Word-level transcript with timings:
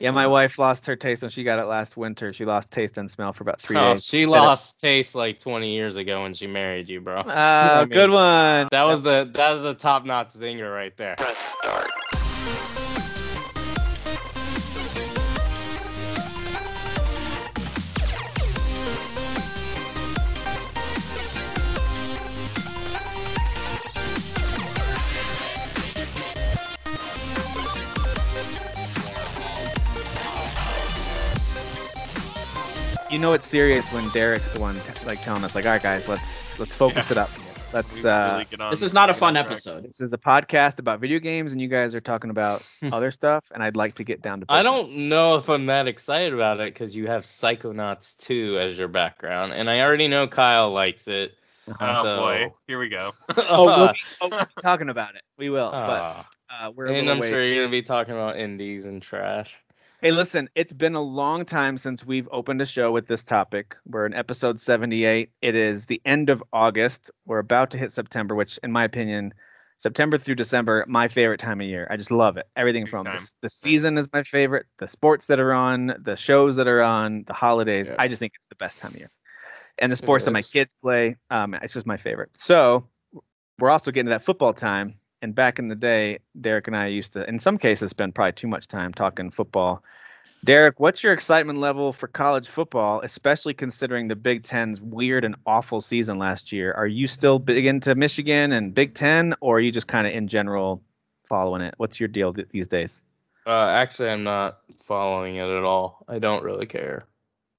Yeah, 0.00 0.12
my 0.12 0.28
wife 0.28 0.60
lost 0.60 0.86
her 0.86 0.94
taste 0.94 1.22
when 1.22 1.30
she 1.32 1.42
got 1.42 1.58
it 1.58 1.64
last 1.64 1.96
winter. 1.96 2.32
She 2.32 2.44
lost 2.44 2.70
taste 2.70 2.98
and 2.98 3.10
smell 3.10 3.32
for 3.32 3.42
about 3.42 3.60
three 3.60 3.76
Oh, 3.76 3.94
days. 3.94 4.04
she 4.04 4.24
Said 4.26 4.36
it- 4.36 4.40
lost 4.40 4.80
taste 4.80 5.16
like 5.16 5.40
20 5.40 5.72
years 5.74 5.96
ago 5.96 6.22
when 6.22 6.34
she 6.34 6.46
married 6.46 6.88
you, 6.88 7.00
bro. 7.00 7.22
Ah, 7.26 7.78
I 7.78 7.80
mean, 7.80 7.88
good 7.88 8.10
one. 8.10 8.68
That 8.70 8.84
was 8.84 9.04
a 9.06 9.24
that 9.32 9.52
was 9.54 9.64
a 9.64 9.74
top 9.74 10.04
notch 10.06 10.28
zinger 10.28 10.72
right 10.72 10.96
there. 10.96 11.16
Press 11.16 11.36
start. 11.60 11.90
You 33.18 33.22
know 33.22 33.32
it's 33.32 33.48
serious 33.48 33.84
when 33.92 34.08
Derek's 34.10 34.48
the 34.52 34.60
one 34.60 34.76
t- 34.76 35.04
like 35.04 35.20
telling 35.22 35.42
us 35.42 35.56
like, 35.56 35.64
all 35.66 35.72
right, 35.72 35.82
guys, 35.82 36.06
let's 36.06 36.56
let's 36.60 36.72
focus 36.72 37.10
Yeah. 37.10 37.14
it 37.14 37.18
up. 37.18 37.30
Let's. 37.72 38.04
We 38.04 38.08
uh 38.08 38.44
really 38.52 38.70
This 38.70 38.80
is 38.82 38.94
not 38.94 39.10
a 39.10 39.14
fun 39.14 39.34
track. 39.34 39.46
episode. 39.46 39.82
This 39.88 40.00
is 40.00 40.10
the 40.10 40.18
podcast 40.18 40.78
about 40.78 41.00
video 41.00 41.18
games, 41.18 41.50
and 41.50 41.60
you 41.60 41.66
guys 41.66 41.96
are 41.96 42.00
talking 42.00 42.30
about 42.30 42.64
other 42.92 43.10
stuff, 43.10 43.44
and 43.52 43.60
I'd 43.60 43.74
like 43.74 43.96
to 43.96 44.04
get 44.04 44.22
down 44.22 44.38
to. 44.42 44.46
I 44.48 44.62
don't 44.62 45.08
know 45.08 45.34
if 45.34 45.50
I'm 45.50 45.66
that 45.66 45.88
excited 45.88 46.32
about 46.32 46.60
it 46.60 46.72
because 46.72 46.94
you 46.94 47.08
have 47.08 47.24
Psychonauts 47.24 48.16
2 48.18 48.56
as 48.60 48.78
your 48.78 48.86
background, 48.86 49.52
and 49.52 49.68
I 49.68 49.80
already 49.80 50.06
know 50.06 50.28
Kyle 50.28 50.70
likes 50.70 51.08
it. 51.08 51.32
Oh 51.80 52.02
So- 52.04 52.16
boy, 52.18 52.52
here 52.68 52.78
we 52.78 52.88
go. 52.88 53.10
Oh, 53.36 53.64
we'll 53.64 53.92
be, 53.94 53.98
oh, 54.20 54.28
we'll 54.30 54.40
be 54.44 54.52
talking 54.62 54.90
about 54.90 55.16
it. 55.16 55.22
We 55.36 55.50
will, 55.50 55.72
Ah. 55.74 56.24
but 56.48 56.54
uh, 56.54 56.70
we're. 56.70 56.86
And 56.86 57.10
I'm 57.10 57.20
sure 57.20 57.42
you're 57.42 57.64
gonna 57.64 57.72
be 57.72 57.82
talking 57.82 58.14
about 58.14 58.36
indies 58.38 58.84
and 58.84 59.02
trash. 59.02 59.58
Hey, 60.00 60.12
listen, 60.12 60.48
it's 60.54 60.72
been 60.72 60.94
a 60.94 61.02
long 61.02 61.44
time 61.44 61.76
since 61.76 62.06
we've 62.06 62.28
opened 62.30 62.60
a 62.60 62.66
show 62.66 62.92
with 62.92 63.08
this 63.08 63.24
topic. 63.24 63.76
We're 63.84 64.06
in 64.06 64.14
episode 64.14 64.60
78. 64.60 65.32
It 65.42 65.56
is 65.56 65.86
the 65.86 66.00
end 66.04 66.30
of 66.30 66.40
August. 66.52 67.10
We're 67.26 67.40
about 67.40 67.72
to 67.72 67.78
hit 67.78 67.90
September, 67.90 68.36
which, 68.36 68.60
in 68.62 68.70
my 68.70 68.84
opinion, 68.84 69.34
September 69.78 70.16
through 70.16 70.36
December, 70.36 70.84
my 70.86 71.08
favorite 71.08 71.40
time 71.40 71.60
of 71.60 71.66
year. 71.66 71.84
I 71.90 71.96
just 71.96 72.12
love 72.12 72.36
it. 72.36 72.46
Everything 72.54 72.84
Big 72.84 72.92
from 72.92 73.02
the, 73.06 73.32
the 73.40 73.48
season 73.48 73.98
is 73.98 74.06
my 74.12 74.22
favorite, 74.22 74.66
the 74.78 74.86
sports 74.86 75.26
that 75.26 75.40
are 75.40 75.52
on, 75.52 75.92
the 76.00 76.14
shows 76.14 76.56
that 76.56 76.68
are 76.68 76.80
on, 76.80 77.24
the 77.26 77.34
holidays. 77.34 77.90
Yeah. 77.90 77.96
I 77.98 78.06
just 78.06 78.20
think 78.20 78.34
it's 78.36 78.46
the 78.46 78.54
best 78.54 78.78
time 78.78 78.92
of 78.92 78.98
year. 78.98 79.08
And 79.78 79.90
the 79.90 79.96
sports 79.96 80.26
that 80.26 80.30
my 80.30 80.42
kids 80.42 80.76
play, 80.80 81.16
um, 81.28 81.54
it's 81.54 81.74
just 81.74 81.86
my 81.86 81.96
favorite. 81.96 82.30
So 82.38 82.86
we're 83.58 83.70
also 83.70 83.90
getting 83.90 84.06
to 84.06 84.10
that 84.10 84.22
football 84.22 84.52
time. 84.52 84.97
And 85.20 85.34
back 85.34 85.58
in 85.58 85.68
the 85.68 85.74
day, 85.74 86.18
Derek 86.40 86.68
and 86.68 86.76
I 86.76 86.86
used 86.86 87.14
to, 87.14 87.28
in 87.28 87.38
some 87.38 87.58
cases, 87.58 87.90
spend 87.90 88.14
probably 88.14 88.32
too 88.32 88.46
much 88.46 88.68
time 88.68 88.92
talking 88.94 89.30
football. 89.30 89.82
Derek, 90.44 90.78
what's 90.78 91.02
your 91.02 91.12
excitement 91.12 91.58
level 91.58 91.92
for 91.92 92.06
college 92.06 92.46
football, 92.46 93.00
especially 93.00 93.54
considering 93.54 94.06
the 94.06 94.14
Big 94.14 94.44
Ten's 94.44 94.80
weird 94.80 95.24
and 95.24 95.34
awful 95.44 95.80
season 95.80 96.18
last 96.18 96.52
year? 96.52 96.72
Are 96.72 96.86
you 96.86 97.08
still 97.08 97.40
big 97.40 97.66
into 97.66 97.94
Michigan 97.96 98.52
and 98.52 98.72
Big 98.72 98.94
Ten, 98.94 99.34
or 99.40 99.56
are 99.56 99.60
you 99.60 99.72
just 99.72 99.88
kind 99.88 100.06
of 100.06 100.12
in 100.12 100.28
general 100.28 100.82
following 101.28 101.62
it? 101.62 101.74
What's 101.76 101.98
your 101.98 102.08
deal 102.08 102.32
th- 102.32 102.48
these 102.50 102.68
days? 102.68 103.02
Uh, 103.46 103.66
actually, 103.68 104.10
I'm 104.10 104.22
not 104.22 104.60
following 104.84 105.36
it 105.36 105.48
at 105.48 105.64
all. 105.64 106.04
I 106.06 106.20
don't 106.20 106.44
really 106.44 106.66
care. 106.66 107.02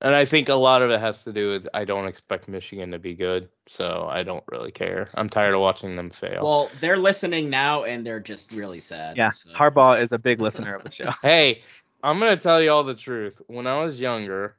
And 0.02 0.16
I 0.16 0.24
think 0.24 0.48
a 0.48 0.56
lot 0.56 0.82
of 0.82 0.92
it 0.92 1.00
has 1.02 1.26
to 1.26 1.34
do 1.34 1.50
with 1.50 1.68
I 1.74 1.84
don't 1.84 2.08
expect 2.08 2.48
Michigan 2.48 2.92
to 2.92 3.00
be 3.00 3.16
good, 3.16 3.50
so 3.68 4.08
I 4.10 4.24
don't 4.24 4.44
really 4.48 4.72
care. 4.72 5.10
I'm 5.14 5.28
tired 5.28 5.54
of 5.54 5.60
watching 5.60 5.96
them 5.96 6.10
fail. 6.10 6.42
Well, 6.44 6.72
they're 6.80 6.98
listening 6.98 7.50
now 7.50 7.84
and 7.84 8.08
they're 8.08 8.22
just 8.22 8.54
really 8.54 8.80
sad. 8.80 9.18
Yeah, 9.18 9.30
so- 9.30 9.52
Harbaugh 9.52 10.00
is 10.02 10.14
a 10.14 10.18
big 10.18 10.40
listener 10.40 10.76
of 10.76 10.84
the 10.86 10.92
show. 10.92 11.12
hey, 11.22 11.62
I'm 12.02 12.18
gonna 12.18 12.38
tell 12.38 12.62
you 12.62 12.72
all 12.72 12.86
the 12.86 12.96
truth. 12.96 13.42
When 13.48 13.68
I 13.68 13.84
was 13.84 14.00
younger, 14.00 14.56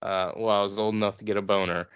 uh, 0.00 0.32
well, 0.36 0.48
I 0.60 0.62
was 0.62 0.78
old 0.78 0.94
enough 0.94 1.18
to 1.18 1.26
get 1.26 1.36
a 1.36 1.42
boner, 1.42 1.86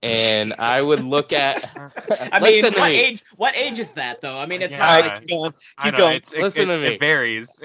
and 0.00 0.54
I 0.60 0.82
would 0.82 1.02
look 1.02 1.32
at. 1.32 1.68
I 2.32 2.38
mean, 2.38 2.62
what 2.62 2.76
me. 2.76 3.00
age? 3.00 3.22
What 3.36 3.56
age 3.56 3.80
is 3.80 3.92
that 3.94 4.20
though? 4.20 4.38
I 4.38 4.46
mean, 4.46 4.62
it's 4.62 4.70
Yeah. 4.72 4.78
not 4.78 4.88
Alright, 4.88 5.12
like 5.14 5.20
keep 5.22 5.30
going. 5.30 5.54
I 5.78 5.82
Keep 5.82 5.92
know, 5.94 5.98
going. 5.98 6.16
It's, 6.18 6.32
it, 6.32 6.42
Listen 6.42 6.70
it, 6.70 6.76
to 6.76 6.80
me. 6.80 6.94
It 6.94 7.00
varies. 7.00 7.60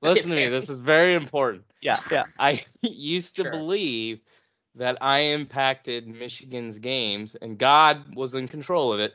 Listen 0.02 0.30
to 0.30 0.36
me. 0.36 0.48
This 0.48 0.70
is 0.70 0.78
very 0.78 1.14
important. 1.14 1.64
Yeah, 1.82 2.00
yeah. 2.10 2.24
I 2.38 2.62
used 2.82 3.36
to 3.36 3.42
Sure. 3.42 3.50
believe 3.50 4.20
that 4.74 4.98
I 5.00 5.20
impacted 5.20 6.06
Michigan's 6.06 6.78
games 6.78 7.34
and 7.34 7.58
God 7.58 8.14
was 8.14 8.34
in 8.34 8.48
control 8.48 8.92
of 8.92 9.00
it. 9.00 9.14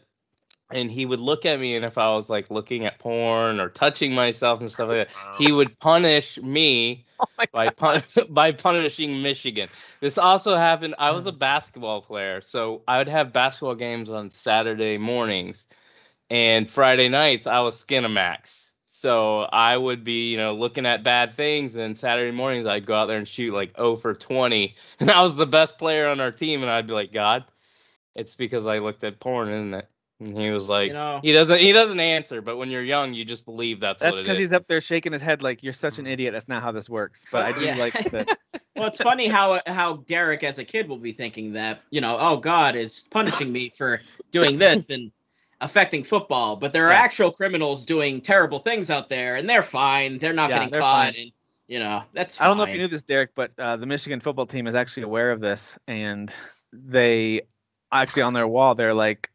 And 0.72 0.90
he 0.90 1.06
would 1.06 1.20
look 1.20 1.46
at 1.46 1.60
me, 1.60 1.76
and 1.76 1.86
if 1.86 2.00
I 2.00 2.10
was 2.16 2.28
like 2.28 2.50
looking 2.50 2.88
at 2.88 2.98
porn 2.98 3.60
or 3.60 3.70
touching 3.70 4.16
myself 4.16 4.60
and 4.60 4.72
stuff 4.72 4.90
like 4.90 5.08
that, 5.08 5.16
he 5.38 5.52
would 5.52 5.78
punish 5.78 6.40
me 6.42 7.06
Oh 7.20 7.26
by 7.52 7.70
pun- 7.70 8.02
by 8.30 8.52
punishing 8.52 9.22
Michigan. 9.22 9.70
This 10.00 10.18
also 10.18 10.56
happened. 10.56 10.96
I 10.98 11.12
was 11.12 11.28
a 11.28 11.32
hmm. 11.32 11.38
basketball 11.38 12.02
player, 12.02 12.42
so 12.42 12.82
I 12.88 12.98
would 12.98 13.10
have 13.10 13.32
basketball 13.32 13.76
games 13.76 14.10
on 14.10 14.32
Saturday 14.32 14.98
mornings, 14.98 15.68
and 16.32 16.68
Friday 16.68 17.10
nights 17.10 17.46
I 17.46 17.60
was 17.60 17.84
Skinamax. 17.84 18.72
So 19.06 19.42
I 19.42 19.78
would 19.78 20.04
be, 20.04 20.32
you 20.32 20.38
know, 20.38 20.56
looking 20.56 20.88
at 20.88 21.04
bad 21.04 21.36
things, 21.36 21.74
and 21.74 21.80
then 21.80 21.96
Saturday 21.96 22.32
mornings 22.32 22.66
I'd 22.66 22.88
go 22.88 22.96
out 22.96 23.06
there 23.06 23.20
and 23.20 23.28
shoot 23.28 23.54
like 23.54 23.78
0 23.78 23.98
for 23.98 24.16
20, 24.16 24.74
and 25.00 25.12
I 25.12 25.22
was 25.22 25.36
the 25.36 25.46
best 25.46 25.78
player 25.78 26.08
on 26.08 26.20
our 26.20 26.32
team, 26.32 26.64
and 26.64 26.72
I'd 26.72 26.88
be 26.88 26.94
like, 26.94 27.14
God, 27.14 27.46
it's 28.16 28.36
because 28.36 28.66
I 28.66 28.80
looked 28.80 29.04
at 29.04 29.20
porn, 29.20 29.50
isn't 29.50 29.76
it? 29.76 29.88
And 30.22 30.36
he 30.36 30.50
was 30.50 30.68
like, 30.68 30.88
you 30.88 30.94
know. 30.94 31.20
he 31.22 31.34
doesn't, 31.34 31.60
he 31.60 31.72
doesn't 31.72 32.00
answer, 32.00 32.42
but 32.42 32.58
when 32.58 32.72
you're 32.72 32.82
young, 32.82 33.14
you 33.14 33.26
just 33.26 33.46
believe 33.46 33.80
that's, 33.80 34.02
That's 34.02 34.20
because 34.20 34.40
he's 34.40 34.54
up 34.54 34.66
there 34.66 34.82
shaking 34.82 35.12
his 35.12 35.22
head 35.22 35.44
like 35.44 35.62
you're 35.62 35.72
such 35.72 36.00
an 36.00 36.06
mm. 36.06 36.12
idiot. 36.12 36.34
That's 36.34 36.48
not 36.48 36.64
how 36.64 36.72
this 36.72 36.90
works. 36.90 37.26
But 37.32 37.44
I 37.44 37.52
do 37.60 37.64
Yeah. 37.64 37.76
like 37.76 37.94
that. 38.10 38.40
Well, 38.76 38.88
it's 38.88 39.00
funny 39.00 39.28
how 39.28 39.62
how 39.68 39.94
Derek 40.06 40.44
as 40.44 40.58
a 40.58 40.66
kid 40.66 40.90
will 40.90 40.98
be 40.98 41.14
thinking 41.14 41.54
that 41.54 41.82
you 41.92 42.02
know, 42.02 42.18
oh 42.20 42.36
God 42.36 42.76
is 42.76 43.06
punishing 43.10 43.50
me 43.50 43.72
for 43.78 44.02
doing 44.32 44.58
this 44.58 44.90
and 44.90 45.14
affecting 45.62 46.04
football, 46.04 46.56
but 46.56 46.74
there 46.74 46.88
are 46.88 46.92
Yeah. 46.94 47.00
actual 47.00 47.32
criminals 47.32 47.86
doing 47.86 48.22
terrible 48.22 48.60
things 48.60 48.90
out 48.90 49.10
there, 49.10 49.36
and 49.36 49.50
they're 49.50 49.64
fine. 49.64 50.18
They're 50.18 50.34
not 50.34 50.50
Yeah, 50.50 50.56
getting 50.60 50.72
they're 50.72 50.82
caught, 50.82 51.14
fine. 51.14 51.16
and 51.22 51.32
you 51.68 51.80
know 51.80 52.04
that's. 52.14 52.40
I 52.40 52.48
don't 52.48 52.58
know 52.58 52.64
if 52.64 52.74
you 52.74 52.78
knew 52.80 52.88
this, 52.88 53.04
Derek, 53.04 53.32
but 53.36 53.52
uh, 53.58 53.78
the 53.78 53.86
Michigan 53.86 54.20
football 54.20 54.46
team 54.46 54.68
is 54.68 54.76
actually 54.76 55.04
aware 55.04 55.32
of 55.32 55.40
this, 55.40 55.78
and 55.88 56.32
they 56.74 57.42
actually 57.92 58.24
on 58.24 58.34
their 58.34 58.48
wall 58.48 58.76
they're 58.76 58.94
like, 58.94 59.30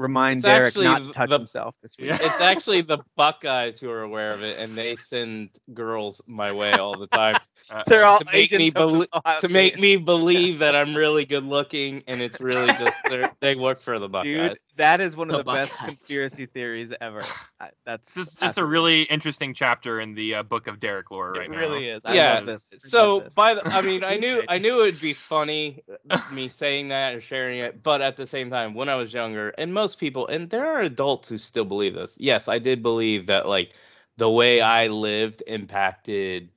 remind 0.00 0.38
It's 0.38 0.46
Derek 0.46 0.66
actually 0.68 0.84
not 0.86 1.02
to 1.02 1.12
touch 1.12 1.28
the- 1.30 1.38
himself 1.38 1.74
this 1.82 1.96
week. 1.98 2.10
It's 2.12 2.40
actually 2.40 2.80
the 2.82 2.98
Buckeyes 3.16 3.78
who 3.80 3.90
are 3.90 4.02
aware 4.02 4.32
of 4.32 4.42
it, 4.42 4.58
and 4.58 4.76
they 4.76 4.96
send 4.96 5.50
girls 5.74 6.22
my 6.26 6.52
way 6.52 6.72
all 6.72 6.96
the 6.98 7.06
time 7.06 7.36
Uh, 7.70 7.84
They're 7.86 8.04
all 8.04 8.18
to 8.18 8.24
make 8.24 8.50
me 8.50 8.64
agents 8.66 8.74
of 8.74 8.90
belie- 8.90 9.06
Ohio 9.14 9.38
to 9.38 9.48
make 9.48 9.78
me 9.78 9.94
believe 10.14 10.58
that 10.58 10.74
I'm 10.74 10.96
really 10.96 11.24
good 11.24 11.44
looking, 11.44 12.02
and 12.08 12.20
it's 12.20 12.40
really 12.40 12.66
just 12.72 12.98
they're- 13.08 13.56
work 13.58 13.78
for 13.78 13.98
the 14.00 14.08
Buckeyes. 14.08 14.64
Dude, 14.64 14.76
that 14.76 15.00
is 15.00 15.16
one 15.16 15.30
of 15.30 15.36
The 15.36 15.44
the, 15.44 15.52
best 15.52 15.72
conspiracy 15.74 16.46
theories 16.46 16.92
ever. 17.00 17.22
I, 17.60 17.68
that's 17.86 18.12
This 18.14 18.28
is 18.28 18.34
just 18.34 18.58
a 18.58 18.64
really 18.64 19.02
interesting 19.02 19.54
chapter 19.54 20.00
in 20.00 20.14
the 20.14 20.36
uh, 20.36 20.42
book 20.42 20.66
of 20.66 20.80
Derek 20.80 21.10
lore 21.12 21.32
right 21.32 21.42
it 21.42 21.50
now. 21.50 21.56
It 21.58 21.60
really 21.60 21.88
is. 21.88 22.04
I 22.04 22.14
Yeah, 22.14 22.34
love 22.36 22.46
this. 22.46 22.74
So 22.80 23.14
love 23.16 23.24
this. 23.24 23.34
by 23.34 23.54
the, 23.54 23.66
I 23.66 23.82
mean, 23.82 24.02
I 24.02 24.16
knew 24.24 24.42
I 24.48 24.58
knew 24.58 24.80
it'd 24.84 25.00
be 25.00 25.12
funny 25.12 25.84
me 26.32 26.48
saying 26.48 26.88
that 26.88 27.12
and 27.12 27.22
sharing 27.22 27.58
it, 27.58 27.82
but 27.82 28.00
at 28.00 28.16
the 28.16 28.26
same 28.26 28.50
time, 28.50 28.74
when 28.74 28.88
I 28.88 28.96
was 28.96 29.12
younger, 29.12 29.50
and 29.58 29.72
most 29.72 29.89
people, 29.96 30.26
and 30.28 30.50
there 30.50 30.66
are 30.66 30.80
adults 30.80 31.28
who 31.28 31.36
still 31.38 31.64
believe 31.64 31.94
this. 31.94 32.16
Yes, 32.20 32.48
I 32.48 32.58
did 32.58 32.82
believe 32.82 33.26
that 33.26 33.48
like 33.48 33.72
the 34.16 34.30
way 34.30 34.60
I 34.60 34.88
lived 34.88 35.42
impacted 35.46 36.50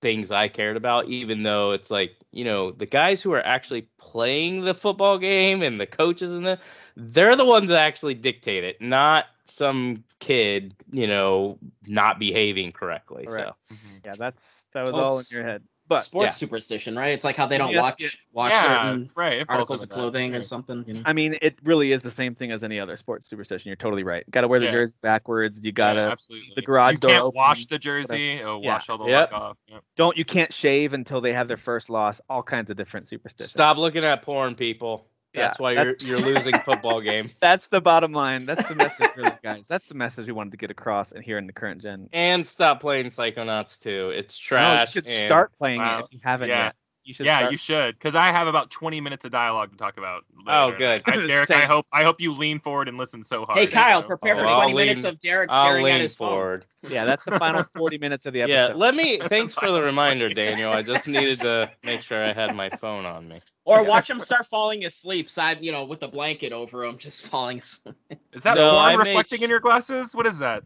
things 0.00 0.30
I 0.30 0.48
cared 0.48 0.76
about, 0.76 1.08
even 1.08 1.42
though 1.42 1.72
it's 1.72 1.90
like 1.90 2.16
you 2.32 2.44
know 2.44 2.70
the 2.70 2.86
guys 2.86 3.22
who 3.22 3.32
are 3.32 3.44
actually 3.44 3.82
playing 3.98 4.62
the 4.62 4.74
football 4.74 5.18
game 5.18 5.62
and 5.62 5.80
the 5.80 5.86
coaches 5.86 6.32
and 6.32 6.44
the 6.46 6.58
they're 6.96 7.36
the 7.36 7.44
ones 7.44 7.68
that 7.68 7.78
actually 7.78 8.14
dictate 8.14 8.64
it, 8.64 8.80
not 8.80 9.26
some 9.46 10.04
kid 10.20 10.74
you 10.90 11.06
know 11.06 11.58
not 11.88 12.18
behaving 12.18 12.72
correctly. 12.72 13.26
Correct. 13.26 13.52
So. 13.52 13.54
Mhm. 13.72 14.02
yeah, 14.04 14.14
that's 14.16 14.64
that 14.72 14.82
was 14.82 14.96
Well, 14.96 15.04
all 15.04 15.18
in 15.20 15.26
your 15.30 15.42
head. 15.44 15.62
But 15.86 16.00
sports 16.00 16.24
yeah. 16.26 16.30
superstition, 16.30 16.96
right? 16.96 17.12
It's 17.12 17.24
like 17.24 17.36
how 17.36 17.46
they 17.46 17.58
don't 17.58 17.70
Yes, 17.72 17.82
watch 17.82 18.00
yeah. 18.02 18.08
watch 18.32 18.52
Yeah, 18.52 18.62
certain 18.62 19.10
right. 19.14 19.44
articles 19.46 19.82
under 19.82 19.84
of 19.84 19.88
that, 19.90 19.94
clothing 19.94 20.34
or 20.34 20.40
something. 20.40 20.84
You 20.86 20.94
know? 20.94 21.02
I 21.04 21.12
mean, 21.12 21.36
it 21.42 21.58
really 21.62 21.92
is 21.92 22.00
the 22.00 22.10
same 22.10 22.34
thing 22.34 22.52
as 22.52 22.64
any 22.64 22.80
other 22.80 22.96
sports 22.96 23.28
superstition. 23.28 23.68
You're 23.68 23.76
totally 23.76 24.02
right. 24.02 24.28
Got 24.30 24.42
to 24.42 24.48
wear 24.48 24.60
the 24.60 24.66
Yeah. 24.66 24.72
jersey 24.72 24.94
backwards. 25.02 25.60
You 25.62 25.72
gotta 25.72 26.00
absolutely. 26.00 26.52
the 26.56 26.62
garage 26.62 26.92
you 26.94 26.98
door 27.00 27.10
can't 27.10 27.24
open, 27.24 27.36
wash 27.36 27.66
the 27.66 27.78
jersey. 27.78 28.40
Or 28.40 28.60
Yeah. 28.62 28.72
wash 28.72 28.88
all 28.88 28.98
the 28.98 29.04
Yep. 29.06 29.32
off. 29.32 29.56
Yep. 29.68 29.82
don't. 29.96 30.16
You 30.16 30.24
can't 30.24 30.52
shave 30.52 30.94
until 30.94 31.20
they 31.20 31.34
have 31.34 31.48
their 31.48 31.56
first 31.58 31.90
loss. 31.90 32.20
All 32.30 32.42
kinds 32.42 32.70
of 32.70 32.76
different 32.76 33.06
superstitions. 33.08 33.50
Stop 33.50 33.76
looking 33.76 34.04
at 34.04 34.22
porn, 34.22 34.54
people. 34.54 35.06
That's 35.34 35.58
Yeah, 35.58 35.62
why 35.62 35.72
you're 35.72 35.94
you're 35.98 36.20
losing 36.20 36.58
football 36.60 37.00
games. 37.00 37.34
That's 37.40 37.66
the 37.66 37.80
bottom 37.80 38.12
line. 38.12 38.46
That's 38.46 38.66
the 38.68 38.74
message, 38.74 39.10
really, 39.16 39.32
guys. 39.42 39.66
That's 39.66 39.86
the 39.86 39.94
message 39.94 40.26
we 40.26 40.32
wanted 40.32 40.52
to 40.52 40.56
get 40.56 40.70
across 40.70 41.12
and 41.12 41.24
here 41.24 41.38
in 41.38 41.46
the 41.46 41.52
current 41.52 41.82
gen. 41.82 42.08
And 42.12 42.46
stop 42.46 42.80
playing 42.80 43.06
Psychonauts 43.06 43.80
2. 43.80 44.10
It's 44.14 44.38
No, 44.50 44.80
you 44.80 44.86
should 44.86 45.06
and- 45.06 45.26
start 45.28 45.52
playing 45.58 45.80
Wow. 45.80 45.98
it 45.98 46.04
if 46.06 46.12
you 46.14 46.20
haven't 46.22 46.48
Yeah. 46.48 46.64
yet. 46.66 46.74
you 47.06 47.12
should. 47.12 47.26
Yeah, 47.26 47.36
start. 47.40 47.52
you 47.52 47.58
should, 47.58 47.94
because 47.96 48.14
I 48.14 48.28
have 48.28 48.46
about 48.46 48.70
20 48.70 48.98
minutes 49.02 49.26
of 49.26 49.30
dialogue 49.30 49.72
to 49.72 49.76
talk 49.76 49.98
about. 49.98 50.22
Oh, 50.48 50.70
good. 50.72 51.02
I, 51.04 51.16
Derek, 51.26 51.50
I 51.50 51.66
hope 51.66 51.86
I 51.92 52.02
hope 52.02 52.18
you 52.20 52.32
lean 52.32 52.60
forward 52.60 52.88
and 52.88 52.96
listen 52.96 53.22
so 53.22 53.44
hard. 53.44 53.58
Hey 53.58 53.66
Kyle, 53.66 54.00
So- 54.00 54.06
prepare 54.06 54.36
for 54.36 54.46
Oh, 54.46 54.48
I'll 54.48 54.60
20 54.70 54.74
minutes 54.74 55.02
lean- 55.02 55.12
of 55.12 55.20
Derek 55.20 55.50
I'll 55.52 55.66
staring 55.66 55.84
at 55.86 55.92
lean 55.92 56.00
his 56.00 56.14
phone. 56.14 56.28
forward. 56.30 56.66
Yeah, 56.88 57.04
that's 57.06 57.24
the 57.24 57.38
final 57.38 57.64
40 57.76 57.98
minutes 57.98 58.24
of 58.26 58.32
the 58.34 58.42
episode. 58.42 58.54
Yeah, 58.54 58.64
episode. 58.64 58.78
let 58.78 58.94
me. 58.94 59.18
Thanks 59.18 59.54
for 59.54 59.70
the 59.70 59.82
reminder, 59.82 60.28
Daniel. 60.30 60.70
I 60.72 60.82
just 60.82 61.06
needed 61.08 61.40
to 61.40 61.70
make 61.82 62.00
sure 62.02 62.22
I 62.22 62.32
had 62.32 62.54
my 62.54 62.68
phone 62.70 63.04
on 63.06 63.26
me. 63.28 63.40
Or 63.64 63.84
watch 63.84 64.10
him 64.10 64.20
start 64.20 64.46
falling 64.46 64.84
asleep, 64.84 65.30
side, 65.30 65.64
you 65.64 65.72
know, 65.72 65.84
with 65.86 66.00
the 66.00 66.08
blanket 66.08 66.52
over 66.52 66.84
him, 66.84 66.98
just 66.98 67.26
falling 67.26 67.58
asleep. 67.58 67.94
Is 68.32 68.42
that 68.42 68.56
No, 68.56 68.70
porn 68.70 68.84
I 68.84 68.96
make 68.96 69.06
reflecting 69.06 69.38
sh- 69.38 69.42
in 69.44 69.50
your 69.50 69.60
glasses? 69.60 70.14
What 70.14 70.26
is 70.26 70.40
that? 70.40 70.64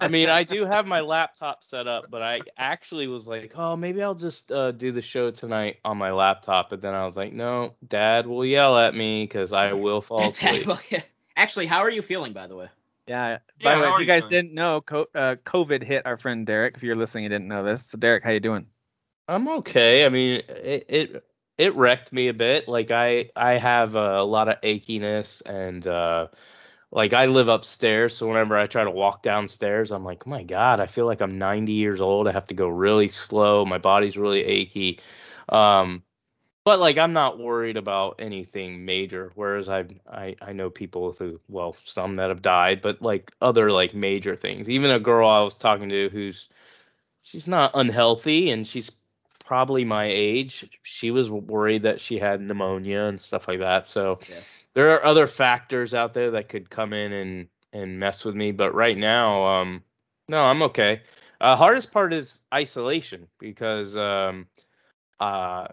I 0.00 0.08
mean, 0.08 0.28
I 0.28 0.44
do 0.44 0.64
have 0.66 0.86
my 0.86 1.00
laptop 1.00 1.64
set 1.64 1.86
up, 1.86 2.10
but 2.10 2.22
I 2.22 2.42
actually 2.58 3.06
was 3.06 3.26
like, 3.26 3.52
oh, 3.54 3.76
maybe 3.76 4.02
I'll 4.02 4.14
just 4.14 4.50
uh, 4.52 4.72
do 4.72 4.92
the 4.92 5.00
show 5.00 5.30
tonight 5.30 5.78
on 5.84 5.96
my 5.96 6.12
laptop. 6.12 6.68
But 6.70 6.82
then 6.82 6.94
I 6.94 7.04
was 7.06 7.16
like, 7.16 7.32
no, 7.32 7.74
Dad 7.86 8.26
will 8.26 8.44
yell 8.44 8.76
at 8.76 8.94
me 8.94 9.22
because 9.24 9.52
I 9.52 9.72
will 9.72 10.00
fall 10.02 10.28
asleep. 10.30 10.68
Actually, 11.36 11.66
how 11.66 11.78
are 11.80 11.90
you 11.90 12.02
feeling, 12.02 12.32
by 12.32 12.46
the 12.46 12.56
way? 12.56 12.68
Yeah. 13.06 13.38
Yeah, 13.60 13.64
By 13.64 13.74
the 13.76 13.80
way, 13.82 13.88
if 13.88 13.94
you 13.94 14.00
you 14.02 14.06
guys 14.06 14.22
doing? 14.22 14.30
didn't 14.30 14.54
know, 14.54 14.80
co- 14.80 15.08
uh, 15.14 15.36
COVID 15.46 15.82
hit 15.82 16.04
our 16.06 16.16
friend 16.18 16.46
Derek. 16.46 16.76
If 16.76 16.82
you're 16.82 16.96
listening, 16.96 17.24
you 17.24 17.30
didn't 17.30 17.48
know 17.48 17.64
this. 17.64 17.86
So 17.86 17.98
Derek, 17.98 18.24
how 18.24 18.30
you 18.30 18.40
doing? 18.40 18.66
I'm 19.28 19.48
okay. 19.48 20.04
I 20.04 20.08
mean, 20.10 20.42
it 20.48 20.84
it 20.88 21.24
it 21.58 21.74
wrecked 21.76 22.12
me 22.12 22.28
a 22.28 22.34
bit. 22.34 22.68
Like 22.68 22.90
I 22.90 23.30
I 23.36 23.52
have 23.54 23.94
a 23.94 24.22
lot 24.22 24.48
of 24.48 24.60
achiness 24.62 25.42
and 25.46 25.86
uh 25.86 26.28
like 26.90 27.12
I 27.12 27.26
live 27.26 27.48
upstairs, 27.48 28.16
so 28.16 28.28
whenever 28.28 28.56
I 28.56 28.66
try 28.66 28.84
to 28.84 28.90
walk 28.90 29.22
downstairs, 29.22 29.90
I'm 29.90 30.04
like, 30.04 30.26
oh 30.26 30.30
my 30.30 30.44
god, 30.44 30.80
I 30.80 30.86
feel 30.86 31.06
like 31.06 31.20
I'm 31.20 31.38
90 31.38 31.72
years 31.72 32.00
old. 32.00 32.28
I 32.28 32.32
have 32.32 32.46
to 32.48 32.54
go 32.54 32.68
really 32.68 33.08
slow. 33.08 33.64
My 33.64 33.78
body's 33.78 34.16
really 34.16 34.44
achy. 34.44 35.00
Um 35.48 36.02
but 36.64 36.80
like 36.80 36.98
I'm 36.98 37.12
not 37.12 37.38
worried 37.38 37.76
about 37.76 38.16
anything 38.20 38.84
major. 38.84 39.32
Whereas 39.34 39.68
I 39.68 39.84
I 40.10 40.36
I 40.42 40.52
know 40.52 40.70
people 40.70 41.12
who 41.12 41.40
well 41.48 41.74
some 41.74 42.16
that 42.16 42.30
have 42.30 42.42
died, 42.42 42.80
but 42.82 43.02
like 43.02 43.32
other 43.40 43.70
like 43.72 43.94
major 43.94 44.36
things. 44.36 44.68
Even 44.70 44.90
a 44.90 44.98
girl 45.00 45.28
I 45.28 45.42
was 45.42 45.58
talking 45.58 45.88
to 45.90 46.08
who's 46.10 46.48
she's 47.22 47.48
not 47.48 47.72
unhealthy 47.74 48.50
and 48.50 48.66
she's 48.66 48.90
probably 49.44 49.84
my 49.84 50.06
age. 50.06 50.68
She 50.82 51.10
was 51.10 51.30
worried 51.30 51.82
that 51.84 52.00
she 52.00 52.18
had 52.18 52.40
pneumonia 52.40 53.02
and 53.02 53.20
stuff 53.20 53.48
like 53.48 53.60
that. 53.60 53.88
So 53.88 54.18
Yeah. 54.28 54.40
there 54.72 54.90
are 54.92 55.04
other 55.04 55.26
factors 55.26 55.94
out 55.94 56.14
there 56.14 56.32
that 56.32 56.48
could 56.48 56.70
come 56.70 56.92
in 56.92 57.12
and 57.12 57.48
and 57.72 57.98
mess 57.98 58.24
with 58.24 58.34
me. 58.34 58.52
But 58.52 58.74
right 58.74 58.96
now, 58.96 59.44
um, 59.44 59.82
no, 60.28 60.42
I'm 60.44 60.62
okay. 60.62 61.02
Uh, 61.40 61.56
hardest 61.56 61.90
part 61.92 62.12
is 62.12 62.40
isolation 62.52 63.28
because 63.38 63.96
um, 63.96 64.46
uh, 65.20 65.68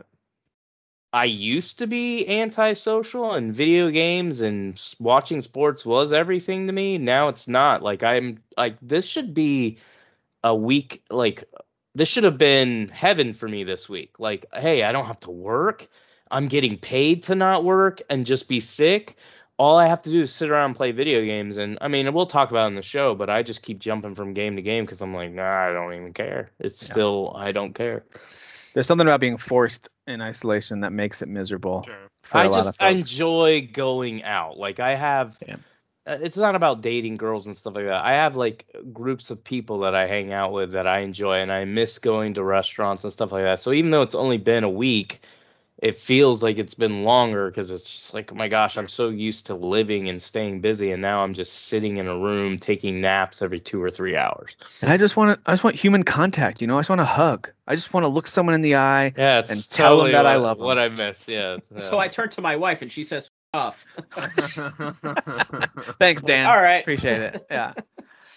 I 1.13 1.25
used 1.25 1.77
to 1.79 1.87
be 1.87 2.27
antisocial 2.27 3.33
and 3.33 3.53
video 3.53 3.89
games 3.89 4.41
and 4.41 4.81
watching 4.99 5.41
sports 5.41 5.85
was 5.85 6.11
everything 6.11 6.67
to 6.67 6.73
me. 6.73 6.97
Now 6.97 7.27
it's 7.27 7.47
not. 7.47 7.83
Like 7.83 8.03
I'm 8.03 8.41
like 8.57 8.77
this 8.81 9.05
should 9.05 9.33
be 9.33 9.77
a 10.43 10.55
week 10.55 11.03
like 11.09 11.43
this 11.95 12.09
should 12.09 12.23
have 12.23 12.37
been 12.37 12.89
heaven 12.89 13.33
for 13.33 13.47
me 13.47 13.63
this 13.63 13.89
week. 13.89 14.19
Like, 14.19 14.45
hey, 14.53 14.83
I 14.83 14.91
don't 14.91 15.05
have 15.05 15.19
to 15.21 15.31
work. 15.31 15.87
I'm 16.29 16.47
getting 16.47 16.77
paid 16.77 17.23
to 17.23 17.35
not 17.35 17.63
work 17.63 18.01
and 18.09 18.25
just 18.25 18.47
be 18.47 18.59
sick. 18.61 19.15
All 19.57 19.77
I 19.77 19.87
have 19.87 20.01
to 20.03 20.09
do 20.09 20.21
is 20.21 20.31
sit 20.33 20.49
around 20.49 20.67
and 20.67 20.75
play 20.75 20.91
video 20.91 21.23
games. 21.23 21.57
And 21.57 21.77
I 21.81 21.87
mean, 21.87 22.11
we'll 22.13 22.25
talk 22.25 22.49
about 22.51 22.65
it 22.65 22.67
in 22.69 22.75
the 22.75 22.81
show, 22.81 23.13
but 23.13 23.29
I 23.29 23.43
just 23.43 23.61
keep 23.61 23.79
jumping 23.79 24.15
from 24.15 24.33
game 24.33 24.55
to 24.55 24.61
game 24.61 24.85
because 24.85 25.01
I'm 25.01 25.13
like, 25.13 25.31
nah, 25.31 25.67
I 25.69 25.73
don't 25.73 25.93
even 25.93 26.13
care. 26.13 26.49
It's 26.59 26.81
Yeah. 26.81 26.93
still, 26.93 27.33
I 27.35 27.51
don't 27.51 27.73
care. 27.73 28.03
There's 28.73 28.87
something 28.87 29.05
about 29.05 29.19
being 29.19 29.37
forced 29.37 29.89
in 30.07 30.21
isolation 30.21 30.79
that 30.81 30.93
makes 30.93 31.21
it 31.21 31.27
miserable 31.27 31.83
Sure. 31.85 32.07
for 32.23 32.37
a 32.37 32.41
I 32.41 32.47
lot 32.47 32.59
of 32.59 32.65
just 32.65 32.79
folks. 32.79 32.91
enjoy 32.93 33.69
going 33.71 34.23
out. 34.23 34.57
Like 34.57 34.79
I 34.79 34.95
have 34.95 35.37
Yeah. 35.45 35.57
Uh, 36.07 36.17
it's 36.21 36.37
not 36.37 36.55
about 36.55 36.81
dating 36.81 37.17
girls 37.17 37.47
and 37.47 37.55
stuff 37.55 37.75
like 37.75 37.85
that. 37.85 38.03
I 38.03 38.13
have 38.13 38.35
like 38.35 38.65
groups 38.91 39.29
of 39.29 39.43
people 39.43 39.79
that 39.79 39.95
I 39.95 40.07
hang 40.07 40.33
out 40.33 40.51
with 40.51 40.71
that 40.71 40.87
I 40.87 40.99
enjoy 40.99 41.39
and 41.39 41.51
I 41.51 41.65
miss 41.65 41.99
going 41.99 42.33
to 42.35 42.43
restaurants 42.43 43.03
and 43.03 43.13
stuff 43.13 43.31
like 43.31 43.43
that. 43.43 43.59
So 43.59 43.71
even 43.71 43.91
though 43.91 44.01
it's 44.01 44.15
only 44.15 44.37
been 44.37 44.63
a 44.63 44.69
week, 44.69 45.21
it 45.77 45.95
feels 45.95 46.43
like 46.43 46.59
it's 46.59 46.75
been 46.75 47.03
longer 47.03 47.49
because 47.49 47.71
it's 47.71 47.83
just 47.91 48.13
like, 48.13 48.31
oh 48.31 48.35
my 48.35 48.47
gosh, 48.49 48.77
I'm 48.77 48.87
so 48.87 49.09
used 49.09 49.47
to 49.47 49.55
living 49.55 50.09
and 50.09 50.21
staying 50.21 50.61
busy 50.61 50.91
and 50.91 51.01
now 51.01 51.23
I'm 51.23 51.33
just 51.33 51.53
sitting 51.53 51.97
in 51.97 52.07
a 52.07 52.15
room 52.17 52.59
taking 52.59 53.01
naps 53.01 53.41
every 53.41 53.59
2 53.59 53.81
or 53.81 53.89
3 53.89 54.15
hours. 54.15 54.57
And 54.83 54.91
I 54.91 54.97
just 54.97 55.15
want 55.17 55.43
to. 55.43 55.49
I 55.49 55.53
just 55.53 55.63
want 55.63 55.75
human 55.75 56.03
contact. 56.03 56.61
You 56.61 56.67
know, 56.67 56.77
I 56.77 56.81
just 56.81 56.89
want 56.89 56.99
to 57.01 57.05
hug. 57.05 57.49
I 57.67 57.75
just 57.75 57.93
want 57.93 58.03
to 58.03 58.09
look 58.09 58.27
someone 58.27 58.53
in 58.53 58.61
the 58.61 58.75
eye. 58.75 59.13
Yeah, 59.17 59.39
it's 59.39 59.51
And 59.51 59.69
tell 59.71 59.85
'em 59.93 59.97
totally 59.97 60.11
that 60.11 60.25
I 60.27 60.37
what- 60.37 60.43
love 60.43 60.57
'em. 60.59 60.65
what 60.65 60.77
I 60.77 60.89
miss. 60.89 61.27
Yeah. 61.27 61.55
it's- 61.55 61.87
So. 61.89 61.97
I 61.97 62.07
turned 62.09 62.33
to 62.33 62.41
my 62.41 62.57
wife 62.57 62.81
and 62.83 62.91
she 62.91 63.03
says, 63.03 63.29
"Off." 63.53 63.85
Thanks, 65.99 66.21
Dan. 66.21 66.47
All 66.47 66.61
right. 66.61 66.81
Appreciate 66.81 67.21
it. 67.21 67.45
Yeah. 67.49 67.73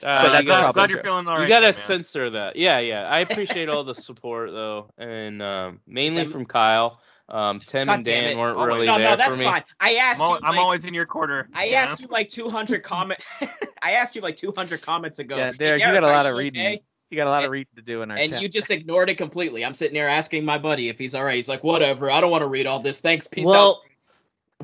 Uh, 0.03 0.23
But 0.23 0.29
that's 0.33 0.43
you 0.43 0.49
gotta- 0.49 0.73
glad 0.75 0.91
you're 0.91 1.03
feeling 1.03 1.27
all 1.29 1.37
right. 1.39 1.43
you 1.45 1.49
gotta 1.49 1.67
there, 1.67 1.73
man. 1.73 1.83
censor 1.83 2.31
that. 2.31 2.57
Yeah, 2.57 2.79
yeah. 2.81 3.05
I 3.09 3.21
appreciate 3.21 3.71
all 3.71 3.85
the 3.85 3.95
support 3.95 4.51
though, 4.51 4.91
and 4.99 5.41
um, 5.41 5.81
mainly 5.87 6.25
Sem- 6.25 6.33
from 6.33 6.45
Kyle. 6.45 7.01
Um, 7.27 7.59
Tim 7.59 7.87
God 7.87 7.95
and 7.95 8.05
Dan 8.05 8.31
it. 8.33 8.37
weren't 8.37 8.59
Always. 8.59 8.75
really 8.75 8.87
no, 8.87 8.99
there 8.99 9.11
no, 9.11 9.17
that's 9.17 9.31
for 9.31 9.37
me. 9.39 9.45
fine. 9.47 9.65
I 9.81 9.95
asked 9.95 10.21
I'm, 10.21 10.27
al- 10.27 10.33
you. 10.33 10.41
I'm 10.43 10.51
like, 10.57 10.61
always 10.61 10.85
in 10.85 10.93
your 10.93 11.07
quarter. 11.07 11.49
I 11.55 11.67
you 11.67 11.75
asked 11.77 12.03
you 12.03 12.09
like 12.09 12.29
200 12.29 12.83
comment. 12.83 13.19
I 13.83 13.93
asked 13.93 14.15
you 14.15 14.21
like 14.21 14.37
200 14.37 14.83
comments 14.83 15.21
ago. 15.21 15.37
Yeah, 15.39 15.53
"Hey, 15.53 15.57
Derek, 15.57 15.81
you 15.81 15.87
got 15.87 16.05
a 16.05 16.09
lot 16.09 16.27
of 16.27 16.37
reading. 16.37 16.61
okay?" 16.61 16.83
You 17.11 17.17
got 17.17 17.27
a 17.29 17.31
lot 17.31 17.45
of 17.45 17.51
reading 17.51 17.73
to 17.77 17.83
do 17.83 18.03
in 18.03 18.11
our 18.11 18.17
And 18.19 18.33
chat. 18.33 18.43
you 18.43 18.49
just 18.49 18.71
ignored 18.71 19.09
it 19.09 19.15
completely. 19.15 19.65
I'm 19.65 19.75
sitting 19.75 19.95
there 19.95 20.09
asking 20.09 20.45
my 20.45 20.59
buddy 20.59 20.89
if 20.91 20.99
he's 20.99 21.15
all 21.15 21.25
right. 21.25 21.37
He's 21.37 21.49
like, 21.49 21.63
whatever. 21.65 22.11
I 22.11 22.21
don't 22.21 22.31
want 22.31 22.43
to 22.43 22.49
read 22.49 22.67
all 22.67 22.81
this. 22.81 23.01
Thanks. 23.01 23.27
Peace 23.27 23.47
Well, 23.47 23.81
out. 23.97 24.11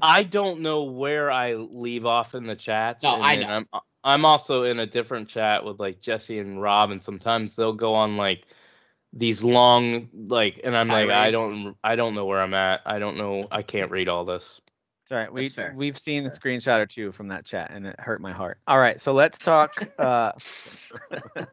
I 0.02 0.22
don't 0.22 0.60
know 0.60 0.84
where 0.84 1.30
I 1.30 1.54
leave 1.54 2.06
off 2.06 2.34
in 2.34 2.44
the 2.44 2.56
chats. 2.56 3.02
No, 3.02 3.14
and 3.14 3.24
I 3.24 3.36
know. 3.36 3.48
I'm, 3.48 3.80
I'm 4.02 4.24
also 4.24 4.64
in 4.64 4.80
a 4.80 4.86
different 4.86 5.28
chat 5.28 5.64
with 5.64 5.78
like 5.78 6.00
Jesse 6.00 6.38
and 6.38 6.60
Rob, 6.60 6.90
and 6.90 7.02
sometimes 7.02 7.56
they'll 7.56 7.72
go 7.72 7.94
on 7.94 8.16
like 8.16 8.46
these 9.12 9.42
long 9.42 10.08
like, 10.12 10.60
and 10.64 10.76
I'm 10.76 10.88
like, 10.88 11.10
I 11.10 11.30
don't 11.30 11.76
I 11.84 11.96
don't 11.96 12.14
know 12.14 12.26
where 12.26 12.40
I'm 12.40 12.54
at. 12.54 12.80
I 12.86 12.98
don't 12.98 13.16
know. 13.16 13.48
I 13.50 13.62
can't 13.62 13.90
read 13.90 14.08
all 14.08 14.24
this. 14.24 14.60
It's 15.04 15.12
all 15.12 15.18
right. 15.18 15.32
We 15.32 15.42
That's 15.42 15.54
fair. 15.54 15.74
we've 15.76 15.98
seen 15.98 16.24
the 16.24 16.30
screenshot 16.30 16.78
or 16.78 16.86
two 16.86 17.12
from 17.12 17.28
that 17.28 17.44
chat, 17.44 17.70
and 17.72 17.86
it 17.86 17.96
hurt 17.98 18.20
my 18.20 18.32
heart. 18.32 18.58
All 18.66 18.78
right, 18.78 19.00
so 19.00 19.12
let's 19.12 19.38
talk. 19.38 19.86
Uh, 19.98 20.32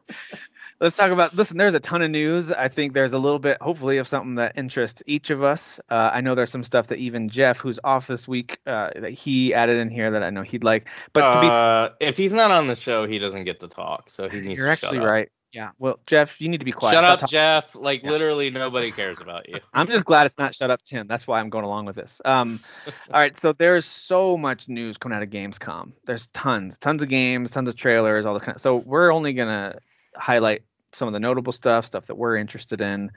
let's 0.80 0.96
talk 0.96 1.10
about. 1.10 1.34
Listen, 1.34 1.56
there's 1.56 1.74
a 1.74 1.80
ton 1.80 2.02
of 2.02 2.10
news. 2.10 2.52
I 2.52 2.68
think 2.68 2.92
there's 2.92 3.12
a 3.12 3.18
little 3.18 3.38
bit, 3.38 3.58
hopefully, 3.60 3.98
of 3.98 4.08
something 4.08 4.36
that 4.36 4.56
interests 4.56 5.02
each 5.06 5.30
of 5.30 5.42
us. 5.42 5.80
Uh, 5.88 6.10
I 6.12 6.20
know 6.20 6.34
there's 6.34 6.50
some 6.50 6.62
stuff 6.64 6.88
that 6.88 6.98
even 6.98 7.28
Jeff, 7.28 7.58
who's 7.58 7.78
off 7.84 8.06
this 8.06 8.26
week, 8.28 8.58
uh, 8.66 8.90
that 8.96 9.10
he 9.12 9.54
added 9.54 9.76
in 9.78 9.90
here 9.90 10.10
that 10.12 10.22
I 10.22 10.30
know 10.30 10.42
he'd 10.42 10.64
like. 10.64 10.88
But 11.12 11.32
to 11.32 11.40
be, 11.40 11.46
f- 11.46 11.52
uh, 11.52 11.88
if 12.00 12.16
he's 12.16 12.32
not 12.32 12.50
on 12.50 12.66
the 12.66 12.76
show, 12.76 13.06
he 13.06 13.18
doesn't 13.18 13.44
get 13.44 13.60
to 13.60 13.68
talk. 13.68 14.10
So 14.10 14.28
he 14.28 14.40
needs 14.40 14.58
you're 14.58 14.66
to 14.66 14.72
actually 14.72 14.98
shut 14.98 15.04
up. 15.06 15.10
right. 15.12 15.28
Yeah. 15.50 15.70
Well, 15.78 15.98
Jeff, 16.06 16.42
you 16.42 16.48
need 16.50 16.58
to 16.58 16.66
be 16.66 16.72
quiet. 16.72 16.92
Shut 16.92 17.04
Stop 17.04 17.12
up, 17.14 17.20
talking. 17.20 17.30
Jeff. 17.32 17.74
Like 17.74 18.02
Yeah. 18.02 18.10
literally 18.10 18.50
nobody 18.50 18.92
cares 18.92 19.18
about 19.18 19.48
you. 19.48 19.60
I'm 19.72 19.86
just 19.86 20.04
glad 20.04 20.26
it's 20.26 20.36
not 20.36 20.54
shut 20.54 20.70
up 20.70 20.82
Tim. 20.82 21.06
That's 21.06 21.26
why 21.26 21.40
I'm 21.40 21.48
going 21.48 21.64
along 21.64 21.86
with 21.86 21.96
this. 21.96 22.20
Um, 22.22 22.60
all 22.86 22.92
right, 23.14 23.34
so 23.34 23.54
there's 23.54 23.86
so 23.86 24.36
much 24.36 24.68
news 24.68 24.98
coming 24.98 25.16
out 25.16 25.22
of 25.22 25.30
Gamescom. 25.30 25.92
There's 26.04 26.26
tons, 26.28 26.76
tons 26.76 27.02
of 27.02 27.08
games, 27.08 27.50
tons 27.50 27.66
of 27.66 27.76
trailers, 27.76 28.26
all 28.26 28.34
this 28.34 28.42
kind 28.42 28.56
of. 28.56 28.60
So 28.60 28.76
we're 28.76 29.10
only 29.10 29.32
gonna 29.32 29.78
highlight 30.14 30.64
some 30.92 31.08
of 31.08 31.12
the 31.12 31.20
notable 31.20 31.52
stuff, 31.52 31.86
stuff 31.86 32.06
that 32.06 32.16
we're 32.16 32.36
interested 32.36 32.80
in. 32.80 33.10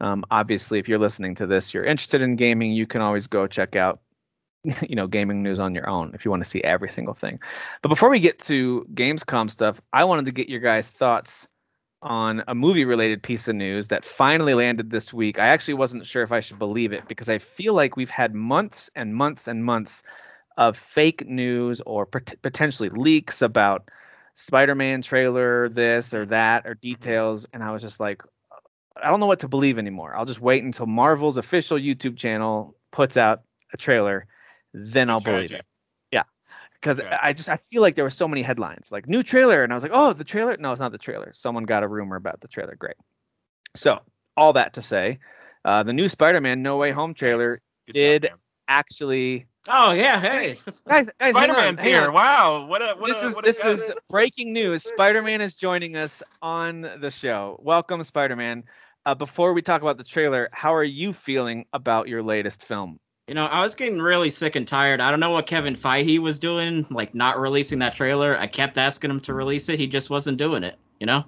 Um, 0.00 0.24
obviously, 0.30 0.78
if 0.78 0.88
you're 0.88 0.98
listening 0.98 1.34
to 1.36 1.46
this, 1.46 1.74
you're 1.74 1.84
interested 1.84 2.22
in 2.22 2.36
gaming. 2.36 2.72
You 2.72 2.86
can 2.86 3.02
always 3.02 3.26
go 3.26 3.46
check 3.46 3.76
out, 3.76 4.00
you 4.64 4.96
know, 4.96 5.06
gaming 5.06 5.42
news 5.42 5.58
on 5.58 5.74
your 5.74 5.88
own 5.88 6.12
if 6.14 6.24
you 6.24 6.30
want 6.30 6.42
to 6.42 6.48
see 6.48 6.62
every 6.62 6.90
single 6.90 7.14
thing. 7.14 7.40
But 7.82 7.90
before 7.90 8.08
we 8.08 8.20
get 8.20 8.38
to 8.40 8.86
Gamescom 8.92 9.50
stuff, 9.50 9.80
I 9.92 10.04
wanted 10.04 10.26
to 10.26 10.32
get 10.32 10.48
your 10.48 10.60
guys' 10.60 10.88
thoughts 10.88 11.46
on 12.02 12.42
a 12.48 12.54
movie 12.54 12.86
related 12.86 13.22
piece 13.22 13.48
of 13.48 13.56
news 13.56 13.88
that 13.88 14.04
finally 14.04 14.54
landed 14.54 14.90
this 14.90 15.12
week. 15.12 15.38
I 15.38 15.48
actually 15.48 15.74
wasn't 15.74 16.06
sure 16.06 16.22
if 16.22 16.32
I 16.32 16.40
should 16.40 16.58
believe 16.58 16.92
it 16.92 17.06
because 17.06 17.28
I 17.28 17.38
feel 17.38 17.74
like 17.74 17.96
we've 17.96 18.10
had 18.10 18.34
months 18.34 18.90
and 18.96 19.14
months 19.14 19.48
and 19.48 19.62
months 19.62 20.02
of 20.56 20.78
fake 20.78 21.26
news 21.28 21.80
or 21.84 22.06
pot- 22.06 22.34
potentially 22.42 22.88
leaks 22.88 23.42
about 23.42 23.90
Spider-Man 24.34 25.02
trailer 25.02 25.68
this 25.68 26.12
or 26.14 26.26
that 26.26 26.66
or 26.66 26.74
details 26.74 27.46
and 27.52 27.62
I 27.62 27.72
was 27.72 27.82
just 27.82 28.00
like 28.00 28.22
I 29.02 29.08
don't 29.08 29.20
know 29.20 29.26
what 29.26 29.40
to 29.40 29.48
believe 29.48 29.78
anymore. 29.78 30.14
I'll 30.16 30.26
just 30.26 30.40
wait 30.40 30.62
until 30.64 30.86
Marvel's 30.86 31.38
official 31.38 31.78
YouTube 31.78 32.16
channel 32.16 32.76
puts 32.92 33.16
out 33.16 33.42
a 33.72 33.76
trailer 33.76 34.26
then 34.72 35.10
I'll 35.10 35.20
believe 35.20 35.52
it. 35.52 35.64
Yeah, 36.12 36.22
because 36.74 36.98
Yeah. 37.00 37.18
I 37.20 37.32
just 37.32 37.48
I 37.48 37.56
feel 37.56 37.82
like 37.82 37.94
there 37.96 38.04
were 38.04 38.10
so 38.10 38.28
many 38.28 38.42
headlines 38.42 38.90
like 38.92 39.08
new 39.08 39.22
trailer 39.22 39.62
and 39.64 39.72
I 39.72 39.76
was 39.76 39.82
like 39.82 39.92
oh 39.94 40.12
the 40.12 40.24
trailer? 40.24 40.56
No 40.58 40.72
it's 40.72 40.80
not 40.80 40.92
the 40.92 40.98
trailer. 40.98 41.32
Someone 41.34 41.64
got 41.64 41.82
a 41.82 41.88
rumor 41.88 42.16
about 42.16 42.40
the 42.40 42.48
trailer. 42.48 42.74
Great. 42.76 42.96
So 43.76 44.00
all 44.36 44.52
that 44.54 44.74
to 44.74 44.82
say 44.82 45.18
uh, 45.64 45.82
the 45.82 45.92
new 45.92 46.08
Spider-Man 46.08 46.62
No 46.62 46.76
Way 46.78 46.90
Home 46.90 47.12
trailer 47.14 47.58
Good 47.86 47.92
did- 47.92 48.22
job, 48.30 48.38
actually 48.68 49.46
Oh 49.72 49.92
yeah, 49.92 50.20
hey. 50.20 50.56
guys 50.88 51.10
guys 51.20 51.34
Spider-Man's 51.34 51.80
here. 51.80 52.08
on. 52.08 52.14
Wow. 52.14 52.66
What 52.66 52.82
a 52.82 52.96
what 52.98 53.06
this 53.06 53.22
a, 53.22 53.26
is 53.26 53.34
what 53.34 53.44
a 53.44 53.46
this 53.46 53.62
guy. 53.62 53.70
is 53.70 53.92
breaking 54.08 54.52
news 54.52 54.82
Spider-Man 54.82 55.40
is 55.40 55.54
joining 55.54 55.96
us 55.96 56.22
on 56.42 56.82
the 57.00 57.10
show 57.10 57.58
welcome 57.62 58.02
Spider-Man 58.02 58.64
uh, 59.06 59.14
before 59.14 59.52
we 59.52 59.62
talk 59.62 59.82
about 59.82 59.96
the 59.96 60.04
trailer, 60.04 60.48
how 60.52 60.74
are 60.74 60.84
you 60.84 61.12
feeling 61.12 61.66
about 61.72 62.08
your 62.08 62.22
latest 62.22 62.64
film? 62.64 63.00
You 63.28 63.34
know, 63.34 63.46
I 63.46 63.62
was 63.62 63.74
getting 63.74 64.00
really 64.00 64.30
sick 64.30 64.56
and 64.56 64.66
tired. 64.66 65.00
I 65.00 65.10
don't 65.10 65.20
know 65.20 65.30
what 65.30 65.46
Kevin 65.46 65.76
Feige 65.76 66.18
was 66.18 66.38
doing, 66.38 66.86
like 66.90 67.14
not 67.14 67.38
releasing 67.38 67.78
that 67.78 67.94
trailer. 67.94 68.36
I 68.36 68.46
kept 68.46 68.76
asking 68.76 69.10
him 69.10 69.20
to 69.20 69.34
release 69.34 69.68
it. 69.68 69.78
He 69.78 69.86
just 69.86 70.10
wasn't 70.10 70.38
doing 70.38 70.64
it. 70.64 70.76
You 70.98 71.06
know. 71.06 71.24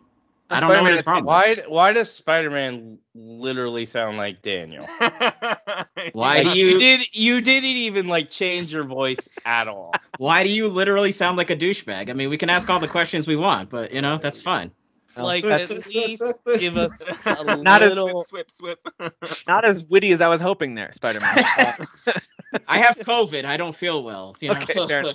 I 0.53 0.61
don't 0.61 0.71
know 0.73 0.83
what 0.83 0.93
his 0.93 1.03
problem. 1.03 1.25
Why? 1.27 1.55
Why 1.69 1.93
does 1.93 2.13
Spider-Man 2.13 2.99
literally 3.15 3.87
sound 3.87 4.17
like 4.19 4.43
Daniel? 4.43 4.85
Why 6.13 6.43
Like, 6.43 6.45
do 6.45 6.59
you? 6.59 6.79
did 6.79 7.15
you 7.15 7.41
didn't 7.41 7.65
even 7.71 8.07
like 8.09 8.29
change 8.29 8.73
your 8.73 8.85
voice 8.85 9.29
at 9.45 9.69
all? 9.69 9.93
Why 10.19 10.43
do 10.43 10.51
you 10.51 10.69
literally 10.69 11.13
sound 11.13 11.37
like 11.37 11.51
a 11.51 11.57
douchebag? 11.57 12.11
I 12.11 12.13
mean, 12.13 12.29
we 12.31 12.39
can 12.39 12.51
ask 12.51 12.69
all 12.71 12.81
the 12.81 12.89
questions 12.89 13.27
we 13.27 13.37
want, 13.37 13.71
but 13.71 13.93
you 13.93 14.03
know 14.03 14.19
that's 14.19 14.41
fine. 14.43 14.73
like 15.17 15.45
that's- 15.45 15.71
at 15.71 15.87
least 15.87 16.23
give 16.59 16.77
us 16.77 17.09
a 17.27 17.57
Not 17.59 17.83
as- 17.83 17.95
Swip, 17.95 18.51
swip, 18.51 18.79
swip. 18.83 19.15
Not 19.49 19.65
as 19.65 19.85
witty 19.85 20.13
as 20.13 20.21
I 20.21 20.29
was 20.29 20.41
hoping 20.41 20.75
there, 20.75 20.93
Spider-Man. 20.93 21.45
I 22.69 22.79
have 22.79 22.99
COVID. 22.99 23.45
I 23.45 23.57
don't 23.57 23.75
feel 23.75 24.03
well. 24.03 24.37
You 24.41 24.51
know? 24.55 24.61
Okay, 24.61 25.13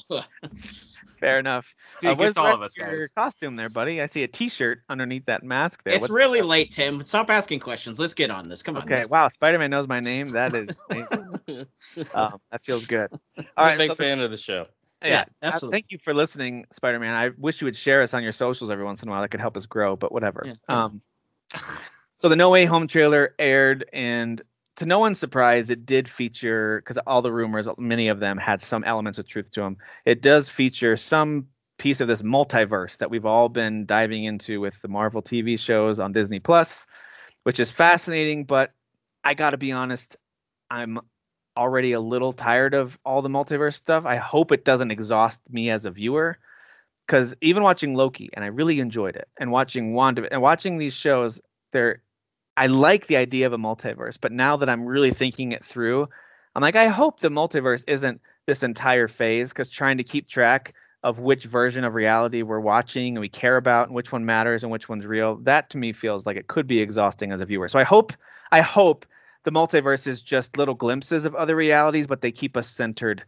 fair 1.17 1.31
fair 1.31 1.39
enough. 1.39 1.75
See, 2.00 2.07
it 2.07 2.12
Uh, 2.12 2.15
what's 2.15 2.38
all 2.38 2.45
of 2.53 2.59
rest 2.59 2.71
us, 2.71 2.77
your 2.77 3.00
guys. 3.00 3.12
costume 3.15 3.55
there, 3.55 3.69
buddy? 3.69 4.01
I 4.01 4.05
see 4.05 4.24
a 4.24 4.27
T-shirt 4.27 4.81
underneath 4.89 5.25
that 5.25 5.43
mask 5.43 5.83
there. 5.83 5.93
it's 5.95 6.01
What's- 6.01 6.12
really 6.13 6.41
late, 6.41 6.71
Tim. 6.71 7.01
Stop 7.01 7.29
asking 7.29 7.59
questions. 7.59 8.00
Let's 8.00 8.13
get 8.13 8.29
on 8.31 8.47
this. 8.50 8.63
Come 8.63 8.77
on. 8.77 8.83
Okay, 8.83 8.95
let's- 8.97 9.09
wow, 9.09 9.27
Spider-Man 9.27 9.69
knows 9.69 9.88
my 9.88 10.00
name. 10.00 10.31
That 10.31 10.53
is, 10.53 10.69
um, 12.13 12.39
that 12.51 12.63
feels 12.63 12.86
good. 12.86 13.09
All 13.38 13.43
I'm 13.57 13.65
right, 13.65 13.75
a 13.75 13.77
big 13.77 13.88
so 13.89 13.95
this- 13.95 14.07
fan 14.07 14.19
of 14.21 14.31
the 14.31 14.38
show. 14.38 14.65
yeah, 15.03 15.09
Yeah, 15.09 15.19
uh, 15.21 15.53
absolutely. 15.53 15.75
thank 15.75 15.86
you 15.89 15.97
for 16.03 16.13
listening, 16.13 16.65
Spider-Man. 16.71 17.13
I 17.13 17.29
wish 17.38 17.62
you 17.62 17.65
would 17.65 17.77
share 17.77 18.01
us 18.01 18.13
on 18.13 18.24
your 18.24 18.31
socials 18.31 18.71
every 18.71 18.86
once 18.86 19.03
in 19.03 19.09
a 19.09 19.12
while. 19.12 19.21
That 19.21 19.29
could 19.29 19.41
help 19.41 19.57
us 19.57 19.65
grow, 19.65 19.95
but 19.95 20.12
whatever. 20.12 20.43
Yeah. 20.45 20.53
Um, 20.69 21.01
so 22.19 22.29
the 22.29 22.36
No 22.36 22.50
Way 22.50 22.65
Home 22.65 22.88
trailer 22.88 23.36
aired, 23.38 23.89
and 23.93 24.41
to 24.77 24.86
no 24.86 25.00
one's 25.00 25.19
surprise, 25.19 25.69
it 25.69 25.86
did 25.86 26.07
feature 26.07 26.79
because 26.79 26.98
all 27.00 27.22
the 27.22 27.31
rumors, 27.31 27.67
many 27.77 28.07
of 28.10 28.19
them 28.19 28.38
had 28.38 28.62
some 28.62 28.84
elements 28.84 29.19
of 29.19 29.27
truth 29.27 29.51
to 29.51 29.62
them. 29.62 29.77
It 30.05 30.22
does 30.22 30.50
feature 30.50 30.98
some 30.98 31.48
piece 31.77 32.01
of 32.01 32.07
this 32.07 32.22
multiverse 32.22 32.98
that 32.98 33.10
we've 33.10 33.25
all 33.25 33.50
been 33.50 33.86
diving 33.86 34.24
into 34.24 34.60
with 34.60 34.79
the 34.81 34.88
Marvel 34.88 35.22
TV 35.22 35.60
shows 35.60 36.00
on 36.00 36.12
Disney 36.12 36.39
Plus, 36.39 36.88
which 37.43 37.60
is 37.60 37.72
fascinating. 37.72 38.46
But 38.46 38.72
I 39.24 39.34
got 39.34 39.51
to 39.51 39.57
be 39.57 39.72
honest, 39.72 40.15
I'm 40.69 41.00
already 41.57 41.93
a 41.93 42.00
little 42.00 42.34
tired 42.34 42.75
of 42.75 42.98
all 43.03 43.24
the 43.24 43.29
multiverse 43.29 43.75
stuff. 43.75 44.05
I 44.05 44.17
hope 44.17 44.51
it 44.51 44.63
doesn't 44.63 44.91
exhaust 44.91 45.41
me 45.50 45.72
as 45.72 45.86
a 45.86 45.91
viewer. 45.91 46.38
Because 47.07 47.36
even 47.41 47.63
watching 47.63 47.96
Loki, 47.96 48.29
and 48.34 48.43
I 48.43 48.50
really 48.50 48.79
enjoyed 48.79 49.15
it, 49.15 49.29
and 49.39 49.50
watching 49.50 49.93
Wanda, 49.93 50.27
and 50.29 50.41
watching 50.41 50.77
these 50.77 50.93
shows, 50.93 51.41
they're 51.72 52.01
I 52.58 52.68
like 52.68 53.06
the 53.06 53.18
idea 53.18 53.46
of 53.46 53.54
a 53.54 53.58
multiverse, 53.58 54.18
but 54.20 54.32
now 54.32 54.58
that 54.58 54.70
I'm 54.70 54.86
really 54.86 55.12
thinking 55.12 55.52
it 55.52 55.64
through, 55.64 56.10
I'm 56.56 56.62
like, 56.62 56.76
I 56.76 56.88
hope 56.88 57.20
the 57.20 57.30
multiverse 57.30 57.84
isn't 57.88 58.20
this 58.48 58.64
entire 58.64 59.08
phase 59.08 59.50
because 59.50 59.70
trying 59.70 59.98
to 59.98 60.04
keep 60.04 60.28
track 60.28 60.74
of 61.04 61.20
which 61.20 61.46
version 61.46 61.84
of 61.84 61.94
reality 61.94 62.42
we're 62.42 62.60
watching 62.60 63.16
and 63.16 63.22
we 63.22 63.30
care 63.30 63.58
about 63.58 63.88
and 63.88 63.96
which 63.96 64.12
one 64.12 64.26
matters 64.26 64.64
and 64.64 64.72
which 64.72 64.90
one's 64.90 65.06
real, 65.06 65.36
that 65.44 65.70
to 65.70 65.78
me 65.78 65.94
feels 65.94 66.26
like 66.26 66.36
it 66.36 66.48
could 66.48 66.66
be 66.66 66.80
exhausting 66.80 67.32
as 67.32 67.42
a 67.42 67.46
viewer. 67.46 67.70
So 67.70 67.78
I 67.78 67.84
hope 67.84 68.14
I 68.52 68.62
hope 68.62 69.06
the 69.44 69.52
multiverse 69.52 70.08
is 70.08 70.24
just 70.24 70.58
little 70.58 70.74
glimpses 70.74 71.26
of 71.26 71.36
other 71.36 71.56
realities, 71.56 72.08
but 72.08 72.22
they 72.22 72.32
keep 72.32 72.58
us 72.58 72.68
centered 72.68 73.24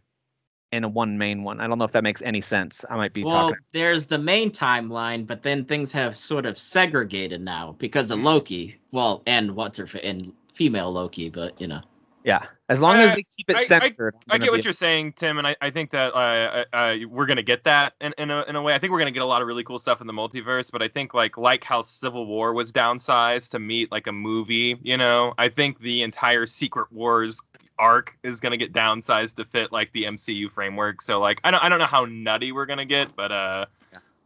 in 0.72 0.84
a 0.84 0.88
one 0.88 1.18
main 1.18 1.42
one. 1.42 1.60
I 1.60 1.66
don't 1.66 1.78
know 1.78 1.84
if 1.84 1.92
that 1.92 2.04
makes 2.04 2.22
any 2.22 2.40
sense. 2.40 2.84
I 2.88 2.96
might 2.96 3.12
be 3.12 3.24
Well, 3.24 3.50
talking. 3.50 3.58
there's 3.72 4.06
the 4.06 4.18
main 4.18 4.50
timeline, 4.50 5.26
but 5.26 5.42
then 5.42 5.64
things 5.64 5.92
have 5.92 6.16
sort 6.16 6.46
of 6.46 6.58
segregated 6.58 7.40
now 7.40 7.74
because 7.78 8.10
of 8.10 8.20
Loki. 8.20 8.76
Well, 8.92 9.22
and 9.26 9.56
what's 9.56 9.78
her 9.78 9.86
fa- 9.86 10.04
and 10.04 10.32
female 10.52 10.92
Loki, 10.92 11.30
but 11.30 11.60
you 11.60 11.66
know. 11.66 11.80
Yeah, 12.22 12.44
as 12.68 12.82
long 12.82 12.96
as 12.96 13.12
Uh, 13.12 13.14
they 13.14 13.22
keep 13.34 13.48
it 13.48 13.56
I- 13.56 13.60
I- 13.60 13.62
centered. 13.62 14.14
I'm 14.28 14.34
I 14.34 14.38
get 14.38 14.50
what 14.50 14.58
be- 14.60 14.64
you're 14.64 14.74
saying, 14.74 15.14
Tim, 15.14 15.38
and 15.38 15.46
I, 15.46 15.56
I 15.58 15.70
think 15.70 15.90
that 15.92 16.14
uh, 16.14 16.64
uh, 16.70 16.96
we're 17.08 17.24
gonna 17.24 17.42
get 17.42 17.64
that 17.64 17.94
in, 17.98 18.12
in, 18.18 18.30
a, 18.30 18.42
in 18.42 18.56
a 18.56 18.62
way. 18.62 18.74
I 18.74 18.78
think 18.78 18.92
we're 18.92 18.98
gonna 18.98 19.10
get 19.10 19.22
a 19.22 19.26
lot 19.26 19.40
of 19.40 19.48
really 19.48 19.64
cool 19.64 19.78
stuff 19.78 20.02
in 20.02 20.06
the 20.06 20.12
multiverse, 20.12 20.70
but 20.70 20.82
I 20.82 20.88
think 20.88 21.14
like 21.14 21.38
like 21.38 21.64
how 21.64 21.80
Civil 21.80 22.26
War 22.26 22.52
was 22.52 22.72
downsized 22.74 23.52
to 23.52 23.58
meet 23.58 23.90
like 23.90 24.06
a 24.06 24.12
movie, 24.12 24.76
you 24.82 24.98
know, 24.98 25.32
I 25.38 25.48
think 25.48 25.80
the 25.80 26.02
entire 26.02 26.46
Secret 26.46 26.92
Wars 26.92 27.40
arc 27.80 28.14
is 28.22 28.40
gonna 28.40 28.56
get 28.58 28.72
downsized 28.72 29.36
to 29.36 29.44
fit 29.44 29.72
like 29.72 29.92
the 29.92 30.04
MCU 30.04 30.50
framework. 30.50 31.02
So 31.02 31.18
like 31.18 31.40
I 31.42 31.50
don't 31.50 31.64
I 31.64 31.68
don't 31.68 31.78
know 31.78 31.86
how 31.86 32.04
nutty 32.04 32.52
we're 32.52 32.66
gonna 32.66 32.84
get, 32.84 33.16
but 33.16 33.32
uh, 33.32 33.66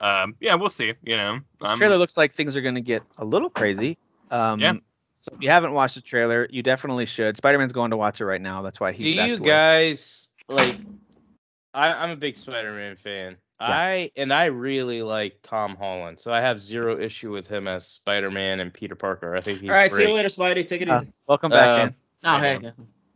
um, 0.00 0.34
yeah, 0.40 0.56
we'll 0.56 0.68
see. 0.70 0.92
You 1.02 1.16
know, 1.16 1.40
This 1.60 1.70
Um, 1.70 1.78
trailer 1.78 1.96
looks 1.96 2.16
like 2.16 2.32
things 2.32 2.56
are 2.56 2.60
going 2.60 2.74
to 2.74 2.80
get 2.82 3.02
a 3.16 3.24
little 3.24 3.48
crazy. 3.48 3.96
Um, 4.30 4.60
Yeah. 4.60 4.74
So 5.20 5.30
if 5.32 5.40
you 5.40 5.48
haven't 5.48 5.72
watched 5.72 5.94
the 5.94 6.02
trailer, 6.02 6.46
you 6.50 6.62
definitely 6.62 7.06
should. 7.06 7.38
Spider-Man's 7.38 7.72
going 7.72 7.92
to 7.92 7.96
watch 7.96 8.20
it 8.20 8.26
right 8.26 8.40
now. 8.42 8.60
That's 8.60 8.78
why 8.78 8.92
Do 8.92 9.02
he's 9.02 9.16
back 9.16 9.28
you 9.28 9.38
guys 9.38 10.28
like? 10.48 10.76
I, 11.72 11.92
I'm 11.94 12.10
a 12.10 12.16
big 12.16 12.36
Spider-Man 12.36 12.96
fan. 12.96 13.38
Yeah. 13.60 13.66
I 13.68 14.10
and 14.16 14.32
I 14.32 14.46
really 14.46 15.02
like 15.02 15.38
Tom 15.42 15.76
Holland, 15.76 16.20
so 16.20 16.30
I 16.32 16.40
have 16.42 16.60
zero 16.60 17.00
issue 17.00 17.32
with 17.32 17.46
him 17.46 17.66
as 17.68 17.86
Spider-Man 17.86 18.60
and 18.60 18.74
Peter 18.74 18.96
Parker. 18.96 19.34
I 19.34 19.40
think 19.40 19.60
he's 19.60 19.70
All 19.70 19.76
right, 19.76 19.90
great. 19.90 20.02
see 20.02 20.08
you 20.08 20.14
later, 20.14 20.28
Spidey. 20.28 20.66
Take 20.68 20.82
it 20.82 20.90
Uh, 20.90 20.98
easy. 21.02 21.12
Welcome 21.26 21.52
back, 21.52 21.68
Uh, 21.68 21.76
Dan. 21.76 21.94
Oh, 22.24 22.38
hey. 22.38 22.72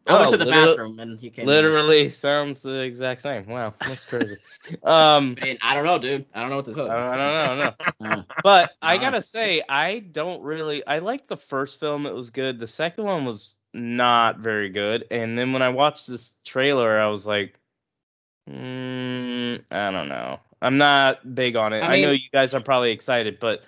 I 0.08 0.14
went 0.18 0.28
Oh, 0.28 0.30
to 0.32 0.36
the 0.38 0.44
literally- 0.46 0.66
bathroom 0.68 0.98
and 1.00 1.18
he 1.18 1.30
came. 1.30 1.42
in. 1.42 1.48
Literally 1.48 2.08
sounds 2.08 2.62
the 2.62 2.80
exact 2.80 3.22
same. 3.22 3.46
Wow, 3.46 3.72
that's 3.86 4.04
crazy. 4.04 4.36
um, 4.82 5.36
I, 5.42 5.44
mean, 5.44 5.58
I 5.62 5.74
don't 5.74 5.84
know, 5.84 5.98
dude. 5.98 6.24
I 6.34 6.40
don't 6.40 6.50
know 6.50 6.56
what 6.56 6.64
to 6.66 6.70
you. 6.72 6.82
I 6.82 6.86
don't, 6.86 7.18
know. 7.18 7.34
I 7.34 7.46
don't 7.46 7.58
know. 8.00 8.06
Uh, 8.10 8.22
But 8.42 8.72
I 8.82 8.96
gotta 8.98 9.20
say, 9.22 9.62
I 9.68 9.98
don't 10.00 10.42
really. 10.42 10.84
I 10.86 10.98
liked 11.00 11.28
the 11.28 11.36
first 11.36 11.78
film; 11.78 12.06
it 12.06 12.14
was 12.14 12.30
good. 12.30 12.58
The 12.58 12.66
second 12.66 13.04
one 13.04 13.24
was 13.24 13.56
not 13.74 14.38
very 14.38 14.70
good. 14.70 15.04
And 15.10 15.38
then 15.38 15.52
when 15.52 15.62
I 15.62 15.68
watched 15.68 16.06
this 16.08 16.32
trailer, 16.44 16.98
I 16.98 17.06
was 17.08 17.26
like, 17.26 17.60
mm, 18.48 19.62
I 19.70 19.90
don't 19.90 20.08
know. 20.08 20.40
I'm 20.60 20.78
not 20.78 21.34
big 21.34 21.54
on 21.56 21.72
it. 21.72 21.80
I 21.80 21.96
I, 21.96 22.00
know 22.00 22.10
you 22.10 22.28
guys 22.32 22.54
are 22.54 22.60
probably 22.60 22.90
excited, 22.92 23.38
but 23.38 23.62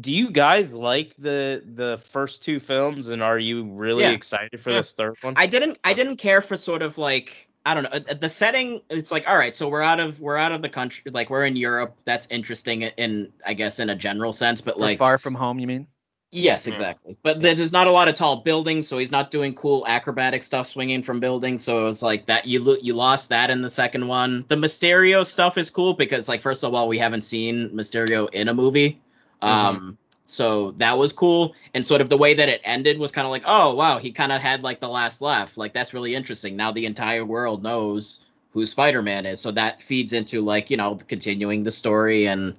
do 0.00 0.12
you 0.12 0.30
guys 0.30 0.72
like 0.72 1.14
the 1.16 1.62
the 1.64 1.98
first 2.10 2.42
two 2.44 2.58
films? 2.58 3.08
And 3.08 3.22
are 3.22 3.38
you 3.38 3.64
really 3.64 4.04
Yeah. 4.04 4.10
excited 4.10 4.60
for 4.60 4.70
Yeah. 4.70 4.78
this 4.78 4.92
third 4.92 5.16
one? 5.20 5.34
I 5.36 5.46
didn't. 5.46 5.78
I 5.84 5.94
didn't 5.94 6.16
care 6.16 6.40
for 6.42 6.56
sort 6.56 6.82
of 6.82 6.98
like 6.98 7.48
I 7.64 7.74
don't 7.74 7.84
know 7.84 7.90
uh, 8.10 8.14
the 8.14 8.28
setting. 8.28 8.80
It's 8.90 9.12
like 9.12 9.28
all 9.28 9.36
right, 9.36 9.54
so 9.54 9.68
we're 9.68 9.82
out 9.82 10.00
of 10.00 10.18
we're 10.20 10.36
out 10.36 10.52
of 10.52 10.62
the 10.62 10.68
country. 10.68 11.10
Like 11.12 11.30
we're 11.30 11.44
in 11.46 11.56
Europe. 11.56 11.96
That's 12.04 12.26
interesting 12.28 12.82
in 12.82 13.32
I 13.44 13.54
guess 13.54 13.78
in 13.80 13.90
a 13.90 13.94
general 13.94 14.32
sense. 14.32 14.60
But 14.60 14.76
We're 14.78 14.86
like 14.86 14.98
far 14.98 15.18
from 15.18 15.34
home, 15.34 15.58
you 15.58 15.66
mean? 15.66 15.86
Yes, 16.34 16.66
Yeah. 16.66 16.72
exactly. 16.72 17.18
But 17.22 17.42
there's 17.42 17.72
not 17.72 17.88
a 17.88 17.92
lot 17.92 18.08
of 18.08 18.14
tall 18.14 18.36
buildings, 18.36 18.88
so 18.88 18.96
he's 18.96 19.12
not 19.12 19.30
doing 19.30 19.52
cool 19.54 19.84
acrobatic 19.86 20.42
stuff 20.42 20.66
swinging 20.66 21.02
from 21.02 21.20
buildings. 21.20 21.62
So 21.62 21.80
it 21.82 21.84
was 21.84 22.02
like 22.02 22.26
that. 22.26 22.46
You 22.46 22.64
lo- 22.64 22.78
you 22.82 22.94
lost 22.94 23.28
that 23.28 23.50
in 23.50 23.60
the 23.60 23.68
second 23.68 24.08
one. 24.08 24.46
The 24.48 24.56
Mysterio 24.56 25.26
stuff 25.26 25.58
is 25.58 25.68
cool 25.68 25.92
because, 25.92 26.30
like, 26.30 26.40
first 26.40 26.64
of 26.64 26.72
all, 26.74 26.88
we 26.88 26.96
haven't 26.96 27.20
seen 27.20 27.68
Mysterio 27.70 28.30
in 28.32 28.48
a 28.48 28.54
movie. 28.54 28.98
Um, 29.42 29.98
so 30.24 30.70
that 30.78 30.96
was 30.96 31.12
cool. 31.12 31.54
And 31.74 31.84
sort 31.84 32.00
of 32.00 32.08
the 32.08 32.16
way 32.16 32.34
that 32.34 32.48
it 32.48 32.60
ended 32.64 32.98
was 32.98 33.12
kind 33.12 33.26
of 33.26 33.30
like, 33.30 33.42
oh 33.44 33.74
wow, 33.74 33.98
he 33.98 34.12
kind 34.12 34.32
of 34.32 34.40
had 34.40 34.62
like 34.62 34.80
the 34.80 34.88
last 34.88 35.20
laugh. 35.20 35.56
Like 35.56 35.74
that's 35.74 35.92
really 35.92 36.14
interesting. 36.14 36.56
Now 36.56 36.72
the 36.72 36.86
entire 36.86 37.24
world 37.24 37.62
knows 37.62 38.24
who 38.52 38.64
Spider-Man 38.64 39.26
is. 39.26 39.40
So 39.40 39.50
that 39.52 39.82
feeds 39.82 40.12
into 40.12 40.40
like 40.40 40.70
you 40.70 40.76
know 40.76 40.96
continuing 40.96 41.64
the 41.64 41.70
story 41.70 42.26
and 42.26 42.56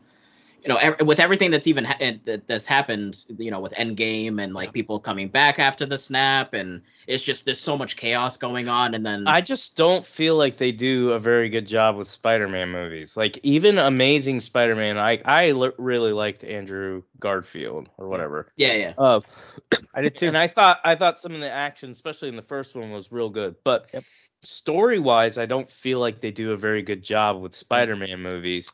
you 0.63 0.70
know, 0.70 0.77
ev- 0.77 1.01
with 1.05 1.20
everything 1.20 1.51
that's 1.51 1.67
even 1.67 1.84
ha- 1.84 1.98
that- 2.25 2.48
that's 2.48 2.65
happened, 2.65 3.24
you 3.38 3.51
know, 3.51 3.60
with 3.60 3.74
Endgame 3.74 4.41
and 4.41 4.53
like 4.53 4.72
people 4.72 5.00
coming 5.00 5.27
back 5.27 5.60
after 5.60 5.86
the 5.86 5.98
snap, 5.98 6.53
and 6.53 6.82
it's 7.05 7.24
just 7.24 7.43
there's 7.46 7.60
so 7.60 7.77
much 7.77 7.98
chaos 7.98 8.38
going 8.38 8.70
on, 8.70 8.93
and 8.96 9.05
then 9.05 9.27
I 9.27 9.41
just 9.41 9.75
don't 9.75 10.05
feel 10.05 10.36
like 10.38 10.55
they 10.58 10.72
do 10.72 11.12
a 11.12 11.20
very 11.20 11.50
good 11.50 11.67
job 11.67 11.98
with 11.98 12.08
Spider-Man 12.08 12.70
movies. 12.70 13.17
Like 13.17 13.38
even 13.43 13.77
Amazing 13.77 14.39
Spider-Man, 14.39 14.98
I 14.98 15.20
I 15.25 15.50
l- 15.50 15.74
really 15.77 16.13
liked 16.13 16.43
Andrew 16.46 17.03
Garfield 17.20 17.89
or 17.98 18.08
whatever. 18.08 18.51
yeah, 18.55 18.74
yeah, 18.74 18.93
Uh, 18.98 19.20
I 19.93 20.01
did 20.01 20.17
too. 20.17 20.27
and 20.27 20.38
I 20.38 20.48
thought 20.48 20.79
I 20.86 20.96
thought 20.96 21.20
some 21.20 21.34
of 21.34 21.41
the 21.41 21.51
action, 21.51 21.91
especially 21.91 22.29
in 22.29 22.36
the 22.38 22.41
first 22.41 22.74
one, 22.75 22.89
was 22.91 23.12
real 23.12 23.29
good. 23.29 23.55
But 23.65 23.89
Yep. 23.93 24.03
story-wise, 24.43 25.38
I 25.38 25.46
don't 25.46 25.70
feel 25.70 26.00
like 26.00 26.22
they 26.22 26.32
do 26.32 26.51
a 26.51 26.58
very 26.58 26.82
good 26.84 27.03
job 27.03 27.41
with 27.41 27.53
Spider-Man 27.53 28.22
movies. 28.22 28.72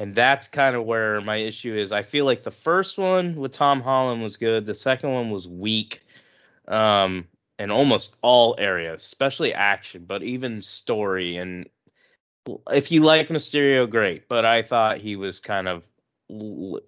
And 0.00 0.14
that's 0.14 0.48
kind 0.48 0.74
of 0.74 0.84
where 0.84 1.20
my 1.20 1.36
issue 1.36 1.74
is. 1.74 1.92
I 1.92 2.02
feel 2.02 2.24
like 2.24 2.42
the 2.42 2.50
first 2.50 2.98
one 2.98 3.36
with 3.36 3.52
Tom 3.52 3.80
Holland 3.82 4.22
was 4.22 4.36
good. 4.36 4.66
The 4.66 4.74
second 4.74 5.12
one 5.12 5.30
was 5.30 5.46
weak. 5.46 6.02
Um, 6.66 7.26
in 7.60 7.70
almost 7.70 8.16
all 8.22 8.56
areas, 8.58 9.02
especially 9.02 9.52
action, 9.52 10.04
but 10.06 10.22
even 10.22 10.62
story. 10.62 11.36
And 11.36 11.68
if 12.70 12.90
you 12.90 13.02
like 13.02 13.28
Mysterio, 13.28 13.88
great. 13.88 14.28
But 14.28 14.46
I 14.46 14.62
thought 14.62 14.96
he 14.96 15.14
was 15.14 15.38
kind 15.38 15.68
of 15.68 15.84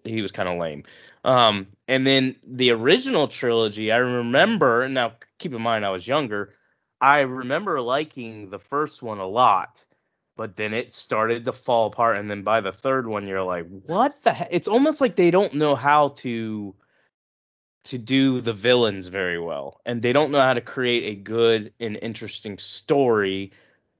he 0.04 0.22
was 0.22 0.32
kind 0.32 0.48
of 0.48 0.58
lame. 0.58 0.84
Um, 1.24 1.66
and 1.88 2.06
then 2.06 2.36
the 2.46 2.70
original 2.70 3.28
trilogy, 3.28 3.92
I 3.92 3.98
remember. 3.98 4.88
Now, 4.88 5.12
keep 5.38 5.52
in 5.52 5.60
mind, 5.60 5.84
I 5.84 5.90
was 5.90 6.06
younger. 6.06 6.54
I 7.00 7.20
remember 7.22 7.80
liking 7.80 8.48
the 8.48 8.60
first 8.60 9.02
one 9.02 9.18
a 9.18 9.26
lot, 9.26 9.84
but 10.36 10.56
then 10.56 10.72
it 10.74 10.94
started 10.94 11.44
to 11.44 11.52
fall 11.52 11.86
apart. 11.86 12.16
And 12.16 12.30
then 12.30 12.42
by 12.42 12.60
the 12.60 12.72
third 12.72 13.06
one, 13.06 13.26
you're 13.26 13.42
like, 13.42 13.66
what 13.86 14.16
the 14.22 14.32
heck? 14.32 14.48
It's 14.50 14.68
almost 14.68 15.00
like 15.00 15.16
they 15.16 15.30
don't 15.30 15.54
know 15.54 15.74
how 15.74 16.08
to 16.08 16.74
to 17.84 17.98
do 17.98 18.40
the 18.40 18.52
villains 18.52 19.08
very 19.08 19.40
well, 19.40 19.80
and 19.84 20.02
they 20.02 20.12
don't 20.12 20.30
know 20.30 20.40
how 20.40 20.54
to 20.54 20.60
create 20.60 21.04
a 21.04 21.20
good 21.20 21.72
and 21.80 21.98
interesting 22.00 22.56
story 22.58 23.50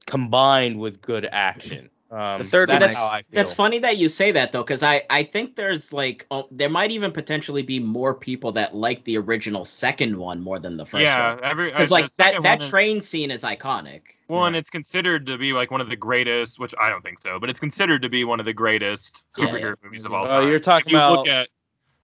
combined 0.05 0.79
with 0.79 1.01
good 1.01 1.27
action. 1.31 1.89
Um, 2.13 2.41
The 2.43 2.47
third 2.47 2.69
that's 2.69 2.95
how 2.95 3.07
I 3.07 3.23
feel. 3.23 3.37
That's 3.37 3.53
funny 3.55 3.79
that 3.79 3.97
you 3.97 4.07
say 4.07 4.33
that 4.33 4.51
though, 4.51 4.61
because 4.63 4.83
I 4.83 5.01
I 5.09 5.23
think 5.23 5.55
there's 5.55 5.91
like 5.91 6.27
oh, 6.29 6.47
there 6.51 6.69
might 6.69 6.91
even 6.91 7.11
potentially 7.11 7.63
be 7.63 7.79
more 7.79 8.13
people 8.13 8.51
that 8.53 8.75
like 8.75 9.03
the 9.03 9.17
original 9.17 9.65
second 9.65 10.15
one 10.17 10.41
more 10.41 10.59
than 10.59 10.77
the 10.77 10.85
first 10.85 11.03
yeah, 11.03 11.35
one. 11.35 11.43
every 11.43 11.71
Because 11.71 11.91
uh, 11.91 11.95
like 11.95 12.05
that 12.05 12.11
second 12.13 12.43
that 12.43 12.59
one 12.59 12.63
is- 12.65 12.69
train 12.69 13.01
scene 13.01 13.31
is 13.31 13.43
iconic. 13.43 14.01
One, 14.27 14.55
it's 14.55 14.69
considered 14.69 15.25
to 15.27 15.37
be 15.37 15.51
like 15.53 15.69
one 15.69 15.81
of 15.81 15.89
the 15.89 15.95
greatest, 15.97 16.57
which 16.57 16.73
I 16.79 16.89
don't 16.89 17.01
think 17.03 17.19
so, 17.19 17.39
but 17.39 17.49
it's 17.49 17.59
considered 17.59 18.03
to 18.03 18.09
be 18.09 18.23
one 18.23 18.39
of 18.39 18.45
the 18.45 18.53
greatest 18.53 19.21
Yeah, 19.37 19.45
superhero 19.45 19.61
yeah. 19.61 19.83
movies 19.83 20.05
of 20.05 20.13
all 20.13 20.25
Oh, 20.25 20.29
time. 20.41 20.47
you're 20.49 20.59
talking 20.59 20.87
if 20.87 20.93
you 20.93 20.97
look 20.99 21.25
about- 21.25 21.27
at 21.27 21.49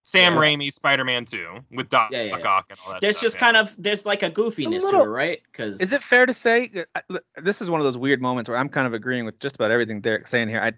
Sam 0.09 0.33
Yeah. 0.33 0.39
Raimi's 0.39 0.73
Spider-Man 0.73 1.25
2 1.25 1.59
with 1.71 1.89
Doc, 1.89 2.09
Yeah, 2.11 2.23
yeah, 2.23 2.31
Doc 2.31 2.39
yeah. 2.43 2.49
Ock 2.49 2.65
and 2.71 2.79
all 2.83 2.93
that. 2.93 3.01
There's 3.01 3.17
stuff, 3.17 3.27
just 3.27 3.35
yeah. 3.35 3.39
kind 3.41 3.57
of 3.57 3.75
there's 3.77 4.07
like 4.07 4.23
a 4.23 4.31
goofiness 4.31 4.81
little- 4.81 4.91
to 4.91 5.01
it, 5.01 5.05
right? 5.05 5.41
Because 5.51 5.81
Is 5.81 5.93
it 5.93 6.01
fair 6.01 6.25
to 6.25 6.33
say 6.33 6.83
uh, 6.95 7.19
this 7.37 7.61
is 7.61 7.69
one 7.69 7.79
of 7.79 7.83
those 7.85 7.97
weird 7.97 8.19
moments 8.19 8.49
where 8.49 8.57
I'm 8.57 8.69
kind 8.69 8.87
of 8.87 8.95
agreeing 8.95 9.25
with 9.25 9.39
just 9.39 9.55
about 9.55 9.69
everything 9.69 10.01
Derek's 10.01 10.31
saying 10.31 10.49
here. 10.49 10.61
I, 10.61 10.73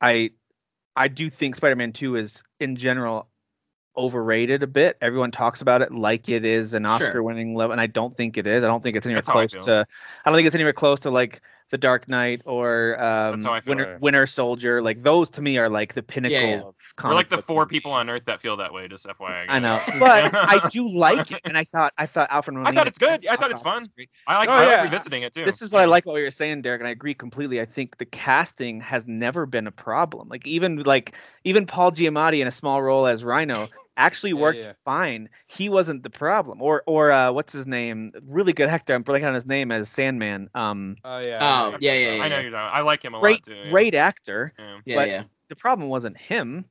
I, 0.00 0.30
I 0.96 1.08
do 1.08 1.28
think 1.28 1.56
Spider-Man 1.56 1.92
2 1.92 2.16
is 2.16 2.42
in 2.60 2.76
general 2.76 3.28
overrated 3.94 4.62
a 4.62 4.66
bit. 4.66 4.96
Everyone 5.02 5.32
talks 5.32 5.60
about 5.60 5.82
it 5.82 5.92
like 5.92 6.30
it 6.30 6.46
is 6.46 6.72
an 6.72 6.86
Oscar-winning 6.86 7.54
level, 7.54 7.72
and 7.72 7.80
I 7.80 7.88
don't 7.88 8.16
think 8.16 8.38
it 8.38 8.46
is. 8.46 8.64
I 8.64 8.68
don't 8.68 8.82
think 8.82 8.96
it's 8.96 9.04
anywhere 9.04 9.20
That's 9.20 9.28
how 9.28 9.38
I 9.38 9.46
close 9.48 9.66
to. 9.66 9.86
I 10.24 10.30
don't 10.30 10.36
think 10.38 10.46
it's 10.46 10.54
anywhere 10.56 10.72
close 10.72 11.00
to 11.00 11.10
like 11.10 11.42
The 11.72 11.78
Dark 11.78 12.06
Knight 12.06 12.42
or 12.44 13.02
um, 13.02 13.32
That's 13.32 13.46
how 13.46 13.54
I 13.54 13.62
feel. 13.62 13.70
Winter, 13.70 13.98
Winter 13.98 14.26
Soldier. 14.26 14.82
Like 14.82 15.02
those 15.02 15.30
to 15.30 15.42
me 15.42 15.56
are 15.56 15.70
like 15.70 15.94
the 15.94 16.02
pinnacle 16.02 16.38
Yeah, 16.38 16.46
yeah. 16.56 16.60
of. 16.60 16.74
We're 17.02 17.14
like 17.14 17.30
the 17.30 17.36
book 17.36 17.46
four 17.46 17.66
people 17.66 17.92
on. 17.92 18.10
Earth 18.10 18.24
that 18.26 18.42
feel 18.42 18.58
that 18.58 18.74
way. 18.74 18.88
Just 18.88 19.06
FYI. 19.06 19.46
I 19.48 19.58
know, 19.58 19.80
but 19.98 20.34
I 20.34 20.68
do 20.68 20.86
like 20.86 21.32
it, 21.32 21.40
and 21.44 21.56
I 21.56 21.64
thought 21.64 21.94
I 21.96 22.04
thought 22.04 22.28
Alfred. 22.30 22.58
I 22.58 22.72
thought 22.72 22.88
it's 22.88 22.98
good. 22.98 23.26
I 23.26 23.36
thought 23.36 23.50
it's 23.50 23.62
fun. 23.62 23.86
I 24.26 24.36
like, 24.36 24.50
Oh, 24.50 24.52
I 24.52 24.58
like 24.58 24.68
yeah. 24.68 24.82
revisiting 24.82 25.22
it 25.22 25.32
too. 25.32 25.46
This 25.46 25.62
is 25.62 25.70
what 25.70 25.80
I 25.80 25.86
like 25.86 26.04
what 26.04 26.16
you're 26.16 26.30
saying, 26.30 26.60
Derek, 26.60 26.82
and 26.82 26.88
I 26.88 26.90
agree 26.90 27.14
completely. 27.14 27.58
I 27.58 27.64
think 27.64 27.96
the 27.96 28.04
casting 28.04 28.82
has 28.82 29.06
never 29.06 29.46
been 29.46 29.66
a 29.66 29.72
problem. 29.72 30.28
Like 30.28 30.46
even 30.46 30.82
like 30.82 31.14
even 31.44 31.64
Paul 31.64 31.92
Giamatti 31.92 32.40
in 32.42 32.46
a 32.46 32.50
small 32.52 32.82
role 32.82 33.06
as 33.06 33.24
Rhino 33.24 33.68
actually 33.96 34.32
worked 34.32 34.64
yeah. 34.64 34.72
fine. 34.84 35.28
He 35.46 35.68
wasn't 35.68 36.02
the 36.02 36.10
problem. 36.10 36.62
Or 36.62 36.82
or 36.86 37.12
uh, 37.12 37.32
what's 37.32 37.52
his 37.52 37.66
name? 37.66 38.12
Really 38.26 38.52
good 38.52 38.68
actor. 38.68 38.94
I'm 38.94 39.04
blanking 39.04 39.28
on 39.28 39.34
his 39.34 39.46
name 39.46 39.70
as 39.72 39.88
Sandman. 39.88 40.50
Um, 40.54 40.96
Oh 41.04 41.18
yeah. 41.24 41.38
Oh, 41.40 41.76
yeah, 41.80 41.92
yeah, 41.92 42.14
yeah. 42.14 42.22
I 42.22 42.28
know 42.28 42.40
you're. 42.40 42.50
talking- 42.50 42.78
I 42.78 42.80
like 42.80 43.04
him 43.04 43.14
a 43.14 43.20
great 43.20 43.46
lot 43.46 43.54
too. 43.54 43.60
yeah. 43.64 43.70
great 43.70 43.94
actor. 43.94 44.52
Yeah. 44.58 44.78
yeah, 44.84 44.96
but 44.96 45.08
yeah. 45.08 45.22
The 45.48 45.56
problem 45.56 45.88
wasn't 45.88 46.16
him. 46.16 46.64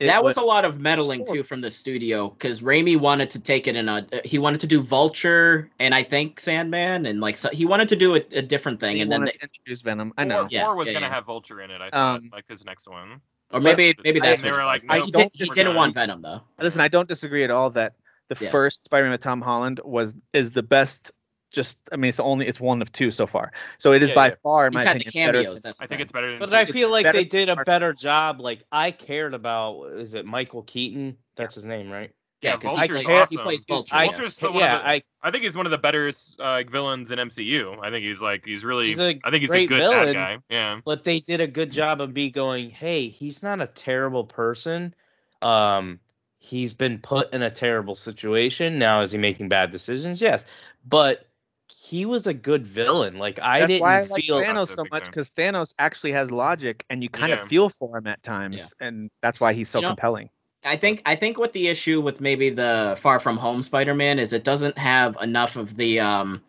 It 0.00 0.06
that 0.06 0.24
was 0.24 0.36
a 0.36 0.42
lot 0.42 0.64
of 0.64 0.80
meddling 0.80 1.24
story. 1.24 1.38
too 1.38 1.42
from 1.44 1.60
the 1.60 1.70
studio 1.70 2.28
because 2.28 2.60
Raimi 2.60 2.96
wanted 2.98 3.30
to 3.30 3.40
take 3.40 3.68
it 3.68 3.76
in 3.76 3.88
a 3.88 4.06
he 4.24 4.38
wanted 4.38 4.62
to 4.62 4.66
do 4.66 4.80
Vulture 4.80 5.70
and 5.78 5.94
I 5.94 6.02
think 6.02 6.40
Sandman 6.40 7.06
and 7.06 7.20
like 7.20 7.36
so 7.36 7.50
he 7.50 7.66
wanted 7.66 7.90
to 7.90 7.96
do 7.96 8.16
a, 8.16 8.22
a 8.32 8.42
different 8.42 8.80
thing 8.80 8.96
he 8.96 9.02
and 9.02 9.12
then 9.12 9.20
wanted 9.20 9.34
they, 9.34 9.38
to 9.38 9.44
introduce 9.44 9.82
Venom. 9.82 10.12
I 10.16 10.22
Four- 10.22 10.28
know. 10.28 10.48
Yeah, 10.50 10.64
Four 10.64 10.76
was 10.76 10.88
yeah, 10.88 10.94
gonna 10.94 11.06
yeah. 11.06 11.14
have 11.14 11.26
Vulture 11.26 11.60
in 11.60 11.70
it. 11.70 11.80
I 11.80 11.90
thought, 11.90 12.16
Um, 12.16 12.30
like 12.32 12.48
his 12.48 12.64
next 12.64 12.88
one. 12.88 13.20
Or 13.52 13.60
maybe 13.60 13.92
But- 13.94 14.04
maybe 14.04 14.18
and 14.18 14.24
that's 14.24 14.42
they 14.42 14.50
what 14.50 14.58
were 14.60 14.64
like, 14.66 14.84
no, 14.84 14.94
I, 14.94 15.00
he, 15.00 15.10
did, 15.10 15.30
he 15.34 15.44
didn't 15.46 15.74
want 15.74 15.94
Venom 15.94 16.22
though. 16.22 16.40
Listen, 16.60 16.80
I 16.80 16.88
don't 16.88 17.08
disagree 17.08 17.44
at 17.44 17.50
all 17.50 17.70
that 17.70 17.94
the 18.28 18.36
Yeah. 18.44 18.50
first 18.50 18.82
Spider-Man 18.84 19.12
with 19.12 19.20
Tom 19.20 19.40
Holland 19.40 19.80
was 19.84 20.14
is 20.32 20.50
the 20.50 20.62
best. 20.62 21.12
Just, 21.52 21.78
I 21.92 21.96
mean, 21.96 22.08
it's 22.08 22.16
the 22.16 22.24
only, 22.24 22.48
it's 22.48 22.58
one 22.58 22.82
of 22.82 22.90
two 22.90 23.12
so 23.12 23.26
far. 23.26 23.52
So 23.78 23.92
it 23.92 24.02
is 24.02 24.08
Yeah, 24.10 24.14
by 24.16 24.28
yeah. 24.28 24.34
far, 24.42 24.66
in 24.66 24.72
He's 24.72 24.84
my 24.84 24.88
had 24.90 25.00
the 25.00 25.06
opinion, 25.06 25.28
better 25.28 25.38
cameos. 25.44 25.62
than- 25.62 25.68
That's 25.68 25.78
the 25.78 25.84
I 25.84 25.86
think 25.86 26.00
it's 26.00 26.12
better 26.12 26.30
than. 26.32 26.38
But 26.40 26.52
I 26.52 26.64
feel 26.64 26.90
like 26.90 27.10
they 27.12 27.24
did 27.24 27.48
a 27.48 27.56
better 27.64 27.92
job. 27.92 28.40
Like 28.40 28.64
I 28.72 28.90
cared 28.90 29.32
about 29.32 29.92
is 29.92 30.14
it 30.14 30.26
Michael 30.26 30.62
Keaton? 30.64 31.16
That's 31.36 31.54
his 31.54 31.64
name, 31.64 31.88
right? 31.90 32.10
Yeah, 32.42 32.50
Yeah, 32.50 32.56
because 32.56 32.70
he, 32.72 32.76
Vulture's 32.76 33.02
plays- 33.04 33.28
he 33.30 33.36
plays 33.38 33.64
Vulture. 33.66 33.94
I, 33.96 34.04
yeah. 34.04 34.10
Vulture's 34.10 34.36
still 34.36 34.52
one 34.52 34.60
yeah, 34.60 34.76
of 34.76 34.82
the- 34.82 34.88
I 34.88 35.02
I 35.22 35.30
think 35.30 35.44
he's 35.44 35.56
one 35.56 35.66
of 35.66 35.72
the 35.72 35.78
better 35.78 36.12
uh, 36.38 36.62
villains 36.70 37.10
in 37.10 37.18
MCU. 37.18 37.78
I 37.82 37.90
think 37.90 38.04
he's 38.04 38.20
like 38.22 38.44
he's 38.44 38.64
really. 38.64 38.88
He's 38.88 39.00
a 39.00 39.18
I 39.24 39.30
think 39.30 39.40
he's 39.42 39.50
a 39.50 39.52
great 39.52 39.68
good 39.68 39.78
villain. 39.78 40.12
bad 40.12 40.14
guy. 40.14 40.38
Yeah. 40.48 40.80
but 40.84 41.02
they 41.04 41.20
did 41.20 41.40
a 41.40 41.46
good 41.46 41.72
job 41.72 42.00
of 42.00 42.14
me 42.14 42.30
going, 42.30 42.70
hey, 42.70 43.08
he's 43.08 43.42
not 43.42 43.60
a 43.60 43.66
terrible 43.66 44.24
person. 44.24 44.94
Um, 45.42 46.00
he's 46.38 46.74
been 46.74 46.98
put 46.98 47.32
in 47.34 47.42
a 47.42 47.50
terrible 47.50 47.94
situation. 47.94 48.78
Now 48.78 49.00
is 49.00 49.12
he 49.12 49.18
making 49.18 49.48
bad 49.48 49.70
decisions? 49.70 50.20
Yes, 50.20 50.44
but 50.86 51.26
he 51.68 52.04
was 52.06 52.26
a 52.26 52.34
good 52.34 52.66
villain. 52.66 53.18
Like 53.18 53.38
I 53.40 53.60
That's 53.60 53.72
didn't 53.72 53.82
why 53.82 53.98
I 53.98 54.02
like 54.02 54.24
feel. 54.24 54.36
Thanos 54.40 54.74
so 54.74 54.84
much 54.90 55.04
because 55.06 55.30
Thanos 55.30 55.74
actually 55.78 56.12
has 56.12 56.30
logic, 56.30 56.84
and 56.90 57.02
you 57.02 57.08
kind 57.08 57.30
Yeah. 57.30 57.42
of 57.42 57.48
feel 57.48 57.68
for 57.68 57.98
him 57.98 58.06
at 58.06 58.22
times, 58.22 58.74
and 58.80 59.10
that's 59.22 59.40
why 59.40 59.52
he's 59.52 59.68
so 59.68 59.78
You 59.78 59.82
know, 59.82 59.88
compelling. 59.90 60.30
I 60.66 60.76
think 60.76 61.02
I 61.06 61.14
think 61.14 61.38
what 61.38 61.52
the 61.52 61.68
issue 61.68 62.00
with 62.00 62.20
maybe 62.20 62.50
the 62.50 62.96
Far 62.98 63.20
From 63.20 63.36
Home 63.36 63.62
Spider-Man 63.62 64.18
is 64.18 64.32
it 64.32 64.44
doesn't 64.44 64.76
have 64.76 65.16
enough 65.20 65.56
of 65.56 65.76
the 65.76 66.00
um 66.00 66.42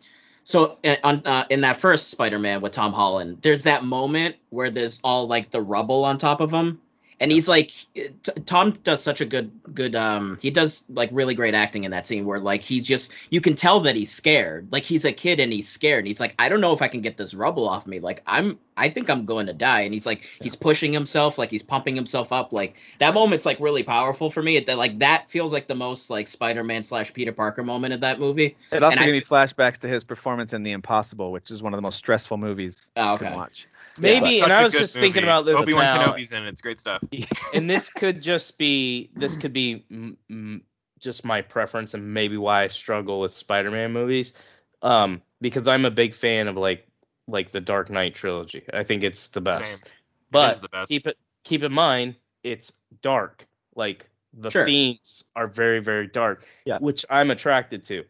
so 0.44 0.78
on 1.04 1.26
uh, 1.26 1.44
in 1.50 1.60
that 1.62 1.76
first 1.76 2.10
Spider-Man 2.10 2.60
with 2.60 2.72
Tom 2.72 2.92
Holland 2.92 3.38
there's 3.42 3.62
that 3.64 3.84
moment 3.84 4.36
where 4.50 4.70
there's 4.70 5.00
all 5.04 5.26
like 5.26 5.50
the 5.50 5.60
rubble 5.60 6.04
on 6.04 6.18
top 6.18 6.40
of 6.40 6.52
him 6.52 6.80
and 7.20 7.32
he's 7.32 7.48
like 7.48 7.72
t- 7.94 8.08
Tom 8.46 8.72
does 8.72 9.02
such 9.02 9.20
a 9.20 9.24
good 9.24 9.50
good 9.72 9.94
um 9.94 10.38
he 10.40 10.50
does 10.50 10.84
like 10.88 11.10
really 11.12 11.34
great 11.34 11.54
acting 11.54 11.84
in 11.84 11.90
that 11.90 12.06
scene 12.06 12.24
where 12.24 12.38
like 12.38 12.62
he's 12.62 12.84
just 12.84 13.12
you 13.30 13.40
can 13.40 13.54
tell 13.54 13.80
that 13.80 13.96
he's 13.96 14.10
scared. 14.10 14.68
Like 14.70 14.84
he's 14.84 15.04
a 15.04 15.12
kid 15.12 15.40
and 15.40 15.52
he's 15.52 15.68
scared. 15.68 16.00
And 16.00 16.06
he's 16.06 16.20
like 16.20 16.34
I 16.38 16.48
don't 16.48 16.60
know 16.60 16.72
if 16.72 16.82
I 16.82 16.88
can 16.88 17.00
get 17.00 17.16
this 17.16 17.34
rubble 17.34 17.68
off 17.68 17.86
me. 17.86 18.00
Like 18.00 18.22
I'm 18.26 18.58
I 18.76 18.88
think 18.88 19.10
I'm 19.10 19.26
going 19.26 19.46
to 19.46 19.52
die. 19.52 19.80
And 19.80 19.92
he's 19.92 20.06
like 20.06 20.28
he's 20.40 20.54
pushing 20.54 20.92
himself 20.92 21.38
like 21.38 21.50
he's 21.50 21.62
pumping 21.62 21.96
himself 21.96 22.32
up. 22.32 22.52
Like 22.52 22.76
that 22.98 23.14
moment's 23.14 23.44
like 23.46 23.58
really 23.60 23.82
powerful 23.82 24.30
for 24.30 24.42
me. 24.42 24.56
It, 24.56 24.66
that 24.66 24.78
like 24.78 25.00
that 25.00 25.30
feels 25.30 25.52
like 25.52 25.66
the 25.66 25.74
most 25.74 26.10
like 26.10 26.28
Spider-Man 26.28 26.84
slash 26.84 27.12
Peter 27.12 27.32
Parker 27.32 27.64
moment 27.64 27.94
of 27.94 28.00
that 28.00 28.20
movie. 28.20 28.56
It 28.70 28.82
also 28.82 28.92
and 28.92 29.00
I 29.00 29.06
gave 29.06 29.14
me 29.14 29.20
flashbacks 29.20 29.78
to 29.78 29.88
his 29.88 30.04
performance 30.04 30.52
in 30.52 30.62
The 30.62 30.72
Impossible, 30.72 31.32
which 31.32 31.50
is 31.50 31.62
one 31.62 31.72
of 31.72 31.78
the 31.78 31.82
most 31.82 31.96
stressful 31.96 32.36
movies 32.36 32.90
oh, 32.96 33.14
you 33.14 33.18
can 33.18 33.34
watch. 33.34 33.66
Maybe, 34.00 34.38
Such 34.40 34.44
and 34.44 34.52
I 34.52 34.62
was 34.62 34.72
good 34.72 34.80
just 34.80 34.94
thinking 34.94 35.22
about 35.22 35.46
this 35.46 35.58
Obi-Wan 35.58 35.82
now, 35.82 36.12
Kenobi's 36.12 36.32
in 36.32 36.44
it. 36.44 36.48
It's 36.48 36.60
great 36.60 36.80
stuff. 36.80 37.02
and 37.54 37.68
this 37.68 37.90
could 37.90 38.22
just 38.22 38.58
be 38.58 39.10
this 39.14 39.36
could 39.36 39.52
be 39.52 39.84
mm, 39.90 40.16
mm, 40.30 40.60
just 40.98 41.24
my 41.24 41.42
preference 41.42 41.94
and 41.94 42.14
maybe 42.14 42.36
why 42.36 42.62
I 42.64 42.68
struggle 42.68 43.20
with 43.20 43.32
Spider-Man 43.32 43.92
movies, 43.92 44.34
um, 44.82 45.22
because 45.40 45.68
I'm 45.68 45.84
a 45.84 45.90
big 45.90 46.14
fan 46.14 46.48
of 46.48 46.56
like 46.56 46.86
like 47.28 47.50
the 47.50 47.60
Dark 47.60 47.90
Knight 47.90 48.14
trilogy. 48.14 48.64
I 48.72 48.82
think 48.82 49.02
it's 49.04 49.28
the 49.28 49.40
best. 49.40 49.66
Same. 49.66 49.92
But 50.30 50.48
it 50.48 50.52
is 50.52 50.60
the 50.60 50.68
best. 50.68 50.88
keep 50.88 51.06
it 51.06 51.18
keep 51.44 51.62
in 51.62 51.72
mind 51.72 52.16
it's 52.42 52.72
dark. 53.02 53.46
Like 53.74 54.08
the 54.32 54.50
Sure. 54.50 54.64
themes 54.64 55.24
are 55.36 55.46
very 55.46 55.80
very 55.80 56.06
dark, 56.06 56.46
Yeah. 56.64 56.78
which 56.78 57.04
I'm 57.10 57.30
attracted 57.30 57.84
to. 57.86 58.04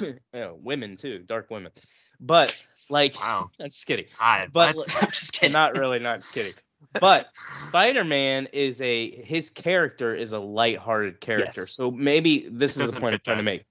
you 0.00 0.14
know, 0.32 0.58
women 0.62 0.96
too, 0.96 1.20
dark 1.20 1.50
women. 1.50 1.72
But 2.20 2.56
like, 2.90 3.18
Wow. 3.20 3.50
I'm 3.60 3.66
just 3.66 3.86
kidding. 3.86 4.06
God, 4.18 4.50
But 4.52 4.76
what? 4.76 4.94
I'm 5.02 5.10
just 5.10 5.32
kidding 5.32 5.52
not 5.52 5.76
really, 5.76 5.98
not 5.98 6.22
kidding. 6.32 6.52
But 7.00 7.28
Spider-Man 7.68 8.48
is 8.52 8.80
a 8.80 9.10
his 9.10 9.50
character 9.50 10.14
is 10.14 10.32
a 10.32 10.38
light-hearted 10.38 11.20
character. 11.20 11.62
Yes. 11.62 11.72
So 11.72 11.90
maybe 11.90 12.48
this 12.50 12.76
It 12.76 12.84
is 12.84 12.92
the 12.92 13.00
point 13.00 13.14
I'm 13.14 13.20
trying 13.20 13.36
to 13.38 13.42
make. 13.42 13.64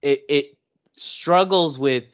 It 0.00 0.24
it 0.28 0.56
struggles 0.96 1.78
with 1.78 2.04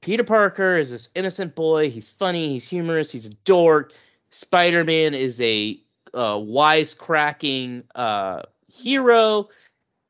Peter 0.00 0.22
Parker 0.24 0.76
is 0.76 0.90
this 0.90 1.08
innocent 1.14 1.54
boy. 1.54 1.90
He's 1.90 2.10
funny. 2.10 2.50
He's 2.50 2.68
humorous. 2.68 3.10
He's 3.10 3.26
a 3.26 3.34
dork. 3.44 3.92
Spider-Man 4.30 5.14
is 5.14 5.40
a 5.40 5.80
uh, 6.14 6.36
wisecracking 6.36 7.84
uh, 7.94 8.42
hero. 8.68 9.48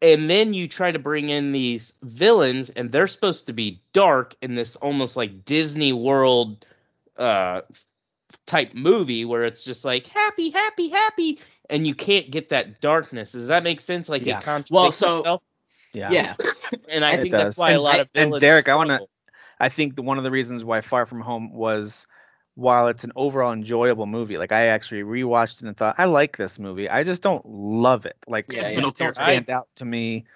And 0.03 0.29
then 0.29 0.53
you 0.53 0.69
try 0.69 0.91
to 0.91 0.99
bring 0.99 1.31
in 1.31 1.53
these 1.53 1.95
villains, 2.03 2.69
and 2.69 2.93
they're 2.93 3.07
supposed 3.07 3.47
to 3.47 3.53
be 3.55 3.81
dark 3.93 4.35
in 4.43 4.55
this 4.55 4.77
almost 4.77 5.17
like 5.17 5.45
Disney 5.45 5.93
World 5.95 6.67
uh, 7.17 7.63
type 8.47 8.75
movie 8.75 9.25
where 9.25 9.45
it's 9.45 9.65
just 9.65 9.85
like 9.85 10.07
happy, 10.07 10.51
happy, 10.51 10.91
happy, 10.91 11.39
and 11.71 11.87
you 11.87 11.95
can't 11.95 12.31
get 12.31 12.51
that 12.51 12.81
darkness. 12.81 13.33
Does 13.33 13.49
that 13.49 13.65
make 13.65 13.81
sense? 13.81 14.09
Like 14.09 14.27
Yeah. 14.27 14.39
it 14.39 14.45
contradicts 14.45 14.71
Well, 14.71 14.93
so- 14.93 15.19
itself. 15.21 15.43
Yeah. 15.95 16.11
yeah 16.11 16.35
And 16.91 17.03
I 17.05 17.13
It 17.15 17.21
think 17.23 17.31
does. 17.33 17.43
that's 17.43 17.59
why 17.59 17.71
And 17.71 17.79
a 17.79 17.81
lot 17.81 17.95
I- 17.95 17.99
of 18.01 18.09
and 18.15 18.27
villains 18.29 18.41
Derek, 18.43 18.69
I 18.69 18.75
wanna- 18.77 19.01
I 19.59 19.71
think 19.71 19.99
one 19.99 20.19
of 20.19 20.25
the 20.25 20.31
reasons 20.31 20.63
why 20.63 20.83
Far 20.83 21.07
From 21.07 21.23
Home 21.23 21.55
was, 21.55 22.07
while 22.57 22.89
it's 22.89 23.05
an 23.05 23.13
overall 23.17 23.53
enjoyable 23.53 24.07
movie, 24.07 24.39
like 24.39 24.53
I 24.53 24.67
actually 24.69 25.03
rewatched 25.03 25.63
it 25.63 25.69
and 25.69 25.77
thought 25.77 25.97
I 25.99 26.07
like 26.07 26.37
this 26.37 26.59
movie. 26.59 26.89
I 26.91 27.05
just 27.05 27.23
don't 27.23 27.45
love 27.47 28.07
it. 28.07 28.17
Like 28.29 28.47
Yeah, 28.49 28.61
it 28.61 28.67
yeah. 28.71 28.81
just 28.81 28.97
don't 28.99 29.15
Middle 29.15 29.15
tier. 29.15 29.15
stand 29.15 29.51
out 29.51 29.69
to 29.77 29.85
me. 29.87 30.27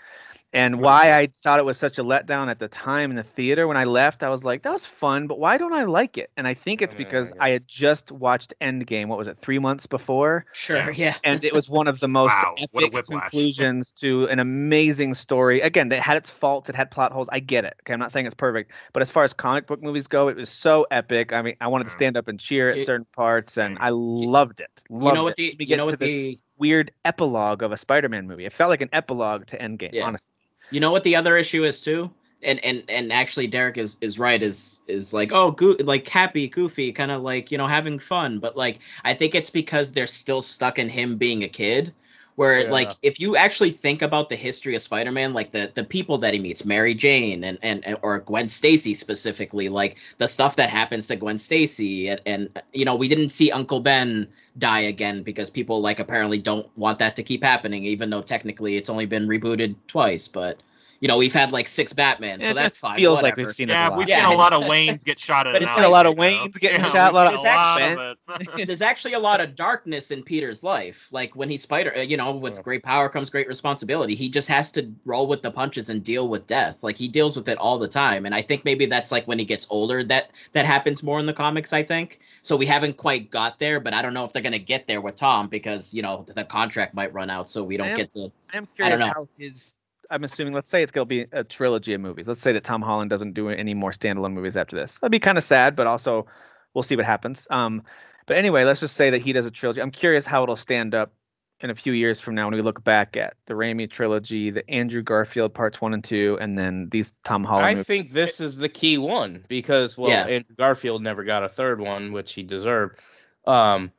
And 0.52 0.80
why. 0.80 1.12
I 1.12 1.28
thought 1.42 1.58
it 1.60 1.64
was 1.64 1.78
such 1.78 1.98
a 1.98 2.02
letdown 2.02 2.50
at 2.50 2.58
the 2.58 2.68
time 2.68 3.10
in 3.10 3.16
the 3.16 3.22
theater 3.22 3.66
when 3.68 3.76
I 3.76 3.84
left, 3.84 4.22
I 4.22 4.28
was 4.30 4.44
like, 4.44 4.62
that 4.62 4.72
was 4.72 4.84
fun, 4.84 5.26
but 5.26 5.38
why 5.38 5.58
don't 5.58 5.72
I 5.72 5.84
like 5.84 6.18
it? 6.18 6.30
And 6.36 6.46
I 6.46 6.54
think 6.54 6.82
it's 6.82 6.94
because 6.94 7.32
yeah. 7.32 7.38
I 7.38 7.50
had 7.50 7.68
just 7.68 8.10
watched 8.10 8.54
Endgame. 8.60 9.06
What 9.08 9.18
was 9.18 9.28
it, 9.28 9.38
three 9.40 9.58
months 9.58 9.86
before? 9.86 10.46
sure 10.52 10.90
yeah 10.96 11.14
and 11.22 11.44
it 11.44 11.54
was 11.54 11.68
one 11.68 11.86
of 11.86 12.00
the 12.00 12.08
most 12.08 12.44
Wow, 12.44 12.54
epic 12.56 12.92
conclusions 13.08 13.92
to 13.92 14.26
an 14.28 14.38
amazing 14.40 15.14
story. 15.14 15.60
Again, 15.60 15.90
it 15.92 16.00
had 16.00 16.16
its 16.16 16.30
faults, 16.30 16.68
it 16.68 16.74
had 16.74 16.90
plot 16.90 17.12
holes. 17.12 17.28
I 17.30 17.40
get 17.40 17.64
it. 17.64 17.74
Okay, 17.82 17.92
I'm 17.92 17.98
not 18.00 18.10
saying 18.12 18.26
it's 18.26 18.34
perfect, 18.34 18.72
but 18.92 19.02
as 19.02 19.10
far 19.10 19.24
as 19.24 19.32
comic 19.32 19.66
book 19.66 19.82
movies 19.82 20.06
go, 20.08 20.28
it 20.28 20.36
was 20.36 20.50
so 20.50 20.86
epic. 20.90 21.32
I 21.32 21.42
mean, 21.42 21.56
I 21.60 21.68
wanted 21.68 21.84
to 21.84 21.90
Mm. 21.90 21.92
stand 21.92 22.16
up 22.16 22.28
and 22.28 22.38
cheer 22.40 22.70
at 22.70 22.80
You- 22.80 22.84
certain 22.84 23.06
parts, 23.14 23.58
and 23.58 23.78
I 23.80 23.90
loved 23.90 24.60
it. 24.60 24.84
Loved 24.88 25.04
you 25.06 25.12
know 25.12 25.22
what 25.24 25.32
it. 25.32 25.36
the 25.36 25.56
Let 25.58 25.66
you 25.66 25.66
get 25.68 25.76
know 25.76 25.84
to 25.86 25.86
what 25.86 25.98
this 25.98 26.32
the 26.32 26.38
weird 26.56 26.92
epilogue 27.04 27.62
of 27.62 27.72
a 27.72 27.76
Spider-Man 27.76 28.26
movie. 28.26 28.44
It 28.46 28.52
felt 28.52 28.70
like 28.70 28.82
an 28.82 28.90
epilogue 28.92 29.46
to 29.48 29.58
Endgame, 29.58 29.92
Yeah. 29.92 30.04
honestly. 30.04 30.34
You 30.70 30.80
know 30.80 30.92
what 30.92 31.04
the 31.04 31.16
other 31.16 31.36
issue 31.36 31.64
is 31.64 31.82
too? 31.82 32.10
And 32.42 32.64
and 32.64 32.84
and 32.88 33.12
actually 33.12 33.48
Derek 33.48 33.76
is 33.76 33.96
is 34.00 34.18
right 34.18 34.42
is 34.42 34.80
is 34.86 35.12
like 35.12 35.30
oh 35.32 35.50
goo 35.50 35.76
like 35.76 36.08
happy 36.08 36.48
goofy 36.48 36.92
kind 36.92 37.10
of 37.10 37.22
like 37.22 37.52
you 37.52 37.58
know 37.58 37.66
having 37.66 37.98
fun 37.98 38.38
but 38.38 38.56
like 38.56 38.78
I 39.04 39.12
think 39.12 39.34
it's 39.34 39.50
because 39.50 39.92
they're 39.92 40.06
still 40.06 40.40
stuck 40.40 40.78
in 40.78 40.88
him 40.88 41.16
being 41.16 41.44
a 41.44 41.48
kid 41.48 41.92
where 42.40 42.60
Yeah. 42.60 42.70
like 42.70 42.92
if 43.02 43.20
you 43.20 43.36
actually 43.36 43.70
think 43.70 44.00
about 44.00 44.30
the 44.30 44.34
history 44.34 44.74
of 44.74 44.80
Spider-Man 44.80 45.34
like 45.34 45.52
the 45.52 45.70
the 45.74 45.84
people 45.84 46.16
that 46.18 46.32
he 46.32 46.40
meets 46.40 46.64
Mary 46.64 46.94
Jane 46.94 47.44
and 47.44 47.58
and, 47.60 47.98
or 48.00 48.20
Gwen 48.20 48.48
Stacy 48.48 48.94
specifically 48.94 49.68
like 49.68 49.98
the 50.16 50.26
stuff 50.26 50.56
that 50.56 50.70
happens 50.70 51.08
to 51.08 51.16
Gwen 51.16 51.36
Stacy 51.36 52.08
and, 52.08 52.22
and 52.24 52.62
you 52.72 52.86
know 52.86 52.94
we 52.94 53.08
didn't 53.08 53.28
see 53.28 53.52
Uncle 53.52 53.80
Ben 53.80 54.28
die 54.56 54.80
again 54.94 55.22
because 55.22 55.50
people 55.50 55.82
like 55.82 55.98
apparently 55.98 56.38
don't 56.38 56.66
want 56.78 57.00
that 57.00 57.16
to 57.16 57.22
keep 57.22 57.44
happening 57.44 57.84
even 57.84 58.08
though 58.08 58.22
technically 58.22 58.78
it's 58.78 58.88
only 58.88 59.04
been 59.04 59.28
rebooted 59.28 59.74
twice 59.86 60.26
but 60.26 60.62
you 61.00 61.08
know 61.08 61.16
we've 61.16 61.32
had 61.32 61.50
like 61.50 61.66
six 61.66 61.92
Batman 61.92 62.40
so 62.42 62.50
it 62.50 62.54
that's 62.54 62.76
fine 62.76 62.96
feels 62.96 63.22
like 63.22 63.36
we've 63.36 63.50
seen 63.50 63.70
it 63.70 63.72
Yeah, 63.72 63.88
a 63.88 63.90
lot. 63.90 63.98
we've 63.98 64.08
Yeah. 64.08 64.26
seen 64.26 64.34
a 64.34 64.38
lot 64.38 64.52
of 64.52 64.62
Waynes 64.64 65.02
get 65.04 65.18
shot 65.18 65.46
at. 65.46 65.52
But 65.52 65.62
an 65.62 65.62
it's 65.64 65.74
seen 65.74 65.84
a 65.84 65.88
lot 65.88 66.06
of 66.06 66.18
alley. 66.18 66.34
Waynes 66.34 66.60
getting 66.60 66.80
Yeah, 66.80 66.90
shot, 66.90 67.12
a 67.12 67.14
lot 67.14 67.26
of 67.26 67.40
seen 67.40 67.46
Exactly. 67.46 68.04
of 68.36 68.58
it. 68.58 68.66
there's 68.66 68.82
actually 68.82 69.14
a 69.14 69.18
lot 69.18 69.40
of 69.40 69.54
darkness 69.54 70.10
in 70.10 70.22
Peter's 70.22 70.62
life. 70.62 71.08
Like 71.10 71.34
when 71.34 71.48
he's 71.48 71.62
Spider, 71.62 71.96
uh, 71.96 72.00
you 72.02 72.16
know, 72.16 72.32
with 72.32 72.56
Yeah. 72.56 72.62
great 72.62 72.82
power 72.82 73.08
comes 73.08 73.30
great 73.30 73.48
responsibility. 73.48 74.14
He 74.14 74.28
just 74.28 74.48
has 74.48 74.70
to 74.72 74.92
roll 75.04 75.26
with 75.26 75.42
the 75.42 75.50
punches 75.50 75.88
and 75.88 76.04
deal 76.04 76.28
with 76.28 76.46
death. 76.46 76.82
Like 76.82 76.96
he 76.96 77.08
deals 77.08 77.36
with 77.36 77.48
it 77.48 77.56
all 77.58 77.78
the 77.78 77.88
time. 77.88 78.26
And 78.26 78.34
I 78.34 78.42
think 78.42 78.64
maybe 78.64 78.86
that's 78.86 79.10
like 79.10 79.26
when 79.26 79.38
he 79.38 79.44
gets 79.46 79.66
older 79.70 80.04
that 80.04 80.30
that 80.52 80.66
happens 80.66 81.02
more 81.02 81.18
in 81.18 81.26
the 81.26 81.32
comics. 81.32 81.72
I 81.72 81.82
think 81.82 82.20
so. 82.42 82.56
We 82.56 82.66
haven't 82.66 82.96
quite 82.98 83.30
got 83.30 83.58
there, 83.58 83.80
but 83.80 83.94
I 83.94 84.02
don't 84.02 84.12
know 84.14 84.24
if 84.26 84.32
they're 84.34 84.42
gonna 84.42 84.58
get 84.58 84.86
there 84.86 85.00
with 85.00 85.16
Tom 85.16 85.48
because 85.48 85.94
you 85.94 86.02
know 86.02 86.26
the 86.28 86.44
contract 86.44 86.92
might 86.94 87.12
run 87.14 87.30
out, 87.30 87.48
so 87.48 87.64
we 87.64 87.76
don't 87.78 87.88
am- 87.88 87.96
get 87.96 88.10
to. 88.12 88.30
I 88.52 88.56
am 88.58 88.68
I 88.80 88.90
don't 88.90 88.98
curious 88.98 89.00
know. 89.00 89.06
how 89.06 89.28
his. 89.38 89.72
I'm 90.10 90.24
assuming. 90.24 90.52
Let's 90.54 90.68
say 90.68 90.82
it's 90.82 90.92
gonna 90.92 91.06
be 91.06 91.26
a 91.32 91.44
trilogy 91.44 91.94
of 91.94 92.00
movies. 92.00 92.26
Let's 92.28 92.40
say 92.40 92.52
that 92.52 92.64
Tom 92.64 92.82
Holland 92.82 93.10
doesn't 93.10 93.34
do 93.34 93.48
any 93.48 93.74
more 93.74 93.92
standalone 93.92 94.32
movies 94.32 94.56
after 94.56 94.76
this. 94.76 94.98
That'd 94.98 95.12
be 95.12 95.20
kind 95.20 95.38
of 95.38 95.44
sad, 95.44 95.76
but 95.76 95.86
also 95.86 96.26
we'll 96.74 96.82
see 96.82 96.96
what 96.96 97.06
happens. 97.06 97.46
Um, 97.50 97.82
but 98.26 98.36
anyway, 98.36 98.64
let's 98.64 98.80
just 98.80 98.96
say 98.96 99.10
that 99.10 99.20
he 99.22 99.32
does 99.32 99.46
a 99.46 99.50
trilogy. 99.50 99.80
I'm 99.80 99.90
curious 99.90 100.26
how 100.26 100.42
it'll 100.42 100.56
stand 100.56 100.94
up 100.94 101.12
in 101.60 101.68
a 101.70 101.74
few 101.74 101.92
years 101.92 102.18
from 102.18 102.34
now 102.34 102.46
when 102.46 102.54
we 102.54 102.62
look 102.62 102.82
back 102.82 103.16
at 103.16 103.34
the 103.46 103.54
Raimi 103.54 103.90
trilogy, 103.90 104.50
the 104.50 104.68
Andrew 104.70 105.02
Garfield 105.02 105.52
parts 105.52 105.80
one 105.80 105.92
and 105.92 106.02
two, 106.02 106.38
and 106.40 106.56
then 106.56 106.88
these 106.90 107.12
Tom 107.22 107.44
Holland. 107.44 107.66
I 107.66 107.70
movies. 107.74 107.86
think 107.86 108.08
this 108.10 108.40
is 108.40 108.56
the 108.56 108.68
key 108.68 108.98
one 108.98 109.44
because 109.48 109.98
well, 109.98 110.10
Yeah. 110.10 110.24
Andrew 110.26 110.54
Garfield 110.56 111.02
never 111.02 111.22
got 111.24 111.44
a 111.44 111.48
third 111.48 111.80
one, 111.80 112.12
which 112.12 112.32
he 112.32 112.42
deserved. 112.42 112.98
Um, 113.46 113.92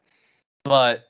but 0.64 1.04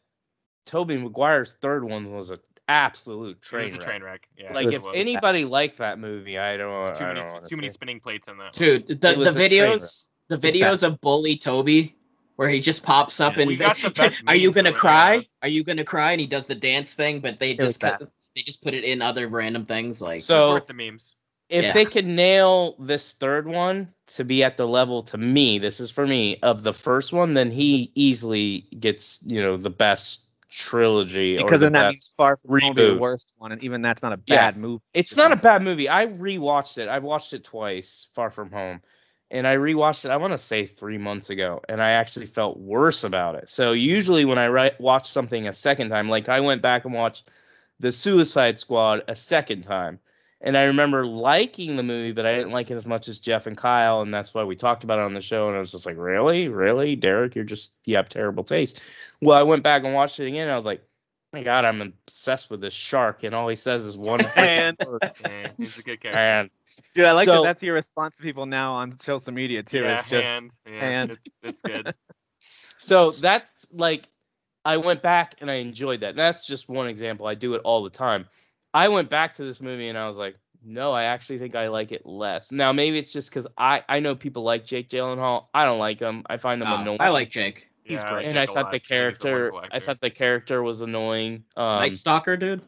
Tobey 0.66 0.98
Maguire's 0.98 1.54
third 1.54 1.84
one 1.84 2.12
was 2.12 2.32
an 2.32 2.38
absolute 2.72 3.38
It 3.38 3.42
train 3.42 3.64
was 3.64 3.74
a 3.74 3.78
wreck. 3.78 3.86
train 3.88 4.04
wreck. 4.04 4.28
Yeah, 4.38 4.54
Like 4.54 4.72
if 4.74 4.82
was. 4.84 4.94
anybody 4.96 5.46
liked 5.46 5.78
that 5.78 6.00
movie, 6.00 6.38
I 6.38 6.58
don't. 6.58 6.96
too 6.96 7.04
I 7.04 7.08
many, 7.10 7.22
don't 7.22 7.34
wanna 7.34 7.48
too 7.48 7.56
many 7.58 7.70
spinning 7.70 8.00
plates 8.00 8.28
in 8.28 8.38
that. 8.38 8.54
Dude, 8.54 8.88
the, 8.88 8.96
the 8.96 9.16
was 9.18 9.28
a 9.30 9.34
train 9.34 9.50
videos, 9.50 10.10
the 10.30 10.38
videos 10.38 10.84
of 10.84 11.00
Bully 11.02 11.38
Tobey, 11.38 11.96
where 12.38 12.50
he 12.50 12.60
just 12.60 12.84
pops 12.84 13.20
up 13.20 13.36
Yeah. 13.36 13.42
and 13.42 13.48
We 13.50 13.56
the 13.58 14.22
are 14.28 14.36
you 14.36 14.52
gonna 14.52 14.72
cry? 14.74 15.16
yeah. 15.16 15.22
Are 15.44 15.50
you 15.50 15.64
gonna 15.64 15.84
cry? 15.84 16.14
And 16.14 16.22
he 16.22 16.28
does 16.28 16.46
the 16.46 16.56
dance 16.56 16.94
thing, 16.94 17.20
but 17.20 17.40
they 17.40 17.56
was 17.56 17.68
just 17.70 17.82
bad. 17.82 18.00
cut, 18.00 18.10
they 18.36 18.42
just 18.42 18.64
put 18.64 18.74
it 18.74 18.84
in 18.84 19.02
other 19.02 19.28
random 19.28 19.66
things 19.66 20.02
like. 20.02 20.22
So- 20.22 20.54
worth 20.54 20.68
the 20.68 20.74
memes. 20.74 21.16
if 21.50 21.66
Yeah. 21.66 21.74
they 21.74 21.84
could 21.84 22.06
nail 22.08 22.76
this 22.80 23.12
third 23.12 23.46
one 23.46 23.90
to 24.16 24.24
be 24.24 24.42
at 24.42 24.56
the 24.56 24.66
level 24.66 25.02
to 25.04 25.18
me, 25.18 25.60
this 25.60 25.82
is 25.82 25.92
for 25.92 26.08
me 26.08 26.38
of 26.42 26.64
the 26.64 26.72
first 26.74 27.12
one, 27.12 27.34
then 27.34 27.52
he 27.52 27.92
easily 27.94 28.68
gets 28.80 29.20
you 29.26 29.42
know 29.42 29.58
the 29.58 29.70
best 29.70 30.22
trilogy. 30.52 31.38
because 31.38 31.62
the 31.62 31.68
then 31.68 31.74
that 31.74 31.90
means 31.90 32.12
Far 32.16 32.36
From 32.36 32.60
Home 32.60 32.76
be 32.76 32.86
the 32.86 32.96
worst 32.98 33.34
one, 33.38 33.52
and 33.52 33.64
even 33.64 33.82
that's 33.82 34.04
not 34.04 34.14
a 34.14 34.20
Yeah. 34.26 34.36
bad 34.52 34.58
movie. 34.58 34.84
It's 34.94 35.16
not 35.18 35.32
a 35.32 35.36
bad 35.38 35.64
movie. 35.64 35.90
I 35.90 36.06
rewatched 36.08 36.78
it. 36.78 36.88
I 36.90 37.00
watched 37.00 37.34
it 37.34 37.44
twice, 37.44 38.08
Far 38.14 38.30
From 38.30 38.52
Home, 38.52 38.82
and 39.32 39.48
I 39.48 39.56
rewatched 39.56 40.06
it. 40.06 40.12
I 40.12 40.18
want 40.18 40.34
to 40.34 40.38
say 40.38 40.66
three 40.66 40.98
months 40.98 41.30
ago, 41.30 41.62
and 41.68 41.82
I 41.82 41.92
actually 41.92 42.26
felt 42.28 42.58
worse 42.60 43.04
about 43.04 43.36
it. 43.36 43.50
So 43.50 43.72
usually 43.72 44.26
when 44.26 44.38
I 44.38 44.46
ri- 44.46 44.72
watch 44.78 45.10
something 45.10 45.48
a 45.48 45.54
second 45.54 45.90
time, 45.90 46.10
like 46.10 46.30
I 46.30 46.42
went 46.42 46.62
back 46.62 46.86
and 46.86 46.94
watched 46.94 47.24
The 47.80 47.92
Suicide 47.92 48.60
Squad 48.60 49.04
a 49.08 49.16
second 49.16 49.64
time, 49.64 50.00
and 50.42 50.58
I 50.58 50.64
remember 50.66 51.06
liking 51.06 51.76
the 51.78 51.84
movie, 51.84 52.12
but 52.12 52.26
I 52.26 52.36
didn't 52.36 52.52
like 52.52 52.70
it 52.72 52.76
as 52.76 52.86
much 52.86 53.08
as 53.08 53.20
Jeff 53.20 53.48
and 53.48 53.56
Kyle, 53.58 54.02
and 54.02 54.14
that's 54.14 54.34
why 54.34 54.44
we 54.44 54.56
talked 54.56 54.84
about 54.84 55.00
it 55.00 55.04
on 55.06 55.14
the 55.14 55.22
show. 55.22 55.48
And 55.48 55.56
I 55.56 55.60
was 55.60 55.72
just 55.72 55.86
like, 55.86 55.98
really, 55.98 56.48
really, 56.48 56.96
Derek, 56.96 57.36
you're 57.36 57.44
just 57.46 57.74
you 57.86 57.96
have 57.96 58.10
terrible 58.10 58.44
taste. 58.44 58.82
Well, 59.22 59.38
I 59.38 59.44
went 59.44 59.64
back 59.64 59.84
and 59.84 59.94
watched 59.94 60.20
it 60.20 60.28
again, 60.28 60.44
and 60.44 60.52
I 60.52 60.56
was 60.56 60.66
like. 60.66 60.82
My 61.34 61.44
God, 61.44 61.64
I'm 61.64 61.82
obsessed 61.82 62.50
with 62.52 62.60
this 62.60 62.74
shark, 62.74 63.24
and 63.24 63.34
all 63.34 63.48
he 63.48 63.56
says 63.56 63.86
is 63.86 63.98
one 63.98 64.20
And- 64.36 64.76
word. 64.86 65.00
Yeah, 65.24 65.48
he's 65.58 65.80
a 65.80 65.82
good 65.82 66.02
character. 66.02 66.20
And 66.20 66.50
Dude, 66.94 67.06
I 67.06 67.14
like 67.14 67.26
So- 67.26 67.36
that. 67.36 67.44
That's 67.44 67.64
your 67.64 67.76
response 67.76 68.18
to 68.18 68.24
people 68.24 68.46
now 68.46 68.74
on 68.74 68.92
social 68.92 69.32
media 69.32 69.64
too. 69.64 69.80
yeah, 69.80 69.98
it's 70.02 70.10
just 70.10 70.30
hand, 70.30 70.52
yeah, 70.66 70.80
hand. 70.82 71.12
It's, 71.12 71.22
it's 71.42 71.62
good. 71.62 71.96
so 72.78 73.12
that's 73.12 73.66
like 73.72 74.10
I 74.66 74.76
went 74.76 75.02
back 75.02 75.36
and 75.40 75.50
I 75.50 75.56
enjoyed 75.56 76.02
that. 76.02 76.10
And 76.10 76.20
That's 76.20 76.46
just 76.46 76.68
one 76.68 76.88
example. 76.90 77.28
I 77.28 77.34
do 77.36 77.54
it 77.54 77.62
all 77.64 77.82
the 77.82 77.90
time. 77.90 78.28
I 78.74 78.88
went 78.90 79.10
back 79.10 79.36
to 79.36 79.44
this 79.44 79.62
movie 79.62 79.90
and 79.90 79.98
I 79.98 80.08
was 80.08 80.18
like, 80.18 80.38
no, 80.64 80.92
I 80.92 81.04
actually 81.06 81.40
think 81.40 81.56
I 81.56 81.70
like 81.70 81.92
it 81.92 82.06
less. 82.06 82.52
Now 82.52 82.72
maybe 82.72 83.00
it's 83.00 83.12
just 83.12 83.30
because 83.30 83.48
I 83.58 83.84
I 83.90 84.00
know 84.00 84.16
people 84.16 84.44
like 84.44 84.64
Jake 84.66 84.90
Gyllenhaal. 84.90 85.46
I 85.54 85.66
don't 85.66 85.80
like 85.80 86.00
him. 86.00 86.24
I 86.30 86.38
find 86.38 86.62
him 86.62 86.68
Oh, 86.70 86.78
annoying. 86.82 86.98
I 87.02 87.10
like 87.10 87.32
Jake. 87.32 87.68
He's 87.84 88.00
Yeah, 88.00 88.12
great. 88.12 88.26
and 88.26 88.34
Jake 88.36 88.42
I 88.42 88.44
a 88.44 88.48
thought 88.54 88.64
lot. 88.66 88.72
the 88.72 88.78
He's 88.78 88.92
a 88.92 88.94
wonderful 89.02 89.30
character 89.60 89.76
I 89.76 89.80
thought 89.80 90.02
the 90.02 90.10
character 90.12 90.62
was 90.62 90.82
annoying. 90.82 91.44
Um, 91.58 91.80
Night 91.80 91.96
Stalker, 91.98 92.38
dude. 92.38 92.62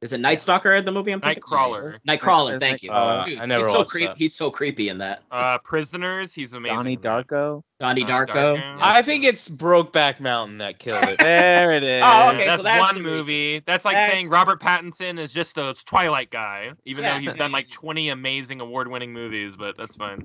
Is 0.00 0.14
it 0.14 0.20
Night 0.20 0.40
Stalker 0.40 0.80
the 0.80 0.92
movie 0.92 1.12
I'm 1.12 1.20
thinking? 1.20 1.42
Nightcrawler. 1.42 1.98
Nightcrawler, 2.08 2.48
There's 2.52 2.60
thank 2.60 2.82
you. 2.82 2.90
Nightcrawler. 2.90 3.24
Dude, 3.26 3.38
I 3.38 3.44
never 3.44 3.64
he's 3.66 3.72
so 3.72 3.84
creepy. 3.84 4.12
He's 4.16 4.34
so 4.34 4.50
creepy 4.50 4.88
in 4.88 4.98
that. 4.98 5.22
Uh, 5.30 5.58
Prisoners, 5.58 6.32
he's 6.32 6.54
amazing. 6.54 6.76
Donnie 6.78 6.92
in 6.94 7.00
that. 7.02 7.26
Darko. 7.28 7.62
Donnie 7.80 8.04
Uh, 8.04 8.08
Darko. 8.08 8.32
Darko. 8.58 8.78
I 8.80 9.02
think 9.02 9.24
it's 9.24 9.46
Brokeback 9.46 10.18
Mountain 10.18 10.58
that 10.58 10.78
killed 10.78 11.04
it. 11.04 11.18
There 11.20 11.72
it 11.72 11.82
is. 11.82 12.02
Oh, 12.02 12.30
okay, 12.30 12.46
that's, 12.46 12.56
so 12.58 12.62
that's 12.62 12.80
one 12.80 12.94
the 12.94 13.02
movie. 13.02 13.62
That's 13.66 13.84
like 13.84 13.94
That's- 13.96 14.10
saying 14.10 14.30
Robert 14.30 14.58
Pattinson 14.60 15.18
is 15.18 15.34
just 15.34 15.54
the 15.54 15.74
Twilight 15.84 16.30
guy, 16.30 16.70
even 16.86 17.04
Yeah. 17.04 17.14
though 17.14 17.20
he's 17.20 17.34
done 17.36 17.52
like 17.52 17.68
20 17.68 18.08
amazing 18.08 18.62
award-winning 18.62 19.12
movies. 19.12 19.56
But 19.56 19.76
that's 19.76 19.96
fine. 19.96 20.24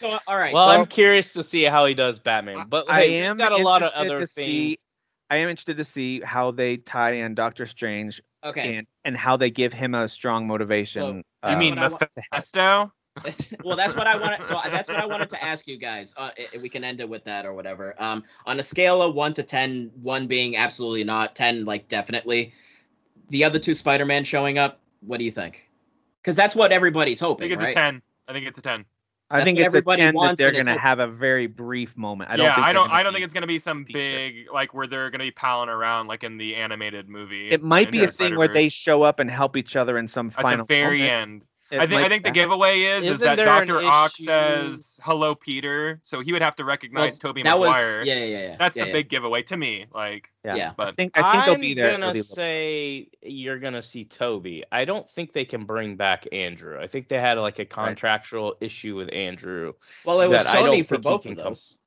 So, 0.00 0.18
all 0.26 0.36
right. 0.36 0.52
well, 0.52 0.66
so, 0.68 0.72
I'm 0.78 0.86
curious 0.86 1.32
to 1.34 1.44
see 1.44 1.62
how 1.62 1.86
he 1.86 1.94
does 1.94 2.18
Batman. 2.18 2.66
But 2.68 2.90
I 2.90 3.02
am 3.04 3.38
got 3.38 3.52
a 3.52 3.56
lot 3.56 3.82
of 3.82 3.92
interested 3.94 4.12
other 4.12 4.20
to 4.22 4.26
things. 4.26 4.30
see. 4.30 4.78
I 5.34 5.38
am 5.38 5.48
interested 5.48 5.78
to 5.78 5.84
see 5.84 6.20
how 6.20 6.52
they 6.52 6.76
tie 6.76 7.12
in 7.12 7.34
Doctor 7.34 7.66
Strange 7.66 8.22
okay. 8.44 8.76
and 8.76 8.86
and 9.04 9.16
how 9.16 9.36
they 9.36 9.50
give 9.50 9.72
him 9.72 9.94
a 9.94 10.06
strong 10.06 10.46
motivation. 10.46 11.02
So, 11.02 11.48
You 11.50 11.56
uh, 11.56 11.58
mean 11.58 11.74
what 11.76 11.90
wa- 11.90 11.98
Mephisto? 12.16 12.92
well, 13.64 13.76
that's 13.76 13.96
what 13.96 14.06
I 14.06 14.16
wanted. 14.16 14.44
So 14.44 14.60
that's 14.64 14.88
what 14.88 14.98
I 14.98 15.06
wanted 15.06 15.30
to 15.30 15.44
ask 15.44 15.66
you 15.66 15.76
guys. 15.76 16.14
Uh, 16.16 16.30
we 16.62 16.68
can 16.68 16.84
end 16.84 17.00
it 17.00 17.08
with 17.08 17.24
that 17.24 17.46
or 17.46 17.52
whatever. 17.52 18.00
Um, 18.00 18.22
on 18.46 18.60
a 18.60 18.62
scale 18.62 19.02
of 19.02 19.14
one 19.14 19.34
to 19.34 19.42
10, 19.42 19.90
one 20.02 20.26
being 20.26 20.56
absolutely 20.56 21.04
not, 21.04 21.34
ten 21.34 21.64
like 21.64 21.88
definitely. 21.88 22.54
The 23.30 23.44
other 23.44 23.58
two 23.58 23.74
Spider-Man 23.74 24.24
showing 24.24 24.58
up. 24.58 24.80
What 25.00 25.18
do 25.18 25.24
you 25.24 25.32
think? 25.32 25.68
Because 26.22 26.36
that's 26.36 26.54
what 26.54 26.72
everybody's 26.72 27.20
hoping. 27.20 27.46
I 27.46 27.48
think 27.50 27.60
it's 27.60 27.76
right? 27.76 27.86
a 27.86 27.92
10. 27.92 28.02
I 28.28 28.32
think 28.32 28.46
it's 28.46 28.58
a 28.58 28.62
10. 28.62 28.84
I 29.34 29.38
that's 29.38 29.46
think 29.46 29.58
it's 29.58 29.74
a 29.74 29.78
everybody 29.78 30.00
ten 30.00 30.14
that 30.14 30.36
they're 30.36 30.52
gonna 30.52 30.78
have 30.78 31.00
a 31.00 31.08
very 31.08 31.48
brief 31.48 31.96
moment. 31.96 32.30
I 32.30 32.36
don't. 32.36 32.46
yeah, 32.46 32.54
think 32.54 32.66
I 32.68 32.72
don't. 32.72 32.90
I 32.92 33.02
don't 33.02 33.12
think 33.12 33.24
it's 33.24 33.34
gonna 33.34 33.48
be 33.48 33.58
some 33.58 33.84
feature. 33.84 33.98
big 33.98 34.46
like 34.52 34.72
where 34.72 34.86
they're 34.86 35.10
gonna 35.10 35.24
be 35.24 35.32
palling 35.32 35.68
around 35.68 36.06
like 36.06 36.22
in 36.22 36.38
the 36.38 36.54
animated 36.54 37.08
movie. 37.08 37.48
It 37.48 37.60
might 37.60 37.90
be 37.90 38.04
a 38.04 38.08
thing 38.08 38.36
where 38.36 38.46
they 38.46 38.68
show 38.68 39.02
up 39.02 39.18
and 39.18 39.28
help 39.28 39.56
each 39.56 39.74
other 39.74 39.98
in 39.98 40.06
some 40.06 40.28
at 40.28 40.34
final. 40.34 40.64
the 40.64 40.72
very 40.72 41.00
moment. 41.00 41.12
end. 41.12 41.44
It 41.70 41.80
I 41.80 41.86
think 41.86 42.02
I 42.02 42.08
think 42.08 42.24
the 42.24 42.30
giveaway 42.30 42.82
is 42.82 43.08
is 43.08 43.20
that 43.20 43.36
Doctor 43.36 43.82
Ock 43.82 44.12
issue- 44.12 44.24
says 44.24 45.00
hello 45.02 45.34
Peter, 45.34 45.98
so 46.04 46.20
he 46.20 46.32
would 46.32 46.42
have 46.42 46.54
to 46.56 46.64
recognize 46.64 47.18
Tobey 47.18 47.42
that 47.42 47.58
was 47.58 47.74
yeah, 48.06 48.14
yeah, 48.14 48.24
yeah. 48.24 48.56
That's 48.58 48.76
yeah, 48.76 48.84
the 48.84 48.88
yeah. 48.88 48.92
big 48.92 49.08
giveaway 49.08 49.42
to 49.44 49.56
me. 49.56 49.86
Like, 49.92 50.30
Yeah. 50.44 50.56
Yeah. 50.56 50.70
I 50.70 50.74
but 50.76 50.94
think 50.96 51.18
I 51.18 51.32
think 51.32 51.44
they'll 51.46 51.56
be 51.58 51.72
there. 51.72 51.86
I'm 51.92 52.00
gonna 52.00 52.06
really 52.08 52.20
say 52.22 53.08
you're 53.22 53.58
gonna 53.58 53.82
see 53.82 54.04
Tobey. 54.04 54.64
I 54.70 54.84
don't 54.84 55.08
think 55.08 55.32
they 55.32 55.46
can 55.46 55.64
bring 55.64 55.96
back 55.96 56.26
Andrew. 56.32 56.78
I 56.78 56.86
think 56.86 57.08
they 57.08 57.18
had 57.18 57.38
like 57.38 57.58
a 57.58 57.64
contractual 57.64 58.56
issue 58.60 58.94
with 58.94 59.10
Andrew. 59.12 59.72
Well, 60.04 60.20
it 60.20 60.28
was 60.28 60.46
I 60.46 60.56
don't 60.62 60.68
Sony 60.76 60.86
for 60.86 60.98
both 60.98 61.22
can 61.22 61.32
of 61.32 61.38
come- 61.38 61.44
those. 61.46 61.78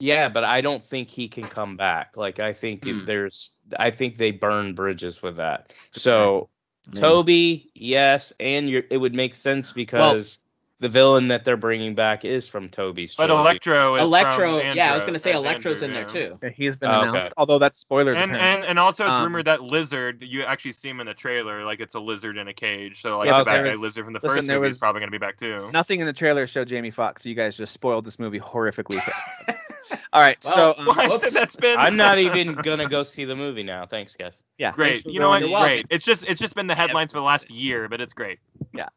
Yeah, 0.00 0.28
but 0.28 0.42
I 0.42 0.60
don't 0.60 0.84
think 0.84 1.08
he 1.08 1.28
can 1.28 1.44
come 1.44 1.76
back. 1.76 2.16
Like 2.16 2.40
I 2.40 2.52
think 2.52 2.84
it- 2.84 2.92
Hmm. 2.94 3.04
there's 3.04 3.50
I 3.78 3.92
think 3.92 4.16
they 4.16 4.32
burn 4.32 4.74
bridges 4.74 5.22
with 5.22 5.36
that. 5.36 5.72
So 5.92 6.50
Yeah. 6.92 7.00
Tobey, 7.00 7.70
yes, 7.74 8.32
and 8.38 8.68
you're, 8.68 8.82
it 8.90 8.98
would 8.98 9.14
make 9.14 9.34
sense 9.34 9.72
because 9.72 10.38
the 10.80 10.88
villain 10.88 11.28
that 11.28 11.44
they're 11.46 11.56
bringing 11.56 11.94
back 11.94 12.26
is 12.26 12.46
from 12.46 12.68
Tobey's. 12.68 13.14
but 13.16 13.26
trilogy. 13.26 13.40
Electro 13.40 13.94
is 13.96 14.02
Electro, 14.02 14.58
from 14.60 14.76
yeah, 14.76 14.92
I 14.92 14.94
was 14.94 15.04
gonna 15.06 15.18
say 15.18 15.32
Electro's 15.32 15.82
Andrew, 15.82 16.00
in 16.02 16.08
there 16.08 16.20
yeah. 16.22 16.28
too. 16.28 16.38
Yeah, 16.42 16.48
He's 16.50 16.76
been 16.76 16.90
Oh, 16.90 16.98
okay. 17.00 17.08
announced, 17.08 17.32
although 17.38 17.58
that's 17.58 17.78
spoilers. 17.78 18.18
And, 18.18 18.36
and 18.36 18.64
and 18.64 18.78
also 18.78 19.04
it's 19.04 19.12
Um, 19.14 19.22
rumored 19.22 19.46
that 19.46 19.62
Lizard, 19.62 20.22
you 20.22 20.42
actually 20.42 20.72
see 20.72 20.90
him 20.90 21.00
in 21.00 21.06
the 21.06 21.14
trailer, 21.14 21.64
like 21.64 21.80
it's 21.80 21.94
a 21.94 22.00
lizard 22.00 22.36
in 22.36 22.48
a 22.48 22.54
cage. 22.54 23.00
So 23.00 23.16
like 23.18 23.26
Yeah, 23.28 23.38
the 23.38 23.44
but 23.44 23.46
bad 23.46 23.54
there 23.58 23.64
guy 23.64 23.70
was- 23.70 23.80
Lizard 23.80 24.04
from 24.04 24.12
the 24.12 24.20
listen, 24.22 24.36
first 24.36 24.46
there 24.48 24.56
movie 24.56 24.66
was 24.66 24.74
is 24.74 24.80
probably 24.80 25.00
gonna 25.00 25.10
be 25.12 25.18
back 25.18 25.38
too. 25.38 25.70
Nothing 25.72 26.00
in 26.00 26.06
the 26.06 26.12
trailer 26.12 26.46
showed 26.46 26.68
Jamie 26.68 26.90
Foxx. 26.90 27.22
So 27.22 27.30
you 27.30 27.34
guys 27.34 27.56
just 27.56 27.72
spoiled 27.72 28.04
this 28.04 28.18
movie 28.18 28.40
horrifically. 28.40 29.00
for 30.14 30.20
everyone. 30.20 30.20
All 30.20 30.20
right, 30.20 30.38
Well, 30.44 30.74
so 30.74 30.80
um, 30.80 30.86
What? 31.10 31.32
That's 31.32 31.56
been. 31.56 31.78
I'm 31.78 31.96
not 31.96 32.18
even 32.26 32.54
gonna 32.54 32.88
go 32.88 33.02
see 33.02 33.24
the 33.24 33.36
movie 33.36 33.62
now. 33.62 33.86
Thanks, 33.86 34.16
guys. 34.16 34.40
yeah, 34.58 34.72
Great. 34.72 35.04
You 35.06 35.20
know 35.20 35.28
what? 35.28 35.40
going. 35.40 35.50
You're. 35.52 35.60
Great. 35.60 35.86
It's 35.90 36.04
just 36.04 36.24
it's 36.24 36.40
just 36.40 36.54
been 36.54 36.66
the 36.66 36.74
headlines 36.74 37.12
for 37.12 37.18
the 37.18 37.24
last 37.24 37.50
year, 37.50 37.88
but 37.88 38.00
it's 38.00 38.12
great. 38.14 38.38
Yeah. 38.72 38.88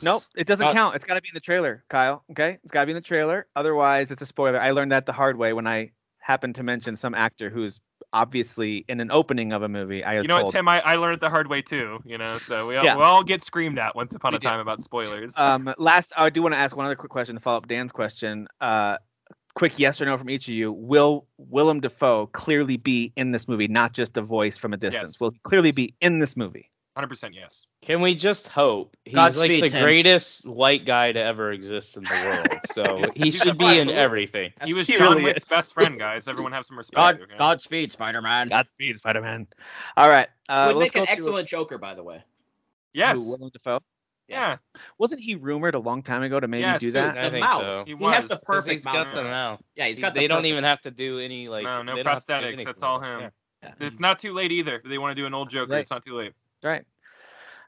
Nope, 0.00 0.22
it 0.34 0.46
doesn't 0.46 0.66
Uh, 0.66 0.72
count. 0.72 0.96
It's 0.96 1.04
got 1.04 1.14
to 1.14 1.20
be 1.20 1.28
in 1.28 1.34
the 1.34 1.40
trailer, 1.40 1.84
Kyle. 1.88 2.24
Okay, 2.30 2.58
it's 2.62 2.72
got 2.72 2.80
to 2.80 2.86
be 2.86 2.92
in 2.92 2.96
the 2.96 3.00
trailer. 3.02 3.46
Otherwise, 3.54 4.10
it's 4.10 4.22
a 4.22 4.26
spoiler. 4.26 4.58
I 4.60 4.70
learned 4.70 4.92
that 4.92 5.04
the 5.06 5.12
hard 5.12 5.36
way 5.36 5.52
when 5.52 5.66
I 5.66 5.92
happened 6.18 6.54
to 6.56 6.62
mention 6.62 6.96
some 6.96 7.14
actor 7.14 7.50
who's 7.50 7.78
obviously 8.12 8.84
in 8.88 9.00
an 9.00 9.10
opening 9.10 9.52
of 9.52 9.62
a 9.62 9.68
movie. 9.68 10.02
I 10.04 10.16
was 10.18 10.24
You 10.24 10.28
know 10.28 10.34
told. 10.36 10.46
what, 10.46 10.52
Tim? 10.54 10.68
I, 10.68 10.80
I 10.80 10.96
learned 10.96 11.14
it 11.14 11.20
the 11.20 11.30
hard 11.30 11.48
way 11.48 11.62
too. 11.62 12.00
You 12.04 12.16
know, 12.18 12.24
so 12.38 12.68
we 12.68 12.76
all, 12.76 12.84
Yeah. 12.84 12.96
we 12.96 13.02
all 13.02 13.22
get 13.22 13.44
screamed 13.44 13.78
at 13.78 13.94
once 13.94 14.14
upon 14.14 14.32
We 14.32 14.36
a 14.36 14.40
do. 14.40 14.48
time 14.48 14.60
about 14.60 14.82
spoilers. 14.82 15.36
Um, 15.38 15.72
last, 15.78 16.12
I 16.16 16.30
do 16.30 16.42
want 16.42 16.54
to 16.54 16.58
ask 16.58 16.74
one 16.76 16.86
other 16.86 16.96
quick 16.96 17.10
question 17.10 17.34
to 17.36 17.40
follow 17.40 17.58
up 17.58 17.68
Dan's 17.68 17.92
question. 17.92 18.48
Uh, 18.60 18.96
quick 19.54 19.78
yes 19.78 20.00
or 20.00 20.06
no 20.06 20.16
from 20.18 20.30
each 20.30 20.48
of 20.48 20.54
you. 20.54 20.72
Will 20.72 21.26
Willem 21.38 21.80
Dafoe 21.80 22.26
clearly 22.26 22.76
be 22.76 23.12
in 23.16 23.32
this 23.32 23.46
movie, 23.48 23.68
not 23.68 23.92
just 23.92 24.16
a 24.16 24.22
voice 24.22 24.56
from 24.56 24.72
a 24.72 24.76
distance? 24.76 25.12
Yes. 25.14 25.20
Will 25.20 25.30
he 25.30 25.38
clearly 25.42 25.72
be 25.72 25.94
in 26.00 26.18
this 26.18 26.36
movie? 26.36 26.68
100% 26.98 27.30
yes. 27.34 27.66
Can 27.80 28.02
we 28.02 28.14
just 28.14 28.48
hope 28.48 28.98
he's 29.06 29.14
Godspeed, 29.14 29.62
like 29.62 29.70
the 29.70 29.76
Tim. 29.78 29.82
greatest 29.82 30.46
white 30.46 30.84
guy 30.84 31.10
to 31.10 31.18
ever 31.22 31.50
exist 31.50 31.96
in 31.96 32.04
the 32.04 32.22
world? 32.26 32.48
So 32.72 33.10
he 33.14 33.30
should 33.30 33.56
be 33.58 33.78
in 33.78 33.88
everything. 33.90 34.52
He 34.64 34.72
was 34.74 34.86
He 34.86 34.96
John 34.98 35.12
really 35.12 35.24
Wick's 35.24 35.44
best 35.48 35.72
friend, 35.74 35.98
guys. 35.98 36.28
Everyone 36.28 36.52
have 36.52 36.64
some 36.66 36.76
respect. 36.78 36.96
God, 36.96 37.20
okay? 37.22 37.36
Godspeed, 37.36 37.92
Spider-Man. 37.92 38.48
Godspeed, 38.48 38.96
Spider-Man. 38.98 39.46
All 39.96 40.08
right. 40.08 40.28
Uh, 40.48 40.66
Would 40.68 40.76
let's 40.80 40.94
make 40.94 40.96
an 40.96 41.00
go 41.02 41.06
through- 41.06 41.12
excellent 41.12 41.48
Joker, 41.48 41.78
by 41.78 41.94
the 41.94 42.02
way. 42.02 42.22
Yes. 42.94 43.18
Who, 43.18 43.30
Willem 43.30 43.50
Dafoe. 43.52 43.80
Yeah. 44.28 44.56
Wasn't 44.98 45.20
he 45.20 45.34
rumored 45.34 45.74
a 45.74 45.78
long 45.78 46.02
time 46.02 46.22
ago 46.22 46.40
to 46.40 46.48
maybe 46.48 46.62
Yes, 46.62 46.80
do 46.80 46.86
dude, 46.86 46.94
that? 46.94 47.18
I 47.18 47.24
the 47.24 47.30
think 47.30 47.44
mouth. 47.44 47.62
so. 47.62 47.84
He, 47.86 47.94
He 47.96 48.04
has 48.04 48.22
was, 48.22 48.28
the 48.28 48.34
'cause 48.36 48.44
perfect 48.44 48.72
he's 48.72 48.84
mouth. 48.84 48.94
got 48.94 49.14
the 49.14 49.22
mouth. 49.24 49.62
Yeah, 49.76 49.86
he's 49.86 50.00
got 50.00 50.14
the 50.14 50.20
they 50.20 50.28
don't 50.28 50.38
perfect- 50.38 50.52
even 50.52 50.64
have 50.64 50.80
to 50.82 50.90
do 50.90 51.18
any 51.18 51.48
like. 51.48 51.64
No, 51.64 51.82
no 51.82 51.94
they 51.96 52.02
don't 52.02 52.12
have 52.14 52.20
to 52.20 52.26
do 52.26 52.32
prosthetics. 52.34 52.46
anything 52.46 52.64
That's 52.66 52.82
all 52.82 53.00
him. 53.00 53.30
Yeah. 53.62 53.72
It's 53.80 54.00
not 54.00 54.18
too 54.18 54.32
late 54.32 54.50
either. 54.52 54.76
If 54.76 54.82
they 54.90 54.98
want 54.98 55.16
to 55.16 55.22
do 55.22 55.26
an 55.26 55.34
old 55.34 55.50
Joker, 55.50 55.72
Right. 55.72 55.80
it's 55.82 55.90
not 55.90 56.04
too 56.04 56.16
late. 56.16 56.32
Right. 56.64 56.84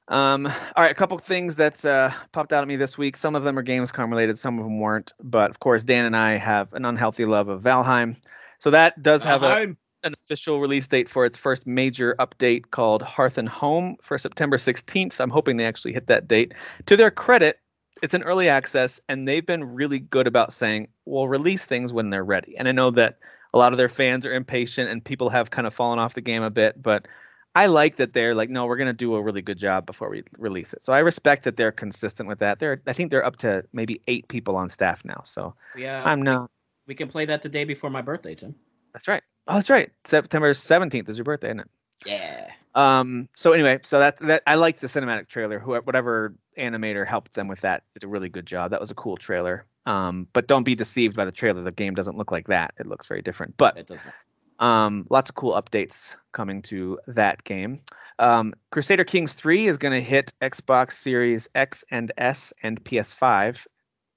Um, 0.08 0.46
all 0.46 0.52
right, 0.76 0.90
a 0.90 0.94
couple 0.94 1.16
things 1.18 1.54
that 1.54 1.84
uh, 1.84 2.10
popped 2.32 2.52
out 2.52 2.62
at 2.62 2.68
me 2.68 2.76
this 2.76 2.98
week. 2.98 3.16
Some 3.16 3.34
of 3.34 3.42
them 3.42 3.58
are 3.58 3.62
Gamescom 3.64 4.10
related, 4.10 4.36
some 4.38 4.58
of 4.58 4.64
them 4.64 4.78
weren't. 4.78 5.12
But 5.22 5.50
of 5.50 5.58
course, 5.60 5.82
Dan 5.84 6.04
and 6.04 6.16
I 6.16 6.32
have 6.36 6.72
an 6.74 6.84
unhealthy 6.84 7.24
love 7.24 7.48
of 7.48 7.62
Valheim. 7.62 8.16
So 8.58 8.70
that 8.72 9.00
does 9.02 9.24
have 9.24 9.42
a, 9.42 9.46
Valheim. 9.46 9.76
An 10.04 10.14
official 10.24 10.60
release 10.60 10.86
date 10.86 11.08
for 11.08 11.24
its 11.24 11.38
first 11.38 11.66
major 11.66 12.14
update 12.18 12.70
called 12.70 13.02
Hearth 13.02 13.38
and 13.38 13.48
Home 13.48 13.96
for 14.02 14.18
September 14.18 14.56
16th. 14.58 15.18
I'm 15.18 15.30
hoping 15.30 15.56
they 15.56 15.66
actually 15.66 15.94
hit 15.94 16.08
that 16.08 16.28
date. 16.28 16.52
To 16.86 16.96
their 16.96 17.10
credit, 17.10 17.58
it's 18.02 18.14
an 18.14 18.22
early 18.22 18.48
access, 18.48 19.00
and 19.08 19.26
they've 19.26 19.44
been 19.44 19.74
really 19.74 19.98
good 19.98 20.26
about 20.26 20.52
saying, 20.52 20.88
we'll 21.04 21.28
release 21.28 21.64
things 21.64 21.92
when 21.92 22.10
they're 22.10 22.24
ready. 22.24 22.56
And 22.56 22.68
I 22.68 22.72
know 22.72 22.90
that 22.92 23.18
a 23.52 23.58
lot 23.58 23.72
of 23.72 23.78
their 23.78 23.88
fans 23.88 24.26
are 24.26 24.34
impatient 24.34 24.90
and 24.90 25.04
people 25.04 25.30
have 25.30 25.50
kind 25.50 25.66
of 25.66 25.74
fallen 25.74 25.98
off 25.98 26.14
the 26.14 26.20
game 26.20 26.42
a 26.42 26.50
bit, 26.50 26.80
but 26.80 27.06
I 27.54 27.66
like 27.66 27.96
that 27.96 28.12
they're 28.12 28.34
like, 28.34 28.50
no, 28.50 28.66
we're 28.66 28.76
going 28.76 28.88
to 28.88 28.92
do 28.92 29.14
a 29.14 29.22
really 29.22 29.42
good 29.42 29.58
job 29.58 29.86
before 29.86 30.10
we 30.10 30.24
release 30.36 30.74
it. 30.74 30.84
So 30.84 30.92
I 30.92 30.98
respect 30.98 31.44
that 31.44 31.56
they're 31.56 31.70
consistent 31.70 32.28
with 32.28 32.40
that. 32.40 32.58
They're, 32.58 32.82
I 32.86 32.92
think 32.94 33.12
they're 33.12 33.24
up 33.24 33.36
to 33.38 33.64
maybe 33.72 34.00
eight 34.08 34.26
people 34.26 34.56
on 34.56 34.68
staff 34.68 35.04
now. 35.04 35.22
So 35.24 35.54
Yeah, 35.76 36.02
I'm 36.04 36.22
not. 36.22 36.50
we 36.88 36.96
can 36.96 37.08
play 37.08 37.26
that 37.26 37.42
the 37.42 37.48
day 37.48 37.64
before 37.64 37.90
my 37.90 38.02
birthday, 38.02 38.34
Tim. 38.34 38.56
That's 38.92 39.06
right. 39.06 39.22
Oh, 39.46 39.54
that's 39.54 39.70
right. 39.70 39.90
September 40.04 40.52
17th 40.52 41.08
is 41.08 41.16
your 41.18 41.24
birthday, 41.24 41.48
isn't 41.48 41.60
it? 41.60 41.70
Yeah. 42.06 42.50
Um. 42.74 43.28
So 43.34 43.52
anyway, 43.52 43.80
so 43.84 44.00
that 44.00 44.18
that 44.18 44.42
I 44.46 44.56
like 44.56 44.78
the 44.80 44.88
cinematic 44.88 45.28
trailer. 45.28 45.58
Who 45.58 45.74
whatever 45.76 46.34
animator 46.58 47.06
helped 47.06 47.34
them 47.34 47.46
with 47.48 47.60
that 47.60 47.84
did 47.94 48.02
a 48.04 48.08
really 48.08 48.28
good 48.28 48.46
job. 48.46 48.72
That 48.72 48.80
was 48.80 48.90
a 48.90 48.94
cool 48.94 49.16
trailer. 49.16 49.64
Um. 49.86 50.26
But 50.32 50.48
don't 50.48 50.64
be 50.64 50.74
deceived 50.74 51.14
by 51.16 51.24
the 51.24 51.32
trailer. 51.32 51.62
The 51.62 51.70
game 51.72 51.94
doesn't 51.94 52.16
look 52.16 52.32
like 52.32 52.48
that. 52.48 52.74
It 52.78 52.86
looks 52.86 53.06
very 53.06 53.22
different. 53.22 53.56
But 53.56 53.76
It 53.78 53.86
doesn't. 53.86 54.12
um, 54.58 55.06
lots 55.08 55.30
of 55.30 55.36
cool 55.36 55.52
updates 55.54 56.14
coming 56.32 56.62
to 56.62 56.98
that 57.06 57.44
game. 57.44 57.80
Um, 58.18 58.54
Crusader 58.70 59.04
Kings 59.04 59.32
3 59.34 59.66
is 59.66 59.78
going 59.78 59.94
to 59.94 60.00
hit 60.00 60.32
Xbox 60.40 60.92
Series 60.94 61.48
X 61.54 61.84
and 61.90 62.12
S 62.16 62.52
and 62.62 62.82
PS5, 62.82 63.66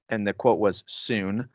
and 0.09 0.25
the 0.25 0.33
quote 0.33 0.59
was 0.59 0.83
soon. 0.87 1.49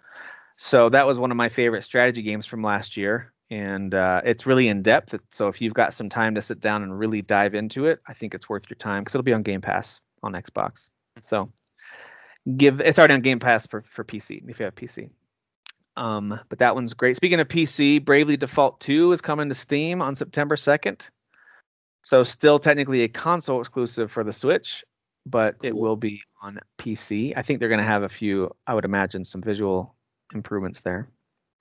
So 0.56 0.88
that 0.88 1.06
was 1.06 1.18
one 1.18 1.30
of 1.30 1.36
my 1.36 1.48
favorite 1.48 1.82
strategy 1.84 2.22
games 2.22 2.46
from 2.46 2.62
last 2.62 2.96
year, 2.96 3.31
and 3.52 3.94
uh, 3.94 4.22
it's 4.24 4.46
really 4.46 4.68
in 4.68 4.80
depth. 4.80 5.14
So 5.28 5.48
if 5.48 5.60
you've 5.60 5.74
got 5.74 5.92
some 5.92 6.08
time 6.08 6.36
to 6.36 6.40
sit 6.40 6.58
down 6.58 6.82
and 6.82 6.98
really 6.98 7.20
dive 7.20 7.54
into 7.54 7.84
it, 7.84 8.00
I 8.06 8.14
think 8.14 8.34
it's 8.34 8.48
worth 8.48 8.70
your 8.70 8.78
time 8.78 9.02
because 9.02 9.14
it'll 9.14 9.24
be 9.24 9.34
on 9.34 9.42
Game 9.42 9.60
Pass 9.60 10.00
on 10.22 10.32
Xbox. 10.32 10.88
So 11.20 11.52
give 12.56 12.80
it's 12.80 12.98
already 12.98 13.12
on 13.12 13.20
Game 13.20 13.40
Pass 13.40 13.66
for 13.66 13.82
for 13.82 14.04
PC 14.04 14.48
if 14.48 14.58
you 14.58 14.64
have 14.64 14.74
PC. 14.74 15.10
Um, 15.98 16.40
but 16.48 16.60
that 16.60 16.74
one's 16.74 16.94
great. 16.94 17.16
Speaking 17.16 17.40
of 17.40 17.48
PC, 17.48 18.02
Bravely 18.02 18.38
Default 18.38 18.80
2 18.80 19.12
is 19.12 19.20
coming 19.20 19.50
to 19.50 19.54
Steam 19.54 20.00
on 20.00 20.14
September 20.14 20.56
2nd. 20.56 21.02
So 22.00 22.22
still 22.22 22.58
technically 22.58 23.02
a 23.02 23.08
console 23.08 23.60
exclusive 23.60 24.10
for 24.10 24.24
the 24.24 24.32
Switch, 24.32 24.84
but 25.26 25.56
it 25.62 25.76
will 25.76 25.96
be 25.96 26.22
on 26.40 26.60
PC. 26.78 27.34
I 27.36 27.42
think 27.42 27.60
they're 27.60 27.68
going 27.68 27.82
to 27.82 27.86
have 27.86 28.04
a 28.04 28.08
few, 28.08 28.56
I 28.66 28.72
would 28.72 28.86
imagine, 28.86 29.26
some 29.26 29.42
visual 29.42 29.94
improvements 30.32 30.80
there. 30.80 31.10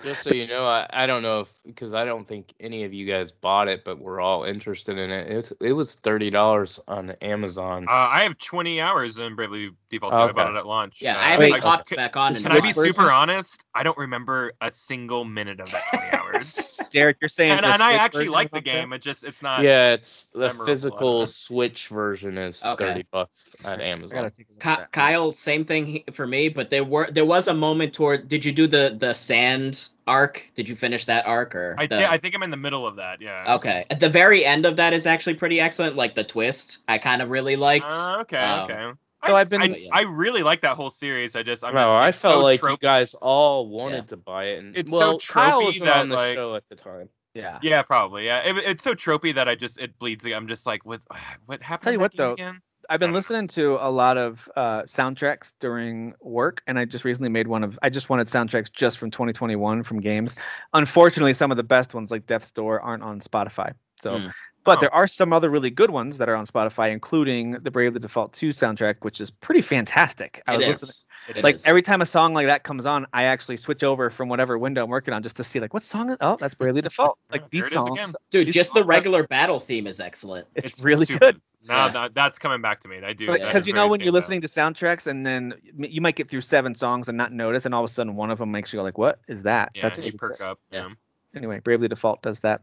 Just 0.04 0.24
so 0.24 0.34
you 0.34 0.48
know, 0.48 0.66
I, 0.66 0.88
I 0.92 1.08
don't 1.08 1.22
know 1.22 1.42
if 1.42 1.54
because 1.66 1.94
I 1.94 2.06
don't 2.06 2.28
think 2.28 2.54
any 2.60 2.84
of 2.84 2.94
you 2.94 3.06
guys 3.06 3.32
bought 3.32 3.68
it, 3.68 3.84
but 3.84 4.00
we're 4.00 4.20
all 4.20 4.44
interested 4.44 4.98
in 4.98 5.12
it. 5.12 5.28
It's, 5.32 5.52
it 5.62 5.74
was 5.74 5.96
thirty 5.96 6.30
dollars 6.30 6.80
on 6.88 7.12
Amazon. 7.22 7.88
Uh, 7.88 7.92
I 7.92 8.24
have 8.24 8.38
20 8.38 8.82
hours 8.82 9.20
in 9.20 9.36
Bravely 9.36 9.72
Default 9.90 10.12
2. 10.14 10.16
I 10.18 10.32
bought 10.32 10.56
it 10.56 10.58
at 10.58 10.66
launch. 10.66 11.02
Yeah, 11.02 11.16
Uh, 11.18 11.20
I 11.20 11.24
haven't 11.30 11.52
Wait, 11.52 11.62
caught 11.62 11.86
can, 11.88 11.96
back 11.98 12.18
on. 12.18 12.34
Can 12.34 12.44
can 12.44 12.52
I 12.52 12.56
be 12.56 12.62
months. 12.64 12.78
version? 12.78 12.94
super 12.94 13.12
honest? 13.12 13.64
I 13.74 13.84
don't 13.84 13.98
remember 13.98 14.54
a 14.62 14.72
single 14.72 15.24
minute 15.24 15.60
of 15.60 15.72
that 15.72 15.84
20 15.92 16.08
hours. 16.18 16.78
Derek, 16.92 17.18
you're 17.22 17.30
saying 17.30 17.52
and 17.52 17.66
and 17.66 17.82
I 17.82 17.94
actually 17.94 18.28
like 18.28 18.52
the 18.52 18.60
game. 18.60 18.92
It 18.92 19.02
just 19.02 19.24
it's 19.24 19.42
not. 19.42 19.64
yeah, 19.64 19.94
it's 19.94 20.24
the 20.34 20.50
physical. 20.50 21.26
Switch 21.26 21.88
version 21.88 22.38
is 22.38 22.66
Okay. 22.66 22.84
thirty 22.86 23.06
bucks 23.10 23.46
at 23.64 23.80
Amazon. 23.80 24.18
gotta 24.18 24.30
take 24.32 24.48
a 24.50 24.52
look 24.52 24.80
Ky- 24.80 24.86
Kyle, 24.92 25.32
same 25.32 25.64
thing 25.64 26.04
for 26.12 26.28
me, 26.28 26.50
but 26.50 26.70
there 26.70 26.84
were 26.84 27.10
there 27.10 27.24
was 27.26 27.48
a 27.48 27.54
moment 27.54 27.94
toward. 27.94 28.28
Did 28.28 28.44
you 28.44 28.52
do 28.52 28.68
the 28.68 28.94
the 28.98 29.14
sand 29.14 29.88
arc? 30.08 30.50
Did 30.56 30.68
you 30.70 30.76
finish 30.76 31.06
that 31.06 31.26
arc 31.28 31.56
or? 31.56 31.76
I, 31.78 31.88
the- 31.88 31.98
did, 31.98 32.06
I 32.06 32.18
think 32.18 32.36
I'm 32.36 32.44
in 32.44 32.52
the 32.52 32.58
middle 32.58 32.86
of 32.88 32.98
that. 32.98 33.22
Yeah. 33.22 33.56
Okay, 33.56 33.86
at 33.90 34.00
the 34.00 34.10
very 34.10 34.44
end 34.46 34.66
of 34.66 34.78
that 34.78 34.94
is 34.94 35.06
actually 35.06 35.36
pretty 35.36 35.60
excellent. 35.60 35.96
Like 35.96 36.16
the 36.16 36.24
twist, 36.24 36.80
I 36.88 36.98
kind 36.98 37.22
of 37.22 37.30
really 37.30 37.56
liked. 37.56 37.86
Uh, 37.90 38.18
okay. 38.22 38.38
Um, 38.38 38.70
okay. 38.72 38.92
so 39.26 39.36
I, 39.36 39.42
I've 39.42 39.50
been- 39.50 39.62
I, 39.62 39.66
yeah. 39.66 39.90
I 39.94 40.02
really 40.02 40.44
like 40.44 40.62
that 40.62 40.76
whole 40.76 40.90
series. 40.90 41.36
I 41.36 41.44
just 41.44 41.64
I'm 41.64 41.74
no, 41.74 41.82
just, 41.82 41.96
I 41.96 42.12
felt 42.12 42.34
so 42.36 42.40
like 42.42 42.62
tropey. 42.62 42.72
you 42.72 42.78
guys 42.78 43.14
all 43.16 43.68
wanted 43.70 43.96
Yeah. 43.96 44.02
to 44.10 44.18
buy 44.18 44.44
it, 44.46 44.60
and 44.64 44.76
It's 44.78 44.92
so 44.92 44.98
well, 44.98 45.20
Kyle 45.20 45.62
tropey 45.62 45.66
wasn't 45.66 45.86
that, 45.86 45.98
on 45.98 46.10
the 46.10 46.16
like- 46.16 46.36
show 46.36 46.56
at 46.56 46.64
the 46.70 46.76
time. 46.76 47.10
Yeah. 47.34 47.60
Yeah, 47.62 47.82
probably. 47.84 48.26
Yeah, 48.26 48.40
it, 48.40 48.58
it's 48.58 48.84
so 48.84 48.94
tropey 48.94 49.36
that 49.36 49.48
I 49.48 49.56
just 49.56 49.80
it 49.80 49.98
bleeds. 49.98 50.26
I'm 50.26 50.50
just 50.50 50.66
like, 50.66 50.86
what 50.86 51.00
what 51.46 51.62
happened? 51.62 51.84
Tell 51.84 51.94
you 51.94 52.00
what, 52.00 52.12
that 52.12 52.18
though, 52.18 52.34
again? 52.34 52.60
I've 52.92 53.00
been 53.00 53.14
listening 53.14 53.48
to 53.50 53.78
a 53.80 53.90
lot 53.90 54.18
of 54.18 54.50
uh, 54.54 54.82
soundtracks 54.82 55.54
during 55.62 56.14
work, 56.20 56.62
and 56.68 56.78
I 56.78 56.84
just 56.84 57.06
recently 57.06 57.30
made 57.30 57.48
one 57.48 57.64
of. 57.64 57.80
I 57.82 57.90
just 57.90 58.10
wanted 58.10 58.28
soundtracks 58.28 58.70
just 58.70 58.98
from 58.98 59.12
2021 59.12 59.84
from 59.84 60.02
games. 60.02 60.36
Unfortunately, 60.74 61.32
some 61.32 61.52
of 61.52 61.58
the 61.58 61.64
best 61.64 61.94
ones, 61.94 62.12
like 62.12 62.26
Death's 62.26 62.52
Door, 62.52 62.82
aren't 62.82 63.02
on 63.02 63.22
Spotify. 63.22 63.76
So, 64.02 64.20
Hmm. 64.20 64.28
but 64.66 64.80
Oh. 64.80 64.82
there 64.82 64.94
are 64.94 65.08
some 65.08 65.32
other 65.32 65.50
really 65.50 65.70
good 65.70 65.90
ones 65.90 66.18
that 66.18 66.28
are 66.28 66.36
on 66.36 66.46
Spotify, 66.46 66.92
including 66.92 67.52
the 67.54 67.72
Bravely 67.72 68.02
Default 68.02 68.34
2 68.34 68.50
soundtrack, 68.50 68.96
which 69.00 69.22
is 69.22 69.32
pretty 69.32 69.62
fantastic. 69.62 70.44
I 70.46 70.56
It 70.56 70.58
was 70.58 70.66
is. 70.66 70.82
listening, 70.82 71.11
It 71.30 71.44
like 71.44 71.56
is. 71.56 71.66
every 71.66 71.82
time 71.82 72.02
a 72.02 72.06
song 72.06 72.34
like 72.34 72.48
that 72.48 72.64
comes 72.64 72.86
on, 72.86 73.06
I 73.14 73.24
actually 73.26 73.58
switch 73.58 73.84
over 73.84 74.10
from 74.10 74.28
whatever 74.30 74.58
window 74.58 74.84
I'm 74.84 74.90
working 74.90 75.14
on 75.14 75.24
just 75.24 75.38
to 75.38 75.44
see 75.44 75.60
like 75.60 75.74
what 75.74 75.84
song. 75.84 76.10
Is, 76.10 76.18
oh, 76.20 76.36
that's 76.36 76.56
Bravely 76.56 76.82
Default. 76.82 77.18
Like 77.32 77.50
these 77.50 77.62
there 77.62 77.68
it 77.68 77.68
is 77.68 77.74
songs, 77.74 77.92
again. 78.00 78.14
dude, 78.32 78.48
these 78.48 78.56
just 78.56 78.74
the 78.74 78.80
songs 78.80 78.86
are- 78.86 78.88
regular 78.88 79.28
battle 79.28 79.60
theme 79.60 79.88
is 79.88 80.00
excellent. 80.00 80.48
It's, 80.56 80.82
really 80.82 81.06
super- 81.06 81.20
good. 81.20 81.42
Now 81.68 81.86
Yeah. 81.86 81.92
that, 81.94 82.14
that's 82.16 82.40
coming 82.40 82.62
back 82.62 82.82
to 82.82 82.88
me. 82.88 83.00
I 83.04 83.14
do. 83.14 83.32
Because 83.32 83.68
you 83.68 83.74
know 83.74 83.88
when 83.88 84.00
you're 84.00 84.10
standout. 84.10 84.14
listening 84.14 84.42
to 84.42 84.48
soundtracks 84.48 85.06
and 85.08 85.24
then 85.26 85.54
you 85.78 86.02
might 86.02 86.16
get 86.16 86.28
through 86.30 86.42
seven 86.42 86.74
songs 86.76 87.08
and 87.08 87.18
not 87.18 87.32
notice, 87.32 87.66
and 87.66 87.76
all 87.76 87.84
of 87.84 87.90
a 87.90 87.94
sudden 87.94 88.16
one 88.16 88.32
of 88.32 88.40
them 88.40 88.52
makes 88.52 88.74
you 88.74 88.80
go 88.80 88.84
like, 88.84 88.98
"What 88.98 89.20
is 89.28 89.44
that?" 89.44 89.72
Yeah, 89.76 89.84
That's 89.90 90.00
you 90.00 90.14
perk 90.14 90.40
good. 90.40 90.44
up. 90.44 90.60
Yeah. 90.72 90.88
Yeah. 90.88 90.94
Anyway, 91.36 91.60
Bravely 91.60 91.88
Default 91.88 92.22
does 92.24 92.40
that. 92.40 92.62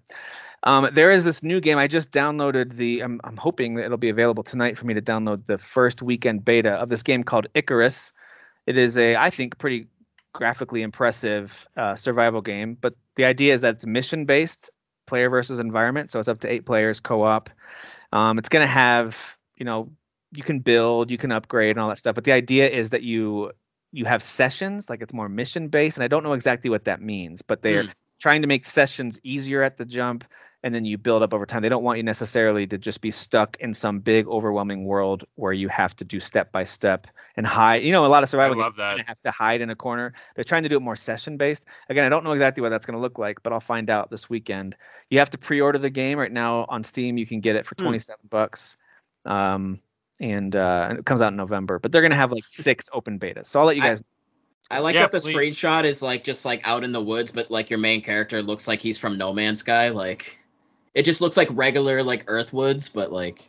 Um, 0.64 0.88
there 0.92 1.10
is 1.12 1.24
this 1.24 1.42
new 1.44 1.60
game 1.60 1.78
I 1.78 1.86
just 1.86 2.10
downloaded. 2.10 2.74
The 2.76 3.00
I'm, 3.00 3.20
I'm 3.22 3.36
hoping 3.36 3.74
that 3.76 3.84
it'll 3.84 3.96
be 3.96 4.08
available 4.08 4.42
tonight 4.42 4.76
for 4.76 4.84
me 4.84 4.94
to 4.94 5.00
download 5.02 5.46
the 5.46 5.56
first 5.58 6.02
weekend 6.02 6.44
beta 6.44 6.70
of 6.72 6.88
this 6.88 7.04
game 7.04 7.22
called 7.22 7.46
Icarus. 7.54 8.12
It 8.68 8.78
is 8.78 8.98
a 8.98 9.16
I 9.16 9.30
think 9.30 9.58
pretty 9.58 9.88
graphically 10.34 10.82
impressive 10.82 11.66
uh, 11.76 11.96
survival 11.96 12.42
game, 12.42 12.76
but 12.80 12.94
the 13.16 13.24
idea 13.24 13.54
is 13.54 13.62
that 13.62 13.76
it's 13.76 13.86
mission 13.86 14.26
based, 14.26 14.70
player 15.06 15.30
versus 15.30 15.60
environment. 15.60 16.12
So 16.12 16.20
it's 16.20 16.28
up 16.28 16.40
to 16.42 16.52
eight 16.52 16.66
players 16.66 17.00
co-op. 17.00 17.50
Um, 18.12 18.38
it's 18.38 18.50
gonna 18.50 18.66
have 18.66 19.16
you 19.56 19.64
know 19.66 19.92
you 20.32 20.44
can 20.44 20.60
build, 20.60 21.10
you 21.10 21.18
can 21.18 21.32
upgrade, 21.32 21.72
and 21.76 21.80
all 21.80 21.88
that 21.88 21.98
stuff. 21.98 22.14
But 22.14 22.24
the 22.24 22.32
idea 22.32 22.68
is 22.68 22.90
that 22.90 23.02
you 23.02 23.52
you 23.92 24.04
have 24.06 24.22
sessions, 24.22 24.90
like 24.90 25.02
it's 25.02 25.14
more 25.14 25.28
mission 25.28 25.68
based, 25.68 25.98
and 25.98 26.04
I 26.04 26.08
don't 26.08 26.24
know 26.24 26.34
exactly 26.34 26.70
what 26.70 26.84
that 26.84 27.00
means, 27.00 27.42
but 27.42 27.62
they're 27.62 27.86
Hmm. 27.86 27.92
trying 28.20 28.42
to 28.42 28.48
make 28.48 28.66
sessions 28.66 29.20
easier 29.24 29.62
at 29.62 29.78
the 29.78 29.86
jump 29.86 30.24
and 30.62 30.74
then 30.74 30.84
you 30.84 30.98
build 30.98 31.22
up 31.22 31.32
over 31.34 31.46
time. 31.46 31.62
They 31.62 31.68
don't 31.68 31.84
want 31.84 31.98
you 31.98 32.02
necessarily 32.02 32.66
to 32.66 32.78
just 32.78 33.00
be 33.00 33.10
stuck 33.12 33.56
in 33.60 33.74
some 33.74 34.00
big, 34.00 34.26
overwhelming 34.26 34.84
world 34.84 35.24
where 35.36 35.52
you 35.52 35.68
have 35.68 35.94
to 35.96 36.04
do 36.04 36.18
step 36.20 36.50
by 36.50 36.64
step 36.64 37.06
and 37.36 37.46
hide. 37.46 37.84
You 37.84 37.92
know, 37.92 38.04
a 38.04 38.08
lot 38.08 38.22
of 38.24 38.28
survival 38.28 38.58
love 38.58 38.76
games 38.76 38.96
that. 38.98 39.06
have 39.06 39.20
to 39.20 39.30
hide 39.30 39.60
in 39.60 39.70
a 39.70 39.76
corner. 39.76 40.14
They're 40.34 40.44
trying 40.44 40.64
to 40.64 40.68
do 40.68 40.76
it 40.76 40.80
more 40.82 40.96
session 40.96 41.36
based. 41.36 41.64
Again, 41.88 42.04
I 42.04 42.08
don't 42.08 42.24
know 42.24 42.32
exactly 42.32 42.60
what 42.62 42.70
that's 42.70 42.86
going 42.86 42.96
to 42.96 43.00
look 43.00 43.18
like, 43.18 43.42
but 43.42 43.52
I'll 43.52 43.60
find 43.60 43.88
out 43.88 44.10
this 44.10 44.28
weekend. 44.28 44.76
You 45.10 45.20
have 45.20 45.30
to 45.30 45.38
pre-order 45.38 45.78
the 45.78 45.90
game 45.90 46.18
right 46.18 46.32
now 46.32 46.66
on 46.68 46.82
Steam. 46.82 47.18
You 47.18 47.26
can 47.26 47.40
get 47.40 47.54
it 47.56 47.64
for 47.66 47.74
Hmm. 47.76 47.84
27 47.84 48.18
bucks. 48.28 48.76
Um, 49.24 49.80
and 50.20 50.54
uh, 50.56 50.86
and 50.90 50.98
it 50.98 51.04
comes 51.06 51.22
out 51.22 51.28
in 51.32 51.36
November, 51.36 51.78
but 51.78 51.92
they're 51.92 52.02
going 52.02 52.10
to 52.10 52.16
have 52.16 52.32
like 52.32 52.44
six 52.48 52.88
open 52.92 53.20
betas. 53.20 53.46
So 53.46 53.60
I'll 53.60 53.66
let 53.66 53.76
you 53.76 53.82
I- 53.82 53.88
guys. 53.88 54.02
I 54.70 54.80
like 54.80 54.96
Yeah, 54.96 55.02
that 55.06 55.12
the 55.12 55.20
please. 55.20 55.34
screenshot 55.34 55.84
is 55.84 56.02
like 56.02 56.24
just 56.24 56.44
like 56.44 56.66
out 56.68 56.84
in 56.84 56.92
the 56.92 57.00
woods, 57.00 57.30
but 57.30 57.50
like 57.50 57.70
your 57.70 57.78
main 57.78 58.02
character 58.02 58.42
looks 58.42 58.68
like 58.68 58.80
he's 58.80 58.98
from 58.98 59.16
No 59.16 59.32
Man's 59.32 59.60
Sky. 59.60 59.90
Like 59.90 60.36
it 60.98 61.04
just 61.04 61.20
looks 61.20 61.36
like 61.36 61.48
regular 61.52 62.02
like 62.02 62.26
Earthwoods, 62.26 62.92
but 62.92 63.12
like 63.12 63.48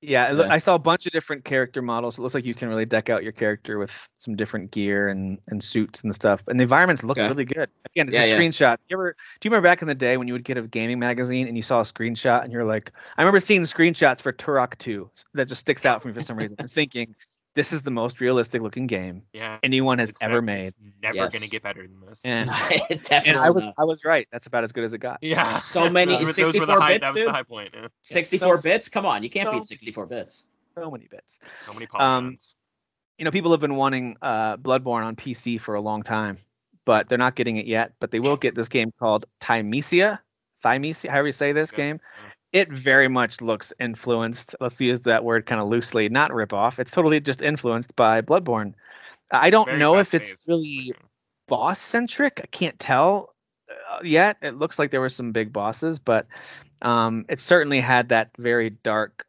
Yeah, 0.00 0.32
Yeah. 0.32 0.46
I 0.50 0.58
saw 0.58 0.74
a 0.74 0.78
bunch 0.78 1.06
of 1.06 1.12
different 1.12 1.44
character 1.44 1.82
models. 1.82 2.18
It 2.18 2.22
looks 2.22 2.34
like 2.34 2.44
you 2.44 2.54
can 2.54 2.68
really 2.68 2.84
deck 2.86 3.10
out 3.10 3.22
your 3.22 3.32
character 3.32 3.78
with 3.78 3.92
some 4.18 4.34
different 4.34 4.72
gear 4.72 5.08
and, 5.08 5.38
and 5.48 5.62
suits 5.62 6.02
and 6.02 6.12
stuff. 6.12 6.42
And 6.48 6.58
the 6.58 6.64
environments 6.64 7.04
look 7.04 7.18
Okay. 7.18 7.28
really 7.28 7.44
good. 7.44 7.70
Again, 7.94 8.08
it's 8.08 8.16
Yeah, 8.16 8.24
a 8.24 8.28
yeah. 8.28 8.38
screenshot. 8.38 8.78
You 8.88 8.96
ever 8.96 9.12
do 9.40 9.46
you 9.46 9.50
remember 9.52 9.68
back 9.68 9.82
in 9.82 9.88
the 9.88 9.94
day 9.94 10.16
when 10.16 10.26
you 10.26 10.32
would 10.34 10.42
get 10.44 10.58
a 10.58 10.62
gaming 10.62 10.98
magazine 10.98 11.46
and 11.46 11.56
you 11.56 11.62
saw 11.62 11.80
a 11.80 11.84
screenshot 11.84 12.42
and 12.42 12.52
you're 12.52 12.64
like, 12.64 12.90
I 13.16 13.22
remember 13.22 13.38
seeing 13.40 13.62
screenshots 13.62 14.20
for 14.20 14.32
Turok 14.32 14.78
2 14.78 15.10
that 15.34 15.46
just 15.48 15.60
sticks 15.60 15.86
out 15.86 16.02
for 16.02 16.08
me 16.08 16.14
for 16.14 16.22
some 16.22 16.36
reason 16.36 16.56
and 16.58 16.70
thinking 16.72 17.14
this 17.54 17.72
is 17.72 17.82
the 17.82 17.90
most 17.90 18.20
realistic 18.20 18.62
looking 18.62 18.86
game 18.86 19.22
Yeah. 19.32 19.58
anyone 19.62 19.98
has 19.98 20.10
It's 20.10 20.22
ever 20.22 20.40
made. 20.40 20.68
it's 20.68 20.76
Never 21.02 21.16
Yes. 21.16 21.32
gonna 21.32 21.46
get 21.48 21.62
better 21.62 21.82
than 21.82 22.00
this. 22.08 22.22
And, 22.24 22.48
definitely 22.88 23.30
and 23.30 23.38
I 23.38 23.50
was 23.50 23.64
not. 23.64 23.74
I 23.78 23.84
was 23.84 24.04
right. 24.04 24.28
That's 24.30 24.46
about 24.46 24.64
as 24.64 24.72
good 24.72 24.84
as 24.84 24.92
it 24.94 24.98
got. 24.98 25.18
Yeah. 25.22 25.54
So 25.56 25.90
many- 25.90 26.12
Those 26.12 26.20
were- 26.20 26.26
those 26.26 26.34
64 26.36 26.80
high- 26.80 26.88
bits, 26.94 27.00
That 27.02 27.08
was 27.08 27.16
dude? 27.16 27.28
the 27.28 27.32
high 27.32 27.42
point. 27.42 27.70
Yeah. 27.74 27.88
64 28.02 28.56
so- 28.56 28.62
bits. 28.62 28.88
Come 28.88 29.06
on, 29.06 29.22
you 29.22 29.30
can't 29.30 29.46
so 29.48 29.52
beat 29.52 29.64
64 29.64 30.06
bits. 30.06 30.46
So 30.76 30.90
many 30.90 31.06
bits. 31.10 31.40
So 31.66 31.72
many 31.74 31.86
Um, 31.86 31.90
polygons. 31.90 32.54
you 33.18 33.24
know, 33.24 33.30
people 33.32 33.50
have 33.50 33.60
been 33.60 33.74
wanting 33.76 34.16
uh, 34.22 34.56
Bloodborne 34.56 35.04
on 35.04 35.16
PC 35.16 35.60
for 35.60 35.74
a 35.74 35.80
long 35.80 36.02
time, 36.04 36.38
but 36.84 37.08
they're 37.08 37.18
not 37.18 37.34
getting 37.34 37.56
it 37.56 37.66
yet. 37.66 37.92
But 38.00 38.10
they 38.12 38.20
will 38.20 38.36
get 38.36 38.54
this 38.54 38.68
game 38.68 38.92
called 38.98 39.26
Thymesia, 39.40 40.20
Thymesia, 40.64 41.08
however 41.10 41.26
you 41.28 41.32
say 41.32 41.52
this 41.52 41.72
Yeah, 41.72 41.76
game. 41.78 42.00
Yeah. 42.52 42.60
It 42.62 42.72
very 42.72 43.08
much 43.08 43.40
looks 43.40 43.72
influenced. 43.78 44.56
Let's 44.60 44.80
use 44.80 45.00
that 45.00 45.24
word 45.24 45.46
kind 45.46 45.60
of 45.60 45.68
loosely, 45.68 46.08
not 46.08 46.32
rip 46.32 46.52
off. 46.52 46.78
It's 46.78 46.90
totally 46.90 47.20
just 47.20 47.42
influenced 47.42 47.94
by 47.96 48.22
Bloodborne. 48.22 48.74
I 49.30 49.50
don't 49.50 49.66
Very 49.66 49.78
know 49.78 49.98
if 49.98 50.08
fast-paced. 50.08 50.32
it's 50.32 50.48
really 50.48 50.92
boss 51.46 51.78
centric. 51.78 52.40
I 52.42 52.46
can't 52.46 52.78
tell 52.78 53.34
uh, 53.68 54.00
yet. 54.02 54.38
It 54.42 54.56
looks 54.56 54.78
like 54.78 54.90
there 54.90 55.00
were 55.00 55.08
some 55.08 55.32
big 55.32 55.52
bosses, 55.52 55.98
but 55.98 56.26
um, 56.82 57.26
it 57.28 57.40
certainly 57.40 57.80
had 57.80 58.08
that 58.08 58.30
very 58.38 58.70
dark, 58.70 59.26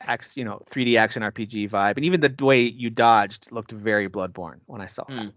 act, 0.00 0.36
you 0.36 0.44
know, 0.44 0.62
3D 0.70 0.98
action 0.98 1.22
RPG 1.22 1.70
vibe, 1.70 1.96
and 1.96 2.04
even 2.04 2.20
the 2.20 2.34
way 2.40 2.62
you 2.62 2.90
dodged 2.90 3.50
looked 3.52 3.72
very 3.72 4.08
Bloodborne 4.08 4.60
when 4.66 4.80
I 4.80 4.86
saw 4.86 5.04
that. 5.08 5.32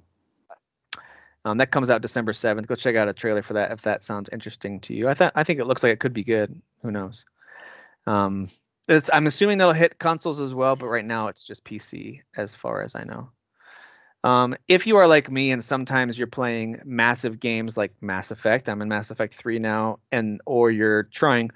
Um, 1.46 1.58
that 1.58 1.72
comes 1.72 1.90
out 1.90 2.02
December 2.02 2.34
seventh. 2.34 2.68
Go 2.68 2.76
check 2.76 2.96
out 2.96 3.10
a 3.10 3.14
trailer 3.14 3.42
for 3.42 3.54
that 3.54 3.72
if 3.72 3.82
that 3.84 4.04
sounds 4.04 4.30
interesting 4.32 4.80
to 4.82 4.94
you. 4.94 5.10
I 5.10 5.32
I 5.36 5.44
think 5.44 5.60
it 5.60 5.66
looks 5.66 5.84
like 5.84 5.94
it 5.94 6.00
could 6.00 6.14
be 6.14 6.24
good. 6.24 6.62
Who 6.82 6.92
knows? 6.92 7.26
Um, 8.08 8.50
I'm 8.90 9.28
assuming 9.28 9.58
they'll 9.58 9.74
hit 9.74 9.98
consoles 9.98 10.42
as 10.42 10.54
well, 10.54 10.76
but 10.76 10.88
right 10.88 11.06
now 11.06 11.28
it's 11.28 11.44
just 11.44 11.64
PC 11.64 12.22
as 12.36 12.56
far 12.56 12.82
as 12.82 12.96
I 12.96 13.04
know. 13.04 13.30
Um, 14.24 14.56
if 14.68 14.88
you 14.88 14.98
are 14.98 15.08
like 15.08 15.30
me 15.30 15.52
and 15.52 15.64
sometimes 15.64 16.18
you're 16.18 16.28
playing 16.28 16.82
massive 16.86 17.40
games 17.40 17.76
like 17.76 18.02
Mass 18.02 18.32
Effect, 18.32 18.70
I'm 18.70 18.82
in 18.82 18.88
Mass 18.88 19.12
Effect 19.12 19.34
3 19.34 19.60
now, 19.60 20.00
and 20.12 20.42
or 20.46 20.72
you're 20.72 21.04
trying 21.04 21.52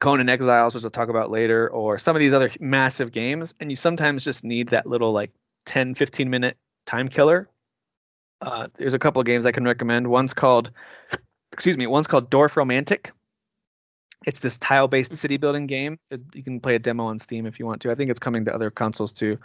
Conan 0.00 0.28
Exiles, 0.28 0.74
which 0.74 0.82
we'll 0.82 0.90
talk 0.90 1.10
about 1.10 1.30
later, 1.30 1.68
or 1.68 1.98
some 1.98 2.16
of 2.16 2.20
these 2.20 2.32
other 2.32 2.50
massive 2.58 3.12
games, 3.12 3.54
and 3.60 3.70
you 3.70 3.76
sometimes 3.76 4.24
just 4.24 4.42
need 4.42 4.70
that 4.70 4.86
little 4.86 5.12
like 5.12 5.30
10, 5.66 5.94
15 5.94 6.28
minute 6.28 6.56
time 6.86 7.08
killer. 7.08 7.48
Uh, 8.42 8.66
there's 8.74 8.94
a 8.94 8.98
couple 8.98 9.20
of 9.20 9.26
games 9.26 9.46
I 9.46 9.52
can 9.52 9.64
recommend. 9.64 10.08
One's 10.08 10.34
called, 10.34 10.70
excuse 11.52 11.76
me, 11.76 11.86
one's 11.86 12.08
called 12.08 12.30
Dorfromantik. 12.30 13.10
It's 14.26 14.40
this 14.40 14.56
tile-based 14.56 15.16
city 15.16 15.36
building 15.36 15.66
game. 15.66 15.98
It- 16.10 16.22
You 16.34 16.42
can 16.42 16.60
play 16.60 16.74
a 16.74 16.78
demo 16.78 17.04
on 17.04 17.18
Steam 17.18 17.46
if 17.46 17.58
you 17.58 17.66
want 17.66 17.82
to. 17.82 17.90
I 17.90 17.94
think 17.94 18.10
it's 18.10 18.20
coming 18.20 18.44
to 18.46 18.54
other 18.54 18.70
consoles 18.70 19.12
too, 19.12 19.38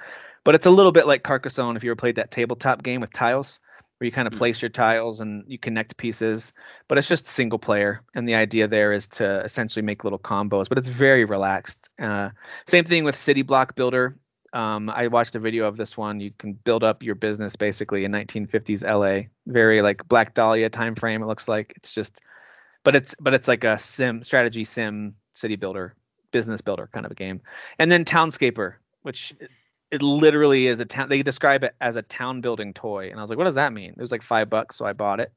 but 0.44 0.56
it's 0.56 0.66
a 0.66 0.72
little 0.72 0.92
bit 0.92 1.08
like 1.08 1.24
Carcassonne 1.24 1.78
if 1.78 1.84
you 1.84 1.92
ever 1.92 1.96
played 1.96 2.16
that 2.16 2.32
tabletop 2.32 2.84
game 2.84 3.02
with 3.02 3.14
tiles, 3.14 3.60
where 3.98 4.06
you 4.06 4.12
kind 4.12 4.28
of 4.28 4.34
Hmm. 4.34 4.40
place 4.40 4.62
your 4.62 4.70
tiles 4.70 5.20
and 5.20 5.46
you 5.48 5.58
connect 5.58 5.98
pieces. 5.98 6.54
But 6.88 6.98
it's 6.98 7.08
just 7.08 7.28
single 7.28 7.60
player, 7.60 8.02
and 8.16 8.28
the 8.28 8.36
idea 8.36 8.68
there 8.68 8.92
is 8.92 9.08
to 9.20 9.40
essentially 9.44 9.84
make 9.84 10.04
little 10.04 10.20
combos. 10.20 10.70
But 10.70 10.78
it's 10.80 10.88
very 10.88 11.26
relaxed. 11.26 11.90
Uh, 12.00 12.30
same 12.68 12.86
thing 12.86 13.04
with 13.04 13.16
City 13.16 13.42
Block 13.42 13.76
Builder. 13.76 14.18
Um, 14.54 14.90
I 14.90 15.08
watched 15.08 15.36
a 15.36 15.40
video 15.40 15.66
of 15.68 15.78
this 15.78 15.98
one. 15.98 16.20
You 16.20 16.32
can 16.38 16.54
build 16.54 16.84
up 16.84 17.04
your 17.04 17.16
business 17.16 17.56
basically 17.56 18.06
in 18.06 18.12
1950s 18.12 18.84
LA. 18.84 19.28
Very 19.46 19.82
like 19.82 20.08
Black 20.08 20.34
Dahlia 20.34 20.70
time 20.70 20.96
frame. 20.96 21.22
It 21.22 21.28
looks 21.28 21.48
like 21.48 21.74
it's 21.76 21.92
just, 21.92 22.22
but 22.84 22.96
it's 22.96 23.16
but 23.20 23.34
it's 23.34 23.48
like 23.48 23.64
a 23.64 23.78
sim 23.78 24.24
strategy 24.24 24.64
sim 24.64 25.16
city 25.34 25.56
builder, 25.56 25.96
business 26.32 26.62
builder 26.62 26.90
kind 26.94 27.06
of 27.06 27.12
a 27.12 27.16
game. 27.16 27.42
And 27.80 27.92
then 27.92 28.06
Townscaper, 28.06 28.76
which 29.02 29.34
it, 29.40 29.52
it 29.92 30.02
literally 30.02 30.68
is 30.68 30.80
a 30.80 30.86
town. 30.86 31.10
They 31.10 31.24
describe 31.24 31.64
it 31.64 31.76
as 31.82 31.96
a 31.96 32.02
town 32.02 32.42
building 32.42 32.74
toy, 32.74 33.10
and 33.10 33.20
I 33.20 33.22
was 33.22 33.30
like, 33.30 33.38
what 33.38 33.46
does 33.46 33.56
that 33.56 33.74
mean? 33.74 33.92
It 33.92 34.02
was 34.02 34.12
like 34.12 34.24
five 34.24 34.50
bucks, 34.50 34.78
so 34.78 34.86
I 34.86 34.94
bought 34.94 35.20
it. 35.20 35.32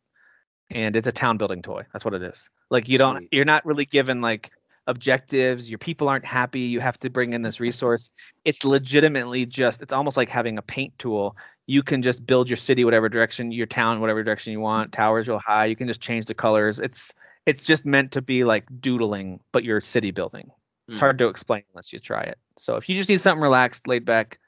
And 0.72 0.94
it's 0.94 1.08
a 1.08 1.12
town 1.12 1.36
building 1.36 1.62
toy. 1.62 1.84
That's 1.92 2.04
what 2.04 2.14
it 2.14 2.22
is. 2.22 2.48
Like 2.70 2.88
you 2.88 2.96
don't, 2.96 3.26
you're 3.32 3.44
not 3.44 3.66
really 3.66 3.86
given 3.86 4.20
like 4.20 4.52
objectives 4.90 5.68
your 5.70 5.78
people 5.78 6.08
aren't 6.08 6.24
happy 6.26 6.60
you 6.62 6.80
have 6.80 6.98
to 7.00 7.10
bring 7.10 7.32
in 7.32 7.42
this 7.42 7.60
resource. 7.60 8.10
It's 8.44 8.64
legitimately 8.64 9.46
just 9.46 9.82
it's 9.82 9.92
almost 9.92 10.16
like 10.16 10.28
having 10.28 10.58
a 10.58 10.62
paint 10.62 10.98
tool. 10.98 11.36
You 11.66 11.82
can 11.84 12.02
just 12.02 12.26
build 12.26 12.50
your 12.50 12.56
city 12.58 12.84
whatever 12.84 13.08
direction 13.08 13.52
your 13.52 13.66
town 13.66 14.00
whatever 14.00 14.24
direction 14.24 14.52
you 14.52 14.60
want 14.60 14.92
towers 14.92 15.28
real 15.28 15.38
high 15.38 15.66
you 15.66 15.76
can 15.76 15.88
just 15.88 16.00
change 16.00 16.26
the 16.26 16.34
colors. 16.34 16.80
It's 16.80 17.14
it's 17.46 17.62
just 17.62 17.86
meant 17.86 18.12
to 18.12 18.22
be 18.22 18.44
like 18.44 18.66
doodling 18.80 19.40
but 19.52 19.64
you're 19.64 19.80
city 19.80 20.10
building. 20.10 20.50
It's 20.88 21.00
Hmm. 21.00 21.04
hard 21.06 21.18
to 21.18 21.28
explain 21.28 21.62
unless 21.72 21.92
you 21.92 22.00
try 22.00 22.22
it. 22.22 22.38
So 22.58 22.76
if 22.76 22.88
you 22.88 22.96
just 22.96 23.08
need 23.08 23.20
something 23.20 23.42
relaxed 23.42 23.86
laid 23.86 24.04
back 24.04 24.40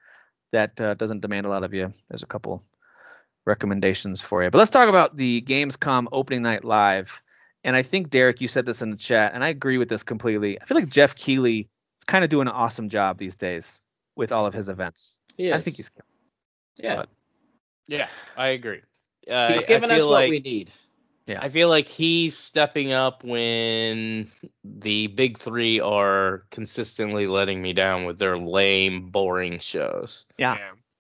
that 0.52 0.81
uh, 0.81 0.94
doesn't 0.94 1.20
demand 1.20 1.46
a 1.46 1.50
lot 1.50 1.64
of 1.64 1.72
you 1.74 1.94
there's 2.11 2.24
a 2.24 2.26
couple 2.26 2.62
recommendations 3.44 4.20
for 4.20 4.42
you. 4.42 4.50
But 4.50 4.59
let's 4.59 4.70
talk 4.70 4.88
about 4.88 5.16
the 5.16 5.40
gamescom 5.42 6.07
opening 6.12 6.42
night 6.42 6.64
live 6.64 7.21
and 7.64 7.77
I 7.77 7.83
think 7.83 8.11
Derek, 8.11 8.40
you 8.40 8.48
said 8.48 8.66
this 8.66 8.83
in 8.83 8.90
the 8.90 8.96
chat, 8.96 9.33
and 9.35 9.42
I 9.44 9.48
agree 9.48 9.79
with 9.79 9.88
this 9.88 10.03
completely. 10.03 10.61
I 10.61 10.64
feel 10.64 10.77
like 10.77 10.88
Geoff 10.88 11.14
Keighley 11.14 11.61
is 11.61 12.05
kind 12.07 12.25
of 12.25 12.31
doing 12.31 12.48
an 12.48 12.55
awesome 12.55 12.88
job 12.88 13.18
these 13.18 13.37
days 13.37 13.81
with 14.16 14.33
all 14.33 14.46
of 14.46 14.55
his 14.55 14.68
events. 14.68 15.18
He 15.37 15.53
I 15.53 15.59
think 15.59 15.77
he's 15.77 15.90
yeah. 16.77 16.96
but- 16.96 17.09
Yeah, 17.87 18.09
I 18.37 18.48
agree. 18.48 18.83
Uh, 19.31 19.53
He's 19.53 19.64
I 19.64 19.66
giving 19.66 19.90
us 19.90 19.98
feel 19.98 20.09
what 20.09 20.22
like, 20.22 20.31
we 20.31 20.40
need. 20.40 20.72
Yeah. 21.29 21.38
I 21.40 21.48
feel 21.48 21.68
like 21.68 21.87
he's 21.87 22.37
stepping 22.37 22.92
up 22.92 23.22
when 23.22 24.27
the 24.64 25.07
big 25.07 25.38
three 25.38 25.79
are 25.79 26.44
consistently 26.51 27.29
letting 27.29 27.62
me 27.62 27.72
down 27.72 28.05
with 28.05 28.18
their 28.18 28.37
lame, 28.37 29.11
boring 29.11 29.61
shows. 29.61 30.27
Yeah. 30.37 30.59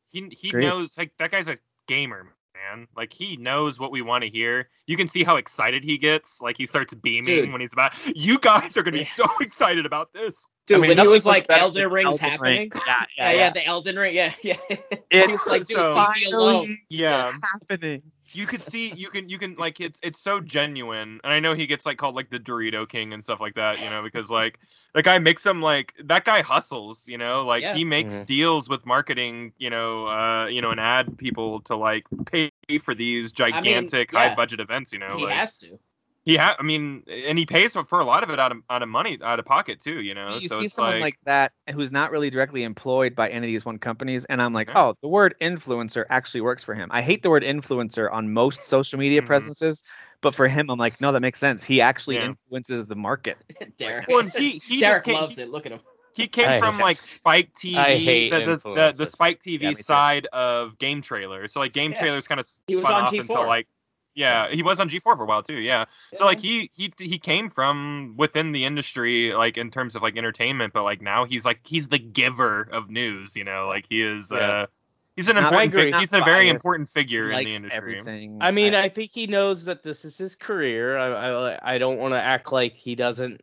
He 0.08 0.28
he 0.30 0.50
Great. 0.50 0.64
knows 0.64 0.96
like 0.96 1.12
that 1.18 1.32
guy's 1.32 1.48
a 1.48 1.58
gamer, 1.88 2.28
man. 2.70 2.86
Like 2.96 3.12
he 3.12 3.36
knows 3.36 3.78
what 3.78 3.90
we 3.90 4.02
want 4.02 4.24
to 4.24 4.30
hear. 4.30 4.68
You 4.86 4.96
can 4.96 5.08
see 5.08 5.24
how 5.24 5.36
excited 5.36 5.84
he 5.84 5.98
gets. 5.98 6.40
Like 6.40 6.56
he 6.58 6.66
starts 6.66 6.94
beaming 6.94 7.24
Dude. 7.24 7.52
when 7.52 7.60
he's 7.60 7.72
about. 7.72 7.92
You 8.14 8.38
guys 8.38 8.76
are 8.76 8.82
gonna 8.82 8.98
be 8.98 9.04
so 9.16 9.26
excited 9.40 9.86
about 9.86 10.12
this. 10.12 10.44
Dude, 10.66 10.78
I 10.78 10.80
mean, 10.80 10.88
when 10.90 10.98
he 10.98 11.08
was 11.08 11.26
like 11.26 11.46
Elden 11.48 11.90
Ring's 11.90 12.06
Elden 12.06 12.28
happening. 12.28 12.58
Ring. 12.58 12.70
Yeah, 12.86 13.04
Yeah, 13.18 13.32
yeah, 13.32 13.50
the 13.50 13.64
Elden 13.66 13.96
Ring. 13.96 14.14
Yeah, 14.14 14.32
yeah. 14.42 14.56
It's 15.10 15.30
He's 15.30 15.46
like, 15.48 15.66
dude, 15.66 15.76
so- 15.76 15.94
leave 15.94 16.24
me 16.26 16.32
alone. 16.32 16.78
Yeah. 16.88 17.32
happening. 17.42 18.02
You 18.34 18.46
could 18.46 18.64
see 18.64 18.92
you 18.94 19.08
can 19.10 19.28
you 19.28 19.38
can 19.38 19.54
like 19.56 19.80
it's 19.80 20.00
it's 20.02 20.20
so 20.20 20.40
genuine 20.40 21.20
and 21.24 21.32
i 21.32 21.40
know 21.40 21.54
he 21.54 21.66
gets 21.66 21.84
like 21.86 21.98
called 21.98 22.14
like 22.14 22.30
the 22.30 22.38
dorito 22.38 22.88
king 22.88 23.12
and 23.12 23.22
stuff 23.22 23.40
like 23.40 23.54
that 23.54 23.80
you 23.80 23.88
know 23.90 24.02
because 24.02 24.30
like 24.30 24.58
the 24.94 25.02
guy 25.02 25.18
makes 25.18 25.42
them 25.42 25.60
like 25.60 25.92
that 26.04 26.24
guy 26.24 26.42
hustles 26.42 27.06
you 27.08 27.18
know 27.18 27.44
like 27.44 27.62
Yeah. 27.62 27.74
he 27.74 27.84
makes 27.84 28.14
Mhm. 28.14 28.26
deals 28.26 28.68
with 28.68 28.84
marketing 28.86 29.52
you 29.58 29.70
know 29.70 30.06
uh 30.06 30.46
you 30.46 30.60
know 30.60 30.70
and 30.70 30.80
ad 30.80 31.16
people 31.18 31.60
to 31.62 31.76
like 31.76 32.04
pay 32.26 32.50
for 32.82 32.94
these 32.94 33.32
gigantic 33.32 34.12
yeah. 34.12 34.18
high 34.18 34.34
budget 34.34 34.60
events 34.60 34.92
you 34.92 34.98
know 34.98 35.16
he 35.16 35.24
like 35.24 35.34
has 35.34 35.56
to. 35.58 35.78
He 36.24 36.36
ha- 36.36 36.56
i 36.58 36.62
mean 36.62 37.02
and 37.08 37.38
he 37.38 37.46
pays 37.46 37.72
for 37.72 38.00
a 38.00 38.04
lot 38.04 38.22
of 38.22 38.30
it 38.30 38.38
out 38.38 38.52
of 38.52 38.58
out 38.70 38.82
of 38.82 38.88
money 38.88 39.18
out 39.22 39.38
of 39.38 39.44
pocket 39.44 39.80
too 39.80 40.00
you 40.00 40.14
know 40.14 40.36
you 40.38 40.48
so 40.48 40.58
see 40.58 40.64
it's 40.66 40.74
someone 40.74 40.94
like, 40.94 41.00
like, 41.02 41.18
that 41.24 41.52
who's 41.74 41.90
not 41.90 42.10
really 42.10 42.30
directly 42.30 42.62
employed 42.62 43.14
by 43.14 43.28
any 43.28 43.46
of 43.46 43.50
these 43.52 43.64
one 43.64 43.78
companies, 43.78 44.24
and 44.24 44.42
I'm 44.42 44.52
like, 44.52 44.68
Yeah. 44.68 44.82
oh, 44.88 44.94
the 45.00 45.08
word 45.08 45.34
influencer 45.40 46.04
actually 46.10 46.42
works 46.42 46.62
for 46.62 46.74
him. 46.74 46.88
I 46.92 47.00
hate 47.02 47.22
the 47.22 47.30
word 47.30 47.42
influencer 47.44 48.12
on 48.12 48.32
most 48.32 48.64
social 48.64 48.98
media 48.98 49.22
Mhm. 49.22 49.26
presences, 49.26 49.82
but 50.20 50.34
for 50.34 50.48
him, 50.48 50.70
I'm 50.70 50.78
like, 50.78 51.00
no, 51.00 51.12
that 51.12 51.20
makes 51.20 51.38
sense. 51.38 51.64
He 51.64 51.80
actually 51.80 52.16
Yeah. 52.16 52.26
influences 52.26 52.86
the 52.86 52.96
market. 52.96 53.38
Derek. 53.78 54.08
well, 54.08 54.26
he 54.26 54.50
he 54.66 54.80
Derek 54.80 54.96
just 54.96 55.04
came, 55.04 55.14
loves 55.14 55.38
it. 55.38 55.50
Look 55.50 55.66
at 55.66 55.72
him. 55.72 55.80
He 56.14 56.26
came 56.26 56.48
I- 56.48 56.58
from 56.60 56.78
like 56.78 57.00
Spike 57.00 57.54
TV, 57.54 57.76
I 57.76 57.96
hate 57.96 58.30
the, 58.30 58.40
the, 58.40 58.56
the, 58.74 58.92
the. 58.96 59.06
Spike 59.06 59.40
TV 59.40 59.62
Yeah, 59.62 59.68
me 59.70 59.74
too. 59.76 59.82
side 59.82 60.26
of 60.32 60.76
game 60.78 61.00
trailers. 61.00 61.52
So 61.54 61.60
like 61.60 61.72
game 61.72 61.92
Yeah. 61.92 62.00
trailers 62.00 62.26
kind 62.28 62.40
of 62.40 62.46
He 62.66 62.76
was 62.76 62.84
on 62.84 63.04
off 63.04 63.12
G4. 63.12 63.20
into 63.20 63.40
like 63.42 63.66
Yeah, 64.14 64.50
he 64.50 64.62
was 64.62 64.78
on 64.78 64.90
G4 64.90 65.00
for 65.02 65.22
a 65.22 65.26
while 65.26 65.42
too. 65.42 65.54
Yeah. 65.58 65.86
So 66.14 66.26
like 66.26 66.38
he 66.40 66.70
he 66.74 66.92
he 66.98 67.18
came 67.18 67.48
from 67.50 68.14
within 68.18 68.52
the 68.52 68.64
industry, 68.66 69.32
like 69.32 69.56
in 69.56 69.70
terms 69.70 69.96
of 69.96 70.02
like 70.02 70.16
entertainment, 70.18 70.72
but 70.74 70.82
like 70.82 71.00
now 71.00 71.24
he's 71.24 71.44
like 71.46 71.60
he's 71.66 71.88
the 71.88 71.98
giver 71.98 72.68
of 72.70 72.90
news. 72.90 73.36
You 73.36 73.44
know, 73.44 73.68
like 73.68 73.86
he 73.88 74.02
is. 74.02 74.30
Yeah. 74.32 74.38
uh 74.38 74.66
He's 75.14 75.28
an 75.28 75.34
Not- 75.36 75.52
important. 75.52 75.74
fig- 75.74 75.94
he's 75.96 76.12
a 76.14 76.20
very 76.22 76.46
biased. 76.46 76.54
important 76.64 76.88
figure 76.88 77.30
in 77.30 77.44
the 77.44 77.50
industry. 77.50 77.70
everything. 77.70 78.38
I 78.40 78.50
mean, 78.50 78.74
I 78.74 78.88
think 78.88 79.10
he 79.12 79.26
knows 79.26 79.66
that 79.66 79.82
this 79.82 80.06
is 80.06 80.16
his 80.16 80.34
career. 80.36 80.96
I 80.96 81.08
I, 81.52 81.74
I 81.74 81.78
don't 81.78 81.98
want 81.98 82.14
to 82.14 82.22
act 82.22 82.50
like 82.50 82.76
he 82.76 82.94
doesn't. 82.94 83.42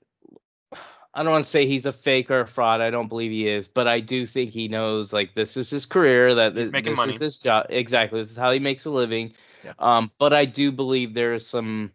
I 1.13 1.23
don't 1.23 1.31
want 1.31 1.43
to 1.43 1.49
say 1.49 1.65
he's 1.65 1.85
a 1.85 1.91
fake 1.91 2.29
or 2.31 2.41
a 2.41 2.47
fraud. 2.47 2.81
I 2.81 2.91
don't 2.91 3.07
believe 3.07 3.31
he 3.31 3.47
is, 3.47 3.67
but 3.67 3.87
I 3.87 3.99
do 3.99 4.25
think 4.25 4.51
he 4.51 4.67
knows 4.67 5.11
like 5.11 5.33
this 5.35 5.57
is 5.57 5.69
his 5.69 5.85
career. 5.85 6.35
That 6.35 6.55
He's 6.55 6.65
this, 6.67 6.71
making 6.71 6.93
this 6.93 6.97
money. 6.97 7.13
is 7.13 7.19
his 7.19 7.39
job. 7.39 7.65
Exactly. 7.69 8.19
This 8.19 8.31
is 8.31 8.37
how 8.37 8.51
he 8.51 8.59
makes 8.59 8.85
a 8.85 8.91
living. 8.91 9.33
Yeah. 9.63 9.73
Um, 9.79 10.11
but 10.17 10.33
I 10.33 10.45
do 10.45 10.71
believe 10.71 11.13
there's 11.13 11.45
some. 11.45 11.91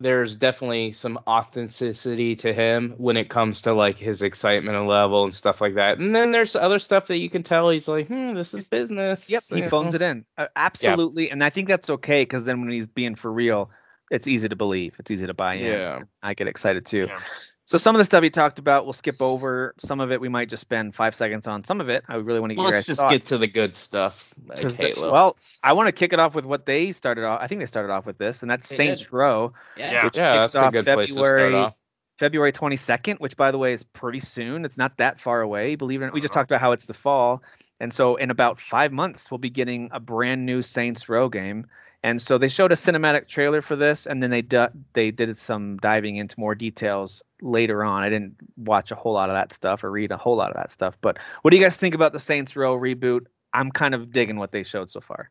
There's 0.00 0.34
definitely 0.34 0.90
some 0.90 1.20
authenticity 1.28 2.34
to 2.36 2.52
him 2.52 2.94
when 2.98 3.16
it 3.16 3.28
comes 3.28 3.62
to 3.62 3.72
like 3.72 3.96
his 3.96 4.22
excitement 4.22 4.76
and 4.76 4.88
level 4.88 5.22
and 5.22 5.32
stuff 5.32 5.60
like 5.60 5.76
that. 5.76 5.98
And 5.98 6.12
then 6.12 6.32
there's 6.32 6.56
other 6.56 6.80
stuff 6.80 7.06
that 7.06 7.18
you 7.18 7.30
can 7.30 7.44
tell 7.44 7.70
he's 7.70 7.86
like, 7.86 8.08
hmm, 8.08 8.34
this 8.34 8.52
is 8.52 8.68
business. 8.68 9.30
Yep, 9.30 9.44
he 9.50 9.68
phones 9.68 9.94
it 9.94 10.02
in. 10.02 10.24
Uh, 10.36 10.48
absolutely, 10.56 11.30
and 11.30 11.44
I 11.44 11.50
think 11.50 11.68
that's 11.68 11.88
okay 11.88 12.22
because 12.22 12.44
then 12.44 12.60
when 12.62 12.70
he's 12.70 12.88
being 12.88 13.14
for 13.14 13.32
real, 13.32 13.70
it's 14.10 14.26
easy 14.26 14.48
to 14.48 14.56
believe. 14.56 14.96
It's 14.98 15.12
easy 15.12 15.28
to 15.28 15.34
buy 15.34 15.54
in. 15.54 15.70
Yeah. 15.70 16.00
I 16.20 16.34
get 16.34 16.48
excited 16.48 16.84
too. 16.84 17.06
Yeah. 17.08 17.20
So 17.64 17.78
some 17.78 17.94
of 17.94 17.98
the 17.98 18.04
stuff 18.04 18.22
he 18.24 18.30
talked 18.30 18.58
about, 18.58 18.84
we'll 18.84 18.92
skip 18.92 19.22
over. 19.22 19.74
Some 19.78 20.00
of 20.00 20.10
it 20.10 20.20
we 20.20 20.28
might 20.28 20.48
just 20.48 20.60
spend 20.62 20.94
five 20.94 21.14
seconds 21.14 21.46
on. 21.46 21.62
Some 21.64 21.80
of 21.80 21.88
it 21.88 22.04
I 22.08 22.16
really 22.16 22.40
want 22.40 22.50
to 22.50 22.54
get 22.56 22.62
your 22.62 22.70
Let's 22.72 22.88
guys' 22.88 22.96
just 22.98 23.08
get 23.08 23.26
to 23.26 23.38
the 23.38 23.46
good 23.46 23.76
stuff. 23.76 24.34
Like 24.46 24.60
'Cause 24.60 24.76
the- 24.76 24.88
Halo. 24.88 25.12
well, 25.12 25.36
I 25.62 25.72
want 25.74 25.86
to 25.86 25.92
kick 25.92 26.12
it 26.12 26.18
off 26.18 26.34
with 26.34 26.44
what 26.44 26.66
they 26.66 26.92
started 26.92 27.24
off. 27.24 27.38
I 27.40 27.46
think 27.46 27.60
they 27.60 27.66
started 27.66 27.92
off 27.92 28.04
with 28.04 28.18
this, 28.18 28.42
and 28.42 28.50
that's 28.50 28.68
They 28.68 28.76
Saints 28.76 29.02
did. 29.02 29.12
Row, 29.12 29.52
Yeah. 29.76 30.04
which 30.04 30.16
yeah, 30.16 30.42
kicks 30.42 30.52
that's 30.52 30.54
a 30.62 30.66
off 30.66 30.72
good 30.72 30.84
place 30.86 31.08
to 31.10 31.14
start 31.14 31.28
February 31.28 31.54
off. 31.54 31.74
February 32.18 32.52
22nd, 32.52 33.18
which 33.20 33.36
by 33.36 33.50
the 33.52 33.58
way 33.58 33.72
is 33.72 33.82
pretty 33.84 34.20
soon. 34.20 34.64
It's 34.64 34.76
not 34.76 34.96
that 34.98 35.20
far 35.20 35.40
away. 35.40 35.76
Believe 35.76 36.02
it 36.02 36.04
or 36.04 36.06
not, 36.08 36.14
we 36.14 36.20
just 36.20 36.32
Uh-huh. 36.32 36.40
talked 36.40 36.50
about 36.50 36.60
how 36.60 36.72
it's 36.72 36.84
the 36.86 36.94
fall, 36.94 37.42
and 37.80 37.92
so 37.92 38.16
in 38.16 38.30
about 38.30 38.60
five 38.60 38.92
months 38.92 39.30
we'll 39.30 39.38
be 39.38 39.50
getting 39.50 39.88
a 39.92 40.00
brand 40.00 40.44
new 40.46 40.62
Saints 40.62 41.08
Row 41.08 41.28
game. 41.28 41.66
And 42.04 42.20
so 42.20 42.36
they 42.36 42.48
showed 42.48 42.72
a 42.72 42.74
cinematic 42.74 43.28
trailer 43.28 43.62
for 43.62 43.76
this, 43.76 44.06
and 44.06 44.20
then 44.20 44.30
they 44.30 44.42
du- 44.42 44.72
they 44.92 45.12
did 45.12 45.36
some 45.38 45.76
diving 45.76 46.16
into 46.16 46.38
more 46.38 46.54
details 46.56 47.22
later 47.40 47.84
on. 47.84 48.02
I 48.02 48.08
didn't 48.08 48.36
watch 48.56 48.90
a 48.90 48.96
whole 48.96 49.12
lot 49.12 49.30
of 49.30 49.34
that 49.34 49.52
stuff 49.52 49.84
or 49.84 49.90
read 49.90 50.10
a 50.10 50.16
whole 50.16 50.36
lot 50.36 50.50
of 50.50 50.56
that 50.56 50.72
stuff. 50.72 50.98
But 51.00 51.18
what 51.42 51.52
do 51.52 51.56
you 51.56 51.62
guys 51.62 51.76
think 51.76 51.94
about 51.94 52.12
the 52.12 52.18
Saints 52.18 52.56
Row 52.56 52.76
reboot? 52.76 53.26
I'm 53.52 53.70
kind 53.70 53.94
of 53.94 54.10
digging 54.10 54.36
what 54.36 54.50
they 54.50 54.64
showed 54.64 54.90
so 54.90 55.00
far. 55.00 55.30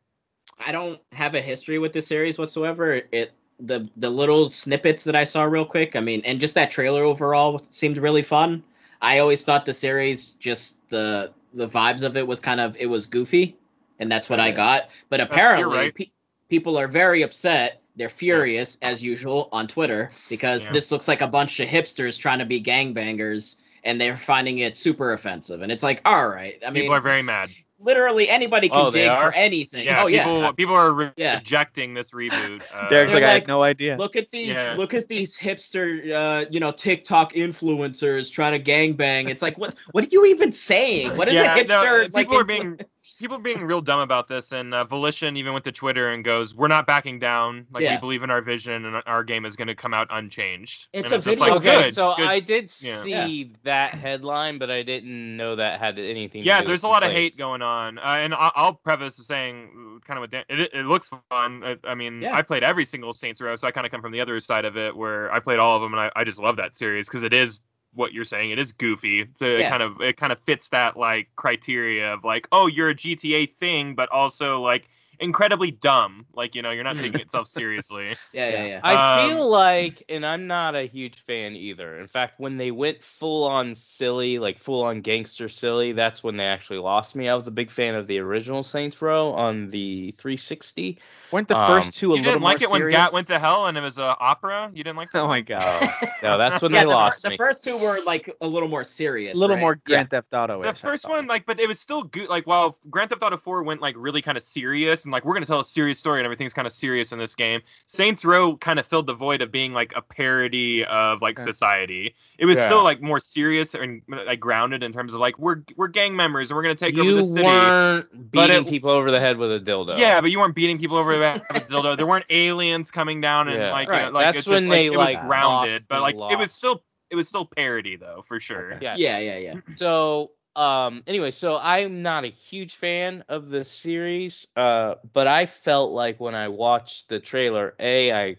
I 0.65 0.72
don't 0.72 1.01
have 1.11 1.36
a 1.36 1.41
history 1.41 1.78
with 1.78 1.91
this 1.91 2.07
series 2.07 2.38
whatsoever. 2.38 3.01
It 3.11 3.34
the 3.59 3.89
the 3.97 4.09
little 4.09 4.49
snippets 4.49 5.03
that 5.05 5.15
I 5.15 5.26
saw 5.26 5.43
real 5.43 5.65
quick, 5.65 5.95
I 5.95 5.99
mean, 5.99 6.22
and 6.24 6.39
just 6.39 6.55
that 6.55 6.72
trailer 6.72 7.03
overall 7.03 7.61
seemed 7.69 7.97
really 7.97 8.24
fun. 8.24 8.63
I 9.01 9.19
always 9.19 9.43
thought 9.43 9.65
the 9.65 9.74
series 9.74 10.34
just 10.34 10.78
the 10.89 11.32
the 11.53 11.67
vibes 11.67 12.03
of 12.03 12.15
it 12.17 12.26
was 12.28 12.39
kind 12.39 12.59
of 12.59 12.78
it 12.78 12.86
was 12.86 13.07
goofy, 13.07 13.57
and 13.99 14.11
that's 14.11 14.30
what 14.30 14.39
I 14.39 14.51
got. 14.51 14.89
But 15.09 15.22
apparently, 15.22 15.78
right. 15.78 15.93
pe- 15.93 16.11
people 16.52 16.78
are 16.78 16.88
very 16.89 17.22
upset. 17.24 17.82
They're 17.95 18.10
furious 18.10 18.78
as 18.82 19.02
usual 19.02 19.47
on 19.52 19.68
Twitter 19.68 20.10
because 20.30 20.66
Yeah. 20.66 20.74
this 20.74 20.91
looks 20.91 21.08
like 21.08 21.22
a 21.22 21.28
bunch 21.28 21.60
of 21.62 21.68
hipsters 21.68 22.20
trying 22.20 22.39
to 22.39 22.45
be 22.45 22.62
gangbangers, 22.62 23.56
and 23.84 23.99
they're 23.99 24.18
finding 24.18 24.60
it 24.60 24.78
super 24.78 25.14
offensive. 25.14 25.62
And 25.62 25.72
it's 25.72 25.82
like, 25.84 26.02
all 26.06 26.28
right, 26.28 26.60
I 26.66 26.70
mean, 26.72 26.84
People 26.84 26.95
are 26.95 27.02
very 27.02 27.22
mad. 27.24 27.49
literally 27.80 28.30
anybody 28.30 28.70
can 28.70 28.80
Oh, 28.80 28.91
dig 28.91 29.12
for 29.16 29.34
anything. 29.34 29.86
Yeah, 29.86 30.04
oh 30.04 30.08
yeah. 30.08 30.24
people 30.26 30.54
people 30.54 30.76
are 30.76 30.91
re- 30.91 31.12
Yeah. 31.18 31.38
rejecting 31.38 31.93
this 31.95 32.12
reboot. 32.12 32.62
Uh, 32.74 32.88
Derek's 32.88 33.12
They're 33.14 33.22
like, 33.22 33.30
I 33.30 33.34
like, 33.34 33.41
had 33.43 33.47
no 33.47 33.64
idea. 33.64 33.95
Look 33.97 34.16
at 34.16 34.30
these 34.30 34.49
Yeah. 34.49 34.76
look 34.78 34.93
at 34.93 35.08
these 35.08 35.36
hipster 35.38 36.12
uh 36.14 36.45
you 36.52 36.60
know 36.60 36.72
TikTok 36.72 37.34
influencers 37.34 38.32
trying 38.32 38.62
to 38.64 38.72
gangbang. 38.72 39.30
It's 39.30 39.41
like 39.41 39.58
what 39.58 39.74
what 39.93 40.04
are 40.04 40.10
you 40.12 40.28
even 40.28 40.52
saying? 40.52 41.18
What 41.18 41.28
is 41.28 41.34
yeah, 41.34 41.56
a 41.56 41.64
no, 41.64 41.74
hipster 41.84 42.06
people 42.06 42.20
like 42.20 42.30
are 42.30 42.43
influ- 42.43 42.47
being 42.47 42.80
people 43.22 43.38
being 43.38 43.61
real 43.63 43.82
dumb 43.82 43.99
about 43.99 44.28
this, 44.28 44.51
and 44.51 44.74
uh, 44.74 44.84
Volition 44.84 45.38
even 45.38 45.53
went 45.53 45.63
to 45.65 45.72
Twitter 45.72 46.09
and 46.09 46.24
goes, 46.24 46.53
"We're 46.55 46.67
not 46.67 46.86
backing 46.88 47.19
down. 47.19 47.67
Like 47.72 47.84
Yeah. 47.84 47.95
we 47.95 47.99
believe 47.99 48.24
in 48.24 48.32
our 48.32 48.41
vision, 48.41 48.86
and 48.86 49.01
our 49.05 49.24
game 49.24 49.45
is 49.45 49.55
going 49.55 49.67
to 49.69 49.76
come 49.76 49.93
out 49.93 50.07
unchanged." 50.09 50.88
It's 50.91 51.11
And 51.11 51.22
a 51.22 51.26
just 51.26 51.28
video 51.28 51.45
like, 51.45 51.51
okay, 51.57 51.82
good, 51.84 51.93
so 51.95 52.15
good. 52.17 52.28
I 52.28 52.39
did 52.39 52.72
Yeah. 52.82 52.95
see 52.97 53.53
that 53.63 53.93
headline, 53.93 54.57
but 54.57 54.69
I 54.72 54.84
didn't 54.84 55.38
know 55.38 55.55
that 55.55 55.80
had 55.80 55.99
anything. 55.99 56.43
yeah, 56.43 56.57
to 56.57 56.61
do 56.63 56.67
there's 56.67 56.80
with 56.80 56.84
a 56.86 56.88
lot 56.89 57.03
of 57.03 57.11
hate 57.11 57.38
going 57.38 57.61
on, 57.61 57.99
uh, 57.99 58.01
and 58.01 58.34
I- 58.34 58.51
I'll 58.55 58.74
preface 58.74 59.15
the 59.17 59.24
saying, 59.24 60.01
kind 60.05 60.17
of, 60.17 60.22
with 60.22 60.32
Dan, 60.32 60.43
it, 60.49 60.72
it 60.74 60.86
looks 60.86 61.09
fun. 61.30 61.63
I, 61.63 61.78
I 61.84 61.95
mean, 61.95 62.22
Yeah. 62.22 62.36
I 62.36 62.41
played 62.41 62.63
every 62.63 62.86
single 62.86 63.13
Saints 63.13 63.39
Row, 63.39 63.55
so 63.55 63.67
I 63.67 63.72
kind 63.72 63.86
of 63.86 63.91
come 63.91 64.01
from 64.01 64.11
the 64.11 64.22
other 64.22 64.39
side 64.39 64.65
of 64.65 64.76
it, 64.78 64.95
where 64.95 65.32
I 65.32 65.39
played 65.39 65.59
all 65.59 65.76
of 65.76 65.82
them, 65.82 65.93
and 65.93 66.01
I, 66.01 66.11
I 66.15 66.24
just 66.24 66.39
love 66.39 66.55
that 66.57 66.76
series 66.76 67.07
because 67.07 67.24
it 67.24 67.34
is 67.34 67.59
what 67.94 68.14
you're 68.14 68.26
saying. 68.26 68.52
It 68.52 68.60
is 68.60 68.72
goofy. 68.72 69.28
So 69.39 69.46
it 69.46 69.60
Yeah. 69.60 69.70
kind 69.70 69.84
of 69.84 70.02
it 70.02 70.18
kind 70.18 70.32
of 70.32 70.39
fits 70.39 70.70
that 70.70 70.98
like 70.98 71.30
criteria 71.36 72.14
of 72.14 72.24
like, 72.24 72.48
oh, 72.52 72.68
you're 72.68 72.89
a 72.89 72.96
GTA 72.96 73.46
thing, 73.50 73.96
but 73.96 74.10
also 74.10 74.62
like 74.62 74.88
incredibly 75.22 75.72
dumb. 75.72 76.26
Like 76.34 76.55
you 76.55 76.61
know, 76.61 76.72
you're 76.72 76.84
not 76.84 76.97
taking 76.97 77.22
itself 77.22 77.47
seriously. 77.47 78.17
Yeah, 78.34 78.49
yeah, 78.49 78.65
yeah. 78.65 78.80
I 78.84 79.24
Um, 79.24 79.30
feel 79.30 79.49
like, 79.49 80.03
and 80.09 80.26
I'm 80.26 80.47
not 80.47 80.76
a 80.76 80.84
huge 80.84 81.19
fan 81.24 81.55
either. 81.55 81.99
In 81.99 82.07
fact, 82.07 82.39
when 82.39 82.57
they 82.57 82.72
went 82.72 83.03
full 83.03 83.43
on 83.45 83.76
silly, 83.76 84.39
like 84.39 84.57
full 84.59 84.84
on 84.84 85.01
gangster 85.01 85.49
silly, 85.49 85.91
that's 85.93 86.24
when 86.24 86.38
they 86.38 86.45
actually 86.45 86.80
lost 86.80 87.15
me. 87.15 87.28
I 87.30 87.36
was 87.36 87.47
a 87.47 87.51
big 87.51 87.69
fan 87.72 87.95
of 87.95 88.07
the 88.07 88.19
original 88.19 88.63
Saints 88.63 89.01
Row 89.01 89.34
on 89.34 89.69
the 89.69 90.11
360. 90.17 90.99
Weren't 91.32 91.47
the 91.47 91.57
um, 91.57 91.67
first 91.67 91.93
two 91.93 92.13
a 92.13 92.17
you 92.17 92.24
little 92.24 92.34
didn't 92.34 92.43
like 92.43 92.61
more 92.61 92.67
it 92.67 92.72
when 92.72 92.80
serious? 92.82 92.95
Gat 92.97 93.13
went 93.13 93.28
to 93.28 93.39
hell 93.39 93.67
and 93.67 93.78
it 93.78 93.82
was 93.82 93.97
a 93.97 94.15
opera. 94.19 94.72
You 94.74 94.84
didn't 94.84 94.97
like 94.97 95.11
that? 95.13 95.22
Oh 95.22 95.28
my 95.28 95.41
god. 95.41 95.89
No, 96.24 96.38
that's 96.38 96.61
when 96.61 96.72
yeah, 96.72 96.82
they 96.82 96.86
the, 96.86 96.89
lost 96.89 97.24
the 97.24 97.30
me. 97.32 97.38
first 97.38 97.63
two 97.63 97.78
were 97.78 97.99
like 98.05 98.30
a 98.41 98.47
little 98.47 98.69
more 98.69 98.84
serious. 98.84 99.34
a 99.34 99.38
little 99.38 99.55
right? 99.55 99.61
more 99.61 99.76
Grand 99.76 100.09
Theft 100.11 100.34
Auto. 100.34 100.61
the 100.61 100.74
first 100.74 101.07
one, 101.09 101.26
like, 101.28 101.45
but 101.47 101.59
it 101.59 101.67
was 101.67 101.80
still 101.80 102.03
good. 102.03 102.30
Like, 102.30 102.45
while 102.45 102.78
Grand 102.89 103.09
Theft 103.09 103.24
Auto 103.24 103.38
4 103.38 103.63
went 103.63 103.82
like 103.82 103.95
really 103.97 104.22
kind 104.22 104.38
of 104.38 104.43
serious 104.43 105.03
and 105.05 105.11
like 105.12 105.26
we're 105.26 105.34
gonna 105.34 105.45
tell 105.45 105.59
a 105.59 105.66
serious 105.66 105.99
story 105.99 106.20
and 106.20 106.26
everything's 106.26 106.53
kind 106.53 106.66
of 106.66 106.72
serious 106.74 107.12
in 107.12 107.20
this 107.20 107.36
game, 107.36 107.62
Saints 107.88 108.24
Row 108.26 108.55
kind 108.57 108.80
of 108.80 108.86
filled 108.86 109.07
the 109.07 109.14
void 109.14 109.41
of 109.41 109.51
being 109.51 109.74
like 109.74 109.93
a 109.95 110.01
parody 110.01 110.84
of 110.86 111.22
like 111.22 111.39
Okay. 111.39 111.45
society. 111.51 112.16
It 112.38 112.45
was 112.45 112.57
Yeah. 112.57 112.66
still 112.66 112.84
like 112.84 113.01
more 113.01 113.20
serious 113.20 113.76
and 113.76 114.01
like 114.07 114.39
grounded 114.39 114.84
in 114.84 114.93
terms 114.93 115.14
of 115.14 115.20
like 115.20 115.38
we're 115.38 115.57
we're 115.76 115.88
gang 115.88 116.16
members 116.16 116.49
and 116.49 116.55
we're 116.55 116.64
gonna 116.64 116.76
take 116.76 116.97
over 116.97 117.12
the 117.12 117.24
city. 117.24 117.43
weren't 117.45 118.32
beating 118.32 118.64
it- 118.64 118.68
people 118.68 118.89
over 118.89 119.12
the 119.12 119.20
head 119.20 119.38
with 119.38 119.51
a 119.51 119.59
dildo. 119.59 119.97
Yeah, 119.97 120.22
but 120.22 120.32
you 120.32 120.39
weren't 120.39 120.55
beating 120.55 120.78
people 120.80 120.97
over 120.97 121.18
the 121.18 121.32
head 121.32 121.41
with 121.53 121.64
a 121.64 121.66
dildo. 121.68 121.97
There 121.97 122.07
weren't 122.07 122.26
aliens 122.30 122.91
coming 122.91 123.22
down 123.22 123.47
and 123.47 123.57
Yeah. 123.57 123.72
like, 123.72 123.88
you 123.88 123.93
know, 123.93 124.09
like 124.12 124.26
That's 124.28 124.39
it's 124.39 124.47
when 124.47 124.64
just, 124.64 124.70
they, 124.70 124.89
like, 124.89 125.16
it 125.16 125.18
was 125.18 125.26
grounded, 125.26 125.84
but 125.89 125.95
and 126.03 126.18
like 126.18 126.32
it 126.32 126.38
was 126.39 126.51
still 126.51 126.84
it 127.09 127.16
was 127.16 127.28
still 127.28 127.45
parody 127.45 127.97
though 127.97 128.24
for 128.28 128.39
sure. 128.39 128.78
Yeah. 128.82 128.95
Yeah, 128.97 129.18
yeah, 129.20 129.38
yeah. 129.38 129.53
So, 129.76 130.32
um, 130.56 131.04
anyway, 131.08 131.32
so 131.32 131.58
I'm 131.58 132.02
not 132.02 132.26
a 132.26 132.30
huge 132.30 132.76
fan 132.76 133.24
of 133.30 133.49
the 133.49 133.64
series, 133.64 134.47
uh, 134.56 134.95
but 135.14 135.28
I 135.28 135.45
felt 135.45 135.91
like 135.91 136.20
when 136.20 136.36
I 136.36 136.49
watched 136.49 137.10
the 137.10 137.20
trailer, 137.20 137.74
a 137.80 138.12
I 138.12 138.36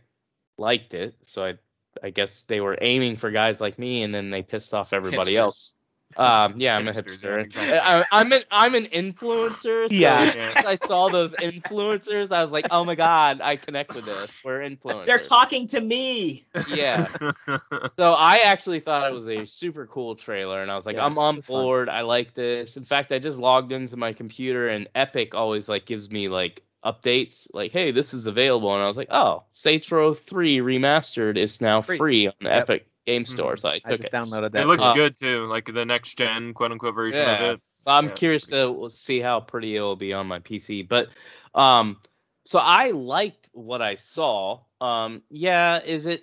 liked 0.59 0.95
it, 0.95 1.15
so 1.25 1.45
I, 1.45 1.59
I 2.03 2.11
guess 2.11 2.43
they 2.43 2.61
were 2.61 2.77
aiming 2.81 3.17
for 3.17 3.31
guys 3.31 3.61
like 3.61 3.79
me, 3.79 4.03
and 4.03 4.15
then 4.15 4.31
they 4.31 4.43
pissed 4.43 4.75
off 4.75 4.93
everybody 4.93 5.37
else. 5.37 5.73
Um, 6.17 6.55
yeah, 6.59 6.77
I'm 6.77 6.89
a 6.89 6.93
Hipsters, 6.93 7.23
yeah, 7.23 7.31
hipster. 7.31 7.45
exactly. 7.45 7.79
I, 7.79 8.05
I'm 8.11 8.33
an 8.33 8.43
I'm 8.51 8.75
an 8.75 8.87
influencer. 8.87 9.89
So 9.91 9.97
Yeah. 9.97 10.25
as 10.27 10.65
I 10.65 10.75
saw 10.77 11.09
those 11.09 11.35
influencers, 11.35 12.33
I 12.33 12.43
was 12.43 12.53
like, 12.53 12.67
oh 12.71 12.85
my 12.85 12.95
god, 12.95 13.41
I 13.43 13.57
connect 13.57 13.95
with 13.95 14.05
this. 14.05 14.31
We're 14.45 14.61
influencers. 14.61 15.07
They're 15.07 15.19
talking 15.19 15.69
to 15.69 15.81
me. 15.81 16.47
Yeah. 16.67 17.09
So 17.99 18.13
I 18.15 18.39
actually 18.47 18.81
thought 18.81 19.07
it 19.11 19.13
was 19.15 19.29
a 19.29 19.45
super 19.45 19.87
cool 19.87 20.17
trailer, 20.17 20.63
and 20.63 20.71
I 20.71 20.77
was 20.77 20.87
like, 20.87 20.97
Yeah, 20.97 21.05
I'm 21.05 21.19
on 21.19 21.35
it 21.35 21.37
was 21.39 21.47
fun. 21.47 21.55
board. 21.55 21.89
I 21.89 22.01
like 22.03 22.35
this. 22.35 22.77
In 22.77 22.85
fact, 22.85 23.13
I 23.13 23.19
just 23.19 23.39
logged 23.39 23.71
into 23.73 23.97
my 23.97 24.13
computer, 24.13 24.69
and 24.69 24.89
Epic 24.95 25.35
always 25.35 25.69
like 25.69 25.85
gives 25.87 26.11
me 26.11 26.29
like 26.29 26.63
updates, 26.85 27.49
like, 27.55 27.73
hey, 27.73 27.91
this 27.93 28.15
is 28.15 28.27
available, 28.27 28.75
and 28.75 28.83
I 28.83 28.87
was 28.87 28.97
like, 28.97 29.09
oh, 29.11 29.45
Saints 29.55 29.93
Row 29.93 30.15
3 30.15 30.59
remastered 30.59 31.37
is 31.37 31.61
now 31.61 31.81
Free. 31.83 31.97
free, 31.99 32.27
on 32.29 32.35
Yep. 32.41 32.53
Epic 32.63 32.87
Game 33.07 33.25
Store. 33.25 33.57
So 33.57 33.69
I 33.69 33.81
I 33.85 33.95
just 33.95 34.09
it. 34.09 34.13
downloaded 34.13 34.53
that. 34.53 34.63
it 34.63 34.67
looks 34.67 34.83
Uh, 34.83 34.95
good 34.95 35.17
too, 35.17 35.47
like 35.47 35.73
the 35.73 35.85
next 35.85 36.17
gen 36.17 36.55
quote 36.55 36.73
unquote 36.73 36.95
version 36.95 37.25
Yeah. 37.25 37.35
of 37.35 37.41
it. 37.41 37.61
So 37.63 37.91
I'm 37.91 38.09
Yeah, 38.09 38.15
curious 38.15 38.47
pretty 38.47 38.63
to 38.63 38.89
see 38.91 39.21
how 39.21 39.41
pretty 39.41 39.77
it 39.77 39.81
will 39.81 39.97
be 39.97 40.13
on 40.13 40.27
my 40.27 40.39
PC. 40.41 40.83
But 40.83 41.09
um 41.55 41.99
so 42.45 42.59
I 42.59 42.91
liked 42.91 43.49
what 43.53 43.83
I 43.83 43.97
saw. 43.97 44.61
Um 44.81 45.23
yeah, 45.31 45.81
is 45.83 46.07
it 46.07 46.23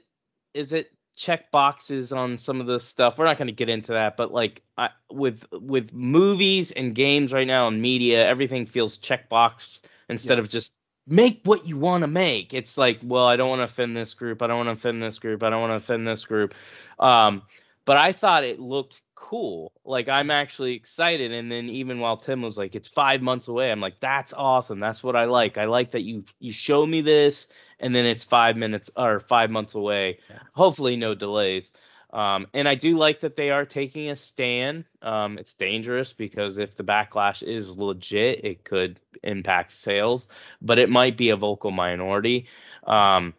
is 0.54 0.74
it 0.74 0.92
check 1.16 1.52
boxes 1.52 2.12
on 2.14 2.38
some 2.38 2.62
of 2.62 2.68
this 2.68 2.84
stuff? 2.86 3.18
We're 3.18 3.26
not 3.26 3.38
going 3.38 3.48
to 3.48 3.54
get 3.54 3.70
into 3.70 3.94
that, 3.94 4.18
but 4.18 4.32
like 4.34 4.62
I, 4.78 4.90
with 5.12 5.46
with 5.52 5.94
movies 5.94 6.72
and 6.72 6.96
games 6.96 7.34
right 7.34 7.48
now 7.48 7.68
and 7.68 7.82
media, 7.82 8.26
everything 8.26 8.66
feels 8.66 8.98
checkbox 8.98 9.80
instead 10.10 10.38
Yes. 10.38 10.46
of 10.46 10.50
just 10.50 10.74
make 11.10 11.42
what 11.44 11.68
you 11.68 11.78
want 11.78 12.04
to 12.04 12.08
make. 12.08 12.54
It's 12.54 12.78
like, 12.78 13.00
well, 13.04 13.26
I 13.26 13.36
don't 13.36 13.50
want 13.50 13.60
to 13.60 13.66
offend 13.66 13.98
this 13.98 14.14
group. 14.14 14.42
I 14.42 14.48
don't 14.48 14.58
want 14.58 14.68
to 14.68 14.74
offend 14.74 15.02
this 15.02 15.20
group. 15.20 15.44
I 15.44 15.50
don't 15.50 15.62
want 15.62 15.72
to 15.72 15.76
offend 15.76 16.08
this 16.08 16.26
group. 16.26 16.54
Um 17.00 17.44
but 17.86 17.98
I 17.98 18.12
thought 18.12 18.44
it 18.44 18.60
looked 18.60 19.02
cool. 19.16 19.72
Like 19.84 20.10
I'm 20.10 20.30
actually 20.30 20.76
excited. 20.76 21.32
And 21.32 21.52
then 21.52 21.70
even 21.70 22.00
while 22.00 22.18
Tim 22.18 22.42
was 22.42 22.58
like, 22.58 22.76
it's 22.76 22.88
five 22.88 23.22
months 23.22 23.48
away, 23.48 23.72
I'm 23.72 23.80
like, 23.80 24.00
that's 24.00 24.32
awesome. 24.34 24.80
That's 24.80 25.04
what 25.04 25.16
I 25.16 25.26
like. 25.26 25.58
I 25.58 25.66
like 25.66 25.92
that 25.92 26.04
you 26.04 26.24
you 26.40 26.52
show 26.52 26.86
me 26.86 27.02
this, 27.02 27.48
and 27.80 27.96
then 27.96 28.06
it's 28.06 28.24
five 28.24 28.58
minutes 28.58 28.92
or 28.96 29.20
five 29.20 29.50
months 29.50 29.74
away. 29.76 30.20
Yeah. 30.30 30.38
Hopefully, 30.54 30.98
no 30.98 31.16
delays. 31.16 31.74
Um, 32.12 32.48
and 32.54 32.68
I 32.68 32.76
do 32.76 32.98
like 32.98 33.20
that 33.20 33.36
they 33.36 33.52
are 33.52 33.66
taking 33.66 34.10
a 34.10 34.16
stand. 34.16 34.86
Um, 35.02 35.38
it's 35.38 35.54
dangerous 35.54 36.14
because 36.14 36.58
if 36.58 36.76
the 36.76 36.84
backlash 36.84 37.44
is 37.44 37.78
legit, 37.78 38.44
it 38.44 38.64
could 38.64 39.00
impact 39.24 39.74
sales, 39.74 40.28
but 40.62 40.80
it 40.80 40.90
might 40.90 41.18
be 41.18 41.30
a 41.30 41.36
vocal 41.36 41.72
minority. 41.72 42.48
Um, 42.86 43.34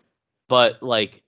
but 0.48 0.82
like, 0.82 1.22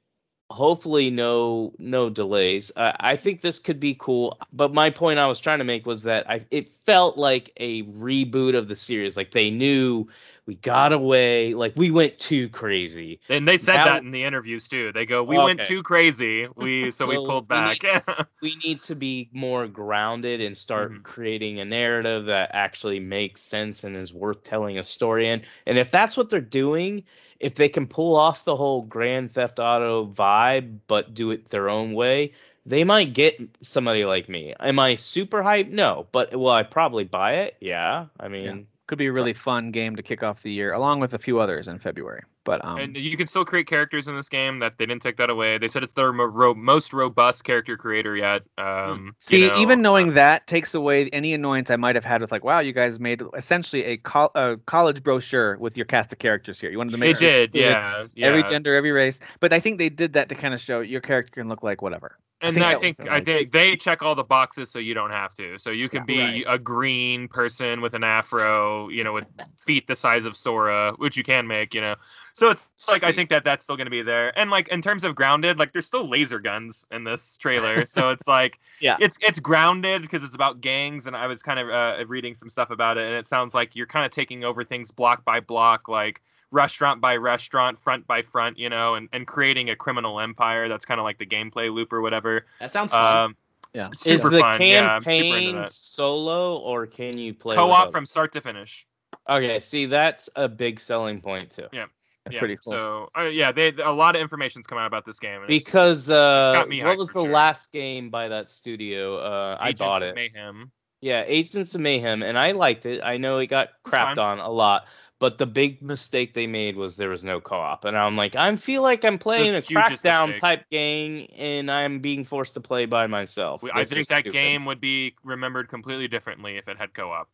hopefully, 0.51 1.11
no 1.11 1.72
no 1.78 2.11
delays. 2.11 2.70
I, 2.76 2.95
I 3.01 3.16
think 3.16 3.40
this 3.40 3.59
could 3.59 3.80
be 3.80 3.97
cool. 3.99 4.38
But 4.53 4.72
my 4.72 4.90
point 4.90 5.18
I 5.18 5.26
was 5.26 5.40
trying 5.40 5.59
to 5.59 5.64
make 5.64 5.86
was 5.86 6.05
that 6.05 6.28
I 6.30 6.45
it 6.51 6.68
felt 6.68 7.18
like 7.18 7.51
a 7.57 7.82
reboot 7.84 8.57
of 8.57 8.68
the 8.68 8.76
series. 8.76 9.16
Like 9.16 9.32
they 9.32 9.51
knew 9.51 10.09
we 10.47 10.55
got 10.57 10.93
away. 10.93 11.55
Like 11.55 11.74
we 11.76 11.90
went 11.90 12.18
too 12.18 12.49
crazy. 12.49 13.20
And 13.28 13.47
they 13.47 13.59
said 13.59 13.76
Now- 13.76 13.84
that 13.84 14.03
in 14.03 14.11
the 14.11 14.24
interviews 14.24 14.66
too. 14.68 14.93
They 14.93 15.07
go, 15.07 15.22
"We 15.22 15.38
went 15.38 15.61
too 15.64 15.82
crazy. 15.82 16.49
We 16.57 16.90
so 16.90 17.07
we 17.07 17.16
Well, 17.16 17.26
pulled 17.26 17.45
we 17.45 17.55
back." 17.57 17.82
need 17.82 18.26
we 18.43 18.57
need 18.64 18.82
to 18.82 18.97
be 18.97 19.28
more 19.32 19.66
grounded 19.68 20.40
and 20.40 20.57
start 20.57 20.93
Mhm. 20.93 21.03
creating 21.03 21.61
a 21.61 21.64
narrative 21.64 22.26
that 22.26 22.51
actually 22.55 22.99
makes 23.01 23.40
sense 23.40 23.84
and 23.84 23.97
is 23.97 24.12
worth 24.12 24.43
telling 24.43 24.78
a 24.78 24.84
story 24.84 25.28
in. 25.28 25.43
And 25.66 25.78
if 25.78 25.90
that's 25.90 26.16
what 26.16 26.28
they're 26.30 26.40
doing, 26.40 27.05
if 27.38 27.55
they 27.55 27.68
can 27.68 27.86
pull 27.86 28.16
off 28.16 28.45
the 28.45 28.57
whole 28.57 28.82
Grand 28.82 29.30
Theft 29.32 29.59
Auto 29.61 30.07
vibe 30.07 30.78
but 30.86 31.14
do 31.14 31.30
it 31.30 31.47
their 31.51 31.68
own 31.70 31.93
way, 31.93 32.32
they 32.66 32.84
might 32.84 33.12
get 33.12 33.40
somebody 33.62 34.05
like 34.05 34.28
me. 34.28 34.55
Am 34.61 34.78
I 34.78 34.95
super 34.97 35.43
hyped? 35.43 35.70
No, 35.70 36.07
but 36.12 36.34
will 36.36 36.51
I 36.51 36.62
probably 36.62 37.03
buy 37.05 37.34
it? 37.38 37.57
Yeah. 37.61 38.07
I 38.20 38.28
mean, 38.28 38.68
Could 38.93 38.99
be 38.99 39.07
a 39.07 39.12
really 39.12 39.32
fun 39.32 39.70
game 39.70 39.97
to 39.97 40.03
kick 40.03 40.22
off 40.22 40.43
the 40.43 40.53
year, 40.53 40.74
along 40.74 41.01
with 41.01 41.14
a 41.14 41.18
few 41.18 41.40
others 41.40 41.66
in 41.66 41.78
February. 41.78 42.24
But 42.45 42.62
um, 42.62 42.76
and 42.76 42.95
you 42.95 43.16
can 43.16 43.26
still 43.26 43.47
create 43.47 43.66
characters 43.66 44.07
in 44.07 44.14
this 44.14 44.28
game. 44.28 44.59
That 44.59 44.74
they 44.76 44.84
didn't 44.84 45.01
take 45.01 45.16
that 45.16 45.30
away. 45.30 45.57
They 45.57 45.68
said 45.68 45.82
it's 45.82 45.95
their 45.95 46.12
ro- 46.12 46.55
most 46.55 46.93
robust 46.93 47.43
character 47.43 47.78
creator 47.78 48.14
yet. 48.14 48.43
Um, 48.59 49.14
See, 49.16 49.45
you 49.45 49.49
know, 49.49 49.61
even 49.62 49.80
knowing 49.80 50.12
that 50.12 50.47
takes 50.47 50.74
away 50.74 51.09
any 51.09 51.32
annoyance 51.32 51.70
I 51.70 51.76
might 51.76 51.95
have 51.95 52.05
had 52.05 52.20
with 52.20 52.30
like, 52.30 52.45
wow, 52.45 52.59
you 52.59 52.74
guys 52.74 53.01
made 53.01 53.22
essentially 53.34 53.84
a, 53.84 53.97
col- 53.97 54.32
a 54.34 54.59
college 54.59 55.03
brochure 55.03 55.57
with 55.57 55.78
your 55.78 55.86
cast 55.86 56.12
of 56.12 56.18
characters 56.18 56.61
here. 56.61 56.70
You 56.70 56.76
wanted 56.76 56.90
to 56.90 56.97
they 56.99 57.07
make 57.07 57.16
sure 57.16 57.30
did, 57.30 57.55
yeah, 57.55 58.05
yeah. 58.14 58.26
every 58.26 58.43
gender, 58.43 58.74
every 58.74 58.93
race. 58.93 59.20
But 59.40 59.55
I 59.55 59.61
think 59.61 59.78
they 59.78 59.88
did 59.88 60.12
that 60.12 60.28
to 60.28 60.34
kind 60.34 60.53
of 60.53 60.61
show 60.61 60.80
your 60.80 61.01
character 61.01 61.40
can 61.40 61.49
look 61.49 61.62
like 61.62 61.80
whatever. 61.80 62.18
And 62.43 62.55
think 62.55 62.66
I 62.66 62.74
think 62.74 62.99
I 63.09 63.20
think 63.20 63.53
they 63.53 63.76
check 63.76 64.03
all 64.03 64.14
the 64.14 64.24
boxes 64.24 64.70
so 64.70 64.78
you 64.78 64.95
don't 64.95 65.11
have 65.11 65.34
to. 65.34 65.59
So 65.59 65.70
you 65.70 65.88
can 65.88 66.01
Yeah. 66.01 66.07
be 66.07 66.45
Right. 66.45 66.55
a 66.55 66.59
green 66.59 67.28
person 67.28 67.80
with 67.80 67.95
an 67.95 68.05
afro, 68.05 68.88
you 68.88 69.05
know, 69.05 69.12
with 69.12 69.26
feet 69.57 69.86
the 69.86 69.95
size 69.95 70.24
of 70.24 70.36
Sora, 70.36 70.93
which 70.97 71.16
you 71.16 71.22
can 71.22 71.47
make, 71.47 71.72
you 71.74 71.80
know. 71.80 71.95
So 72.34 72.51
it's 72.51 72.70
like 72.88 73.05
I 73.05 73.12
think 73.12 73.30
that 73.30 73.45
that's 73.45 73.64
still 73.64 73.76
going 73.76 73.86
to 73.86 73.90
be 73.90 74.03
there. 74.03 74.36
And 74.38 74.51
like 74.51 74.68
in 74.68 74.82
terms 74.82 75.05
of 75.05 75.14
grounded, 75.14 75.59
like 75.59 75.72
there's 75.72 75.86
still 75.86 76.09
laser 76.09 76.40
guns 76.40 76.84
in 76.90 77.05
this 77.05 77.36
trailer. 77.36 77.86
so 77.86 78.11
it's 78.11 78.26
like 78.26 78.59
Yeah. 78.80 78.99
it's 78.99 79.16
it's 79.20 79.38
grounded 79.40 80.03
because 80.03 80.24
it's 80.24 80.34
about 80.34 80.61
gangs 80.61 81.07
and 81.07 81.16
I 81.16 81.26
was 81.28 81.43
kind 81.43 81.59
of 81.61 81.68
uh, 81.70 82.05
reading 82.07 82.34
some 82.34 82.51
stuff 82.51 82.70
about 82.70 82.99
it 82.99 83.05
and 83.07 83.14
it 83.14 83.26
sounds 83.26 83.55
like 83.55 83.76
you're 83.76 83.86
kind 83.86 84.05
of 84.05 84.11
taking 84.11 84.45
over 84.45 84.64
things 84.64 84.90
block 84.90 85.24
by 85.24 85.40
block 85.40 85.88
like 85.88 86.20
restaurant 86.53 87.00
by 87.00 87.16
restaurant, 87.16 87.80
front 87.80 88.07
by 88.07 88.22
front, 88.22 88.59
you 88.59 88.68
know, 88.68 88.94
and, 88.94 89.09
and 89.12 89.26
creating 89.26 89.70
a 89.70 89.76
criminal 89.76 90.20
empire. 90.20 90.68
That's 90.68 90.84
kind 90.84 91.00
of 91.00 91.05
like 91.05 91.18
the 91.18 91.26
gameplay 91.26 91.74
loop 91.74 91.92
or 91.92 92.00
whatever. 92.00 92.46
That 92.61 92.70
sounds 92.70 92.92
fun. 92.92 93.16
Um, 93.16 93.36
Yeah. 93.74 93.88
is 93.90 94.00
super 94.00 94.30
the 94.30 94.40
fun. 94.40 94.62
Yeah, 94.62 94.94
I'm 94.94 95.03
super 95.03 95.11
into 95.12 95.24
campaign 95.30 95.57
that. 95.57 95.72
solo 95.72 96.59
or 96.59 96.86
can 96.86 97.18
you 97.18 97.34
play 97.34 97.57
Co-op 97.57 97.80
others? 97.88 97.92
from 97.92 98.07
start 98.07 98.32
to 98.34 98.40
finish. 98.40 98.86
Okay, 99.28 99.61
see 99.61 99.86
that's 99.86 100.28
a 100.36 100.48
big 100.48 100.78
selling 100.78 101.20
point 101.20 101.50
too. 101.50 101.66
Yeah. 101.72 101.86
That's 102.24 102.34
yeah, 102.34 102.38
pretty 102.38 102.57
cool. 102.57 102.72
So 102.72 103.11
uh, 103.18 103.24
yeah, 103.24 103.50
they 103.50 103.72
a 103.82 103.90
lot 103.90 104.14
of 104.14 104.22
information's 104.22 104.66
come 104.68 104.78
out 104.78 104.86
about 104.86 105.05
this 105.05 105.18
game. 105.18 105.42
and 105.42 105.50
it's 105.50 105.64
Because 105.64 106.09
uh, 106.09 106.53
got 106.53 106.68
me 106.68 106.84
what 106.84 106.96
was 106.96 107.09
the 107.09 107.22
sure. 107.24 107.30
last 107.32 107.72
game 107.72 108.11
by 108.11 108.28
that 108.28 108.48
studio? 108.48 109.16
Uh, 109.16 109.57
I 109.59 109.70
Agents 109.70 109.80
bought 109.80 110.03
of 110.03 110.09
it. 110.11 110.14
Mayhem. 110.14 110.70
Yeah, 111.00 111.24
Agents 111.26 111.74
of 111.74 111.80
Mayhem, 111.80 112.22
and 112.22 112.38
I 112.38 112.53
liked 112.53 112.86
it. 112.86 113.00
I 113.03 113.16
know 113.16 113.38
it 113.38 113.48
got 113.48 113.70
crapped 113.84 114.18
on 114.18 114.38
a 114.38 114.48
lot, 114.48 114.86
but 115.23 115.39
the 115.39 115.47
big 115.47 115.81
mistake 115.81 116.35
they 116.35 116.49
made 116.49 116.75
was 116.75 116.97
there 116.97 117.09
was 117.09 117.25
no 117.25 117.41
co-op, 117.41 117.85
and 117.85 117.97
I'm 117.97 118.16
like, 118.16 118.35
I 118.35 118.57
feel 118.57 118.83
like 118.83 119.05
I'm 119.05 119.18
playing 119.18 119.55
a 119.55 119.61
hugest 119.61 120.03
Crackdown 120.03 120.27
mistake. 120.27 120.41
type 120.41 120.68
game, 120.68 121.29
and 121.39 121.70
I'm 121.70 122.01
being 122.01 122.25
forced 122.25 122.55
to 122.55 122.61
play 122.61 122.87
by 122.87 123.07
myself. 123.07 123.62
I 123.73 123.85
think 123.85 124.09
that 124.09 124.23
stupid. 124.23 124.33
game 124.33 124.64
would 124.64 124.81
be 124.81 125.14
remembered 125.23 125.68
completely 125.68 126.09
differently 126.09 126.57
if 126.57 126.66
it 126.66 126.77
had 126.77 126.93
co-op. 126.93 127.29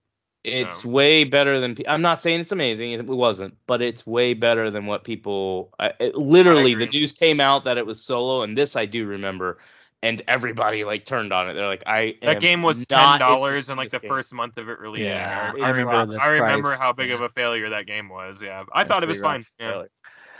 It's 0.45 0.85
No. 0.85 0.91
way 0.91 1.25
better 1.25 1.61
than. 1.61 1.79
I'm 1.89 2.03
not 2.03 2.21
saying 2.21 2.41
it's 2.41 2.53
amazing. 2.53 2.93
It 2.93 3.07
wasn't, 3.07 3.57
but 3.67 3.81
it's 3.81 4.07
way 4.07 4.35
better 4.35 4.71
than 4.71 4.85
what 4.85 5.05
people. 5.05 5.73
I, 5.81 5.95
it, 5.99 6.15
literally, 6.15 6.75
the 6.75 6.89
news 6.89 7.13
came 7.13 7.41
out 7.41 7.65
that 7.65 7.79
it 7.79 7.87
was 7.87 8.05
solo, 8.05 8.43
and 8.43 8.57
this 8.57 8.77
I 8.77 8.85
do 8.85 9.07
remember, 9.07 9.57
and 10.03 10.23
everybody 10.29 10.85
like 10.85 11.05
turned 11.05 11.33
on 11.33 11.51
it. 11.51 11.55
They're 11.55 11.67
like, 11.67 11.85
I. 11.87 12.17
That 12.23 12.37
am 12.37 12.41
game 12.41 12.63
was 12.63 12.87
ten 12.87 13.19
dollars 13.19 13.69
interested 13.69 13.73
in 13.73 13.79
like 13.79 13.91
the 13.91 14.01
game. 14.01 14.09
first 14.09 14.33
month 14.33 14.57
of 14.59 14.69
it 14.69 14.79
releasing. 14.79 15.07
Yeah, 15.07 15.53
I, 15.55 15.61
I 15.61 15.71
remember. 15.71 16.15
rough. 16.15 16.21
I 16.21 16.29
remember 16.35 16.69
price, 16.69 16.81
how 16.81 16.93
big 16.93 17.09
yeah. 17.09 17.17
of 17.17 17.21
a 17.23 17.29
failure 17.29 17.71
that 17.71 17.87
game 17.87 18.09
was. 18.09 18.41
Yeah, 18.41 18.65
I 18.73 18.85
That's 18.85 18.89
thought 18.89 19.03
it 19.03 19.09
was 19.09 19.21
fine. 19.21 19.45
Yeah. 19.59 19.85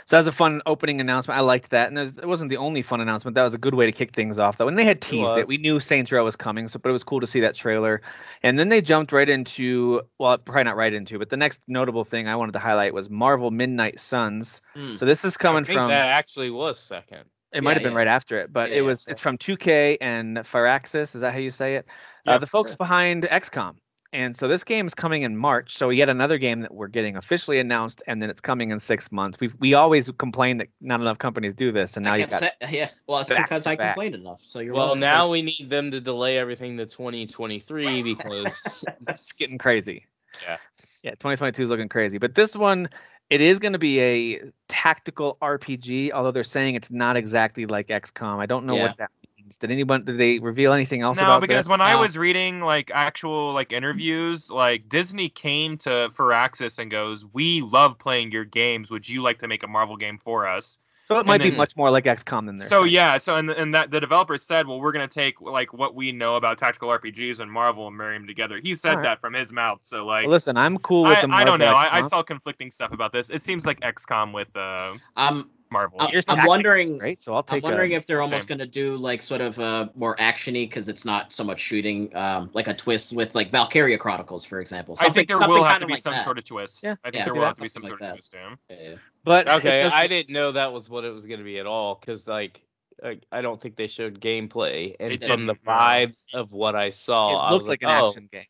So 0.05 0.15
that 0.15 0.21
was 0.21 0.27
a 0.27 0.31
fun 0.31 0.63
opening 0.65 1.01
announcement. 1.01 1.37
I 1.37 1.41
liked 1.41 1.69
that, 1.69 1.89
and 1.89 1.97
it, 1.99 2.01
was, 2.01 2.17
it 2.17 2.27
wasn't 2.27 2.49
the 2.49 2.57
only 2.57 2.81
fun 2.81 2.99
announcement. 2.99 3.35
That 3.35 3.43
was 3.43 3.53
a 3.53 3.59
good 3.59 3.75
way 3.75 3.85
to 3.85 3.91
kick 3.91 4.11
things 4.11 4.39
off. 4.39 4.57
Though, 4.57 4.65
when 4.65 4.73
they 4.73 4.83
had 4.83 5.01
teased 5.01 5.37
it, 5.37 5.41
was. 5.41 5.47
we 5.47 5.57
knew 5.57 5.79
Saints 5.79 6.11
Row 6.11 6.23
was 6.23 6.35
coming. 6.35 6.67
So, 6.67 6.79
but 6.79 6.89
it 6.89 6.93
was 6.93 7.03
cool 7.03 7.19
to 7.19 7.27
see 7.27 7.41
that 7.41 7.53
trailer. 7.53 8.01
And 8.41 8.57
then 8.57 8.69
they 8.69 8.81
jumped 8.81 9.11
right 9.11 9.29
into, 9.29 10.01
well, 10.17 10.39
probably 10.39 10.63
not 10.63 10.77
right 10.77 10.91
into, 10.91 11.19
but 11.19 11.29
the 11.29 11.37
next 11.37 11.61
notable 11.67 12.05
thing 12.05 12.27
I 12.27 12.37
wanted 12.37 12.53
to 12.53 12.59
highlight 12.59 12.91
was 12.91 13.07
Marvel 13.07 13.51
Midnight 13.51 13.99
Suns. 13.99 14.63
Hmm. 14.73 14.95
So 14.95 15.05
this 15.05 15.25
is 15.25 15.37
coming 15.37 15.61
I 15.61 15.65
think 15.65 15.77
from. 15.77 15.89
that 15.89 16.07
actually 16.13 16.49
was 16.49 16.79
second. 16.79 17.25
It 17.51 17.63
might 17.63 17.71
Yeah, 17.71 17.73
have 17.75 17.83
been 17.83 17.91
yeah. 17.93 17.97
right 17.97 18.07
after 18.07 18.39
it, 18.39 18.53
but 18.53 18.69
Yeah, 18.69 18.77
it 18.77 18.81
was. 18.81 19.01
so- 19.01 19.11
It's 19.11 19.21
from 19.21 19.37
2K 19.37 19.97
and 20.01 20.37
Firaxis. 20.37 21.15
Is 21.15 21.21
that 21.21 21.33
how 21.33 21.39
you 21.39 21.51
say 21.51 21.75
it? 21.75 21.85
Yeah, 22.25 22.33
uh, 22.35 22.37
the 22.37 22.47
folks 22.47 22.71
sure. 22.71 22.77
behind 22.77 23.23
XCOM. 23.23 23.75
And 24.11 24.35
so 24.35 24.47
this 24.47 24.63
game 24.63 24.87
is 24.87 24.95
coming 24.95 25.21
in 25.21 25.37
March. 25.37 25.77
So 25.77 25.91
yet 25.91 26.09
another 26.09 26.39
game 26.39 26.61
that 26.61 26.73
we're 26.73 26.87
getting 26.87 27.15
officially 27.15 27.59
announced, 27.59 28.01
and 28.07 28.19
then 28.19 28.31
it's 28.31 28.41
coming 28.41 28.71
in 28.71 28.79
six 28.79 29.11
months. 29.11 29.39
We 29.39 29.51
we 29.59 29.75
always 29.75 30.09
complain 30.17 30.57
that 30.57 30.69
not 30.81 30.99
enough 30.99 31.19
companies 31.19 31.53
do 31.53 31.71
this, 31.71 31.95
and 31.95 32.05
now 32.05 32.15
you 32.15 32.25
got 32.25 32.39
sa- 32.39 32.49
yeah. 32.71 32.89
Well, 33.05 33.19
it's 33.19 33.29
because 33.29 33.67
I 33.67 33.75
back. 33.75 33.93
complained 33.93 34.15
enough. 34.15 34.41
So 34.43 34.61
you're 34.61 34.73
Well, 34.73 34.85
welcome. 34.87 34.99
now 35.01 35.29
we 35.29 35.43
need 35.43 35.69
them 35.69 35.91
to 35.91 36.01
delay 36.01 36.39
everything 36.39 36.77
to 36.77 36.87
2023 36.87 38.01
because 38.15 38.83
it's 39.07 39.31
getting 39.33 39.59
crazy. 39.59 40.07
Yeah. 40.41 40.57
Yeah, 41.03 41.11
2022 41.11 41.63
is 41.63 41.69
looking 41.69 41.89
crazy. 41.89 42.17
But 42.17 42.33
this 42.33 42.55
one, 42.55 42.89
it 43.29 43.41
is 43.41 43.59
going 43.59 43.73
to 43.73 43.79
be 43.79 43.99
a 43.99 44.41
tactical 44.67 45.37
RPG, 45.41 46.11
although 46.11 46.31
they're 46.31 46.43
saying 46.43 46.75
it's 46.75 46.91
not 46.91 47.15
exactly 47.17 47.65
like 47.65 47.87
XCOM. 47.87 48.39
I 48.39 48.45
don't 48.45 48.65
know 48.65 48.75
Yeah. 48.75 48.83
what 48.87 48.97
that 48.97 49.11
means. 49.37 49.57
Did 49.57 49.71
anyone 49.71 50.03
did 50.05 50.17
they 50.17 50.39
reveal 50.39 50.73
anything 50.73 51.01
else 51.01 51.17
about 51.17 51.23
it? 51.23 51.27
No, 51.27 51.37
about 51.37 51.41
because 51.47 51.65
this? 51.65 51.71
when 51.71 51.81
I 51.81 51.95
was 51.95 52.17
reading 52.17 52.61
like 52.61 52.91
actual 52.93 53.53
like 53.53 53.71
interviews, 53.71 54.49
like 54.49 54.89
Disney 54.89 55.29
came 55.29 55.77
to 55.79 56.09
Firaxis 56.15 56.79
and 56.79 56.89
goes, 56.89 57.25
"We 57.25 57.61
love 57.61 57.99
playing 57.99 58.31
your 58.31 58.45
games. 58.45 58.89
Would 58.91 59.07
you 59.07 59.21
like 59.21 59.39
to 59.39 59.47
make 59.47 59.63
a 59.63 59.67
Marvel 59.67 59.97
game 59.97 60.19
for 60.23 60.47
us?" 60.47 60.79
So 61.09 61.17
it 61.19 61.25
might 61.25 61.41
be 61.41 61.51
much 61.51 61.75
more 61.75 61.89
like 61.89 62.05
XCOM 62.05 62.45
than 62.45 62.57
they're 62.57 62.67
So 62.67 62.81
saying. 62.83 62.93
yeah, 62.93 63.17
so 63.17 63.35
and 63.35 63.49
and 63.49 63.73
that 63.73 63.89
the 63.89 63.99
developers 63.99 64.43
said, 64.43 64.67
"Well, 64.67 64.79
we're 64.79 64.91
gonna 64.91 65.07
take 65.07 65.41
like 65.41 65.73
what 65.73 65.95
we 65.95 66.11
know 66.11 66.35
about 66.35 66.59
tactical 66.59 66.89
RPGs 66.89 67.39
and 67.39 67.51
Marvel 67.51 67.87
and 67.87 67.97
marry 67.97 68.17
them 68.17 68.27
together." 68.27 68.59
He 68.61 68.75
said 68.75 68.91
Alright. 68.91 69.05
that 69.05 69.21
from 69.21 69.33
his 69.33 69.51
mouth. 69.51 69.79
So 69.81 70.05
like, 70.05 70.25
Well, 70.25 70.31
listen, 70.31 70.55
I'm 70.55 70.77
cool 70.77 71.03
with 71.03 71.17
I, 71.17 71.21
the 71.25 71.33
I 71.33 71.43
don't 71.45 71.59
know. 71.59 71.71
Marvel 71.71 71.89
I, 71.91 71.99
I 71.99 72.01
saw 72.03 72.21
conflicting 72.21 72.69
stuff 72.71 72.91
about 72.91 73.11
this. 73.11 73.29
It 73.29 73.41
seems 73.41 73.65
like 73.65 73.79
XCOM 73.81 74.33
with 74.33 74.55
uh, 74.55 74.93
Um, 75.17 75.49
Marvel. 75.71 76.01
Uh, 76.01 76.07
Here's 76.07 76.25
I'm 76.27 76.35
tactics 76.37 76.47
wondering- 76.47 76.97
Great, 76.97 77.21
so 77.21 77.33
I'll 77.33 77.45
I'm 77.49 77.61
wondering 77.61 77.93
a, 77.93 77.95
if 77.95 78.05
they're 78.05 78.21
almost 78.21 78.47
Same. 78.47 78.57
gonna 78.57 78.67
do 78.69 78.97
like 78.97 79.21
sort 79.21 79.41
of 79.41 79.59
a 79.59 79.91
more 79.95 80.15
actiony 80.17 80.67
because 80.69 80.89
it's 80.89 81.05
not 81.05 81.31
so 81.33 81.43
much 81.43 81.59
shooting, 81.59 82.15
um, 82.15 82.49
like 82.53 82.67
a 82.67 82.73
twist 82.73 83.13
with 83.15 83.35
like 83.35 83.51
Valkyria 83.51 83.97
Chronicles, 83.97 84.45
for 84.45 84.59
example. 84.59 84.95
I 84.99 85.09
think 85.09 85.27
there 85.27 85.37
will 85.37 85.63
have 85.63 85.79
to 85.81 85.85
be 85.85 85.93
like 85.93 86.01
some 86.01 86.13
that. 86.13 86.23
sort 86.23 86.37
of 86.37 86.45
twist. 86.45 86.81
Yeah. 86.83 86.95
I 87.03 87.11
think 87.11 87.15
Yeah, 87.15 87.25
there 87.25 87.33
will 87.33 87.45
have 87.45 87.55
to 87.57 87.61
be 87.61 87.67
some 87.67 87.83
something 87.83 87.89
sort 87.97 88.01
like 88.01 88.09
of 88.11 88.15
twist. 88.17 88.33
Yeah. 88.33 88.55
Yeah, 88.69 88.89
yeah. 88.91 88.95
but 89.23 89.47
okay, 89.49 89.83
I 89.83 90.07
didn't 90.07 90.33
know 90.33 90.51
that 90.53 90.73
was 90.73 90.89
what 90.89 91.05
it 91.05 91.11
was 91.13 91.25
going 91.25 91.39
to 91.39 91.45
be 91.45 91.59
at 91.59 91.65
all 91.65 91.95
because 91.95 92.27
like 92.27 92.61
I, 93.03 93.19
I 93.31 93.41
don't 93.41 93.61
think 93.61 93.75
they 93.75 93.87
showed 93.87 94.19
gameplay, 94.19 94.95
and 94.99 95.19
They 95.19 95.25
from 95.27 95.45
the 95.45 95.55
vibes 95.55 96.25
of 96.33 96.51
what 96.51 96.75
I 96.75 96.89
saw, 96.89 97.47
It 97.47 97.51
looks 97.51 97.63
was 97.63 97.67
like 97.69 97.83
like, 97.83 97.91
an 97.91 98.03
oh, 98.03 98.07
action 98.09 98.29
game. 98.31 98.45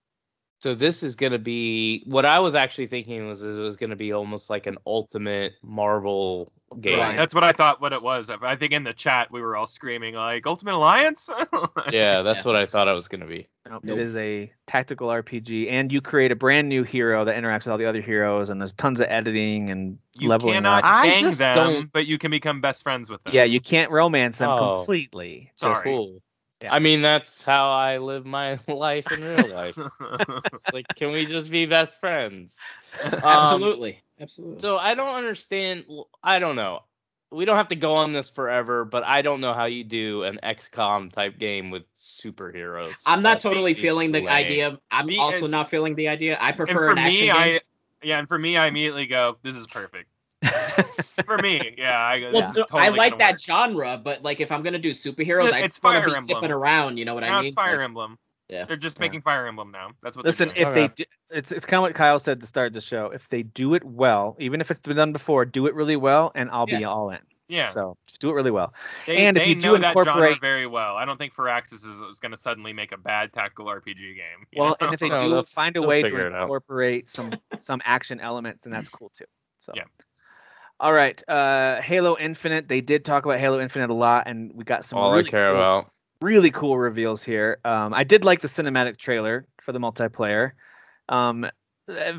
So 0.60 0.74
this 0.76 1.04
is 1.04 1.16
going 1.16 1.32
to 1.32 1.40
be 1.40 2.04
what 2.06 2.26
I 2.26 2.40
was 2.40 2.54
actually 2.56 2.88
thinking 2.88 3.28
was 3.28 3.42
it 3.44 3.58
was 3.58 3.76
going 3.78 3.90
to 3.92 3.96
be 3.96 4.12
almost 4.14 4.50
like 4.50 4.68
an 4.68 4.78
ultimate 4.86 5.54
Marvel 5.64 6.52
game. 6.80 7.00
Right. 7.00 7.18
That's 7.18 7.34
what 7.34 7.44
I 7.44 7.52
thought. 7.54 7.82
What 7.82 7.94
it 7.94 8.04
was. 8.04 8.30
I 8.30 8.56
think 8.56 8.74
in 8.74 8.84
the 8.84 8.94
chat 8.94 9.32
we 9.32 9.42
were 9.42 9.56
all 9.56 9.66
screaming 9.66 10.14
like 10.16 10.46
Ultimate 10.46 10.76
Alliance. 10.76 11.30
Yeah, 11.92 12.22
that's 12.22 12.46
Yeah. 12.46 12.52
what 12.52 12.56
I 12.56 12.66
thought 12.66 12.88
it 12.88 12.94
was 12.94 13.08
going 13.08 13.22
to 13.22 13.28
be. 13.28 13.48
Nope, 13.68 13.84
Nope. 13.84 13.98
It 13.98 14.02
is 14.02 14.16
a 14.18 14.52
tactical 14.68 15.08
RPG, 15.08 15.72
and 15.72 15.92
you 15.92 16.02
create 16.02 16.32
a 16.32 16.36
brand 16.36 16.68
new 16.70 16.84
hero 16.84 17.24
that 17.26 17.36
interacts 17.36 17.60
with 17.60 17.70
all 17.70 17.78
the 17.78 17.86
other 17.88 18.02
heroes, 18.02 18.50
and 18.50 18.60
there's 18.62 18.74
tons 18.74 19.00
of 19.00 19.08
editing 19.10 19.70
and 19.70 19.98
You 20.18 20.30
leveling 20.30 20.56
cannot 20.56 20.84
up. 20.84 20.90
I 20.92 21.10
gang 21.10 21.22
just 21.22 21.40
them, 21.40 21.56
don't- 21.56 21.92
but 21.94 22.06
you 22.06 22.18
can 22.18 22.30
become 22.32 22.62
best 22.62 22.84
friends 22.84 23.10
with 23.10 23.24
them. 23.24 23.34
Yeah, 23.34 23.46
you 23.46 23.60
can't 23.62 23.90
romance 23.92 24.38
them 24.38 24.50
Oh. 24.50 24.78
completely. 24.78 25.52
Sorry. 25.56 25.74
Just, 25.74 25.84
Cool. 25.86 26.22
Yeah. 26.62 26.74
I 26.74 26.80
mean, 26.80 27.02
that's 27.02 27.44
how 27.44 27.70
I 27.70 27.98
live 28.00 28.26
my 28.26 28.58
life 28.68 29.12
in 29.12 29.24
real 29.24 29.48
life. 29.48 29.78
like, 30.74 30.86
can 30.96 31.12
we 31.12 31.26
just 31.26 31.52
be 31.52 31.66
best 31.66 32.00
friends? 32.00 32.58
Um, 33.02 33.24
Absolutely. 33.24 34.02
Absolutely. 34.20 34.60
So 34.60 34.78
I 34.78 34.96
don't 34.96 35.16
understand. 35.16 35.86
I 36.24 36.40
don't 36.40 36.56
know. 36.56 36.82
We 37.32 37.46
don't 37.46 37.56
have 37.56 37.68
to 37.68 37.76
go 37.76 37.94
on 37.94 38.14
this 38.14 38.30
forever, 38.30 38.84
but 38.84 39.04
I 39.04 39.22
don't 39.22 39.40
know 39.42 39.54
how 39.54 39.66
you 39.66 39.84
do 39.84 40.24
an 40.24 40.40
XCOM 40.42 41.12
type 41.12 41.38
game 41.38 41.70
with 41.70 41.84
superheroes. 41.94 43.04
I'm 43.06 43.22
not 43.22 43.40
totally 43.40 43.76
feeling 43.76 44.12
the 44.12 44.28
idea. 44.28 44.80
I'm 44.90 45.06
Me, 45.06 45.20
also 45.20 45.48
not 45.48 45.70
feeling 45.70 45.96
the 45.96 46.08
idea. 46.08 46.38
I 46.42 46.50
and 46.50 46.58
prefer 46.58 46.74
for 46.74 46.92
an 46.92 46.98
action 46.98 47.28
me, 47.28 47.28
game. 47.28 47.36
I 47.36 47.62
yeah, 48.02 48.20
and 48.20 48.28
for 48.28 48.40
me, 48.40 48.58
I 48.58 48.68
immediately 48.68 49.06
go, 49.06 49.38
"This 49.44 49.56
is 49.56 49.68
perfect." 49.68 50.10
For 51.26 51.38
me, 51.38 51.76
yeah, 51.78 52.00
I 52.00 52.20
well, 52.22 52.32
"This 52.32 52.50
is 52.50 52.56
so- 52.56 52.62
totally 52.64 52.82
I 52.84 52.90
like 52.90 53.18
that 53.20 53.32
work." 53.34 53.42
genre, 53.42 54.00
but 54.02 54.24
like 54.24 54.40
if 54.40 54.52
I'm 54.52 54.62
gonna 54.64 54.80
do 54.80 54.92
superheroes, 54.92 55.46
It's- 55.48 55.54
I 55.54 55.60
it's 55.60 55.76
just 55.76 55.84
want 55.84 55.96
to 55.96 56.02
Fire 56.02 56.08
be 56.10 56.16
Emblem. 56.16 56.24
zipping 56.26 56.52
around. 56.52 56.98
You 56.98 57.06
know 57.06 57.14
what 57.14 57.22
Now 57.24 57.36
I 57.38 57.40
mean? 57.40 57.48
it's 57.48 57.56
Fire 57.56 57.78
Like, 57.78 57.84
Emblem. 57.86 58.18
Yeah. 58.48 58.66
They're 58.66 58.78
just 58.78 58.98
Yeah. 58.98 59.02
making 59.02 59.22
Fire 59.22 59.46
Emblem 59.48 59.72
now. 59.72 59.92
That's 60.02 60.16
what. 60.18 60.26
Listen, 60.26 60.50
they're 60.56 60.68
if 60.70 60.74
doing. 60.74 60.88
they 60.88 60.94
do, 60.96 61.04
it's 61.30 61.52
it's 61.52 61.66
kind 61.66 61.80
of 61.80 61.82
what 61.84 61.94
Kyle 61.96 62.18
said 62.20 62.40
to 62.42 62.48
start 62.48 62.74
the 62.74 62.82
show. 62.82 63.08
If 63.08 63.28
they 63.30 63.44
do 63.44 63.74
it 63.76 63.84
well, 63.84 64.36
even 64.40 64.62
if 64.62 64.72
it's 64.72 64.80
been 64.80 64.96
done 64.96 65.12
before, 65.14 65.46
do 65.46 65.68
it 65.68 65.76
really 65.76 65.98
well, 65.98 66.32
and 66.36 66.50
I'll 66.50 66.66
be 66.66 66.84
all 66.86 67.10
in. 67.12 67.20
yeah, 67.50 67.70
So 67.70 67.98
just 68.08 68.22
do 68.22 68.30
it 68.30 68.34
really 68.34 68.50
well. 68.52 68.74
they, 69.06 69.18
and 69.18 69.36
if 69.38 69.44
they 69.44 69.50
you 69.50 69.56
know 69.56 69.76
do 69.76 69.82
that 69.82 69.94
genre 69.94 70.02
incorporate- 70.14 70.42
very 70.42 70.66
well. 70.68 70.96
I 70.96 71.04
don't 71.06 71.18
think 71.18 71.34
Firaxis 71.36 71.74
is, 71.86 71.86
is 71.86 72.20
going 72.20 72.32
to 72.32 72.38
suddenly 72.38 72.74
make 72.74 72.92
a 72.92 72.98
bad 72.98 73.34
tactical 73.34 73.66
RPG 73.66 74.16
game. 74.16 74.48
Well, 74.56 74.70
know? 74.70 74.76
and 74.82 74.94
if 74.94 75.00
they 75.00 75.10
No, 75.10 75.30
do 75.42 75.44
find 75.44 75.76
a 75.76 75.82
way 75.82 76.02
to 76.02 76.28
incorporate 76.28 77.10
some 77.10 77.34
some 77.58 77.82
action 77.86 78.20
elements, 78.20 78.62
then 78.64 78.72
that's 78.72 78.90
cool 78.90 79.10
too. 79.14 79.26
So 79.60 79.74
Yeah. 79.76 79.84
All 80.80 80.94
right, 80.94 81.22
uh, 81.28 81.82
Halo 81.82 82.18
Infinite. 82.18 82.68
They 82.70 82.82
did 82.82 83.04
talk 83.04 83.26
about 83.26 83.40
Halo 83.40 83.60
Infinite 83.60 83.90
a 83.90 83.94
lot, 83.94 84.28
and 84.28 84.52
we 84.54 84.64
got 84.64 84.86
some 84.86 84.98
All 85.00 85.12
really 85.12 85.28
I 85.28 85.32
care 85.32 85.52
cool, 85.52 85.60
about. 85.60 85.92
really 86.22 86.52
cool 86.52 86.78
reveals 86.78 87.22
here. 87.22 87.60
Um, 87.66 87.94
I 87.94 88.06
did 88.06 88.24
like 88.24 88.40
the 88.40 88.48
cinematic 88.48 88.98
trailer 88.98 89.46
for 89.62 89.74
the 89.74 89.80
multiplayer. 89.80 90.52
Um, 91.10 91.46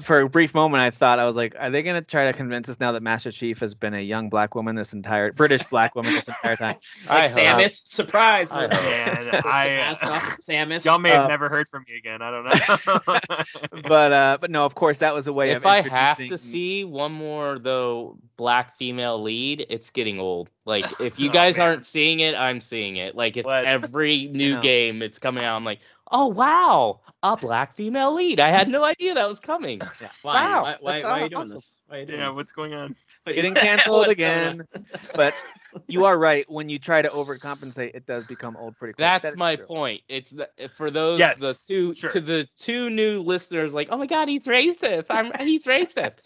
for 0.01 0.21
a 0.21 0.29
brief 0.29 0.55
moment, 0.55 0.81
I 0.83 0.91
thought 0.91 1.19
I 1.19 1.25
was 1.25 1.37
like, 1.37 1.55
are 1.59 1.71
they 1.71 1.83
gonna 1.83 2.03
try 2.03 2.27
to 2.31 2.33
convince 2.37 2.69
us 2.69 2.81
now 2.81 2.93
that 2.93 3.03
Master 3.03 3.31
Chief 3.31 3.61
has 3.61 3.75
been 3.75 3.95
a 3.95 4.01
young 4.01 4.29
black 4.29 4.55
woman 4.55 4.75
this 4.77 4.93
entire 4.93 5.33
British 5.33 5.63
black 5.65 5.95
woman 5.95 6.15
this 6.15 6.29
entire 6.29 6.57
time? 6.57 6.77
I 7.09 7.23
like 7.23 7.31
hope. 7.31 7.41
Samus, 7.41 7.87
surprise! 7.87 8.51
I. 8.51 8.67
Man, 8.69 9.41
I- 9.45 9.67
mask 9.69 10.05
off 10.05 10.37
Samus. 10.39 10.85
Y'all 10.85 10.99
may 10.99 11.11
have 11.11 11.25
Uh, 11.25 11.29
never 11.29 11.49
heard 11.49 11.69
from 11.69 11.85
me 11.89 11.97
again. 11.97 12.21
I 12.23 12.31
don't 12.31 12.45
know. 12.45 13.45
But 13.89 14.13
uh, 14.13 14.39
but 14.41 14.51
no, 14.51 14.65
of 14.65 14.75
course 14.75 14.99
that 14.99 15.15
was 15.15 15.27
a 15.27 15.33
way 15.33 15.51
of 15.53 15.59
If 15.59 15.67
I 15.67 15.81
have 15.83 16.17
to 16.19 16.39
see 16.39 16.85
one 16.85 17.13
more 17.13 17.59
though 17.59 18.19
black 18.37 18.75
female 18.77 19.23
lead, 19.23 19.67
it's 19.69 19.91
getting 19.91 20.19
old. 20.21 20.51
Like 20.65 21.01
if 21.01 21.19
you 21.19 21.29
Oh, 21.29 21.33
guys 21.33 21.57
man. 21.57 21.69
aren't 21.69 21.87
seeing 21.87 22.21
it, 22.21 22.35
I'm 22.35 22.61
seeing 22.61 22.97
it. 22.97 23.15
Like 23.15 23.37
it's 23.37 23.47
What? 23.47 23.65
every 23.65 24.27
new 24.27 24.55
know. 24.57 24.61
game 24.61 25.03
it's 25.03 25.19
coming 25.19 25.45
out. 25.45 25.57
I'm 25.57 25.65
like, 25.65 25.81
oh 26.11 26.29
wow, 26.29 27.01
a 27.23 27.37
black 27.37 27.73
female 27.73 28.15
lead. 28.15 28.41
I 28.41 28.51
had 28.51 28.69
no 28.69 28.83
idea 28.85 29.15
that 29.15 29.29
was 29.29 29.41
coming. 29.41 29.81
Why? 30.23 30.35
Wow, 30.35 30.63
Why, 30.63 30.77
why, 30.81 30.93
that's 30.93 31.05
why 31.05 31.11
are 31.11 31.23
you 31.23 31.29
doing 31.29 31.43
awesome. 31.43 31.57
this? 31.57 31.79
Why 31.87 31.97
are 31.97 32.01
you 32.01 32.07
doing 32.07 32.21
yeah, 32.21 32.29
this? 32.29 32.37
what's 32.37 32.53
going 32.53 32.75
on? 32.75 32.97
getting 33.27 33.53
What's 33.55 33.63
canceled 33.63 34.05
going 34.07 34.11
again. 34.11 34.69
but 35.15 35.35
you 35.87 36.05
are 36.05 36.17
right. 36.17 36.51
When 36.51 36.69
you 36.69 36.79
try 36.79 37.03
to 37.03 37.09
overcompensate, 37.09 37.95
it 37.95 38.07
does 38.07 38.25
become 38.25 38.57
old 38.57 38.77
pretty 38.77 38.95
quick. 38.95 39.07
That's 39.07 39.33
is 39.33 39.37
my 39.37 39.57
true. 39.57 39.67
point. 39.67 40.03
It's 40.09 40.31
the, 40.31 40.49
for 40.73 40.91
those 40.91 41.19
Yes, 41.19 41.41
the 41.41 41.55
two 41.67 41.95
sure. 41.95 42.11
to 42.11 42.21
the 42.21 42.49
two 42.57 42.91
new 42.91 43.21
listeners 43.21 43.75
like, 43.75 43.89
oh 43.91 43.99
my 43.99 44.07
god, 44.07 44.29
he's 44.29 44.45
racist. 44.45 45.07
I'm 45.11 45.33
he's 45.47 45.65
racist. 45.65 46.19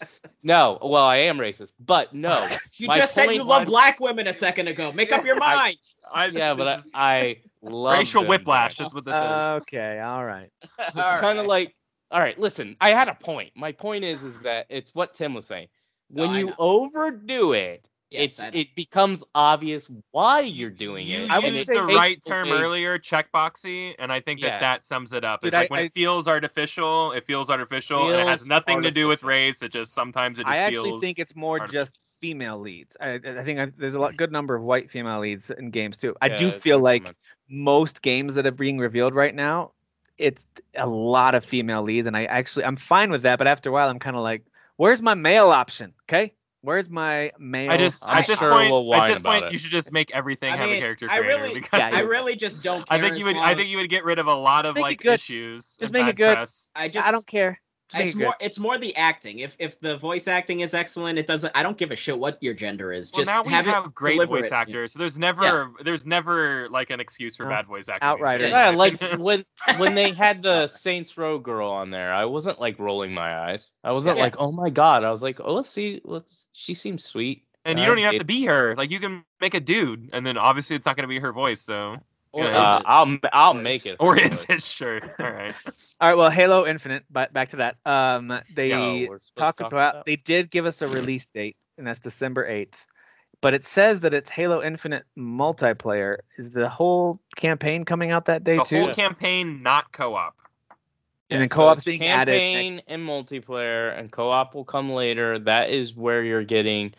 No, 0.43 0.79
well 0.81 1.03
I 1.03 1.17
am 1.17 1.37
racist, 1.37 1.73
but 1.79 2.13
no. 2.13 2.47
You 2.77 2.87
just 2.87 3.13
said 3.13 3.25
you 3.31 3.39
point 3.39 3.47
love 3.47 3.65
black 3.65 3.99
women 3.99 4.27
a 4.27 4.33
second 4.33 4.67
ago. 4.67 4.91
Make 4.91 5.11
up 5.11 5.25
your 5.25 5.37
mind. 5.37 5.77
I, 6.13 6.27
Yeah, 6.27 6.53
but 6.53 6.67
I, 6.67 6.79
I 6.93 7.37
love 7.71 7.97
racial 7.99 8.21
them, 8.21 8.29
whiplash. 8.29 8.79
man. 8.79 8.85
That's 8.85 8.93
what 8.95 9.05
this 9.05 9.13
Uh, 9.13 9.59
Okay, 9.61 9.99
all 9.99 10.23
right. 10.25 10.49
It's 10.79 10.93
kind 11.21 11.39
of 11.39 11.45
like, 11.45 11.75
all 12.11 12.19
right, 12.19 12.37
listen, 12.39 12.75
I 12.81 12.89
had 12.91 13.07
a 13.07 13.15
point. 13.15 13.51
My 13.55 13.71
point 13.71 14.03
is, 14.03 14.23
is 14.23 14.39
that 14.41 14.67
it's 14.69 14.93
what 14.93 15.13
Tim 15.15 15.33
was 15.33 15.45
saying. 15.45 15.67
When 16.09 16.31
No, 16.31 16.37
you 16.37 16.45
know. 16.47 16.55
overdo 16.59 17.53
it, 17.53 17.87
Yes, 18.11 18.39
it's 18.39 18.55
it 18.55 18.75
becomes 18.75 19.23
obvious 19.33 19.89
why 20.11 20.41
you're 20.41 20.69
doing 20.69 21.07
You 21.07 21.23
it. 21.23 21.31
I 21.31 21.35
and 21.37 21.43
would 21.45 21.53
used 21.55 21.67
say 21.67 21.73
the 21.73 21.83
right 21.83 22.17
term 22.25 22.47
away- 22.49 22.57
earlier, 22.61 22.99
checkboxy, 22.99 23.95
and 23.97 24.13
I 24.13 24.19
think 24.21 24.39
that 24.41 24.47
Yes. 24.47 24.59
that 24.59 24.83
sums 24.83 25.11
it 25.11 25.25
up. 25.25 25.41
Dude, 25.41 25.47
it's 25.47 25.55
like 25.55 25.71
I- 25.71 25.73
when 25.73 25.79
I- 25.81 25.83
it 25.85 25.93
feels 25.93 26.27
artificial, 26.27 27.11
it 27.13 27.25
feels 27.25 27.49
artificial, 27.49 28.11
and 28.11 28.21
it 28.21 28.27
has 28.27 28.41
Feels 28.41 28.49
nothing 28.49 28.83
to 28.83 28.91
do 28.91 29.07
with 29.07 29.23
race. 29.23 29.61
It 29.63 29.71
just 29.73 29.93
sometimes 29.93 30.37
it 30.37 30.43
just 30.43 30.51
I 30.53 30.57
actually 30.57 30.99
think 30.99 31.17
it's 31.17 31.35
more 31.35 31.59
artificial. 31.59 31.81
just 31.85 31.99
female 32.21 32.59
leads. 32.59 32.95
I, 33.01 33.15
I 33.15 33.43
think 33.43 33.59
I, 33.59 33.65
there's 33.75 33.95
a 33.95 33.99
lot, 33.99 34.15
good 34.15 34.31
number 34.31 34.55
of 34.55 34.61
white 34.63 34.91
female 34.91 35.19
leads 35.19 35.49
in 35.49 35.71
games 35.71 35.97
too. 35.97 36.15
I 36.21 36.29
do 36.29 36.51
feel 36.51 36.79
like 36.79 37.03
common. 37.03 37.15
Most 37.49 38.01
games 38.01 38.35
that 38.35 38.45
are 38.45 38.51
being 38.51 38.77
revealed 38.77 39.13
right 39.13 39.33
now, 39.33 39.71
it's 40.17 40.45
a 40.75 40.87
lot 40.87 41.35
of 41.35 41.43
female 41.43 41.83
leads, 41.83 42.07
and 42.07 42.15
I 42.15 42.25
actually 42.25 42.65
I'm 42.65 42.77
fine 42.77 43.11
with 43.11 43.23
that. 43.23 43.37
But 43.37 43.47
after 43.47 43.69
a 43.69 43.73
while, 43.73 43.89
I'm 43.89 43.99
kind 43.99 44.15
of 44.15 44.23
like, 44.23 44.45
where's 44.77 45.01
my 45.01 45.13
male 45.13 45.49
option? 45.49 45.93
Okay, 46.03 46.33
where's 46.61 46.89
my 46.89 47.31
male? 47.37 47.71
I 47.71 47.77
just 47.77 48.05
I'm 48.05 48.19
at 48.19 48.27
this 48.27 48.39
sure 48.39 48.51
point, 48.51 48.71
we'll 48.71 48.93
at 48.95 49.09
this 49.09 49.19
about 49.19 49.33
point, 49.33 49.45
it. 49.45 49.51
you 49.51 49.57
should 49.57 49.71
just 49.71 49.91
make 49.91 50.11
everything 50.11 50.51
I 50.51 50.57
have 50.57 50.69
a 50.69 50.79
character 50.79 51.07
I 51.09 51.17
really, 51.17 51.53
because 51.53 51.79
Yeah, 51.79 51.89
I 51.93 52.01
really 52.01 52.35
just 52.35 52.63
don't 52.63 52.87
care. 52.87 52.97
I 52.97 53.01
think 53.01 53.17
you 53.17 53.25
would. 53.25 53.37
I 53.37 53.55
think 53.55 53.69
you 53.69 53.77
would 53.77 53.89
get 53.89 54.03
rid 54.03 54.19
of 54.19 54.27
a 54.27 54.35
lot 54.35 54.65
of 54.65 54.75
make 54.75 54.81
it 54.81 54.83
like 54.83 55.01
good. 55.01 55.13
issues. 55.13 55.77
Just 55.77 55.93
make 55.93 56.07
it 56.07 56.15
good. 56.15 56.35
press. 56.35 56.71
I 56.75 56.87
just 56.87 57.07
I 57.07 57.11
don't 57.11 57.27
care. 57.27 57.59
Just 57.91 57.99
make 57.99 58.05
It's 58.07 58.15
good. 58.15 58.23
more. 58.23 58.35
It's 58.39 58.59
more 58.59 58.77
the 58.79 58.95
acting. 58.95 59.39
If 59.39 59.55
if 59.59 59.79
the 59.79 59.95
voice 59.97 60.27
acting 60.27 60.61
is 60.61 60.73
excellent, 60.73 61.19
it 61.19 61.27
doesn't. 61.27 61.51
I 61.55 61.61
don't 61.61 61.77
give 61.77 61.91
a 61.91 61.95
shit 61.95 62.17
what 62.17 62.41
your 62.41 62.55
gender 62.55 62.91
is. 62.91 63.11
Well, 63.13 63.21
Just 63.21 63.31
now 63.31 63.43
we 63.43 63.51
have, 63.51 63.65
have, 63.67 63.93
great 63.93 64.27
voice 64.27 64.47
it. 64.47 64.51
actors, 64.53 64.93
so 64.93 64.99
there's 64.99 65.19
never 65.19 65.71
there's 65.83 66.03
never 66.05 66.67
like 66.69 66.89
an 66.89 66.99
excuse 66.99 67.35
for 67.35 67.43
No. 67.43 67.49
bad 67.49 67.67
voice 67.67 67.87
acting. 67.87 68.07
these 68.07 68.13
Outriders. 68.13 68.41
days, 68.47 68.51
Yeah, 68.53 68.69
like 68.75 68.99
when 69.19 69.43
when 69.77 69.93
they 69.93 70.13
had 70.13 70.41
the 70.41 70.67
Saints 70.67 71.15
Row 71.15 71.37
girl 71.37 71.69
on 71.69 71.91
there, 71.91 72.11
I 72.11 72.25
wasn't 72.25 72.59
like 72.59 72.79
rolling 72.79 73.13
my 73.13 73.37
eyes. 73.51 73.73
I 73.83 73.91
wasn't 73.91 74.17
Yeah. 74.17 74.23
like, 74.23 74.35
oh 74.39 74.51
my 74.51 74.71
god. 74.71 75.03
I 75.03 75.11
was 75.11 75.21
like, 75.21 75.39
oh, 75.39 75.53
let's 75.53 75.69
see. 75.69 76.01
Let's, 76.03 76.47
she 76.53 76.73
seems 76.73 77.03
sweet. 77.03 77.43
and 77.65 77.77
you 77.79 77.85
don't 77.85 77.99
even 77.99 78.11
have 78.13 78.19
to 78.19 78.25
be 78.25 78.45
her. 78.45 78.75
Like 78.75 78.89
you 78.89 78.99
can 78.99 79.23
make 79.39 79.53
a 79.53 79.59
dude, 79.59 80.09
and 80.11 80.25
then 80.25 80.37
obviously 80.39 80.75
it's 80.75 80.85
not 80.87 80.95
going 80.95 81.03
to 81.03 81.07
be 81.07 81.19
her 81.19 81.31
voice. 81.31 81.61
So 81.61 81.97
Or 82.35 82.43
Uh. 82.45 82.81
I'll 82.85 83.17
I'll 83.31 83.53
make 83.53 83.85
it. 83.85 83.95
or 83.99 84.17
is 84.19 84.43
voice. 84.43 84.45
it 84.49 84.61
sure? 84.77 84.99
All 85.19 85.31
right. 85.31 85.53
All 86.01 86.09
right, 86.09 86.17
well, 86.17 86.29
Halo 86.29 86.65
Infinite, 86.67 87.05
but 87.09 87.31
back 87.31 87.49
to 87.49 87.57
that. 87.57 87.77
Um, 87.85 88.41
they 88.53 88.69
Yeah, 88.71 89.07
we're 89.09 89.19
supposed 89.19 89.27
to 89.27 89.33
talked 89.41 89.59
talk 89.59 89.71
about, 89.71 89.95
about- 89.95 90.05
they 90.05 90.17
did 90.17 90.51
give 90.51 90.65
us 90.65 90.81
a 90.81 90.87
release 90.89 91.27
date, 91.27 91.55
and 91.77 91.87
that's 91.87 91.99
December 91.99 92.45
8th. 92.45 92.73
But 93.39 93.53
it 93.53 93.63
says 93.65 94.01
that 94.01 94.13
it's 94.13 94.29
Halo 94.29 94.61
Infinite 94.61 95.05
multiplayer. 95.17 96.17
Is 96.37 96.51
the 96.51 96.67
whole 96.67 97.21
campaign 97.37 97.85
coming 97.85 98.11
out 98.11 98.25
that 98.25 98.43
day 98.43 98.57
The 98.57 98.63
too? 98.65 98.79
whole 98.85 98.93
campaign, 98.93 99.63
not 99.63 99.93
co-op. 99.93 100.35
And 101.29 101.41
then 101.41 101.47
co-op's 101.49 101.79
it's 101.79 101.85
being 101.85 102.03
added 102.03 102.33
campaign 102.33 102.75
next- 102.75 102.87
and 102.87 103.07
multiplayer, 103.07 103.97
and 103.97 104.11
co-op 104.11 104.55
will 104.55 104.65
come 104.65 104.91
later. 104.91 105.39
That 105.39 105.69
is 105.69 105.95
where 105.95 106.21
you're 106.23 106.43
getting 106.43 106.93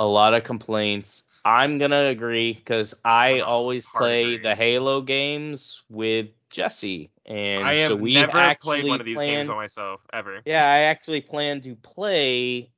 a 0.00 0.06
lot 0.06 0.34
of 0.34 0.42
complaints. 0.42 1.22
I'm 1.44 1.78
gonna 1.78 2.06
agree 2.06 2.52
because 2.52 2.94
I 3.04 3.40
always 3.40 3.86
play 3.86 4.36
the 4.38 4.54
Halo 4.54 5.00
games 5.02 5.82
with 5.88 6.28
Jesse, 6.50 7.10
and 7.26 7.66
I 7.66 7.74
have 7.74 7.90
so 7.90 7.96
we 7.96 8.14
never 8.14 8.38
actually 8.38 8.80
played 8.82 8.90
one 8.90 9.00
of 9.00 9.06
these 9.06 9.16
games 9.16 9.26
planned- 9.26 9.48
by 9.48 9.54
myself 9.54 10.00
ever. 10.12 10.40
Yeah, 10.44 10.64
I 10.64 10.78
actually 10.80 11.20
plan 11.20 11.60
to 11.62 11.74
play 11.76 12.70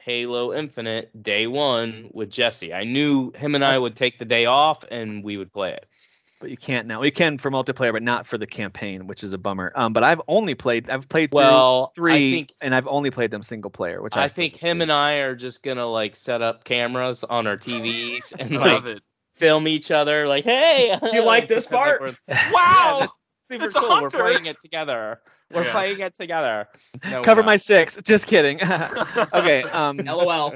Halo 0.00 0.52
Infinite 0.54 1.22
day 1.22 1.46
one 1.46 2.10
with 2.12 2.30
Jesse. 2.30 2.72
I 2.72 2.84
knew 2.84 3.32
him 3.32 3.54
and 3.54 3.64
I 3.64 3.78
would 3.78 3.96
take 3.96 4.18
the 4.18 4.24
day 4.24 4.46
off 4.46 4.84
and 4.90 5.22
we 5.22 5.36
would 5.36 5.52
play 5.52 5.72
it. 5.72 5.86
But 6.40 6.50
you 6.50 6.56
can't 6.56 6.86
now. 6.88 7.02
You 7.02 7.12
can 7.12 7.38
for 7.38 7.50
multiplayer, 7.50 7.92
but 7.92 8.02
not 8.02 8.26
for 8.26 8.38
the 8.38 8.46
campaign, 8.46 9.06
which 9.06 9.22
is 9.22 9.32
a 9.32 9.38
bummer. 9.38 9.70
Um, 9.76 9.92
but 9.92 10.02
I've 10.02 10.20
only 10.26 10.54
played, 10.54 10.90
I've 10.90 11.08
played 11.08 11.30
Well, 11.32 11.92
three, 11.94 12.12
I 12.12 12.16
think 12.36 12.52
and 12.60 12.74
I've 12.74 12.88
only 12.88 13.10
played 13.10 13.30
them 13.30 13.42
single 13.42 13.70
player, 13.70 14.02
which 14.02 14.16
I, 14.16 14.24
I 14.24 14.28
think 14.28 14.54
prefer. 14.54 14.66
him 14.68 14.82
and 14.82 14.90
I 14.90 15.12
are 15.18 15.36
just 15.36 15.62
gonna 15.62 15.86
like 15.86 16.16
set 16.16 16.42
up 16.42 16.64
cameras 16.64 17.22
on 17.22 17.46
our 17.46 17.56
TVs 17.56 18.32
and 18.40 18.50
like 18.56 18.84
it. 18.86 19.02
film 19.36 19.68
each 19.68 19.90
other. 19.90 20.26
Like, 20.26 20.44
hey, 20.44 20.96
Do 21.10 21.14
you 21.16 21.24
like 21.24 21.46
this 21.48 21.66
because, 21.68 21.72
like, 21.86 21.98
part? 21.98 22.16
we're- 22.28 22.38
Wow. 22.52 23.08
super 23.50 23.66
It's 23.66 23.74
cool. 23.78 24.00
We're 24.02 24.10
playing 24.10 24.46
it 24.46 24.60
together. 24.60 25.20
We're 25.52 25.64
Yeah. 25.64 25.72
playing 25.72 26.00
it 26.00 26.14
together. 26.14 26.68
No, 27.04 27.18
we're 27.18 27.24
cover 27.24 27.42
my 27.42 27.56
six. 27.56 27.96
Just 28.02 28.26
kidding. 28.28 28.62
okay. 28.62 29.62
Um, 29.64 29.96
LOL. 29.98 30.54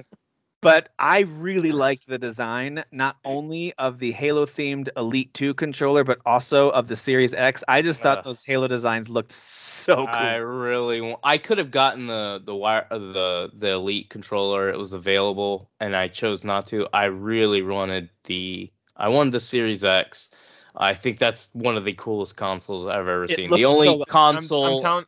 But 0.65 0.89
I 0.99 1.21
really 1.21 1.73
liked 1.73 2.09
the 2.09 2.19
design, 2.19 2.85
not 2.91 3.17
only 3.25 3.75
of 3.75 3.99
the 3.99 4.13
Halo 4.13 4.47
themed 4.47 4.89
Elite 4.97 5.33
2 5.35 5.55
controller, 5.55 6.05
but 6.05 6.19
also 6.25 6.71
of 6.71 6.89
the 6.89 6.97
Series 6.97 7.35
X. 7.35 7.63
I 7.69 7.83
just 7.83 8.01
thought 8.01 8.19
Ugh. 8.19 8.25
those 8.25 8.43
Halo 8.43 8.67
designs 8.67 9.09
looked 9.09 9.33
so 9.33 9.95
cool. 9.97 10.07
I 10.09 10.37
really. 10.37 11.17
I 11.23 11.39
could 11.39 11.59
have 11.59 11.71
gotten 11.71 12.07
the 12.07 12.41
the 12.45 12.55
wire 12.55 12.87
uh, 12.91 12.99
the 12.99 13.51
the 13.55 13.73
elite 13.73 14.09
controller. 14.09 14.71
It 14.71 14.79
was 14.79 14.95
available, 14.95 15.71
and 15.79 15.95
I 15.95 16.09
chose 16.09 16.45
not 16.45 16.67
to. 16.69 16.89
I 16.93 17.05
really 17.05 17.63
wanted 17.63 18.09
the 18.25 18.73
I 18.97 19.09
wanted 19.11 19.33
the 19.33 19.41
Series 19.41 19.85
X. 19.85 20.31
I 20.77 20.95
think 20.95 21.19
that's 21.19 21.51
one 21.53 21.77
of 21.77 21.85
the 21.85 21.93
coolest 21.93 22.37
consoles 22.37 22.87
I've 22.87 23.07
ever 23.07 23.25
It 23.25 23.37
seen. 23.37 23.51
The 23.51 23.67
only 23.67 23.87
so- 23.87 24.01
I'm, 24.01 24.05
console. 24.09 24.77
I'm 24.79 24.83
telling 24.83 25.05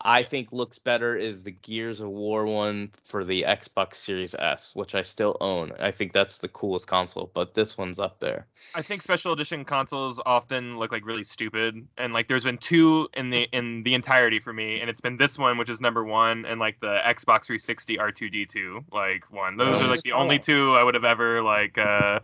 I 0.00 0.22
think 0.22 0.52
looks 0.52 0.78
better 0.78 1.16
is 1.16 1.42
the 1.42 1.50
Gears 1.50 2.00
of 2.00 2.08
War 2.08 2.46
one 2.46 2.90
for 3.02 3.24
the 3.24 3.42
Xbox 3.42 3.96
Series 3.96 4.32
S, 4.34 4.74
which 4.76 4.94
I 4.94 5.02
still 5.02 5.36
own. 5.40 5.72
I 5.80 5.90
think 5.90 6.12
that's 6.12 6.38
the 6.38 6.48
coolest 6.48 6.86
console, 6.86 7.30
but 7.34 7.54
this 7.54 7.76
one's 7.76 7.98
up 7.98 8.20
there. 8.20 8.46
I 8.76 8.82
think 8.82 9.02
special 9.02 9.32
edition 9.32 9.64
consoles 9.64 10.20
often 10.24 10.78
look 10.78 10.92
like 10.92 11.04
really 11.04 11.24
stupid, 11.24 11.84
and 11.96 12.12
like 12.12 12.28
there's 12.28 12.44
been 12.44 12.58
two 12.58 13.08
in 13.14 13.30
the 13.30 13.48
in 13.52 13.82
the 13.82 13.94
entirety 13.94 14.38
for 14.38 14.52
me, 14.52 14.80
and 14.80 14.88
it's 14.88 15.00
been 15.00 15.16
this 15.16 15.36
one, 15.36 15.58
which 15.58 15.68
is 15.68 15.80
number 15.80 16.04
one, 16.04 16.44
and 16.46 16.60
like 16.60 16.78
the 16.80 16.98
Xbox 17.04 17.46
360 17.46 17.96
R2D2 17.98 18.84
like 18.92 19.24
one. 19.32 19.56
Those 19.56 19.80
Oh. 19.80 19.84
are 19.84 19.88
like 19.88 20.02
the 20.02 20.12
only 20.12 20.38
two 20.38 20.74
I 20.76 20.82
would 20.84 20.94
have 20.94 21.04
ever 21.04 21.42
like. 21.42 21.76
uh 21.76 22.20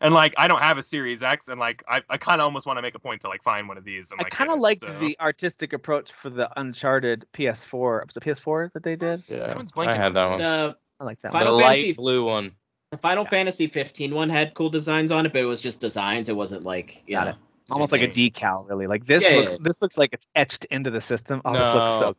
and 0.00 0.12
like 0.14 0.34
I 0.36 0.48
don't 0.48 0.60
have 0.62 0.78
a 0.78 0.82
Series 0.82 1.22
X, 1.22 1.48
and 1.48 1.58
like 1.60 1.82
I, 1.88 2.02
I 2.08 2.16
kind 2.16 2.40
of 2.40 2.44
almost 2.44 2.66
want 2.66 2.78
to 2.78 2.82
make 2.82 2.94
a 2.94 2.98
point 2.98 3.20
to 3.22 3.28
like 3.28 3.42
find 3.42 3.68
one 3.68 3.78
of 3.78 3.84
these. 3.84 4.10
And, 4.10 4.20
I 4.20 4.24
kind 4.24 4.50
of 4.50 4.58
it, 4.58 4.60
liked 4.62 4.80
so. 4.80 4.98
the 4.98 5.16
artistic 5.20 5.72
approach 5.72 6.12
for 6.12 6.30
the 6.30 6.48
Uncharted 6.58 7.26
PS4. 7.34 8.06
Was 8.06 8.16
it 8.16 8.22
PS4 8.22 8.72
that 8.72 8.82
they 8.82 8.96
did? 8.96 9.22
Yeah, 9.28 9.54
one's 9.54 9.72
I 9.76 9.94
had 9.94 10.14
that 10.14 10.30
one. 10.30 10.38
The 10.38 10.76
I 11.00 11.04
like 11.04 11.20
that. 11.22 11.32
the 11.32 11.36
one. 11.38 11.44
Final 11.44 11.56
light 11.56 11.62
Fantasy- 11.76 11.92
blue 11.94 12.24
one. 12.24 12.52
the 12.90 12.98
Final 12.98 13.24
Fantasy 13.24 13.66
15 13.66 14.14
one 14.14 14.28
had 14.30 14.54
cool 14.54 14.70
designs 14.70 15.10
on 15.10 15.26
it, 15.26 15.32
but 15.32 15.40
it 15.42 15.46
was 15.46 15.60
just 15.60 15.80
designs. 15.80 16.28
It 16.28 16.36
wasn't 16.36 16.64
like 16.64 17.02
you 17.06 17.14
Got 17.16 17.24
know. 17.24 17.30
it. 17.30 17.36
Almost 17.70 17.92
like 17.92 18.02
a 18.02 18.08
decal, 18.08 18.68
really. 18.68 18.86
Like 18.86 19.06
this 19.06 19.28
Yeah, 19.28 19.36
looks. 19.36 19.52
yeah. 19.52 19.58
This 19.62 19.80
looks 19.80 19.96
like 19.96 20.10
it's 20.12 20.26
etched 20.34 20.66
into 20.66 20.90
the 20.90 21.00
system. 21.00 21.40
Oh, 21.44 21.52
this 21.54 21.68
looks 21.68 21.90
so. 21.98 22.16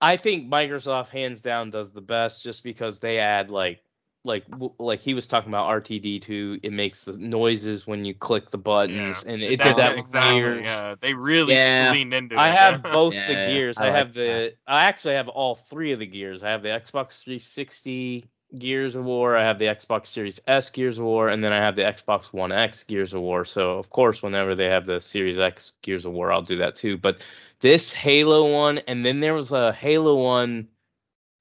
I 0.00 0.16
think 0.16 0.50
Microsoft 0.50 1.08
hands 1.10 1.40
down 1.42 1.70
does 1.70 1.90
the 1.90 2.00
best 2.00 2.42
just 2.42 2.62
because 2.64 3.00
they 3.00 3.18
add 3.18 3.50
like 3.50 3.82
like 4.26 4.44
like 4.78 5.00
he 5.00 5.14
was 5.14 5.26
talking 5.26 5.48
about 5.50 5.68
R2D2 5.82 6.60
it 6.62 6.72
makes 6.72 7.04
the 7.04 7.16
noises 7.16 7.86
when 7.86 8.04
you 8.04 8.12
click 8.14 8.50
the 8.50 8.58
buttons 8.58 9.22
Yeah. 9.24 9.32
and 9.32 9.42
it 9.42 9.60
did 9.62 9.76
that 9.76 9.96
with 9.96 10.04
exactly. 10.06 10.40
Gears. 10.40 10.66
Yeah, 10.66 10.94
they 11.00 11.14
really 11.14 11.54
Yeah. 11.54 11.92
leaned 11.92 12.12
into 12.12 12.34
it. 12.34 12.38
I 12.38 12.50
it. 12.50 12.56
have 12.58 12.82
yeah. 12.84 12.92
both 12.92 13.14
the 13.14 13.46
gears. 13.48 13.78
I 13.78 13.84
I, 13.84 13.86
like 13.88 13.96
have 13.96 14.12
the 14.12 14.54
I 14.66 14.84
actually 14.84 15.14
have 15.14 15.28
all 15.28 15.54
three 15.54 15.92
of 15.92 15.98
the 16.00 16.06
gears. 16.06 16.42
I 16.42 16.50
have 16.50 16.62
the 16.62 16.68
Xbox 16.68 17.20
360 17.22 18.24
Gears 18.56 18.94
of 18.94 19.04
War, 19.04 19.36
I 19.36 19.42
have 19.42 19.58
the 19.58 19.64
Xbox 19.66 20.06
Series 20.06 20.40
S 20.46 20.70
Gears 20.70 20.98
of 20.98 21.04
War, 21.04 21.28
and 21.28 21.42
then 21.42 21.52
I 21.52 21.56
have 21.58 21.74
the 21.74 21.82
Xbox 21.82 22.32
One 22.32 22.52
X 22.52 22.84
Gears 22.84 23.12
of 23.12 23.20
War. 23.20 23.44
So 23.44 23.78
of 23.78 23.90
course 23.90 24.22
whenever 24.22 24.54
they 24.54 24.66
have 24.66 24.86
the 24.86 25.00
Series 25.00 25.38
X 25.38 25.72
Gears 25.82 26.06
of 26.06 26.12
War, 26.12 26.32
I'll 26.32 26.42
do 26.42 26.56
that 26.56 26.76
too. 26.76 26.96
But 26.96 27.22
this 27.60 27.92
Halo 27.92 28.52
one 28.52 28.78
and 28.86 29.04
then 29.04 29.20
there 29.20 29.34
was 29.34 29.52
a 29.52 29.72
Halo 29.72 30.22
one 30.22 30.68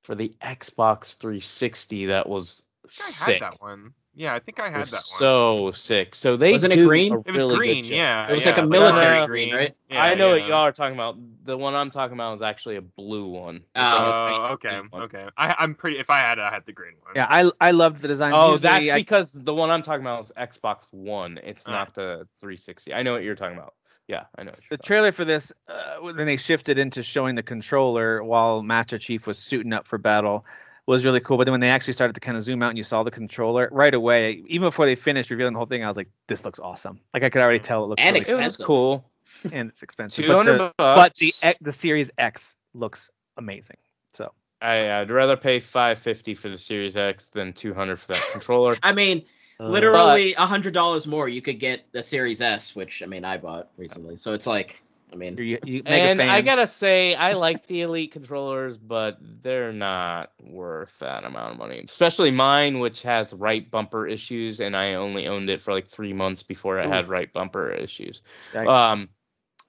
for 0.03 0.15
the 0.15 0.36
Xbox 0.41 1.15
360 1.15 2.07
that 2.07 2.27
was 2.29 2.63
I 2.86 3.03
I 3.05 3.09
sick. 3.09 3.41
had 3.41 3.51
that 3.53 3.61
one. 3.61 3.93
Yeah, 4.17 4.33
I 4.33 4.39
think 4.39 4.61
I 4.61 4.67
It 4.67 4.71
had 4.71 4.79
was 4.79 4.91
that 4.91 4.95
one. 4.97 5.03
so 5.03 5.71
sick. 5.71 6.15
So 6.15 6.38
they 6.38 6.53
Wasn't 6.53 6.71
it 6.71 6.77
do 6.77 6.88
green? 6.88 7.11
a 7.13 7.19
It 7.19 7.25
was 7.27 7.36
really 7.36 7.55
green, 7.57 7.83
yeah. 7.83 8.29
It 8.29 8.33
was 8.33 8.45
yeah, 8.45 8.51
like 8.51 8.59
a 8.63 8.65
military 8.65 9.19
uh, 9.19 9.25
green, 9.25 9.53
right? 9.53 9.75
Yeah, 9.89 10.01
I 10.05 10.13
know 10.15 10.33
yeah. 10.33 10.39
what 10.41 10.49
y'all 10.49 10.61
are 10.61 10.71
talking 10.71 10.95
about. 10.95 11.17
The 11.43 11.57
one 11.57 11.75
I'm 11.75 11.89
talking 11.89 12.13
about 12.13 12.33
is 12.36 12.41
actually 12.41 12.77
a 12.77 12.81
blue 12.81 13.27
one. 13.27 13.63
Oh, 13.75 13.81
a- 13.81 14.29
nice. 14.39 14.51
okay, 14.53 14.79
one. 14.89 15.01
okay. 15.03 15.27
I, 15.38 15.55
I'm 15.59 15.75
pretty. 15.75 15.99
If 15.99 16.09
I 16.09 16.19
had 16.19 16.38
it, 16.38 16.43
I 16.43 16.49
had 16.49 16.65
the 16.65 16.71
green 16.71 16.93
one. 17.03 17.11
Yeah, 17.15 17.27
I 17.29 17.51
I 17.59 17.71
loved 17.71 18.01
the 18.01 18.07
design. 18.07 18.31
Oh, 18.33 18.51
Usually, 18.53 18.59
that's 18.69 18.89
I- 18.91 18.97
because 18.99 19.33
the 19.33 19.53
one 19.53 19.69
I'm 19.69 19.81
talking 19.81 20.01
about 20.01 20.23
is 20.23 20.31
Xbox 20.38 20.88
One. 20.91 21.38
It's 21.43 21.67
Ah. 21.67 21.71
not 21.71 21.93
the 21.93 22.25
360. 22.39 22.93
I 22.93 23.03
know 23.03 23.11
what 23.13 23.23
you're 23.23 23.36
talking 23.36 23.57
about. 23.57 23.73
Yeah, 24.07 24.25
I 24.38 24.43
know. 24.43 24.51
The 24.51 24.61
you're 24.71 24.77
trailer 24.77 25.11
for 25.11 25.25
this, 25.25 25.51
uh, 25.67 25.95
when 25.99 26.15
they 26.15 26.38
shifted 26.38 26.77
into 26.79 27.01
showing 27.03 27.36
the 27.36 27.43
controller 27.43 28.23
while 28.23 28.61
Master 28.61 28.97
Chief 28.99 29.25
was 29.27 29.39
suiting 29.39 29.73
up 29.73 29.88
for 29.88 29.97
battle, 29.97 30.45
was 30.88 31.03
really 31.05 31.19
cool. 31.19 31.38
But 31.38 31.45
then 31.45 31.51
when 31.53 31.61
they 31.61 31.69
actually 31.69 31.93
started 31.93 32.13
to 32.13 32.19
kind 32.19 32.38
of 32.38 32.43
zoom 32.43 32.61
out 32.63 32.69
and 32.69 32.77
you 32.77 32.83
saw 32.83 33.03
the 33.03 33.11
controller 33.11 33.69
right 33.71 33.93
away, 33.93 34.43
even 34.47 34.67
before 34.67 34.86
they 34.86 34.95
finished 34.95 35.29
revealing 35.31 35.53
the 35.53 35.59
whole 35.59 35.65
thing, 35.67 35.83
I 35.83 35.88
was 35.88 35.97
like, 35.97 36.09
"This 36.27 36.45
looks 36.45 36.59
awesome!" 36.59 36.99
Like 37.13 37.23
I 37.23 37.29
could 37.29 37.41
already 37.41 37.59
tell 37.59 37.83
it 37.83 37.88
looked 37.88 38.01
And 38.01 38.13
really 38.15 38.21
about. 38.25 38.31
It 38.31 38.36
was 38.36 38.43
expensive. 38.45 38.65
cool. 38.65 39.09
and 39.51 39.69
it's 39.69 39.83
expensive. 39.83 40.25
Two 40.25 40.31
But 40.33 40.43
the, 40.45 40.57
bucks. 40.57 40.73
but 40.77 41.13
the 41.15 41.33
X- 41.41 41.59
the 41.61 41.71
Series 41.71 42.11
X 42.17 42.55
looks 42.73 43.09
amazing. 43.38 43.77
So 44.13 44.31
I, 44.61 44.91
I'd 45.01 45.11
rather 45.11 45.36
pay 45.38 45.59
550 45.59 46.33
for 46.36 46.49
the 46.49 46.57
Series 46.57 46.95
X 46.97 47.29
than 47.31 47.53
200 47.53 47.97
for 47.99 48.13
that 48.13 48.23
controller. 48.31 48.77
I 48.83 48.93
mean, 48.93 49.25
uh, 49.59 49.65
literally 49.67 50.33
a 50.36 50.45
hundred 50.45 50.73
dollars 50.73 51.07
more, 51.07 51.27
you 51.27 51.41
could 51.41 51.59
get 51.59 51.86
the 51.91 52.03
Series 52.03 52.41
S, 52.41 52.75
which 52.75 53.01
I 53.03 53.07
mean 53.07 53.25
I 53.25 53.38
bought 53.38 53.69
recently. 53.77 54.15
So 54.15 54.33
it's 54.33 54.47
like, 54.47 54.81
I 55.16 55.18
mean, 55.18 55.38
you, 55.38 55.57
you 55.63 55.82
mega 55.84 56.09
And 56.09 56.20
fan. 56.20 56.30
I 56.30 56.41
gotta 56.41 56.68
say, 56.68 57.16
I 57.16 57.34
like 57.34 57.68
the 57.68 57.82
Elite 57.82 58.11
controllers, 58.11 58.78
but 58.78 59.18
they're 59.41 59.72
not 59.72 60.34
worth 60.43 60.99
that 60.99 61.24
amount 61.24 61.53
of 61.53 61.57
money. 61.57 61.80
Especially 61.80 62.32
mine, 62.32 62.80
which 62.80 63.01
has 63.03 63.34
right 63.34 63.70
bumper 63.72 64.05
issues, 64.07 64.59
and 64.59 64.76
I 64.76 64.95
only 64.95 65.28
owned 65.28 65.49
it 65.49 65.61
for 65.61 65.74
like 65.74 65.88
three 65.88 66.13
months 66.13 66.43
before 66.43 66.80
it 66.80 66.88
had 66.88 67.07
right 67.07 67.32
bumper 67.32 67.72
issues. 67.72 68.22
Yikes. 68.53 68.68
Um, 68.70 69.09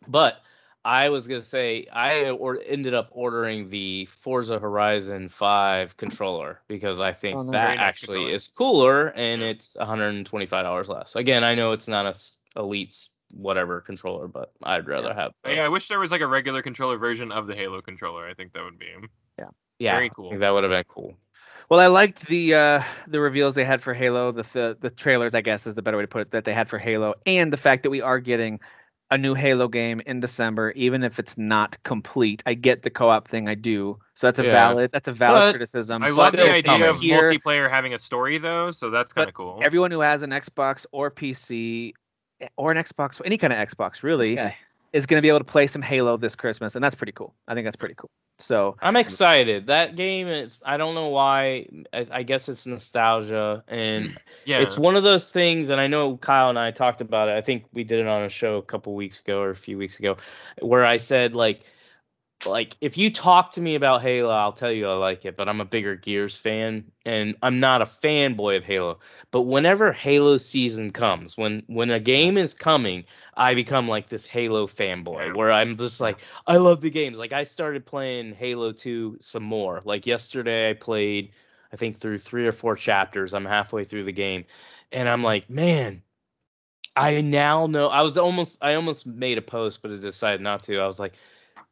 but 0.08 0.42
I 0.84 1.08
was 1.10 1.26
gonna 1.28 1.42
say 1.42 1.86
I 1.92 2.30
or 2.30 2.60
ended 2.64 2.94
up 2.94 3.08
ordering 3.12 3.68
the 3.70 4.06
Forza 4.06 4.58
Horizon 4.58 5.28
5 5.28 5.96
controller 5.96 6.60
because 6.68 7.00
I 7.00 7.12
think 7.12 7.36
Oh, 7.36 7.42
nice. 7.42 7.52
that 7.52 7.68
nice 7.76 7.80
actually 7.80 8.18
controller. 8.18 8.34
is 8.34 8.48
cooler 8.48 9.12
and 9.14 9.42
it's 9.42 9.76
125 9.76 10.64
dollars 10.64 10.88
less. 10.88 11.14
Again, 11.16 11.44
I 11.44 11.54
know 11.54 11.72
it's 11.72 11.88
not 11.88 12.06
a 12.06 12.10
s- 12.10 12.32
Elite's 12.56 13.10
whatever 13.32 13.80
controller, 13.80 14.28
but 14.28 14.52
I'd 14.62 14.86
rather 14.86 15.12
have. 15.14 15.32
the- 15.44 15.54
Yeah, 15.54 15.64
I 15.64 15.68
wish 15.68 15.88
there 15.88 15.98
was 15.98 16.10
like 16.10 16.20
a 16.20 16.26
regular 16.26 16.62
controller 16.62 16.96
version 16.98 17.32
of 17.32 17.46
the 17.46 17.54
Halo 17.54 17.80
controller. 17.82 18.26
I 18.26 18.34
think 18.34 18.52
that 18.52 18.62
would 18.64 18.78
be. 18.78 18.86
yeah, 19.38 19.46
Yeah. 19.78 19.92
very 19.94 20.06
I 20.06 20.08
cool. 20.10 20.30
think 20.30 20.40
that 20.40 20.50
would 20.50 20.64
have 20.64 20.70
been 20.72 20.84
cool. 20.88 21.14
Well, 21.68 21.80
I 21.80 21.88
liked 21.88 22.26
the 22.26 22.54
uh, 22.54 22.82
the 23.08 23.18
reveals 23.20 23.56
they 23.56 23.64
had 23.64 23.82
for 23.82 23.92
Halo, 23.92 24.30
the, 24.30 24.42
the 24.52 24.76
the 24.80 24.90
trailers, 24.90 25.34
I 25.34 25.40
guess 25.40 25.66
is 25.66 25.74
the 25.74 25.82
better 25.82 25.96
way 25.96 26.04
to 26.04 26.08
put 26.08 26.20
it, 26.22 26.30
that 26.30 26.44
they 26.44 26.54
had 26.54 26.68
for 26.68 26.78
Halo, 26.78 27.14
and 27.26 27.52
the 27.52 27.56
fact 27.56 27.82
that 27.82 27.90
we 27.90 28.00
are 28.02 28.20
getting 28.20 28.60
a 29.10 29.18
new 29.18 29.34
Halo 29.34 29.66
game 29.68 30.00
in 30.06 30.18
December, 30.20 30.70
even 30.72 31.02
if 31.04 31.18
it's 31.20 31.36
not 31.38 31.80
complete. 31.84 32.42
I 32.46 32.54
get 32.54 32.82
the 32.82 32.90
co-op 32.90 33.28
thing, 33.28 33.48
I 33.48 33.54
do. 33.54 33.98
So 34.14 34.26
that's 34.28 34.38
a 34.40 34.44
Yeah. 34.44 34.52
valid 34.52 34.92
that's 34.92 35.08
a 35.08 35.12
valid 35.12 35.40
But 35.40 35.50
criticism. 35.52 36.02
I 36.02 36.10
love 36.10 36.32
but 36.32 36.36
the 36.38 36.50
idea 36.52 36.88
of 36.90 36.98
here. 37.00 37.22
multiplayer 37.30 37.68
having 37.70 37.94
a 37.94 37.98
story 37.98 38.38
though, 38.38 38.70
so 38.70 38.90
that's 38.90 39.12
kind 39.12 39.28
of 39.28 39.34
cool. 39.34 39.60
Everyone 39.64 39.90
who 39.90 40.00
has 40.00 40.22
an 40.22 40.30
Xbox 40.30 40.86
or 40.92 41.10
PC 41.10 41.94
or 42.56 42.70
an 42.70 42.76
Xbox, 42.76 43.20
any 43.24 43.38
kind 43.38 43.52
of 43.52 43.58
Xbox, 43.58 44.02
really, 44.02 44.38
is 44.92 45.06
going 45.06 45.18
to 45.18 45.22
be 45.22 45.28
able 45.28 45.40
to 45.40 45.44
play 45.44 45.66
some 45.66 45.82
Halo 45.82 46.16
this 46.16 46.34
Christmas, 46.34 46.74
and 46.74 46.82
that's 46.82 46.94
pretty 46.94 47.12
cool. 47.12 47.34
I 47.48 47.54
think 47.54 47.66
that's 47.66 47.76
pretty 47.76 47.94
cool. 47.94 48.10
So 48.38 48.76
I'm 48.82 48.96
excited. 48.96 49.68
That 49.68 49.96
game 49.96 50.28
is. 50.28 50.62
I 50.64 50.76
don't 50.76 50.94
know 50.94 51.08
why. 51.08 51.66
I, 51.92 52.06
I 52.10 52.22
guess 52.22 52.48
it's 52.48 52.66
nostalgia, 52.66 53.64
and 53.68 54.18
yeah, 54.44 54.60
it's 54.60 54.78
one 54.78 54.96
of 54.96 55.02
those 55.02 55.32
things. 55.32 55.70
And 55.70 55.80
I 55.80 55.86
know 55.86 56.16
Kyle 56.18 56.50
and 56.50 56.58
I 56.58 56.70
talked 56.70 57.00
about 57.00 57.28
it. 57.28 57.36
I 57.36 57.40
think 57.40 57.64
we 57.72 57.84
did 57.84 58.00
it 58.00 58.06
on 58.06 58.22
a 58.22 58.28
show 58.28 58.56
a 58.56 58.62
couple 58.62 58.94
weeks 58.94 59.20
ago 59.20 59.40
or 59.40 59.50
a 59.50 59.56
few 59.56 59.78
weeks 59.78 59.98
ago, 59.98 60.18
where 60.60 60.84
I 60.84 60.98
said 60.98 61.34
like, 61.34 61.62
like 62.44 62.76
if 62.80 62.98
you 62.98 63.10
talk 63.10 63.52
to 63.52 63.60
me 63.60 63.76
about 63.76 64.02
Halo, 64.02 64.30
I'll 64.30 64.52
tell 64.52 64.70
you 64.70 64.88
I 64.88 64.94
like 64.94 65.24
it. 65.24 65.36
But 65.36 65.48
I'm 65.48 65.60
a 65.60 65.64
bigger 65.64 65.96
Gears 65.96 66.36
fan, 66.36 66.90
and 67.04 67.36
I'm 67.42 67.58
not 67.58 67.82
a 67.82 67.86
fanboy 67.86 68.56
of 68.56 68.64
Halo. 68.64 68.98
But 69.30 69.42
whenever 69.42 69.92
Halo 69.92 70.36
season 70.36 70.90
comes, 70.90 71.36
when 71.36 71.62
when 71.66 71.90
a 71.90 72.00
game 72.00 72.36
is 72.36 72.52
coming, 72.54 73.04
I 73.36 73.54
become 73.54 73.88
like 73.88 74.08
this 74.08 74.26
Halo 74.26 74.66
fanboy, 74.66 75.34
where 75.36 75.52
I'm 75.52 75.76
just 75.76 76.00
like. 76.00 76.18
I 76.46 76.56
love 76.58 76.80
the 76.80 76.90
games. 76.90 77.18
Like 77.18 77.32
I 77.32 77.44
started 77.44 77.86
playing 77.86 78.34
Halo 78.34 78.72
2 78.72 79.18
some 79.20 79.42
more. 79.42 79.80
Like 79.84 80.06
yesterday 80.06 80.70
I 80.70 80.74
played 80.74 81.32
I 81.72 81.76
think 81.76 81.98
through 81.98 82.18
3 82.18 82.46
or 82.46 82.52
4 82.52 82.76
chapters. 82.76 83.34
I'm 83.34 83.44
halfway 83.44 83.84
through 83.84 84.04
the 84.04 84.12
game 84.12 84.44
and 84.92 85.08
I'm 85.08 85.22
like, 85.22 85.50
"Man, 85.50 86.02
I 86.94 87.20
now 87.20 87.66
know 87.66 87.88
I 87.88 88.02
was 88.02 88.16
almost 88.16 88.62
I 88.64 88.74
almost 88.74 89.06
made 89.06 89.38
a 89.38 89.42
post 89.42 89.82
but 89.82 89.90
I 89.90 89.96
decided 89.96 90.40
not 90.40 90.62
to. 90.64 90.78
I 90.78 90.86
was 90.86 90.98
like, 90.98 91.14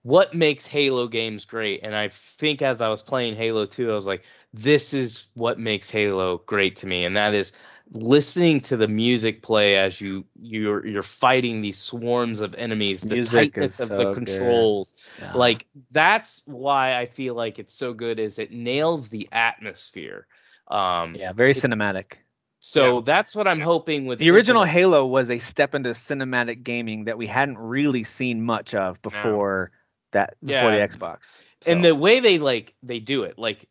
what 0.04 0.34
makes 0.34 0.66
Halo 0.66 1.08
games 1.08 1.44
great? 1.44 1.80
And 1.82 1.96
I 1.96 2.08
think 2.08 2.62
as 2.62 2.80
I 2.80 2.88
was 2.88 3.02
playing 3.02 3.34
Halo 3.34 3.66
2, 3.66 3.90
I 3.90 3.94
was 3.94 4.06
like, 4.06 4.22
this 4.52 4.94
is 4.94 5.28
what 5.34 5.58
makes 5.58 5.90
Halo 5.90 6.38
great 6.46 6.76
to 6.76 6.86
me 6.86 7.04
and 7.04 7.16
that 7.16 7.34
is 7.34 7.52
listening 7.90 8.60
to 8.60 8.76
the 8.76 8.88
music 8.88 9.42
play 9.42 9.76
as 9.76 10.00
you 10.00 10.24
you're 10.40 10.86
you're 10.86 11.02
fighting 11.02 11.60
these 11.60 11.78
swarms 11.78 12.40
of 12.40 12.54
enemies 12.54 13.02
the 13.02 13.14
Music 13.16 13.52
tightness 13.52 13.78
of 13.80 13.88
so 13.88 13.96
the 13.96 14.14
controls 14.14 15.04
yeah. 15.20 15.32
like 15.34 15.66
that's 15.90 16.42
why 16.46 16.96
i 16.96 17.04
feel 17.04 17.34
like 17.34 17.58
it's 17.58 17.74
so 17.74 17.92
good 17.92 18.18
is 18.18 18.38
it 18.38 18.50
nails 18.52 19.10
the 19.10 19.28
atmosphere 19.32 20.26
um 20.68 21.14
yeah, 21.14 21.32
very 21.32 21.50
it- 21.50 21.56
cinematic. 21.56 22.14
so 22.58 22.96
Yeah. 22.96 23.02
that's 23.04 23.36
what 23.36 23.46
i'm 23.46 23.60
hoping 23.60 24.06
with 24.06 24.18
The 24.18 24.30
original 24.30 24.64
Halo 24.64 25.04
was 25.04 25.30
a 25.30 25.38
step 25.38 25.74
into 25.74 25.90
cinematic 25.90 26.62
gaming 26.62 27.04
that 27.04 27.18
we 27.18 27.26
hadn't 27.26 27.58
really 27.58 28.04
seen 28.04 28.42
much 28.42 28.74
of 28.74 29.02
before 29.02 29.72
that 30.14 30.34
before 30.42 30.72
Yeah. 30.72 30.86
the 30.86 30.96
Xbox. 30.96 31.40
and 31.66 31.84
the 31.84 31.94
way 31.94 32.18
they 32.20 32.38
like 32.38 32.74
they 32.82 32.98
do 32.98 33.22
it 33.22 33.38
like 33.38 33.66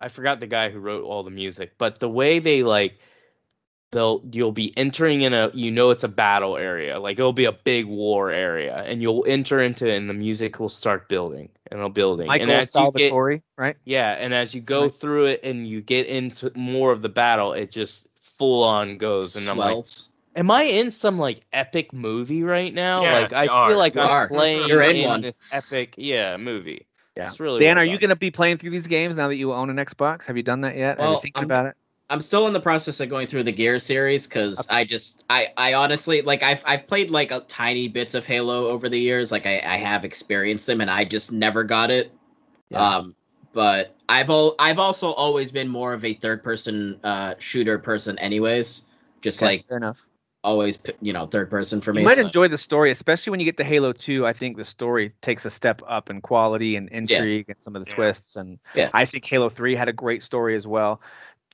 i 0.00 0.08
forgot 0.08 0.40
the 0.40 0.46
guy 0.46 0.70
who 0.70 0.78
wrote 0.78 1.04
all 1.04 1.22
the 1.22 1.30
music 1.30 1.72
but 1.78 1.98
the 2.00 2.08
way 2.08 2.38
they 2.40 2.62
like 2.62 2.98
they'll 3.92 4.22
you'll 4.32 4.52
be 4.52 4.72
entering 4.76 5.22
in 5.22 5.32
a 5.34 5.50
you 5.52 5.70
know 5.72 5.90
it's 5.90 6.04
a 6.04 6.08
battle 6.08 6.56
area 6.56 7.00
like 7.00 7.18
it'll 7.18 7.32
be 7.32 7.46
a 7.46 7.52
big 7.52 7.86
war 7.86 8.30
area 8.30 8.76
and 8.86 9.02
you'll 9.02 9.24
enter 9.26 9.58
into 9.60 9.88
it 9.88 9.96
and 9.96 10.08
the 10.08 10.14
music 10.14 10.60
will 10.60 10.68
start 10.68 11.08
building 11.08 11.48
and 11.70 11.78
it'll 11.80 11.90
building 11.90 12.26
Michael 12.28 12.50
and 12.50 12.52
as 12.52 12.74
you 12.74 12.92
get 12.94 13.12
right? 13.56 13.76
yeah 13.84 14.12
and 14.12 14.32
as 14.32 14.54
you 14.54 14.60
So 14.62 14.66
go 14.66 14.80
like- 14.82 14.94
through 14.94 15.24
it 15.26 15.40
and 15.42 15.66
you 15.66 15.80
get 15.80 16.06
into 16.06 16.52
more 16.54 16.92
of 16.92 17.02
the 17.02 17.08
battle 17.08 17.52
it 17.54 17.70
just 17.72 18.06
full 18.22 18.62
on 18.62 18.96
goes 18.98 19.36
and 19.36 19.48
i'm 19.50 19.56
like 19.58 19.70
swells. 19.72 20.09
Am 20.36 20.50
I 20.50 20.62
in 20.64 20.90
some 20.90 21.18
like 21.18 21.40
epic 21.52 21.92
movie 21.92 22.42
right 22.44 22.72
now? 22.72 23.02
Yeah, 23.02 23.12
like 23.20 23.32
I 23.32 23.46
feel 23.46 23.54
are. 23.54 23.74
like 23.76 23.94
You 23.94 24.00
I'm 24.02 24.10
are. 24.10 24.28
playing 24.28 24.68
You're 24.68 24.82
in 24.82 24.96
in, 24.96 25.08
one. 25.08 25.20
this 25.22 25.44
epic 25.50 25.94
yeah 25.98 26.36
movie. 26.36 26.86
Yeah. 27.16 27.26
It's 27.26 27.40
really 27.40 27.58
Dan, 27.60 27.76
well 27.76 27.84
are 27.84 27.86
you 27.86 27.98
going 27.98 28.10
to 28.10 28.16
be 28.16 28.30
playing 28.30 28.58
through 28.58 28.70
these 28.70 28.86
games 28.86 29.16
now 29.16 29.28
that 29.28 29.34
you 29.34 29.52
own 29.52 29.68
an 29.70 29.76
Xbox? 29.84 30.26
Have 30.26 30.36
you 30.36 30.42
done 30.44 30.60
that 30.62 30.76
yet? 30.76 30.98
are 30.98 31.02
you 31.04 31.10
Well, 31.10 31.20
thinking 31.20 31.38
I'm- 31.40 31.44
about 31.46 31.66
it? 31.66 31.76
I'm 32.08 32.20
still 32.20 32.48
in 32.48 32.52
the 32.52 32.60
process 32.60 32.98
of 32.98 33.08
going 33.08 33.28
through 33.28 33.44
the 33.44 33.52
Gear 33.52 33.78
series 33.78 34.26
because 34.26 34.66
I 34.68 34.82
just 34.82 35.22
I 35.30 35.52
I 35.56 35.74
honestly 35.74 36.22
like 36.22 36.42
I've 36.42 36.60
I've 36.66 36.88
played 36.88 37.08
like 37.08 37.30
a 37.30 37.38
tiny 37.38 37.86
bits 37.86 38.14
of 38.14 38.26
Halo 38.26 38.66
over 38.66 38.88
the 38.88 38.98
years. 38.98 39.30
Like 39.30 39.46
I, 39.46 39.60
I 39.64 39.76
have 39.76 40.04
experienced 40.04 40.66
them 40.66 40.80
and 40.80 40.90
I 40.90 41.04
just 41.04 41.30
never 41.30 41.62
got 41.62 41.92
it. 41.92 42.10
Yeah. 42.68 42.96
Um, 42.96 43.14
but 43.52 43.94
I've 44.08 44.28
al- 44.28 44.56
I've 44.58 44.80
also 44.80 45.12
always 45.12 45.52
been 45.52 45.68
more 45.68 45.92
of 45.92 46.04
a 46.04 46.14
third 46.14 46.42
person 46.42 46.98
uh 47.04 47.34
shooter 47.38 47.78
person, 47.78 48.18
anyways. 48.18 48.86
Just 49.22 49.40
Okay, 49.40 49.46
like 49.58 49.68
fair 49.68 49.76
enough. 49.76 50.04
Always, 50.42 50.82
you 51.00 51.12
know, 51.12 51.26
third 51.26 51.50
person 51.50 51.80
for 51.80 51.92
me. 51.92 52.00
You 52.02 52.06
might 52.06 52.16
so- 52.16 52.26
enjoy 52.26 52.48
the 52.48 52.58
story, 52.58 52.90
especially 52.90 53.30
when 53.32 53.40
you 53.40 53.46
get 53.46 53.56
to 53.58 53.64
Halo 53.64 53.92
2. 53.92 54.26
I 54.26 54.32
think 54.32 54.56
the 54.56 54.64
story 54.64 55.12
takes 55.20 55.44
a 55.44 55.50
step 55.50 55.82
up 55.86 56.10
in 56.10 56.20
quality 56.20 56.76
and 56.76 56.88
intrigue 56.88 57.46
and 57.48 57.62
some 57.62 57.76
of 57.76 57.84
the 57.84 57.90
Yeah. 57.90 57.96
twists. 57.96 58.36
And 58.36 58.58
Yeah. 58.74 58.90
I 58.94 59.04
think 59.04 59.24
Halo 59.24 59.48
3 59.48 59.74
had 59.74 59.88
a 59.88 59.92
great 59.92 60.22
story 60.22 60.54
as 60.56 60.66
well. 60.66 61.00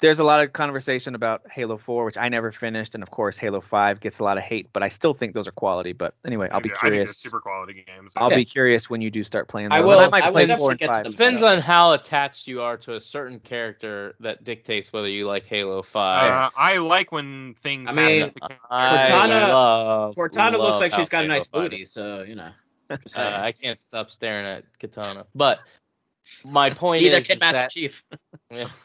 There's 0.02 0.18
a 0.18 0.24
lot 0.24 0.44
of 0.44 0.52
conversation 0.52 1.14
about 1.14 1.42
Halo 1.50 1.78
4, 1.78 2.04
which 2.04 2.18
I 2.18 2.28
never 2.28 2.52
finished, 2.52 2.94
and 2.94 3.02
of 3.02 3.10
course 3.10 3.38
Halo 3.38 3.62
5 3.62 3.98
gets 4.00 4.18
a 4.18 4.24
lot 4.24 4.36
of 4.36 4.42
hate, 4.44 4.68
but 4.74 4.82
I 4.82 4.88
still 4.88 5.14
think 5.14 5.32
those 5.32 5.48
are 5.48 5.52
quality. 5.52 5.92
But 5.94 6.14
anyway, 6.26 6.50
I'll 6.52 6.60
be 6.60 6.68
I 6.70 6.72
think 6.72 6.80
curious. 6.80 7.16
super 7.16 7.40
quality 7.40 7.82
games. 7.86 8.12
I'll 8.14 8.30
Yeah. 8.30 8.36
be 8.36 8.44
curious 8.44 8.90
when 8.90 9.00
you 9.00 9.10
do 9.10 9.24
start 9.24 9.48
playing. 9.48 9.72
I 9.72 9.80
will- 9.80 9.92
And 10.00 10.00
I 10.02 10.08
might 10.08 10.24
I 10.24 10.30
play 10.32 10.42
definitely 10.46 10.60
four 10.60 10.70
and 10.72 10.80
get 10.80 10.86
to 10.88 10.92
five. 10.92 11.02
them. 11.04 11.12
Depends 11.12 11.42
on 11.42 11.60
how 11.60 11.92
attached 11.92 12.46
you 12.46 12.60
are 12.60 12.76
to 12.76 12.96
a 12.96 13.00
certain 13.00 13.40
character 13.40 14.14
that 14.20 14.44
dictates 14.44 14.92
whether 14.92 15.08
you 15.08 15.26
like 15.26 15.46
Halo 15.46 15.80
5. 15.80 16.30
Uh, 16.30 16.50
I 16.58 16.76
like 16.76 17.10
when 17.10 17.54
things 17.62 17.88
I 17.90 17.94
mean, 17.94 18.20
happen 18.20 18.34
to 18.34 18.40
characters. 18.40 18.66
I 18.70 19.06
Cortana- 19.08 19.48
love, 19.48 20.14
Cortana 20.14 20.58
looks 20.58 20.78
like 20.80 20.92
she's 20.92 21.08
got 21.08 21.24
a 21.24 21.28
nice 21.28 21.46
5 21.46 21.52
booty, 21.62 21.84
so 21.86 22.22
you 22.22 22.34
know. 22.34 22.50
Uh. 22.90 22.98
I 23.16 23.50
can't 23.50 23.80
stop 23.80 24.10
staring 24.12 24.46
at 24.46 24.62
Katana. 24.78 25.26
But 25.34 25.58
my 26.44 26.70
point 26.82 27.02
Neither 27.02 27.18
is, 27.18 27.26
can 27.26 27.34
is 27.34 27.40
Master 27.40 27.58
that 27.58 27.70
Chief. 27.70 28.04
Yeah. 28.50 28.68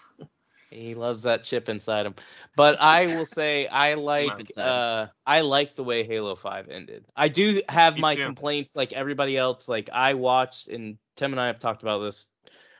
he 0.72 0.95
loves 0.95 1.24
that 1.24 1.43
chip 1.43 1.69
inside 1.69 2.05
him. 2.05 2.15
But 2.55 2.82
I 2.82 3.07
will 3.15 3.26
say 3.26 3.67
I 3.67 3.95
like 3.95 4.51
uh 4.57 5.07
I 5.26 5.41
like 5.41 5.76
the 5.76 5.84
way 5.84 6.03
Halo 6.03 6.36
5 6.36 6.69
ended. 6.69 7.07
I 7.15 7.28
do 7.28 7.61
have 7.69 7.97
my 7.97 8.15
complaints 8.15 8.76
like 8.76 8.93
everybody 8.93 9.38
else. 9.38 9.67
Like 9.67 9.89
I 9.93 10.13
watched 10.15 10.67
and 10.69 10.97
Tim 11.15 11.32
and 11.32 11.39
I 11.39 11.47
have 11.47 11.59
talked 11.59 11.82
about 11.84 11.99
this 11.99 12.28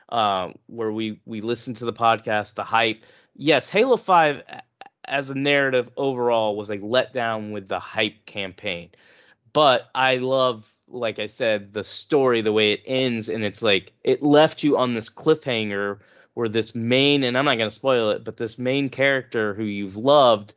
um 0.08 0.54
where 0.66 0.92
we 0.92 1.20
we 1.24 1.40
listened 1.40 1.76
to 1.76 1.84
the 1.84 1.92
podcast, 1.92 2.54
the 2.54 2.64
hype. 2.64 3.04
Yes, 3.34 3.68
Halo 3.68 3.96
5 3.96 4.42
as 5.04 5.30
a 5.30 5.34
narrative 5.38 5.90
overall 5.96 6.56
was 6.56 6.70
a 6.70 6.78
letdown 6.78 7.52
with 7.52 7.68
the 7.68 7.78
hype 7.80 8.24
campaign. 8.26 8.90
But 9.52 9.88
I 9.94 10.16
love 10.18 10.74
like 10.88 11.18
I 11.18 11.26
said, 11.26 11.72
the 11.72 11.84
story, 11.84 12.42
the 12.42 12.52
way 12.52 12.72
it 12.72 12.82
ends, 12.86 13.28
and 13.28 13.42
it's 13.44 13.62
like 13.62 13.92
it 14.04 14.22
left 14.22 14.62
you 14.62 14.76
on 14.76 14.94
this 14.94 15.08
cliffhanger 15.08 15.98
where 16.34 16.48
this 16.48 16.74
main, 16.74 17.24
and 17.24 17.36
I'm 17.36 17.44
not 17.44 17.58
gonna 17.58 17.70
spoil 17.70 18.10
it, 18.10 18.24
but 18.24 18.36
this 18.36 18.58
main 18.58 18.88
character 18.88 19.54
who 19.54 19.64
you've 19.64 19.96
loved 19.96 20.54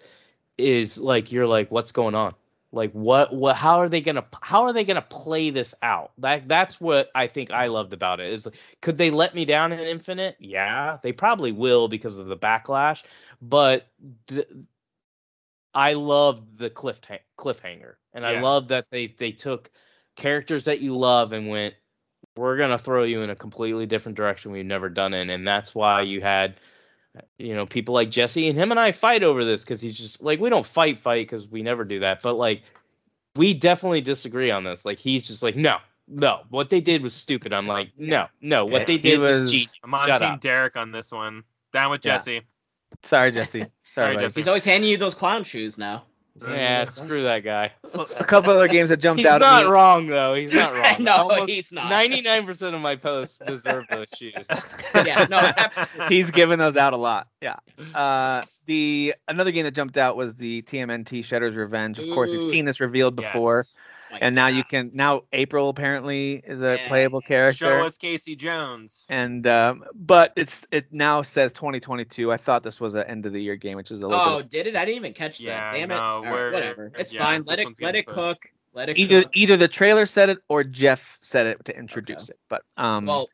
is 0.57 0.97
like 0.97 1.31
you're 1.31 1.47
like, 1.47 1.71
what's 1.71 1.91
going 1.91 2.15
on? 2.15 2.33
Like 2.71 2.91
what 2.91 3.33
what 3.33 3.55
how 3.55 3.79
are 3.79 3.89
they 3.89 4.01
gonna 4.01 4.25
how 4.41 4.63
are 4.63 4.73
they 4.73 4.83
gonna 4.83 5.01
play 5.01 5.49
this 5.49 5.73
out? 5.81 6.11
That 6.17 6.47
that's 6.47 6.79
what 6.81 7.09
I 7.15 7.27
think 7.27 7.51
I 7.51 7.67
loved 7.67 7.93
about 7.93 8.19
it. 8.19 8.31
Is 8.33 8.45
like, 8.45 8.55
could 8.81 8.97
they 8.97 9.11
let 9.11 9.33
me 9.33 9.45
down 9.45 9.71
in 9.71 9.79
Infinite? 9.79 10.37
Yeah, 10.39 10.97
they 11.01 11.13
probably 11.13 11.51
will 11.53 11.87
because 11.87 12.17
of 12.17 12.27
the 12.27 12.37
backlash. 12.37 13.03
But 13.41 13.87
th- 14.27 14.47
I 15.73 15.93
loved 15.93 16.57
the 16.57 16.69
cliff 16.69 17.01
cliffhanger, 17.37 17.95
and 18.13 18.25
I 18.25 18.31
Yeah. 18.31 18.41
love 18.41 18.69
that 18.69 18.89
they 18.89 19.07
they 19.07 19.31
took 19.31 19.69
characters 20.15 20.65
that 20.65 20.81
you 20.81 20.97
love 20.97 21.33
and 21.33 21.49
went, 21.49 21.75
we're 22.37 22.57
gonna 22.57 22.77
throw 22.77 23.03
you 23.03 23.21
in 23.21 23.29
a 23.29 23.35
completely 23.35 23.85
different 23.85 24.17
direction 24.17 24.51
we've 24.51 24.65
never 24.65 24.89
done 24.89 25.13
it, 25.13 25.29
and 25.29 25.47
that's 25.47 25.73
why 25.73 26.01
you 26.01 26.21
had, 26.21 26.55
you 27.37 27.53
know, 27.55 27.65
people 27.65 27.93
like 27.93 28.09
Jesse 28.11 28.47
and 28.47 28.57
him 28.57 28.71
and 28.71 28.79
I 28.79 28.91
fight 28.91 29.23
over 29.23 29.45
this 29.45 29.63
because 29.63 29.81
he's 29.81 29.97
just 29.97 30.21
like 30.21 30.39
we 30.39 30.49
don't 30.49 30.65
fight 30.65 30.97
fight 30.97 31.27
because 31.27 31.47
we 31.47 31.61
never 31.63 31.83
do 31.85 31.99
that, 31.99 32.21
but 32.21 32.33
like 32.33 32.63
we 33.35 33.53
definitely 33.53 34.01
disagree 34.01 34.51
on 34.51 34.63
this. 34.63 34.85
Like 34.85 34.97
he's 34.99 35.27
just 35.27 35.43
like 35.43 35.55
no. 35.55 35.77
No, 36.07 36.41
what 36.51 36.69
they 36.69 36.81
did 36.81 37.01
was 37.01 37.15
stupid. 37.15 37.51
I'm 37.51 37.65
like, 37.65 37.89
no, 37.97 38.27
no, 38.39 38.65
what 38.65 38.81
Yeah, 38.81 38.85
they 38.85 38.97
did 38.99 39.19
was, 39.19 39.41
was- 39.41 39.51
genius. 39.51 39.73
I'm 39.83 39.91
on 39.91 40.05
Shut 40.07 40.19
Team 40.21 40.29
up. 40.33 40.41
Derek 40.41 40.75
on 40.77 40.91
this 40.91 41.11
one. 41.11 41.43
Down 41.73 41.89
with 41.89 42.05
Yeah. 42.05 42.17
Jesse. 42.17 42.41
Sorry, 43.01 43.31
Jesse. 43.31 43.59
Sorry, 43.95 44.13
Sorry. 44.13 44.17
Jesse. 44.17 44.39
He's 44.39 44.47
always 44.47 44.63
handing 44.63 44.91
you 44.91 44.97
those 44.97 45.15
clown 45.15 45.45
shoes 45.45 45.79
now. 45.79 46.03
Yeah, 46.47 46.83
screw 46.85 47.23
that 47.23 47.39
guy. 47.45 47.71
A 47.93 48.23
couple 48.25 48.51
other 48.53 48.67
games 48.67 48.89
that 48.89 48.97
jumped 48.97 49.19
He's 49.19 49.27
out 49.27 49.39
not 49.39 49.61
at 49.63 49.65
me. 49.67 49.71
wrong 49.71 50.07
though. 50.07 50.33
He's 50.35 50.53
not 50.53 50.73
wrong. 50.75 50.95
no, 51.03 51.15
Almost 51.29 51.49
he's 51.49 51.71
not. 51.71 51.89
99% 51.91 52.73
of 52.75 52.81
my 52.81 52.97
posts 52.97 53.39
deserve 53.39 53.85
those 53.89 54.07
shoes. 54.17 54.33
yeah, 54.95 55.27
no, 55.29 55.37
absolutely. 55.37 56.15
He's 56.15 56.31
given 56.31 56.59
those 56.59 56.75
out 56.75 56.91
a 56.93 56.97
lot. 56.97 57.27
Yeah. 57.41 57.55
Uh, 57.93 58.43
the 58.65 59.15
another 59.27 59.51
game 59.51 59.63
that 59.63 59.71
jumped 59.75 59.97
out 59.97 60.17
was 60.17 60.35
the 60.35 60.61
TMNT 60.63 61.21
Shredder's 61.21 61.55
Revenge. 61.55 61.99
Of 61.99 62.09
course, 62.13 62.31
we've 62.31 62.43
seen 62.43 62.65
this 62.65 62.79
revealed 62.81 63.15
before, 63.15 63.59
Yes. 63.59 63.75
My 64.21 64.27
and 64.27 64.35
now 64.35 64.47
you 64.47 64.63
can 64.63 64.91
now 64.93 65.23
April 65.33 65.69
apparently 65.69 66.41
is 66.45 66.61
a 66.61 66.75
Yeah. 66.77 66.87
playable 66.87 67.21
character. 67.21 67.65
Show 67.65 67.85
us 67.85 67.97
Casey 67.97 68.35
Jones. 68.35 69.05
And 69.09 69.45
um, 69.47 69.83
but 69.93 70.31
it's 70.35 70.65
it 70.71 70.91
now 70.93 71.21
says 71.21 71.51
2022. 71.51 72.31
I 72.31 72.37
thought 72.37 72.63
this 72.63 72.79
was 72.79 72.95
an 72.95 73.03
end 73.07 73.25
of 73.25 73.33
the 73.33 73.41
year 73.41 73.55
game, 73.57 73.75
which 73.75 73.91
is 73.91 74.01
a 74.01 74.07
little 74.07 74.23
Oh, 74.23 74.37
bit 74.41 74.49
did 74.51 74.67
it? 74.67 74.75
I 74.75 74.85
didn't 74.85 74.97
even 74.97 75.13
catch 75.13 75.39
Yeah, 75.39 75.59
that. 75.71 75.77
Damn 75.77 75.91
it. 75.91 75.95
no, 75.95 76.01
All 76.01 76.21
right, 76.23 76.31
we're- 76.31 76.53
whatever. 76.53 76.91
It's 76.97 77.13
yeah, 77.13 77.23
fine. 77.25 77.43
Let 77.43 77.59
it 77.59 77.67
let 77.81 77.95
it 77.95 78.05
pushed. 78.05 78.15
cook. 78.15 78.37
Let 78.73 78.89
it 78.89 78.97
either 78.97 79.23
cook. 79.23 79.31
either 79.37 79.57
the 79.57 79.67
trailer 79.67 80.05
said 80.05 80.29
it 80.29 80.37
or 80.47 80.63
Jeff 80.63 81.17
said 81.21 81.47
it 81.47 81.65
to 81.65 81.77
introduce 81.77 82.29
it. 82.29 82.37
But 82.49 82.61
um, 82.77 83.05
Well, 83.05 83.27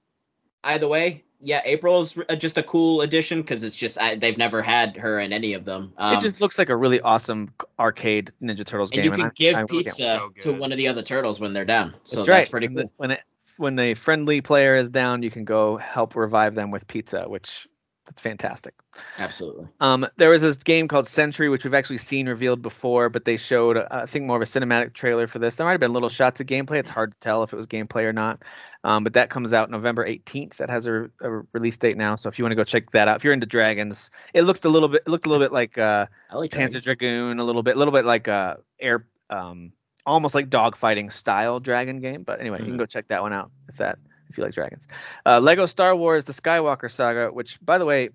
either 0.63 0.87
way, 0.87 1.23
yeah, 1.43 1.61
April's 1.65 2.17
r- 2.17 2.35
just 2.35 2.57
a 2.57 2.63
cool 2.63 3.01
addition 3.01 3.41
because 3.41 3.63
it's 3.63 3.75
just 3.75 3.99
I, 3.99 4.15
they've 4.15 4.37
never 4.37 4.61
had 4.61 4.95
her 4.97 5.19
in 5.19 5.33
any 5.33 5.53
of 5.53 5.65
them. 5.65 5.93
Um, 5.97 6.17
it 6.17 6.21
just 6.21 6.41
looks 6.41 6.57
like 6.57 6.69
a 6.69 6.75
really 6.75 7.01
awesome 7.01 7.53
arcade 7.79 8.31
Ninja 8.41 8.65
Turtles 8.65 8.91
and 8.91 8.95
game. 8.97 9.05
you 9.05 9.11
can 9.11 9.25
I- 9.25 9.31
give 9.35 9.55
I 9.55 9.63
pizza 9.63 10.21
So 10.39 10.51
to 10.51 10.53
one 10.53 10.71
of 10.71 10.77
the 10.77 10.87
other 10.87 11.01
turtles 11.01 11.39
when 11.39 11.53
they're 11.53 11.65
down. 11.65 11.95
So 12.03 12.17
That's 12.17 12.27
that's, 12.27 12.49
pretty 12.49 12.67
cool. 12.67 12.91
when 12.97 13.11
it 13.11 13.21
when 13.57 13.77
a 13.79 13.93
friendly 13.93 14.41
player 14.41 14.75
is 14.75 14.89
down, 14.89 15.23
you 15.23 15.29
can 15.31 15.45
go 15.45 15.77
help 15.77 16.15
revive 16.15 16.55
them 16.55 16.71
with 16.71 16.87
pizza, 16.87 17.25
which 17.27 17.67
that's 18.11 18.21
fantastic. 18.21 18.73
Absolutely. 19.17 19.67
Um, 19.79 20.05
there 20.17 20.29
was 20.29 20.41
this 20.41 20.57
game 20.57 20.89
called 20.89 21.07
Century, 21.07 21.47
which 21.47 21.63
we've 21.63 21.73
actually 21.73 21.99
seen 21.99 22.27
revealed 22.27 22.61
before, 22.61 23.07
but 23.07 23.23
they 23.23 23.37
showed 23.37 23.77
uh, 23.77 23.87
I 23.89 24.05
think 24.05 24.25
more 24.25 24.35
of 24.35 24.41
a 24.41 24.45
cinematic 24.45 24.91
trailer 24.93 25.27
for 25.27 25.39
this. 25.39 25.55
There 25.55 25.65
might 25.65 25.71
have 25.71 25.79
been 25.79 25.93
little 25.93 26.09
shots 26.09 26.41
of 26.41 26.47
gameplay. 26.47 26.79
It's 26.79 26.89
hard 26.89 27.13
to 27.13 27.19
tell 27.21 27.43
if 27.43 27.53
it 27.53 27.55
was 27.55 27.67
gameplay 27.67 28.03
or 28.03 28.11
not. 28.11 28.43
Um, 28.83 29.05
but 29.05 29.13
that 29.13 29.29
comes 29.29 29.53
out 29.53 29.69
November 29.69 30.05
18th. 30.05 30.57
That 30.57 30.69
has 30.69 30.87
a, 30.87 31.09
a 31.21 31.29
release 31.53 31.77
date 31.77 31.95
now. 31.95 32.17
So 32.17 32.27
if 32.27 32.37
you 32.37 32.43
want 32.43 32.51
to 32.51 32.57
go 32.57 32.65
check 32.65 32.91
that 32.91 33.07
out, 33.07 33.15
if 33.15 33.23
you're 33.23 33.31
into 33.33 33.45
dragons, 33.47 34.11
it 34.33 34.41
looks 34.41 34.65
a 34.65 34.69
little 34.69 34.89
bit 34.89 35.03
it 35.05 35.09
looked 35.09 35.25
a 35.25 35.29
little 35.29 35.45
bit 35.45 35.53
like 35.53 35.77
uh, 35.77 36.07
I 36.29 36.35
like 36.35 36.51
Panzer 36.51 36.81
dragons. 36.81 36.83
Dragoon, 36.83 37.39
a 37.39 37.43
little 37.45 37.63
bit, 37.63 37.77
a 37.77 37.79
little 37.79 37.93
bit 37.93 38.03
like 38.03 38.27
uh, 38.27 38.57
air, 38.77 39.05
um, 39.29 39.71
almost 40.05 40.35
like 40.35 40.49
dogfighting 40.49 41.13
style 41.13 41.61
dragon 41.61 42.01
game. 42.01 42.23
But 42.23 42.41
anyway, 42.41 42.59
you 42.59 42.65
can 42.65 42.73
Mhm. 42.75 42.79
go 42.79 42.85
check 42.85 43.07
that 43.07 43.21
one 43.21 43.31
out 43.31 43.51
if 43.69 43.77
that 43.77 43.99
if 44.31 44.37
you 44.37 44.43
like 44.43 44.53
dragons. 44.53 44.87
Uh, 45.25 45.39
Lego 45.39 45.65
Star 45.65 45.95
Wars: 45.95 46.23
The 46.23 46.33
Skywalker 46.33 46.89
Saga, 46.89 47.29
which 47.29 47.59
by 47.63 47.77
the 47.77 47.85
way 47.85 48.09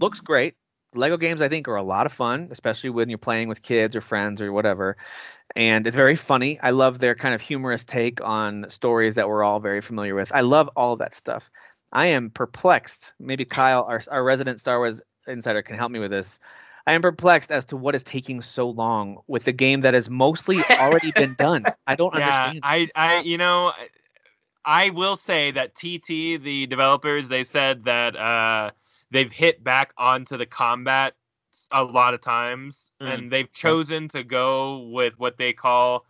looks 0.00 0.20
great. 0.20 0.54
Lego 0.94 1.16
games 1.16 1.42
I 1.42 1.48
think 1.48 1.68
are 1.68 1.76
a 1.76 1.82
lot 1.82 2.06
of 2.06 2.12
fun, 2.12 2.48
especially 2.50 2.90
when 2.90 3.08
you're 3.08 3.18
playing 3.18 3.48
with 3.48 3.62
kids 3.62 3.96
or 3.96 4.00
friends 4.00 4.40
or 4.40 4.52
whatever. 4.52 4.96
And 5.54 5.86
it's 5.86 5.96
very 5.96 6.16
funny. 6.16 6.58
I 6.60 6.70
love 6.70 6.98
their 6.98 7.14
kind 7.14 7.34
of 7.34 7.40
humorous 7.40 7.84
take 7.84 8.20
on 8.22 8.66
stories 8.68 9.16
that 9.16 9.28
we're 9.28 9.44
all 9.44 9.60
very 9.60 9.80
familiar 9.80 10.14
with. 10.14 10.32
I 10.34 10.40
love 10.40 10.70
all 10.76 10.94
of 10.94 10.98
that 11.00 11.14
stuff. 11.14 11.50
I 11.92 12.06
am 12.06 12.30
perplexed. 12.30 13.12
Maybe 13.18 13.44
Kyle, 13.44 13.84
our, 13.88 14.02
our 14.10 14.24
resident 14.24 14.58
Star 14.60 14.78
Wars 14.78 15.02
insider, 15.26 15.62
can 15.62 15.76
help 15.76 15.90
me 15.92 15.98
with 15.98 16.10
this. 16.10 16.38
I 16.86 16.92
am 16.92 17.02
perplexed 17.02 17.50
as 17.50 17.64
to 17.66 17.76
what 17.76 17.94
is 17.94 18.02
taking 18.02 18.40
so 18.40 18.70
long 18.70 19.18
with 19.26 19.46
a 19.48 19.52
game 19.52 19.80
that 19.80 19.94
has 19.94 20.08
mostly 20.08 20.66
already 20.78 21.10
been 21.12 21.34
done. 21.34 21.64
I 21.86 21.96
don't 21.96 22.14
Yeah, 22.18 22.26
understand. 22.26 22.60
I, 22.62 22.80
this. 22.80 22.92
I, 22.96 23.20
you 23.20 23.38
know, 23.38 23.72
I 24.66 24.90
will 24.90 25.16
say 25.16 25.52
that 25.52 25.76
TT, 25.76 26.42
the 26.42 26.66
developers, 26.68 27.28
they 27.28 27.44
said 27.44 27.84
that 27.84 28.16
uh, 28.16 28.72
they've 29.12 29.32
hit 29.32 29.62
back 29.62 29.92
onto 29.96 30.36
the 30.36 30.46
combat 30.46 31.14
a 31.70 31.84
lot 31.84 32.14
of 32.14 32.20
times, 32.20 32.90
Mm. 33.00 33.14
and 33.14 33.32
they've 33.32 33.52
chosen 33.52 34.08
to 34.08 34.24
go 34.24 34.78
with 34.90 35.14
what 35.18 35.38
they 35.38 35.52
call 35.52 36.04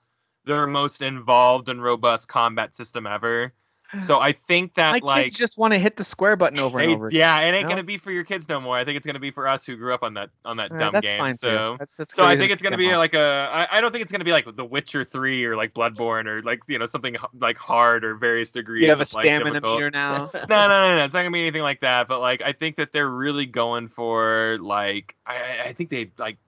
their 0.45 0.67
most 0.67 1.03
involved 1.03 1.69
and 1.69 1.83
robust 1.83 2.29
combat 2.29 2.75
system 2.75 3.07
ever. 3.07 3.53
So 4.01 4.19
I 4.21 4.33
think 4.33 4.75
that 4.75 4.93
My 4.93 4.99
like 5.03 5.25
kids 5.27 5.37
just 5.37 5.57
want 5.57 5.73
to 5.73 5.79
hit 5.79 5.97
the 5.97 6.03
square 6.05 6.35
button 6.37 6.59
over 6.59 6.79
and 6.81 6.89
Hey, 6.91 6.95
over. 6.97 7.07
again. 7.07 7.19
yeah, 7.21 7.41
it 7.43 7.53
ain't 7.55 7.65
No? 7.65 7.69
gonna 7.71 7.83
be 7.85 7.99
for 7.99 8.11
your 8.11 8.25
kids 8.25 8.49
no 8.49 8.61
more. 8.61 8.77
I 8.77 8.85
think 8.85 8.97
it's 8.97 9.07
gonna 9.07 9.21
be 9.21 9.31
for 9.31 9.47
us 9.47 9.65
who 9.65 9.77
grew 9.77 9.95
up 9.95 10.03
on 10.03 10.15
that 10.15 10.31
on 10.45 10.57
that 10.57 10.73
Uh, 10.73 10.77
dumb 10.79 10.93
that's 10.93 11.07
game. 11.07 11.19
fine 11.19 11.35
so 11.37 11.77
too. 11.79 11.87
That's 11.97 12.15
so 12.15 12.25
I 12.25 12.37
think 12.37 12.51
it's 12.53 12.63
gonna 12.63 12.77
be 12.77 12.91
off. 12.93 12.99
like 12.99 13.15
a. 13.15 13.49
I, 13.53 13.79
I 13.79 13.81
don't 13.81 13.93
think 13.93 14.03
it's 14.03 14.11
gonna 14.13 14.25
be 14.25 14.33
like 14.33 14.45
The 14.57 14.65
Witcher 14.65 15.05
three 15.05 15.45
or 15.45 15.57
like 15.57 15.73
Bloodborne 15.73 16.27
or 16.27 16.43
like 16.43 16.61
you 16.69 16.79
know 16.79 16.87
something 16.87 17.17
like 17.41 17.57
hard 17.59 18.05
or 18.05 18.17
various 18.17 18.51
degrees. 18.51 18.83
You 18.83 18.91
have 18.91 18.99
a 18.99 19.03
of, 19.03 19.15
like, 19.15 19.27
stamina 19.27 19.51
difficult. 19.53 19.79
meter 19.79 19.91
now. 19.91 20.31
no, 20.35 20.41
no, 20.49 20.69
no, 20.69 20.97
no. 20.99 21.05
It's 21.05 21.15
not 21.15 21.21
gonna 21.21 21.31
be 21.31 21.41
anything 21.41 21.63
like 21.63 21.81
that. 21.81 22.09
But 22.09 22.21
like, 22.21 22.43
I 22.43 22.53
think 22.53 22.77
that 22.77 22.93
they're 22.93 23.09
really 23.09 23.47
going 23.47 23.89
for 23.89 24.59
like. 24.61 25.15
I, 25.27 25.37
I- 25.37 25.63
I 25.67 25.73
think 25.73 25.91
they 25.91 26.11
like 26.19 26.39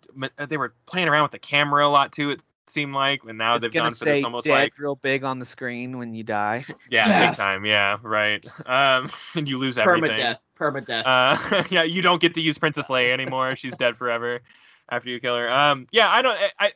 they 0.48 0.56
were 0.56 0.74
playing 0.86 1.08
around 1.08 1.22
with 1.22 1.32
the 1.32 1.38
camera 1.38 1.86
a 1.86 1.90
lot 1.90 2.12
too. 2.12 2.30
It 2.32 2.40
seemed 2.70 2.94
like, 2.94 3.22
and 3.26 3.38
now 3.38 3.54
it's 3.54 3.62
they've 3.62 3.72
gonna 3.72 3.90
gone 3.90 3.94
for 3.94 4.04
say 4.04 4.14
this 4.16 4.24
almost 4.24 4.46
dead 4.46 4.52
like 4.52 4.78
real 4.78 4.96
big 4.96 5.24
on 5.24 5.38
the 5.38 5.44
screen 5.44 5.98
when 5.98 6.14
you 6.14 6.24
die. 6.24 6.64
yeah, 6.90 7.06
Death. 7.06 7.30
big 7.30 7.36
time. 7.36 7.64
Yeah, 7.64 7.98
right. 8.02 8.44
Um, 8.66 9.10
and 9.34 9.48
you 9.48 9.58
lose 9.58 9.78
everything. 9.78 10.16
Permadeath. 10.16 10.38
Permadeath. 10.58 11.02
Uh, 11.04 11.62
yeah, 11.70 11.82
you 11.82 12.02
don't 12.02 12.20
get 12.20 12.34
to 12.34 12.40
use 12.40 12.58
Princess 12.58 12.88
Leia 12.88 13.12
anymore. 13.12 13.56
She's 13.56 13.76
dead 13.76 13.96
forever 13.96 14.40
after 14.90 15.10
you 15.10 15.20
kill 15.20 15.36
her. 15.36 15.50
Um, 15.50 15.86
yeah, 15.92 16.08
I 16.08 16.22
don't, 16.22 16.38
I, 16.38 16.50
I, 16.58 16.72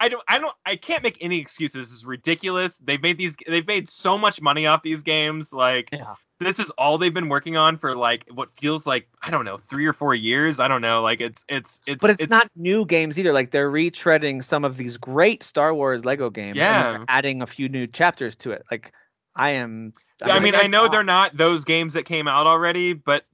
I 0.00 0.08
don't, 0.08 0.24
I 0.28 0.38
don't, 0.38 0.54
I 0.66 0.76
can't 0.76 1.02
make 1.02 1.18
any 1.20 1.38
excuses. 1.40 1.88
This 1.88 1.96
is 1.96 2.04
ridiculous. 2.04 2.78
They've 2.78 3.02
made 3.02 3.18
these, 3.18 3.36
they've 3.48 3.66
made 3.66 3.90
so 3.90 4.18
much 4.18 4.40
money 4.40 4.66
off 4.66 4.82
these 4.82 5.02
games. 5.02 5.52
Like, 5.52 5.88
Yeah. 5.92 6.14
This 6.40 6.58
is 6.58 6.70
all 6.70 6.98
they've 6.98 7.14
been 7.14 7.28
working 7.28 7.56
on 7.56 7.78
for 7.78 7.96
like 7.96 8.26
what 8.32 8.50
feels 8.58 8.86
like 8.86 9.08
I 9.22 9.30
don't 9.30 9.44
know 9.44 9.58
three 9.68 9.86
or 9.86 9.92
four 9.92 10.14
years. 10.14 10.60
I 10.60 10.68
don't 10.68 10.82
know. 10.82 11.02
Like, 11.02 11.20
it's, 11.20 11.44
it's, 11.48 11.80
it's, 11.86 12.00
But 12.00 12.10
it's, 12.10 12.28
not 12.28 12.48
new 12.56 12.84
games 12.84 13.18
either. 13.18 13.32
Like 13.32 13.50
they're 13.50 13.70
retreading 13.70 14.42
some 14.42 14.64
of 14.64 14.76
these 14.76 14.96
great 14.96 15.42
Star 15.42 15.72
Wars 15.72 16.04
Lego 16.04 16.30
games. 16.30 16.56
Yeah. 16.56 16.94
And 16.96 17.04
adding 17.08 17.42
a 17.42 17.46
few 17.46 17.68
new 17.68 17.86
chapters 17.86 18.36
to 18.36 18.52
it. 18.52 18.64
Like 18.70 18.92
I 19.34 19.50
am. 19.50 19.92
Yeah, 20.24 20.34
I 20.34 20.40
mean, 20.40 20.54
I 20.54 20.68
know 20.68 20.88
they're 20.88 21.02
not 21.02 21.36
those 21.36 21.64
games 21.64 21.94
that 21.94 22.04
came 22.04 22.28
out 22.28 22.46
already, 22.46 22.92
but 22.92 23.24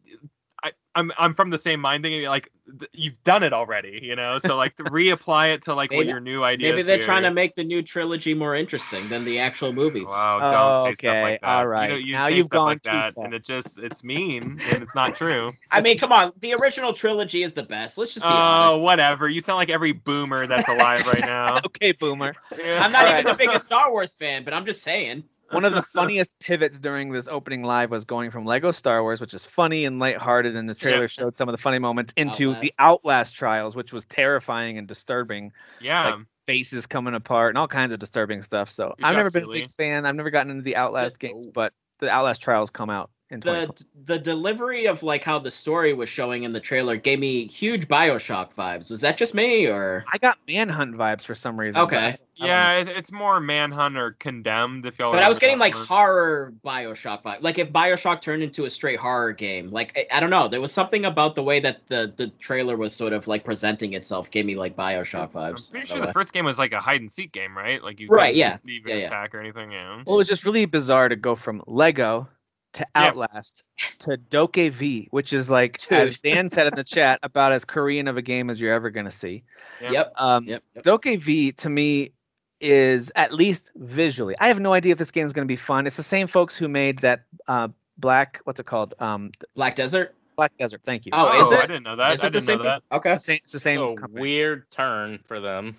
I, 0.62 0.72
I'm 0.94 1.10
I'm 1.18 1.34
from 1.34 1.50
the 1.50 1.58
same 1.58 1.80
mind 1.80 2.02
thing. 2.04 2.22
like 2.24 2.50
th- 2.78 2.90
you've 2.92 3.22
done 3.24 3.42
it 3.42 3.52
already, 3.52 4.00
you 4.02 4.16
know. 4.16 4.38
So 4.38 4.56
like 4.56 4.76
to 4.76 4.84
reapply 4.84 5.54
it 5.54 5.62
to 5.62 5.74
like 5.74 5.90
what 5.92 6.06
your 6.06 6.20
new 6.20 6.42
ideas. 6.42 6.70
Maybe 6.72 6.82
they're 6.82 6.96
here. 6.96 7.04
trying 7.06 7.22
to 7.22 7.30
make 7.30 7.54
the 7.54 7.64
new 7.64 7.82
trilogy 7.82 8.34
more 8.34 8.54
interesting 8.54 9.08
than 9.08 9.24
the 9.24 9.38
actual 9.38 9.72
movies. 9.72 10.06
Wow, 10.06 10.32
don't 10.40 10.52
Oh, 10.52 10.84
say 10.84 10.94
stuff 10.94 11.10
okay, 11.10 11.22
like 11.22 11.40
that. 11.40 11.48
all 11.48 11.64
You, 11.82 11.88
know, 11.88 11.94
you 11.96 12.12
Now 12.14 12.28
say 12.28 12.36
you've 12.36 12.46
stuff 12.46 12.58
gone 12.58 12.66
like 12.66 12.82
too 12.82 12.90
that, 12.90 13.14
far. 13.14 13.24
and 13.24 13.34
it 13.34 13.44
just 13.44 13.78
it's 13.78 14.04
mean 14.04 14.60
and 14.70 14.82
it's 14.82 14.94
not 14.94 15.16
true. 15.16 15.52
I 15.70 15.80
mean, 15.80 15.96
come 15.96 16.12
on, 16.12 16.32
the 16.40 16.54
original 16.54 16.92
trilogy 16.92 17.42
is 17.42 17.54
the 17.54 17.62
best. 17.62 17.96
Let's 17.96 18.14
just 18.14 18.24
be 18.24 18.28
honest. 18.28 18.40
Oh, 18.40 18.72
honest. 18.74 18.84
whatever. 18.84 19.28
You 19.28 19.40
sound 19.40 19.56
like 19.58 19.70
every 19.70 19.92
boomer 19.92 20.46
that's 20.46 20.68
alive 20.68 21.06
right 21.06 21.20
now. 21.24 21.58
Okay, 21.66 21.92
boomer. 21.92 22.34
Yeah. 22.62 22.84
I'm 22.84 22.92
not 22.92 23.06
All 23.06 23.12
even 23.12 23.24
right. 23.24 23.38
the 23.38 23.44
biggest 23.46 23.64
Star 23.64 23.90
Wars 23.90 24.14
fan, 24.14 24.44
but 24.44 24.52
I'm 24.52 24.66
just 24.66 24.82
saying. 24.82 25.24
One 25.50 25.64
of 25.64 25.72
the 25.72 25.82
funniest 25.94 26.38
pivots 26.38 26.78
during 26.78 27.10
this 27.10 27.28
opening 27.28 27.62
live 27.62 27.90
was 27.90 28.04
going 28.04 28.30
from 28.30 28.44
Lego 28.44 28.70
Star 28.70 29.02
Wars, 29.02 29.20
which 29.20 29.34
is 29.34 29.44
funny 29.44 29.84
and 29.84 29.98
lighthearted, 29.98 30.56
and 30.56 30.68
the 30.68 30.74
trailer 30.74 31.08
showed 31.08 31.36
some 31.36 31.48
of 31.48 31.52
the 31.52 31.58
funny 31.58 31.78
moments, 31.78 32.12
into 32.16 32.54
the 32.54 32.72
Outlast. 32.78 32.80
Outlast 32.80 33.34
trials, 33.34 33.76
which 33.76 33.92
was 33.92 34.04
terrifying 34.06 34.78
and 34.78 34.86
disturbing. 34.86 35.52
Yeah. 35.80 36.10
like, 36.10 36.26
Faces 36.46 36.86
coming 36.86 37.14
apart 37.14 37.50
and 37.50 37.58
all 37.58 37.68
kinds 37.68 37.92
of 37.92 38.00
disturbing 38.00 38.42
stuff. 38.42 38.70
So 38.70 38.94
Good 38.96 39.04
I've 39.04 39.12
job, 39.12 39.16
never 39.18 39.30
been 39.30 39.44
a 39.44 39.48
big 39.48 39.70
fan. 39.70 40.04
I've 40.04 40.16
never 40.16 40.30
gotten 40.30 40.50
into 40.50 40.62
the 40.62 40.74
Outlast 40.74 41.20
games, 41.20 41.46
but 41.46 41.72
the 42.00 42.10
Outlast 42.10 42.42
trials 42.42 42.70
come 42.70 42.90
out 42.90 43.10
The 43.30 43.84
the 44.06 44.18
delivery 44.18 44.86
of 44.86 45.02
like 45.04 45.22
how 45.22 45.38
the 45.38 45.50
story 45.52 45.92
was 45.92 46.08
showing 46.08 46.42
in 46.42 46.52
the 46.52 46.58
trailer 46.60 46.96
gave 46.96 47.18
me 47.20 47.46
huge 47.46 47.86
Bioshock 47.86 48.54
vibes. 48.54 48.90
Was 48.90 49.02
that 49.02 49.16
just 49.16 49.34
me 49.34 49.68
or? 49.68 50.04
I 50.12 50.18
got 50.18 50.36
Manhunt 50.48 50.96
vibes 50.96 51.24
for 51.24 51.36
some 51.36 51.58
reason. 51.58 51.80
Okay. 51.82 51.96
I 51.96 52.00
don't 52.02 52.20
know. 52.40 52.46
yeah, 52.46 52.78
it, 52.78 52.88
it's 52.88 53.12
more 53.12 53.38
Manhunt 53.38 53.96
or 53.96 54.12
Condemned 54.18 54.84
if 54.86 54.98
y'all. 54.98 55.12
But 55.12 55.22
I 55.22 55.28
was 55.28 55.38
getting 55.38 55.58
like 55.60 55.74
one. 55.74 55.86
horror 55.86 56.52
Bioshock 56.64 57.22
vibe. 57.22 57.42
Like 57.42 57.58
if 57.58 57.70
Bioshock 57.72 58.20
turned 58.20 58.42
into 58.42 58.64
a 58.64 58.70
straight 58.70 58.98
horror 58.98 59.32
game. 59.32 59.70
Like 59.70 59.96
I, 60.10 60.16
I 60.16 60.20
don't 60.20 60.30
know. 60.30 60.48
There 60.48 60.60
was 60.60 60.72
something 60.72 61.04
about 61.04 61.36
the 61.36 61.42
way 61.44 61.60
that 61.60 61.86
the 61.88 62.12
the 62.16 62.28
trailer 62.40 62.76
was 62.76 62.92
sort 62.92 63.12
of 63.12 63.28
like 63.28 63.44
presenting 63.44 63.92
itself 63.92 64.30
gave 64.32 64.44
me 64.44 64.56
like 64.56 64.74
Bioshock 64.74 65.30
vibes. 65.30 65.46
I'm 65.50 65.54
vibes. 65.54 65.70
pretty 65.70 65.86
sure 65.86 66.00
the 66.00 66.06
know. 66.06 66.12
first 66.12 66.32
game 66.32 66.46
was 66.46 66.58
like 66.58 66.72
a 66.72 66.80
hide 66.80 67.00
and 67.00 67.12
seek 67.12 67.30
game, 67.30 67.56
right? 67.56 67.80
Like 67.80 68.00
you 68.00 68.08
Right, 68.08 68.34
couldn't 68.34 68.38
yeah. 68.38 68.56
even 68.74 68.90
Yeah, 68.90 68.96
yeah. 69.02 69.06
attack 69.06 69.34
or 69.36 69.40
anything. 69.40 69.70
Yeah. 69.70 70.02
Well, 70.04 70.16
it 70.16 70.18
was 70.18 70.26
just 70.28 70.44
really 70.44 70.64
bizarre 70.64 71.08
to 71.08 71.16
go 71.16 71.36
from 71.36 71.62
Lego 71.68 72.26
to 72.74 72.86
Yeah. 72.94 73.06
Outlast 73.08 73.64
to 74.00 74.16
DokeV, 74.16 75.08
which 75.10 75.32
is 75.32 75.48
like, 75.50 75.78
Dude. 75.78 75.98
as 76.10 76.18
Dan 76.18 76.48
said 76.48 76.66
in 76.68 76.74
the 76.74 76.84
chat, 76.84 77.20
about 77.22 77.52
as 77.52 77.64
Korean 77.64 78.08
of 78.08 78.16
a 78.16 78.22
game 78.22 78.50
as 78.50 78.60
you're 78.60 78.72
ever 78.72 78.90
going 78.90 79.06
to 79.06 79.10
see. 79.10 79.42
Yep. 79.80 80.12
Um, 80.16 80.44
Yep. 80.46 80.62
yep. 80.74 80.84
Doke 80.84 81.04
V 81.18 81.52
to 81.52 81.68
me 81.68 82.12
is 82.60 83.10
at 83.16 83.32
least 83.32 83.70
visually. 83.74 84.36
I 84.38 84.48
have 84.48 84.60
no 84.60 84.72
idea 84.72 84.92
if 84.92 84.98
this 84.98 85.10
game 85.10 85.24
is 85.26 85.32
going 85.32 85.46
to 85.46 85.50
be 85.50 85.56
fun. 85.56 85.86
It's 85.86 85.96
the 85.96 86.02
same 86.02 86.26
folks 86.26 86.56
who 86.56 86.68
made 86.68 86.98
that 86.98 87.24
uh, 87.48 87.68
Black, 87.98 88.40
what's 88.44 88.60
it 88.60 88.66
called? 88.66 88.94
Um, 89.00 89.30
Black 89.54 89.76
Desert. 89.76 90.14
Black 90.36 90.52
Desert. 90.58 90.80
Thank 90.84 91.06
you. 91.06 91.12
Oh, 91.14 91.42
is 91.46 91.52
I 91.52 91.64
it? 91.64 91.66
didn't 91.68 91.82
know 91.82 91.96
that. 91.96 92.14
Is 92.14 92.22
I 92.24 92.28
it 92.28 92.30
didn't 92.30 92.44
same 92.44 92.58
know 92.58 92.64
thing? 92.64 92.80
that. 92.90 92.96
Okay. 92.96 93.12
It's 93.12 93.24
the 93.24 93.32
same, 93.32 93.40
it's 93.44 93.52
the 93.52 93.60
same 93.60 93.80
a 93.80 93.94
company. 93.94 94.20
weird 94.22 94.70
turn 94.70 95.18
for 95.24 95.40
them. 95.40 95.74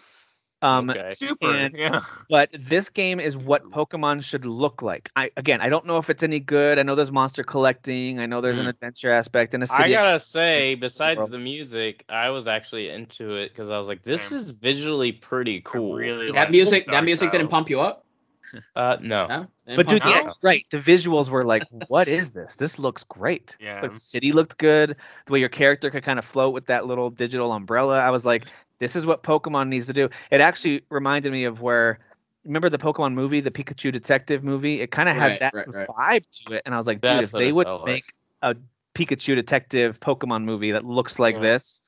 Um, 0.62 0.90
okay. 0.90 1.14
Super. 1.14 1.56
And- 1.56 1.76
yeah. 1.76 2.02
but 2.30 2.50
this 2.54 2.90
game 2.90 3.20
is 3.20 3.36
what 3.36 3.64
Pokemon 3.64 4.24
should 4.24 4.46
look 4.46 4.82
like. 4.82 5.10
I 5.16 5.32
again, 5.36 5.60
I 5.62 5.70
don't 5.70 5.86
know 5.88 5.98
if 5.98 6.10
it's 6.10 6.24
any 6.24 6.40
good. 6.40 6.78
I 6.78 6.84
know 6.84 6.96
there's 6.96 7.12
monster 7.12 7.44
collecting. 7.44 8.20
I 8.20 8.26
know 8.28 8.42
there's 8.42 8.58
an 8.60 8.66
Mm. 8.66 8.70
adventure 8.70 9.12
aspect 9.12 9.54
and 9.54 9.64
a 9.64 9.68
I 9.72 9.78
city. 9.78 9.96
I 9.96 10.02
gotta 10.04 10.20
say, 10.20 10.76
besides 10.76 11.18
world. 11.18 11.32
the 11.32 11.40
music, 11.40 12.06
I 12.10 12.30
was 12.30 12.48
actually 12.48 12.90
into 12.90 13.36
it 13.36 13.50
because 13.50 13.70
I 13.70 13.78
was 13.78 13.88
like, 13.88 14.04
this 14.04 14.32
is 14.32 14.52
visually 14.52 15.12
pretty 15.12 15.62
cool. 15.62 15.96
really 15.96 16.28
That 16.32 16.36
like 16.36 16.52
music. 16.52 16.86
That 16.92 17.04
music 17.04 17.32
didn't 17.32 17.48
pump 17.50 17.70
you 17.70 17.82
up. 17.82 18.06
Uh, 18.76 18.98
no. 19.00 19.28
No. 19.28 19.48
But 19.76 19.88
dude, 19.88 20.02
yeah, 20.04 20.24
up? 20.30 20.38
right. 20.42 20.66
The 20.72 20.78
visuals 20.80 21.30
were 21.30 21.44
like, 21.46 21.64
what 21.88 22.08
is 22.08 22.32
this? 22.32 22.56
This 22.56 22.80
looks 22.80 23.04
great. 23.06 23.56
Yeah. 23.60 23.88
The 23.88 23.96
city 23.96 24.32
looked 24.32 24.58
good. 24.58 24.98
The 25.28 25.32
way 25.32 25.40
your 25.40 25.48
character 25.50 25.90
could 25.92 26.04
kind 26.04 26.18
of 26.20 26.26
float 26.26 26.54
with 26.54 26.66
that 26.66 26.86
little 26.88 27.12
digital 27.12 27.52
umbrella. 27.54 28.00
I 28.00 28.10
was 28.10 28.26
like, 28.26 28.46
this 28.82 28.98
is 28.98 29.06
what 29.06 29.24
Pokemon 29.24 29.70
needs 29.70 29.86
to 29.88 29.94
do. 29.94 30.10
It 30.30 30.42
actually 30.42 30.84
reminded 30.90 31.32
me 31.32 31.46
of 31.46 31.62
where. 31.62 32.00
Remember 32.44 32.70
the 32.70 32.80
Pokemon 32.80 33.14
movie, 33.14 33.40
the 33.40 33.52
Pikachu 33.52 33.94
detective 33.94 34.44
movie? 34.44 34.82
It 34.82 34.90
kind 34.90 35.08
of 35.08 35.16
Right, 35.16 35.40
had 35.40 35.40
that 35.42 35.54
right, 35.54 35.68
right. 35.72 35.88
vibe 35.88 36.24
to 36.48 36.56
it, 36.56 36.64
and 36.66 36.74
I 36.74 36.78
was 36.78 36.88
like, 36.88 37.02
dude, 37.02 37.20
That's 37.22 37.32
if 37.34 37.38
they 37.38 37.52
would 37.52 37.68
like. 37.68 37.86
make 37.86 38.04
a 38.42 38.56
Pikachu 38.96 39.36
detective 39.36 40.00
Pokemon 40.00 40.44
movie 40.44 40.72
that 40.72 40.84
looks 40.84 41.20
like 41.20 41.36
Yeah. 41.36 41.42
this, 41.42 41.82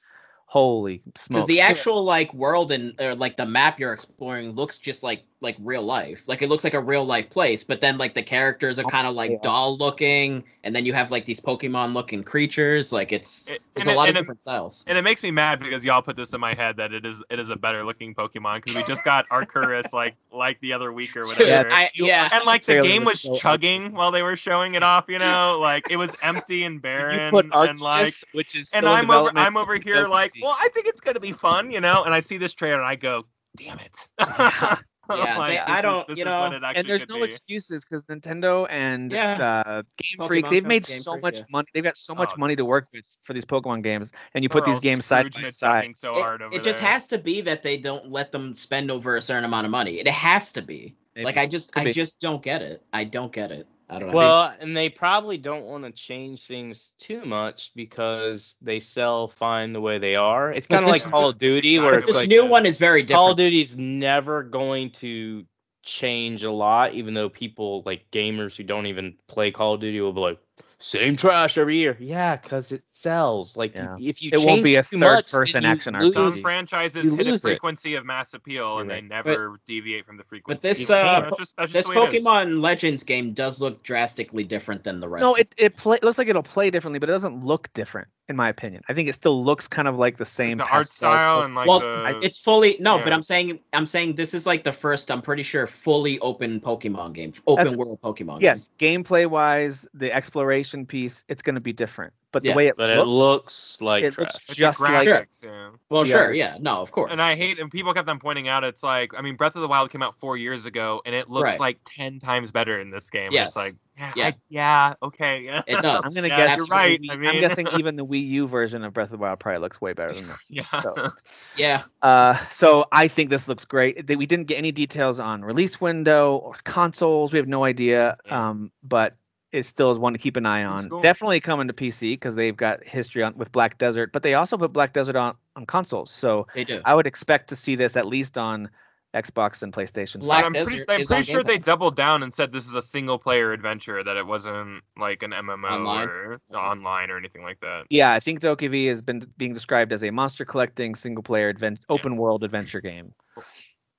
holy 0.46 1.02
smokes! 1.16 1.28
Because 1.28 1.46
smokes! 1.46 1.48
the 1.48 1.62
actual 1.62 2.04
like 2.04 2.32
world 2.36 2.72
and 2.72 2.94
or, 3.02 3.16
like 3.16 3.36
the 3.36 3.48
map 3.48 3.80
you're 3.80 3.94
exploring 3.94 4.52
looks 4.52 4.78
just 4.78 5.02
like 5.02 5.24
like 5.44 5.58
real 5.60 5.84
life. 5.84 6.24
Like 6.28 6.41
it 6.41 6.50
looks 6.50 6.64
like 6.64 6.74
a 6.74 6.80
real 6.80 7.06
life 7.06 7.30
place, 7.30 7.64
but 7.64 7.82
then 7.82 7.98
like 7.98 8.14
the 8.14 8.24
characters 8.24 8.80
are 8.80 8.84
kind 8.84 9.06
of 9.06 9.14
like 9.14 9.32
yeah. 9.32 9.38
doll 9.41 9.78
looking, 9.78 10.44
and 10.64 10.76
then 10.76 10.86
you 10.86 10.94
have 10.94 11.12
like 11.12 11.26
these 11.26 11.39
Pokemon 11.39 11.94
looking 11.94 12.24
creatures. 12.24 12.91
Like 12.91 13.12
it's 13.12 13.50
It- 13.50 13.62
there's 13.76 13.88
and 13.88 13.91
a 13.91 13.94
it- 13.94 13.96
lot 13.98 14.04
of 14.04 14.10
and 14.10 14.18
it- 14.18 14.22
different 14.22 14.41
styles. 14.41 14.84
And 14.88 14.98
it 14.98 15.04
makes 15.04 15.22
me 15.22 15.32
mad 15.32 15.60
because 15.60 15.84
y'all 15.86 16.02
put 16.02 16.16
this 16.16 16.34
in 16.34 16.39
my 16.39 16.54
head 16.54 16.78
that 16.78 16.94
it 16.94 17.06
is 17.06 17.22
it 17.30 17.39
is 17.39 17.50
a 17.50 17.56
better 17.56 17.84
looking 17.86 18.16
Pokemon 18.16 18.64
because 18.64 18.76
we 18.76 18.84
just 18.84 19.04
got 19.04 19.28
Arceus 19.30 19.94
like 19.94 20.16
like 20.32 20.60
the 20.62 20.74
other 20.74 20.91
week 20.91 21.16
or 21.16 21.24
Dude, 21.24 21.38
whatever. 21.39 21.72
I, 21.72 21.91
yeah. 21.94 22.30
and 22.32 22.46
like 22.46 22.64
the 22.64 22.82
game 22.82 23.04
was 23.04 23.14
was 23.14 23.22
so 23.22 23.36
chugging 23.36 23.94
while 23.94 24.12
they 24.12 24.24
were 24.24 24.36
showing 24.36 24.76
it 24.76 24.84
off, 24.84 25.06
you 25.10 25.20
know, 25.20 25.60
like 25.60 25.91
it 25.91 25.98
was 25.98 26.16
empty 26.24 26.64
and 26.64 26.82
barren. 26.82 27.14
you 27.14 27.18
barren 27.18 27.50
put 27.52 27.70
and 27.70 27.80
like 27.80 28.14
which 28.32 28.56
is 28.56 28.74
and 28.74 28.84
still 28.84 28.96
in 28.96 29.06
I'm 29.06 29.12
over 29.12 29.32
I'm 29.36 29.58
over 29.58 29.76
here 29.76 30.08
like, 30.08 30.34
well, 30.41 30.56
I 30.60 30.70
think 30.70 30.88
it's 30.88 31.02
gonna 31.02 31.20
be 31.20 31.34
fun, 31.34 31.72
you 31.72 31.82
know, 31.82 32.04
and 32.04 32.14
I 32.14 32.22
see 32.22 32.38
this 32.38 32.54
trailer 32.54 32.78
and 32.78 32.86
I 32.88 32.96
go, 32.96 33.26
damn 33.58 33.80
it. 33.80 34.08
Yeah, 35.10 35.38
Like, 35.38 35.51
they- 35.54 35.58
I 35.60 35.82
don't- 35.82 36.08
this 36.08 36.18
you 36.18 36.26
know, 36.26 36.45
and 36.76 36.88
there's 36.88 37.08
no 37.10 37.18
be. 37.18 37.24
excuses 37.24 37.84
because 37.84 38.06
Nintendo 38.06 38.66
and 38.70 39.12
Yeah. 39.12 39.64
uh, 39.66 39.82
Game 39.97 40.18
Pokemon 40.20 40.28
Freak 40.28 40.49
they've 40.49 40.66
made 40.66 40.86
Game 40.86 40.99
so 41.01 41.12
Freak, 41.14 41.24
much 41.24 41.38
yeah. 41.39 41.43
money. 41.51 41.68
They've 41.74 41.84
got 41.84 41.97
so 41.97 42.16
much 42.16 42.32
Oh. 42.36 42.39
money 42.39 42.56
to 42.56 42.64
work 42.66 42.88
with 42.93 43.06
for 43.24 43.34
these 43.34 43.45
Pokemon 43.45 43.84
games, 43.84 44.12
and 44.34 44.43
you 44.43 44.49
put 44.49 44.64
these 44.66 44.80
games 44.80 45.06
side 45.06 45.34
by 45.34 45.49
side. 45.49 45.95
so 45.97 46.14
hard 46.14 46.41
It, 46.41 46.45
over 46.45 46.56
it 46.56 46.64
just 46.64 46.80
there. 46.80 46.89
has 46.89 47.08
to 47.08 47.18
be 47.18 47.41
that 47.41 47.64
they 47.64 47.78
don't 47.78 48.12
let 48.12 48.32
them 48.32 48.56
spend 48.56 48.91
over 48.91 49.16
a 49.18 49.22
certain 49.22 49.43
amount 49.45 49.66
of 49.66 49.72
money. 49.72 49.99
It 49.99 50.08
has 50.08 50.54
to 50.54 50.62
be. 50.62 50.95
Maybe. 51.16 51.26
Like 51.26 51.38
I 51.38 51.45
just 51.45 51.74
Could 51.74 51.82
I 51.82 51.84
be. 51.86 51.91
just 51.93 52.22
don't 52.22 52.41
get 52.41 52.62
it. 52.62 52.82
I 52.91 53.04
don't 53.04 53.32
get 53.32 53.51
it. 53.51 53.68
I 53.90 54.00
don't 54.00 54.10
know. 54.10 54.16
Well, 54.16 54.54
and 54.60 54.76
they 54.76 54.90
probably 54.90 55.38
don't 55.38 55.66
want 55.66 55.84
to 55.84 55.92
change 55.92 56.48
things 56.48 56.94
too 57.00 57.26
much 57.26 57.72
because 57.76 58.56
they 58.62 58.80
sell 58.80 59.28
fine 59.28 59.74
the 59.74 59.82
way 59.82 59.98
they 59.98 60.16
are. 60.16 60.52
It's 60.52 60.68
kind 60.68 60.84
of 60.84 60.90
like 60.90 61.04
Call 61.04 61.30
of 61.30 61.38
Duty, 61.38 61.80
where 61.80 62.00
it's 62.00 62.08
this 62.08 62.16
like 62.18 62.30
new 62.30 62.48
one 62.48 62.66
is 62.66 62.78
very 62.78 63.04
different. 63.04 63.18
Call 63.18 63.32
of 63.32 63.38
different. 63.38 63.54
Duty's 63.54 63.78
never 63.78 64.44
going 64.44 64.92
to 64.92 65.46
change 65.84 66.44
a 66.44 66.52
lot, 66.52 66.94
even 66.94 67.14
though 67.14 67.30
people 67.30 67.84
like 67.86 68.10
gamers 68.12 68.56
who 68.56 68.64
don't 68.64 68.88
even 68.88 69.18
play 69.28 69.52
Call 69.52 69.74
of 69.74 69.82
Duty 69.82 70.00
will 70.02 70.14
be 70.14 70.22
like, 70.22 70.40
same 70.84 71.16
trash 71.16 71.58
every 71.58 71.78
year. 71.78 71.96
Yeah, 72.00 72.36
because 72.36 72.72
it 72.72 72.88
sells. 72.88 73.56
Like 73.56 73.74
Yeah. 73.74 73.96
if 74.00 74.22
you 74.22 74.32
It 74.34 74.40
won't 74.46 74.64
be 74.64 74.76
a 74.76 74.84
too 74.84 74.98
much, 74.98 75.32
third-person 75.32 75.64
action 75.66 75.96
lose- 75.98 76.14
Some 76.14 76.32
RPG. 76.32 76.42
franchises 76.42 77.06
You 77.06 77.16
hit 77.16 77.28
a 77.28 77.30
lose 77.32 77.46
it. 77.46 77.48
frequency 77.48 77.96
of 77.96 78.06
mass 78.06 78.34
appeal 78.34 78.80
and 78.80 78.90
You're 78.90 78.98
they 79.02 79.02
right. 79.02 79.26
never 79.26 79.60
deviate 79.66 80.06
from 80.06 80.18
the 80.18 80.24
frequency. 80.26 80.56
But 80.58 80.62
this 80.62 80.90
uh. 80.90 81.22
That's 81.22 81.38
just- 81.38 81.56
that's 81.58 81.72
this 81.74 81.84
just 81.86 81.94
the 81.94 82.00
way 82.02 82.08
it 82.08 82.14
is. 82.16 82.24
Pokemon 82.26 82.62
Legends 82.62 83.04
game 83.04 83.34
does 83.34 83.62
look 83.62 83.82
drastically 83.84 84.44
different 84.44 84.84
than 84.84 85.00
the 85.00 85.08
rest. 85.08 85.22
No, 85.24 85.36
it 85.36 85.54
it, 85.58 85.78
play, 85.78 85.98
it 85.98 86.04
looks 86.04 86.18
like 86.18 86.28
it'll 86.28 86.44
play 86.44 86.70
differently, 86.70 87.00
but 87.00 87.10
it 87.10 87.14
doesn't 87.14 87.46
look 87.46 87.72
different. 87.74 88.10
In 88.30 88.36
my 88.36 88.49
opinion. 88.49 88.84
I 88.88 88.93
think 88.93 89.09
it 89.09 89.13
still 89.13 89.43
looks 89.43 89.67
kind 89.67 89.88
of 89.88 89.97
like 89.97 90.17
the 90.17 90.26
same 90.26 90.57
the 90.57 90.65
art 90.65 90.88
style 90.88 91.36
color. 91.36 91.45
and 91.45 91.55
like 91.55 91.67
well, 91.67 91.80
the 91.80 92.19
it's 92.24 92.38
fully 92.38 92.78
no, 92.80 92.97
yeah. 92.97 93.03
but 93.03 93.13
I'm 93.13 93.21
saying 93.21 93.59
I'm 93.74 93.86
saying 93.86 94.15
this 94.15 94.34
is 94.34 94.45
like 94.45 94.63
the 94.63 94.71
first. 94.71 95.11
I'm 95.11 95.21
pretty 95.21 95.43
sure 95.43 95.67
fully 95.67 96.19
open 96.19 96.61
Pokemon 96.61 97.13
game, 97.13 97.34
open 97.47 97.63
That's- 97.65 97.78
world 97.78 97.99
Pokemon. 98.01 98.41
Yes, 98.41 98.69
gameplay 98.80 99.28
wise, 99.28 99.88
the 99.93 100.11
exploration 100.11 100.86
piece, 100.86 101.24
it's 101.28 101.43
going 101.43 101.55
to 101.55 101.61
be 101.61 101.74
different. 101.74 102.13
But 102.34 102.44
Yeah, 102.44 102.52
the 102.54 102.58
way 102.58 102.68
it 102.68 102.76
But 102.76 102.90
looks, 102.90 103.00
it 103.00 103.06
looks 103.06 103.82
like 103.82 104.04
it 104.04 104.14
trash. 104.16 104.34
looks 104.34 104.48
just 104.48 104.80
the 104.80 104.92
like 104.92 105.08
graphics, 105.08 105.44
yeah. 105.44 105.70
Well, 105.90 106.06
Yeah. 106.06 106.14
sure, 106.14 106.34
yeah, 106.34 106.58
no, 106.60 106.82
of 106.82 106.92
course. 106.92 107.12
And 107.12 107.22
I 107.22 107.36
hate, 107.36 107.60
and 107.60 107.72
people 107.72 107.94
kept 107.94 108.10
on 108.10 108.20
pointing 108.20 108.48
out, 108.50 108.64
it's 108.64 108.82
like, 108.84 109.14
I 109.18 109.22
mean, 109.22 109.36
Breath 109.38 109.56
of 109.56 109.62
the 109.62 109.68
Wild 109.68 109.92
came 109.92 110.02
out 110.02 110.20
four 110.20 110.36
years 110.36 110.66
ago, 110.66 111.02
and 111.06 111.14
it 111.16 111.30
looks 111.30 111.46
Right. 111.46 111.60
like 111.60 111.78
ten 111.86 112.20
times 112.20 112.52
better 112.52 112.82
in 112.82 112.90
this 112.90 113.10
game. 113.12 113.30
Yes. 113.32 113.50
It's 113.50 113.56
like, 113.56 113.74
yeah, 113.96 114.12
Yeah. 114.16 114.26
I- 114.26 114.36
yeah, 114.50 114.94
okay, 115.04 115.42
yeah. 115.42 115.62
It 115.68 115.80
does. 115.84 116.02
I'm 116.04 116.14
gonna 116.16 116.28
Yeah, 116.28 116.48
guess 116.48 116.58
you're 116.58 116.66
right. 116.66 117.00
Wii- 117.00 117.12
I 117.12 117.14
I'm 117.14 117.20
mean- 117.22 117.42
guessing 117.42 117.68
even 117.78 117.96
the 117.96 118.06
Wii 118.06 118.28
U 118.30 118.48
version 118.48 118.84
of 118.84 118.92
Breath 118.94 119.06
of 119.06 119.12
the 119.12 119.18
Wild 119.20 119.40
probably 119.40 119.60
looks 119.60 119.80
way 119.80 119.94
better 119.94 120.14
than 120.14 120.26
this. 120.28 120.40
yeah. 120.50 120.82
So, 120.82 121.12
yeah, 121.56 121.84
uh, 122.02 122.36
so 122.50 122.86
I 122.92 123.08
think 123.08 123.30
this 123.30 123.48
looks 123.48 123.66
great. 123.66 124.08
They- 124.08 124.16
We 124.16 124.26
didn't 124.26 124.48
get 124.48 124.58
any 124.58 124.72
details 124.72 125.20
on 125.20 125.46
release 125.46 125.80
window 125.80 126.38
or 126.38 126.56
consoles. 126.64 127.32
We 127.32 127.38
have 127.38 127.48
no 127.48 127.64
idea. 127.64 128.18
Yeah. 128.26 128.50
Um, 128.50 128.72
but 128.82 129.16
it 129.54 129.64
still 129.64 129.91
is 129.91 129.97
one 129.99 130.14
to 130.14 130.20
keep 130.20 130.36
an 130.36 130.45
eye 130.45 130.64
on. 130.64 130.89
cool. 130.89 131.01
Definitely 131.01 131.39
coming 131.39 131.68
to 131.68 131.74
PC 131.74 132.12
because 132.14 132.36
they've 132.36 132.58
got 132.58 132.84
history 132.84 133.24
on 133.24 133.38
with 133.38 133.51
Black 133.51 133.78
Desert, 133.78 134.12
but 134.12 134.24
they 134.24 134.34
also 134.34 134.58
put 134.58 134.74
Black 134.74 134.91
Desert 134.93 135.16
on 135.16 135.36
on 135.56 135.66
consoles. 135.66 136.12
So 136.12 136.47
they 136.56 136.64
do. 136.64 136.82
I 136.84 136.95
would 136.95 137.08
expect 137.08 137.49
to 137.49 137.56
see 137.56 137.76
this 137.76 137.95
at 137.95 138.08
least 138.08 138.38
on 138.38 138.70
Xbox 139.14 139.62
and 139.62 139.72
PlayStation. 139.72 140.22
Black 140.22 140.43
I'm 140.43 140.54
pretty, 140.54 140.84
I'm 140.89 141.01
is 141.01 141.08
pretty 141.08 141.14
on 141.14 141.24
sure 141.24 141.43
Game 141.43 141.47
they 141.47 141.58
Pass. 141.58 141.66
doubled 141.66 141.95
down 141.95 142.24
and 142.24 142.34
said 142.34 142.51
this 142.51 142.68
is 142.68 142.74
a 142.74 142.82
single 142.82 143.20
player 143.20 143.51
adventure, 143.54 144.04
that 144.04 144.18
it 144.18 144.26
wasn't 144.26 144.82
like 144.97 145.22
an 145.22 145.32
MMO 145.32 145.70
Online? 145.72 146.08
or 146.08 146.39
online 146.51 147.12
or 147.12 147.18
anything 147.18 147.43
like 147.43 147.60
that. 147.60 147.84
Yeah, 147.91 148.12
I 148.12 148.20
think 148.20 148.39
DokeV 148.41 148.88
has 148.88 149.04
been 149.04 149.22
being 149.38 149.54
described 149.54 149.93
as 149.93 150.04
a 150.04 150.10
monster 150.10 150.45
collecting 150.45 150.95
single 150.95 151.22
player 151.22 151.49
advent- 151.49 151.82
open 151.89 152.18
world 152.18 152.43
adventure 152.43 152.82
game. 152.82 153.14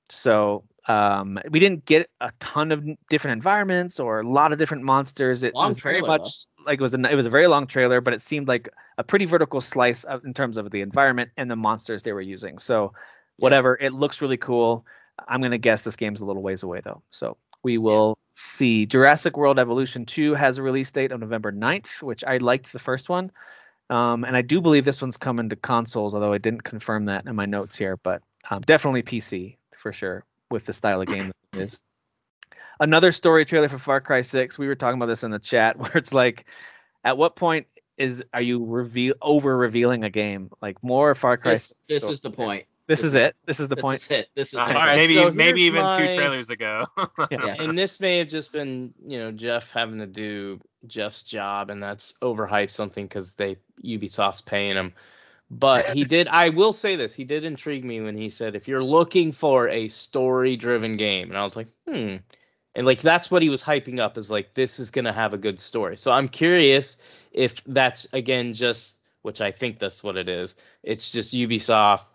So 0.09 0.65
um, 0.87 1.39
we 1.49 1.59
didn't 1.59 1.85
get 1.85 2.09
a 2.21 2.31
ton 2.39 2.71
of 2.71 2.85
different 3.09 3.33
environments 3.33 3.99
or 3.99 4.19
a 4.19 4.29
lot 4.29 4.51
of 4.51 4.59
different 4.59 4.83
monsters. 4.83 5.41
It 5.43 5.55
Long 5.55 5.69
was 5.69 5.79
very 5.79 5.99
trailer, 5.99 6.07
much 6.07 6.45
like 6.65 6.79
it 6.79 6.81
was 6.81 6.93
a 6.93 7.11
it 7.11 7.15
was 7.15 7.25
a 7.25 7.29
very 7.29 7.47
long 7.47 7.67
trailer, 7.67 8.01
but 8.01 8.13
it 8.13 8.21
seemed 8.21 8.47
like 8.47 8.69
a 8.97 9.03
pretty 9.03 9.25
vertical 9.25 9.61
slice 9.61 10.03
of, 10.03 10.25
in 10.25 10.33
terms 10.33 10.57
of 10.57 10.69
the 10.69 10.81
environment 10.81 11.31
and 11.37 11.49
the 11.49 11.55
monsters 11.55 12.03
they 12.03 12.13
were 12.13 12.21
using. 12.21 12.59
So 12.59 12.93
whatever, 13.37 13.75
it 13.79 13.93
looks 13.93 14.21
really 14.21 14.37
cool. 14.37 14.85
I'm 15.27 15.41
gonna 15.41 15.57
guess 15.57 15.81
this 15.81 15.95
game's 15.95 16.21
a 16.21 16.25
little 16.25 16.43
ways 16.43 16.61
away 16.61 16.81
though. 16.83 17.01
So 17.09 17.37
we 17.63 17.79
will 17.79 18.19
see. 18.35 18.85
Jurassic 18.85 19.37
World 19.37 19.57
Evolution 19.57 20.05
2 20.05 20.35
has 20.35 20.59
a 20.59 20.63
release 20.63 20.91
date 20.91 21.11
of 21.11 21.19
November 21.19 21.51
9th, 21.51 22.03
which 22.03 22.23
I 22.23 22.37
liked 22.37 22.71
the 22.71 22.79
first 22.79 23.09
one. 23.09 23.31
Um, 23.89 24.23
and 24.23 24.35
I 24.35 24.41
do 24.43 24.61
believe 24.61 24.85
this 24.85 25.01
one's 25.01 25.17
coming 25.17 25.49
to 25.49 25.55
consoles, 25.55 26.13
although 26.13 26.33
I 26.33 26.37
didn't 26.37 26.63
confirm 26.63 27.05
that 27.05 27.25
in 27.25 27.35
my 27.35 27.45
notes 27.45 27.75
here, 27.75 27.97
but 27.97 28.21
um, 28.49 28.61
definitely 28.61 29.03
PC 29.03 29.57
for 29.75 29.93
sure 29.93 30.25
with 30.49 30.65
the 30.65 30.73
style 30.73 31.01
of 31.01 31.07
game 31.07 31.31
that 31.51 31.59
it 31.59 31.63
is. 31.63 31.81
Another 32.79 33.11
story 33.11 33.45
trailer 33.45 33.69
for 33.69 33.77
Far 33.77 34.01
Cry 34.01 34.21
6. 34.21 34.57
We 34.57 34.67
were 34.67 34.75
talking 34.75 34.97
about 34.99 35.05
this 35.07 35.23
in 35.23 35.31
the 35.31 35.39
chat 35.39 35.77
where 35.79 35.91
it's 35.95 36.13
like, 36.13 36.45
at 37.03 37.17
what 37.17 37.35
point 37.35 37.67
is 37.97 38.23
are 38.33 38.41
you 38.41 38.65
reveal 38.65 39.15
over 39.21 39.55
revealing 39.55 40.03
a 40.03 40.09
game? 40.09 40.51
Like 40.61 40.83
more 40.83 41.15
Far 41.15 41.37
Cry. 41.37 41.53
This, 41.53 41.75
this 41.87 41.99
story. 41.99 42.13
is 42.13 42.19
the 42.21 42.31
point. 42.31 42.65
This 42.87 42.99
this 42.99 43.07
is 43.07 43.15
is- 43.15 43.21
it. 43.21 43.35
This 43.45 43.59
is 43.59 43.67
the 43.69 43.75
this 43.75 43.81
point. 43.81 43.99
is 44.01 44.11
it. 44.11 44.29
This 44.35 44.47
is 44.49 44.51
the 44.53 44.61
All 44.63 44.73
right, 44.73 44.97
maybe 44.97 45.13
so 45.15 45.31
maybe 45.31 45.61
even 45.63 45.81
my- 45.81 45.97
two 46.05 46.15
trailers 46.15 46.49
ago. 46.51 46.85
Yeah. 47.31 47.55
and 47.59 47.77
this 47.79 47.99
may 47.99 48.19
have 48.19 48.27
just 48.27 48.53
been 48.53 48.93
you 49.07 49.17
know 49.17 49.31
Geoff 49.31 49.71
having 49.71 49.99
to 49.99 50.05
do 50.07 50.59
Geoff's 50.85 51.23
job, 51.23 51.69
and 51.71 51.81
that's 51.81 52.13
overhype 52.21 52.69
something 52.69 53.05
because 53.05 53.33
they 53.35 53.57
Ubisoft's 53.83 54.41
paying 54.41 54.75
him. 54.75 54.93
But 55.51 55.85
he 55.91 56.03
did. 56.05 56.27
I 56.27 56.49
will 56.49 56.73
say 56.73 56.95
this: 56.95 57.13
he 57.13 57.23
did 57.23 57.45
intrigue 57.45 57.83
me 57.83 58.01
when 58.01 58.17
he 58.17 58.29
said, 58.29 58.55
"If 58.55 58.67
you're 58.67 58.83
looking 58.83 59.31
for 59.31 59.69
a 59.69 59.87
story-driven 59.89 60.97
game," 60.97 61.29
and 61.29 61.37
I 61.37 61.43
was 61.43 61.55
like, 61.55 61.67
"Hmm." 61.87 62.17
And 62.73 62.85
like 62.85 63.01
that's 63.01 63.31
what 63.31 63.41
he 63.41 63.49
was 63.49 63.63
hyping 63.63 63.99
up 63.99 64.17
is 64.17 64.31
like 64.31 64.53
this 64.53 64.79
is 64.79 64.91
gonna 64.91 65.13
have 65.13 65.33
a 65.33 65.37
good 65.37 65.59
story. 65.59 65.97
So 65.97 66.11
I'm 66.11 66.27
curious 66.27 66.97
if 67.31 67.63
that's 67.65 68.07
again 68.11 68.53
just 68.53 68.95
which 69.21 69.41
I 69.41 69.51
think 69.51 69.79
that's 69.79 70.03
what 70.03 70.17
it 70.17 70.29
is. 70.29 70.55
It's 70.83 71.11
just 71.11 71.33
Ubisoft 71.33 72.05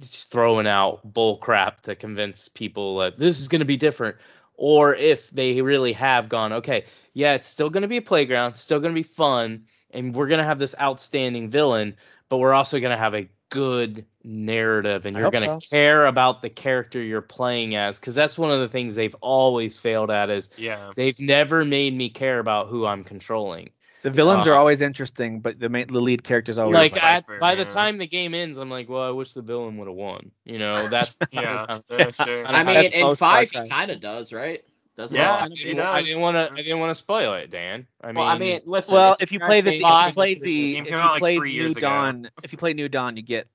just 0.00 0.30
throwing 0.30 0.66
out 0.66 1.00
bull 1.12 1.36
crap 1.38 1.80
to 1.82 1.94
convince 1.94 2.48
people 2.48 2.98
that 2.98 3.18
this 3.18 3.40
is 3.40 3.48
going 3.48 3.60
to 3.60 3.64
be 3.64 3.76
different 3.76 4.16
or 4.54 4.94
if 4.94 5.30
they 5.30 5.60
really 5.60 5.92
have 5.92 6.28
gone 6.28 6.52
okay 6.52 6.84
yeah 7.14 7.34
it's 7.34 7.48
still 7.48 7.68
going 7.68 7.82
to 7.82 7.88
be 7.88 7.96
a 7.96 8.02
playground 8.02 8.54
still 8.54 8.78
going 8.78 8.94
to 8.94 8.98
be 8.98 9.02
fun 9.02 9.64
and 9.90 10.14
we're 10.14 10.28
going 10.28 10.38
to 10.38 10.44
have 10.44 10.60
this 10.60 10.74
outstanding 10.80 11.50
villain 11.50 11.96
but 12.28 12.38
we're 12.38 12.54
also 12.54 12.80
going 12.80 12.90
to 12.92 12.98
have 12.98 13.14
a 13.14 13.28
good 13.50 14.04
narrative 14.22 15.06
and 15.06 15.16
you're 15.16 15.30
going 15.30 15.44
to 15.58 15.66
so. 15.66 15.70
care 15.70 16.04
about 16.06 16.42
the 16.42 16.50
character 16.50 17.00
you're 17.02 17.22
playing 17.22 17.74
as 17.74 17.98
because 17.98 18.14
that's 18.14 18.36
one 18.36 18.50
of 18.50 18.60
the 18.60 18.68
things 18.68 18.94
they've 18.94 19.14
always 19.22 19.78
failed 19.78 20.10
at 20.10 20.28
is 20.28 20.50
yeah. 20.58 20.92
they've 20.96 21.18
never 21.18 21.64
made 21.64 21.94
me 21.94 22.10
care 22.10 22.38
about 22.38 22.68
who 22.68 22.84
i'm 22.84 23.02
controlling 23.02 23.70
The 24.02 24.10
villains 24.10 24.46
Uh, 24.46 24.50
are 24.50 24.54
always 24.54 24.82
interesting, 24.82 25.40
but 25.40 25.58
the 25.58 25.68
main, 25.70 25.86
the 25.86 26.00
lead 26.00 26.22
character's 26.24 26.58
always 26.58 26.74
like 26.74 26.92
like 26.92 27.02
at, 27.02 27.24
Cypher, 27.26 27.38
by 27.40 27.54
the 27.54 27.64
time 27.64 27.96
the 27.96 28.06
game 28.06 28.34
ends 28.34 28.58
i'm 28.58 28.68
like 28.70 28.88
well 28.90 29.02
i 29.02 29.10
wish 29.10 29.32
the 29.32 29.40
villain 29.42 29.78
would 29.78 29.88
have 29.88 29.96
won 29.96 30.30
you 30.44 30.58
know 30.58 30.88
that's 30.88 31.18
Yeah, 31.32 31.64
kind 31.66 31.70
of- 31.70 31.84
yeah, 31.90 32.10
sure. 32.24 32.46
I 32.46 32.60
I 32.60 32.64
mean, 32.64 32.92
in 32.92 33.16
five, 33.16 33.50
he 33.50 33.66
kind 33.66 33.90
of 33.90 34.00
does, 34.02 34.30
right? 34.32 34.62
Doesn't 34.98 35.16
Yeah, 35.16 35.36
it? 35.36 35.38
kind 35.38 35.52
of 35.52 35.58
he 35.58 35.64
do 35.64 35.70
does. 35.70 35.78
that? 35.78 35.94
I 35.94 36.02
didn't 36.02 36.20
want 36.20 36.34
to. 36.34 36.52
I 36.52 36.56
didn't 36.56 36.80
want 36.80 36.90
to 36.90 36.94
spoil 36.96 37.34
it, 37.34 37.50
Dan. 37.50 37.86
I 38.02 38.08
mean, 38.08 38.16
well, 38.16 38.26
I 38.26 38.36
mean, 38.36 38.60
listen. 38.66 38.94
well, 38.96 39.14
if 39.20 39.30
you 39.30 39.38
play 39.38 39.60
the 39.60 39.70
game, 39.70 39.82
if 39.86 40.06
you 40.08 40.12
play 40.12 40.34
the 40.34 40.76
if 40.78 40.90
you 40.90 40.96
out, 40.96 41.12
like, 41.12 41.20
play 41.20 41.38
New 41.38 41.66
ago. 41.68 41.80
Dawn, 41.80 42.30
if 42.42 42.50
you 42.50 42.58
play 42.58 42.74
New 42.74 42.88
Dawn, 42.88 43.16
you 43.16 43.22
get 43.22 43.46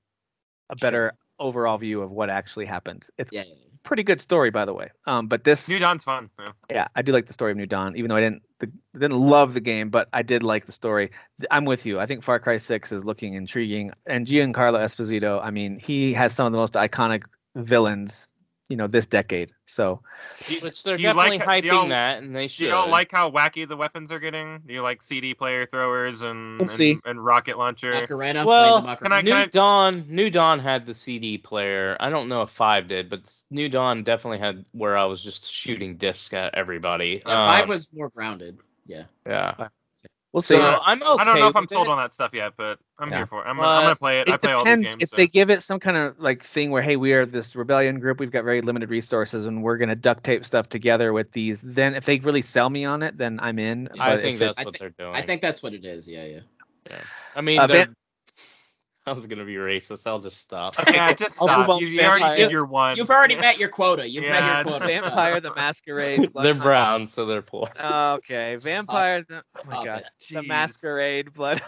a 0.70 0.76
better 0.76 1.12
overall 1.38 1.76
view 1.76 2.00
of 2.00 2.10
what 2.10 2.30
actually 2.30 2.64
happens. 2.64 3.10
It's 3.18 3.30
Yeah, 3.30 3.42
yeah, 3.46 3.52
a 3.52 3.78
pretty 3.86 4.04
good 4.04 4.22
story, 4.22 4.48
by 4.48 4.64
the 4.64 4.72
way. 4.72 4.88
Um, 5.06 5.26
but 5.26 5.44
this, 5.44 5.68
New 5.68 5.78
Dawn's 5.78 6.02
fun. 6.02 6.30
Yeah. 6.40 6.52
yeah, 6.70 6.88
I 6.96 7.02
do 7.02 7.12
like 7.12 7.26
the 7.26 7.34
story 7.34 7.50
of 7.50 7.58
New 7.58 7.66
Dawn, 7.66 7.94
even 7.98 8.08
though 8.08 8.16
I 8.16 8.20
didn't 8.22 8.42
the, 8.60 8.72
didn't 8.94 9.18
love 9.18 9.52
the 9.52 9.60
game, 9.60 9.90
but 9.90 10.08
I 10.14 10.22
did 10.22 10.42
like 10.42 10.64
the 10.64 10.72
story. 10.72 11.10
I'm 11.50 11.66
with 11.66 11.84
you. 11.84 12.00
I 12.00 12.06
think 12.06 12.22
Far 12.22 12.38
Cry 12.40 12.56
6 12.56 12.90
is 12.90 13.04
looking 13.04 13.34
intriguing, 13.34 13.90
and 14.06 14.26
Giancarlo 14.26 14.78
Esposito. 14.78 15.44
I 15.44 15.50
mean, 15.50 15.78
he 15.78 16.14
has 16.14 16.32
some 16.34 16.46
of 16.46 16.52
the 16.52 16.58
most 16.58 16.72
iconic 16.72 17.24
villains, 17.54 18.28
you 18.68 18.76
know, 18.76 18.86
this 18.86 19.06
decade. 19.06 19.52
So 19.66 20.00
which 20.62 20.82
they're 20.84 20.96
do 20.96 21.02
you 21.02 21.08
definitely 21.08 21.38
like- 21.38 21.62
do 21.62 21.68
hyping 21.68 21.72
y'all- 21.72 21.88
that, 21.88 22.22
and 22.22 22.34
they 22.34 22.44
Do 22.44 22.48
should. 22.48 22.66
you 22.68 22.74
all 22.74 22.88
like 22.88 23.10
how 23.12 23.30
wacky 23.30 23.68
the 23.68 23.76
weapons 23.76 24.10
are 24.12 24.18
getting? 24.18 24.60
Do 24.66 24.72
you 24.72 24.82
like 24.82 25.02
CD 25.02 25.34
player 25.34 25.66
throwers 25.66 26.22
and 26.22 26.60
We'll 26.60 26.80
and, 26.80 27.00
and 27.04 27.24
rocket 27.24 27.58
launcher? 27.58 27.92
Macarena. 27.92 28.46
Well, 28.46 28.80
can 28.96 29.12
I- 29.12 29.22
Macarena. 29.22 29.44
New 29.44 29.50
Dawn, 29.50 30.04
New 30.08 30.30
Dawn 30.30 30.58
had 30.60 30.86
the 30.86 30.94
CD 30.94 31.36
player. 31.38 31.96
I 32.00 32.08
don't 32.10 32.28
know 32.28 32.42
if 32.42 32.50
Five 32.50 32.88
did, 32.88 33.08
but 33.10 33.20
New 33.50 33.68
Dawn 33.68 34.02
definitely 34.02 34.38
had 34.38 34.64
where 34.72 34.96
I 34.96 35.04
was 35.04 35.22
just 35.22 35.50
shooting 35.50 35.96
discs 35.96 36.32
at 36.32 36.54
everybody. 36.54 37.22
Yeah, 37.26 37.46
five 37.46 37.62
Um, 37.64 37.68
was 37.68 37.92
more 37.92 38.08
grounded. 38.08 38.58
Yeah. 38.86 39.04
yeah. 39.26 39.68
We'll 40.34 40.40
see. 40.42 40.56
So 40.56 40.60
I'm 40.82 41.02
okay. 41.02 41.10
I 41.18 41.24
don't 41.24 41.38
know 41.38 41.48
if 41.48 41.56
I'm 41.56 41.66
sold 41.68 41.86
it. 41.86 41.90
on 41.90 41.96
that 41.98 42.12
stuff 42.12 42.32
yet, 42.34 42.52
but 42.58 42.78
I'm 42.98 43.10
Yeah. 43.10 43.16
here 43.18 43.26
for 43.26 43.42
it. 43.42 43.48
I'm, 43.48 43.56
But 43.56 43.62
I'm 43.62 43.82
gonna 43.84 43.96
play 43.96 44.20
it. 44.20 44.28
I 44.28 44.34
it 44.34 44.40
play 44.42 44.52
all 44.52 44.64
these 44.64 44.72
depends 44.74 44.88
games. 44.90 45.02
if 45.04 45.08
so. 45.08 45.16
they 45.16 45.26
give 45.26 45.48
it 45.50 45.62
some 45.62 45.80
kind 45.80 45.96
of 45.96 46.18
like 46.20 46.42
thing 46.44 46.70
where 46.70 46.82
hey 46.82 46.96
we 46.96 47.12
are 47.14 47.24
this 47.24 47.56
rebellion 47.56 47.98
group 48.00 48.20
we've 48.20 48.30
got 48.30 48.44
very 48.44 48.60
limited 48.60 48.90
resources 48.90 49.46
and 49.46 49.62
we're 49.62 49.78
going 49.78 49.88
to 49.88 49.96
duct 49.96 50.22
tape 50.24 50.44
stuff 50.44 50.68
together 50.68 51.12
with 51.14 51.32
these 51.32 51.62
then 51.62 51.94
if 51.94 52.04
they 52.04 52.18
really 52.18 52.42
sell 52.42 52.68
me 52.68 52.84
on 52.84 53.02
it 53.02 53.16
then 53.16 53.38
i'm 53.42 53.58
in 53.58 53.88
I 53.98 54.14
But 54.16 54.20
think 54.22 54.34
if 54.34 54.40
that's 54.40 54.50
it's- 54.52 54.58
I 54.58 54.64
what 54.66 54.72
thi- 54.74 54.78
they're 54.80 54.90
doing. 55.06 55.14
I 55.16 55.22
think 55.22 55.40
that's 55.40 55.62
what 55.62 55.72
it 55.72 55.84
is. 55.86 56.06
Yeah, 56.08 56.24
yeah. 56.26 56.40
I 57.34 57.40
mean, 57.40 57.58
Uh, 57.60 57.66
they're- 57.66 57.86
Van- 57.86 57.96
I 59.06 59.12
was 59.12 59.26
gonna 59.26 59.44
be 59.44 59.54
racist. 59.56 60.06
I'll 60.06 60.18
just 60.20 60.38
stop. 60.38 60.74
yeah, 60.92 61.12
just 61.12 61.40
I'll 61.42 61.56
move 61.58 61.66
stop. 61.66 61.80
You, 61.80 61.86
to 61.88 61.92
you 61.92 62.00
already 62.00 62.20
Vampire. 62.22 62.36
did 62.38 62.50
your 62.50 62.64
one. 62.64 62.96
You've 62.96 63.10
already 63.10 63.36
met 63.36 63.58
your 63.58 63.68
quota. 63.68 64.08
You've 64.08 64.24
Yeah, 64.24 64.40
met 64.40 64.66
your 64.66 64.78
quota. 64.78 64.86
vampire 64.86 65.40
the 65.40 65.54
masquerade 65.54 66.32
Blood 66.32 66.44
they're 66.44 66.54
brown, 66.54 67.06
so 67.06 67.26
they're 67.26 67.42
poor. 67.42 67.68
okay 67.80 68.56
vampire 68.56 69.22
the, 69.28 69.36
oh 69.38 69.60
my 69.66 69.70
Stop 69.70 69.84
gosh 69.84 70.02
the 70.30 70.42
masquerade 70.42 71.32
blood 71.32 71.62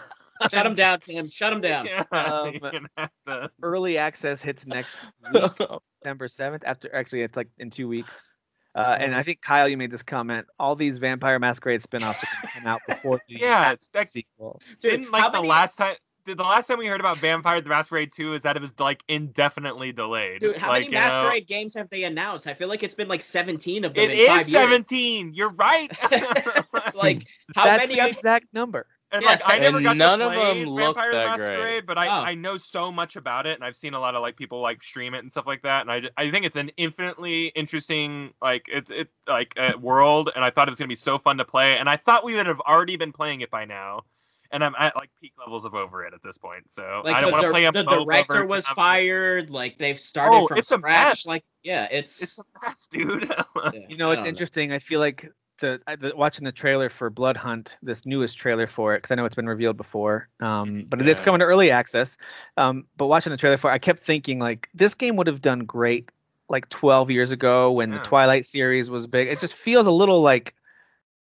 Shut 0.51 0.67
him 0.67 0.75
down, 0.75 0.99
Tim. 0.99 1.29
Shut 1.29 1.51
him 1.51 1.61
down. 1.61 1.87
Yeah, 1.87 2.03
Um, 2.11 2.59
gonna 2.59 3.49
early 3.63 3.97
access 3.97 4.41
hits 4.43 4.67
next 4.67 5.07
week 5.33 5.43
september 5.57 6.27
7th 6.27 6.61
after 6.63 6.93
actually 6.93 7.23
it's 7.23 7.35
like 7.35 7.49
in 7.57 7.69
two 7.71 7.87
weeks 7.87 8.35
uh, 8.75 8.95
and 8.99 9.15
I 9.15 9.23
think 9.23 9.41
Kyle, 9.41 9.67
you 9.67 9.75
made 9.75 9.89
this 9.89 10.03
comment. 10.03 10.45
All 10.59 10.75
these 10.75 10.99
Vampire 10.99 11.39
Masquerade 11.39 11.81
spin-offs 11.81 12.21
are 12.23 12.27
going 12.31 12.41
to 12.43 12.59
come 12.59 12.67
out 12.67 12.81
before 12.87 13.19
the 13.27 13.39
Yeah, 13.39 13.73
that- 13.93 14.07
sequel. 14.07 14.61
Didn't 14.81 15.05
how 15.05 15.11
like 15.13 15.31
the 15.31 15.37
many- 15.39 15.47
last 15.49 15.77
time. 15.77 15.95
Did 16.27 16.37
the 16.37 16.43
last 16.43 16.67
time 16.67 16.77
we 16.77 16.87
heard 16.87 16.99
about 16.99 17.17
Vampire 17.19 17.61
the 17.61 17.69
Masquerade 17.69 18.11
2 18.11 18.33
is 18.33 18.41
that 18.43 18.55
it 18.57 18.61
was 18.61 18.77
like 18.79 19.01
indefinitely 19.07 19.93
delayed. 19.93 20.41
Dude, 20.41 20.57
how 20.57 20.67
like, 20.67 20.81
many 20.81 20.87
you 20.87 20.91
know, 20.91 20.99
Masquerade 20.99 21.47
games 21.47 21.73
have 21.75 21.89
they 21.89 22.03
announced? 22.03 22.47
I 22.47 22.53
feel 22.53 22.67
like 22.67 22.83
it's 22.83 22.95
been 22.95 23.07
like 23.07 23.21
17 23.21 23.85
of 23.85 23.93
them 23.95 24.09
It 24.09 24.11
in 24.11 24.27
five 24.27 24.41
is 24.41 24.51
years. 24.51 24.69
17. 24.69 25.33
You're 25.33 25.51
right. 25.53 25.87
like 26.93 27.25
how 27.55 27.63
That's 27.65 27.87
many 27.87 27.95
the 27.95 28.01
of 28.01 28.09
exact 28.11 28.53
number. 28.53 28.85
And 29.09 29.23
Yeah, 29.23 29.29
like 29.29 29.41
I 29.45 29.59
never 29.59 29.77
and 29.77 29.85
got 29.85 29.97
none 29.97 30.19
to 30.19 30.25
of 30.25 30.31
them 30.33 30.75
Vampire 30.75 31.11
the 31.11 31.17
that 31.17 31.37
great. 31.37 31.39
Masquerade, 31.39 31.85
but 31.85 31.97
I, 31.97 32.07
Oh. 32.07 32.21
I 32.23 32.35
know 32.35 32.57
so 32.57 32.91
much 32.91 33.15
about 33.15 33.47
it, 33.47 33.55
and 33.55 33.63
I've 33.63 33.77
seen 33.77 33.93
a 33.93 33.99
lot 34.01 34.15
of 34.15 34.21
like 34.21 34.35
people 34.35 34.59
like 34.61 34.83
stream 34.83 35.13
it 35.13 35.19
and 35.19 35.31
stuff 35.31 35.47
like 35.47 35.61
that, 35.61 35.87
and 35.87 35.91
I, 35.91 36.09
I 36.17 36.29
think 36.29 36.45
it's 36.45 36.57
an 36.57 36.71
infinitely 36.75 37.47
interesting 37.47 38.33
like 38.41 38.65
it's 38.67 38.91
it 38.91 39.07
like 39.25 39.53
uh, 39.57 39.73
world, 39.79 40.29
and 40.35 40.43
I 40.43 40.49
thought 40.51 40.67
it 40.67 40.71
was 40.71 40.79
gonna 40.79 40.89
be 40.89 40.95
so 40.95 41.19
fun 41.19 41.37
to 41.37 41.45
play, 41.45 41.77
and 41.77 41.89
I 41.89 41.95
thought 41.95 42.25
we 42.25 42.35
would 42.35 42.47
have 42.47 42.59
already 42.59 42.97
been 42.97 43.13
playing 43.13 43.39
it 43.41 43.49
by 43.49 43.63
now, 43.63 44.03
and 44.51 44.63
I'm 44.63 44.75
at 44.77 44.95
like 44.95 45.09
peak 45.21 45.33
levels 45.39 45.65
of 45.65 45.73
over 45.75 46.03
it 46.05 46.13
at 46.13 46.23
this 46.23 46.37
point. 46.37 46.71
So 46.71 47.01
Like 47.03 47.15
I 47.15 47.21
don't 47.21 47.29
the, 47.29 47.31
want 47.33 47.45
to 47.45 47.51
play 47.51 47.65
a 47.65 47.71
the 47.71 47.83
director 47.83 48.45
was 48.45 48.67
fired. 48.67 49.49
Like 49.49 49.77
they've 49.77 49.99
started 49.99 50.43
Oh, 50.43 50.47
from 50.47 50.57
it's 50.57 50.71
a 50.71 50.77
scratch. 50.77 51.09
mess. 51.09 51.25
Like 51.25 51.43
yeah, 51.63 51.87
it's, 51.91 52.21
It's 52.21 52.39
a 52.39 52.43
mess, 52.65 52.87
dude. 52.91 53.23
yeah, 53.73 53.79
You 53.89 53.97
know, 53.97 54.11
it's 54.11 54.21
don't 54.23 54.27
interesting. 54.29 54.71
I 54.71 54.79
feel 54.79 54.99
like 54.99 55.31
the, 55.59 55.81
the 55.99 56.13
watching 56.15 56.45
the 56.45 56.51
trailer 56.51 56.89
for 56.89 57.09
Bloodhunt, 57.09 57.75
this 57.81 58.05
newest 58.05 58.37
trailer 58.37 58.67
for 58.67 58.93
it, 58.95 58.99
because 58.99 59.11
I 59.11 59.15
know 59.15 59.25
it's 59.25 59.35
been 59.35 59.47
revealed 59.49 59.77
before, 59.77 60.29
um, 60.39 60.85
but 60.87 61.01
it 61.01 61.07
is 61.07 61.17
Yeah. 61.17 61.23
coming 61.25 61.39
to 61.39 61.45
early 61.45 61.71
access. 61.71 62.17
Um, 62.57 62.85
but 62.95 63.07
watching 63.07 63.31
the 63.31 63.37
trailer 63.37 63.57
for, 63.57 63.71
it, 63.71 63.73
I 63.73 63.79
kept 63.79 64.03
thinking 64.03 64.39
like 64.39 64.69
this 64.73 64.93
game 64.93 65.15
would 65.15 65.27
have 65.27 65.41
done 65.41 65.59
great 65.65 66.11
like 66.49 66.69
12 66.69 67.11
years 67.11 67.31
ago 67.31 67.71
when 67.71 67.89
Yeah. 67.89 67.97
the 67.97 68.03
Twilight 68.03 68.45
series 68.45 68.89
was 68.89 69.07
big. 69.07 69.27
It 69.29 69.39
just 69.39 69.53
feels 69.53 69.87
a 69.87 69.91
little 69.91 70.21
like 70.21 70.53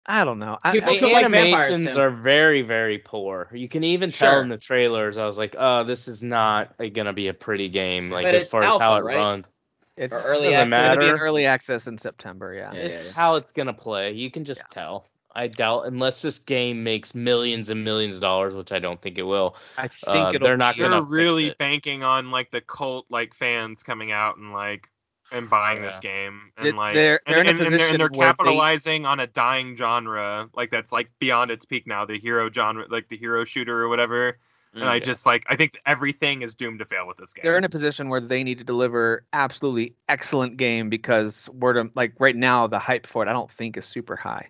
I 0.08 0.24
don't 0.24 0.38
know. 0.40 0.58
I, 0.64 0.72
People 0.72 0.90
I- 0.92 0.94
The 0.94 1.00
feel 1.00 1.14
like 1.14 1.32
vampires, 1.32 1.70
animations 1.72 1.98
are 1.98 2.10
very, 2.12 2.62
very 2.62 2.98
poor. 3.00 3.50
You 3.54 3.68
can 3.68 3.84
even 3.84 4.12
tell 4.12 4.40
in 4.42 4.50
the 4.50 4.58
trailers. 4.58 5.18
I 5.18 5.26
was 5.26 5.38
like, 5.38 5.56
"Oh, 5.58 5.84
this 5.84 6.08
is 6.08 6.22
not 6.22 6.76
uh, 6.80 6.86
gonna 6.90 7.14
be 7.14 7.28
a 7.28 7.34
pretty 7.34 7.70
game." 7.70 8.12
Like 8.12 8.26
But 8.26 8.36
as 8.36 8.44
it's 8.44 8.52
far 8.52 8.62
as 8.64 8.80
how 8.80 8.96
it 8.98 9.04
right? 9.04 9.16
runs, 9.16 9.58
it's 9.98 10.14
Or 10.14 10.20
early 10.30 10.50
doesn't 10.52 10.72
access. 10.74 10.88
gonna 10.96 11.00
be 11.00 11.08
in 11.08 11.16
early 11.20 11.46
access 11.48 11.88
in 11.88 11.98
September. 11.98 12.54
Yeah. 12.54 12.72
Yeah, 12.74 12.80
it's 12.82 13.06
yeah. 13.08 13.12
how 13.14 13.36
it's 13.36 13.52
gonna 13.52 13.74
play. 13.74 14.12
You 14.12 14.30
can 14.30 14.44
just 14.46 14.62
tell. 14.70 15.08
I 15.38 15.48
doubt, 15.48 15.88
unless 15.88 16.22
this 16.22 16.40
game 16.40 16.84
makes 16.86 17.14
millions 17.14 17.70
and 17.70 17.84
millions 17.84 18.16
of 18.16 18.22
dollars, 18.22 18.56
which 18.56 18.72
I 18.72 18.80
don't 18.80 19.02
think 19.02 19.18
it 19.18 19.24
will. 19.24 19.58
I 19.78 19.90
think 19.90 20.08
Uh, 20.28 20.32
it'll 20.34 20.46
they're 20.48 20.56
not 20.56 20.76
be- 20.76 20.82
gonna 20.84 21.02
They're 21.02 21.10
really 21.10 21.48
it. 21.48 21.58
banking 21.58 22.04
on 22.04 22.30
like 22.32 22.52
the 22.52 22.62
cult 22.62 23.06
like 23.10 23.34
fans 23.34 23.84
coming 23.84 24.12
out 24.14 24.38
and 24.38 24.54
like 24.54 24.88
and 25.32 25.50
buying 25.50 25.82
this 25.82 26.00
game 26.00 26.52
They- 26.62 26.70
and 26.70 26.78
like 26.78 26.94
they're- 26.94 27.20
they're 27.26 27.42
in 27.42 27.48
and, 27.48 27.60
a 27.60 27.64
and- 27.64 27.72
and 27.74 27.80
they're, 27.80 27.90
and 27.90 28.00
they're 28.00 28.08
where 28.10 28.28
they- 28.28 28.32
capitalizing 28.32 29.06
on 29.06 29.20
a 29.20 29.28
dying 29.28 29.76
genre 29.76 30.50
like 30.54 30.70
that's 30.72 30.92
like 30.92 31.10
beyond 31.20 31.52
its 31.52 31.66
peak 31.66 31.88
now 31.88 32.06
the 32.06 32.20
hero 32.20 32.50
genre 32.52 32.86
like 32.90 33.10
the 33.10 33.18
hero 33.18 33.44
shooter 33.44 33.82
or 33.82 33.90
whatever 33.90 34.38
and 34.76 34.84
I 34.90 34.96
Yeah. 34.96 35.00
just 35.06 35.26
like 35.26 35.46
I 35.50 35.56
think 35.56 35.80
everything 35.86 36.42
is 36.42 36.54
doomed 36.54 36.80
to 36.80 36.86
fail 36.86 37.08
with 37.08 37.18
this 37.18 37.34
game. 37.34 37.44
they're 37.44 37.58
in 37.58 37.64
a 37.64 37.70
position 37.70 38.10
where 38.10 38.20
they 38.22 38.44
need 38.44 38.60
to 38.60 38.64
deliver 38.64 39.26
absolutely 39.34 39.96
excellent 40.08 40.58
game 40.58 40.90
because 40.90 41.50
word 41.50 41.78
of 41.78 41.92
like 41.96 42.14
right 42.20 42.36
now 42.36 42.68
the 42.68 42.80
hype 42.80 43.08
for 43.08 43.24
it 43.24 43.30
I 43.30 43.34
don't 43.34 43.52
think 43.52 43.78
is 43.78 43.86
super 43.86 44.16
high. 44.16 44.50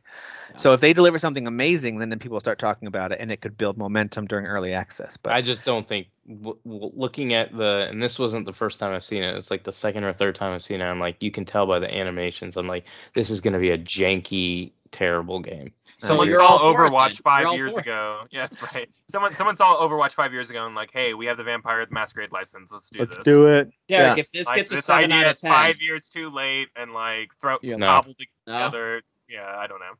Yeah. 0.51 0.57
So 0.57 0.73
if 0.73 0.81
they 0.81 0.93
deliver 0.93 1.17
something 1.19 1.47
amazing, 1.47 1.99
then 1.99 2.09
then 2.09 2.19
people 2.19 2.39
start 2.39 2.59
talking 2.59 2.87
about 2.87 3.11
it 3.11 3.19
and 3.21 3.31
it 3.31 3.41
could 3.41 3.57
build 3.57 3.77
momentum 3.77 4.25
during 4.27 4.45
early 4.45 4.73
access. 4.73 5.17
But 5.17 5.33
I 5.33 5.41
just 5.41 5.63
don't 5.65 5.87
think 5.87 6.07
w- 6.27 6.57
w- 6.65 6.91
looking 6.95 7.33
at 7.33 7.55
the 7.55 7.87
and 7.89 8.01
this 8.01 8.17
wasn't 8.19 8.45
the 8.45 8.53
first 8.53 8.79
time 8.79 8.93
I've 8.93 9.03
seen 9.03 9.23
it. 9.23 9.35
It's 9.37 9.51
like 9.51 9.63
the 9.63 9.71
second 9.73 10.03
or 10.03 10.13
third 10.13 10.35
time 10.35 10.53
I've 10.53 10.63
seen 10.63 10.81
it. 10.81 10.85
I'm 10.85 10.99
like, 10.99 11.21
you 11.21 11.31
can 11.31 11.45
tell 11.45 11.65
by 11.67 11.79
the 11.79 11.93
animations. 11.95 12.57
I'm 12.57 12.67
like, 12.67 12.85
this 13.13 13.29
is 13.29 13.41
gonna 13.41 13.59
be 13.59 13.71
a 13.71 13.77
janky, 13.77 14.71
terrible 14.91 15.39
game. 15.39 15.71
Someone 15.97 16.27
you're 16.27 16.39
saw 16.39 16.57
all 16.57 16.71
it 16.71 16.75
Overwatch 16.75 17.09
then. 17.11 17.21
Five 17.23 17.53
years 17.57 17.73
for 17.73 17.79
ago. 17.79 18.21
Yeah, 18.31 18.47
that's 18.47 18.75
right. 18.75 18.89
Someone 19.09 19.35
someone 19.35 19.55
saw 19.55 19.77
Overwatch 19.77 20.11
five 20.11 20.33
years 20.33 20.49
ago 20.49 20.65
and 20.65 20.75
like, 20.75 20.91
hey, 20.91 21.13
we 21.13 21.25
have 21.27 21.37
the 21.37 21.43
Vampire 21.43 21.85
the 21.85 21.93
Masquerade 21.93 22.31
license. 22.31 22.71
Let's 22.71 22.89
do 22.89 23.05
this. 23.05 23.17
Do 23.23 23.47
it. 23.47 23.69
Derek, 23.87 24.17
Yeah. 24.17 24.17
if 24.17 24.31
this 24.31 24.47
Like, 24.47 24.57
gets 24.57 24.71
a 24.71 24.75
this 24.75 24.85
seven 24.85 25.05
idea 25.11 25.17
out 25.17 25.25
of 25.27 25.35
is 25.35 25.41
ten, 25.41 25.51
five 25.51 25.81
years 25.81 26.09
too 26.09 26.29
late 26.29 26.67
and 26.75 26.93
like 26.93 27.31
throw 27.39 27.57
Yeah. 27.61 27.77
No. 27.77 27.87
cobbled 27.87 28.15
No? 28.47 28.53
together. 28.53 29.01
Yeah, 29.29 29.55
I 29.57 29.67
don't 29.67 29.79
know. 29.79 29.93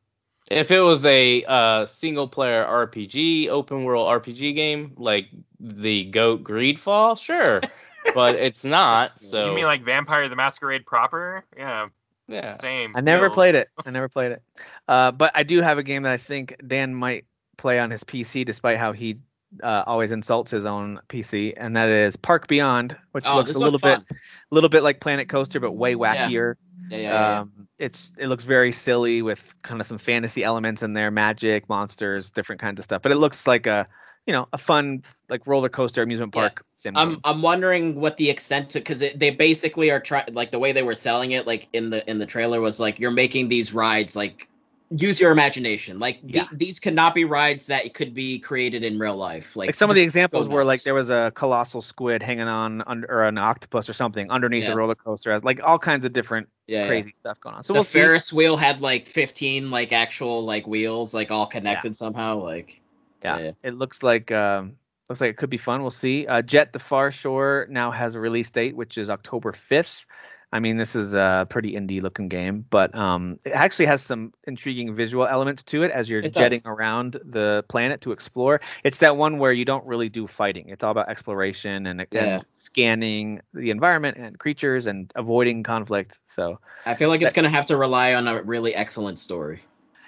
If 0.50 0.70
it 0.70 0.80
was 0.80 1.04
a 1.04 1.42
uh, 1.42 1.86
single 1.86 2.28
player 2.28 2.64
RPG, 2.64 3.48
open 3.48 3.82
world 3.82 4.06
RPG 4.22 4.54
game 4.54 4.92
like 4.96 5.28
the 5.58 6.04
Goat 6.04 6.44
Greedfall, 6.44 7.18
sure, 7.18 7.60
but 8.14 8.36
it's 8.36 8.62
not. 8.64 9.20
So 9.20 9.48
You 9.48 9.54
mean 9.56 9.64
like 9.64 9.82
Vampire 9.82 10.28
the 10.28 10.36
Masquerade 10.36 10.86
proper? 10.86 11.44
Yeah, 11.56 11.88
yeah, 12.28 12.52
same. 12.52 12.94
I 12.96 13.00
never 13.00 13.26
feels. 13.26 13.34
played 13.34 13.54
it. 13.54 13.68
I 13.84 13.90
never 13.90 14.08
played 14.08 14.32
it. 14.32 14.42
Uh, 14.88 15.10
but 15.10 15.32
I 15.34 15.42
do 15.42 15.62
have 15.62 15.78
a 15.78 15.82
game 15.82 16.04
that 16.04 16.12
I 16.12 16.16
think 16.16 16.60
Dan 16.64 16.94
might 16.94 17.24
play 17.56 17.80
on 17.80 17.90
his 17.90 18.04
PC, 18.04 18.44
despite 18.44 18.78
how 18.78 18.92
he 18.92 19.18
uh, 19.60 19.82
always 19.84 20.12
insults 20.12 20.52
his 20.52 20.64
own 20.64 21.00
PC, 21.08 21.54
and 21.56 21.76
that 21.76 21.88
is 21.88 22.16
Park 22.16 22.46
Beyond, 22.46 22.96
which 23.10 23.24
oh, 23.26 23.34
looks 23.34 23.52
a 23.56 23.58
little 23.58 23.80
bit, 23.80 23.98
a 23.98 24.14
little 24.52 24.68
bit 24.68 24.84
like 24.84 25.00
Planet 25.00 25.28
Coaster, 25.28 25.58
but 25.58 25.72
way 25.72 25.96
wackier. 25.96 26.54
Yeah, 26.88 26.96
yeah, 26.96 27.02
yeah, 27.02 27.10
yeah. 27.10 27.40
Um, 27.40 27.68
it's 27.80 28.12
it 28.16 28.28
looks 28.28 28.44
very 28.44 28.70
silly 28.70 29.22
with 29.22 29.54
kind 29.62 29.80
of 29.80 29.86
some 29.88 29.98
fantasy 29.98 30.44
elements 30.44 30.84
in 30.84 30.92
there, 30.92 31.10
magic, 31.10 31.68
monsters, 31.68 32.30
different 32.30 32.60
kinds 32.60 32.78
of 32.78 32.84
stuff. 32.84 33.02
But 33.02 33.10
it 33.10 33.16
looks 33.16 33.46
like 33.46 33.66
a 33.66 33.88
you 34.26 34.32
know 34.32 34.48
a 34.52 34.58
fun 34.58 35.02
like 35.28 35.46
roller 35.46 35.68
coaster 35.68 36.02
amusement 36.02 36.32
Yeah. 36.34 36.40
park 36.42 36.64
sim. 36.70 36.96
I'm 36.96 37.10
game. 37.10 37.20
I'm 37.24 37.42
wondering 37.42 38.00
what 38.00 38.16
the 38.16 38.30
extent 38.30 38.70
to 38.70 38.80
because 38.80 39.00
they 39.14 39.30
basically 39.30 39.90
are 39.90 40.00
trying 40.00 40.32
like 40.34 40.50
the 40.50 40.58
way 40.58 40.72
they 40.72 40.82
were 40.82 40.94
selling 40.94 41.32
it 41.32 41.46
like 41.46 41.68
in 41.72 41.90
the 41.90 42.08
in 42.10 42.18
the 42.18 42.26
trailer 42.26 42.60
was 42.60 42.78
like 42.80 42.98
you're 42.98 43.10
making 43.10 43.48
these 43.48 43.72
rides 43.72 44.16
like 44.16 44.48
use 44.88 45.20
your 45.20 45.32
imagination 45.32 45.98
like 45.98 46.20
Yeah. 46.22 46.46
these 46.52 46.78
could 46.78 46.94
not 46.94 47.12
be 47.12 47.24
rides 47.24 47.66
that 47.66 47.92
could 47.92 48.14
be 48.14 48.38
created 48.38 48.84
in 48.84 49.00
real 49.00 49.16
life 49.16 49.56
like, 49.56 49.68
like 49.68 49.74
some 49.74 49.90
of 49.90 49.96
the 49.96 50.02
examples 50.02 50.46
were 50.46 50.64
like 50.64 50.82
there 50.84 50.94
was 50.94 51.10
a 51.10 51.32
colossal 51.34 51.82
squid 51.82 52.22
hanging 52.22 52.46
on 52.46 52.82
under 52.86 53.10
or 53.10 53.24
an 53.24 53.36
octopus 53.36 53.88
or 53.88 53.94
something 53.94 54.30
underneath 54.30 54.62
Yeah. 54.62 54.70
the 54.70 54.76
roller 54.76 54.94
coaster, 54.94 55.36
like 55.40 55.60
all 55.60 55.80
kinds 55.80 56.04
of 56.04 56.12
different 56.12 56.48
yeah, 56.68 56.82
yeah. 56.82 56.86
crazy 56.86 57.10
stuff 57.12 57.40
going 57.40 57.56
on. 57.56 57.62
So 57.64 57.72
the 57.72 57.78
we'll 57.78 58.18
see. 58.18 58.36
Wheel 58.36 58.56
had 58.56 58.80
like 58.80 59.06
15 59.08 59.72
like 59.72 59.92
actual 59.92 60.44
like 60.44 60.68
wheels 60.68 61.12
like 61.12 61.32
all 61.32 61.46
connected 61.46 61.96
somehow 61.96 62.38
like 62.44 62.80
Yeah. 63.26 63.38
yeah. 63.38 63.50
It 63.62 63.74
looks 63.74 64.02
like 64.02 64.30
um, 64.32 64.76
looks 65.08 65.20
like 65.20 65.30
it 65.30 65.36
could 65.36 65.50
be 65.50 65.58
fun. 65.58 65.82
We'll 65.82 65.90
see. 65.90 66.26
Uh, 66.26 66.42
Jet 66.42 66.72
the 66.72 66.78
Far 66.78 67.10
Shore 67.10 67.66
now 67.68 67.90
has 67.90 68.14
a 68.14 68.20
release 68.20 68.50
date, 68.50 68.76
which 68.76 68.98
is 68.98 69.10
October 69.10 69.52
5th. 69.52 70.04
I 70.52 70.60
mean, 70.60 70.76
this 70.76 70.94
is 70.94 71.14
a 71.14 71.44
pretty 71.50 71.72
indie 71.72 72.00
looking 72.00 72.28
game, 72.28 72.64
but 72.70 72.94
um, 72.94 73.40
it 73.44 73.50
actually 73.50 73.86
has 73.86 74.00
some 74.00 74.32
intriguing 74.46 74.94
visual 74.94 75.26
elements 75.26 75.64
to 75.64 75.82
it 75.82 75.90
as 75.90 76.08
you're 76.08 76.22
It 76.22 76.32
jetting 76.34 76.60
does. 76.60 76.66
around 76.66 77.18
the 77.24 77.64
planet 77.68 78.02
to 78.02 78.12
explore. 78.12 78.60
It's 78.84 78.98
that 78.98 79.16
one 79.16 79.38
where 79.38 79.52
you 79.52 79.64
don't 79.64 79.84
really 79.86 80.08
do 80.08 80.28
fighting. 80.28 80.68
It's 80.68 80.84
all 80.84 80.92
about 80.92 81.08
exploration 81.08 81.86
and, 81.86 82.06
Yeah. 82.12 82.24
and 82.24 82.44
scanning 82.48 83.42
the 83.52 83.70
environment 83.70 84.18
and 84.18 84.38
creatures 84.38 84.86
and 84.86 85.12
avoiding 85.16 85.64
conflict. 85.64 86.20
So 86.26 86.60
I 86.86 86.94
feel 86.94 87.08
like 87.08 87.22
it's 87.22 87.34
gonna 87.34 87.50
have 87.50 87.66
to 87.66 87.76
rely 87.76 88.14
on 88.14 88.28
a 88.28 88.40
really 88.40 88.72
excellent 88.74 89.18
story 89.18 89.62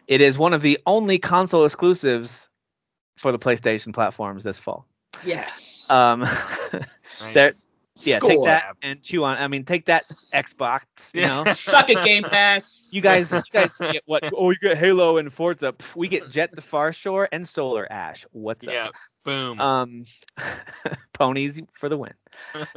it 0.07 0.23
is 0.23 0.39
one 0.39 0.55
of 0.55 0.63
the 0.63 0.79
only 0.87 1.19
console 1.19 1.67
exclusives 1.67 2.49
for 3.19 3.33
the 3.33 3.39
PlayStation 3.39 3.93
platforms 3.93 4.43
this 4.43 4.59
fall. 4.59 4.87
yes 5.25 5.91
Um, 5.91 6.21
Nice. 7.21 7.35
There- 7.35 7.53
yeah, 8.01 8.21
take 8.21 8.45
that 8.45 8.77
and 8.81 9.03
chew 9.03 9.25
on. 9.25 9.39
I 9.39 9.49
mean, 9.49 9.65
take 9.65 9.87
that 9.87 10.05
Xbox. 10.33 10.83
You 11.15 11.23
know, 11.23 11.45
suck 11.53 11.91
it 11.91 12.05
Game 12.05 12.23
Pass 12.23 12.87
you 12.91 13.01
guys, 13.01 13.33
you 13.33 13.43
guys 13.53 13.77
get 13.79 14.03
what? 14.07 14.31
Oh, 14.37 14.51
you 14.51 14.57
get 14.61 14.79
Halo 14.79 15.17
and 15.19 15.33
Forza. 15.33 15.73
Pff, 15.73 15.97
we 15.97 16.09
get 16.09 16.31
Jet 16.31 16.55
the 16.55 16.61
Far 16.61 16.93
Shore 16.93 17.29
and 17.33 17.47
Solar 17.47 17.91
Ash. 17.91 18.25
What's 18.31 18.69
up? 18.69 18.75
Yeah. 18.75 18.85
up? 18.85 18.95
Boom. 19.25 19.61
Um, 19.61 20.05
ponies 21.13 21.61
for 21.79 21.89
the 21.89 21.97
win. 21.97 22.15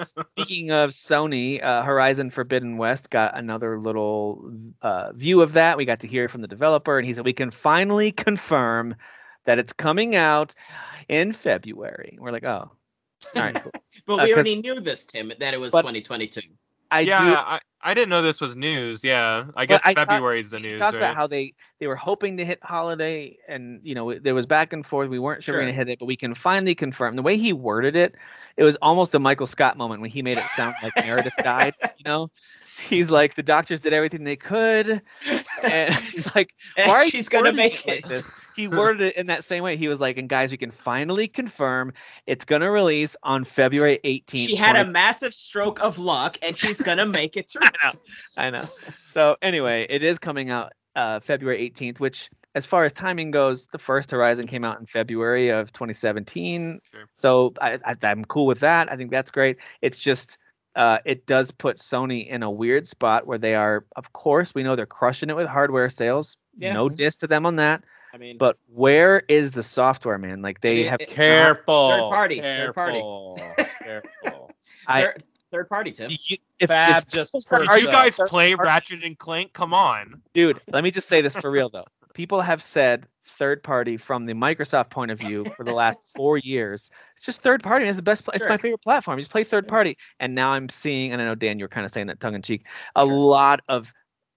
Speaking 0.03 0.71
of 0.71 0.89
Sony, 0.89 1.63
uh, 1.63 1.83
Horizon 1.83 2.29
Forbidden 2.31 2.77
West 2.77 3.09
got 3.09 3.37
another 3.37 3.79
little 3.79 4.51
uh, 4.81 5.13
view 5.13 5.41
of 5.41 5.53
that. 5.53 5.77
We 5.77 5.85
got 5.85 5.99
to 6.01 6.07
hear 6.07 6.27
from 6.29 6.41
the 6.41 6.47
developer, 6.47 6.97
and 6.97 7.05
he 7.07 7.13
said 7.13 7.25
we 7.25 7.33
can 7.33 7.51
finally 7.51 8.11
confirm 8.11 8.95
that 9.45 9.59
it's 9.59 9.73
coming 9.73 10.15
out 10.15 10.53
in 11.07 11.31
February. 11.33 12.17
We're 12.19 12.31
like, 12.31 12.43
oh, 12.43 12.71
all 13.35 13.41
right, 13.41 13.55
cool. 13.61 13.71
but 14.05 14.13
Uh, 14.13 14.23
we 14.23 14.29
'cause- 14.33 14.45
already 14.45 14.55
knew 14.61 14.79
this 14.81 15.05
Tim 15.05 15.31
that 15.39 15.53
it 15.53 15.59
was 15.59 15.71
2022 15.71 16.41
I 16.93 17.01
yeah, 17.01 17.23
do. 17.23 17.33
I, 17.35 17.59
I 17.81 17.93
didn't 17.93 18.09
know 18.09 18.21
this 18.21 18.41
was 18.41 18.53
news. 18.53 19.01
Yeah, 19.01 19.45
I 19.55 19.65
guess 19.65 19.79
I 19.85 19.93
thought- 19.93 20.07
February 20.07 20.41
is 20.41 20.49
the 20.49 20.57
he 20.57 20.71
news, 20.71 20.79
talked 20.79 20.95
right? 20.95 20.99
about 21.03 21.15
how 21.15 21.25
they 21.25 21.53
they 21.79 21.87
were 21.87 21.95
hoping 21.95 22.35
to 22.37 22.43
hit 22.45 22.59
holiday, 22.61 23.37
and 23.47 23.79
you 23.83 23.95
know 23.95 24.13
there 24.19 24.35
was 24.35 24.45
back 24.45 24.73
and 24.73 24.85
forth. 24.85 25.09
We 25.09 25.17
weren't 25.17 25.41
sure, 25.41 25.55
we 25.55 25.59
we're 25.59 25.63
gonna 25.67 25.73
hit 25.77 25.87
it, 25.87 25.99
but 25.99 26.05
we 26.05 26.17
can 26.17 26.33
finally 26.33 26.75
confirm. 26.75 27.15
The 27.15 27.21
way 27.21 27.37
he 27.37 27.53
worded 27.53 27.95
it, 27.95 28.15
it 28.57 28.63
was 28.65 28.75
almost 28.81 29.15
a 29.15 29.19
Michael 29.19 29.47
Scott 29.47 29.77
moment 29.77 30.01
when 30.01 30.09
he 30.09 30.21
made 30.21 30.37
it 30.37 30.43
sound 30.47 30.75
like 30.83 30.91
Meredith 31.05 31.33
died. 31.37 31.73
You 31.97 32.03
know, 32.03 32.29
he's 32.89 33.09
like 33.09 33.35
the 33.35 33.43
doctors 33.43 33.79
did 33.79 33.93
everything 33.93 34.25
they 34.25 34.35
could, 34.35 35.01
and 35.63 35.95
he's 35.95 36.35
like, 36.35 36.53
And 36.75 36.89
why 36.89 36.95
are 36.97 37.05
you 37.05 37.11
she's 37.11 37.29
gonna 37.29 37.43
wording 37.45 37.55
make 37.55 37.87
like 37.87 37.99
it 37.99 38.05
this? 38.09 38.29
He 38.61 38.67
worded 38.77 39.07
it 39.07 39.17
in 39.17 39.27
that 39.27 39.43
same 39.43 39.63
way. 39.63 39.77
He 39.77 39.87
was 39.87 39.99
like, 39.99 40.17
and 40.17 40.29
guys, 40.29 40.51
we 40.51 40.57
can 40.57 40.71
finally 40.71 41.27
confirm 41.27 41.93
it's 42.27 42.45
gonna 42.45 42.69
release 42.69 43.15
on 43.23 43.43
February 43.43 43.99
18th. 44.03 44.47
she 44.47 44.55
had 44.55 44.75
a 44.75 44.85
massive 44.85 45.33
stroke 45.33 45.81
of 45.81 45.97
luck 45.97 46.37
and 46.41 46.57
she's 46.57 46.81
gonna 46.81 47.05
make 47.05 47.37
it 47.37 47.49
through 47.49 47.61
I 47.63 47.71
know, 47.83 47.99
I 48.37 48.49
know. 48.49 48.69
So 49.05 49.37
anyway, 49.41 49.87
it 49.89 50.03
is 50.03 50.19
coming 50.19 50.49
out 50.49 50.73
uh, 50.95 51.19
February 51.21 51.69
18th, 51.69 51.99
which, 51.99 52.29
as 52.53 52.65
far 52.65 52.83
as 52.83 52.93
timing 52.93 53.31
goes, 53.31 53.67
the 53.67 53.79
first 53.79 54.11
Horizon 54.11 54.45
came 54.45 54.63
out 54.63 54.79
in 54.79 54.85
February 54.85 55.49
of 55.49 55.71
2017. 55.71 56.79
Sure. 56.91 57.05
So 57.15 57.53
I, 57.61 57.79
I, 57.85 57.95
I'm 58.03 58.25
cool 58.25 58.45
with 58.45 58.59
that. 58.59 58.91
I 58.91 58.95
think 58.95 59.11
that's 59.11 59.31
great. 59.31 59.57
It's 59.81 59.97
just 59.97 60.37
uh, 60.75 60.99
it 61.05 61.25
does 61.25 61.51
put 61.51 61.77
Sony 61.77 62.27
in 62.27 62.43
a 62.43 62.51
weird 62.51 62.87
spot 62.87 63.27
where 63.27 63.37
they 63.37 63.55
are, 63.55 63.85
of 63.95 64.13
course, 64.13 64.53
we 64.53 64.63
know 64.63 64.75
they're 64.75 64.85
crushing 64.85 65.29
it 65.29 65.35
with 65.35 65.47
hardware 65.47 65.89
sales. 65.89 66.37
Yeah. 66.57 66.73
No 66.73 66.89
diss 66.89 67.17
to 67.17 67.27
them 67.27 67.45
on 67.45 67.57
that. 67.57 67.83
I 68.13 68.17
mean 68.17 68.37
But 68.37 68.57
where 68.67 69.21
is 69.27 69.51
the 69.51 69.63
software, 69.63 70.17
man? 70.17 70.41
Like 70.41 70.61
they 70.61 70.81
It- 70.81 70.89
have. 70.89 71.01
it- 71.01 71.09
uh, 71.11 71.13
Careful. 71.13 71.89
Third 71.91 72.09
party, 72.15 72.39
third 72.41 72.75
party. 72.75 72.99
Careful. 72.99 73.39
Careful. 73.83 74.51
I, 74.87 75.01
third, 75.03 75.23
third 75.51 75.69
party 75.69 75.91
Tim 75.91 76.11
you- 76.11 76.37
if, 76.59 76.69
Fab 76.69 77.03
if 77.03 77.09
just 77.09 77.33
people 77.33 77.57
Are 77.57 77.63
you 77.63 77.69
arguing- 77.69 77.91
guys 77.91 78.13
start 78.15 78.29
play 78.29 78.51
arguing- 78.53 78.67
Ratchet 78.67 79.03
and 79.03 79.17
Clank? 79.17 79.53
Come 79.53 79.73
on. 79.73 80.21
dude 80.33 80.59
let 80.67 80.83
me 80.83 80.91
just 80.91 81.07
say 81.09 81.21
this 81.21 81.35
for 81.35 81.49
real 81.49 81.69
though 81.69 81.85
people 82.13 82.41
have 82.41 82.61
said 82.61 83.07
third 83.37 83.63
party 83.63 83.95
from 83.97 84.25
the 84.25 84.33
Microsoft 84.33 84.89
point 84.89 85.11
of 85.11 85.19
view 85.19 85.45
for 85.45 85.63
the 85.63 85.73
last 85.73 85.99
four 86.15 86.37
years. 86.37 86.91
It's 87.15 87.25
just 87.25 87.41
third 87.41 87.63
party. 87.63 87.87
It's 87.87 87.95
the 87.95 88.03
best. 88.03 88.25
Pl- 88.25 88.33
It's 88.35 88.47
my 88.47 88.57
favorite 88.57 88.81
platform. 88.81 89.17
You 89.17 89.21
just 89.23 89.31
play 89.31 89.45
third 89.45 89.67
party. 89.67 89.97
And 90.19 90.35
now 90.35 90.51
I'm 90.51 90.67
seeing, 90.67 91.13
and 91.13 91.21
I 91.21 91.25
know 91.25 91.35
Dan, 91.35 91.57
you 91.57 91.63
were 91.63 91.69
kind 91.69 91.85
of 91.85 91.91
saying 91.91 92.07
that 92.07 92.19
tongue 92.19 92.35
in 92.35 92.41
cheek, 92.41 92.65
a 92.95 93.05
Sure. 93.05 93.13
lot 93.13 93.61
of 93.69 93.91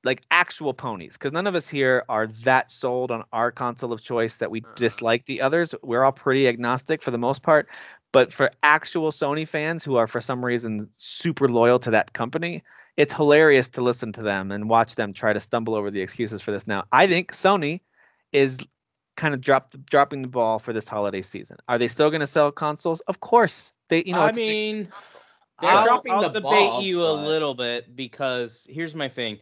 like 0.05 0.23
actual 0.31 0.75
ponies 0.75 1.15
because 1.15 1.33
none 1.33 1.47
of 1.47 1.55
us 1.55 1.69
here 1.69 2.05
are 2.09 2.27
that 2.45 2.71
sold 2.71 3.11
on 3.11 3.25
our 3.33 3.51
console 3.51 3.93
of 3.93 4.03
choice 4.03 4.37
that 4.37 4.51
we 4.51 4.61
Uh-huh. 4.61 4.73
dislike 4.77 5.25
the 5.27 5.41
others. 5.43 5.75
We're 5.83 6.05
all 6.05 6.13
pretty 6.13 6.47
agnostic 6.49 7.03
for 7.03 7.11
the 7.11 7.19
most 7.19 7.43
part 7.43 7.69
but 8.13 8.33
for 8.33 8.51
actual 8.63 9.11
sony 9.11 9.49
fans 9.49 9.83
who 9.83 9.97
are 9.97 10.07
for 10.07 10.21
some 10.21 10.45
reason 10.45 10.89
super 10.97 11.49
loyal 11.49 11.79
to 11.81 11.91
that 11.93 12.13
company 12.13 12.63
it's 12.97 13.13
hilarious 13.13 13.71
to 13.71 13.81
listen 13.81 14.13
to 14.13 14.23
them 14.23 14.53
and 14.53 14.69
watch 14.69 14.95
them 14.95 15.15
try 15.15 15.33
to 15.33 15.41
stumble 15.41 15.75
over 15.75 15.91
the 15.91 16.01
excuses 16.01 16.41
for 16.43 16.53
this. 16.53 16.67
Now 16.67 16.85
i 16.93 17.07
think 17.09 17.33
sony 17.33 17.81
is 18.31 18.59
kind 19.17 19.33
of 19.35 19.41
drop, 19.41 19.73
dropping 19.91 20.23
the 20.23 20.29
ball 20.29 20.59
for 20.59 20.73
this 20.73 20.89
holiday 20.89 21.23
season. 21.23 21.57
Are 21.69 21.79
they 21.79 21.87
still 21.89 22.11
going 22.11 22.21
to 22.21 22.27
sell 22.27 22.51
consoles? 22.51 23.01
Of 23.01 23.21
course. 23.21 23.73
They 23.89 24.03
you 24.05 24.13
know 24.13 24.21
I 24.23 24.29
it's- 24.31 24.37
mean, 24.37 24.89
They're 25.61 25.71
I'll, 25.71 25.85
dropping 25.85 26.13
I'll 26.13 26.23
the 26.23 26.41
debate 26.41 26.43
ball, 26.43 26.83
you 26.83 27.03
a 27.03 27.15
little 27.15 27.55
bit 27.55 27.95
because 27.95 28.67
here's 28.69 28.95
my 28.95 29.09
thing: 29.09 29.39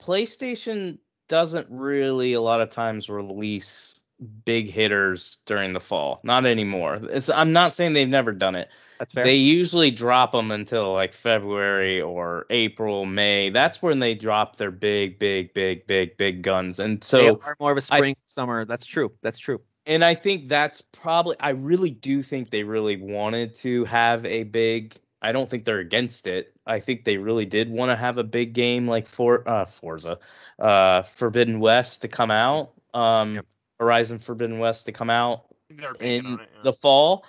PlayStation 0.00 0.98
doesn't 1.28 1.68
really 1.70 2.34
a 2.34 2.40
lot 2.40 2.60
of 2.60 2.70
times 2.70 3.08
release 3.08 4.00
big 4.44 4.70
hitters 4.70 5.38
during 5.46 5.72
the 5.72 5.80
fall. 5.80 6.20
Not 6.22 6.46
anymore. 6.46 7.00
It's, 7.10 7.30
I'm 7.30 7.52
not 7.52 7.74
saying 7.74 7.92
they've 7.92 8.08
never 8.08 8.32
done 8.32 8.56
it. 8.56 8.68
that's 8.98 9.12
fair 9.12 9.24
They 9.24 9.36
usually 9.36 9.90
drop 9.90 10.32
them 10.32 10.50
until 10.50 10.92
like 10.92 11.14
February 11.14 12.00
or 12.00 12.46
April, 12.50 13.04
May. 13.06 13.50
That's 13.50 13.82
when 13.82 13.98
they 13.98 14.14
drop 14.14 14.56
their 14.56 14.70
big, 14.70 15.18
big, 15.18 15.54
big, 15.54 15.86
big, 15.86 16.16
big 16.16 16.42
guns. 16.42 16.78
And 16.78 17.00
they 17.00 17.06
so 17.06 17.40
are 17.44 17.56
more 17.58 17.72
of 17.72 17.78
a 17.78 17.82
spring 17.82 18.14
summer 18.24 18.64
that's 18.64 18.86
true 18.86 19.12
that's 19.22 19.38
true 19.38 19.60
and 19.86 20.04
I 20.04 20.14
think 20.14 20.48
that's 20.48 20.80
probably 20.80 21.36
I 21.40 21.50
really 21.50 21.90
do 21.90 22.22
think 22.22 22.50
they 22.50 22.64
really 22.64 22.96
wanted 22.96 23.54
to 23.56 23.84
have 23.84 24.24
a 24.24 24.44
big 24.44 24.94
I 25.24 25.32
don't 25.32 25.48
think 25.48 25.64
they're 25.64 25.78
against 25.78 26.26
it. 26.26 26.52
I 26.66 26.78
think 26.80 27.04
they 27.04 27.16
really 27.16 27.46
did 27.46 27.70
want 27.70 27.90
to 27.90 27.96
have 27.96 28.18
a 28.18 28.22
big 28.24 28.52
game 28.52 28.86
like 28.86 29.06
for 29.06 29.48
uh 29.48 29.64
Forza, 29.64 30.18
uh 30.58 31.02
Forbidden 31.02 31.60
West 31.60 32.02
to 32.02 32.08
come 32.08 32.30
out. 32.30 32.72
Um 32.92 33.36
Yep. 33.36 33.46
Horizon 33.80 34.18
Forbidden 34.18 34.58
West 34.58 34.84
to 34.86 34.92
come 34.92 35.10
out 35.10 35.46
in 35.70 35.80
it, 35.80 36.24
yeah. 36.24 36.36
the 36.62 36.72
fall. 36.72 37.24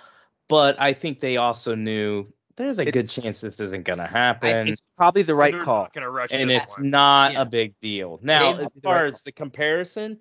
But 0.48 0.80
I 0.80 0.92
think 0.92 1.20
they 1.20 1.38
also 1.38 1.74
knew 1.74 2.26
there's 2.56 2.78
a 2.78 2.84
good 2.90 3.08
chance 3.08 3.40
this 3.40 3.58
isn't 3.60 3.84
gonna 3.84 4.04
I- 4.04 4.06
happen. 4.06 4.68
it's 4.68 4.80
probably 4.96 5.22
the 5.22 5.34
right 5.34 5.58
call 5.60 5.88
rush 5.96 6.30
and 6.32 6.50
it's 6.50 6.78
one. 6.78 6.90
not 6.90 7.32
Yeah. 7.32 7.42
a 7.42 7.44
big 7.46 7.74
deal. 7.80 8.20
Now, 8.22 8.52
They- 8.52 8.64
as 8.64 8.72
the 8.72 8.80
far 8.82 8.94
right 9.04 9.12
as 9.12 9.22
the 9.22 9.32
comparison, 9.32 10.20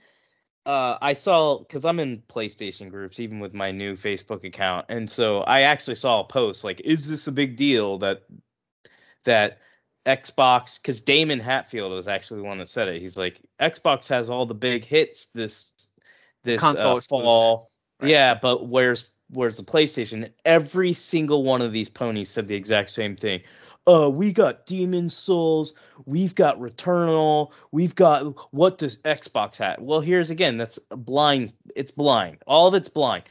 uh, 0.66 0.98
I 1.02 1.14
saw 1.14 1.60
because 1.60 1.86
I'm 1.86 2.00
in 2.00 2.24
PlayStation 2.28 2.90
groups, 2.90 3.20
even 3.20 3.40
with 3.40 3.54
my 3.54 3.72
new 3.72 3.94
Facebook 3.94 4.44
account, 4.44 4.88
and 4.90 5.10
so 5.10 5.42
I 5.42 5.62
actually 5.62 5.96
saw 5.96 6.22
a 6.22 6.24
post 6.24 6.64
like, 6.64 6.82
"Is 6.82 7.08
this 7.08 7.28
a 7.28 7.32
big 7.32 7.56
deal 7.56 8.00
that 8.00 8.24
that 9.26 9.60
Xbox?" 10.06 10.78
Because 10.82 11.02
Daemon 11.02 11.40
Hatfield 11.40 11.92
was 11.92 12.08
actually 12.08 12.42
the 12.42 12.48
one 12.48 12.58
that 12.58 12.70
said 12.70 12.88
it. 12.88 13.02
He's 13.02 13.18
like, 13.18 13.40
"Xbox 13.60 14.08
has 14.08 14.30
all 14.30 14.48
the 14.48 14.56
big 14.56 14.84
hits 14.86 15.26
this 15.28 15.72
this 16.44 16.64
uh, 16.64 17.00
fall." 17.02 17.70
Right. 18.00 18.12
Yeah, 18.12 18.34
but 18.34 18.68
where's 18.68 19.10
where's 19.30 19.58
the 19.58 19.64
PlayStation? 19.64 20.32
Every 20.44 20.94
single 20.94 21.44
one 21.44 21.62
of 21.62 21.74
these 21.74 21.90
ponies 21.90 22.30
said 22.30 22.48
the 22.48 22.56
exact 22.56 22.90
same 22.90 23.16
thing. 23.16 23.42
Uh, 23.88 24.10
we 24.10 24.34
got 24.34 24.66
Demon 24.66 25.10
Souls, 25.12 25.76
we've 26.06 26.34
got 26.34 26.60
Returnal, 26.60 27.52
we've 27.72 27.94
got 27.94 28.24
what 28.52 28.78
does 28.80 28.98
Xbox 28.98 29.58
have? 29.58 29.80
Well, 29.80 30.02
here's 30.02 30.32
again, 30.32 30.58
that's 30.58 30.80
blind. 30.90 31.54
It's 31.76 31.92
blind. 31.92 32.38
All 32.48 32.68
of 32.68 32.74
it's 32.74 32.90
blind. 32.90 33.24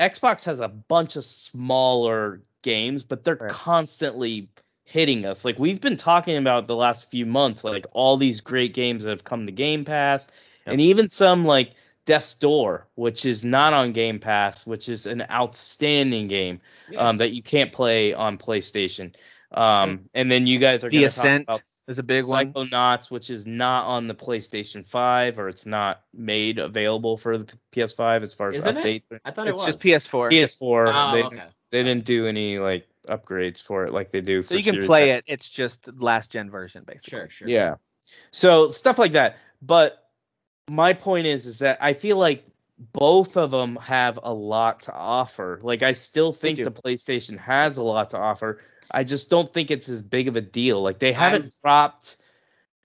Xbox 0.00 0.44
has 0.44 0.60
a 0.60 0.68
bunch 0.68 1.16
of 1.16 1.24
smaller 1.24 2.42
games, 2.62 3.04
but 3.04 3.24
they're 3.24 3.36
Right. 3.36 3.50
constantly 3.50 4.48
hitting 4.84 5.26
us. 5.26 5.44
Like 5.44 5.58
we've 5.58 5.80
been 5.80 5.98
talking 5.98 6.38
about 6.38 6.66
the 6.66 6.76
last 6.76 7.10
few 7.10 7.26
months, 7.26 7.62
like 7.62 7.84
all 7.92 8.16
these 8.16 8.40
great 8.40 8.72
games 8.72 9.02
that 9.02 9.10
have 9.10 9.24
come 9.24 9.44
to 9.46 9.52
Game 9.52 9.84
Pass, 9.84 10.28
Yep. 10.66 10.72
and 10.72 10.80
even 10.80 11.08
some 11.10 11.44
like 11.44 11.72
Death's 12.06 12.34
Door, 12.36 12.86
which 12.94 13.26
is 13.26 13.44
not 13.44 13.74
on 13.74 13.92
Game 13.92 14.18
Pass, 14.18 14.66
which 14.66 14.88
is 14.88 15.04
an 15.04 15.26
outstanding 15.30 16.28
game 16.28 16.62
Yeah. 16.90 17.06
um, 17.10 17.18
that 17.18 17.32
you 17.32 17.42
can't 17.42 17.70
play 17.72 18.14
on 18.14 18.38
PlayStation. 18.38 19.14
Um, 19.50 20.10
and 20.12 20.30
then 20.30 20.46
you 20.46 20.58
guys 20.58 20.84
are 20.84 20.90
The 20.90 20.98
going 20.98 21.08
talk 21.08 21.18
Ascent 21.24 21.44
about 21.48 21.62
is 21.86 21.98
a 21.98 22.02
big 22.02 22.26
one 22.26 22.52
Psychonauts, 22.52 23.10
which 23.10 23.30
is 23.30 23.46
not 23.46 23.86
on 23.86 24.06
the 24.06 24.14
PlayStation 24.14 24.86
5 24.86 25.38
or 25.38 25.48
it's 25.48 25.64
not 25.64 26.02
made 26.12 26.58
available 26.58 27.16
for 27.16 27.38
the 27.38 27.50
PS5 27.72 28.22
as 28.22 28.34
far 28.34 28.50
as 28.50 28.56
Isn't 28.56 28.76
it? 28.84 29.04
I 29.24 29.30
thought 29.30 29.48
it 29.48 29.54
was 29.56 29.64
just 29.64 29.78
ps4 29.78 30.30
PS4, 30.30 30.92
Oh, 30.94 31.12
they, 31.14 31.22
okay. 31.24 31.42
they 31.70 31.82
didn't 31.82 32.04
do 32.04 32.26
any 32.26 32.58
like 32.58 32.86
upgrades 33.08 33.62
for 33.62 33.84
it 33.84 33.92
like 33.92 34.10
they 34.10 34.20
do 34.20 34.42
for 34.42 34.48
so 34.48 34.54
you 34.56 34.62
can 34.62 34.84
play 34.84 35.12
X. 35.12 35.24
it 35.26 35.32
it's 35.32 35.48
just 35.48 35.88
last 35.98 36.30
gen 36.30 36.50
version 36.50 36.84
basically 36.86 37.18
Sure, 37.18 37.28
sure. 37.30 37.48
Yeah. 37.48 37.76
So 38.30 38.68
stuff 38.68 38.98
like 38.98 39.12
that. 39.12 39.38
But 39.62 40.04
my 40.68 40.92
point 40.92 41.26
is 41.26 41.46
is 41.46 41.60
that 41.60 41.78
I 41.80 41.94
feel 41.94 42.18
like 42.18 42.44
both 42.92 43.36
of 43.36 43.50
them 43.50 43.76
have 43.76 44.18
a 44.22 44.32
lot 44.32 44.80
to 44.82 44.92
offer. 44.94 45.58
Like 45.62 45.82
I 45.82 45.94
still 45.94 46.32
think 46.32 46.58
the 46.62 46.70
PlayStation 46.70 47.38
has 47.38 47.78
a 47.78 47.82
lot 47.82 48.10
to 48.10 48.18
offer. 48.18 48.60
I 48.90 49.04
just 49.04 49.30
don't 49.30 49.52
think 49.52 49.70
it's 49.70 49.88
as 49.88 50.02
big 50.02 50.28
of 50.28 50.36
a 50.36 50.40
deal. 50.40 50.82
Like 50.82 50.98
they 50.98 51.12
haven't 51.12 51.42
I'm- 51.42 51.50
dropped 51.62 52.16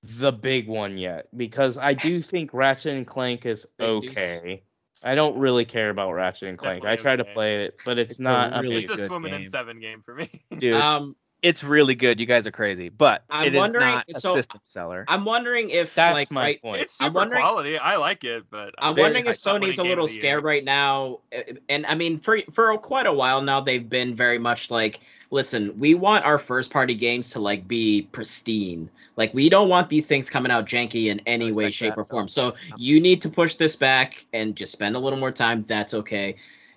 the 0.03 0.31
big 0.33 0.67
one 0.67 0.97
yet 0.97 1.27
because 1.35 1.77
I 1.77 1.93
do 1.93 2.21
think 2.21 2.53
Ratchet 2.53 2.93
and 2.93 3.07
Clank 3.07 3.45
is 3.45 3.65
They 3.77 3.85
do 3.85 3.97
s- 4.03 4.09
okay. 4.11 4.63
I 5.01 5.15
don't 5.15 5.37
really 5.37 5.65
care 5.65 5.89
about 5.89 6.11
Ratchet 6.13 6.49
and 6.49 6.57
Clank. 6.57 6.85
I 6.85 6.95
definitely 6.95 7.03
try 7.03 7.15
to 7.17 7.23
play 7.33 7.65
it, 7.65 7.79
but 7.85 7.97
it's, 7.97 8.11
It's 8.11 8.19
not 8.19 8.57
a 8.57 8.61
really 8.61 8.83
it's 8.83 8.91
a 8.91 8.95
good 8.95 9.07
swimming 9.07 9.33
in 9.33 9.45
seven 9.49 9.79
game 9.79 10.01
for 10.03 10.13
me. 10.15 10.29
dude 10.57 10.75
Um, 10.75 11.15
it's 11.41 11.61
really 11.61 11.93
good 11.95 12.21
you 12.21 12.25
guys 12.25 12.47
are 12.47 12.51
crazy 12.51 12.87
but 12.87 13.23
I'm 13.29 13.47
it 13.47 13.53
is 13.55 13.59
wondering- 13.59 13.85
not 13.85 14.05
a 14.09 14.19
so- 14.19 14.33
system 14.35 14.59
seller 14.65 15.03
I'm 15.09 15.23
wondering 15.25 15.69
if 15.71 15.93
That's 15.95 16.13
like 16.13 16.31
my 16.31 16.41
right, 16.41 16.61
point. 16.61 16.81
It's 16.81 16.97
I'm 17.01 17.07
super 17.07 17.15
wondering- 17.15 17.41
quality. 17.41 17.77
I 17.77 17.95
like 17.97 18.23
it, 18.25 18.43
but 18.49 18.73
I'm 18.77 18.95
very 18.95 19.05
wondering 19.05 19.25
if 19.27 19.41
high 19.43 19.51
top 19.51 19.61
winning 19.61 19.69
Sony's 19.75 19.79
a 19.79 19.83
little 19.83 20.03
of 20.05 20.09
the 20.09 20.13
year. 20.15 20.21
scared 20.21 20.43
right 20.43 20.63
now, 20.65 21.19
uh, 21.33 21.41
and 21.69 21.85
I 21.85 21.95
mean 21.95 22.19
for 22.19 22.39
for 22.51 22.77
quite 22.77 23.07
a 23.07 23.13
while 23.13 23.41
now 23.41 23.59
they've 23.61 23.87
been 23.87 24.15
very 24.15 24.37
much 24.39 24.69
like, 24.71 24.99
listen, 25.33 25.79
we 25.79 25.95
want 25.95 26.23
our 26.25 26.37
first 26.37 26.69
party 26.71 26.93
games 26.95 27.31
to 27.31 27.39
like 27.39 27.67
be 27.67 28.03
pristine. 28.11 28.89
Like 29.17 29.33
we 29.33 29.49
don't 29.49 29.67
want 29.67 29.89
these 29.89 30.07
things 30.07 30.29
coming 30.29 30.51
out 30.51 30.65
janky 30.67 31.07
in 31.07 31.21
any 31.25 31.51
way, 31.51 31.71
shape, 31.71 31.95
that, 31.95 32.01
or 32.01 32.05
form. 32.05 32.27
though. 32.27 32.51
So 32.51 32.55
you 32.77 33.01
need 33.01 33.23
to 33.23 33.29
push 33.29 33.55
this 33.55 33.75
back 33.75 34.25
and 34.31 34.55
just 34.55 34.71
spend 34.71 34.95
a 34.95 34.99
little 34.99 35.19
more 35.19 35.31
time. 35.31 35.65
That's 35.67 35.93
okay. 35.95 36.35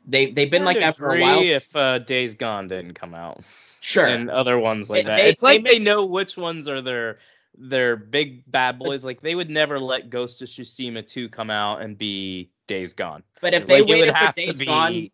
They 0.08 0.30
they've 0.30 0.50
been 0.50 0.64
like 0.64 0.78
I'd 0.78 0.82
that 0.82 0.96
for 0.96 1.10
a 1.10 1.12
agree 1.12 1.22
while. 1.22 1.42
If 1.42 1.76
uh, 1.76 1.98
Days 1.98 2.34
Gone 2.34 2.68
didn't 2.68 2.94
come 2.94 3.14
out. 3.14 3.40
Sure. 3.80 4.06
and 4.06 4.30
other 4.30 4.58
ones 4.58 4.90
like 4.90 5.04
They- 5.04 5.08
that. 5.10 5.16
they- 5.18 5.28
it's 5.28 5.42
like 5.44 5.62
they 5.64 5.78
they 5.78 5.84
know 5.84 6.06
which 6.06 6.36
ones 6.36 6.66
are 6.66 6.80
their 6.80 7.18
their 7.58 7.96
big 7.96 8.42
bad 8.50 8.78
boys. 8.78 9.04
Like 9.04 9.20
they 9.20 9.34
would 9.34 9.48
never 9.50 9.78
let 9.78 10.10
Ghost 10.10 10.42
of 10.42 10.48
Tsushima 10.48 11.06
2 11.06 11.28
come 11.28 11.50
out 11.50 11.82
and 11.82 11.96
be 11.96 12.50
Days 12.66 12.94
Gone. 12.94 13.22
but 13.40 13.54
if 13.54 13.66
they 13.66 13.80
Like, 13.80 13.90
it 13.90 13.92
would 13.92 14.00
waited 14.00 14.12
for 14.14 14.18
have 14.18 14.34
to 14.34 14.46
Days 14.46 14.58
be- 14.58 14.64
Gone, 14.66 15.10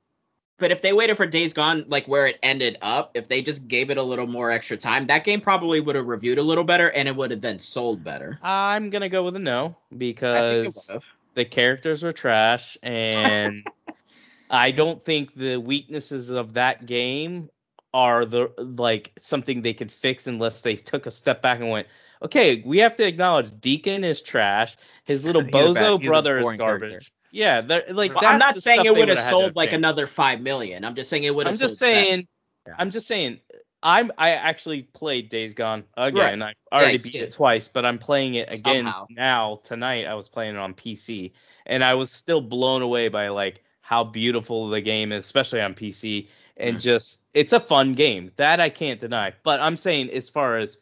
but 0.63 0.71
if 0.71 0.81
they 0.81 0.93
waited 0.93 1.17
for 1.17 1.27
Days 1.27 1.55
Gone, 1.55 1.87
like 1.89 2.07
where 2.07 2.29
it 2.29 2.39
ended 2.41 2.79
up, 2.81 3.11
if 3.15 3.27
they 3.27 3.43
just 3.43 3.67
gave 3.67 3.91
it 3.91 3.99
a 3.99 4.03
little 4.03 4.29
more 4.29 4.49
extra 4.53 4.77
time, 4.77 5.09
that 5.09 5.25
game 5.25 5.41
probably 5.41 5.81
would 5.81 5.97
have 5.97 6.07
reviewed 6.07 6.39
a 6.39 6.43
little 6.43 6.63
better 6.63 6.89
and 6.89 7.09
it 7.09 7.17
would 7.17 7.33
have 7.33 7.41
then 7.41 7.59
sold 7.59 8.05
better. 8.05 8.39
I'm 8.41 8.91
gonna 8.91 9.09
go 9.09 9.25
with 9.25 9.35
a 9.35 9.41
no 9.41 9.75
I 9.91 9.97
think 9.97 10.01
it 10.01 10.15
because 10.15 10.91
the 11.35 11.45
characters 11.45 12.05
were 12.05 12.13
trash 12.13 12.79
and 12.85 13.67
I 14.49 14.71
don't 14.71 15.03
think 15.05 15.35
the 15.35 15.57
weaknesses 15.57 16.31
of 16.31 16.53
that 16.53 16.87
game 16.87 17.51
are 17.93 18.25
the 18.25 18.53
like 18.57 19.11
something 19.21 19.63
they 19.63 19.75
could 19.75 19.91
fix 19.91 20.29
unless 20.29 20.61
they 20.61 20.77
took 20.77 21.07
a 21.07 21.11
step 21.11 21.43
back 21.43 21.59
and 21.59 21.71
went, 21.71 21.89
okay, 22.23 22.63
we 22.65 22.79
have 22.79 22.97
to 22.99 23.05
acknowledge 23.05 23.51
Deacon 23.61 24.05
is 24.05 24.23
trash. 24.23 24.77
His 25.03 25.25
little 25.27 25.43
He's 25.43 25.49
a 25.49 25.53
bad- 25.53 25.65
bozo 25.75 26.03
brother 26.05 26.39
is 26.39 26.53
garbage. 26.53 26.89
character. 26.91 27.11
Yeah, 27.33 27.63
like 27.67 27.89
Well, 27.89 28.09
that's 28.09 28.25
I'm 28.25 28.39
not 28.39 28.55
the 28.55 28.61
saying 28.61 28.85
it 28.85 28.91
would 28.91 29.09
have 29.09 29.09
would've 29.09 29.19
had 29.19 29.25
to 29.25 29.31
sold 29.31 29.57
like 29.57 29.73
another 29.73 30.07
five 30.07 30.41
million. 30.41 30.85
I'm 30.85 30.95
just 30.95 31.09
saying 31.11 31.25
it 31.25 31.35
would 31.35 31.47
have. 31.47 31.55
I'm 31.55 31.59
just 31.59 31.79
sold 31.79 31.91
saying. 31.91 32.29
Yeah. 32.69 32.75
I'm 32.79 32.91
just 32.91 33.09
saying. 33.09 33.41
I'm. 33.83 34.13
I 34.19 34.33
actually 34.33 34.83
played 34.83 35.29
Days 35.31 35.55
Gone 35.55 35.85
again. 35.97 36.41
Right. 36.41 36.57
I 36.71 36.77
already 36.77 36.93
you 36.99 37.03
beat 37.03 37.13
did. 37.15 37.23
it 37.23 37.33
twice, 37.33 37.67
but 37.69 37.85
I'm 37.85 37.99
playing 37.99 38.35
it 38.35 38.55
again 38.55 38.85
Somehow. 38.85 39.07
now 39.11 39.57
tonight. 39.65 40.07
I 40.07 40.15
was 40.15 40.29
playing 40.29 40.55
it 40.55 40.59
on 40.59 40.75
PC, 40.75 41.33
and 41.67 41.83
I 41.83 41.95
was 41.95 42.11
still 42.11 42.41
blown 42.43 42.83
away 42.83 43.09
by 43.09 43.29
like 43.29 43.65
how 43.81 44.05
beautiful 44.05 44.69
the 44.69 44.81
game 44.81 45.11
is, 45.11 45.25
especially 45.25 45.61
on 45.63 45.75
PC. 45.75 46.29
And 46.59 46.77
Mm. 46.77 46.81
just, 46.83 47.19
it's 47.33 47.55
a 47.55 47.59
fun 47.61 47.95
game 47.95 48.31
that 48.37 48.61
I 48.61 48.69
can't 48.69 49.01
deny. 49.01 49.33
But 49.43 49.61
I'm 49.61 49.77
saying, 49.77 50.11
as 50.11 50.29
far 50.29 50.59
as 50.59 50.79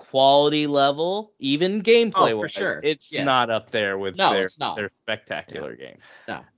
quality 0.00 0.66
level, 0.66 1.32
even 1.38 1.82
gameplay 1.82 2.30
Oh, 2.32 2.36
for 2.36 2.36
wise, 2.42 2.52
sure. 2.52 2.80
it's 2.82 3.12
Yeah. 3.12 3.24
not 3.24 3.50
up 3.50 3.70
there 3.70 3.96
with 3.98 4.16
No, 4.16 4.30
their 4.32 4.46
it's 4.46 4.58
not. 4.58 4.76
their 4.76 4.88
spectacular 4.88 5.76
games. 5.76 6.04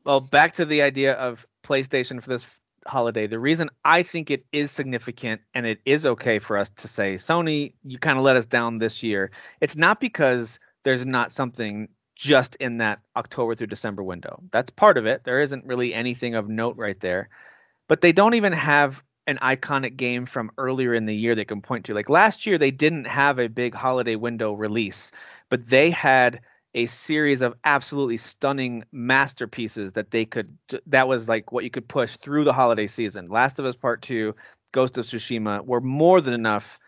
well 0.05 0.21
back 0.21 0.53
to 0.55 0.65
the 0.65 0.83
idea 0.83 1.15
of 1.15 1.47
playstation 1.65 2.23
for 2.23 2.29
this 2.31 2.47
holiday 2.87 3.29
the 3.29 3.39
reason 3.39 3.71
i 3.85 4.03
think 4.03 4.29
it 4.31 4.45
is 4.51 4.73
significant 4.73 5.41
and 5.55 5.65
it 5.67 5.79
is 5.85 6.05
okay 6.05 6.41
for 6.41 6.59
us 6.59 6.69
to 6.71 6.89
say 6.89 7.15
sony 7.15 7.75
you 7.85 7.97
kind 7.97 8.19
of 8.19 8.25
let 8.25 8.37
us 8.37 8.45
down 8.47 8.79
this 8.79 9.05
year 9.05 9.31
it's 9.61 9.77
not 9.77 10.01
because 10.01 10.59
there's 10.83 11.07
not 11.07 11.31
something 11.31 11.89
just 12.17 12.57
in 12.57 12.79
that 12.79 12.99
October 13.17 13.55
through 13.55 13.69
December 13.69 14.03
window. 14.03 14.43
That's 14.53 14.71
part 14.71 14.99
of 14.99 15.07
it. 15.07 15.25
There 15.25 15.41
isn't 15.41 15.65
really 15.65 15.95
anything 15.95 16.35
of 16.35 16.49
note 16.49 16.77
right 16.77 16.99
there. 17.01 17.31
But 17.89 18.01
they 18.01 18.13
don't 18.13 18.35
even 18.35 18.53
have 18.53 19.03
an 19.27 19.39
iconic 19.39 19.97
game 19.97 20.27
from 20.27 20.51
earlier 20.59 20.95
in 20.95 21.07
the 21.07 21.15
year 21.15 21.35
they 21.35 21.45
can 21.45 21.63
point 21.63 21.87
to. 21.87 21.95
Like 21.95 22.09
last 22.09 22.47
year, 22.47 22.59
they 22.59 22.71
didn't 22.71 23.07
have 23.07 23.39
a 23.39 23.49
big 23.49 23.75
holiday 23.75 24.17
window 24.17 24.53
release, 24.53 25.13
but 25.49 25.67
they 25.67 25.91
had 25.91 26.41
a 26.75 26.87
series 26.87 27.43
of 27.43 27.55
absolutely 27.65 28.17
stunning 28.17 28.85
masterpieces 28.93 29.93
that 29.93 30.11
they 30.11 30.25
could 30.25 30.57
that 30.87 31.07
was 31.07 31.29
like 31.29 31.53
what 31.53 31.65
you 31.65 31.71
could 31.71 31.87
push 31.87 32.17
through 32.17 32.45
the 32.45 32.53
holiday 32.53 32.87
season. 32.87 33.27
Last 33.27 33.59
of 33.59 33.67
Us 33.67 33.77
Part 33.77 34.03
2, 34.03 34.35
Ghost 34.73 34.97
of 34.99 35.05
Tsushima 35.05 35.65
were 35.65 35.81
more 35.81 36.21
than 36.21 36.35
enough 36.35 36.79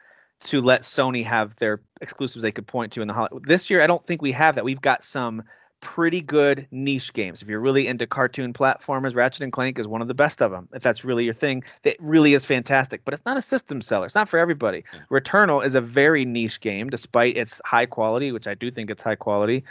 to 0.44 0.61
let 0.61 0.82
Sony 0.82 1.24
have 1.24 1.55
their 1.56 1.82
exclusives 2.01 2.43
they 2.43 2.52
could 2.52 2.66
point 2.66 2.93
to 2.93 3.02
in 3.02 3.09
the 3.09 3.15
holiday. 3.15 3.36
This 3.47 3.70
year 3.70 3.82
I 3.82 3.86
don't 3.86 4.05
think 4.05 4.23
we 4.23 4.32
have 4.32 4.56
that. 4.56 4.65
We've 4.65 4.81
got 4.81 5.05
some 5.05 5.44
pretty 5.85 6.23
good 6.23 6.66
niche 6.73 7.12
games. 7.12 7.43
If 7.43 7.48
you're 7.48 7.61
really 7.61 7.86
into 7.86 8.06
cartoon 8.06 8.55
platformers, 8.55 9.15
Ratchet 9.15 9.43
and 9.43 9.52
Clank 9.52 9.78
is 9.78 9.86
one 9.86 10.02
of 10.02 10.09
the 10.09 10.15
best 10.15 10.43
of 10.43 10.51
them. 10.51 10.69
If 10.73 10.82
that's 10.82 11.05
really 11.05 11.27
your 11.27 11.35
thing, 11.35 11.62
it 11.85 11.97
really 12.01 12.35
is 12.35 12.44
fantastic. 12.44 13.02
But 13.05 13.15
it's 13.15 13.24
not 13.24 13.36
a 13.36 13.43
system 13.43 13.81
seller. 13.81 14.06
It's 14.06 14.15
not 14.15 14.28
for 14.28 14.39
everybody. 14.39 14.85
Returnal 15.11 15.65
is 15.65 15.77
a 15.77 15.81
very 15.81 16.24
niche 16.24 16.61
game, 16.61 16.90
despite 16.90 17.36
its 17.36 17.61
high 17.65 17.86
quality, 17.86 18.32
which 18.32 18.48
I 18.48 18.55
do 18.55 18.70
think 18.70 18.90
it's 18.90 19.02
high 19.02 19.15
quality. 19.15 19.65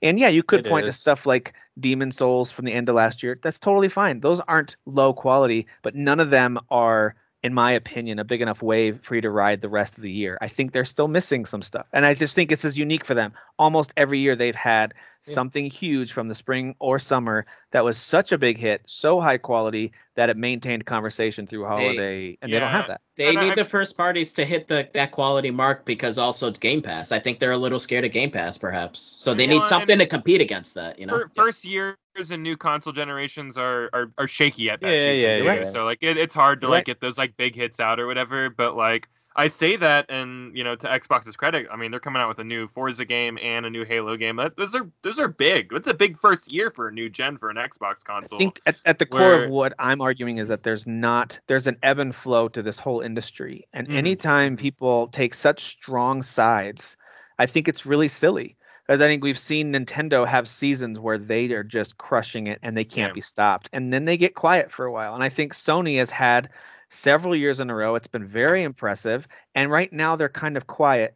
And 0.00 0.18
yeah, 0.18 0.28
you 0.28 0.42
could 0.42 0.66
it 0.66 0.70
point 0.70 0.86
is. 0.86 0.96
to 0.96 1.00
stuff 1.00 1.26
like 1.26 1.52
Demon 1.78 2.12
Souls 2.12 2.50
from 2.50 2.64
the 2.64 2.72
end 2.72 2.88
of 2.88 2.94
last 2.94 3.22
year. 3.22 3.38
That's 3.40 3.58
totally 3.58 3.90
fine. 3.90 4.20
Those 4.20 4.40
aren't 4.40 4.76
low 4.86 5.12
quality, 5.12 5.66
but 5.82 5.94
none 5.94 6.18
of 6.18 6.30
them 6.30 6.58
are 6.70 7.14
in 7.42 7.54
my 7.54 7.72
opinion, 7.72 8.18
a 8.18 8.24
big 8.24 8.42
enough 8.42 8.62
wave 8.62 9.00
for 9.02 9.14
you 9.14 9.20
to 9.20 9.30
ride 9.30 9.60
the 9.60 9.68
rest 9.68 9.96
of 9.96 10.02
the 10.02 10.10
year. 10.10 10.36
I 10.40 10.48
think 10.48 10.72
they're 10.72 10.84
still 10.84 11.06
missing 11.06 11.44
some 11.44 11.62
stuff. 11.62 11.86
And 11.92 12.04
I 12.04 12.14
just 12.14 12.34
think 12.34 12.50
it's 12.50 12.64
as 12.64 12.76
unique 12.76 13.04
for 13.04 13.14
them. 13.14 13.32
Almost 13.58 13.92
every 13.96 14.18
year 14.18 14.34
they've 14.34 14.54
had 14.54 14.94
yeah. 15.26 15.34
something 15.34 15.66
huge 15.66 16.12
from 16.12 16.26
the 16.26 16.34
spring 16.34 16.74
or 16.80 16.98
summer 16.98 17.46
that 17.70 17.84
was 17.84 17.96
such 17.96 18.32
a 18.32 18.38
big 18.38 18.58
hit, 18.58 18.82
so 18.86 19.20
high 19.20 19.38
quality 19.38 19.92
that 20.16 20.30
it 20.30 20.36
maintained 20.36 20.84
conversation 20.84 21.46
through 21.46 21.64
holiday, 21.64 21.96
they, 21.96 22.38
and 22.42 22.50
yeah. 22.50 22.56
they 22.56 22.60
don't 22.60 22.72
have 22.72 22.88
that. 22.88 23.00
They 23.16 23.28
and 23.28 23.40
need 23.40 23.52
I, 23.52 23.54
the 23.54 23.64
first 23.64 23.96
parties 23.96 24.32
to 24.34 24.44
hit 24.44 24.66
the 24.66 24.88
that 24.94 25.12
quality 25.12 25.52
mark 25.52 25.84
because 25.84 26.18
also 26.18 26.50
Game 26.50 26.82
Pass. 26.82 27.12
I 27.12 27.20
think 27.20 27.38
they're 27.38 27.52
a 27.52 27.58
little 27.58 27.78
scared 27.78 28.04
of 28.04 28.10
Game 28.10 28.32
Pass, 28.32 28.58
perhaps. 28.58 29.00
So 29.00 29.34
they 29.34 29.46
need 29.46 29.64
something 29.64 29.98
to 29.98 30.06
compete 30.06 30.40
against 30.40 30.74
that. 30.74 30.98
You 30.98 31.06
know, 31.06 31.24
first 31.34 31.64
years 31.64 31.96
and 32.30 32.42
new 32.42 32.56
console 32.56 32.92
generations 32.92 33.56
are 33.56 33.90
are, 33.92 34.12
are 34.18 34.28
shaky 34.28 34.70
at 34.70 34.80
best. 34.80 34.92
Yeah, 34.92 35.12
yeah, 35.12 35.36
yeah, 35.36 35.54
yeah. 35.54 35.64
So 35.64 35.84
like 35.84 35.98
it, 36.00 36.16
it's 36.16 36.34
hard 36.34 36.60
to 36.62 36.68
like 36.68 36.84
get 36.84 37.00
those 37.00 37.18
like 37.18 37.36
big 37.36 37.54
hits 37.54 37.80
out 37.80 38.00
or 38.00 38.06
whatever. 38.06 38.50
But 38.50 38.76
like 38.76 39.08
I 39.38 39.46
say 39.46 39.76
that, 39.76 40.06
and 40.08 40.56
you 40.56 40.64
know, 40.64 40.74
to 40.74 40.86
Xbox's 40.88 41.36
credit, 41.36 41.68
I 41.70 41.76
mean, 41.76 41.92
they're 41.92 42.00
coming 42.00 42.20
out 42.20 42.26
with 42.26 42.40
a 42.40 42.44
new 42.44 42.66
Forza 42.66 43.04
game 43.04 43.38
and 43.40 43.64
a 43.64 43.70
new 43.70 43.84
Halo 43.84 44.16
game. 44.16 44.34
That, 44.36 44.56
those 44.56 44.74
are 44.74 44.90
those 45.02 45.20
are 45.20 45.28
big. 45.28 45.68
It's 45.72 45.86
a 45.86 45.94
big 45.94 46.18
first 46.18 46.52
year 46.52 46.72
for 46.72 46.88
a 46.88 46.92
new 46.92 47.08
gen 47.08 47.38
for 47.38 47.48
an 47.48 47.56
Xbox 47.56 48.02
console. 48.02 48.36
I 48.36 48.38
think 48.38 48.60
at, 48.66 48.76
at 48.84 48.98
the 48.98 49.06
where, 49.08 49.36
core 49.36 49.44
of 49.44 49.50
what 49.50 49.74
I'm 49.78 50.00
arguing 50.00 50.38
is 50.38 50.48
that 50.48 50.64
there's 50.64 50.88
not 50.88 51.38
there's 51.46 51.68
an 51.68 51.76
ebb 51.84 52.00
and 52.00 52.12
flow 52.12 52.48
to 52.48 52.62
this 52.62 52.80
whole 52.80 53.00
industry, 53.00 53.68
and 53.72 53.86
mm-hmm. 53.86 53.96
anytime 53.96 54.56
people 54.56 55.06
take 55.06 55.34
such 55.34 55.62
strong 55.66 56.22
sides, 56.22 56.96
I 57.38 57.46
think 57.46 57.68
it's 57.68 57.86
really 57.86 58.08
silly. 58.08 58.56
Because 58.88 59.02
I 59.02 59.06
think 59.06 59.22
we've 59.22 59.38
seen 59.38 59.74
Nintendo 59.74 60.26
have 60.26 60.48
seasons 60.48 60.98
where 60.98 61.18
they 61.18 61.52
are 61.52 61.62
just 61.62 61.98
crushing 61.98 62.46
it 62.46 62.58
and 62.62 62.74
they 62.74 62.84
can't 62.84 63.10
yeah. 63.10 63.14
be 63.14 63.20
stopped, 63.20 63.68
and 63.72 63.92
then 63.92 64.06
they 64.06 64.16
get 64.16 64.34
quiet 64.34 64.72
for 64.72 64.86
a 64.86 64.90
while. 64.90 65.14
And 65.14 65.22
I 65.22 65.28
think 65.28 65.54
Sony 65.54 65.98
has 65.98 66.10
had 66.10 66.48
several 66.90 67.36
years 67.36 67.60
in 67.60 67.70
a 67.70 67.74
row. 67.74 67.94
It's 67.94 68.06
been 68.06 68.26
very 68.26 68.62
impressive. 68.62 69.28
And 69.54 69.70
right 69.70 69.92
now 69.92 70.16
they're 70.16 70.28
kind 70.28 70.56
of 70.56 70.66
quiet. 70.66 71.14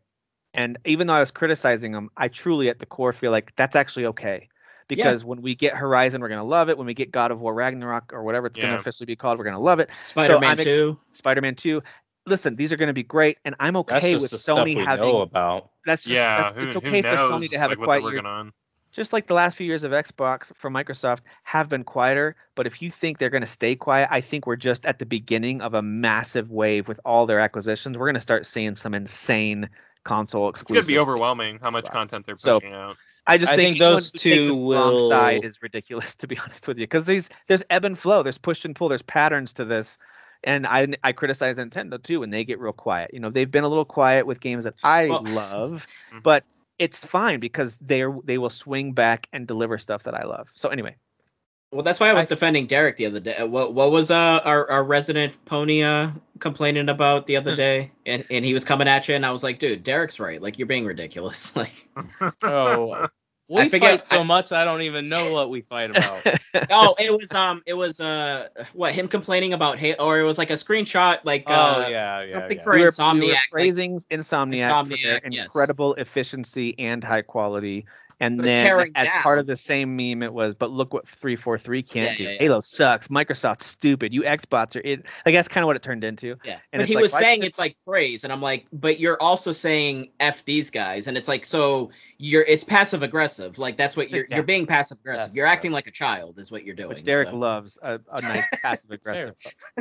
And 0.54 0.78
even 0.84 1.06
though 1.06 1.14
I 1.14 1.20
was 1.20 1.30
criticizing 1.30 1.92
them, 1.92 2.10
I 2.16 2.28
truly 2.28 2.68
at 2.68 2.78
the 2.78 2.86
core 2.86 3.12
feel 3.12 3.30
like 3.30 3.54
that's 3.56 3.76
actually 3.76 4.06
okay. 4.06 4.48
Because 4.88 5.22
yeah. 5.22 5.28
when 5.28 5.40
we 5.40 5.54
get 5.54 5.74
Horizon, 5.74 6.20
we're 6.20 6.28
gonna 6.28 6.44
love 6.44 6.68
it. 6.68 6.76
When 6.76 6.86
we 6.86 6.92
get 6.92 7.10
God 7.10 7.30
of 7.30 7.40
War 7.40 7.54
Ragnarok 7.54 8.12
or 8.12 8.22
whatever 8.22 8.48
it's 8.48 8.58
yeah. 8.58 8.64
gonna 8.64 8.76
officially 8.76 9.06
be 9.06 9.16
called, 9.16 9.38
we're 9.38 9.44
gonna 9.44 9.60
love 9.60 9.80
it. 9.80 9.88
Spider-Man 10.02 10.58
so 10.58 10.64
2. 10.64 10.98
Spider-Man 11.12 11.54
2. 11.54 11.82
Listen, 12.26 12.56
these 12.56 12.72
are 12.72 12.76
going 12.76 12.88
to 12.88 12.92
be 12.92 13.02
great, 13.02 13.38
and 13.44 13.54
I'm 13.58 13.76
okay 13.78 14.14
with 14.14 14.30
Sony 14.30 14.82
having. 14.84 15.08
Know 15.08 15.22
about. 15.22 15.70
That's 15.84 16.02
just, 16.02 16.12
yeah. 16.12 16.52
That's, 16.52 16.56
who, 16.56 16.66
it's 16.66 16.76
okay 16.76 17.02
for 17.02 17.16
Sony 17.16 17.50
to 17.50 17.58
have 17.58 17.70
like 17.70 17.78
a 17.78 17.82
quiet 17.82 18.04
year. 18.04 18.24
On 18.24 18.52
just 18.92 19.12
like 19.12 19.26
the 19.26 19.34
last 19.34 19.56
few 19.56 19.66
years 19.66 19.84
of 19.84 19.92
Xbox 19.92 20.54
from 20.56 20.74
Microsoft 20.74 21.20
have 21.42 21.68
been 21.68 21.82
quieter. 21.82 22.36
But 22.54 22.66
if 22.66 22.82
you 22.82 22.90
think 22.90 23.18
they're 23.18 23.30
going 23.30 23.42
to 23.42 23.48
stay 23.48 23.74
quiet, 23.74 24.08
I 24.10 24.20
think 24.20 24.46
we're 24.46 24.56
just 24.56 24.86
at 24.86 24.98
the 24.98 25.06
beginning 25.06 25.62
of 25.62 25.74
a 25.74 25.82
massive 25.82 26.50
wave 26.50 26.86
with 26.86 27.00
all 27.04 27.26
their 27.26 27.40
acquisitions. 27.40 27.96
We're 27.96 28.06
going 28.06 28.14
to 28.14 28.20
start 28.20 28.46
seeing 28.46 28.76
some 28.76 28.94
insane 28.94 29.70
console 30.04 30.48
exclusives. 30.48 30.86
It's 30.86 30.90
going 30.90 31.00
to 31.00 31.06
be 31.06 31.10
overwhelming 31.10 31.58
how 31.60 31.70
much 31.70 31.86
content 31.86 32.26
they're 32.26 32.34
pushing 32.36 32.68
so, 32.68 32.74
out. 32.74 32.96
I 33.26 33.38
just 33.38 33.52
I 33.52 33.56
think, 33.56 33.78
think 33.78 33.78
those 33.78 34.10
two 34.10 34.58
will 34.58 35.08
side 35.08 35.44
is 35.44 35.62
ridiculous 35.62 36.14
to 36.16 36.26
be 36.26 36.38
honest 36.38 36.66
with 36.66 36.78
you 36.78 36.82
because 36.82 37.04
there's 37.04 37.30
there's 37.46 37.62
ebb 37.70 37.84
and 37.84 37.96
flow, 37.96 38.22
there's 38.22 38.38
push 38.38 38.64
and 38.64 38.74
pull, 38.74 38.88
there's 38.88 39.02
patterns 39.02 39.54
to 39.54 39.64
this. 39.64 39.98
And 40.44 40.66
I 40.66 40.88
I 41.02 41.12
criticize 41.12 41.56
Nintendo 41.56 42.02
too 42.02 42.20
when 42.20 42.30
they 42.30 42.44
get 42.44 42.58
real 42.58 42.72
quiet. 42.72 43.12
You 43.12 43.20
know, 43.20 43.30
they've 43.30 43.50
been 43.50 43.64
a 43.64 43.68
little 43.68 43.84
quiet 43.84 44.26
with 44.26 44.40
games 44.40 44.64
that 44.64 44.74
I 44.82 45.06
well, 45.06 45.22
love, 45.24 45.86
mm-hmm. 46.10 46.20
but 46.22 46.44
it's 46.78 47.04
fine 47.04 47.40
because 47.40 47.78
they're 47.80 48.14
they 48.24 48.38
will 48.38 48.50
swing 48.50 48.92
back 48.92 49.28
and 49.32 49.46
deliver 49.46 49.78
stuff 49.78 50.04
that 50.04 50.14
I 50.14 50.24
love. 50.24 50.50
So 50.54 50.68
anyway. 50.68 50.96
Well, 51.70 51.82
that's 51.82 51.98
why 51.98 52.10
I 52.10 52.12
was 52.12 52.26
I, 52.26 52.28
defending 52.28 52.66
Derek 52.66 52.98
the 52.98 53.06
other 53.06 53.20
day. 53.20 53.42
What 53.44 53.72
what 53.72 53.90
was 53.90 54.10
uh 54.10 54.40
our, 54.44 54.70
our 54.70 54.84
resident 54.84 55.42
pony 55.46 55.82
uh 55.82 56.10
complaining 56.38 56.90
about 56.90 57.26
the 57.26 57.36
other 57.36 57.56
day? 57.56 57.92
And 58.04 58.26
and 58.30 58.44
he 58.44 58.52
was 58.52 58.64
coming 58.64 58.88
at 58.88 59.08
you, 59.08 59.14
and 59.14 59.24
I 59.24 59.30
was 59.30 59.42
like, 59.42 59.58
dude, 59.58 59.82
Derek's 59.82 60.20
right. 60.20 60.42
Like 60.42 60.58
you're 60.58 60.66
being 60.66 60.84
ridiculous. 60.84 61.54
Like. 61.62 61.88
oh. 62.42 63.08
We 63.52 63.68
fight 63.68 64.04
so 64.04 64.20
I, 64.20 64.22
much 64.22 64.52
I 64.52 64.64
don't 64.64 64.82
even 64.82 65.08
know 65.08 65.32
what 65.32 65.50
we 65.50 65.60
fight 65.60 65.90
about. 65.96 66.22
oh, 66.70 66.94
it 66.98 67.12
was 67.12 67.32
um 67.32 67.62
it 67.66 67.74
was 67.74 68.00
uh 68.00 68.48
what 68.72 68.92
him 68.92 69.08
complaining 69.08 69.52
about 69.52 69.78
hate 69.78 69.96
or 69.98 70.18
it 70.18 70.24
was 70.24 70.38
like 70.38 70.50
a 70.50 70.54
screenshot 70.54 71.20
like 71.24 71.44
oh, 71.46 71.52
uh 71.52 71.86
yeah, 71.90 72.20
yeah, 72.22 72.26
something 72.32 72.58
yeah. 72.58 72.64
for 72.64 72.74
we 72.74 72.82
Insomniac. 72.82 73.20
We 73.20 73.36
praising 73.50 73.94
like, 73.94 74.08
Insomniac, 74.08 74.62
Insomniac 74.62 74.88
for 74.88 74.96
their 75.02 75.20
yes. 75.30 75.44
incredible 75.44 75.94
efficiency 75.94 76.78
and 76.78 77.04
high 77.04 77.22
quality 77.22 77.86
and 78.22 78.36
but 78.36 78.44
then 78.44 78.92
as 78.94 79.08
down. 79.08 79.22
part 79.22 79.40
of 79.40 79.46
the 79.46 79.56
same 79.56 79.96
meme, 79.96 80.22
it 80.22 80.32
was, 80.32 80.54
but 80.54 80.70
look 80.70 80.94
what 80.94 81.08
343 81.08 81.82
can't 81.82 82.10
yeah, 82.12 82.16
do. 82.16 82.22
Yeah, 82.22 82.30
yeah. 82.30 82.38
Halo 82.38 82.60
sucks. 82.60 83.08
Microsoft's 83.08 83.66
stupid. 83.66 84.14
You 84.14 84.22
Xbox 84.22 84.76
are 84.76 84.80
it. 84.84 85.04
Like 85.26 85.34
that's 85.34 85.48
kind 85.48 85.64
of 85.64 85.66
what 85.66 85.74
it 85.74 85.82
turned 85.82 86.04
into. 86.04 86.36
Yeah. 86.44 86.58
And 86.72 86.80
but 86.80 86.88
he 86.88 86.94
like, 86.94 87.02
was 87.02 87.12
saying 87.12 87.42
it's 87.42 87.58
like 87.58 87.76
praise, 87.84 88.22
and 88.22 88.32
I'm 88.32 88.40
like, 88.40 88.66
but 88.72 89.00
you're 89.00 89.20
also 89.20 89.50
saying 89.50 90.10
f 90.20 90.44
these 90.44 90.70
guys, 90.70 91.08
and 91.08 91.16
it's 91.16 91.26
like 91.26 91.44
so 91.44 91.90
you're 92.16 92.44
it's 92.44 92.62
passive 92.62 93.02
aggressive. 93.02 93.58
Like 93.58 93.76
that's 93.76 93.96
what 93.96 94.08
you're 94.08 94.26
you're 94.30 94.44
being 94.44 94.66
passive 94.66 94.98
aggressive. 95.00 95.34
You're 95.34 95.46
acting 95.46 95.72
like 95.72 95.88
a 95.88 95.92
child, 95.92 96.38
is 96.38 96.52
what 96.52 96.64
you're 96.64 96.76
doing. 96.76 96.90
Which 96.90 97.02
Derek 97.02 97.30
so. 97.30 97.36
loves 97.36 97.80
a, 97.82 98.00
a 98.08 98.22
nice 98.22 98.46
passive 98.62 98.92
aggressive. 98.92 99.34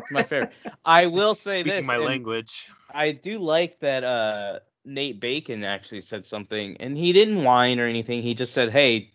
my 0.10 0.24
favorite. 0.24 0.54
I 0.84 1.06
will 1.06 1.36
say 1.36 1.62
Speaking 1.62 1.82
this. 1.82 1.86
my 1.86 1.98
language. 1.98 2.68
I 2.92 3.12
do 3.12 3.38
like 3.38 3.80
that. 3.82 4.04
uh 4.04 4.60
Nate 4.86 5.20
Bacon 5.20 5.64
actually 5.64 6.02
said 6.02 6.26
something, 6.26 6.78
and 6.78 6.98
he 6.98 7.14
didn't 7.14 7.44
whine 7.44 7.80
or 7.80 7.86
anything. 7.86 8.22
He 8.22 8.34
just 8.34 8.54
said, 8.54 8.72
"Hey, 8.72 9.12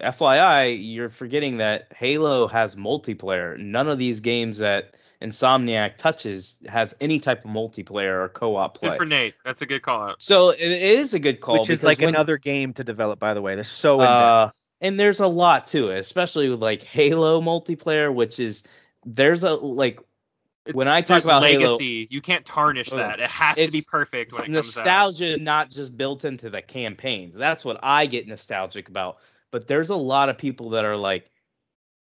FYI, 0.00 0.78
you're 0.80 1.08
forgetting 1.08 1.58
that 1.58 1.92
Halo 1.94 2.46
has 2.48 2.76
multiplayer. 2.76 3.58
None 3.58 3.88
of 3.88 3.98
these 3.98 4.20
games 4.20 4.58
that 4.58 4.96
Insomniac 5.20 5.96
touches 5.96 6.56
has 6.66 6.94
any 7.00 7.18
type 7.18 7.44
of 7.44 7.50
multiplayer 7.50 8.22
or 8.22 8.28
co-op 8.28 8.78
play." 8.78 8.90
Good 8.90 8.98
for 8.98 9.06
Nate. 9.06 9.34
That's 9.44 9.62
a 9.62 9.66
good 9.66 9.82
call 9.82 10.02
out. 10.02 10.22
So 10.22 10.50
it 10.50 10.60
is 10.60 11.14
a 11.14 11.18
good 11.18 11.40
call, 11.40 11.60
which 11.60 11.70
is 11.70 11.82
like 11.82 11.98
when, 11.98 12.10
another 12.10 12.36
game 12.36 12.72
to 12.74 12.84
develop. 12.84 13.18
By 13.18 13.34
the 13.34 13.42
way, 13.42 13.56
they're 13.56 13.64
so 13.64 14.00
uh, 14.00 14.50
and 14.80 14.98
there's 14.98 15.20
a 15.20 15.26
lot 15.26 15.68
to 15.68 15.90
it, 15.90 15.98
especially 15.98 16.48
with 16.48 16.60
like 16.60 16.82
Halo 16.82 17.40
multiplayer, 17.40 18.12
which 18.12 18.40
is 18.40 18.62
there's 19.04 19.42
a 19.42 19.54
like 19.54 20.00
when 20.72 20.88
I 20.88 21.00
talk 21.00 21.24
about 21.24 21.42
legacy, 21.42 21.98
Halo, 22.00 22.06
you 22.10 22.20
can't 22.20 22.44
tarnish 22.44 22.90
that. 22.90 23.20
It 23.20 23.28
has 23.28 23.56
to 23.56 23.70
be 23.70 23.82
perfect 23.88 24.32
when 24.32 24.42
it 24.42 24.44
comes 24.46 24.76
nostalgia, 24.76 25.36
not 25.36 25.70
just 25.70 25.96
built 25.96 26.24
into 26.24 26.50
the 26.50 26.62
campaigns. 26.62 27.36
That's 27.36 27.64
what 27.64 27.80
I 27.82 28.06
get 28.06 28.26
nostalgic 28.26 28.88
about. 28.88 29.18
But 29.50 29.66
there's 29.66 29.90
a 29.90 29.96
lot 29.96 30.28
of 30.28 30.38
people 30.38 30.70
that 30.70 30.84
are 30.84 30.96
like, 30.96 31.30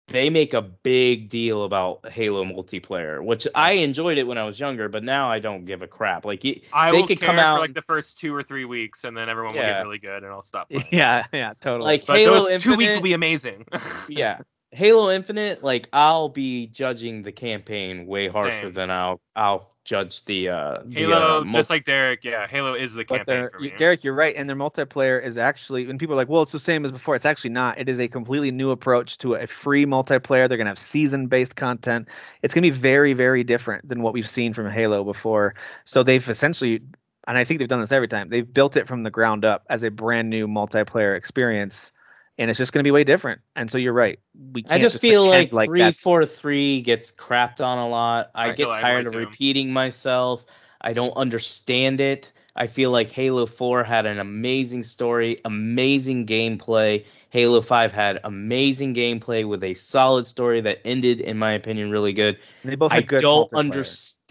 they 0.08 0.30
make 0.30 0.52
a 0.52 0.62
big 0.62 1.28
deal 1.28 1.64
about 1.64 2.08
Halo 2.08 2.44
multiplayer, 2.44 3.24
which 3.24 3.46
I 3.54 3.74
enjoyed 3.74 4.18
it 4.18 4.26
when 4.26 4.36
I 4.36 4.44
was 4.44 4.58
younger, 4.58 4.88
but 4.88 5.02
now 5.02 5.30
I 5.30 5.38
don't 5.38 5.64
give 5.64 5.82
a 5.82 5.86
crap. 5.86 6.24
Like 6.24 6.44
I 6.72 6.90
they 6.90 7.02
could 7.04 7.20
come 7.20 7.38
out 7.38 7.56
for 7.56 7.60
like 7.60 7.74
the 7.74 7.82
first 7.82 8.18
two 8.18 8.34
or 8.34 8.42
three 8.42 8.64
weeks, 8.64 9.04
and 9.04 9.16
then 9.16 9.28
everyone 9.28 9.54
yeah. 9.54 9.60
will 9.60 9.74
get 9.74 9.82
really 9.82 9.98
good, 9.98 10.24
and 10.24 10.32
I'll 10.32 10.42
stop. 10.42 10.68
Playing. 10.70 10.86
Yeah, 10.90 11.24
yeah, 11.32 11.54
totally. 11.60 11.84
Like 11.84 12.06
but 12.06 12.18
Halo 12.18 12.32
those 12.32 12.48
Infinite, 12.48 12.74
two 12.74 12.78
weeks 12.78 12.94
will 12.94 13.02
be 13.02 13.12
amazing. 13.12 13.66
yeah, 14.08 14.40
Halo 14.72 15.10
Infinite, 15.10 15.62
like 15.62 15.88
I'll 15.92 16.30
be 16.30 16.66
judging 16.66 17.22
the 17.22 17.32
campaign 17.32 18.06
way 18.06 18.28
harsher 18.28 18.62
Same. 18.62 18.72
than 18.72 18.90
I'll 18.90 19.20
I'll 19.36 19.70
judge 19.84 20.24
the 20.24 20.48
uh 20.48 20.82
Halo. 20.90 21.44
The, 21.44 21.50
uh, 21.50 21.52
just 21.52 21.68
like 21.68 21.84
Derek, 21.84 22.24
yeah, 22.24 22.46
Halo 22.46 22.72
is 22.72 22.94
the 22.94 23.04
campaign 23.04 23.50
for 23.52 23.60
me. 23.60 23.74
Derek, 23.76 24.02
you're 24.02 24.14
right, 24.14 24.34
and 24.34 24.48
their 24.48 24.56
multiplayer 24.56 25.22
is 25.22 25.36
actually 25.36 25.86
when 25.86 25.98
people 25.98 26.14
are 26.14 26.16
like, 26.16 26.30
well, 26.30 26.40
it's 26.40 26.52
the 26.52 26.58
same 26.58 26.86
as 26.86 26.90
before. 26.90 27.14
It's 27.14 27.26
actually 27.26 27.50
not. 27.50 27.78
It 27.78 27.90
is 27.90 28.00
a 28.00 28.08
completely 28.08 28.50
new 28.50 28.70
approach 28.70 29.18
to 29.18 29.34
a 29.34 29.46
free 29.46 29.84
multiplayer. 29.84 30.48
They're 30.48 30.56
gonna 30.56 30.70
have 30.70 30.78
season-based 30.78 31.54
content. 31.54 32.08
It's 32.40 32.54
gonna 32.54 32.62
be 32.62 32.70
very, 32.70 33.12
very 33.12 33.44
different 33.44 33.86
than 33.86 34.00
what 34.00 34.14
we've 34.14 34.28
seen 34.28 34.54
from 34.54 34.70
Halo 34.70 35.04
before. 35.04 35.54
So 35.84 36.02
they've 36.02 36.26
essentially 36.26 36.80
and 37.28 37.38
I 37.38 37.44
think 37.44 37.60
they've 37.60 37.68
done 37.68 37.80
this 37.80 37.92
every 37.92 38.08
time. 38.08 38.28
They've 38.28 38.50
built 38.50 38.76
it 38.76 38.88
from 38.88 39.02
the 39.02 39.10
ground 39.10 39.44
up 39.44 39.64
as 39.68 39.84
a 39.84 39.90
brand 39.90 40.28
new 40.30 40.48
multiplayer 40.48 41.16
experience 41.16 41.92
and 42.38 42.50
it's 42.50 42.58
just 42.58 42.72
going 42.72 42.80
to 42.80 42.86
be 42.86 42.90
way 42.90 43.04
different. 43.04 43.40
And 43.56 43.70
so 43.70 43.78
you're 43.78 43.92
right. 43.92 44.18
We 44.52 44.64
I 44.68 44.78
just 44.78 45.00
feel 45.00 45.26
like, 45.26 45.52
like 45.52 45.68
three 45.68 45.80
that's- 45.80 46.00
four 46.00 46.24
three 46.26 46.80
gets 46.80 47.12
crapped 47.12 47.64
on 47.64 47.78
a 47.78 47.88
lot. 47.88 48.30
I, 48.34 48.44
I 48.44 48.48
get 48.48 48.56
feel 48.56 48.72
that 48.72 48.80
tired 48.80 49.04
way 49.04 49.06
of 49.06 49.12
too. 49.12 49.18
repeating 49.18 49.72
myself. 49.72 50.44
I 50.80 50.92
don't 50.92 51.16
understand 51.16 52.00
it. 52.00 52.32
I 52.54 52.66
feel 52.66 52.90
like 52.90 53.10
Halo 53.10 53.46
4 53.46 53.82
had 53.82 54.04
an 54.04 54.18
amazing 54.18 54.82
story, 54.82 55.38
amazing 55.44 56.26
gameplay. 56.26 57.06
Halo 57.30 57.62
5 57.62 57.92
had 57.92 58.20
amazing 58.24 58.94
gameplay 58.94 59.48
with 59.48 59.64
a 59.64 59.72
solid 59.72 60.26
story 60.26 60.60
that 60.60 60.80
ended, 60.84 61.20
in 61.20 61.38
my 61.38 61.52
opinion, 61.52 61.90
really 61.90 62.12
good. 62.12 62.38
they 62.62 62.74
both 62.74 62.92
I 62.92 62.96
have 62.96 63.06
good 63.06 63.22
don't 63.22 63.50
multiplayer. 63.50 63.72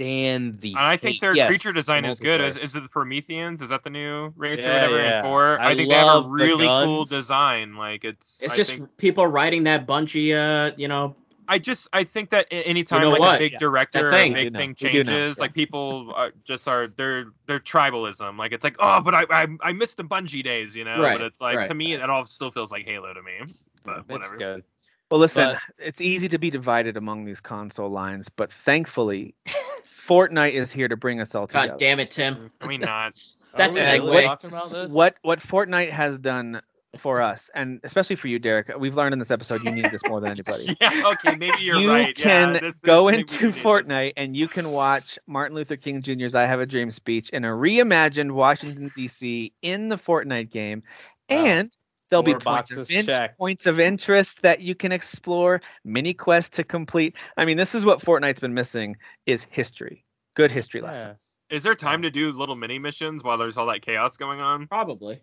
Understand 0.02 0.60
the. 0.62 0.70
And 0.70 0.78
I 0.80 0.98
think 0.98 1.16
hate- 1.16 1.22
their 1.22 1.36
yes, 1.36 1.48
creature 1.48 1.72
design 1.72 2.06
is 2.06 2.20
good. 2.20 2.42
Is, 2.42 2.58
is 2.58 2.76
it 2.76 2.84
the 2.84 2.90
Prometheans? 2.90 3.62
Is 3.62 3.70
that 3.70 3.84
the 3.84 3.90
new 3.90 4.34
race 4.36 4.66
or 4.66 4.70
whatever 4.70 4.98
yeah. 5.02 5.20
in 5.20 5.26
four? 5.26 5.60
I, 5.60 5.72
I 5.72 5.76
think 5.76 5.90
they 5.90 5.96
have 5.96 6.04
a 6.04 6.08
love 6.08 6.24
the 6.30 6.30
really 6.36 6.68
cool 6.68 7.06
design. 7.06 7.76
Like 7.76 8.04
it's. 8.04 8.42
It's 8.42 8.54
I 8.54 8.58
just 8.58 8.74
think, 8.76 8.98
people 8.98 9.26
writing 9.28 9.64
that 9.64 9.86
Bungie. 9.88 10.34
uh, 10.36 10.74
you 10.78 10.88
know, 10.88 11.16
I 11.48 11.58
just 11.60 11.88
I 11.94 12.04
think 12.04 12.30
that 12.32 12.48
a- 12.52 12.68
anytime 12.68 13.02
know 13.02 13.12
like 13.12 13.20
what? 13.20 13.36
a 13.36 13.40
big 13.40 13.54
Yeah. 13.54 13.60
director, 13.60 14.04
That 14.10 14.12
thing. 14.12 14.32
a 14.32 14.36
big 14.36 14.44
We 14.46 14.50
do 14.50 14.54
know. 14.54 14.60
thing 14.60 14.70
We 14.82 14.90
do 14.90 15.04
know. 15.04 15.12
changes, 15.12 15.40
like 15.40 15.54
people 15.54 16.12
are 16.16 16.32
just 16.44 16.68
are 16.68 16.88
they're 16.88 17.26
they're 17.46 17.60
tribalism. 17.60 18.38
Like 18.38 18.52
it's 18.54 18.64
like 18.64 18.76
oh, 18.80 19.02
but 19.02 19.14
I 19.16 19.26
I, 19.30 19.48
I 19.62 19.74
missed 19.74 19.98
the 19.98 20.04
Bungie 20.04 20.44
days, 20.44 20.76
you 20.76 20.84
know. 20.86 21.02
Right, 21.02 21.18
But 21.18 21.26
it's 21.28 21.42
like 21.42 21.58
right. 21.58 21.68
to 21.68 21.74
me 21.74 21.94
it 21.94 22.10
all 22.10 22.26
still 22.26 22.52
feels 22.52 22.72
like 22.72 22.86
Halo 22.86 23.14
to 23.14 23.22
me. 23.22 23.54
But 23.84 23.98
It's 24.00 24.10
whatever. 24.10 24.38
good. 24.38 24.64
Well, 25.12 25.20
listen, 25.20 25.50
But- 25.54 25.86
it's 25.86 26.02
easy 26.02 26.30
to 26.30 26.38
be 26.38 26.50
divided 26.50 26.98
among 26.98 27.26
these 27.26 27.42
console 27.42 27.90
lines, 27.90 28.30
but 28.30 28.52
thankfully, 28.52 29.36
Fortnite 29.86 30.54
is 30.54 30.72
here 30.72 30.88
to 30.88 30.98
bring 30.98 31.22
us 31.22 31.36
all 31.36 31.48
together. 31.48 31.68
God 31.70 31.80
damn 31.80 32.00
it, 32.00 32.12
Tim. 32.12 32.36
Mm, 32.36 32.50
I 32.62 32.68
mean 32.68 32.80
not. 32.82 33.12
That's 33.58 33.72
Are 33.72 33.74
we 33.74 33.80
segue. 33.80 34.06
really 34.06 34.24
talking 34.24 34.50
about 34.50 34.72
this? 34.72 34.92
What 34.92 35.16
what 35.22 35.40
Fortnite 35.40 35.92
has 35.92 36.18
done 36.18 36.62
for 36.98 37.22
us, 37.22 37.50
and 37.54 37.80
especially 37.84 38.16
for 38.18 38.28
you, 38.28 38.40
Derek, 38.40 38.72
we've 38.78 38.96
learned 38.96 39.14
in 39.14 39.20
this 39.20 39.32
episode 39.32 39.64
you 39.64 39.72
need 39.72 39.92
this 39.92 40.02
more 40.08 40.20
than 40.22 40.32
anybody. 40.32 40.76
yeah. 40.82 41.04
Okay. 41.06 41.36
Maybe 41.36 41.62
you're 41.62 41.78
you 41.78 41.90
right. 41.90 42.16
can 42.16 42.54
yeah, 42.56 42.60
this, 42.62 42.80
go 42.82 43.10
this, 43.12 43.20
into. 43.20 43.48
Fortnite 43.50 44.14
and 44.18 44.36
you 44.36 44.48
can 44.48 44.72
watch 44.72 45.18
Martin 45.28 45.56
Luther 45.56 45.76
King 45.78 46.02
Jr.'s 46.02 46.36
"I 46.36 46.46
Have 46.46 46.60
a 46.62 46.66
Dream" 46.66 46.90
speech 46.92 47.30
in 47.30 47.44
a 47.46 47.50
reimagined 47.50 48.32
Washington 48.32 48.92
D.C. 48.96 49.52
in 49.62 49.90
the 49.90 49.98
Fortnite 49.98 50.50
game, 50.50 50.84
Wow. 51.30 51.46
and 51.46 51.78
there'll 52.12 52.22
be 52.22 52.32
More 52.34 52.40
points 52.42 52.70
of, 52.72 52.78
boxes 52.78 53.08
in- 53.08 53.30
points 53.40 53.66
of 53.66 53.80
interest 53.80 54.44
that 54.44 54.62
you 54.62 54.76
can 54.76 54.92
explore, 54.92 55.62
mini 55.84 56.14
quests 56.14 56.58
to 56.58 56.64
complete. 56.64 57.16
I 57.36 57.46
mean, 57.46 57.58
this 57.58 57.74
is 57.74 57.84
what 57.84 58.02
Fortnite's 58.02 58.40
been 58.40 58.54
missing: 58.54 58.98
is 59.26 59.48
history, 59.50 60.06
good 60.36 60.52
history 60.52 60.82
Yeah. 60.82 60.88
lessons. 60.88 61.40
Is 61.50 61.64
there 61.64 61.74
time 61.74 62.04
to 62.04 62.12
do 62.12 62.32
little 62.32 62.56
mini 62.56 62.78
missions 62.78 63.24
while 63.24 63.38
there's 63.40 63.58
all 63.58 63.66
that 63.68 63.82
chaos 63.82 64.18
going 64.18 64.40
on? 64.42 64.68
Probably. 64.68 65.22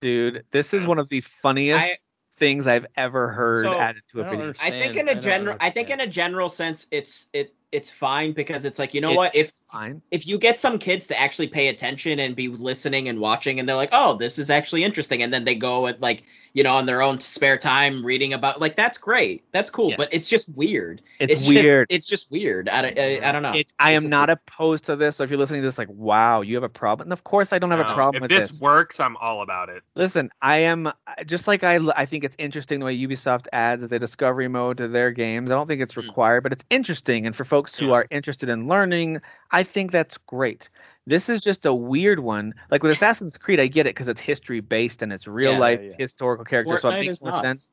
Dude, 0.00 0.44
this 0.50 0.74
is 0.74 0.84
one 0.84 0.98
of 0.98 1.08
the 1.08 1.20
funniest 1.20 1.86
I- 1.92 1.96
things 2.36 2.66
I've 2.66 2.86
ever 2.96 3.28
heard 3.28 3.62
So, 3.64 3.78
added 3.78 4.02
to 4.08 4.20
a 4.20 4.24
I 4.26 4.30
video. 4.30 4.44
understand. 4.46 4.74
I 4.74 4.78
think 4.80 4.96
in 4.96 5.08
I 5.08 5.12
a 5.12 5.14
don't 5.14 5.22
general 5.22 5.56
I 5.60 5.70
think 5.70 5.90
in 5.90 6.00
a 6.00 6.06
general 6.08 6.48
sense 6.48 6.86
it's 6.90 7.28
it 7.32 7.54
it's 7.74 7.90
fine 7.90 8.32
because 8.32 8.64
it's 8.64 8.78
like, 8.78 8.94
you 8.94 9.00
know 9.00 9.12
It- 9.12 9.16
what? 9.16 9.34
If 9.36 9.48
it's 9.48 9.62
fine. 9.70 10.00
if 10.10 10.26
you 10.26 10.38
get 10.38 10.58
some 10.58 10.78
kids 10.78 11.08
to 11.08 11.20
actually 11.20 11.48
pay 11.48 11.68
attention 11.68 12.18
and 12.20 12.34
be 12.36 12.48
listening 12.48 13.08
and 13.08 13.18
watching 13.20 13.58
and 13.60 13.68
they're 13.68 13.76
like 13.76 13.90
oh 13.92 14.14
this 14.14 14.38
is 14.38 14.48
actually 14.50 14.84
interesting 14.84 15.22
and 15.22 15.32
then 15.32 15.44
they 15.44 15.54
go 15.56 15.86
at 15.86 16.00
like 16.00 16.22
you 16.52 16.62
know 16.62 16.74
on 16.76 16.86
their 16.86 17.02
own 17.02 17.18
spare 17.20 17.56
time 17.58 18.06
reading 18.06 18.32
about 18.32 18.60
like 18.60 18.76
that's 18.76 18.98
great 18.98 19.44
that's 19.52 19.70
cool 19.70 19.90
Yes. 19.90 19.96
but 19.98 20.08
it's 20.12 20.28
just 20.28 20.48
weird 20.54 21.02
It's, 21.18 21.42
just- 21.42 21.48
weird. 21.52 21.86
it's 21.90 22.06
just 22.06 22.30
weird 22.30 22.68
i 22.68 22.82
don't, 22.82 22.98
I, 22.98 23.20
I 23.28 23.32
don't 23.32 23.42
know 23.42 23.52
It's, 23.54 23.74
I 23.78 23.92
am 23.92 24.08
not 24.08 24.28
weird. 24.28 24.38
opposed 24.46 24.84
to 24.84 24.96
this. 24.96 25.16
So 25.16 25.24
if 25.24 25.30
you're 25.30 25.38
listening 25.38 25.62
to 25.62 25.66
this, 25.66 25.78
like, 25.78 25.88
wow, 25.90 26.40
you 26.42 26.54
have 26.56 26.62
a 26.64 26.68
problem. 26.68 27.06
And 27.06 27.12
of 27.12 27.24
course, 27.24 27.52
I 27.52 27.58
don't 27.58 27.70
have 27.70 27.80
No, 27.80 27.88
a 27.88 27.92
problem 27.94 28.16
if 28.16 28.22
with 28.22 28.30
this, 28.30 28.44
If 28.44 28.50
this. 28.52 28.62
works, 28.62 29.00
I'm 29.00 29.16
all 29.16 29.42
about 29.42 29.68
it. 29.68 29.82
Listen, 29.94 30.30
I 30.40 30.58
am 30.60 30.92
just 31.26 31.46
like 31.48 31.64
I. 31.64 31.78
I 31.96 32.06
think 32.06 32.24
it's 32.24 32.36
interesting 32.38 32.78
the 32.80 32.86
way 32.86 32.96
Ubisoft 32.98 33.46
adds 33.52 33.86
the 33.88 33.98
discovery 33.98 34.48
mode 34.48 34.78
to 34.78 34.88
their 34.88 35.10
games. 35.10 35.50
I 35.50 35.54
don't 35.54 35.66
think 35.66 35.82
it's 35.82 35.94
Mm. 35.94 36.06
required, 36.06 36.42
but 36.42 36.52
it's 36.52 36.64
interesting. 36.70 37.26
And 37.26 37.34
for 37.34 37.44
folks 37.44 37.63
who 37.78 37.88
Yeah. 37.88 37.94
are 37.94 38.06
interested 38.10 38.48
in 38.48 38.66
learning, 38.66 39.20
I 39.50 39.62
think 39.62 39.90
that's 39.92 40.18
great. 40.26 40.68
This 41.06 41.28
is 41.28 41.40
just 41.40 41.66
a 41.66 41.74
weird 41.74 42.18
one. 42.18 42.54
Like 42.70 42.82
with 42.82 42.92
Assassin's 42.96 43.38
Creed, 43.38 43.60
I 43.60 43.66
get 43.66 43.86
it 43.86 43.90
because 43.94 44.08
it's 44.08 44.20
history 44.20 44.60
based 44.60 45.02
and 45.02 45.12
it's 45.12 45.26
real 45.26 45.52
Yeah, 45.52 45.58
life 45.58 45.80
yeah. 45.82 45.94
historical 45.98 46.44
characters, 46.44 46.80
so 46.80 46.88
it 46.88 47.00
makes 47.00 47.20
more 47.22 47.32
not. 47.32 47.42
sense. 47.42 47.72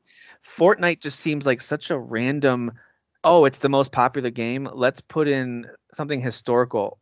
Fortnite 0.58 1.00
just 1.00 1.18
seems 1.20 1.46
like 1.46 1.60
such 1.60 1.90
a 1.90 1.98
random. 1.98 2.72
Oh, 3.24 3.44
it's 3.44 3.58
the 3.58 3.68
most 3.68 3.92
popular 3.92 4.30
game. 4.30 4.68
Let's 4.72 5.00
put 5.00 5.28
in 5.28 5.66
something 5.92 6.20
historical 6.20 6.98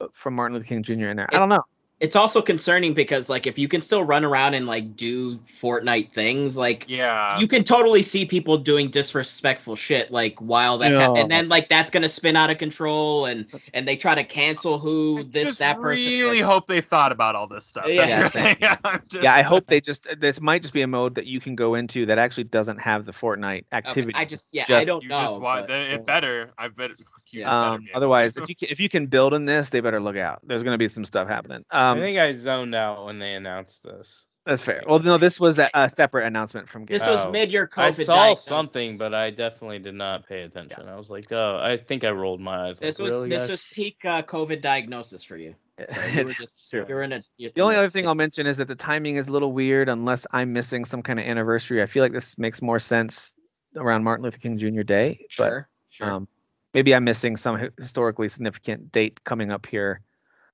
uh, 0.00 0.08
from 0.12 0.34
Martin 0.34 0.54
Luther 0.56 0.66
King 0.66 0.82
Jr. 0.82 1.08
in 1.08 1.16
there. 1.16 1.28
I 1.32 1.38
don't 1.38 1.48
know. 1.48 1.64
It's 2.04 2.16
also 2.16 2.42
concerning 2.42 2.92
because 2.94 3.30
like 3.30 3.46
if 3.46 3.58
you 3.58 3.66
can 3.66 3.80
still 3.80 4.04
run 4.04 4.24
around 4.24 4.52
and 4.52 4.66
like 4.66 4.94
do 4.94 5.36
fortnite 5.38 6.12
things 6.12 6.56
like 6.58 6.84
Yeah. 6.88 7.38
you 7.38 7.46
can 7.48 7.64
totally 7.64 8.02
see 8.02 8.26
people 8.26 8.58
doing 8.58 8.90
disrespectful 8.90 9.74
shit 9.76 10.10
like 10.10 10.38
while 10.40 10.78
that's 10.78 10.96
hap- 10.98 11.16
Yeah. 11.16 11.22
and 11.22 11.30
then 11.30 11.48
like 11.48 11.68
that's 11.70 11.90
gonna 11.90 12.08
spin 12.10 12.36
out 12.36 12.50
of 12.50 12.58
control 12.58 13.24
and 13.24 13.46
and 13.72 13.88
they 13.88 13.96
try 13.96 14.14
to 14.14 14.24
cancel 14.24 14.78
who 14.78 15.20
I 15.20 15.22
this 15.22 15.44
just 15.44 15.58
that 15.60 15.80
person 15.80 16.04
really 16.04 16.42
like, 16.42 16.50
hope 16.50 16.68
they 16.68 16.80
thought 16.82 17.10
about 17.12 17.34
all 17.36 17.46
this 17.46 17.64
stuff. 17.64 17.86
Yeah, 17.88 18.28
That's 18.28 18.32
same. 18.34 18.56
I'm 18.84 19.02
just- 19.08 19.22
yeah, 19.24 19.34
I 19.34 19.42
hope 19.42 19.66
they 19.66 19.80
just 19.80 20.06
this 20.20 20.40
might 20.40 20.62
just 20.62 20.74
be 20.74 20.82
a 20.82 20.86
mode 20.86 21.14
that 21.14 21.26
you 21.26 21.40
can 21.40 21.54
go 21.56 21.74
into 21.74 22.06
that 22.06 22.18
actually 22.18 22.44
doesn't 22.44 22.78
have 22.78 23.06
the 23.06 23.12
Fortnite 23.12 23.64
okay, 23.72 23.76
activity. 23.78 24.14
I 24.14 24.26
just 24.26 24.50
yeah 24.52 24.66
I 24.68 24.84
don't 24.84 25.02
You 25.02 25.08
know 25.08 25.20
just 25.22 25.40
want 25.40 25.68
but- 25.68 25.74
it 25.76 26.04
better. 26.04 26.50
I 26.58 26.68
bet. 26.68 26.90
Yeah. 27.32 27.72
um, 27.72 27.88
otherwise, 27.92 28.36
if 28.36 28.48
you 28.48 28.54
can, 28.54 28.68
if 28.70 28.78
you 28.78 28.88
can 28.88 29.06
build 29.06 29.34
in 29.34 29.44
this, 29.44 29.68
they 29.70 29.80
better 29.80 29.98
look 29.98 30.16
out. 30.16 30.38
There's 30.44 30.62
going 30.62 30.74
to 30.74 30.78
be 30.78 30.86
some 30.86 31.04
stuff 31.04 31.26
happening. 31.26 31.64
I 31.68 31.93
Um, 31.94 32.00
think 32.00 32.18
I 32.18 32.32
zoned 32.32 32.74
out 32.74 33.06
when 33.06 33.18
they 33.18 33.34
announced 33.34 33.82
this. 33.82 34.24
that's 34.46 34.62
fair. 34.62 34.82
Well, 34.86 34.98
no, 34.98 35.18
this 35.18 35.40
was 35.40 35.58
a, 35.58 35.70
a 35.72 35.88
separate 35.88 36.26
announcement 36.26 36.68
from 36.68 36.84
this 36.86 37.02
Game. 37.02 37.12
was 37.12 37.24
Oh. 37.24 37.30
mid 37.30 37.50
your 37.50 37.68
I 37.76 37.90
saw 37.92 38.04
diagnosis. 38.04 38.44
something, 38.44 38.98
but 38.98 39.14
I 39.14 39.30
definitely 39.30 39.78
did 39.78 39.94
not 39.94 40.28
pay 40.28 40.42
attention. 40.42 40.88
I 40.88 40.96
was 40.96 41.10
like, 41.10 41.32
oh, 41.32 41.58
I 41.62 41.76
think 41.76 42.04
I 42.04 42.10
rolled 42.10 42.40
my 42.40 42.68
eyes. 42.68 42.78
this 42.78 42.98
like, 42.98 43.04
was 43.04 43.12
really, 43.14 43.28
this 43.30 43.42
guys? 43.42 43.50
was 43.50 43.64
peak 43.72 43.98
uh, 44.04 44.22
covid 44.22 44.60
diagnosis 44.60 45.24
for 45.24 45.36
you 45.36 45.54
so 45.88 46.00
you 46.06 46.24
were 46.24 46.32
just 46.32 46.70
True. 46.70 46.84
you're 46.88 47.02
in 47.02 47.12
a 47.12 47.22
you 47.36 47.50
The 47.54 47.62
only 47.62 47.76
other 47.76 47.90
thing 47.90 48.06
I'll 48.06 48.14
mention 48.14 48.46
is 48.46 48.58
that 48.58 48.68
the 48.68 48.76
timing 48.76 49.16
is 49.16 49.26
a 49.28 49.32
little 49.32 49.50
weird 49.52 49.88
unless 49.88 50.26
I'm 50.30 50.52
missing 50.52 50.84
some 50.84 51.02
kind 51.02 51.18
of 51.18 51.24
anniversary. 51.26 51.82
I 51.82 51.86
feel 51.86 52.02
like 52.04 52.12
this 52.12 52.38
makes 52.38 52.62
more 52.62 52.78
sense 52.78 53.32
around 53.74 54.04
Martin 54.04 54.24
Luther 54.24 54.38
King 54.38 54.58
Jr. 54.58 54.82
Day, 54.82 55.26
but 55.36 55.48
sure 55.48 55.68
sure 55.90 56.10
Um, 56.10 56.28
maybe 56.74 56.94
I'm 56.94 57.02
missing 57.04 57.36
some 57.36 57.70
historically 57.78 58.28
significant 58.28 58.92
date 58.92 59.24
coming 59.24 59.50
up 59.50 59.66
here. 59.66 60.00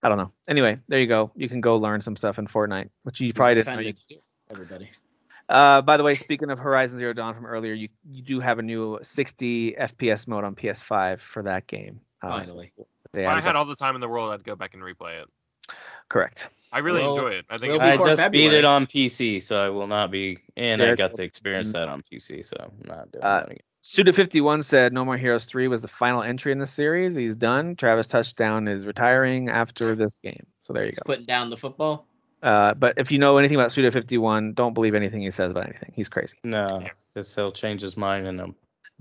I 0.02 0.08
don't 0.08 0.18
know. 0.18 0.32
Anyway, 0.48 0.78
there 0.88 1.00
you 1.00 1.06
go. 1.06 1.30
You 1.36 1.48
can 1.48 1.60
go 1.60 1.76
learn 1.76 2.00
some 2.00 2.16
stuff 2.16 2.38
in 2.38 2.46
Fortnite, 2.46 2.90
which 3.02 3.20
you 3.20 3.32
probably 3.32 3.56
didn't 3.56 3.74
know. 3.74 3.80
You, 3.80 3.90
offended 3.90 4.22
everybody 4.50 4.90
uh, 5.50 5.82
by 5.82 5.96
the 5.96 6.04
way, 6.04 6.14
speaking 6.14 6.50
of 6.50 6.60
Horizon 6.60 6.96
Zero 6.96 7.12
Dawn 7.12 7.34
from 7.34 7.44
earlier, 7.44 7.74
you 7.74 7.88
you 8.08 8.22
do 8.22 8.38
have 8.38 8.60
a 8.60 8.62
new 8.62 9.00
60 9.02 9.72
FPS 9.72 10.28
mode 10.28 10.44
on 10.44 10.54
PS5 10.54 11.18
for 11.18 11.42
that 11.42 11.66
game. 11.66 12.00
Uh, 12.22 12.28
Finally. 12.28 12.72
they 13.12 13.24
If 13.24 13.28
I 13.28 13.40
had 13.40 13.56
all 13.56 13.64
the 13.64 13.74
time 13.74 13.96
in 13.96 14.00
the 14.00 14.08
world, 14.08 14.30
I'd 14.32 14.44
go 14.44 14.54
back 14.54 14.74
and 14.74 14.82
replay 14.82 15.20
it. 15.22 15.28
correct. 16.08 16.48
I 16.72 16.78
really 16.78 17.00
Well, 17.00 17.16
enjoy 17.16 17.30
it. 17.30 17.46
I 17.50 17.58
think 17.58 17.72
well, 17.72 17.80
it's 17.80 17.88
I 17.88 17.90
before 17.92 18.06
just 18.14 18.30
beat 18.30 18.52
it 18.52 18.64
on 18.64 18.86
PC, 18.86 19.42
so 19.42 19.60
I 19.60 19.70
will 19.70 19.88
not 19.88 20.12
be. 20.12 20.38
And 20.56 20.80
I 20.80 20.94
got 20.94 21.10
will- 21.10 21.16
to 21.18 21.22
experience 21.24 21.72
that 21.72 21.88
on 21.88 22.02
PC, 22.02 22.44
so 22.44 22.56
I'm 22.60 22.88
not 22.88 23.10
doing 23.10 23.24
Uh, 23.24 23.40
that 23.40 23.46
again. 23.46 23.58
Suda51 23.82 24.62
said 24.64 24.92
No 24.92 25.04
More 25.04 25.16
Heroes 25.16 25.46
3 25.46 25.68
was 25.68 25.82
the 25.82 25.88
final 25.88 26.22
entry 26.22 26.52
in 26.52 26.58
the 26.58 26.66
series. 26.66 27.14
He's 27.14 27.36
done. 27.36 27.76
Travis 27.76 28.06
Touchdown 28.08 28.68
is 28.68 28.84
retiring 28.84 29.48
after 29.48 29.94
this 29.94 30.16
game. 30.22 30.46
So 30.60 30.72
there 30.72 30.82
you 30.84 30.90
He's 30.90 30.98
go. 30.98 31.04
putting 31.06 31.24
down 31.24 31.48
the 31.50 31.56
football 31.56 32.06
Uh, 32.42 32.74
but 32.74 32.94
if 32.98 33.10
you 33.10 33.18
know 33.18 33.38
anything 33.38 33.56
about 33.56 33.70
Suda51, 33.70 34.54
don't 34.54 34.74
believe 34.74 34.94
anything 34.94 35.22
he 35.22 35.30
says 35.30 35.50
about 35.50 35.66
anything. 35.66 35.92
He's 35.96 36.08
crazy. 36.08 36.36
No, 36.44 36.84
because 37.14 37.34
he'll 37.34 37.50
change 37.50 37.80
his 37.80 37.96
mind 37.96 38.26
in 38.26 38.38
a, 38.40 38.46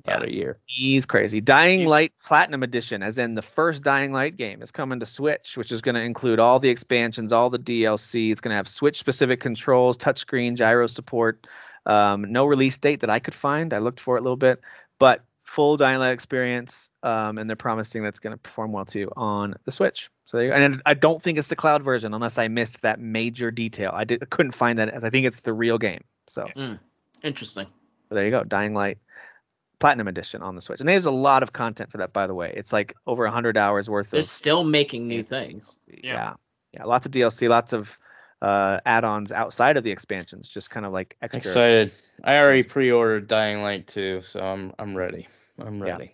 about 0.06 0.24
a 0.26 0.34
year. 0.34 0.58
He's 0.66 1.06
crazy. 1.06 1.42
Dying 1.42 1.80
He's- 1.80 1.90
Light 1.90 2.14
Platinum 2.26 2.64
Edition, 2.64 3.04
as 3.04 3.18
in 3.18 3.36
the 3.36 3.42
first 3.42 3.84
Dying 3.84 4.14
Light 4.14 4.38
game, 4.38 4.62
is 4.62 4.72
coming 4.72 5.02
to 5.02 5.06
Switch, 5.06 5.58
which 5.58 5.72
is 5.74 5.82
going 5.82 5.96
to 5.96 6.02
include 6.02 6.40
all 6.40 6.60
the 6.62 6.70
expansions, 6.70 7.34
all 7.34 7.50
the 7.50 7.60
DLC. 7.60 8.32
It's 8.32 8.40
going 8.42 8.52
to 8.54 8.56
have 8.58 8.68
Switch 8.70 8.98
specific 8.98 9.42
controls, 9.42 9.98
touchscreen, 9.98 10.56
gyro 10.56 10.88
support. 10.88 11.46
Um, 11.86 12.32
no 12.32 12.46
release 12.46 12.78
date 12.78 13.02
that 13.02 13.10
I 13.10 13.20
could 13.20 13.34
find. 13.34 13.74
I 13.74 13.80
looked 13.80 14.00
for 14.00 14.18
it 14.18 14.20
a 14.20 14.24
little 14.24 14.38
bit, 14.38 14.62
but 15.00 15.24
full 15.44 15.78
Dying 15.78 16.00
Light 16.00 16.12
experience. 16.12 16.90
Um, 17.02 17.38
and 17.38 17.50
they're 17.50 17.56
promising 17.56 18.04
that's 18.04 18.20
going 18.20 18.34
to 18.34 18.38
perform 18.38 18.72
well 18.72 18.86
too 18.86 19.12
on 19.16 19.56
the 19.66 19.72
Switch. 19.72 20.10
So 20.26 20.38
there 20.38 20.46
you 20.46 20.52
go. 20.52 20.58
And 20.58 20.82
I 20.86 20.94
don't 20.94 21.22
think 21.22 21.40
it's 21.40 21.48
the 21.48 21.56
cloud 21.56 21.84
version 21.84 22.14
unless 22.14 22.38
I 22.38 22.48
missed 22.48 22.82
that 22.82 23.00
major 23.00 23.50
detail. 23.50 23.92
I 23.94 24.04
did 24.04 24.22
I 24.22 24.26
couldn't 24.26 24.52
find 24.52 24.80
that 24.80 24.90
as 24.90 25.04
I 25.04 25.10
think 25.10 25.26
it's 25.26 25.42
the 25.42 25.54
real 25.54 25.78
game. 25.78 26.04
So 26.28 26.48
interesting 27.24 27.68
so 28.10 28.16
there 28.16 28.26
you 28.26 28.32
go, 28.32 28.44
Dying 28.44 28.74
Light 28.74 28.98
Platinum 29.80 30.08
Edition 30.08 30.42
on 30.42 30.56
the 30.56 30.62
Switch. 30.62 30.80
And 30.80 30.90
there's 30.90 31.06
a 31.06 31.12
lot 31.12 31.44
of 31.44 31.54
content 31.54 31.92
for 31.92 32.00
that, 32.00 32.12
by 32.12 32.28
the 32.28 32.34
way. 32.34 32.52
It's 32.56 32.74
like 32.74 32.96
over 33.08 33.24
100 33.24 33.56
hours 33.56 33.90
worth 33.90 34.10
they're 34.10 34.20
of 34.20 34.26
still 34.26 34.64
making 34.64 35.08
new 35.08 35.24
things 35.24 35.88
Yeah. 35.92 36.14
Yeah. 36.14 36.34
yeah, 36.74 36.84
lots 36.86 37.06
of 37.06 37.12
DLC, 37.12 37.48
lots 37.48 37.72
of 37.72 37.98
uh, 38.42 38.80
add-ons 38.86 39.32
outside 39.32 39.78
of 39.78 39.84
the 39.84 39.92
expansions, 39.92 40.48
just 40.48 40.70
kind 40.70 40.86
of 40.86 40.94
like 40.94 41.16
extra. 41.22 41.40
Excited. 41.40 41.92
I 42.24 42.38
already 42.38 42.64
pre-ordered 42.64 43.28
Dying 43.28 43.62
Light 43.62 43.88
2, 43.88 44.22
so 44.22 44.40
I'm 44.40 44.74
I'm 44.80 44.96
ready. 44.96 45.28
I'm 45.60 45.82
Yeah. 45.86 45.94
ready. 45.98 46.14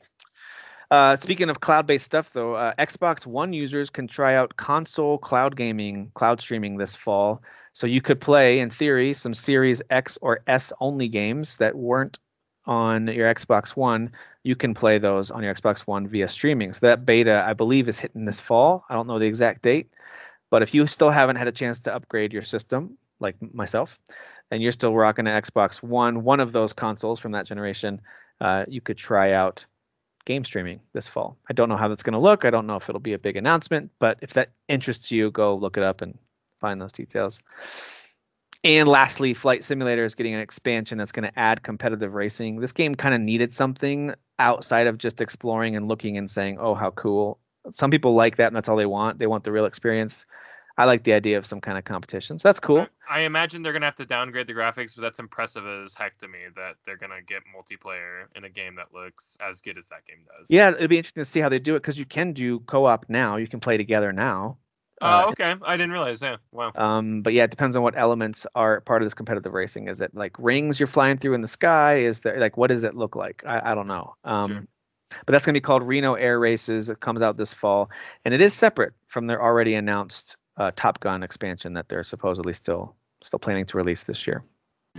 Uh, 0.91 1.15
speaking 1.15 1.49
of 1.49 1.59
cloud-based 1.59 2.05
stuff, 2.05 2.31
though, 2.31 2.53
uh, 2.53 2.73
Xbox 2.77 3.25
One 3.25 3.53
users 3.53 3.89
can 3.89 4.07
try 4.07 4.35
out 4.35 4.55
console 4.55 5.17
cloud 5.17 5.55
gaming, 5.55 6.11
cloud 6.13 6.39
streaming 6.39 6.77
this 6.77 6.95
fall. 6.95 7.41
So 7.73 7.87
you 7.87 8.01
could 8.01 8.21
play, 8.21 8.59
in 8.59 8.69
theory, 8.69 9.13
some 9.13 9.33
Series 9.33 9.81
X 9.89 10.17
or 10.21 10.41
S 10.47 10.71
only 10.79 11.07
games 11.07 11.57
that 11.57 11.75
weren't 11.75 12.19
on 12.65 13.07
your 13.07 13.33
Xbox 13.33 13.69
One. 13.75 14.11
You 14.43 14.55
can 14.55 14.73
play 14.75 14.99
those 14.99 15.31
on 15.31 15.43
your 15.43 15.53
Xbox 15.53 15.81
One 15.81 16.07
via 16.07 16.27
streaming. 16.27 16.73
So 16.73 16.85
that 16.85 17.05
beta, 17.05 17.43
I 17.45 17.53
believe, 17.53 17.89
is 17.89 17.99
hitting 17.99 18.25
this 18.25 18.39
fall. 18.39 18.85
I 18.87 18.93
don't 18.93 19.07
know 19.07 19.19
the 19.19 19.25
exact 19.25 19.63
date, 19.63 19.89
but 20.55 20.61
if 20.61 20.73
you 20.73 20.87
still 20.87 21.09
haven't 21.09 21.35
had 21.35 21.49
a 21.49 21.51
chance 21.51 21.81
to 21.81 21.93
upgrade 21.93 22.31
your 22.31 22.41
system, 22.41 22.97
like 23.19 23.35
myself, 23.53 23.99
and 24.49 24.63
you're 24.63 24.71
still 24.71 24.95
rocking 24.95 25.27
an 25.27 25.41
Xbox 25.41 25.83
One, 25.83 26.23
one 26.23 26.39
of 26.39 26.53
those 26.53 26.71
consoles 26.71 27.19
from 27.19 27.33
that 27.33 27.45
generation, 27.45 27.99
uh, 28.39 28.63
you 28.65 28.79
could 28.79 28.97
try 28.97 29.33
out 29.33 29.65
game 30.23 30.45
streaming 30.45 30.79
this 30.93 31.09
fall. 31.09 31.37
I 31.49 31.51
don't 31.51 31.67
know 31.67 31.75
how 31.75 31.89
that's 31.89 32.03
going 32.03 32.13
to 32.13 32.19
look. 32.19 32.45
I 32.45 32.51
don't 32.51 32.67
know 32.67 32.77
if 32.77 32.87
it'll 32.87 33.01
be 33.01 33.11
a 33.11 33.19
big 33.19 33.35
announcement, 33.35 33.91
but 33.99 34.19
if 34.21 34.35
that 34.35 34.51
interests 34.69 35.11
you, 35.11 35.29
go 35.29 35.57
look 35.57 35.75
it 35.75 35.83
up 35.83 36.01
and 36.01 36.17
find 36.61 36.81
those 36.81 36.93
details. 36.93 37.41
And 38.63 38.87
lastly, 38.87 39.33
Flight 39.33 39.65
Simulator 39.65 40.05
is 40.05 40.15
getting 40.15 40.35
an 40.35 40.39
expansion 40.39 40.97
that's 40.97 41.11
going 41.11 41.29
to 41.29 41.37
add 41.37 41.63
competitive 41.63 42.13
racing. 42.13 42.61
This 42.61 42.71
game 42.71 42.95
kind 42.95 43.13
of 43.13 43.19
needed 43.19 43.53
something 43.53 44.13
outside 44.39 44.87
of 44.87 44.99
just 44.99 45.19
exploring 45.19 45.75
and 45.75 45.89
looking 45.89 46.17
and 46.17 46.31
saying, 46.31 46.59
"Oh, 46.61 46.75
how 46.75 46.91
cool." 46.91 47.39
Some 47.73 47.91
people 47.91 48.13
like 48.13 48.37
that 48.37 48.47
and 48.47 48.55
that's 48.55 48.69
all 48.69 48.75
they 48.75 48.85
want. 48.85 49.19
They 49.19 49.27
want 49.27 49.43
the 49.43 49.51
real 49.51 49.65
experience. 49.65 50.25
I 50.77 50.85
like 50.85 51.03
the 51.03 51.13
idea 51.13 51.37
of 51.37 51.45
some 51.45 51.61
kind 51.61 51.77
of 51.77 51.85
competition. 51.85 52.37
So 52.37 52.49
that's 52.49 52.59
cool. 52.59 52.85
I 53.09 53.21
imagine 53.21 53.61
they're 53.61 53.71
gonna 53.71 53.85
have 53.85 53.95
to 53.95 54.05
downgrade 54.05 54.47
the 54.47 54.53
graphics, 54.53 54.95
but 54.95 55.03
that's 55.03 55.19
impressive 55.19 55.63
as 55.65 55.93
heck 55.93 56.17
to 56.19 56.27
me 56.27 56.39
that 56.55 56.75
they're 56.85 56.97
gonna 56.97 57.21
get 57.25 57.43
multiplayer 57.55 58.25
in 58.35 58.43
a 58.43 58.49
game 58.49 58.75
that 58.75 58.93
looks 58.93 59.37
as 59.39 59.61
good 59.61 59.77
as 59.77 59.87
that 59.89 60.05
game 60.05 60.25
does. 60.37 60.47
Yeah, 60.49 60.71
it'd 60.71 60.89
be 60.89 60.97
interesting 60.97 61.23
to 61.23 61.29
see 61.29 61.39
how 61.39 61.49
they 61.49 61.59
do 61.59 61.75
it 61.75 61.79
because 61.79 61.97
you 61.97 62.05
can 62.05 62.33
do 62.33 62.59
co-op 62.59 63.05
now. 63.07 63.37
You 63.37 63.47
can 63.47 63.61
play 63.61 63.77
together 63.77 64.11
now. 64.11 64.57
Oh, 65.01 65.07
uh, 65.07 65.25
okay. 65.29 65.55
I 65.61 65.77
didn't 65.77 65.91
realize. 65.91 66.21
Yeah. 66.21 66.37
Wow. 66.51 66.71
Um, 66.73 67.21
but 67.21 67.33
yeah, 67.33 67.43
it 67.43 67.51
depends 67.51 67.75
on 67.75 67.83
what 67.83 67.97
elements 67.97 68.47
are 68.55 68.81
part 68.81 69.01
of 69.01 69.05
this 69.05 69.13
competitive 69.13 69.53
racing. 69.53 69.87
Is 69.87 70.01
it 70.01 70.15
like 70.15 70.35
rings 70.39 70.79
you're 70.79 70.87
flying 70.87 71.17
through 71.17 71.33
in 71.33 71.41
the 71.41 71.47
sky? 71.47 71.97
Is 71.97 72.21
there 72.21 72.39
like 72.39 72.57
what 72.57 72.67
does 72.67 72.83
it 72.83 72.95
look 72.95 73.15
like? 73.15 73.43
I, 73.45 73.71
I 73.71 73.75
don't 73.75 73.87
know. 73.87 74.15
Um, 74.23 74.51
sure. 74.51 74.67
But 75.09 75.31
that's 75.31 75.45
going 75.45 75.53
to 75.53 75.59
be 75.59 75.63
called 75.63 75.83
Reno 75.83 76.15
Air 76.15 76.39
Races. 76.39 76.89
It 76.89 76.99
comes 76.99 77.21
out 77.21 77.37
this 77.37 77.53
fall, 77.53 77.89
and 78.23 78.33
it 78.33 78.41
is 78.41 78.53
separate 78.53 78.93
from 79.07 79.27
their 79.27 79.41
already 79.41 79.75
announced 79.75 80.37
uh, 80.57 80.71
Top 80.75 80.99
Gun 80.99 81.23
expansion 81.23 81.73
that 81.73 81.87
they're 81.87 82.03
supposedly 82.03 82.53
still 82.53 82.95
still 83.21 83.39
planning 83.39 83.65
to 83.67 83.77
release 83.77 84.03
this 84.03 84.27
year. 84.27 84.43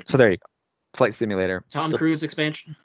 So 0.04 0.16
there 0.16 0.30
you 0.30 0.36
go, 0.36 0.46
Flight 0.94 1.14
Simulator. 1.14 1.64
Tom 1.70 1.90
still, 1.90 1.98
Cruise 1.98 2.22
expansion. 2.22 2.76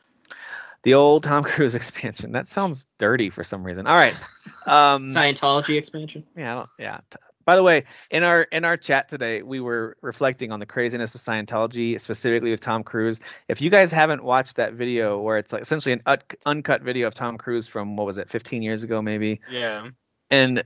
The 0.83 0.95
old 0.95 1.23
Tom 1.23 1.43
Cruise 1.45 1.75
expansion. 1.75 2.31
That 2.31 2.47
sounds 2.47 2.87
dirty 2.97 3.29
for 3.29 3.43
some 3.43 3.63
reason. 3.63 3.87
All 3.87 3.95
right. 3.95 4.15
Um, 4.63 5.07
Scientology 5.07 5.75
expansion. 5.75 6.23
Yeah, 6.37 6.65
yeah. 6.77 6.99
By 7.45 7.55
the 7.55 7.63
way, 7.63 7.85
in 8.09 8.23
our 8.23 8.43
in 8.43 8.65
our 8.65 8.77
chat 8.77 9.09
today, 9.09 9.41
we 9.41 9.59
were 9.59 9.97
reflecting 10.01 10.51
on 10.51 10.59
the 10.59 10.65
craziness 10.65 11.15
of 11.15 11.21
Scientology, 11.21 11.99
specifically 11.99 12.51
with 12.51 12.61
Tom 12.61 12.83
Cruise. 12.83 13.19
If 13.47 13.61
you 13.61 13.69
guys 13.69 13.91
haven't 13.91 14.23
watched 14.23 14.57
that 14.57 14.73
video, 14.73 15.19
where 15.19 15.37
it's 15.37 15.51
like 15.51 15.63
essentially 15.63 15.99
an 16.05 16.17
uncut 16.45 16.81
video 16.81 17.07
of 17.07 17.13
Tom 17.13 17.37
Cruise 17.37 17.67
from 17.67 17.95
what 17.95 18.05
was 18.05 18.17
it, 18.17 18.29
15 18.29 18.61
years 18.61 18.83
ago, 18.83 19.01
maybe? 19.01 19.41
Yeah. 19.49 19.89
And 20.29 20.63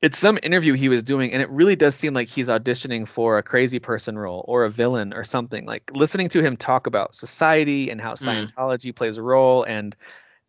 it's 0.00 0.18
some 0.18 0.38
interview 0.42 0.74
he 0.74 0.88
was 0.88 1.02
doing 1.02 1.32
and 1.32 1.42
it 1.42 1.50
really 1.50 1.76
does 1.76 1.94
seem 1.94 2.14
like 2.14 2.28
he's 2.28 2.48
auditioning 2.48 3.08
for 3.08 3.38
a 3.38 3.42
crazy 3.42 3.78
person 3.78 4.16
role 4.16 4.44
or 4.46 4.64
a 4.64 4.70
villain 4.70 5.12
or 5.12 5.24
something 5.24 5.66
like 5.66 5.90
listening 5.92 6.28
to 6.28 6.40
him 6.42 6.56
talk 6.56 6.86
about 6.86 7.16
society 7.16 7.90
and 7.90 8.00
how 8.00 8.14
mm. 8.14 8.48
scientology 8.48 8.94
plays 8.94 9.16
a 9.16 9.22
role 9.22 9.64
and 9.64 9.96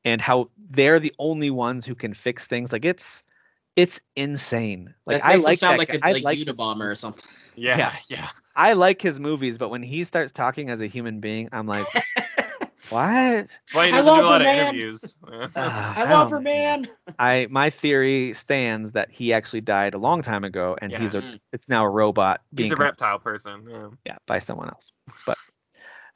and 0.05 0.21
how 0.21 0.49
they're 0.69 0.99
the 0.99 1.13
only 1.17 1.49
ones 1.49 1.85
who 1.85 1.95
can 1.95 2.13
fix 2.13 2.45
things 2.45 2.71
like 2.71 2.85
it's 2.85 3.23
it's 3.75 4.01
insane 4.15 4.93
like 5.05 5.23
i 5.23 5.35
like 5.35 5.57
sound 5.57 5.77
like 5.77 5.93
a 5.93 6.05
I 6.05 6.13
like 6.13 6.37
Unabomber 6.37 6.91
or 6.91 6.95
something 6.95 7.23
yeah, 7.55 7.77
yeah 7.77 7.95
yeah 8.07 8.29
i 8.55 8.73
like 8.73 9.01
his 9.01 9.19
movies 9.19 9.57
but 9.57 9.69
when 9.69 9.83
he 9.83 10.03
starts 10.03 10.31
talking 10.31 10.69
as 10.69 10.81
a 10.81 10.87
human 10.87 11.19
being 11.19 11.49
i'm 11.51 11.67
like 11.67 11.87
What? 12.89 13.47
Well, 13.73 13.85
he 13.85 13.91
doesn't 13.91 14.15
do 14.15 14.21
a 14.21 14.23
lot 14.23 14.41
her, 14.41 14.47
of 14.47 14.53
man. 14.53 14.67
interviews. 14.67 15.15
uh, 15.31 15.49
I 15.55 16.11
love 16.11 16.31
her, 16.31 16.39
man. 16.39 16.87
I 17.19 17.47
my 17.49 17.69
theory 17.69 18.33
stands 18.33 18.93
that 18.93 19.11
he 19.11 19.33
actually 19.33 19.61
died 19.61 19.93
a 19.93 19.97
long 19.97 20.21
time 20.21 20.43
ago, 20.43 20.75
and 20.81 20.91
yeah. 20.91 20.99
he's 20.99 21.13
a 21.13 21.39
it's 21.53 21.69
now 21.69 21.85
a 21.85 21.89
robot. 21.89 22.41
Being 22.53 22.69
he's 22.69 22.73
a 22.73 22.81
reptile 22.81 23.19
person. 23.19 23.67
Yeah. 23.69 23.89
yeah, 24.05 24.17
by 24.25 24.39
someone 24.39 24.69
else. 24.69 24.91
But 25.25 25.37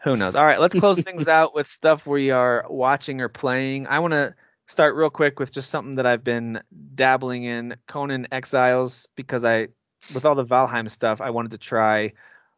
who 0.03 0.15
knows? 0.15 0.35
All 0.35 0.45
right, 0.45 0.59
let's 0.59 0.77
close 0.77 0.99
things 0.99 1.27
out 1.27 1.53
with 1.53 1.67
stuff 1.67 2.07
we 2.07 2.31
are 2.31 2.65
watching 2.69 3.21
or 3.21 3.30
playing. 3.30 3.85
I 3.85 3.99
want 3.99 4.13
to 4.13 4.34
start 4.68 4.95
real 4.95 5.10
quick 5.10 5.40
with 5.40 5.52
just 5.52 5.69
something 5.69 5.95
that 5.95 6.06
I've 6.06 6.23
been 6.23 6.61
dabbling 6.95 7.44
in, 7.44 7.76
Conan 7.88 8.27
Exiles, 8.31 9.07
because 9.15 9.45
I, 9.45 9.68
with 10.14 10.26
all 10.26 10.35
the 10.35 10.45
Valheim 10.45 10.90
stuff, 10.90 11.22
I 11.22 11.30
wanted 11.30 11.52
to 11.52 11.57
try 11.57 12.14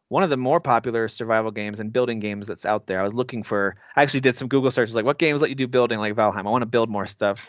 one 0.08 0.22
of 0.22 0.30
the 0.30 0.36
more 0.36 0.60
popular 0.60 1.08
survival 1.08 1.50
games 1.50 1.80
and 1.80 1.92
building 1.92 2.20
games 2.20 2.46
that's 2.46 2.64
out 2.64 2.86
there. 2.86 3.00
I 3.00 3.02
was 3.02 3.14
looking 3.14 3.42
for, 3.42 3.76
I 3.96 4.02
actually 4.02 4.20
did 4.20 4.36
some 4.36 4.48
Google 4.48 4.70
searches 4.70 4.94
like 4.94 5.04
what 5.04 5.18
games 5.18 5.40
let 5.40 5.50
you 5.50 5.56
do 5.56 5.66
building 5.66 5.98
like 5.98 6.14
Valheim. 6.14 6.46
I 6.46 6.50
want 6.50 6.62
to 6.62 6.66
build 6.66 6.88
more 6.88 7.06
stuff. 7.06 7.44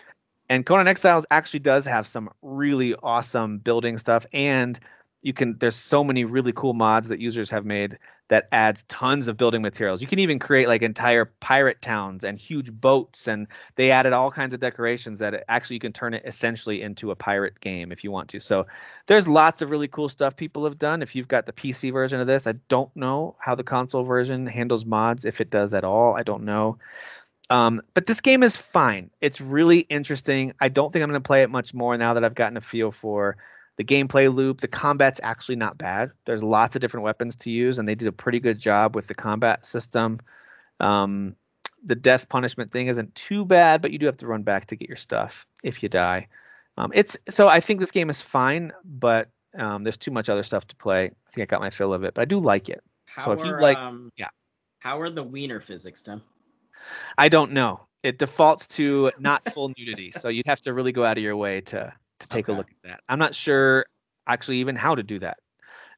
And 0.49 0.65
Conan 0.65 0.87
Exiles 0.87 1.25
actually 1.29 1.59
does 1.59 1.85
have 1.85 2.07
some 2.07 2.29
really 2.41 2.95
awesome 2.95 3.59
building 3.59 3.97
stuff 3.97 4.25
and 4.33 4.79
you 5.21 5.33
can 5.33 5.57
there's 5.57 5.75
so 5.75 6.03
many 6.03 6.25
really 6.25 6.53
cool 6.53 6.73
mods 6.73 7.09
that 7.09 7.19
users 7.19 7.49
have 7.49 7.65
made 7.65 7.97
that 8.29 8.47
adds 8.51 8.83
tons 8.83 9.29
of 9.29 9.37
building 9.37 9.61
materials. 9.61 10.01
You 10.01 10.07
can 10.07 10.19
even 10.19 10.37
create 10.37 10.67
like 10.67 10.81
entire 10.81 11.25
pirate 11.25 11.81
towns 11.81 12.23
and 12.23 12.37
huge 12.37 12.71
boats, 12.71 13.27
and 13.27 13.47
they 13.75 13.91
added 13.91 14.13
all 14.13 14.31
kinds 14.31 14.53
of 14.53 14.59
decorations 14.59 15.19
that 15.19 15.45
actually 15.47 15.75
you 15.77 15.79
can 15.79 15.93
turn 15.93 16.13
it 16.13 16.23
essentially 16.25 16.81
into 16.81 17.11
a 17.11 17.15
pirate 17.15 17.59
game 17.59 17.91
if 17.91 18.03
you 18.03 18.11
want 18.11 18.29
to. 18.29 18.39
So 18.39 18.67
there's 19.05 19.27
lots 19.27 19.61
of 19.61 19.69
really 19.69 19.87
cool 19.87 20.09
stuff 20.09 20.35
people 20.35 20.65
have 20.65 20.77
done. 20.77 21.01
If 21.01 21.15
you've 21.15 21.27
got 21.27 21.45
the 21.45 21.53
PC 21.53 21.93
version 21.93 22.19
of 22.19 22.27
this, 22.27 22.47
I 22.47 22.53
don't 22.67 22.93
know 22.95 23.35
how 23.39 23.55
the 23.55 23.63
console 23.63 24.03
version 24.03 24.45
handles 24.45 24.85
mods, 24.85 25.23
if 25.23 25.39
it 25.39 25.49
does 25.49 25.73
at 25.73 25.85
all. 25.85 26.15
I 26.15 26.23
don't 26.23 26.43
know. 26.43 26.79
Um, 27.49 27.81
but 27.93 28.05
this 28.05 28.19
game 28.19 28.43
is 28.43 28.57
fine. 28.57 29.09
It's 29.21 29.39
really 29.39 29.79
interesting. 29.79 30.53
I 30.59 30.67
don't 30.67 30.91
think 30.91 31.03
I'm 31.03 31.09
going 31.09 31.21
to 31.21 31.25
play 31.25 31.43
it 31.43 31.49
much 31.49 31.73
more 31.73 31.97
now 31.97 32.15
that 32.15 32.25
I've 32.25 32.35
gotten 32.35 32.57
a 32.57 32.61
feel 32.61 32.91
for 32.91 33.37
the 33.77 33.83
gameplay 33.83 34.33
loop, 34.33 34.59
the 34.59 34.67
combat's 34.67 35.19
actually 35.23 35.55
not 35.55 35.77
bad. 35.77 36.11
There's 36.25 36.43
lots 36.43 36.75
of 36.75 36.81
different 36.81 37.03
weapons 37.03 37.35
to 37.37 37.51
use, 37.51 37.79
and 37.79 37.87
they 37.87 37.95
did 37.95 38.07
a 38.07 38.11
pretty 38.11 38.39
good 38.39 38.59
job 38.59 38.95
with 38.95 39.07
the 39.07 39.13
combat 39.13 39.65
system. 39.65 40.19
Um, 40.79 41.35
the 41.85 41.95
death 41.95 42.27
punishment 42.27 42.71
thing 42.71 42.87
isn't 42.87 43.13
too 43.13 43.45
bad, 43.45 43.81
but 43.81 43.91
you 43.91 43.99
do 43.99 44.07
have 44.07 44.17
to 44.17 44.27
run 44.27 44.41
back 44.41 44.67
to 44.67 44.75
get 44.75 44.89
your 44.89 44.97
stuff 44.97 45.45
if 45.63 45.83
you 45.83 45.89
die. 45.89 46.27
Um, 46.75 46.91
it's 46.93 47.17
so 47.29 47.47
I 47.47 47.59
think 47.59 47.79
this 47.79 47.91
game 47.91 48.09
is 48.09 48.21
fine, 48.21 48.73
but 48.83 49.29
um, 49.57 49.83
there's 49.83 49.97
too 49.97 50.11
much 50.11 50.27
other 50.27 50.43
stuff 50.43 50.65
to 50.67 50.75
play. 50.75 51.05
I 51.05 51.31
think 51.31 51.43
I 51.43 51.45
got 51.45 51.61
my 51.61 51.69
fill 51.69 51.93
of 51.93 52.03
it, 52.03 52.15
but 52.15 52.21
I 52.21 52.25
do 52.25 52.39
like 52.39 52.69
it. 52.69 52.83
How 53.05 53.25
so 53.25 53.31
if 53.33 53.45
you 53.45 53.59
like, 53.59 53.77
um, 53.77 54.11
yeah, 54.17 54.29
how 54.79 55.01
are 55.01 55.09
the 55.09 55.23
wiener 55.23 55.59
physics, 55.59 56.01
Tim? 56.01 56.21
I 57.17 57.29
don't 57.29 57.53
know. 57.53 57.81
It 58.03 58.17
defaults 58.19 58.67
to 58.67 59.11
not 59.19 59.53
full 59.53 59.71
nudity, 59.77 60.11
so 60.11 60.29
you'd 60.29 60.47
have 60.47 60.61
to 60.61 60.73
really 60.73 60.91
go 60.91 61.03
out 61.03 61.17
of 61.17 61.23
your 61.23 61.35
way 61.35 61.61
to 61.61 61.93
to 62.19 62.27
take 62.27 62.45
okay. 62.45 62.53
a 62.53 62.57
look 62.57 62.67
at 62.69 62.89
that. 62.89 63.01
I'm 63.07 63.19
not 63.19 63.35
sure 63.35 63.85
actually 64.25 64.57
even 64.57 64.75
how 64.75 64.95
to 64.95 65.03
do 65.03 65.19
that. 65.19 65.37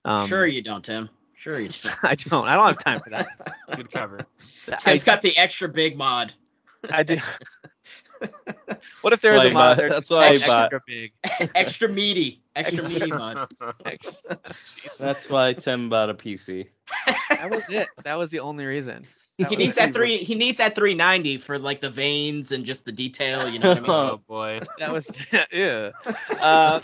Um, 0.06 0.28
sure 0.28 0.46
you 0.46 0.62
don't, 0.62 0.84
Tim. 0.84 1.10
Sure 1.36 1.60
you 1.60 1.70
don't. 1.82 1.98
I 2.04 2.16
don't. 2.16 2.48
I 2.48 2.56
don't 2.56 2.68
have 2.68 2.84
time 2.84 3.00
for 3.00 3.10
that. 3.12 3.28
Good 3.76 3.92
cover. 3.92 4.20
Tim's 4.80 5.04
I, 5.04 5.06
got 5.06 5.22
the 5.22 5.38
extra 5.38 5.70
big 5.70 5.98
mod. 5.98 6.34
I 6.90 7.04
do. 7.04 7.18
what 9.02 9.14
if 9.14 9.22
there 9.22 9.34
is 9.36 9.46
a 9.46 9.52
mod? 9.52 9.78
There, 9.78 9.90
That's 9.90 10.10
why 10.10 10.30
extra 10.30 10.54
I 10.54 10.70
bought. 10.70 10.82
Big. 10.88 11.12
extra 11.56 11.90
meaty. 11.90 12.42
Extra, 12.56 12.84
extra 12.84 13.00
meaty 13.00 13.12
mod. 13.12 13.50
That's 14.98 15.30
why 15.30 15.54
Tim 15.54 15.90
bought 15.90 16.10
a 16.10 16.14
PC. 16.14 16.68
That 17.30 17.50
was 17.52 17.70
it. 17.70 17.88
That 18.04 18.18
was 18.18 18.30
the 18.30 18.40
only 18.40 18.66
reason 18.66 19.04
he 19.48 19.56
needs 19.56 19.76
that 19.76 19.94
three. 19.94 20.18
He 20.18 20.36
needs 20.36 20.58
that 20.58 20.76
390 20.76 21.38
for 21.38 21.58
like 21.58 21.82
the 21.82 21.90
veins 21.90 22.52
and 22.52 22.66
just 22.66 22.86
the 22.86 22.92
detail. 22.92 23.48
You 23.48 23.60
know 23.60 23.70
what 23.70 23.78
I 23.78 23.82
mean? 23.82 23.90
oh 23.90 24.22
boy, 24.28 24.60
that 24.78 24.92
was 24.92 25.10
yeah. 25.52 25.92
Uh, 26.40 26.82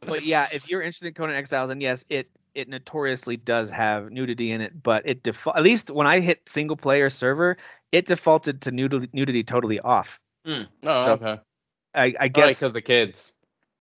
but 0.00 0.24
yeah, 0.24 0.48
if 0.52 0.68
you're 0.70 0.82
interested 0.82 1.08
in 1.08 1.14
Conan 1.14 1.36
Exiles, 1.36 1.70
and 1.70 1.80
yes, 1.82 2.04
it 2.08 2.30
it 2.54 2.68
notoriously 2.68 3.36
does 3.36 3.70
have 3.70 4.10
nudity 4.10 4.50
in 4.50 4.60
it, 4.60 4.82
but 4.82 5.08
it 5.08 5.22
default 5.22 5.56
at 5.56 5.62
least 5.62 5.90
when 5.90 6.06
I 6.06 6.20
hit 6.20 6.48
single 6.48 6.76
player 6.76 7.10
server, 7.10 7.56
it 7.90 8.06
defaulted 8.06 8.62
to 8.62 8.70
nudity, 8.70 9.08
nudity 9.12 9.42
totally 9.42 9.80
off. 9.80 10.20
Mm. 10.46 10.66
Oh, 10.84 11.04
so 11.04 11.12
okay. 11.12 11.40
I, 11.94 12.14
I 12.18 12.28
guess 12.28 12.58
because 12.58 12.74
the 12.74 12.82
kids. 12.82 13.32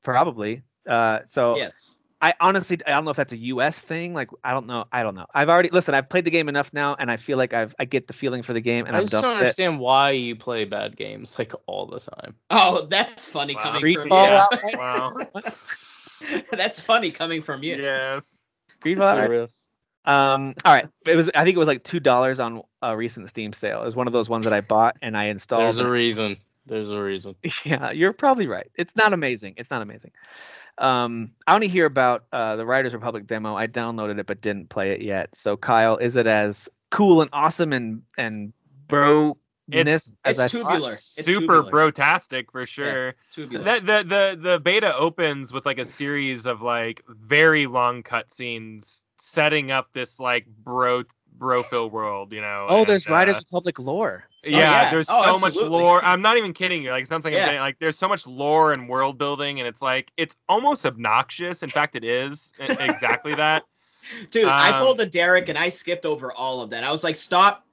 Probably. 0.03 0.63
Uh, 0.87 1.21
so 1.27 1.57
yes. 1.57 1.97
I 2.27 2.35
honestly 2.41 2.77
I 2.85 2.91
don't 2.91 3.05
know 3.05 3.13
if 3.13 3.17
that's 3.17 3.33
a 3.33 3.37
US 3.37 3.81
thing. 3.81 4.13
Like 4.13 4.31
I 4.43 4.53
don't 4.53 4.67
know. 4.67 4.87
I 4.91 5.05
don't 5.05 5.15
know. 5.15 5.27
I've 5.33 5.49
already 5.49 5.69
listen. 5.69 5.95
I've 5.95 6.09
played 6.09 6.25
the 6.25 6.33
game 6.33 6.49
enough 6.49 6.73
now, 6.73 6.97
and 6.99 7.09
I 7.09 7.19
feel 7.19 7.39
like 7.39 7.55
I've 7.55 7.73
I 7.79 7.85
get 7.85 8.09
the 8.09 8.13
feeling 8.15 8.43
for 8.43 8.53
the 8.53 8.61
game, 8.61 8.87
and 8.87 8.97
I 8.97 8.99
I'm 8.99 9.05
just 9.05 9.23
don't 9.23 9.37
understand 9.37 9.77
it. 9.77 9.79
why 9.79 10.11
you 10.11 10.35
play 10.35 10.65
bad 10.65 10.97
games 10.97 11.39
like 11.39 11.53
all 11.67 11.87
the 11.87 12.01
time. 12.01 12.35
Oh, 12.51 12.87
that's 12.91 13.25
funny 13.25 13.55
wow. 13.55 13.63
coming 13.63 13.81
Greed 13.81 14.01
from 14.01 14.09
Fallout, 14.09 14.49
you. 14.53 14.71
Yeah. 14.73 14.77
wow. 14.77 15.17
that's 16.51 16.81
funny 16.81 17.13
coming 17.13 17.43
from 17.43 17.63
you. 17.63 17.77
Yeah. 17.77 18.21
Greed 18.81 18.99
Fallout. 18.99 19.51
Um. 20.05 20.55
All 20.65 20.75
right. 20.75 20.89
It 21.07 21.15
was. 21.15 21.31
I 21.33 21.45
think 21.45 21.55
it 21.55 21.61
was 21.61 21.69
like 21.69 21.85
two 21.85 22.01
dollars 22.01 22.41
on 22.41 22.63
a 22.83 22.97
recent 22.97 23.29
Steam 23.29 23.53
sale. 23.53 23.83
It 23.83 23.85
was 23.85 23.95
one 23.95 24.09
of 24.09 24.13
those 24.13 24.29
ones 24.29 24.47
that 24.47 24.53
I 24.53 24.63
bought 24.63 24.97
and 25.01 25.17
I 25.17 25.27
installed. 25.27 25.63
There's 25.63 25.79
a 25.79 25.89
reason. 25.89 26.39
There's 26.67 26.91
a 26.91 27.01
reason. 27.01 27.35
Yeah, 27.65 27.93
you're 27.93 28.13
probably 28.13 28.47
right. 28.49 28.71
It's 28.75 28.95
not 28.97 29.13
amazing. 29.13 29.55
It's 29.57 29.71
not 29.71 29.83
amazing. 29.83 30.11
Um, 30.79 31.33
I 31.47 31.55
only 31.55 31.69
hear 31.69 31.87
about 31.87 32.25
uh, 32.33 32.57
the 32.57 32.67
Riders 32.67 32.93
Republic 32.93 33.27
demo. 33.27 33.55
I 33.57 33.67
downloaded 33.67 34.19
it 34.19 34.27
but 34.27 34.41
didn't 34.41 34.69
play 34.69 34.91
it 34.91 35.01
yet. 35.01 35.35
So 35.37 35.57
Kyle, 35.57 35.97
is 35.97 36.17
it 36.17 36.27
as 36.27 36.69
cool 36.91 37.21
and 37.23 37.31
awesome 37.33 37.73
and 37.73 38.03
and 38.19 38.53
bro 38.89 39.37
It's- 39.71 40.13
as 40.25 40.39
it's 40.39 40.55
I 40.55 40.59
tubular. 40.59 40.93
It's 40.93 41.25
super 41.25 41.41
tubular. 41.41 41.71
bro-tastic 41.71 42.53
for 42.53 42.67
sure. 42.67 43.09
It's 43.11 43.29
tubular. 43.31 43.65
The, 43.65 43.81
the 43.81 44.05
the 44.05 44.51
the 44.51 44.61
beta 44.61 44.97
opens 44.97 45.53
with 45.53 45.67
like 45.67 45.79
a 45.79 45.85
series 45.85 46.47
of 46.47 46.63
like 46.63 47.03
very 47.09 47.67
long 47.67 48.03
cutscenes 48.03 49.03
setting 49.19 49.71
up 49.71 49.93
this 49.93 50.21
like 50.21 50.47
bro 50.47 51.05
brophil 51.39 51.91
world, 51.91 52.33
you 52.33 52.41
know. 52.41 52.67
Oh, 52.69 52.79
and, 52.81 52.89
there's 52.89 53.09
Riders 53.09 53.37
uh, 53.37 53.41
Republic 53.41 53.79
lore. 53.79 54.25
yeah, 54.45 54.85
yeah. 54.85 54.91
there's 54.91 55.07
Oh, 55.09 55.23
so 55.25 55.39
much 55.39 55.57
lore. 55.57 56.05
I'm 56.05 56.23
not 56.23 56.37
even 56.39 56.53
kidding 56.53 56.83
you. 56.83 56.91
Like 56.91 57.05
it 57.05 57.09
sounds 57.09 57.25
like 57.25 57.35
Yeah. 57.35 57.43
I'm 57.43 57.49
saying 57.49 57.61
like 57.61 57.79
there's 57.79 57.99
so 57.99 58.09
much 58.09 58.27
lore 58.27 58.73
and 58.73 58.89
world 58.89 59.19
building, 59.19 59.61
and 59.61 59.69
it's 59.69 59.83
like 59.83 60.11
it's 60.17 60.37
almost 60.49 60.87
obnoxious. 60.87 61.63
In 61.63 61.71
fact, 61.71 61.97
it 61.97 62.05
is 62.05 62.53
exactly 62.59 63.35
that. 63.35 63.65
Dude, 64.31 64.47
I 64.47 64.73
Um, 64.73 64.83
pulled 64.83 65.01
a 65.01 65.07
Derek 65.07 65.49
and 65.49 65.59
I 65.59 65.71
skipped 65.71 66.07
over 66.07 66.33
all 66.33 66.61
of 66.61 66.71
that. 66.71 66.85
I 66.85 66.93
was 66.93 67.03
like, 67.03 67.17
stop. 67.17 67.65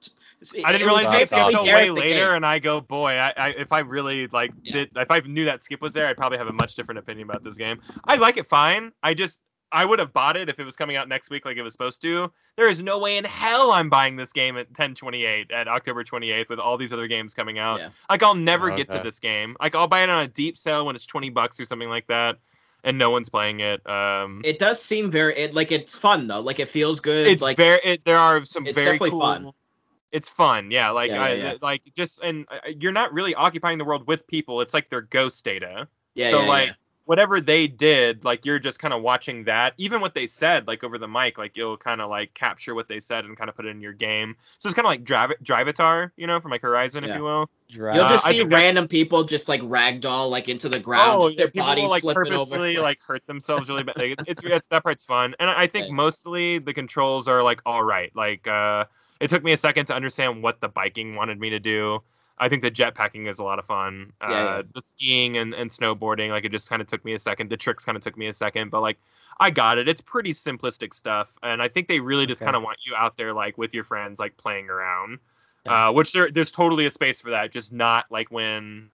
I 0.64 0.72
didn't 0.72 0.82
It 0.82 0.84
realize 0.86 1.04
was 1.06 1.14
it 1.14 1.30
basically 1.30 1.54
until 1.54 1.64
Derek 1.64 1.94
way 1.94 2.00
later, 2.02 2.26
game. 2.26 2.34
and 2.36 2.44
I 2.46 2.58
go, 2.58 2.80
boy, 2.80 3.12
I, 3.12 3.32
I 3.36 3.48
if 3.50 3.72
I 3.72 3.80
really 3.80 4.26
like 4.26 4.52
Yeah. 4.62 4.72
did, 4.72 4.90
if 4.96 5.10
I 5.10 5.20
knew 5.20 5.46
that 5.46 5.62
skip 5.62 5.80
was 5.80 5.94
there, 5.94 6.06
I'd 6.06 6.16
probably 6.16 6.38
have 6.38 6.48
a 6.48 6.52
much 6.52 6.74
different 6.74 6.98
opinion 6.98 7.28
about 7.28 7.44
this 7.44 7.56
game. 7.56 7.80
I 8.04 8.16
like 8.16 8.36
it 8.36 8.48
fine. 8.48 8.92
I 9.02 9.14
just 9.14 9.38
I 9.74 9.84
would 9.84 9.98
have 9.98 10.12
bought 10.12 10.36
it 10.36 10.48
if 10.48 10.60
it 10.60 10.64
was 10.64 10.76
coming 10.76 10.94
out 10.94 11.08
next 11.08 11.30
week 11.30 11.44
like 11.44 11.56
it 11.56 11.62
was 11.62 11.72
supposed 11.72 12.00
to. 12.02 12.32
There 12.56 12.68
is 12.68 12.80
no 12.80 13.00
way 13.00 13.16
in 13.16 13.24
hell 13.24 13.72
I'm 13.72 13.90
buying 13.90 14.14
this 14.14 14.32
game 14.32 14.56
at 14.56 14.68
1028 14.68 15.50
at 15.50 15.66
October 15.66 16.04
28th 16.04 16.48
with 16.48 16.60
all 16.60 16.78
these 16.78 16.92
other 16.92 17.08
games 17.08 17.34
coming 17.34 17.58
out. 17.58 17.80
Yeah. 17.80 17.88
Like 18.08 18.22
I'll 18.22 18.36
never 18.36 18.70
get 18.76 18.88
to 18.90 19.00
this 19.00 19.18
game. 19.18 19.56
Like 19.60 19.74
I'll 19.74 19.88
buy 19.88 20.04
it 20.04 20.10
on 20.10 20.22
a 20.22 20.28
deep 20.28 20.58
sale 20.58 20.86
when 20.86 20.94
it's 20.94 21.06
20 21.06 21.30
bucks 21.30 21.58
or 21.58 21.64
something 21.64 21.88
like 21.88 22.06
that, 22.06 22.36
and 22.84 22.98
no 22.98 23.10
one's 23.10 23.28
playing 23.28 23.58
it. 23.60 23.84
Um, 23.84 24.42
It 24.44 24.60
does 24.60 24.80
seem 24.80 25.10
very 25.10 25.34
it, 25.36 25.54
like 25.54 25.72
it's 25.72 25.98
fun 25.98 26.28
though. 26.28 26.40
Like 26.40 26.60
it 26.60 26.68
feels 26.68 27.00
good. 27.00 27.26
it's 27.26 27.42
like 27.42 27.56
very 27.56 27.80
it, 27.82 28.04
there 28.04 28.18
are 28.18 28.44
some 28.44 28.68
it's 28.68 28.76
very 28.76 28.92
definitely 28.92 29.10
cool 29.10 29.20
fun. 29.20 29.50
it's 30.12 30.28
fun 30.28 30.70
yeah 30.70 30.90
like 30.90 31.10
Yeah, 31.10 31.20
I, 31.20 31.32
yeah, 31.32 31.44
yeah. 31.44 31.54
like 31.60 31.82
just 31.96 32.22
and 32.22 32.46
uh, 32.48 32.68
you're 32.78 32.92
not 32.92 33.12
really 33.12 33.34
occupying 33.34 33.78
the 33.78 33.84
world 33.84 34.06
with 34.06 34.24
people 34.28 34.60
it's 34.60 34.72
like 34.72 34.88
their 34.88 35.02
ghost 35.02 35.44
data 35.44 35.88
yeah, 36.14 36.30
so 36.30 36.42
yeah, 36.42 36.48
like 36.48 36.68
yeah. 36.68 36.74
Whatever 37.04 37.40
they 37.40 37.66
did 37.66 38.24
like 38.24 38.44
you're 38.46 38.58
just 38.58 38.78
kind 38.78 38.94
of 38.94 39.02
watching 39.02 39.44
that 39.44 39.74
even 39.76 40.00
what 40.00 40.14
they 40.14 40.26
said 40.26 40.66
like 40.66 40.82
over 40.82 40.96
the 40.96 41.06
mic 41.08 41.36
like 41.36 41.56
you'll 41.56 41.76
kind 41.76 42.00
of 42.00 42.08
like 42.08 42.32
capture 42.34 42.74
what 42.74 42.88
they 42.88 42.98
said 43.00 43.24
and 43.26 43.36
kind 43.36 43.50
of 43.50 43.56
put 43.56 43.66
it 43.66 43.68
in 43.70 43.80
your 43.80 43.92
game. 43.92 44.36
So 44.58 44.68
it's 44.68 44.74
kind 44.74 44.86
of 44.86 44.90
like 44.90 45.04
drive 45.04 45.32
drivatar 45.42 46.10
you 46.16 46.26
know 46.26 46.40
from 46.40 46.50
like 46.50 46.62
horizon 46.62 47.04
if 47.04 47.14
you 47.16 47.22
will. 47.22 47.50
You'll 47.68 47.88
Uh, 47.88 48.08
just 48.08 48.26
I 48.26 48.30
see 48.32 48.38
think 48.38 48.50
that- 48.50 48.56
random 48.56 48.88
people 48.88 49.24
just 49.24 49.48
like 49.48 49.60
ragdoll 49.62 50.30
like 50.30 50.48
into 50.48 50.68
the 50.68 50.80
ground, 50.80 51.20
oh 51.22 51.26
just 51.26 51.36
their 51.36 51.46
yeah, 51.46 51.50
people 51.50 51.66
body 51.66 51.82
will, 51.82 51.88
like 51.90 52.02
flipping 52.02 52.24
purposely 52.32 52.76
over. 52.76 52.82
like 52.82 52.98
hurt 53.06 53.26
themselves 53.26 53.68
really 53.68 53.82
bad 53.82 53.96
like, 53.98 54.12
it's, 54.18 54.24
it's 54.26 54.42
it- 54.44 54.64
that 54.70 54.82
part's 54.82 55.04
fun. 55.04 55.34
And 55.38 55.50
i 55.50 55.66
think 55.66 55.84
Right. 55.84 55.92
mostly 55.92 56.58
the 56.58 56.72
controls 56.74 57.28
are 57.28 57.42
like 57.42 57.60
all 57.66 57.82
right 57.82 58.10
like 58.14 58.46
uh 58.48 58.84
it 59.20 59.28
took 59.30 59.42
me 59.44 59.52
a 59.52 59.56
second 59.56 59.86
to 59.86 59.94
understand 59.94 60.42
what 60.42 60.60
the 60.60 60.68
biking 60.68 61.14
wanted 61.14 61.38
me 61.38 61.50
to 61.50 61.60
do 61.60 62.02
i 62.38 62.48
think 62.48 62.62
the 62.62 62.70
jetpacking 62.70 63.28
is 63.28 63.38
a 63.38 63.44
lot 63.44 63.58
of 63.58 63.64
fun 63.66 64.12
uh 64.20 64.26
Yeah, 64.28 64.56
yeah. 64.56 64.62
the 64.74 64.80
skiing 64.82 65.36
and, 65.38 65.54
and 65.54 65.70
snowboarding 65.70 66.30
like 66.30 66.44
it 66.44 66.52
just 66.52 66.68
kind 66.68 66.82
of 66.82 66.88
took 66.88 67.04
me 67.04 67.14
a 67.14 67.18
second 67.18 67.50
the 67.50 67.56
tricks 67.56 67.84
kind 67.84 67.96
of 67.96 68.02
took 68.02 68.16
me 68.16 68.26
a 68.28 68.32
second 68.32 68.70
but 68.70 68.80
like 68.80 68.98
i 69.40 69.50
got 69.50 69.78
it 69.78 69.88
it's 69.88 70.00
pretty 70.00 70.32
simplistic 70.32 70.94
stuff 70.94 71.28
and 71.42 71.62
i 71.62 71.68
think 71.68 71.88
they 71.88 72.00
really 72.00 72.26
just 72.26 72.40
Okay. 72.40 72.46
kind 72.46 72.56
of 72.56 72.62
want 72.62 72.78
you 72.86 72.94
out 72.96 73.16
there 73.16 73.32
like 73.32 73.56
with 73.58 73.74
your 73.74 73.84
friends 73.84 74.18
like 74.18 74.36
playing 74.36 74.68
around 74.70 75.18
Yeah. 75.66 75.88
uh 75.88 75.92
which 75.92 76.12
there, 76.12 76.30
there's 76.30 76.52
totally 76.52 76.86
a 76.86 76.90
space 76.90 77.20
for 77.20 77.30
that 77.30 77.52
just 77.52 77.72
not 77.72 78.06
like 78.10 78.30
when 78.30 78.90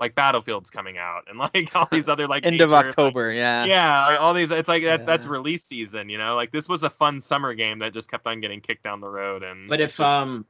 like 0.00 0.16
battlefield's 0.16 0.70
coming 0.70 0.98
out 0.98 1.22
and 1.28 1.38
like 1.54 1.74
all 1.76 1.86
these 1.90 2.08
other 2.08 2.26
like 2.26 2.44
End 2.44 2.60
of 2.60 2.70
nature, 2.70 2.76
like, 2.76 2.86
October, 2.88 3.30
yeah. 3.32 3.64
yeah, 3.64 4.06
like, 4.08 4.20
all 4.20 4.34
these. 4.34 4.50
It's 4.50 4.68
like 4.68 4.82
that. 4.82 5.06
That's 5.06 5.24
release 5.24 5.62
season, 5.64 6.08
you 6.08 6.18
know. 6.18 6.34
Like 6.34 6.50
this 6.50 6.68
was 6.68 6.82
a 6.82 6.90
fun 6.90 7.20
summer 7.20 7.54
game 7.54 7.78
that 7.78 7.92
just 7.94 8.10
kept 8.10 8.26
on 8.26 8.40
getting 8.40 8.60
kicked 8.60 8.82
down 8.82 9.00
the 9.00 9.08
road. 9.08 9.44
And 9.44 9.68
But 9.68 9.80
if 9.80 9.90
just- 9.96 10.00
um 10.00 10.46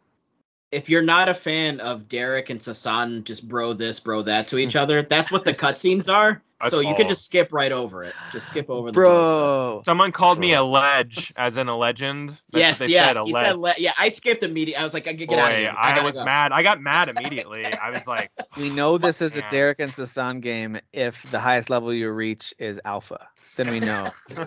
if 0.75 0.91
you're 0.91 1.03
not 1.03 1.29
a 1.29 1.35
fan 1.35 1.81
of 1.81 2.09
Derek 2.09 2.51
and 2.51 2.61
Sasan 2.61 3.25
just 3.25 3.47
bro 3.49 3.73
this, 3.73 4.01
bro 4.01 4.23
that 4.23 4.49
to 4.49 4.59
each 4.59 4.77
other, 4.83 5.03
that's 5.03 5.31
what 5.33 5.45
the 5.45 5.55
cutscenes 5.55 6.13
are. 6.13 6.43
That's 6.61 6.71
so 6.71 6.81
you 6.81 6.89
all. 6.89 6.95
can 6.95 7.09
just 7.09 7.25
skip 7.27 7.53
right 7.53 7.73
over 7.73 8.05
it. 8.05 8.15
Just 8.33 8.47
skip 8.47 8.71
over 8.71 8.89
the 8.89 8.93
bro 8.95 9.23
stuff. 9.25 9.33
Bro. 9.35 9.83
someone 9.85 10.13
called 10.13 10.39
me 10.39 10.55
a 10.55 10.63
ledge, 10.63 11.33
as 11.37 11.57
in 11.59 11.69
a 11.69 11.77
legend. 11.77 12.31
That's 12.31 12.41
yes, 12.53 12.79
they 12.79 12.87
yeah. 12.87 13.07
said, 13.09 13.17
a 13.19 13.25
he 13.27 13.33
ledge. 13.35 13.47
said 13.47 13.57
le- 13.57 13.75
yeah, 13.77 13.93
I 13.99 14.09
skipped 14.09 14.43
immediately. 14.45 14.77
I 14.81 14.85
was 14.85 14.95
like, 14.95 15.07
I 15.07 15.11
could 15.11 15.19
get 15.29 15.31
Boy, 15.31 15.39
out 15.41 15.53
of 15.53 15.59
here. 15.59 15.75
I, 15.77 15.95
gotta 15.95 16.07
was 16.07 16.17
go. 16.17 16.25
mad. 16.25 16.53
I 16.53 16.63
got 16.63 16.81
mad 16.81 17.09
immediately. 17.17 17.67
I 17.67 17.91
was 17.91 18.07
like, 18.07 18.31
We 18.57 18.71
know 18.71 18.97
this 18.97 19.21
is 19.21 19.37
a 19.37 19.43
Derek 19.51 19.81
and 19.81 19.93
Sasan 19.93 20.41
game 20.41 20.79
if 20.93 21.21
the 21.31 21.41
highest 21.41 21.69
level 21.71 21.93
you 21.93 22.09
reach 22.11 22.55
is 22.59 22.81
alpha. 22.85 23.29
Then 23.57 23.69
we 23.71 23.81
know. 23.81 24.11
it's 24.29 24.39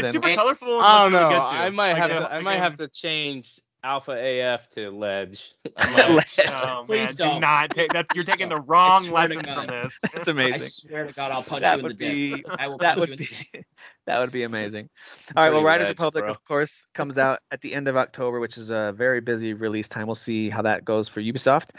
Then- 0.00 0.12
super 0.12 0.28
And- 0.28 0.36
colorful. 0.36 0.80
I 0.80 1.02
don't 1.04 1.12
know. 1.12 1.28
good, 1.30 1.34
too. 1.36 1.40
I 1.40 1.70
might 1.70 1.92
Like, 1.94 2.02
have 2.02 2.10
the- 2.10 2.18
to. 2.28 2.34
I 2.34 2.40
might 2.42 2.54
game- 2.54 2.62
have 2.62 2.76
to 2.76 2.88
change 2.88 3.60
Alpha 3.82 4.12
AF 4.12 4.68
to 4.70 4.90
Ledge. 4.90 5.52
I 5.76 6.14
might- 6.14 6.38
Oh 6.52 6.82
Please 6.84 7.18
man, 7.18 7.40
do 7.40 7.40
don't. 7.40 7.70
take 7.74 7.92
that. 7.92 8.06
You're 8.14 8.24
taking 8.24 8.48
the 8.48 8.60
wrong 8.60 9.02
swear 9.02 9.28
to 9.28 9.34
lessons 9.34 9.54
from 9.54 9.66
this. 9.66 9.92
That's 10.12 10.28
amazing. 10.28 10.62
I 10.62 10.66
swear 10.66 11.06
to 11.06 11.12
God, 11.14 11.32
I'll 11.32 11.42
punch 11.42 11.62
That 11.62 11.74
you 11.74 11.78
in 11.78 11.82
would 11.84 11.98
the 11.98 12.04
dick. 12.04 12.44
be 12.44 12.50
I 12.58 12.68
will 12.68 12.78
that 12.78 12.96
punch 12.96 13.10
would 13.10 13.20
you 13.20 13.26
be 13.26 13.36
dick. 13.52 13.66
that 14.06 14.18
would 14.18 14.32
be 14.32 14.42
amazing. 14.42 14.88
All 15.36 15.42
right, 15.44 15.50
well, 15.50 15.60
Pretty 15.60 15.66
Riders 15.66 15.88
ledge, 15.88 15.96
Republic, 15.98 16.24
bro. 16.24 16.30
of 16.30 16.44
course, 16.44 16.86
comes 16.94 17.18
out 17.18 17.40
at 17.50 17.60
the 17.60 17.74
end 17.74 17.88
of 17.88 17.96
October, 17.96 18.40
which 18.40 18.56
is 18.58 18.70
a 18.70 18.92
very 18.96 19.20
busy 19.20 19.54
release 19.54 19.88
time. 19.88 20.06
We'll 20.06 20.14
see 20.14 20.50
how 20.50 20.62
that 20.62 20.84
goes 20.84 21.08
for 21.08 21.20
Ubisoft. 21.20 21.70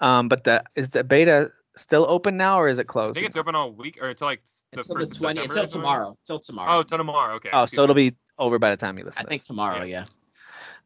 Um, 0.00 0.28
but 0.28 0.44
the 0.44 0.62
is 0.74 0.88
the 0.90 1.04
beta 1.04 1.50
still 1.76 2.06
open 2.08 2.36
now, 2.36 2.60
or 2.60 2.68
is 2.68 2.78
it 2.78 2.86
closed? 2.86 3.18
I 3.18 3.20
think 3.20 3.30
it's 3.30 3.36
open 3.38 3.54
all 3.54 3.70
week 3.72 3.98
or 4.00 4.08
until 4.08 4.26
like 4.28 4.42
the 4.72 4.78
Until 4.78 4.96
first 4.96 5.12
the 5.14 5.18
twenty, 5.18 5.40
September 5.40 5.60
until 5.62 5.70
tomorrow, 5.70 6.18
till 6.26 6.38
tomorrow. 6.40 6.78
Oh, 6.78 6.82
till 6.82 6.98
tomorrow. 6.98 7.34
Okay. 7.36 7.50
oh, 7.52 7.62
excuse 7.64 7.76
so 7.76 7.82
it'll 7.84 7.94
be 7.94 8.14
over 8.38 8.58
by 8.58 8.70
the 8.70 8.76
time 8.76 8.96
you 8.98 9.04
listen. 9.04 9.24
I 9.26 9.28
think 9.28 9.44
tomorrow. 9.44 9.78
Yeah. 9.84 9.98
Yeah. 10.00 10.04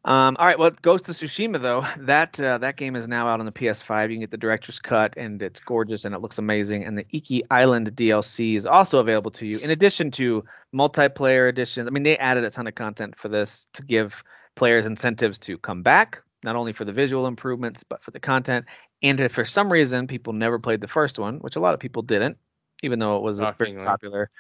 Um, 0.07 0.37
all 0.39 0.47
right, 0.47 0.59
well, 0.59 0.71
Ghost 0.83 1.09
of 1.09 1.17
Tsushima 1.17 1.63
though 1.63 1.87
that 2.05 2.39
uh, 2.39 2.59
that 2.59 2.77
game 2.77 2.95
is 2.95 3.09
now 3.09 3.27
out 3.29 3.41
on 3.41 3.47
the 3.47 3.53
PS5. 3.53 4.03
You 4.03 4.17
can 4.17 4.21
get 4.21 4.31
the 4.31 4.37
director's 4.37 4.79
cut, 4.79 5.15
and 5.17 5.43
it's 5.43 5.61
gorgeous 5.61 6.05
and 6.05 6.15
it 6.15 6.21
looks 6.21 6.39
amazing. 6.39 6.85
And 6.85 6.99
the 6.99 7.07
Iki 7.11 7.45
Island 7.51 7.95
DLC 7.95 8.55
is 8.55 8.67
also 8.67 8.99
available 8.99 9.31
to 9.33 9.47
you, 9.47 9.59
in 9.59 9.71
addition 9.71 10.11
to 10.13 10.45
multiplayer 10.75 11.49
editions. 11.49 11.89
I 11.89 11.91
mean, 11.91 12.03
they 12.03 12.19
added 12.19 12.45
a 12.45 12.51
ton 12.51 12.67
of 12.67 12.75
content 12.75 13.17
for 13.17 13.29
this 13.29 13.67
to 13.75 13.83
give 13.83 14.23
players 14.57 14.85
incentives 14.87 15.39
to 15.39 15.57
come 15.57 15.83
back, 15.83 16.23
not 16.43 16.55
only 16.55 16.75
for 16.75 16.85
the 16.85 16.93
visual 16.93 17.27
improvements 17.27 17.83
but 17.83 18.03
for 18.03 18.11
the 18.11 18.21
content. 18.21 18.67
And 19.03 19.21
if 19.21 19.33
for 19.33 19.45
some 19.45 19.73
reason 19.73 20.07
people 20.07 20.33
never 20.33 20.59
played 20.59 20.81
the 20.81 20.89
first 20.89 21.19
one, 21.19 21.39
which 21.39 21.57
a 21.57 21.61
lot 21.61 21.75
of 21.75 21.81
people 21.81 22.03
didn't, 22.03 22.37
even 22.83 22.99
though 22.99 23.17
it 23.17 23.23
was 23.23 23.41
very 23.41 23.75
popular, 23.75 24.31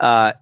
uh, 0.00 0.32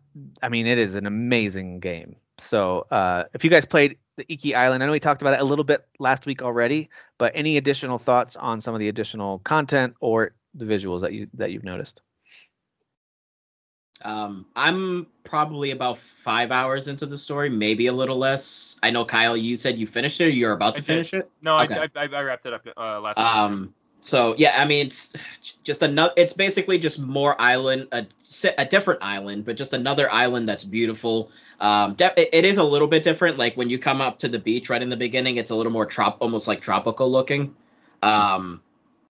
I 0.42 0.48
mean, 0.48 0.66
it 0.66 0.78
is 0.78 0.96
an 0.96 1.06
amazing 1.06 1.80
game. 1.80 2.16
So 2.38 2.86
uh, 2.90 3.24
if 3.34 3.44
you 3.44 3.50
guys 3.50 3.64
played 3.64 3.98
the 4.16 4.24
Iki 4.32 4.54
Island, 4.54 4.82
I 4.82 4.86
know 4.86 4.92
we 4.92 5.00
talked 5.00 5.22
about 5.22 5.34
it 5.34 5.40
a 5.40 5.44
little 5.44 5.64
bit 5.64 5.86
last 5.98 6.26
week 6.26 6.42
already, 6.42 6.90
but 7.18 7.32
any 7.34 7.56
additional 7.56 7.98
thoughts 7.98 8.36
on 8.36 8.60
some 8.60 8.74
of 8.74 8.80
the 8.80 8.88
additional 8.88 9.38
content 9.38 9.94
or 10.00 10.34
the 10.54 10.64
visuals 10.64 11.00
that 11.02 11.12
you 11.12 11.28
that 11.34 11.50
you've 11.50 11.64
noticed? 11.64 12.02
Um, 14.02 14.46
I'm 14.54 15.06
probably 15.24 15.70
about 15.70 15.96
five 15.96 16.52
hours 16.52 16.86
into 16.86 17.06
the 17.06 17.16
story, 17.16 17.48
maybe 17.48 17.86
a 17.86 17.92
little 17.94 18.18
less. 18.18 18.76
I 18.82 18.90
know 18.90 19.06
Kyle, 19.06 19.36
you 19.36 19.56
said 19.56 19.78
you 19.78 19.86
finished 19.86 20.20
it. 20.20 20.26
Or 20.26 20.28
you're 20.28 20.52
about 20.52 20.74
I 20.74 20.76
to 20.76 20.82
did. 20.82 20.86
finish 20.86 21.14
it. 21.14 21.30
No, 21.40 21.58
Okay. 21.60 21.78
I, 21.78 21.88
I 21.96 22.04
I 22.04 22.20
wrapped 22.20 22.44
it 22.44 22.52
up 22.52 22.66
uh, 22.76 23.00
last 23.00 23.16
week. 23.16 23.70
So 24.06 24.36
yeah, 24.38 24.54
I 24.56 24.66
mean, 24.66 24.86
it's 24.86 25.12
just 25.64 25.82
another. 25.82 26.12
It's 26.16 26.32
basically 26.32 26.78
just 26.78 27.00
more 27.00 27.34
island, 27.40 27.88
a, 27.90 28.06
a 28.56 28.64
different 28.64 29.02
island, 29.02 29.44
but 29.44 29.56
just 29.56 29.72
another 29.72 30.10
island 30.10 30.48
that's 30.48 30.62
beautiful. 30.62 31.30
Um, 31.58 31.94
de- 31.94 32.36
it- 32.36 32.44
is 32.44 32.58
a 32.58 32.64
little 32.64 32.86
bit 32.86 33.02
different. 33.02 33.36
Like 33.36 33.56
when 33.56 33.68
you 33.68 33.78
come 33.78 34.00
up 34.00 34.20
to 34.20 34.28
the 34.28 34.38
beach 34.38 34.70
right 34.70 34.80
in 34.80 34.90
the 34.90 34.96
beginning, 34.96 35.38
it's 35.38 35.50
a 35.50 35.56
little 35.56 35.72
more 35.72 35.86
trop, 35.86 36.18
almost 36.20 36.46
like 36.46 36.60
tropical 36.60 37.10
looking. 37.10 37.56
Um, 38.00 38.62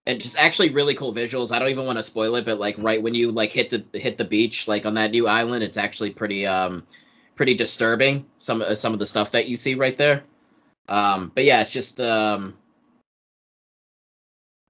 and 0.06 0.20
just 0.20 0.38
actually 0.38 0.70
really 0.70 0.94
cool 0.94 1.12
visuals. 1.12 1.52
I 1.52 1.58
don't 1.58 1.68
even 1.68 1.84
want 1.84 1.98
to 1.98 2.02
spoil 2.02 2.36
it, 2.36 2.46
but 2.46 2.58
like 2.58 2.76
right 2.78 3.02
when 3.02 3.14
you 3.14 3.32
like 3.32 3.52
hit 3.52 3.70
the 3.70 3.84
hit 3.98 4.16
the 4.16 4.24
beach, 4.24 4.66
like 4.66 4.86
on 4.86 4.94
that 4.94 5.10
new 5.10 5.28
island, 5.28 5.62
it's 5.62 5.76
actually 5.76 6.10
pretty 6.10 6.46
um 6.46 6.86
pretty 7.34 7.54
disturbing. 7.54 8.26
Some 8.38 8.64
some 8.74 8.94
of 8.94 8.98
the 8.98 9.06
stuff 9.06 9.32
that 9.32 9.46
you 9.48 9.56
see 9.56 9.74
right 9.74 9.96
there. 9.96 10.22
Um, 10.88 11.32
but 11.34 11.44
yeah, 11.44 11.60
it's 11.62 11.70
just 11.70 12.00
um 12.00 12.54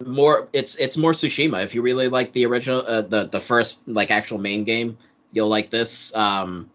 more 0.05 0.48
it's 0.52 0.77
it's 0.77 0.97
more 0.97 1.12
Tsushima. 1.12 1.64
If 1.64 1.74
you 1.74 1.82
really 1.82 2.09
like 2.09 2.32
the 2.32 2.47
original 2.47 2.85
uh, 2.86 3.02
the 3.02 3.24
the 3.24 3.40
first 3.40 3.78
like 3.86 4.10
actual 4.10 4.39
main 4.39 4.64
game, 4.64 4.98
you'll 5.32 5.48
like 5.48 5.70
this. 5.70 6.14
Um 6.14 6.70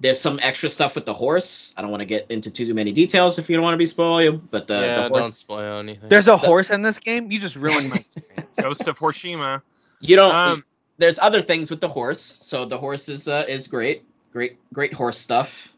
there's 0.00 0.20
some 0.20 0.38
extra 0.40 0.68
stuff 0.68 0.94
with 0.94 1.06
the 1.06 1.14
horse. 1.14 1.74
I 1.76 1.82
don't 1.82 1.90
want 1.90 2.02
to 2.02 2.06
get 2.06 2.30
into 2.30 2.50
too 2.50 2.72
many 2.72 2.92
details 2.92 3.38
if 3.38 3.50
you 3.50 3.56
don't 3.56 3.64
want 3.64 3.74
to 3.74 3.78
be 3.78 3.86
spoiled, 3.86 4.48
but 4.48 4.68
the, 4.68 4.74
yeah, 4.74 5.08
the 5.08 5.08
don't 5.08 5.24
spoil 5.24 5.80
anything. 5.80 6.08
There's 6.08 6.28
a 6.28 6.36
horse 6.36 6.70
in 6.70 6.82
this 6.82 7.00
game. 7.00 7.32
You 7.32 7.40
just 7.40 7.56
ruined 7.56 7.90
my 7.90 7.96
experience. 7.96 8.56
Ghost 8.60 8.86
of 8.86 8.98
Hiroshima. 8.98 9.62
you 10.00 10.14
don't 10.14 10.34
Um, 10.34 10.64
there's 10.98 11.18
other 11.18 11.42
things 11.42 11.70
with 11.70 11.80
the 11.80 11.88
horse. 11.88 12.20
So 12.20 12.64
the 12.64 12.78
horse 12.78 13.08
is 13.08 13.26
uh, 13.28 13.44
is 13.48 13.66
great. 13.66 14.04
Great 14.32 14.58
great 14.72 14.92
horse 14.92 15.18
stuff. 15.18 15.72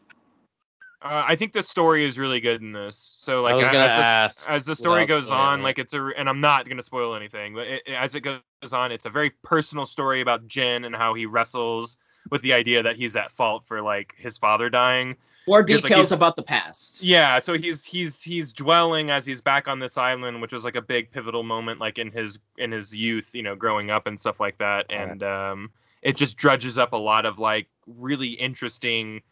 Uh, 1.03 1.23
I 1.27 1.35
think 1.35 1.53
the 1.53 1.63
story 1.63 2.05
is 2.05 2.17
really 2.17 2.39
good 2.39 2.61
in 2.61 2.73
this. 2.73 3.13
So 3.15 3.41
like 3.41 3.55
was 3.55 3.63
as, 3.65 3.71
gonna 3.71 3.87
the- 3.87 3.93
ask 3.93 4.49
as 4.49 4.65
the 4.65 4.75
story 4.75 5.05
goes 5.05 5.25
would 5.29 5.35
on, 5.35 5.59
it 5.61 5.63
like 5.63 5.79
it's 5.79 5.93
a, 5.93 6.05
and 6.17 6.29
I'm 6.29 6.41
not 6.41 6.69
gonna 6.69 6.83
spoil 6.83 7.15
anything, 7.15 7.55
but 7.55 7.67
it, 7.67 7.81
as 7.87 8.13
it 8.15 8.21
goes 8.21 8.41
on, 8.71 8.91
it's 8.91 9.05
a 9.07 9.09
very 9.09 9.31
personal 9.43 9.85
story 9.87 10.21
about 10.21 10.47
Jin 10.47 10.85
and 10.85 10.95
how 10.95 11.13
he 11.15 11.25
wrestles 11.25 11.97
with 12.29 12.43
the 12.43 12.53
idea 12.53 12.83
that 12.83 12.97
he's 12.97 13.15
at 13.15 13.31
fault 13.31 13.63
for 13.65 13.81
like 13.81 14.13
his 14.17 14.37
father 14.37 14.69
dying. 14.69 15.15
More 15.47 15.63
Because, 15.63 15.81
like, 15.81 15.89
details 15.89 16.11
about 16.11 16.35
the 16.35 16.43
past. 16.43 17.01
Yeah, 17.01 17.39
so 17.39 17.57
he's 17.57 17.83
he's 17.83 18.21
he's 18.21 18.53
dwelling 18.53 19.09
as 19.09 19.25
he's 19.25 19.41
back 19.41 19.67
on 19.67 19.79
this 19.79 19.97
island, 19.97 20.39
which 20.39 20.53
was 20.53 20.63
like 20.63 20.75
a 20.75 20.83
big 20.83 21.09
pivotal 21.09 21.41
moment, 21.41 21.79
like 21.79 21.97
in 21.97 22.11
his 22.11 22.37
in 22.59 22.71
his 22.71 22.93
youth, 22.93 23.33
you 23.33 23.41
know, 23.41 23.55
growing 23.55 23.89
up 23.89 24.05
and 24.05 24.19
stuff 24.19 24.39
like 24.39 24.59
that, 24.59 24.85
Right. 24.91 24.99
and 25.09 25.23
um, 25.23 25.71
it 26.03 26.15
just 26.15 26.37
drudges 26.37 26.77
up 26.77 26.93
a 26.93 26.97
lot 26.97 27.25
of 27.25 27.39
like 27.39 27.67
really 27.87 28.27
interesting. 28.27 29.23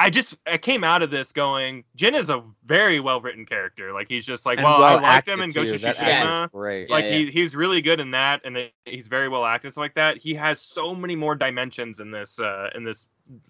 I 0.00 0.10
just 0.10 0.36
I 0.46 0.58
came 0.58 0.84
out 0.84 1.02
of 1.02 1.10
this 1.10 1.32
going, 1.32 1.82
Jin 1.96 2.14
is 2.14 2.28
a 2.30 2.44
very 2.64 3.00
well 3.00 3.20
written 3.20 3.44
character. 3.46 3.92
Like 3.92 4.06
he's 4.08 4.24
just 4.24 4.46
like, 4.46 4.58
And 4.58 4.64
well, 4.64 4.82
I 4.84 4.94
like 4.94 5.02
acted, 5.04 5.32
them 5.34 5.40
in 5.42 5.50
too. 5.50 5.64
Ghost 5.66 5.72
of 5.84 5.96
Tsushima. 5.96 6.02
actor 6.04 6.44
is 6.44 6.50
Great. 6.52 6.88
Yeah, 6.88 6.94
like 6.94 7.04
yeah. 7.06 7.10
he 7.10 7.30
he's 7.32 7.56
really 7.56 7.80
good 7.82 7.98
in 7.98 8.12
that, 8.12 8.42
and 8.44 8.56
it, 8.56 8.72
he's 8.84 9.08
very 9.08 9.28
well 9.28 9.44
acted, 9.44 9.74
So 9.74 9.80
like 9.80 9.94
that. 9.94 10.16
He 10.18 10.34
has 10.34 10.60
so 10.60 10.94
many 10.94 11.16
more 11.16 11.34
dimensions 11.34 11.98
in 11.98 12.12
this 12.12 12.38
uh 12.38 12.70
in 12.74 12.84
this 12.84 13.06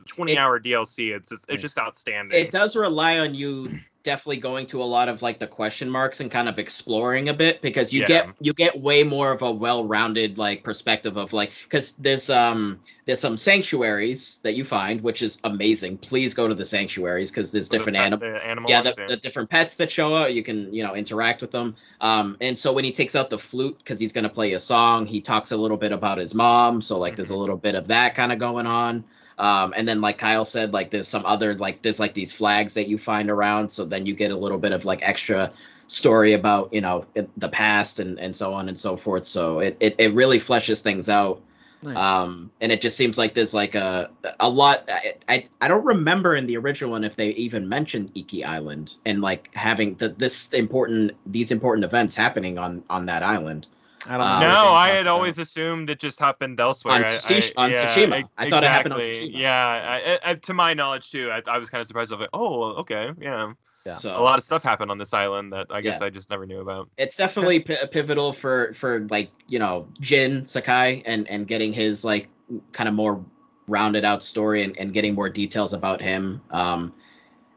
20 0.06 0.32
It- 0.32 0.38
hour 0.38 0.58
DLC. 0.58 1.14
It's 1.14 1.30
it's, 1.32 1.44
it's 1.48 1.62
just 1.62 1.78
outstanding. 1.78 2.40
It 2.40 2.50
does 2.50 2.74
rely 2.76 3.18
on 3.18 3.34
you 3.34 3.78
definitely 4.08 4.38
going 4.38 4.64
to 4.66 4.82
a 4.82 4.88
lot 4.96 5.10
of 5.10 5.20
like 5.20 5.38
the 5.38 5.46
question 5.46 5.90
marks 5.90 6.20
and 6.20 6.30
kind 6.30 6.48
of 6.48 6.58
exploring 6.58 7.28
a 7.28 7.34
bit 7.34 7.60
because 7.60 7.92
you 7.92 8.00
Yeah. 8.00 8.06
get 8.06 8.28
you 8.40 8.54
get 8.54 8.80
way 8.80 9.02
more 9.04 9.30
of 9.32 9.42
a 9.42 9.50
well-rounded 9.52 10.38
like 10.38 10.62
perspective 10.64 11.18
of 11.18 11.34
like 11.34 11.52
because 11.64 11.92
there's 11.96 12.30
um 12.30 12.80
there's 13.04 13.20
some 13.20 13.36
sanctuaries 13.36 14.38
that 14.44 14.54
you 14.54 14.64
find 14.64 15.02
which 15.02 15.20
is 15.20 15.38
amazing. 15.44 15.98
Please 15.98 16.32
go 16.32 16.48
to 16.48 16.54
the 16.54 16.64
sanctuaries 16.64 17.30
because 17.30 17.50
there's 17.50 17.68
The 17.68 17.76
different 17.76 17.96
pet- 17.98 18.06
animals 18.06 18.32
the 18.32 18.46
animal 18.46 18.70
yeah 18.70 18.80
the, 18.82 18.94
the 19.08 19.16
different 19.16 19.50
pets 19.50 19.76
that 19.76 19.90
show 19.90 20.14
up 20.14 20.30
you 20.30 20.42
can 20.42 20.72
you 20.72 20.82
know 20.84 20.94
interact 20.94 21.42
with 21.42 21.50
them. 21.50 21.76
Um 22.00 22.38
and 22.40 22.58
so 22.58 22.72
when 22.72 22.84
he 22.84 22.92
takes 22.92 23.14
out 23.14 23.28
the 23.28 23.38
flute 23.38 23.76
because 23.76 24.00
he's 24.00 24.12
going 24.14 24.24
to 24.24 24.30
play 24.40 24.54
a 24.54 24.60
song 24.60 25.04
he 25.06 25.20
talks 25.20 25.52
a 25.52 25.56
little 25.58 25.76
bit 25.76 25.92
about 25.92 26.16
his 26.16 26.34
mom 26.34 26.80
so 26.80 26.98
like 26.98 27.16
there's 27.16 27.30
a 27.30 27.36
little 27.36 27.58
bit 27.58 27.74
of 27.74 27.88
that 27.88 28.14
kind 28.14 28.32
of 28.32 28.38
going 28.38 28.66
on 28.66 29.04
um 29.38 29.72
and 29.76 29.86
then 29.86 30.00
like 30.00 30.18
kyle 30.18 30.44
said 30.44 30.72
like 30.72 30.90
there's 30.90 31.08
some 31.08 31.24
other 31.24 31.54
like 31.54 31.80
there's 31.82 32.00
like 32.00 32.14
these 32.14 32.32
flags 32.32 32.74
that 32.74 32.88
you 32.88 32.98
find 32.98 33.30
around 33.30 33.70
so 33.70 33.84
then 33.84 34.04
you 34.06 34.14
get 34.14 34.30
a 34.30 34.36
little 34.36 34.58
bit 34.58 34.72
of 34.72 34.84
like 34.84 35.00
extra 35.02 35.52
story 35.88 36.34
about 36.34 36.72
you 36.72 36.80
know 36.80 37.06
it, 37.14 37.28
the 37.36 37.48
past 37.48 37.98
and 37.98 38.20
and 38.20 38.36
so 38.36 38.54
on 38.54 38.68
and 38.68 38.78
so 38.78 38.96
forth. 38.96 39.24
So 39.24 39.58
it 39.58 39.78
it, 39.80 39.96
it 39.98 40.12
really 40.12 40.38
fleshes 40.38 40.80
things 40.80 41.08
out. 41.08 41.40
Nice. 41.80 41.96
um 41.96 42.50
and 42.60 42.72
it 42.72 42.80
just 42.80 42.96
seems 42.96 43.16
like 43.16 43.34
there's 43.34 43.54
like 43.54 43.76
a 43.76 44.10
a 44.40 44.50
lot 44.50 44.90
I, 44.90 45.14
I 45.28 45.46
i 45.60 45.68
don't 45.68 45.84
remember 45.84 46.34
in 46.34 46.46
the 46.46 46.56
original 46.56 46.90
one 46.90 47.04
if 47.04 47.14
they 47.14 47.28
even 47.28 47.68
mentioned 47.68 48.10
iki 48.16 48.42
island 48.42 48.96
and 49.06 49.20
like 49.20 49.54
having 49.54 49.94
the 49.94 50.08
this 50.08 50.52
important 50.52 51.12
these 51.24 51.52
important 51.52 51.84
events 51.84 52.16
happening 52.16 52.58
on 52.58 52.82
on 52.90 53.06
that 53.06 53.22
island 53.22 53.68
I 54.06 54.10
don't 54.16 54.18
know. 54.20 54.24
uh, 54.24 54.40
no, 54.40 54.72
I 54.72 54.88
had 54.90 55.00
about. 55.02 55.12
always 55.14 55.38
assumed 55.38 55.90
it 55.90 55.98
just 55.98 56.20
happened 56.20 56.60
elsewhere. 56.60 56.94
On 56.96 57.02
I- 57.02 57.06
Tsush- 57.06 57.52
I- 57.56 57.64
on 57.64 57.70
yeah, 57.72 57.84
Tsushima. 57.86 58.20
e- 58.22 58.26
I 58.36 58.48
thought 58.50 58.62
it 58.62 58.68
happened 58.68 58.94
on 58.94 59.00
exactly. 59.00 59.30
Tsushima. 59.32 59.38
Yeah, 59.40 60.18
I, 60.24 60.30
I, 60.30 60.34
to 60.34 60.54
my 60.54 60.74
knowledge 60.74 61.10
too. 61.10 61.30
I, 61.30 61.42
I 61.50 61.58
was 61.58 61.68
kind 61.70 61.80
of 61.80 61.88
surprised. 61.88 62.12
I 62.12 62.16
was 62.16 62.20
like, 62.20 62.30
oh, 62.32 62.62
okay, 62.80 63.10
yeah. 63.20 63.52
Yeah. 63.86 63.94
so 63.94 64.10
A 64.10 64.20
lot 64.20 64.36
of 64.38 64.44
stuff 64.44 64.62
happened 64.62 64.90
on 64.90 64.98
this 64.98 65.14
island 65.14 65.52
that 65.54 65.68
I 65.70 65.80
guess 65.80 65.98
Yeah. 66.00 66.06
I 66.06 66.10
just 66.10 66.28
never 66.30 66.44
knew 66.46 66.60
about. 66.60 66.90
it's 66.98 67.16
definitely 67.16 67.60
p- 67.60 67.76
pivotal 67.90 68.32
for 68.32 68.72
for 68.74 69.06
like 69.08 69.30
you 69.48 69.58
know 69.58 69.88
Jin 70.00 70.44
Sakai 70.46 71.02
and 71.06 71.26
and 71.28 71.46
getting 71.46 71.72
his 71.72 72.04
like 72.04 72.28
kind 72.72 72.88
of 72.88 72.94
more 72.94 73.24
rounded 73.66 74.04
out 74.04 74.22
story 74.22 74.62
and, 74.62 74.76
and 74.78 74.92
getting 74.92 75.14
more 75.14 75.28
details 75.28 75.72
about 75.72 76.00
him. 76.02 76.40
Um, 76.50 76.92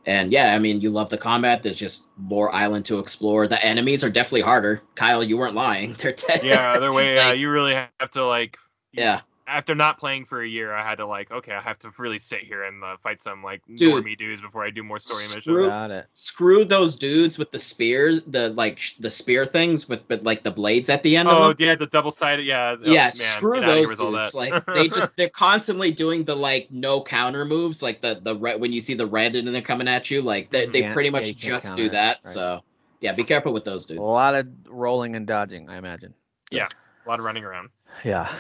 and 0.06 0.32
yeah, 0.32 0.54
I 0.54 0.60
mean, 0.60 0.82
you 0.82 0.90
love 0.90 1.10
the 1.10 1.18
combat. 1.18 1.64
There's 1.64 1.78
just 1.78 2.04
more 2.18 2.54
island 2.54 2.86
to 2.86 3.00
explore. 3.00 3.48
The 3.48 3.64
enemies 3.64 4.04
are 4.04 4.10
definitely 4.10 4.42
harder. 4.42 4.82
Kyle, 4.96 5.24
you 5.24 5.38
weren't 5.38 5.56
lying. 5.56 5.94
They're 6.00 6.14
te- 6.14 6.48
Yeah, 6.48 6.78
they're 6.80 6.92
way. 6.94 7.18
uh, 7.18 7.34
you 7.34 7.50
really 7.50 7.74
have 7.76 8.12
to 8.12 8.26
like. 8.26 8.58
yeah. 8.92 9.22
After 9.52 9.76
not 9.76 10.00
playing 10.00 10.26
for 10.26 10.42
a 10.42 10.48
year, 10.48 10.74
I 10.74 10.82
had 10.88 10.96
to 11.00 11.06
like, 11.06 11.30
okay, 11.32 11.52
I 11.54 11.62
have 11.62 11.78
to 11.80 11.92
really 11.98 12.20
sit 12.20 12.40
here 12.40 12.64
and 12.64 12.84
uh, 12.84 12.96
fight 13.04 13.22
some 13.22 13.44
like 13.44 13.62
Dude. 13.68 14.04
normie 14.04 14.18
dudes 14.18 14.42
before 14.42 14.64
I 14.64 14.70
do 14.70 14.82
more 14.84 15.00
story 15.00 15.24
Screw- 15.24 15.58
missions. 15.66 15.76
Got 15.76 15.92
it. 15.92 16.08
Screw 16.14 16.64
those 16.66 16.96
dudes 16.96 17.38
with 17.38 17.52
the 17.52 17.60
spears, 17.60 18.22
the 18.26 18.50
like 18.50 18.80
sh- 18.80 18.96
the 19.00 19.10
spear 19.10 19.46
things 19.46 19.90
with 19.90 20.08
but 20.08 20.24
like 20.24 20.44
the 20.44 20.52
blades 20.52 20.90
at 20.90 21.04
the 21.04 21.18
end 21.18 21.28
Oh 21.28 21.32
of 21.32 21.58
them. 21.58 21.66
Oh, 21.68 21.70
yeah, 21.70 21.76
the 21.76 21.86
double 21.88 22.12
sided. 22.12 22.46
Yeah. 22.46 22.76
oh, 22.80 22.90
yeah, 22.90 23.04
man, 23.06 23.12
screw 23.14 23.60
get 23.60 23.64
outta 23.64 23.74
here 23.76 23.88
those 23.88 24.00
with 24.00 24.14
dudes. 24.16 24.34
Like 24.36 24.66
they 24.68 24.88
just 25.00 25.18
they're 25.18 25.30
constantly 25.30 25.92
doing 25.92 26.24
the 26.24 26.36
like 26.36 26.72
no 26.72 27.02
counter 27.04 27.44
moves, 27.46 27.84
like 27.84 28.02
the 28.02 28.20
the 28.22 28.36
red 28.36 28.62
when 28.62 28.72
you 28.74 28.80
see 28.82 28.94
the 28.94 29.06
red 29.08 29.36
and 29.36 29.48
they're 29.48 29.62
coming 29.62 29.88
at 29.88 30.10
you, 30.10 30.22
like 30.22 30.50
they, 30.50 30.66
they 30.68 30.82
Yeah, 30.82 30.94
pretty 30.94 31.10
much 31.10 31.28
you 31.28 31.34
can't 31.34 31.44
just 31.56 31.68
counter 31.68 31.84
do 31.84 31.90
that. 31.90 32.18
right. 32.18 32.26
So 32.26 32.62
yeah, 33.02 33.12
be 33.14 33.24
careful 33.26 33.52
with 33.52 33.64
those 33.66 33.86
dudes. 33.86 34.00
A 34.00 34.04
lot 34.04 34.36
of 34.36 34.48
rolling 34.68 35.16
and 35.16 35.28
dodging, 35.28 35.70
I 35.70 35.78
imagine. 35.78 36.14
Yeah. 36.52 36.68
a 37.06 37.10
lot 37.10 37.20
of 37.20 37.26
running 37.26 37.44
around. 37.44 37.70
Yeah. 38.06 38.34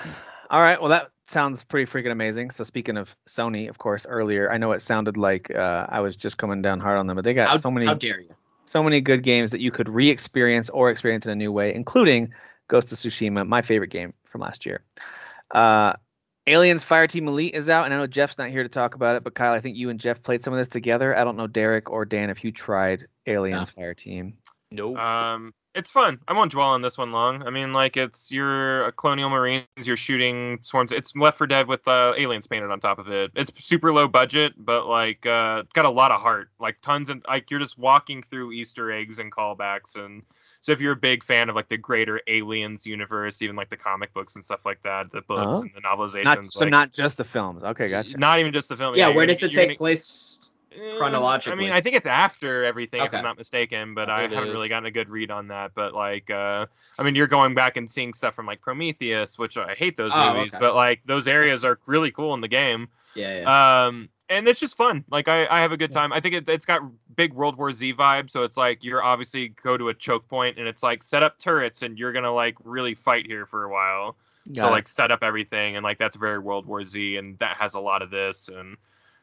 All 0.52 0.60
right. 0.60 0.80
Well, 0.80 0.90
that 0.90 1.11
sounds 1.28 1.64
pretty 1.64 1.90
freaking 1.90 2.11
amazing. 2.11 2.52
So 2.52 2.65
speaking 2.65 2.98
of 2.98 3.15
Sony, 3.28 3.69
of 3.69 3.78
course, 3.78 4.06
earlier 4.06 4.52
I 4.52 4.57
know 4.57 4.73
it 4.73 4.82
sounded 4.82 5.15
like 5.15 5.49
uh, 5.49 5.88
I 5.88 6.02
was 6.02 6.18
just 6.18 6.38
coming 6.38 6.61
down 6.61 6.82
hard 6.82 6.98
on 6.98 7.07
them, 7.07 7.15
but 7.15 7.23
they 7.23 7.34
got 7.34 7.48
How, 7.48 7.57
so 7.57 7.72
many 7.72 7.86
how 7.86 7.94
dare 7.94 8.19
you? 8.19 8.36
so 8.65 8.84
many 8.84 8.99
good 8.99 9.23
games 9.23 9.52
that 9.52 9.61
you 9.61 9.72
could 9.72 9.88
re-experience 9.88 10.69
or 10.69 10.91
experience 10.91 11.26
in 11.26 11.32
a 11.32 11.36
new 11.36 11.52
way, 11.52 11.73
including 11.73 12.34
Ghost 12.68 12.91
of 12.91 12.98
Tsushima, 12.98 13.48
my 13.48 13.61
favorite 13.61 13.90
game 13.91 14.14
from 14.26 14.41
last 14.41 14.65
year. 14.65 14.84
Uh, 15.49 15.94
Aliens 16.48 16.84
Fireteam 16.84 17.28
Elite 17.28 17.53
is 17.53 17.69
out, 17.69 17.86
and 17.86 17.94
I 17.94 17.98
know 17.98 18.07
Jeff's 18.07 18.38
not 18.38 18.49
here 18.49 18.64
to 18.64 18.69
talk 18.69 18.95
about 18.95 19.15
it, 19.15 19.23
but 19.23 19.36
Kyle, 19.36 19.53
I 19.53 19.61
think 19.61 19.78
you 19.78 19.90
and 19.90 19.99
Jeff 19.99 20.22
played 20.22 20.44
some 20.44 20.53
of 20.53 20.57
this 20.57 20.68
together. 20.68 21.15
I 21.15 21.23
don't 21.23 21.38
know 21.38 21.48
Derek 21.48 21.90
or 21.90 22.03
Dan 22.03 22.30
if 22.30 22.44
you 22.44 22.52
tried 22.52 23.07
Aliens 23.26 23.69
Fireteam. 23.69 24.34
Nope. 24.72 24.98
Um, 24.98 25.53
it's 25.73 25.89
fun. 25.91 26.19
I 26.27 26.34
won't 26.34 26.52
dwell 26.52 26.69
on 26.69 26.81
this 26.81 26.98
one 26.98 27.11
long. 27.11 27.43
I 27.43 27.49
mean, 27.49 27.73
like 27.73 27.98
it's 27.98 28.31
you're 28.31 28.85
a 28.85 28.91
colonial 28.91 29.30
marines, 29.30 29.65
you're 29.84 29.98
shooting 29.98 30.60
swarms. 30.64 30.91
It's 30.91 31.15
Left 31.15 31.38
for 31.38 31.48
Dead 31.48 31.68
with 31.68 31.88
uh, 31.88 32.14
aliens 32.18 32.48
painted 32.48 32.72
on 32.72 32.80
top 32.80 32.99
of 32.99 33.07
it. 33.10 33.31
It's 33.35 33.52
super 33.64 33.91
low 33.93 34.07
budget, 34.07 34.53
but 34.57 34.85
like 34.88 35.26
uh, 35.26 35.61
it's 35.64 35.73
got 35.73 35.85
a 35.85 35.89
lot 35.89 36.11
of 36.11 36.22
heart. 36.22 36.49
Like 36.60 36.81
tons 36.81 37.10
and 37.10 37.23
like 37.27 37.49
you're 37.52 37.60
just 37.60 37.77
walking 37.77 38.23
through 38.30 38.52
Easter 38.52 38.91
eggs 38.91 39.19
and 39.19 39.31
callbacks 39.31 39.95
and. 39.95 40.23
So 40.64 40.72
if 40.72 40.80
you're 40.80 40.91
a 40.91 40.95
big 40.95 41.23
fan 41.23 41.49
of 41.49 41.56
like 41.56 41.69
the 41.69 41.77
greater 41.77 42.22
aliens 42.27 42.85
universe, 42.85 43.41
even 43.41 43.56
like 43.56 43.72
the 43.72 43.77
comic 43.77 44.14
books 44.14 44.35
and 44.35 44.45
stuff 44.45 44.64
like 44.64 44.80
that, 44.84 45.11
the 45.11 45.22
books 45.22 45.57
Oh. 45.57 45.61
and 45.64 45.72
the 45.73 45.81
novelizations, 45.81 46.23
Not 46.23 46.53
so 46.53 46.60
like, 46.65 46.69
not 46.69 46.93
just 46.93 47.18
the 47.18 47.23
films. 47.23 47.64
Okay, 47.64 47.89
gotcha. 47.89 48.15
not 48.19 48.38
even 48.38 48.53
just 48.53 48.69
the 48.69 48.77
film. 48.77 48.95
Yeah, 48.95 49.07
you're 49.07 49.15
where 49.15 49.26
does 49.26 49.41
it 49.41 49.52
take 49.53 49.69
gonna- 49.69 49.77
place? 49.77 50.38
Chronologically? 50.98 51.53
I 51.53 51.56
mean, 51.56 51.72
I 51.72 51.81
think 51.81 51.95
it's 51.95 52.07
after 52.07 52.64
everything, 52.64 53.02
if 53.03 53.14
I'm 53.14 53.23
not 53.23 53.38
mistaken, 53.38 53.93
but 53.93 54.10
I 54.10 54.22
haven't 54.22 54.48
is. 54.48 54.53
really 54.53 54.69
gotten 54.69 54.85
a 54.85 54.91
good 54.91 55.10
read 55.10 55.31
on 55.31 55.49
that. 55.49 55.72
But 55.76 55.93
like, 55.93 56.30
uh, 56.30 56.65
I 56.98 57.03
mean, 57.03 57.15
you're 57.15 57.27
going 57.27 57.56
back 57.56 57.77
and 57.77 57.91
seeing 57.91 58.14
stuff 58.14 58.35
from 58.35 58.45
like 58.45 58.61
Prometheus, 58.61 59.38
which 59.38 59.57
I 59.57 59.76
hate 59.76 59.98
those 59.98 60.11
Oh, 60.14 60.34
movies, 60.34 60.53
okay. 60.53 60.61
but 60.61 60.76
like 60.76 61.02
those 61.06 61.27
areas 61.27 61.65
are 61.65 61.80
really 61.85 62.11
cool 62.11 62.34
in 62.34 62.41
the 62.41 62.48
game. 62.48 62.88
Yeah, 63.15 63.41
yeah. 63.41 63.85
Um, 63.85 64.10
and 64.30 64.48
it's 64.48 64.61
just 64.61 64.77
fun. 64.77 65.03
Like 65.11 65.27
I, 65.27 65.45
I 65.48 65.61
have 65.61 65.73
a 65.73 65.77
good 65.77 65.91
time. 65.91 66.14
I 66.14 66.22
think 66.22 66.35
it, 66.35 66.49
it's 66.49 66.65
got 66.65 66.81
big 67.15 67.34
World 67.34 67.57
War 67.57 67.73
Z 67.73 67.93
vibe. 67.93 68.30
So 68.30 68.43
it's 68.43 68.56
like 68.56 68.84
you're 68.84 69.03
obviously 69.03 69.49
go 69.49 69.76
to 69.76 69.89
a 69.89 69.93
choke 69.93 70.27
point 70.30 70.57
and 70.57 70.68
it's 70.68 70.81
like 70.81 71.03
set 71.03 71.22
up 71.22 71.38
turrets 71.38 71.81
and 71.81 71.99
you're 71.99 72.14
gonna 72.14 72.34
like 72.34 72.56
really 72.64 72.95
fight 72.95 73.26
here 73.26 73.45
for 73.45 73.65
a 73.65 73.69
while 73.69 74.15
so 74.56 74.68
it. 74.68 74.72
like 74.72 74.88
set 74.88 75.11
up 75.11 75.22
everything 75.22 75.76
and 75.76 75.84
like 75.84 75.99
that's 75.99 76.18
very 76.18 76.39
World 76.39 76.65
War 76.65 76.84
Z 76.84 77.18
and 77.18 77.38
that 77.39 77.57
has 77.57 77.76
a 77.76 77.80
lot 77.80 78.02
of 78.02 78.10
this 78.10 78.48
and 78.48 78.77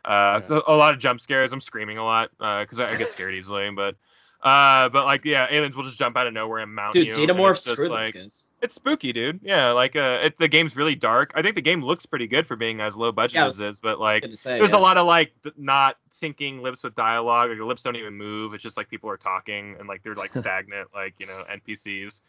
uh 0.09 0.41
Yeah. 0.49 0.61
a 0.67 0.75
lot 0.75 0.95
of 0.95 1.01
jump 1.01 1.21
scares. 1.21 1.53
I'm 1.53 1.61
screaming 1.61 1.99
a 1.99 2.05
lot 2.05 2.31
because 2.39 2.81
I, 2.81 2.87
I 2.87 2.97
get 2.97 3.13
scared 3.13 3.35
easily, 3.35 3.71
but 3.71 3.95
uh 4.41 4.89
but 4.91 5.05
like 5.05 5.25
yeah, 5.25 5.49
aliens 5.51 5.75
will 5.75 5.83
just 5.83 5.99
jump 5.99 6.17
out 6.17 6.29
of 6.29 6.33
nowhere 6.33 6.61
and 6.63 6.73
mount 6.73 6.93
Dude, 6.93 7.09
you. 7.09 7.23
and 7.23 7.29
xenomorphs 7.31 7.51
it's 7.57 7.65
just, 7.65 7.73
screw 7.75 7.89
those 7.89 8.11
guys. 8.13 8.49
it's 8.63 8.75
spooky, 8.77 9.13
dude. 9.13 9.41
Yeah, 9.43 9.73
like 9.73 9.97
uh 9.97 10.21
it, 10.23 10.39
the 10.39 10.47
game's 10.49 10.77
really 10.77 10.95
dark. 10.95 11.33
I 11.35 11.43
think 11.43 11.57
the 11.57 11.61
game 11.63 11.85
looks 11.85 12.07
pretty 12.07 12.29
good 12.29 12.47
for 12.47 12.55
being 12.57 12.81
as 12.81 12.97
low 12.97 13.11
budget 13.13 13.35
Yeah, 13.35 13.45
I 13.45 13.47
as 13.49 13.59
was 13.59 13.67
this, 13.67 13.81
but 13.81 13.99
like 14.01 14.25
say, 14.35 14.59
there's 14.59 14.71
yeah. 14.71 14.77
a 14.77 14.79
lot 14.79 14.97
of 14.97 15.07
like 15.07 15.33
th- 15.43 15.57
not 15.59 15.97
syncing 16.13 16.63
lips 16.63 16.85
with 16.85 16.95
dialogue. 16.95 17.49
Like 17.51 17.59
the 17.59 17.65
lips 17.65 17.83
don't 17.83 17.97
even 17.97 18.15
move. 18.15 18.55
It's 18.55 18.63
just 18.63 18.77
like 18.77 18.89
people 18.89 19.11
are 19.11 19.17
talking 19.17 19.75
and 19.79 19.89
like 19.89 20.03
they're 20.05 20.15
like 20.15 20.33
stagnant, 20.43 20.89
like 20.95 21.15
you 21.19 21.27
know 21.27 21.43
NPCs. 21.51 22.21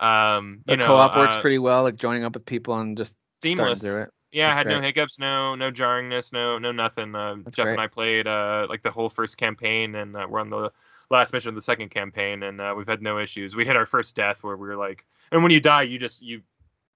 Um, 0.00 0.62
the 0.66 0.72
you 0.72 0.76
know, 0.78 0.86
co-op 0.88 1.16
works 1.16 1.36
uh, 1.36 1.40
pretty 1.40 1.58
well, 1.60 1.84
like 1.84 1.94
joining 1.96 2.24
up 2.24 2.34
with 2.34 2.44
people 2.46 2.76
and 2.80 2.96
just 2.96 3.14
starting 3.38 3.56
seamless. 3.58 3.80
through 3.80 4.02
it. 4.02 4.10
Yeah, 4.34 4.46
I 4.46 4.54
That's 4.54 4.58
had 4.58 4.66
no 4.66 4.80
hiccups, 4.80 5.18
no 5.18 5.54
no 5.54 5.70
jarringness, 5.70 6.32
no 6.32 6.58
no 6.58 6.72
nothing. 6.72 7.14
Uh, 7.14 7.36
Jeff 7.52 7.64
great. 7.64 7.72
and 7.72 7.80
I 7.80 7.86
played 7.86 8.26
uh, 8.26 8.66
like 8.68 8.82
the 8.82 8.90
whole 8.90 9.08
first 9.08 9.36
campaign, 9.36 9.94
and 9.94 10.16
uh, 10.16 10.26
we're 10.28 10.40
on 10.40 10.50
the 10.50 10.72
last 11.10 11.32
mission 11.32 11.50
of 11.50 11.54
the 11.54 11.60
second 11.60 11.90
campaign, 11.90 12.42
and 12.42 12.60
uh, 12.60 12.74
we've 12.76 12.88
had 12.88 13.00
no 13.00 13.18
issues. 13.18 13.54
We 13.54 13.64
hit 13.64 13.76
our 13.76 13.86
first 13.86 14.16
death 14.16 14.42
where 14.42 14.56
we 14.56 14.66
were 14.66 14.76
like, 14.76 15.04
and 15.30 15.42
when 15.42 15.52
you 15.52 15.60
die, 15.60 15.82
you 15.82 15.98
just 15.98 16.20
you 16.20 16.42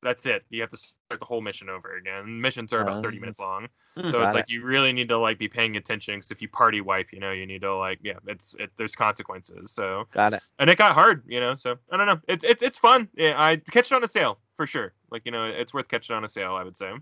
that's 0.03 0.27
it. 0.27 0.45
You 0.51 0.61
have 0.63 0.71
to 0.71 0.77
start 0.77 1.21
the 1.21 1.27
whole 1.27 1.41
mission 1.41 1.69
over 1.69 1.97
again. 1.97 2.41
Missions 2.41 2.73
are 2.73 2.81
about 2.81 3.03
30 3.03 3.17
Um, 3.17 3.21
minutes 3.23 3.41
long, 3.41 3.69
Hmm. 3.97 4.11
so 4.11 4.21
it's 4.23 4.33
it. 4.35 4.39
like 4.39 4.49
you 4.49 4.65
really 4.65 4.93
need 4.93 5.09
to 5.09 5.19
like 5.19 5.39
be 5.39 5.49
paying 5.49 5.77
attention. 5.77 6.17
Because 6.17 6.31
if 6.33 6.43
you 6.43 6.49
party 6.49 6.81
wipe, 6.81 7.13
you 7.13 7.21
know, 7.21 7.31
you 7.33 7.47
need 7.47 7.63
to 7.63 7.75
like 7.77 8.01
yeah, 8.03 8.15
it's 8.27 8.55
it, 8.59 8.71
there's 8.77 8.95
consequences. 8.97 9.71
So 9.73 10.07
Got 10.13 10.35
it. 10.35 10.43
and 10.59 10.69
it 10.71 10.77
got 10.79 10.95
hard, 10.95 11.23
you 11.29 11.39
know. 11.41 11.55
So 11.55 11.79
I 11.91 11.97
don't 11.97 12.07
know. 12.07 12.21
It's 12.29 12.45
it's 12.45 12.63
it's 12.63 12.79
fun. 12.79 13.09
Yeah, 13.17 13.35
I 13.37 13.57
catch 13.57 13.93
it 13.93 13.95
on 13.95 14.03
a 14.05 14.09
sale 14.09 14.39
for 14.57 14.67
sure. 14.67 14.93
Like 15.11 15.23
you 15.25 15.31
know, 15.33 15.45
it's 15.47 15.73
worth 15.73 15.89
catching 15.89 16.17
on 16.17 16.25
a 16.25 16.29
sale. 16.29 16.55
I 16.55 16.65
would 16.65 16.77
say. 16.77 16.93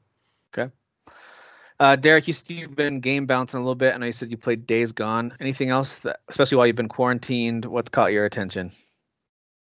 Uh, 1.78 1.96
Derek, 1.96 2.26
you 2.26 2.32
said 2.32 2.50
you've 2.50 2.74
been 2.74 3.00
game 3.00 3.26
bouncing 3.26 3.58
a 3.58 3.62
little 3.62 3.74
bit. 3.74 3.94
And 3.94 3.96
I 3.96 3.98
know 3.98 4.06
you 4.06 4.12
said 4.12 4.30
you 4.30 4.36
played 4.36 4.66
Days 4.66 4.92
Gone. 4.92 5.34
Anything 5.40 5.70
else 5.70 6.00
that, 6.00 6.20
especially 6.28 6.56
while 6.56 6.66
you've 6.66 6.76
been 6.76 6.88
quarantined, 6.88 7.64
what's 7.66 7.90
caught 7.90 8.12
your 8.12 8.24
attention? 8.24 8.72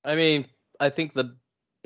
I 0.05 0.17
mean, 0.17 0.47
I 0.81 0.89
think 0.89 1.13
the 1.13 1.37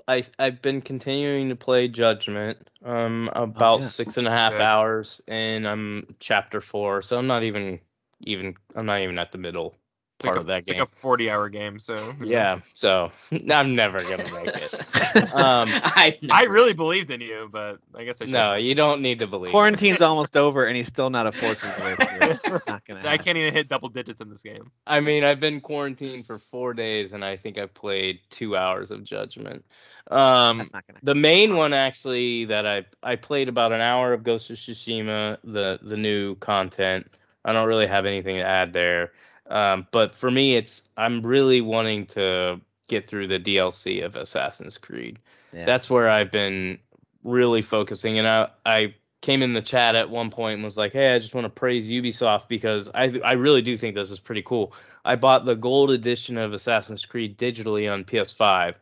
I 0.06 0.22
I've 0.39 0.62
been 0.62 0.81
continuing 0.81 1.48
to 1.48 1.56
play 1.56 1.89
Judgment. 1.89 2.59
Um, 2.85 3.31
about 3.35 3.81
yeah. 3.81 3.86
six 3.86 4.16
and 4.16 4.26
a 4.26 4.31
half 4.31 4.52
Good. 4.52 4.60
hours, 4.60 5.22
and 5.26 5.66
I'm 5.66 6.06
chapter 6.20 6.60
four, 6.60 7.02
so 7.02 7.18
I'm 7.18 7.26
not 7.26 7.43
even 7.43 7.81
even 8.20 8.55
I'm 8.74 8.86
not 8.86 9.01
even 9.01 9.18
at 9.18 9.32
the 9.32 9.39
middle 9.39 9.68
It's 9.68 9.78
part 10.25 10.37
like 10.37 10.41
of 10.41 10.47
that 10.47 10.59
it's 10.61 10.71
game. 10.71 10.81
like 10.81 10.89
a 10.89 10.93
40 10.93 11.31
hour 11.31 11.49
game, 11.49 11.79
so 11.79 12.15
yeah, 12.23 12.59
so 12.73 13.11
I'm 13.51 13.75
never 13.75 14.03
gonna 14.03 14.33
make 14.33 14.49
it. 14.57 14.75
Um, 15.35 15.69
I 15.71 16.19
I 16.31 16.45
really 16.45 16.73
believed 16.73 17.11
in 17.11 17.21
you, 17.21 17.49
but 17.53 17.79
I 17.95 18.05
guess 18.05 18.21
I 18.21 18.25
no, 18.25 18.31
shouldn't. 18.31 18.63
you 18.63 18.75
don't 18.75 19.01
need 19.01 19.21
to 19.21 19.27
believe. 19.29 19.53
Quarantine's 19.53 20.03
almost 20.03 20.37
over, 20.37 20.65
and 20.67 20.77
he's 20.77 20.89
still 20.89 21.09
not 21.11 21.27
a 21.27 21.33
fortune 21.33 21.71
away 21.81 21.95
from 21.95 22.23
it. 22.23 22.41
It's 22.45 22.67
not 22.67 22.85
gonna 22.85 23.09
I 23.09 23.17
can't 23.19 23.39
even 23.39 23.55
hit 23.55 23.69
double 23.69 23.89
digits 23.89 24.21
in 24.21 24.29
this 24.29 24.43
game. 24.43 24.71
I 24.87 25.01
mean, 25.01 25.23
I've 25.23 25.39
been 25.41 25.61
quarantined 25.61 26.27
for 26.27 26.39
four 26.39 26.75
days, 26.75 27.13
and 27.13 27.25
I 27.25 27.37
think 27.37 27.59
I've 27.59 27.75
played 27.75 28.21
two 28.31 28.57
hours 28.57 28.91
of 28.91 29.05
Judgment. 29.05 29.65
Um, 30.11 30.59
That's 30.59 30.73
not 30.73 30.87
gonna. 30.87 30.99
The 31.03 31.15
main 31.15 31.57
one 31.57 31.73
actually 31.73 32.47
that 32.47 32.67
I 32.67 32.85
I 33.03 33.17
played 33.17 33.49
about 33.49 33.73
an 33.73 33.81
hour 33.81 34.13
of 34.13 34.25
Ghost 34.25 34.51
of 34.51 34.57
Tsushima, 34.57 35.39
the 35.45 35.79
the 35.83 35.97
new 35.97 36.35
content. 36.37 37.07
I 37.45 37.53
don't 37.53 37.69
really 37.69 37.87
have 37.87 38.07
anything 38.07 38.37
to 38.37 38.45
add 38.45 38.73
there. 38.73 39.13
Um, 39.49 39.87
but 39.91 40.15
for 40.15 40.31
me, 40.31 40.57
it's 40.57 40.89
I'm 40.97 41.23
really 41.23 41.61
wanting 41.61 42.07
to 42.07 42.61
get 42.89 43.09
through 43.09 43.27
the 43.27 43.41
DLC 43.41 44.05
of 44.05 44.16
Assassin's 44.16 44.79
Creed. 44.79 45.19
Yeah. 45.53 45.65
That's 45.65 45.91
where 45.91 46.09
I've 46.09 46.31
been 46.31 46.79
really 47.23 47.62
focusing. 47.62 48.19
And 48.19 48.27
I 48.27 48.49
I 48.65 48.95
came 49.21 49.43
in 49.43 49.53
the 49.53 49.62
chat 49.62 49.95
at 49.95 50.11
one 50.11 50.31
point 50.31 50.55
and 50.55 50.65
was 50.65 50.77
like, 50.77 50.93
hey, 50.93 51.15
I 51.15 51.19
just 51.19 51.35
want 51.35 51.45
to 51.45 51.51
praise 51.51 51.89
Ubisoft 51.91 52.49
because 52.49 52.91
I 52.95 53.21
I 53.25 53.33
really 53.33 53.62
do 53.62 53.77
think 53.77 53.95
this 53.95 54.11
is 54.11 54.21
pretty 54.21 54.43
cool. 54.43 54.73
I 55.05 55.16
bought 55.16 55.45
the 55.45 55.55
gold 55.55 55.91
edition 55.91 56.39
of 56.39 56.53
Assassin's 56.53 57.05
Creed 57.05 57.39
digitally 57.39 57.93
on 57.93 58.05
PS5 58.05 58.77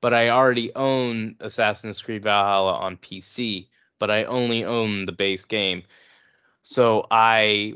but 0.00 0.14
I 0.14 0.28
already 0.28 0.74
own 0.74 1.36
Assassin's 1.40 2.00
Creed 2.02 2.22
Valhalla 2.22 2.74
on 2.74 2.96
PC, 2.96 3.68
but 3.98 4.10
I 4.10 4.24
only 4.24 4.64
own 4.64 5.04
the 5.04 5.12
base 5.12 5.44
game. 5.44 5.82
So 6.62 7.06
I 7.10 7.74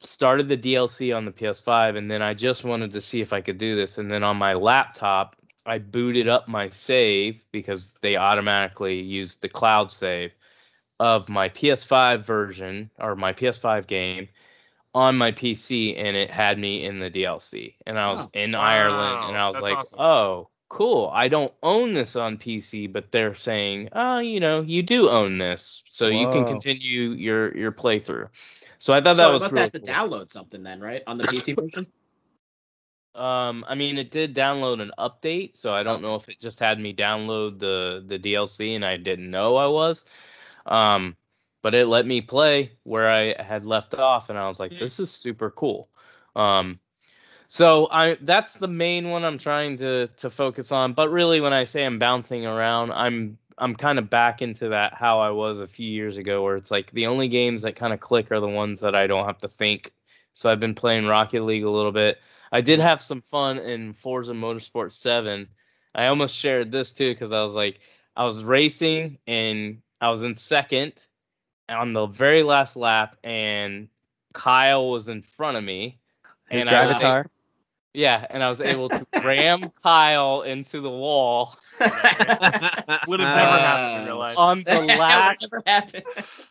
started 0.00 0.48
the 0.48 0.56
DLC 0.56 1.16
on 1.16 1.24
the 1.24 1.32
PS5 1.32 1.96
and 1.96 2.10
then 2.10 2.22
I 2.22 2.34
just 2.34 2.64
wanted 2.64 2.92
to 2.92 3.00
see 3.00 3.20
if 3.20 3.32
I 3.32 3.40
could 3.40 3.58
do 3.58 3.74
this 3.76 3.98
and 3.98 4.10
then 4.10 4.22
on 4.22 4.36
my 4.36 4.54
laptop 4.54 5.36
I 5.66 5.78
booted 5.78 6.28
up 6.28 6.48
my 6.48 6.70
save 6.70 7.44
because 7.52 7.92
they 8.00 8.16
automatically 8.16 9.00
use 9.00 9.36
the 9.36 9.48
cloud 9.48 9.92
save 9.92 10.32
of 11.00 11.28
my 11.28 11.48
PS5 11.48 12.24
version 12.24 12.90
or 12.98 13.16
my 13.16 13.32
PS5 13.32 13.86
game 13.86 14.28
on 14.94 15.16
my 15.18 15.32
PC 15.32 15.94
and 15.98 16.16
it 16.16 16.30
had 16.30 16.58
me 16.58 16.84
in 16.84 16.98
the 16.98 17.10
DLC 17.10 17.74
and 17.86 17.98
I 17.98 18.08
was 18.08 18.26
Oh. 18.26 18.30
in 18.34 18.52
Wow, 18.52 18.60
Ireland 18.60 19.28
and 19.28 19.36
I 19.36 19.46
was 19.46 19.54
that's 19.54 19.62
like, 19.62 19.78
awesome. 19.78 20.00
"Oh, 20.00 20.48
cool. 20.68 21.10
I 21.12 21.28
don't 21.28 21.52
own 21.62 21.94
this 21.94 22.16
on 22.16 22.38
PC, 22.38 22.86
but 22.92 23.10
they're 23.12 23.34
saying, 23.34 23.88
"Oh, 23.92 24.18
you 24.18 24.40
know, 24.40 24.62
you 24.62 24.82
do 24.82 25.08
own 25.08 25.38
this, 25.38 25.82
so 25.90 26.08
you 26.08 26.26
can 26.28 26.44
continue 26.44 27.10
your 27.12 27.56
your 27.56 27.72
playthrough." 27.72 28.28
So 28.78 28.94
I 28.94 29.00
thought 29.00 29.16
so 29.16 29.22
that 29.22 29.32
was 29.32 29.40
must 29.42 29.52
really 29.52 29.62
have 29.64 29.70
to 29.72 29.80
cool. 29.80 29.88
download 29.88 30.30
something 30.30 30.62
then, 30.62 30.80
right? 30.80 31.02
On 31.06 31.18
the 31.18 31.24
PC 31.24 31.54
version. 31.60 31.86
Um, 33.14 33.64
I 33.68 33.74
mean, 33.74 33.98
it 33.98 34.10
did 34.10 34.34
download 34.34 34.80
an 34.80 34.92
update, 34.98 35.56
so 35.56 35.72
I 35.72 35.82
don't 35.82 36.02
know 36.02 36.14
if 36.14 36.28
it 36.28 36.38
just 36.38 36.60
had 36.60 36.78
me 36.78 36.94
download 36.94 37.58
the 37.58 38.04
the 38.06 38.18
DLC 38.18 38.76
and 38.76 38.84
I 38.84 38.96
didn't 38.96 39.30
know 39.30 39.56
I 39.56 39.66
was. 39.66 40.04
Um, 40.66 41.16
but 41.62 41.74
it 41.74 41.86
let 41.86 42.06
me 42.06 42.20
play 42.20 42.72
where 42.84 43.08
I 43.10 43.40
had 43.42 43.64
left 43.64 43.94
off, 43.94 44.30
and 44.30 44.38
I 44.38 44.48
was 44.48 44.60
like, 44.60 44.72
Hmm. 44.72 44.78
this 44.78 45.00
is 45.00 45.10
super 45.10 45.50
cool. 45.50 45.90
Um, 46.36 46.80
so 47.48 47.88
I 47.90 48.18
that's 48.20 48.54
the 48.54 48.68
main 48.68 49.08
one 49.08 49.24
I'm 49.24 49.38
trying 49.38 49.78
to 49.78 50.06
to 50.06 50.30
focus 50.30 50.70
on. 50.70 50.92
But 50.92 51.10
really, 51.10 51.40
when 51.40 51.54
I 51.54 51.64
say 51.64 51.84
I'm 51.84 51.98
bouncing 51.98 52.46
around, 52.46 52.92
I'm 52.92 53.38
I'm 53.56 53.74
kind 53.74 53.98
of 53.98 54.10
back 54.10 54.42
into 54.42 54.68
that 54.68 54.94
how 54.94 55.20
I 55.20 55.30
was 55.30 55.60
a 55.60 55.66
few 55.66 55.90
years 55.90 56.18
ago, 56.18 56.42
where 56.42 56.56
it's 56.56 56.70
like 56.70 56.90
the 56.92 57.06
only 57.06 57.28
games 57.28 57.62
that 57.62 57.74
kind 57.74 57.92
of 57.92 58.00
click 58.00 58.30
are 58.30 58.40
the 58.40 58.48
ones 58.48 58.80
that 58.80 58.94
I 58.94 59.06
don't 59.06 59.26
have 59.26 59.38
to 59.38 59.48
think. 59.48 59.92
So 60.34 60.50
I've 60.50 60.60
been 60.60 60.74
playing 60.74 61.06
Rocket 61.06 61.42
League 61.42 61.64
a 61.64 61.70
little 61.70 61.90
bit. 61.90 62.18
I 62.52 62.60
did 62.60 62.80
have 62.80 63.02
some 63.02 63.22
fun 63.22 63.58
in 63.58 63.92
Forza 63.94 64.34
Motorsport 64.34 64.92
7. 64.92 65.48
I 65.94 66.06
almost 66.06 66.36
shared 66.36 66.70
this 66.70 66.92
too 66.92 67.12
because 67.12 67.32
I 67.32 67.42
was 67.44 67.54
like, 67.54 67.80
I 68.14 68.24
was 68.24 68.44
racing 68.44 69.18
and 69.26 69.80
I 70.00 70.10
was 70.10 70.22
in 70.22 70.36
second 70.36 70.92
on 71.68 71.92
the 71.92 72.06
very 72.06 72.42
last 72.42 72.76
lap, 72.76 73.16
and 73.24 73.88
Kyle 74.32 74.90
was 74.90 75.08
in 75.08 75.22
front 75.22 75.56
of 75.56 75.64
me. 75.64 75.98
His 76.50 76.62
and 76.62 76.70
I 76.70 76.86
was 76.86 76.94
Drivatar. 76.96 77.26
Yeah, 77.94 78.24
and 78.30 78.42
I 78.42 78.48
was 78.48 78.60
able 78.60 78.90
to 78.90 79.06
ram 79.22 79.70
Kyle 79.82 80.42
into 80.42 80.80
the 80.80 80.90
wall 80.90 81.54
Would 83.06 83.20
have 83.20 83.30
never 83.30 83.60
happened 83.60 83.96
in 83.96 84.04
real 84.04 84.18
life. 84.18 84.40
on 84.40 84.64
the 84.68 84.80
last 84.82 85.64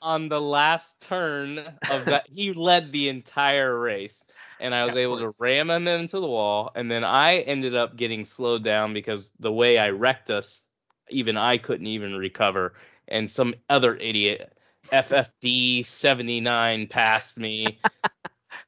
on 0.01 0.30
the 0.30 0.39
last 0.41 1.01
turn 1.01 1.59
of 1.88 2.07
that. 2.07 2.26
he 2.30 2.53
led 2.53 2.91
the 2.91 3.09
entire 3.09 3.77
race, 3.77 4.23
and 4.59 4.73
I 4.73 4.85
was 4.85 4.95
Yeah, 4.95 4.97
of 4.97 4.97
able 4.97 5.19
to 5.19 5.34
ram 5.39 5.69
him 5.69 5.88
into 5.88 6.19
the 6.19 6.27
wall. 6.27 6.72
And 6.76 6.89
then 6.91 7.03
I 7.03 7.38
ended 7.39 7.76
up 7.76 7.95
getting 7.95 8.26
slowed 8.26 8.64
down 8.64 8.93
because 8.93 9.31
the 9.39 9.51
way 9.51 9.77
I 9.77 9.89
wrecked 9.89 10.30
us, 10.30 10.65
even 11.09 11.38
I 11.38 11.57
couldn't 11.57 11.88
even 11.88 12.15
recover. 12.15 12.73
And 13.07 13.30
some 13.31 13.55
other 13.69 13.95
idiot, 13.95 14.53
FFD 14.91 15.84
79, 15.84 16.88
passed 16.88 17.38
me. 17.38 17.80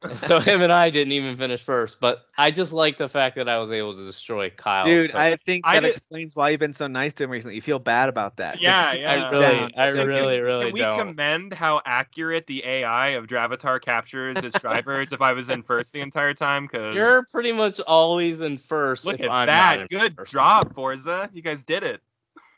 so 0.16 0.40
him 0.40 0.62
and 0.62 0.72
I 0.72 0.90
didn't 0.90 1.12
even 1.12 1.36
finish 1.36 1.62
first. 1.62 2.00
But 2.00 2.20
I 2.38 2.52
just 2.52 2.72
like 2.72 2.96
the 2.98 3.10
fact 3.10 3.36
that 3.36 3.50
I 3.50 3.58
was 3.58 3.70
able 3.70 3.96
to 3.98 4.06
destroy 4.06 4.50
Kyle. 4.50 4.86
Dude, 4.86 5.12
I 5.12 5.36
think 5.36 5.68
I 5.68 5.76
that 5.76 5.82
did- 5.82 5.90
explains 5.90 6.36
why 6.36 6.50
you've 6.52 6.60
been 6.62 6.74
so 6.74 6.88
nice 6.88 7.14
to 7.16 7.26
him 7.26 7.30
recently. 7.32 7.56
You 7.56 7.62
feel 7.62 7.80
bad 7.80 8.08
about 8.08 8.38
that. 8.38 8.62
Yeah, 8.62 8.84
Just 8.86 9.00
yeah. 9.00 9.12
I 9.12 9.30
really, 9.30 9.42
down. 9.42 9.72
I 9.78 9.92
Can- 9.92 10.08
really, 10.08 10.40
really 10.40 10.66
Can 10.68 10.74
we 10.74 10.80
don't. 10.82 10.98
commend 10.98 11.54
how 11.54 11.82
accurate 11.86 12.48
the 12.48 12.64
AI 12.66 13.10
of 13.10 13.28
Drivatar 13.28 13.82
captures 13.82 14.42
its 14.44 14.58
drivers 14.60 15.12
if 15.12 15.22
I 15.22 15.34
was 15.34 15.50
in 15.50 15.64
first 15.64 15.92
the 15.92 16.00
entire 16.02 16.34
time? 16.34 16.66
Because 16.68 16.96
You're 16.96 17.26
pretty 17.32 17.52
much 17.52 17.82
always 17.82 18.40
in 18.40 18.58
first. 18.58 19.06
look 19.06 19.16
if 19.16 19.26
at 19.26 19.30
I'm 19.32 19.48
that. 19.48 19.90
Good 19.90 20.16
first. 20.16 20.32
job, 20.32 20.74
Forza. 20.76 21.30
You 21.34 21.42
guys 21.42 21.64
did 21.66 21.84
it. 21.84 22.02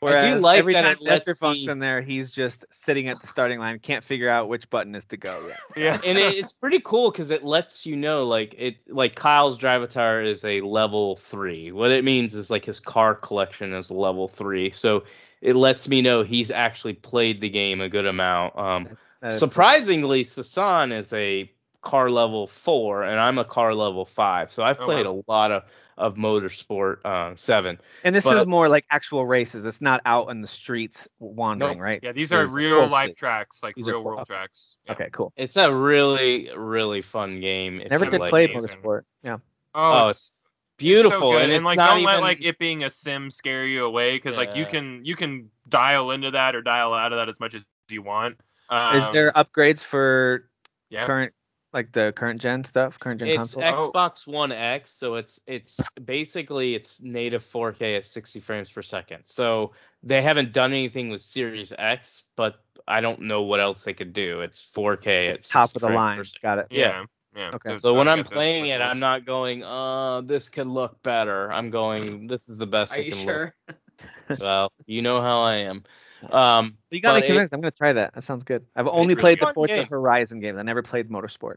Whereas 0.02 0.42
like 0.42 0.58
every 0.58 0.74
that 0.74 0.82
time 0.82 0.96
it 1.00 1.02
lets 1.02 1.38
Funk's 1.38 1.68
in 1.68 1.78
there, 1.78 2.00
he's 2.00 2.30
just 2.30 2.64
sitting 2.70 3.06
at 3.06 3.20
the 3.20 3.26
starting 3.28 3.60
line, 3.60 3.78
can't 3.78 4.02
figure 4.02 4.28
out 4.28 4.48
which 4.48 4.68
button 4.68 4.96
is 4.96 5.04
to 5.06 5.16
go 5.16 5.46
yet. 5.46 5.60
Yeah. 5.76 6.00
and 6.04 6.18
it, 6.18 6.34
it's 6.34 6.52
pretty 6.52 6.80
cool 6.80 7.10
because 7.12 7.30
it 7.30 7.44
lets 7.44 7.86
you 7.86 7.96
know 7.96 8.26
like 8.26 8.54
it 8.58 8.76
like 8.88 9.14
Kyle's 9.14 9.56
Drivatar 9.56 10.24
is 10.24 10.44
a 10.44 10.60
level 10.62 11.14
three. 11.16 11.70
What 11.70 11.92
it 11.92 12.04
means 12.04 12.34
is 12.34 12.50
like 12.50 12.64
his 12.64 12.80
car 12.80 13.14
collection 13.14 13.72
is 13.72 13.90
level 13.92 14.26
three. 14.26 14.70
So 14.72 15.04
it 15.40 15.54
lets 15.54 15.88
me 15.88 16.02
know 16.02 16.22
he's 16.22 16.50
actually 16.50 16.94
played 16.94 17.40
the 17.40 17.48
game 17.48 17.80
a 17.80 17.88
good 17.88 18.06
amount. 18.06 18.58
Um, 18.58 18.84
That's, 18.84 19.08
that 19.20 19.32
is 19.32 19.38
surprisingly, 19.38 20.24
Sasan 20.24 20.92
is 20.92 21.12
a 21.12 21.50
car 21.80 22.10
level 22.10 22.46
four, 22.46 23.02
and 23.02 23.20
I'm 23.20 23.38
a 23.38 23.44
car 23.44 23.74
level 23.74 24.04
five. 24.04 24.50
So 24.50 24.62
I've 24.62 24.78
Oh, 24.80 24.84
played 24.84 25.06
wow. 25.06 25.22
a 25.26 25.30
lot 25.30 25.52
of 25.52 25.62
of 26.02 26.16
Motorsport 26.16 26.96
uh, 27.04 27.36
seven. 27.36 27.78
And 28.04 28.14
this 28.14 28.26
is 28.26 28.44
more 28.46 28.68
like 28.68 28.84
actual 28.90 29.24
races. 29.24 29.64
It's 29.64 29.80
not 29.80 30.00
out 30.04 30.30
in 30.30 30.40
the 30.40 30.46
streets 30.46 31.08
wandering, 31.20 31.78
Nope. 31.78 31.82
right? 31.82 32.00
Yeah, 32.02 32.12
these 32.12 32.28
This 32.30 32.50
are 32.52 32.56
real 32.56 32.80
life 32.88 32.90
courses. 32.90 33.14
tracks, 33.16 33.62
like 33.62 33.74
These 33.76 33.86
real 33.86 33.96
cour- 33.96 34.04
world 34.04 34.20
okay. 34.22 34.34
tracks. 34.34 34.76
Yeah. 34.86 34.92
Okay, 34.92 35.08
cool. 35.12 35.32
It's 35.36 35.56
a 35.56 35.74
really 35.74 36.50
really 36.56 37.00
fun 37.02 37.40
game. 37.40 37.80
if 37.80 37.90
Never 37.90 38.06
did 38.06 38.20
like 38.20 38.30
play 38.30 38.44
amazing. 38.46 38.80
motorsport. 38.82 39.02
Yeah. 39.22 39.38
Oh, 39.74 39.92
Oh, 40.04 40.08
it's 40.08 40.48
beautiful, 40.76 41.18
so 41.20 41.32
good. 41.32 41.42
and 41.42 41.52
it's 41.52 41.64
like 41.64 41.76
not 41.78 41.90
don't 41.90 42.00
even 42.00 42.14
let 42.14 42.20
like 42.20 42.42
it 42.42 42.58
being 42.58 42.82
a 42.84 42.90
sim 42.90 43.30
scare 43.30 43.64
you 43.64 43.84
away 43.84 44.16
because 44.16 44.36
like 44.36 44.56
you 44.56 44.66
can 44.66 45.04
you 45.04 45.14
can 45.16 45.50
dial 45.68 46.10
into 46.10 46.32
that 46.32 46.54
or 46.56 46.62
dial 46.62 46.92
out 46.92 47.12
of 47.12 47.18
that 47.18 47.28
as 47.28 47.38
much 47.40 47.54
as 47.54 47.62
you 47.88 48.02
want. 48.02 48.38
Um, 48.68 48.96
is 48.96 49.08
there 49.10 49.30
upgrades 49.32 49.84
for 49.84 50.48
yeah. 50.90 51.06
current, 51.06 51.32
like 51.72 51.92
the 51.92 52.12
current 52.14 52.40
gen 52.40 52.64
stuff, 52.64 52.98
current 52.98 53.20
gen 53.20 53.28
it's 53.28 53.36
console? 53.36 53.62
Oh. 53.62 53.90
Xbox 53.90 54.26
One 54.26 54.52
X, 54.52 54.90
so 54.90 55.14
it's 55.14 55.40
it's 55.46 55.80
basically 56.04 56.74
it's 56.74 56.98
native 57.00 57.42
4K 57.42 57.96
at 57.96 58.06
60 58.06 58.40
frames 58.40 58.70
per 58.70 58.82
second. 58.82 59.24
So 59.26 59.72
they 60.02 60.22
haven't 60.22 60.52
done 60.52 60.72
anything 60.72 61.08
with 61.08 61.22
Series 61.22 61.72
X, 61.76 62.24
but 62.36 62.56
I 62.86 63.00
don't 63.00 63.22
know 63.22 63.42
what 63.42 63.60
else 63.60 63.84
they 63.84 63.94
could 63.94 64.12
do. 64.12 64.40
It's 64.40 64.62
4K 64.74 65.30
It's 65.30 65.40
at 65.40 65.44
top 65.44 65.70
60 65.70 65.76
of 65.76 65.90
the 65.90 65.96
line. 65.96 66.22
Got 66.42 66.58
it. 66.58 66.66
Yeah. 66.70 67.04
Yeah. 67.34 67.50
Okay. 67.54 67.78
So 67.78 67.94
when 67.94 68.08
I'm 68.08 68.24
playing 68.24 68.66
it. 68.66 68.80
I'm 68.80 69.00
not 69.00 69.24
going, 69.24 69.62
uh, 69.62 70.20
this 70.22 70.48
could 70.48 70.66
look 70.66 71.02
better. 71.02 71.50
I'm 71.50 71.70
going, 71.70 72.26
this 72.26 72.48
is 72.48 72.58
the 72.58 72.66
best 72.66 72.94
Are 72.94 73.00
it 73.00 73.06
you 73.06 73.12
can 73.12 73.24
sure? 73.24 73.54
look. 73.68 74.40
Well, 74.40 74.72
you 74.86 75.02
know 75.02 75.20
how 75.20 75.40
I 75.42 75.54
am. 75.56 75.84
Um, 76.30 76.76
but 76.90 76.96
You 76.96 77.00
got 77.02 77.12
But 77.12 77.20
me 77.20 77.24
it- 77.24 77.26
convinced. 77.28 77.52
I'm 77.52 77.60
gonna 77.60 77.70
try 77.72 77.92
that. 77.92 78.14
That 78.14 78.22
sounds 78.22 78.44
good. 78.44 78.64
I've 78.76 78.86
only 78.86 79.14
really 79.14 79.20
played 79.20 79.40
the 79.40 79.46
fun 79.46 79.54
Forza 79.54 79.74
game. 79.74 79.86
Horizon 79.86 80.40
games. 80.40 80.58
I 80.58 80.62
never 80.62 80.82
played 80.82 81.08
Motorsport. 81.10 81.56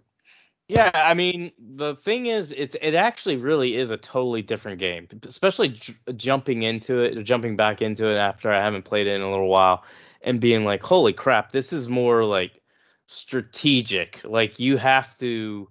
Yeah, 0.67 0.89
I 0.93 1.13
mean, 1.13 1.51
the 1.59 1.95
thing 1.95 2.25
is, 2.25 2.51
it's 2.51 2.75
it 2.81 2.95
actually 2.95 3.35
really 3.37 3.75
is 3.75 3.91
a 3.91 3.97
totally 3.97 4.41
different 4.41 4.79
game, 4.79 5.07
especially 5.27 5.69
j- 5.69 5.93
jumping 6.15 6.63
into 6.63 7.01
it, 7.03 7.15
or 7.15 7.21
jumping 7.21 7.55
back 7.55 7.83
into 7.83 8.07
it 8.07 8.15
after 8.17 8.51
I 8.51 8.59
haven't 8.63 8.83
played 8.83 9.05
it 9.05 9.13
in 9.13 9.21
a 9.21 9.29
little 9.29 9.47
while, 9.47 9.83
and 10.23 10.41
being 10.41 10.65
like, 10.65 10.81
holy 10.81 11.13
crap, 11.13 11.51
this 11.51 11.71
is 11.71 11.87
more 11.87 12.25
like 12.25 12.63
strategic. 13.05 14.21
Like 14.23 14.59
you 14.59 14.77
have 14.77 15.15
to 15.19 15.69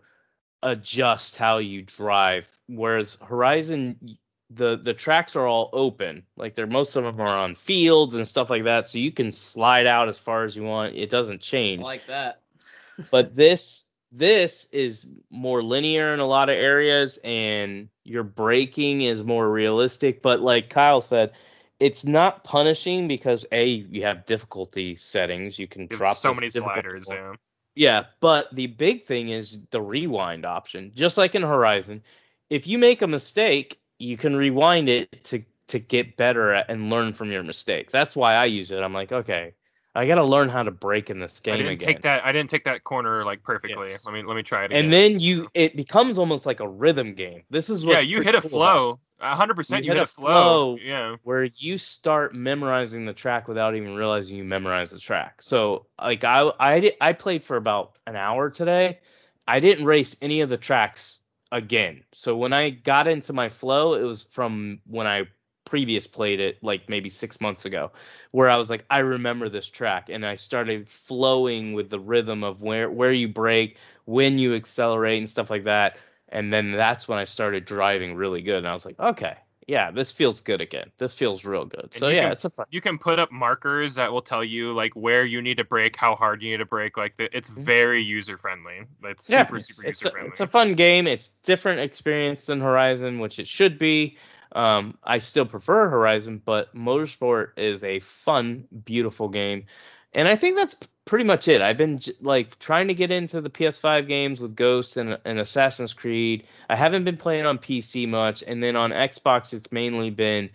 adjust 0.63 1.37
how 1.37 1.59
you 1.59 1.83
drive. 1.83 2.49
Whereas 2.69 3.19
Horizon, 3.27 4.17
the 4.55 4.77
the 4.77 4.95
tracks 4.95 5.37
are 5.37 5.47
all 5.47 5.71
open. 5.73 6.25
Like 6.37 6.55
they're 6.55 6.67
most 6.67 6.97
of 6.97 7.05
them 7.05 7.21
are 7.21 7.37
on 7.37 7.55
fields 7.55 8.15
and 8.15 8.27
stuff 8.27 8.51
like 8.51 8.65
that, 8.65 8.89
so 8.89 8.99
you 8.99 9.13
can 9.13 9.33
slide 9.33 9.87
out 9.87 10.09
as 10.09 10.19
far 10.19 10.45
as 10.45 10.57
you 10.57 10.63
want. 10.63 10.97
It 10.97 11.11
doesn't 11.11 11.41
change. 11.41 11.81
I 11.81 11.85
like 11.85 12.07
that. 12.07 12.41
but 13.11 13.35
this 13.35 13.87
this 14.13 14.69
is 14.73 15.13
more 15.31 15.63
linear 15.63 16.15
in 16.15 16.21
a 16.21 16.27
lot 16.27 16.49
of 16.49 16.57
areas, 16.57 17.19
and 17.25 17.89
your 18.05 18.23
braking 18.23 19.01
is 19.01 19.25
more 19.25 19.51
realistic. 19.51 20.23
But 20.23 20.41
like 20.41 20.71
Kyle 20.71 21.01
said, 21.01 21.33
it's 21.81 22.05
not 22.05 22.45
punishing 22.45 23.09
because 23.09 23.45
a 23.51 23.67
you 23.67 24.03
have 24.03 24.27
difficulty 24.27 24.95
settings. 24.95 25.59
You 25.59 25.67
can 25.67 25.89
There's 25.89 25.99
drop 25.99 26.17
so 26.17 26.33
many 26.33 26.49
difficulty 26.49 26.81
sliders. 26.83 27.09
Yeah. 27.11 27.35
Yeah, 27.77 28.05
but 28.21 28.55
the 28.55 28.69
big 28.69 29.05
thing 29.05 29.31
is 29.31 29.59
the 29.71 29.83
rewind 29.83 30.47
option. 30.47 30.93
Just 30.95 31.19
like 31.19 31.35
in 31.35 31.43
Horizon, 31.43 32.05
if 32.49 32.69
you 32.69 32.79
make 32.79 33.03
a 33.03 33.09
mistake, 33.09 33.81
you 33.99 34.17
can 34.17 34.37
rewind 34.37 34.89
it 34.89 35.25
to 35.25 35.43
to 35.69 35.79
get 35.79 36.17
better 36.17 36.53
at 36.53 36.67
and 36.69 36.91
learn 36.91 37.13
from 37.13 37.31
your 37.31 37.43
mistake. 37.43 37.91
That's 37.91 38.15
why 38.15 38.35
I 38.35 38.45
use 38.45 38.71
it. 38.71 38.81
I'm 38.81 38.93
like, 38.93 39.13
okay, 39.13 39.55
I 39.95 40.07
got 40.07 40.17
to 40.17 40.25
learn 40.25 40.49
how 40.49 40.63
to 40.63 40.71
break 40.71 41.09
in 41.09 41.21
this 41.21 41.39
game 41.41 41.55
I 41.55 41.57
didn't 41.59 41.73
again. 41.73 41.87
take 41.87 42.03
that. 42.03 42.25
I 42.25 42.33
didn't 42.33 42.51
take 42.51 42.65
that 42.65 42.85
corner 42.85 43.25
like 43.25 43.43
perfectly. 43.43 43.91
Yes. 43.91 44.05
Let 44.05 44.15
me 44.15 44.23
let 44.23 44.35
me 44.35 44.43
try 44.43 44.65
it 44.65 44.67
again. 44.67 44.85
and 44.85 44.93
then 44.93 45.21
you 45.21 45.49
it 45.55 45.77
becomes 45.77 46.19
almost 46.19 46.47
like 46.47 46.61
a 46.61 46.69
rhythm 46.69 47.15
game. 47.15 47.45
This 47.51 47.71
is 47.71 47.87
what 47.87 47.95
yeah, 47.95 48.01
you 48.01 48.23
hit 48.23 48.35
a 48.35 48.41
flow. 48.41 48.99
Hundred 49.21 49.55
percent. 49.55 49.85
You 49.85 49.93
hit 49.93 49.99
hit 49.99 50.03
a 50.03 50.11
flow. 50.11 50.77
flow. 50.77 50.79
Yeah. 50.83 51.17
where 51.23 51.45
you 51.45 51.79
start 51.79 52.35
memorizing 52.35 53.05
the 53.05 53.15
track 53.15 53.49
without 53.49 53.75
even 53.75 53.95
realizing 53.95 54.37
you 54.37 54.45
memorized 54.45 54.95
the 54.95 54.99
track. 54.99 55.41
So 55.41 55.87
like 55.99 56.25
I 56.25 56.51
I 56.59 56.81
did, 56.81 56.95
I 57.01 57.13
played 57.13 57.45
for 57.45 57.57
about 57.57 57.97
an 58.07 58.17
hour 58.17 58.51
today. 58.51 58.99
I 59.47 59.61
didn't 59.61 59.85
race 59.85 60.17
any 60.21 60.41
of 60.41 60.49
the 60.49 60.57
tracks 60.57 61.21
again. 61.53 62.05
So 62.13 62.37
when 62.37 62.53
I 62.53 62.71
got 62.71 63.07
into 63.07 63.33
my 63.33 63.49
flow, 63.49 63.95
it 63.95 64.03
was 64.03 64.25
from 64.25 64.81
when 64.87 65.07
I 65.07 65.25
previous 65.65 66.07
played 66.07 66.41
it 66.41 66.63
like 66.63 66.89
maybe 66.89 67.09
6 67.09 67.41
months 67.41 67.65
ago 67.65 67.91
where 68.33 68.51
I 68.51 68.57
was 68.57 68.69
like 68.69 68.85
I 68.91 68.99
remember 68.99 69.49
this 69.49 69.69
track 69.69 70.11
and 70.11 70.25
I 70.25 70.37
started 70.37 70.89
flowing 70.89 71.73
with 71.73 71.89
the 71.89 71.99
rhythm 71.99 72.45
of 72.45 72.63
where 72.63 72.91
where 72.91 73.13
you 73.13 73.29
break, 73.29 73.79
when 74.05 74.39
you 74.39 74.55
accelerate 74.55 75.19
and 75.19 75.29
stuff 75.29 75.51
like 75.51 75.65
that. 75.65 75.97
And 76.29 76.53
then 76.53 76.73
that's 76.73 77.09
when 77.09 77.19
I 77.19 77.25
started 77.25 77.65
driving 77.65 78.15
really 78.15 78.43
good 78.43 78.59
and 78.59 78.69
I 78.69 78.73
was 78.73 78.85
like, 78.85 78.99
okay, 79.01 79.37
yeah, 79.67 79.91
this 79.91 80.13
feels 80.13 80.41
good 80.43 80.61
again. 80.61 80.91
This 80.99 81.17
feels 81.17 81.45
real 81.45 81.65
good. 81.65 81.85
And 81.93 81.95
so 81.95 82.09
yeah, 82.09 82.23
can- 82.23 82.33
it's 82.33 82.45
a 82.45 82.51
fun. 82.51 82.67
You 82.71 82.81
can 82.81 82.99
put 82.99 83.19
up 83.19 83.33
markers 83.33 83.95
that 83.95 84.13
will 84.13 84.23
tell 84.23 84.45
you 84.45 84.73
like 84.75 84.93
where 84.95 85.25
you 85.25 85.41
need 85.43 85.57
to 85.57 85.65
brake, 85.65 85.97
how 85.97 86.15
hard 86.17 86.43
you 86.43 86.51
need 86.51 86.59
to 86.59 86.67
brake. 86.67 86.97
Like 86.97 87.15
it's 87.19 87.49
very 87.49 88.03
user 88.03 88.37
friendly. 88.39 88.83
It's 89.05 89.25
Mm-hmm. 89.25 89.33
Yeah, 89.33 89.45
super 89.47 89.61
super 89.61 89.89
user 89.89 90.11
friendly. 90.11 90.31
it's 90.31 90.41
a 90.41 90.47
fun 90.47 90.75
game. 90.75 91.07
It's 91.07 91.29
different 91.45 91.81
experience 91.81 92.45
than 92.45 92.61
Horizon, 92.61 93.19
which 93.21 93.39
it 93.39 93.49
should 93.49 93.79
be. 93.79 94.19
Um, 94.53 94.97
I 95.03 95.19
still 95.19 95.47
prefer 95.47 95.89
Horizon, 95.89 96.41
but 96.45 96.73
Motorsport 96.77 97.59
is 97.59 97.83
a 97.83 97.99
fun, 97.99 98.69
beautiful 98.85 99.29
game, 99.29 99.67
and 100.15 100.29
I 100.29 100.37
think 100.37 100.57
that's 100.57 100.77
pretty 101.05 101.25
much 101.25 101.49
it. 101.49 101.61
I've 101.61 101.77
been 101.77 102.01
like 102.21 102.59
trying 102.59 102.89
to 102.89 102.95
get 102.95 103.11
into 103.11 103.41
the 103.41 103.51
PS5 103.51 104.07
games 104.07 104.41
with 104.41 104.57
Ghost 104.57 104.97
and, 104.97 105.19
and 105.25 105.39
Assassin's 105.39 105.93
Creed. 105.93 106.47
I 106.69 106.77
haven't 106.77 107.05
been 107.05 107.17
playing 107.17 107.47
on 107.47 107.59
PC 107.59 108.09
much, 108.09 108.43
and 108.47 108.63
then 108.63 108.77
on 108.77 108.91
Xbox, 108.91 109.53
it's 109.53 109.71
mainly 109.73 110.11
been 110.11 110.51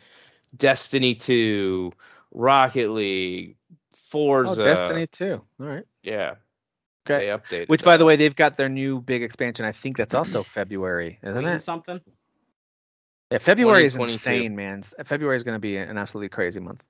Destiny 0.55 1.15
2, 1.15 1.91
Rocket 2.31 2.89
League, 2.89 3.57
oh, 3.73 3.75
Forza. 4.09 4.61
Oh, 4.61 4.65
Destiny 4.65 5.07
2. 5.07 5.41
All 5.59 5.65
right. 5.65 5.85
Yeah. 6.03 6.35
Okay. 7.09 7.25
They 7.25 7.31
updated. 7.31 7.69
Which, 7.69 7.81
that. 7.81 7.85
by 7.85 7.97
the 7.97 8.05
way, 8.05 8.15
they've 8.15 8.35
got 8.35 8.57
their 8.57 8.69
new 8.69 9.01
big 9.01 9.23
expansion. 9.23 9.65
I 9.65 9.71
think 9.71 9.97
that's 9.97 10.13
also 10.13 10.43
February, 10.43 11.19
isn't 11.23 11.41
Queen 11.41 11.55
it? 11.55 11.59
something? 11.61 11.99
Yeah, 13.31 13.37
February 13.37 13.85
is 13.85 13.93
2022. 13.93 14.13
insane, 14.13 14.55
man. 14.55 14.81
February 15.05 15.35
is 15.35 15.43
going 15.43 15.55
to 15.55 15.59
be 15.59 15.77
an 15.77 15.97
absolutely 15.97 16.29
crazy 16.29 16.59
month. 16.59 16.83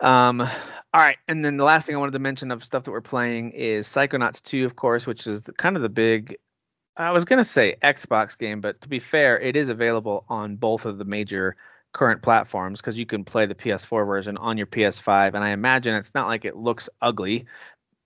Um, 0.00 0.40
all 0.40 1.00
right, 1.00 1.18
and 1.28 1.44
then 1.44 1.56
the 1.56 1.64
last 1.64 1.86
thing 1.86 1.96
I 1.96 1.98
wanted 1.98 2.12
to 2.12 2.18
mention 2.18 2.50
of 2.50 2.64
stuff 2.64 2.84
that 2.84 2.90
we're 2.90 3.00
playing 3.00 3.52
is 3.52 3.86
Psychonauts 3.86 4.42
2, 4.42 4.64
of 4.64 4.76
course, 4.76 5.06
which 5.06 5.26
is 5.26 5.42
the, 5.42 5.52
kind 5.52 5.76
of 5.76 5.82
the 5.82 5.88
big. 5.88 6.36
I 6.96 7.10
was 7.10 7.24
going 7.24 7.38
to 7.38 7.44
say 7.44 7.76
Xbox 7.82 8.38
game, 8.38 8.60
but 8.60 8.80
to 8.82 8.88
be 8.88 9.00
fair, 9.00 9.40
it 9.40 9.56
is 9.56 9.68
available 9.68 10.24
on 10.28 10.56
both 10.56 10.84
of 10.84 10.98
the 10.98 11.04
major 11.04 11.56
current 11.92 12.22
platforms 12.22 12.80
because 12.80 12.98
you 12.98 13.06
can 13.06 13.24
play 13.24 13.46
the 13.46 13.54
PS4 13.54 14.06
version 14.06 14.36
on 14.36 14.58
your 14.58 14.66
PS5, 14.66 15.34
and 15.34 15.42
I 15.42 15.50
imagine 15.50 15.94
it's 15.94 16.14
not 16.14 16.26
like 16.26 16.44
it 16.44 16.56
looks 16.56 16.88
ugly. 17.00 17.46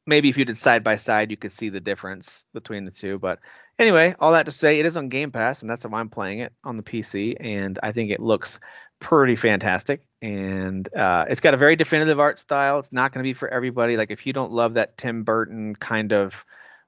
Maybe 0.07 0.31
if 0.31 0.39
you 0.39 0.47
did 0.47 0.57
side 0.57 0.85
by 0.85 0.97
side, 0.97 1.31
you 1.31 1.37
could 1.37 1.53
see 1.53 1.69
the 1.69 1.81
difference 1.81 2.45
between 2.55 2.85
the 2.87 2.91
two, 2.91 3.19
but 3.19 3.41
anyway, 3.79 4.15
all 4.19 4.33
that 4.33 4.47
to 4.47 4.53
say, 4.53 4.81
it 4.81 4.87
is 4.87 4.97
on 4.97 5.09
Game 5.09 5.33
Pass, 5.33 5.63
and 5.63 5.71
that's 5.71 5.85
why 5.85 6.01
I'm 6.01 6.09
playing 6.09 6.41
it 6.41 6.53
on 6.65 6.77
the 6.77 6.83
PC, 6.83 7.37
and 7.39 7.79
I 7.83 7.93
think 7.93 8.11
it 8.11 8.21
looks 8.21 8.61
pretty 9.01 9.37
fantastic. 9.37 10.03
And 10.21 10.93
uh, 10.95 11.27
it's 11.29 11.41
got 11.41 11.55
a 11.55 11.57
very 11.57 11.77
definitive 11.77 12.19
art 12.19 12.39
style. 12.39 12.79
It's 12.79 12.93
not 12.93 13.13
going 13.13 13.23
to 13.23 13.29
be 13.29 13.35
for 13.35 13.49
everybody. 13.49 13.97
Like 13.97 14.11
if 14.11 14.27
you 14.27 14.33
don't 14.33 14.53
love 14.53 14.75
that 14.75 14.97
Tim 14.97 15.23
Burton 15.23 15.77
kind 15.77 16.13
of 16.13 16.45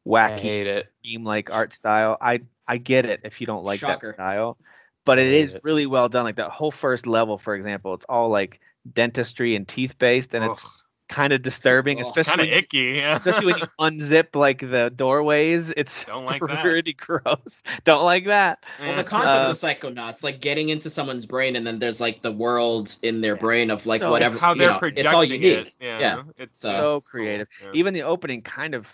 wacky 0.07 0.85
theme 1.05 1.24
like 1.24 1.53
art 1.53 1.73
style, 1.73 2.16
I 2.20 2.41
I 2.66 2.78
get 2.78 3.07
it 3.07 3.20
if 3.24 3.41
you 3.41 3.47
don't 3.47 3.65
like 3.65 3.81
Shocker. 3.81 4.09
that 4.09 4.15
style. 4.15 4.59
But 5.05 5.19
it 5.19 5.32
is 5.32 5.55
it. 5.55 5.62
really 5.65 5.87
well 5.87 6.09
done. 6.09 6.24
Like 6.24 6.37
that 6.37 6.51
whole 6.51 6.70
first 6.70 7.07
level, 7.07 7.39
for 7.39 7.55
example, 7.55 7.95
it's 7.95 8.05
all 8.09 8.28
like 8.28 8.61
dentistry 8.93 9.57
and 9.57 9.66
teeth 9.66 9.99
based, 9.99 10.35
and 10.35 10.45
it's 10.45 10.73
kind 11.11 11.32
of 11.35 11.43
disturbing, 11.43 11.99
Ugh. 11.99 12.07
especially 12.07 12.37
kind 12.37 12.53
of 12.53 12.57
icky. 12.59 12.78
Yeah. 12.97 13.16
especially 13.16 13.47
when 13.53 13.59
you 13.59 13.66
unzip 13.81 14.35
like 14.37 14.61
the 14.61 14.91
doorways. 14.95 15.70
It's 15.77 16.05
Don't 16.05 16.24
like 16.24 16.41
that. 16.41 16.62
pretty 16.62 16.95
gross. 16.95 17.62
Don't 17.85 18.05
like 18.05 18.27
that. 18.27 18.65
Well, 18.81 18.97
the 18.97 19.05
concept 19.05 19.28
Uh, 19.31 19.51
of 19.51 19.57
psychonauts, 19.57 20.23
like 20.23 20.41
getting 20.41 20.69
into 20.70 20.89
someone's 20.89 21.27
brain, 21.27 21.57
and 21.57 21.66
then 21.66 21.78
there's 21.78 22.01
like 22.01 22.23
the 22.23 22.32
world 22.32 22.95
in 23.03 23.20
their 23.20 23.37
brain 23.37 23.70
of 23.70 23.85
like 23.87 24.01
So- 24.01 24.11
whatever. 24.11 24.35
it's 24.37 24.41
how 24.41 24.55
they're 24.55 24.70
know, 24.73 24.78
projecting 24.78 25.05
it's 25.07 25.15
all 25.15 25.24
unique. 25.24 25.66
it. 25.66 25.74
Yeah. 25.81 25.99
Yeah. 25.99 26.23
It's 26.39 26.59
So- 26.61 26.69
So 26.70 26.97
it's 26.97 27.09
cool. 27.11 27.20
creative. 27.20 27.49
Yeah. 27.62 27.70
Even 27.74 27.93
the 27.95 28.03
opening 28.03 28.43
kind 28.43 28.74
of 28.74 28.89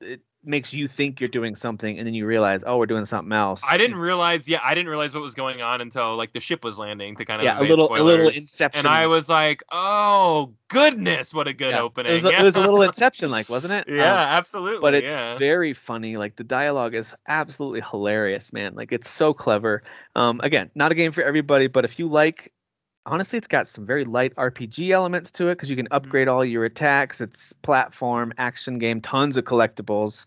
it 0.00 0.20
makes 0.42 0.72
you 0.72 0.88
think 0.88 1.20
you're 1.20 1.28
doing 1.28 1.54
something, 1.54 1.98
and 1.98 2.06
then 2.06 2.14
you 2.14 2.26
realize, 2.26 2.64
oh, 2.66 2.78
we're 2.78 2.86
doing 2.86 3.04
something 3.04 3.32
else. 3.32 3.62
I 3.68 3.76
didn't 3.76 3.98
realize. 3.98 4.48
Yeah, 4.48 4.60
I 4.62 4.74
didn't 4.74 4.88
realize 4.88 5.12
what 5.12 5.22
was 5.22 5.34
going 5.34 5.60
on 5.62 5.80
until 5.80 6.16
like 6.16 6.32
the 6.32 6.40
ship 6.40 6.64
was 6.64 6.78
landing 6.78 7.16
to 7.16 7.24
kind 7.24 7.40
of 7.40 7.44
Yeah, 7.44 7.60
a 7.60 7.62
little, 7.62 7.94
a 7.94 8.02
little. 8.02 8.28
Inception. 8.28 8.86
And 8.86 8.88
I 8.88 9.06
was 9.06 9.28
like, 9.28 9.62
oh 9.70 10.54
goodness, 10.68 11.34
what 11.34 11.46
a 11.48 11.52
good 11.52 11.70
Yeah, 11.70 11.82
opening. 11.82 12.12
It 12.12 12.14
was, 12.14 12.24
a, 12.24 12.38
it 12.38 12.42
was 12.42 12.56
a 12.56 12.60
little 12.60 12.82
Inception 12.90 13.30
like, 13.30 13.48
wasn't 13.48 13.72
it? 13.74 13.84
yeah, 13.88 14.12
Um, 14.12 14.18
absolutely. 14.18 14.80
but 14.80 14.94
it's 14.94 15.12
yeah. 15.12 15.36
very 15.36 15.72
funny. 15.72 16.16
Like 16.16 16.36
the 16.36 16.44
dialogue 16.44 16.94
is 16.94 17.14
absolutely 17.26 17.82
hilarious, 17.82 18.52
man. 18.52 18.74
Like 18.74 18.92
it's 18.92 19.10
so 19.10 19.34
clever. 19.34 19.82
Um, 20.14 20.40
again, 20.42 20.70
not 20.74 20.92
a 20.92 20.94
game 20.94 21.12
for 21.12 21.22
everybody, 21.22 21.66
but 21.66 21.84
if 21.84 21.98
you 21.98 22.08
like, 22.08 22.52
honestly, 23.06 23.36
it's 23.38 23.48
got 23.48 23.68
some 23.68 23.86
very 23.86 24.04
light 24.04 24.34
RPG 24.36 24.90
elements 24.90 25.30
to 25.32 25.48
it 25.48 25.54
because 25.56 25.70
you 25.70 25.76
can 25.76 25.88
upgrade 25.90 26.28
all 26.28 26.44
your 26.44 26.64
attacks. 26.64 27.20
It's 27.20 27.52
platform 27.52 28.32
action 28.38 28.78
game, 28.78 29.00
tons 29.00 29.36
of 29.36 29.44
collectibles, 29.44 30.26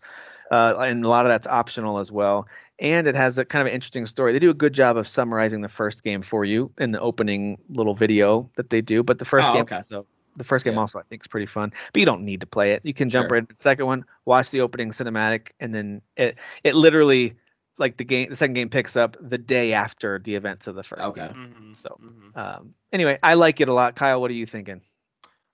uh, 0.50 0.74
and 0.78 1.04
a 1.04 1.08
lot 1.08 1.24
of 1.26 1.30
that's 1.30 1.46
optional 1.46 1.98
as 1.98 2.10
well. 2.12 2.46
And 2.80 3.06
it 3.06 3.14
has 3.14 3.38
a 3.38 3.44
kind 3.44 3.60
of 3.60 3.68
an 3.68 3.72
interesting 3.74 4.04
story. 4.06 4.32
They 4.32 4.40
do 4.40 4.50
a 4.50 4.54
good 4.54 4.72
job 4.72 4.96
of 4.96 5.06
summarizing 5.06 5.60
the 5.60 5.68
first 5.68 6.02
game 6.02 6.22
for 6.22 6.44
you 6.44 6.72
in 6.78 6.90
the 6.90 7.00
opening 7.00 7.58
little 7.68 7.94
video 7.94 8.50
that 8.56 8.70
they 8.70 8.80
do. 8.80 9.02
But 9.04 9.18
the 9.18 9.24
first 9.24 9.48
Oh, 9.48 9.52
game, 9.52 9.62
okay. 9.62 9.80
so 9.80 10.06
the 10.36 10.42
first 10.42 10.64
game 10.64 10.74
Yeah. 10.74 10.80
also 10.80 10.98
I 10.98 11.02
think 11.02 11.22
is 11.22 11.28
pretty 11.28 11.46
fun. 11.46 11.72
But 11.92 12.00
you 12.00 12.06
don't 12.06 12.24
need 12.24 12.40
to 12.40 12.46
play 12.46 12.72
it. 12.72 12.80
You 12.84 12.92
can 12.92 13.08
jump 13.10 13.28
Sure. 13.28 13.34
right 13.34 13.38
into 13.38 13.54
the 13.54 13.60
second 13.60 13.86
one, 13.86 14.04
watch 14.24 14.50
the 14.50 14.62
opening 14.62 14.90
cinematic, 14.90 15.52
and 15.60 15.72
then 15.72 16.02
it 16.16 16.36
it 16.64 16.74
literally 16.74 17.34
like 17.78 17.96
the 17.96 18.04
game 18.04 18.30
the 18.30 18.36
second 18.36 18.54
game 18.54 18.68
picks 18.68 18.96
up 18.96 19.16
the 19.20 19.38
day 19.38 19.72
after 19.72 20.18
the 20.18 20.34
events 20.36 20.66
of 20.66 20.74
the 20.74 20.82
first. 20.82 21.02
Okay. 21.02 21.26
game. 21.28 21.54
Mhm, 21.72 21.76
So 21.76 21.98
mhm. 22.02 22.36
um, 22.36 22.74
anyway, 22.92 23.18
I 23.22 23.34
like 23.34 23.60
it 23.60 23.68
a 23.68 23.72
lot. 23.74 23.96
Kyle, 23.96 24.20
what 24.20 24.30
are 24.30 24.34
you 24.34 24.46
thinking? 24.46 24.80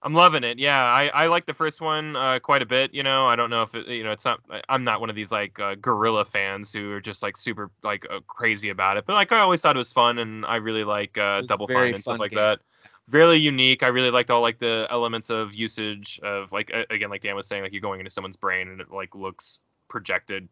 I'm 0.02 0.14
loving 0.14 0.44
it. 0.44 0.58
Yeah, 0.58 0.82
I, 0.82 1.08
I 1.08 1.26
like 1.26 1.44
the 1.44 1.52
first 1.52 1.82
one 1.82 2.16
uh, 2.16 2.38
quite 2.38 2.62
a 2.62 2.66
bit. 2.66 2.94
You 2.94 3.02
know, 3.02 3.26
I 3.26 3.36
don't 3.36 3.50
know 3.50 3.62
if 3.64 3.74
it, 3.74 3.86
you 3.86 4.02
know 4.02 4.12
it's 4.12 4.24
not. 4.24 4.40
I'm 4.66 4.82
not 4.82 5.00
one 5.00 5.10
of 5.10 5.16
these 5.16 5.30
like 5.30 5.58
uh, 5.60 5.74
gorilla 5.74 6.24
fans 6.24 6.72
who 6.72 6.92
are 6.92 7.02
just 7.02 7.22
like 7.22 7.36
super 7.36 7.70
like 7.82 8.06
uh, 8.10 8.20
crazy 8.26 8.70
about 8.70 8.96
it. 8.96 9.04
But 9.06 9.12
like 9.12 9.30
I 9.30 9.40
always 9.40 9.60
thought 9.60 9.76
it 9.76 9.78
was 9.78 9.92
fun, 9.92 10.18
and 10.18 10.46
I 10.46 10.56
really 10.56 10.84
like 10.84 11.18
uh, 11.18 11.20
It 11.20 11.36
was 11.42 11.44
a 11.44 11.48
Double 11.48 11.66
very 11.66 11.88
Fine 11.88 11.94
and 11.94 12.02
stuff 12.02 12.12
fun 12.12 12.18
like 12.20 12.30
game. 12.30 12.38
that. 12.38 12.60
Really 13.10 13.38
unique. 13.38 13.82
I 13.82 13.88
really 13.88 14.10
liked 14.10 14.30
all 14.30 14.40
like 14.40 14.58
the 14.58 14.86
elements 14.88 15.28
of 15.30 15.52
usage 15.52 16.18
of 16.22 16.50
like 16.52 16.70
again 16.88 17.10
like 17.10 17.20
Dan 17.22 17.34
was 17.34 17.46
saying 17.46 17.62
like 17.62 17.72
you're 17.72 17.82
going 17.82 18.00
into 18.00 18.10
someone's 18.10 18.36
brain 18.36 18.68
and 18.68 18.80
it 18.80 18.90
like 18.90 19.14
looks 19.14 19.58
projected 19.88 20.48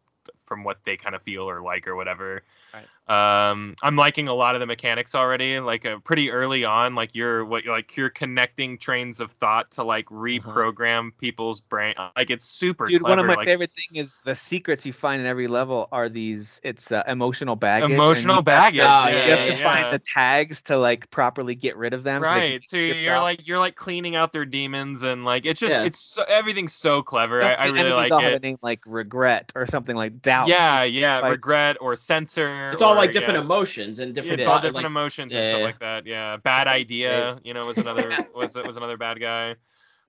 from 0.49 0.65
what 0.65 0.79
they 0.85 0.97
kind 0.97 1.15
of 1.15 1.21
feel 1.21 1.49
or 1.49 1.61
like 1.61 1.87
or 1.87 1.95
whatever. 1.95 2.43
Right. 2.73 2.87
Um, 3.09 3.75
I'm 3.81 3.95
liking 3.95 4.27
a 4.27 4.33
lot 4.35 4.55
of 4.55 4.59
the 4.59 4.67
mechanics 4.67 5.15
already. 5.15 5.59
Like 5.59 5.85
uh, 5.85 5.97
pretty 5.99 6.31
early 6.31 6.63
on, 6.63 6.93
like 6.95 7.15
you're 7.15 7.43
what 7.43 7.65
like 7.65 7.97
you're 7.97 8.09
connecting 8.11 8.77
trains 8.77 9.19
of 9.19 9.31
thought 9.33 9.71
to 9.71 9.83
like 9.83 10.05
reprogram 10.05 11.11
people's 11.17 11.59
brain. 11.59 11.95
Like 12.15 12.29
it's 12.29 12.45
super. 12.45 12.83
Uh-huh. 12.83 12.91
Dude, 12.91 13.01
clever. 13.01 13.11
one 13.11 13.19
of 13.19 13.25
my 13.25 13.33
like, 13.35 13.45
favorite 13.45 13.71
thing 13.71 13.99
is 13.99 14.21
the 14.25 14.35
secrets 14.35 14.85
you 14.85 14.93
find 14.93 15.21
in 15.21 15.27
every 15.27 15.47
level 15.47 15.87
are 15.91 16.07
these. 16.09 16.61
It's 16.63 16.91
uh, 16.91 17.03
emotional 17.07 17.55
baggage. 17.55 17.89
Emotional 17.89 18.33
you 18.35 18.35
have 18.37 18.45
baggage. 18.45 18.81
Oh, 18.81 19.07
You 19.09 19.15
yeah, 19.17 19.35
have 19.35 19.47
to 19.49 19.57
yeah, 19.57 19.63
find 19.63 19.93
the 19.93 19.99
tags 19.99 20.61
to 20.63 20.77
like 20.77 21.09
properly 21.09 21.55
get 21.55 21.77
rid 21.77 21.93
of 21.93 22.03
them. 22.03 22.21
so 22.23 22.29
right 22.29 22.61
be 22.61 22.67
so 22.67 22.77
you're 22.77 23.15
off. 23.15 23.23
like 23.23 23.47
you're 23.47 23.59
like 23.59 23.75
cleaning 23.75 24.15
out 24.15 24.33
their 24.33 24.45
demons 24.45 25.03
and 25.03 25.25
like 25.25 25.45
it's 25.45 25.59
just 25.59 25.73
Yeah. 25.73 25.83
it's 25.83 25.99
so, 25.99 26.23
everything's 26.27 26.73
so 26.73 27.01
clever 27.01 27.43
I, 27.43 27.53
I 27.53 27.65
really 27.67 27.91
like 27.91 28.11
all 28.11 28.19
have 28.19 28.33
a 28.33 28.35
it 28.35 28.43
name 28.43 28.57
like 28.61 28.81
regret 28.85 29.51
or 29.55 29.65
something 29.65 29.95
like 29.95 30.21
doubt. 30.21 30.47
yeah 30.47 30.83
yeah 30.83 31.19
Like- 31.19 31.31
regret 31.31 31.77
or 31.81 31.95
censor 31.95 32.71
It's 32.71 32.81
all 32.81 32.98
like 32.99 33.11
different 33.11 33.37
yeah. 33.37 33.45
emotions 33.45 33.99
and 33.99 34.09
Yeah, 34.09 34.21
different 34.21 34.39
it's 34.41 34.47
all 34.47 34.55
different 34.57 34.75
like, 34.75 34.85
emotions 34.85 35.31
yeah, 35.31 35.39
and 35.39 35.49
stuff 35.49 35.59
yeah. 35.59 35.65
like 35.65 35.79
that. 35.79 36.05
Yeah 36.07 36.37
bad 36.37 36.67
idea 36.67 37.39
you 37.43 37.53
know 37.53 37.65
was 37.65 37.77
another 37.77 38.15
was 38.35 38.55
was 38.55 38.77
another 38.77 38.97
bad 38.97 39.19
guy. 39.19 39.55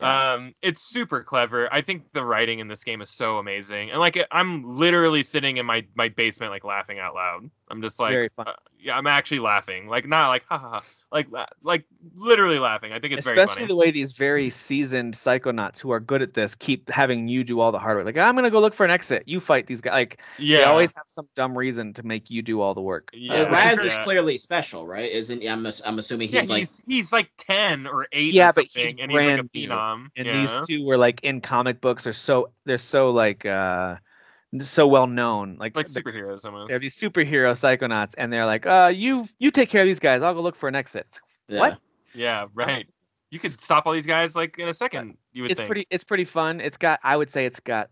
Um 0.00 0.54
it's 0.62 0.82
super 0.82 1.22
clever. 1.22 1.72
I 1.72 1.82
think 1.82 2.12
the 2.12 2.24
writing 2.24 2.58
in 2.58 2.68
this 2.68 2.84
game 2.84 3.02
is 3.02 3.10
so 3.10 3.38
amazing. 3.38 3.90
And 3.90 4.00
like 4.00 4.18
i'm 4.30 4.76
literally 4.76 5.22
sitting 5.22 5.56
in 5.56 5.66
my 5.66 5.86
my 5.94 6.08
basement 6.08 6.52
like 6.52 6.64
laughing 6.64 6.98
out 6.98 7.14
loud 7.14 7.50
i'm 7.70 7.82
just 7.82 7.98
like 8.00 8.12
Very 8.12 8.28
fun. 8.30 8.48
uh, 8.48 8.52
yeah 8.78 8.96
i'm 8.96 9.06
actually 9.06 9.40
laughing 9.40 9.86
like 9.88 10.06
not 10.08 10.28
like 10.28 10.44
ha 10.48 10.58
ha 10.58 10.68
ha 10.70 10.82
like 11.12 11.26
la- 11.30 11.46
like 11.62 11.84
literally 12.14 12.58
laughing 12.58 12.92
i 12.92 13.00
think 13.00 13.12
it's 13.14 13.26
very 13.26 13.38
Especially 13.38 13.60
funny 13.62 13.68
the 13.68 13.76
way 13.76 13.90
these 13.90 14.12
very 14.12 14.48
seasoned 14.50 15.14
psychonauts 15.14 15.78
who 15.80 15.90
are 15.90 16.00
good 16.00 16.22
at 16.22 16.34
this 16.34 16.54
keep 16.54 16.88
having 16.88 17.26
you 17.28 17.42
do 17.44 17.58
all 17.60 17.72
the 17.72 17.78
hard 17.80 17.96
work. 17.96 18.06
Like, 18.06 18.16
I'm 18.16 18.34
gonna 18.36 18.50
go 18.50 18.60
look 18.60 18.74
for 18.74 18.84
an 18.84 18.90
exit. 18.92 19.24
You 19.26 19.40
fight 19.40 19.66
these 19.66 19.80
guys. 19.80 19.92
Like, 19.92 20.22
yeah 20.38 20.58
they 20.58 20.64
always 20.64 20.94
have 20.94 21.04
some 21.08 21.26
dumb 21.34 21.58
reason 21.58 21.92
to 21.94 22.04
make 22.04 22.30
you 22.30 22.42
do 22.42 22.60
all 22.60 22.74
the 22.74 22.80
work. 22.80 23.10
Yeah, 23.12 23.42
Uh, 23.42 23.50
Raz 23.50 23.78
is- 23.80 23.86
is 23.86 23.92
yeah. 23.92 24.04
clearly 24.04 24.38
special, 24.38 24.86
right? 24.86 25.10
Isn't 25.10 25.44
I'm 25.44 25.66
I'm 25.84 25.98
assuming 25.98 26.28
he's 26.28 26.48
yeah, 26.48 26.54
like 26.54 26.60
he's 26.60 26.82
he's 26.86 27.12
like 27.12 27.30
ten 27.36 27.86
or 27.88 28.06
eight. 28.12 28.32
Yeah, 28.32 28.50
or 28.50 28.52
but 28.54 28.64
he's 28.72 28.90
and 28.92 28.98
he's 28.98 28.98
like 29.00 29.10
a 29.10 29.12
brand 29.12 29.50
new. 29.52 29.68
phenom. 29.68 30.06
and 30.16 30.26
yeah. 30.26 30.32
these 30.40 30.66
two 30.68 30.84
were 30.86 30.96
like 30.96 31.24
in 31.24 31.40
comic 31.40 31.80
books 31.80 32.06
are 32.06 32.12
so 32.12 32.50
they're 32.64 32.78
so 32.78 33.10
like 33.10 33.44
uh 33.44 33.96
so 34.58 34.86
well 34.86 35.06
known. 35.06 35.56
Like, 35.58 35.76
like 35.76 35.86
superheroes 35.86 36.44
almost. 36.44 36.68
they're 36.68 36.78
these 36.78 36.96
superhero 36.98 37.52
psychonauts, 37.52 38.14
and 38.18 38.32
they're 38.32 38.46
like, 38.46 38.66
uh, 38.66 38.92
you 38.94 39.26
you 39.38 39.50
take 39.50 39.68
care 39.70 39.82
of 39.82 39.86
these 39.86 40.00
guys. 40.00 40.22
I'll 40.22 40.34
go 40.34 40.40
look 40.40 40.56
for 40.56 40.68
an 40.68 40.74
exit. 40.74 41.06
It's- 41.06 41.20
yeah. 41.48 41.58
what? 41.60 41.78
Yeah, 42.14 42.46
right. 42.54 42.86
You 43.30 43.38
could 43.38 43.52
stop 43.58 43.86
all 43.86 43.92
these 43.92 44.06
guys 44.06 44.34
like 44.34 44.58
in 44.58 44.68
a 44.68 44.74
second. 44.74 45.16
You 45.32 45.42
would 45.42 45.52
It's 45.52 45.58
think. 45.58 45.68
pretty 45.68 45.86
it's 45.90 46.02
pretty 46.04 46.24
fun. 46.24 46.60
It's 46.60 46.76
got 46.76 46.98
I 47.04 47.16
would 47.16 47.30
say 47.30 47.44
it's 47.46 47.60
got 47.60 47.90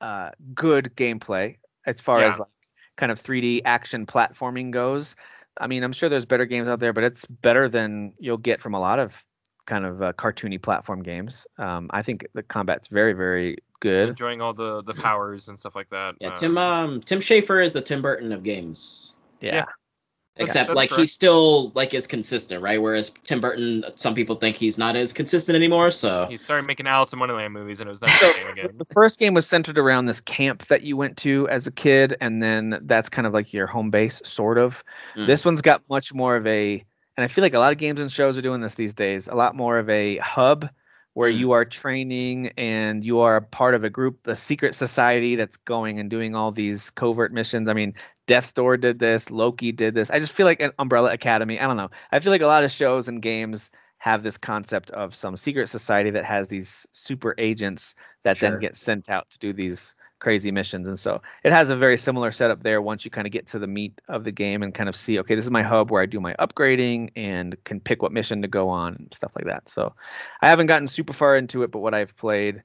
uh 0.00 0.30
good 0.54 0.92
gameplay 0.96 1.56
as 1.84 2.00
far 2.00 2.20
Yeah. 2.20 2.28
as 2.28 2.38
like 2.38 2.48
kind 2.96 3.12
of 3.12 3.22
3D 3.22 3.62
action 3.66 4.06
platforming 4.06 4.70
goes. 4.70 5.14
I 5.60 5.66
mean, 5.66 5.82
I'm 5.84 5.92
sure 5.92 6.08
there's 6.08 6.24
better 6.24 6.46
games 6.46 6.68
out 6.68 6.80
there, 6.80 6.92
but 6.94 7.04
it's 7.04 7.26
better 7.26 7.68
than 7.68 8.14
you'll 8.18 8.38
get 8.38 8.62
from 8.62 8.74
a 8.74 8.80
lot 8.80 8.98
of 8.98 9.22
kind 9.66 9.84
of 9.84 10.00
uh, 10.02 10.12
cartoony 10.14 10.60
platform 10.62 11.02
games. 11.02 11.46
Um, 11.58 11.90
I 11.92 12.02
think 12.02 12.26
the 12.32 12.42
combat's 12.42 12.88
very, 12.88 13.12
very 13.12 13.58
good. 13.80 14.10
enjoying 14.10 14.40
all 14.40 14.54
the 14.54 14.82
the 14.82 14.94
powers 14.94 15.48
and 15.48 15.58
stuff 15.58 15.74
like 15.76 15.90
that. 15.90 16.14
Yeah, 16.20 16.28
Um, 16.28 16.34
Tim 16.34 16.58
um 16.58 17.00
Tim 17.02 17.20
Schafer 17.20 17.64
is 17.64 17.72
the 17.72 17.82
Tim 17.82 18.02
Burton 18.02 18.32
of 18.32 18.42
games. 18.42 19.14
Yeah. 19.40 19.54
Yeah. 19.54 19.64
Except 20.40 20.68
that's 20.68 20.76
like 20.76 20.90
correct. 20.90 21.00
he's 21.00 21.12
still 21.12 21.70
like 21.74 21.94
is 21.94 22.06
consistent, 22.06 22.62
right? 22.62 22.80
Whereas 22.80 23.10
Tim 23.24 23.40
Burton, 23.40 23.84
some 23.96 24.14
people 24.14 24.36
think 24.36 24.54
he's 24.54 24.78
not 24.78 24.94
as 24.94 25.12
consistent 25.12 25.56
anymore. 25.56 25.90
So 25.90 26.26
He 26.28 26.36
started 26.36 26.64
making 26.64 26.86
Alice 26.86 27.12
in 27.12 27.18
Wonderland 27.18 27.52
movies, 27.52 27.80
and 27.80 27.88
it 27.88 27.90
was 27.90 28.00
never 28.00 28.12
So, 28.12 28.32
the 28.32 28.52
again. 28.52 28.68
The 28.78 28.86
first 28.92 29.18
game 29.18 29.34
was 29.34 29.48
centered 29.48 29.78
around 29.78 30.06
this 30.06 30.20
camp 30.20 30.64
that 30.68 30.82
you 30.82 30.96
went 30.96 31.16
to 31.18 31.48
as 31.48 31.66
a 31.66 31.72
kid, 31.72 32.16
and 32.20 32.40
then 32.40 32.78
that's 32.82 33.08
kind 33.08 33.26
of 33.26 33.32
like 33.32 33.52
your 33.52 33.66
home 33.66 33.90
base, 33.90 34.22
sort 34.24 34.58
of. 34.58 34.84
Mm. 35.16 35.26
This 35.26 35.44
one's 35.44 35.60
got 35.60 35.82
much 35.90 36.14
more 36.14 36.36
of 36.36 36.46
a, 36.46 36.84
and 37.16 37.24
I 37.24 37.26
feel 37.26 37.42
like 37.42 37.54
a 37.54 37.58
lot 37.58 37.72
of 37.72 37.78
games 37.78 37.98
and 37.98 38.10
shows 38.10 38.38
are 38.38 38.42
doing 38.42 38.60
this 38.60 38.74
these 38.74 38.94
days, 38.94 39.26
a 39.26 39.34
lot 39.34 39.56
more 39.56 39.76
of 39.80 39.90
a 39.90 40.18
hub 40.18 40.70
where 41.18 41.32
Mm. 41.32 41.38
you 41.38 41.50
are 41.50 41.64
training 41.64 42.52
and 42.56 43.04
you 43.04 43.18
are 43.18 43.34
a 43.34 43.42
part 43.42 43.74
of 43.74 43.82
a 43.82 43.90
group, 43.90 44.24
a 44.28 44.36
secret 44.36 44.72
society 44.76 45.34
that's 45.34 45.56
going 45.56 45.98
and 45.98 46.08
doing 46.08 46.36
all 46.36 46.52
these 46.52 46.90
covert 46.90 47.32
missions. 47.32 47.68
I 47.68 47.72
mean, 47.72 47.94
Death's 48.28 48.52
Door 48.52 48.76
did 48.76 49.00
this, 49.00 49.28
Loki 49.28 49.72
did 49.72 49.94
this. 49.94 50.12
I 50.12 50.20
just 50.20 50.30
feel 50.30 50.46
like 50.46 50.62
an 50.62 50.70
Umbrella 50.78 51.12
Academy. 51.12 51.58
I 51.58 51.66
don't 51.66 51.76
know. 51.76 51.90
I 52.12 52.20
feel 52.20 52.30
like 52.30 52.42
a 52.42 52.46
lot 52.46 52.62
of 52.62 52.70
shows 52.70 53.08
and 53.08 53.20
games 53.20 53.70
have 53.98 54.22
this 54.22 54.38
concept 54.38 54.92
of 54.92 55.12
some 55.12 55.36
secret 55.36 55.68
society 55.68 56.10
that 56.10 56.24
has 56.24 56.46
these 56.46 56.86
super 56.92 57.34
agents 57.36 57.96
that 58.22 58.36
Sure. 58.36 58.50
then 58.50 58.60
get 58.60 58.76
sent 58.76 59.10
out 59.10 59.28
to 59.30 59.40
do 59.40 59.52
these 59.52 59.96
crazy 60.18 60.50
missions. 60.50 60.88
And 60.88 60.98
so 60.98 61.22
it 61.44 61.52
has 61.52 61.70
a 61.70 61.76
very 61.76 61.96
similar 61.96 62.30
setup 62.32 62.62
there 62.62 62.82
once 62.82 63.04
you 63.04 63.10
kind 63.10 63.26
of 63.26 63.32
get 63.32 63.48
to 63.48 63.58
the 63.58 63.66
meat 63.66 64.00
of 64.08 64.24
the 64.24 64.32
game 64.32 64.62
and 64.62 64.74
kind 64.74 64.88
of 64.88 64.96
see, 64.96 65.18
okay, 65.20 65.34
this 65.34 65.44
is 65.44 65.50
my 65.50 65.62
hub 65.62 65.90
where 65.90 66.02
I 66.02 66.06
do 66.06 66.20
my 66.20 66.34
upgrading 66.34 67.10
and 67.16 67.56
can 67.64 67.80
pick 67.80 68.02
what 68.02 68.12
mission 68.12 68.42
to 68.42 68.48
go 68.48 68.68
on 68.68 68.96
and 68.96 69.14
stuff 69.14 69.32
like 69.36 69.46
that. 69.46 69.68
So 69.68 69.94
I 70.40 70.48
haven't 70.48 70.66
gotten 70.66 70.86
super 70.86 71.12
far 71.12 71.36
into 71.36 71.62
it, 71.62 71.70
but 71.70 71.80
what 71.80 71.94
I've 71.94 72.16
played, 72.16 72.62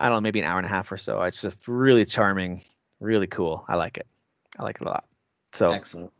I 0.00 0.06
don't 0.06 0.16
know, 0.16 0.20
maybe 0.20 0.40
an 0.40 0.46
hour 0.46 0.58
and 0.58 0.66
a 0.66 0.70
half 0.70 0.90
or 0.90 0.96
so. 0.96 1.22
It's 1.22 1.40
just 1.40 1.68
really 1.68 2.04
charming, 2.04 2.62
really 3.00 3.26
cool. 3.26 3.64
I 3.68 3.76
like 3.76 3.98
it. 3.98 4.06
I 4.58 4.62
like 4.62 4.80
it 4.80 4.86
a 4.86 4.90
lot. 4.90 5.04
So 5.52 5.72
excellent. 5.72 6.12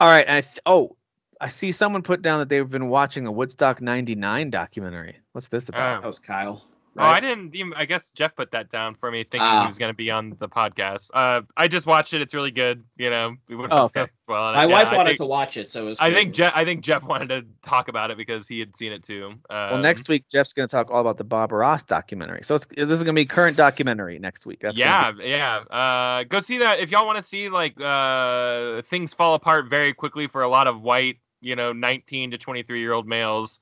all 0.00 0.08
right. 0.08 0.28
I 0.28 0.40
th- 0.40 0.60
oh, 0.66 0.96
I 1.40 1.48
see 1.48 1.72
someone 1.72 2.02
put 2.02 2.22
down 2.22 2.38
that 2.40 2.48
they've 2.48 2.68
been 2.68 2.88
watching 2.88 3.26
a 3.26 3.32
Woodstock 3.32 3.80
99 3.80 4.50
documentary. 4.50 5.20
What's 5.32 5.48
this 5.48 5.68
about? 5.68 5.98
Oh. 5.98 6.00
That 6.00 6.06
was 6.06 6.18
Kyle. 6.18 6.64
Oh, 6.96 7.02
I 7.02 7.20
didn't. 7.20 7.54
Even, 7.54 7.72
I 7.74 7.84
guess 7.86 8.10
Jeff 8.10 8.36
put 8.36 8.52
that 8.52 8.70
down 8.70 8.94
for 8.94 9.10
me, 9.10 9.24
thinking 9.24 9.40
Ah. 9.42 9.62
he 9.62 9.68
was 9.68 9.78
going 9.78 9.90
to 9.90 9.96
be 9.96 10.10
on 10.10 10.36
the 10.38 10.48
podcast. 10.48 11.10
Uh, 11.12 11.42
I 11.56 11.66
just 11.66 11.86
watched 11.86 12.12
it. 12.14 12.22
It's 12.22 12.34
really 12.34 12.50
good. 12.52 12.84
You 12.96 13.10
know, 13.10 13.34
we 13.48 13.56
would 13.56 13.72
Oh, 13.72 13.84
okay. 13.84 14.06
well. 14.28 14.52
My 14.54 14.66
yeah, 14.66 14.72
wife 14.72 14.88
I 14.88 14.96
wanted 14.96 15.10
think, 15.10 15.18
to 15.18 15.26
watch 15.26 15.56
it, 15.56 15.70
so 15.70 15.86
it 15.86 15.88
was. 15.90 15.98
I 16.00 16.12
think. 16.12 16.34
Jeff. 16.34 16.52
I 16.54 16.64
think 16.64 16.82
Jeff 16.82 17.02
wanted 17.02 17.28
to 17.30 17.44
talk 17.68 17.88
about 17.88 18.10
it 18.10 18.16
because 18.16 18.46
he 18.46 18.60
had 18.60 18.76
seen 18.76 18.92
it 18.92 19.02
too. 19.02 19.30
Um, 19.50 19.70
well, 19.70 19.78
next 19.78 20.08
week 20.08 20.24
Jeff's 20.30 20.52
going 20.52 20.68
to 20.68 20.72
talk 20.72 20.90
all 20.90 21.00
about 21.00 21.18
the 21.18 21.24
Bob 21.24 21.50
Ross 21.52 21.82
documentary. 21.82 22.40
So 22.44 22.54
it's, 22.54 22.66
this 22.66 22.90
is 22.90 23.02
going 23.02 23.14
to 23.16 23.20
be 23.20 23.24
current 23.24 23.56
documentary 23.56 24.18
next 24.18 24.46
week. 24.46 24.60
That's 24.62 24.78
gonna 24.78 25.16
yeah, 25.22 25.62
yeah. 25.70 25.76
Uh, 25.76 26.24
go 26.24 26.40
see 26.40 26.58
that 26.58 26.78
if 26.78 26.90
y'all 26.92 27.06
want 27.06 27.18
to 27.18 27.24
see 27.24 27.48
like 27.48 27.74
uh, 27.80 28.82
things 28.82 29.14
fall 29.14 29.34
apart 29.34 29.68
very 29.68 29.92
quickly 29.94 30.26
for 30.28 30.42
a 30.42 30.48
lot 30.48 30.66
of 30.68 30.80
white, 30.80 31.18
you 31.40 31.56
know, 31.56 31.72
19 31.72 32.30
to 32.32 32.38
23 32.38 32.80
year 32.80 32.92
old 32.92 33.06
males. 33.08 33.58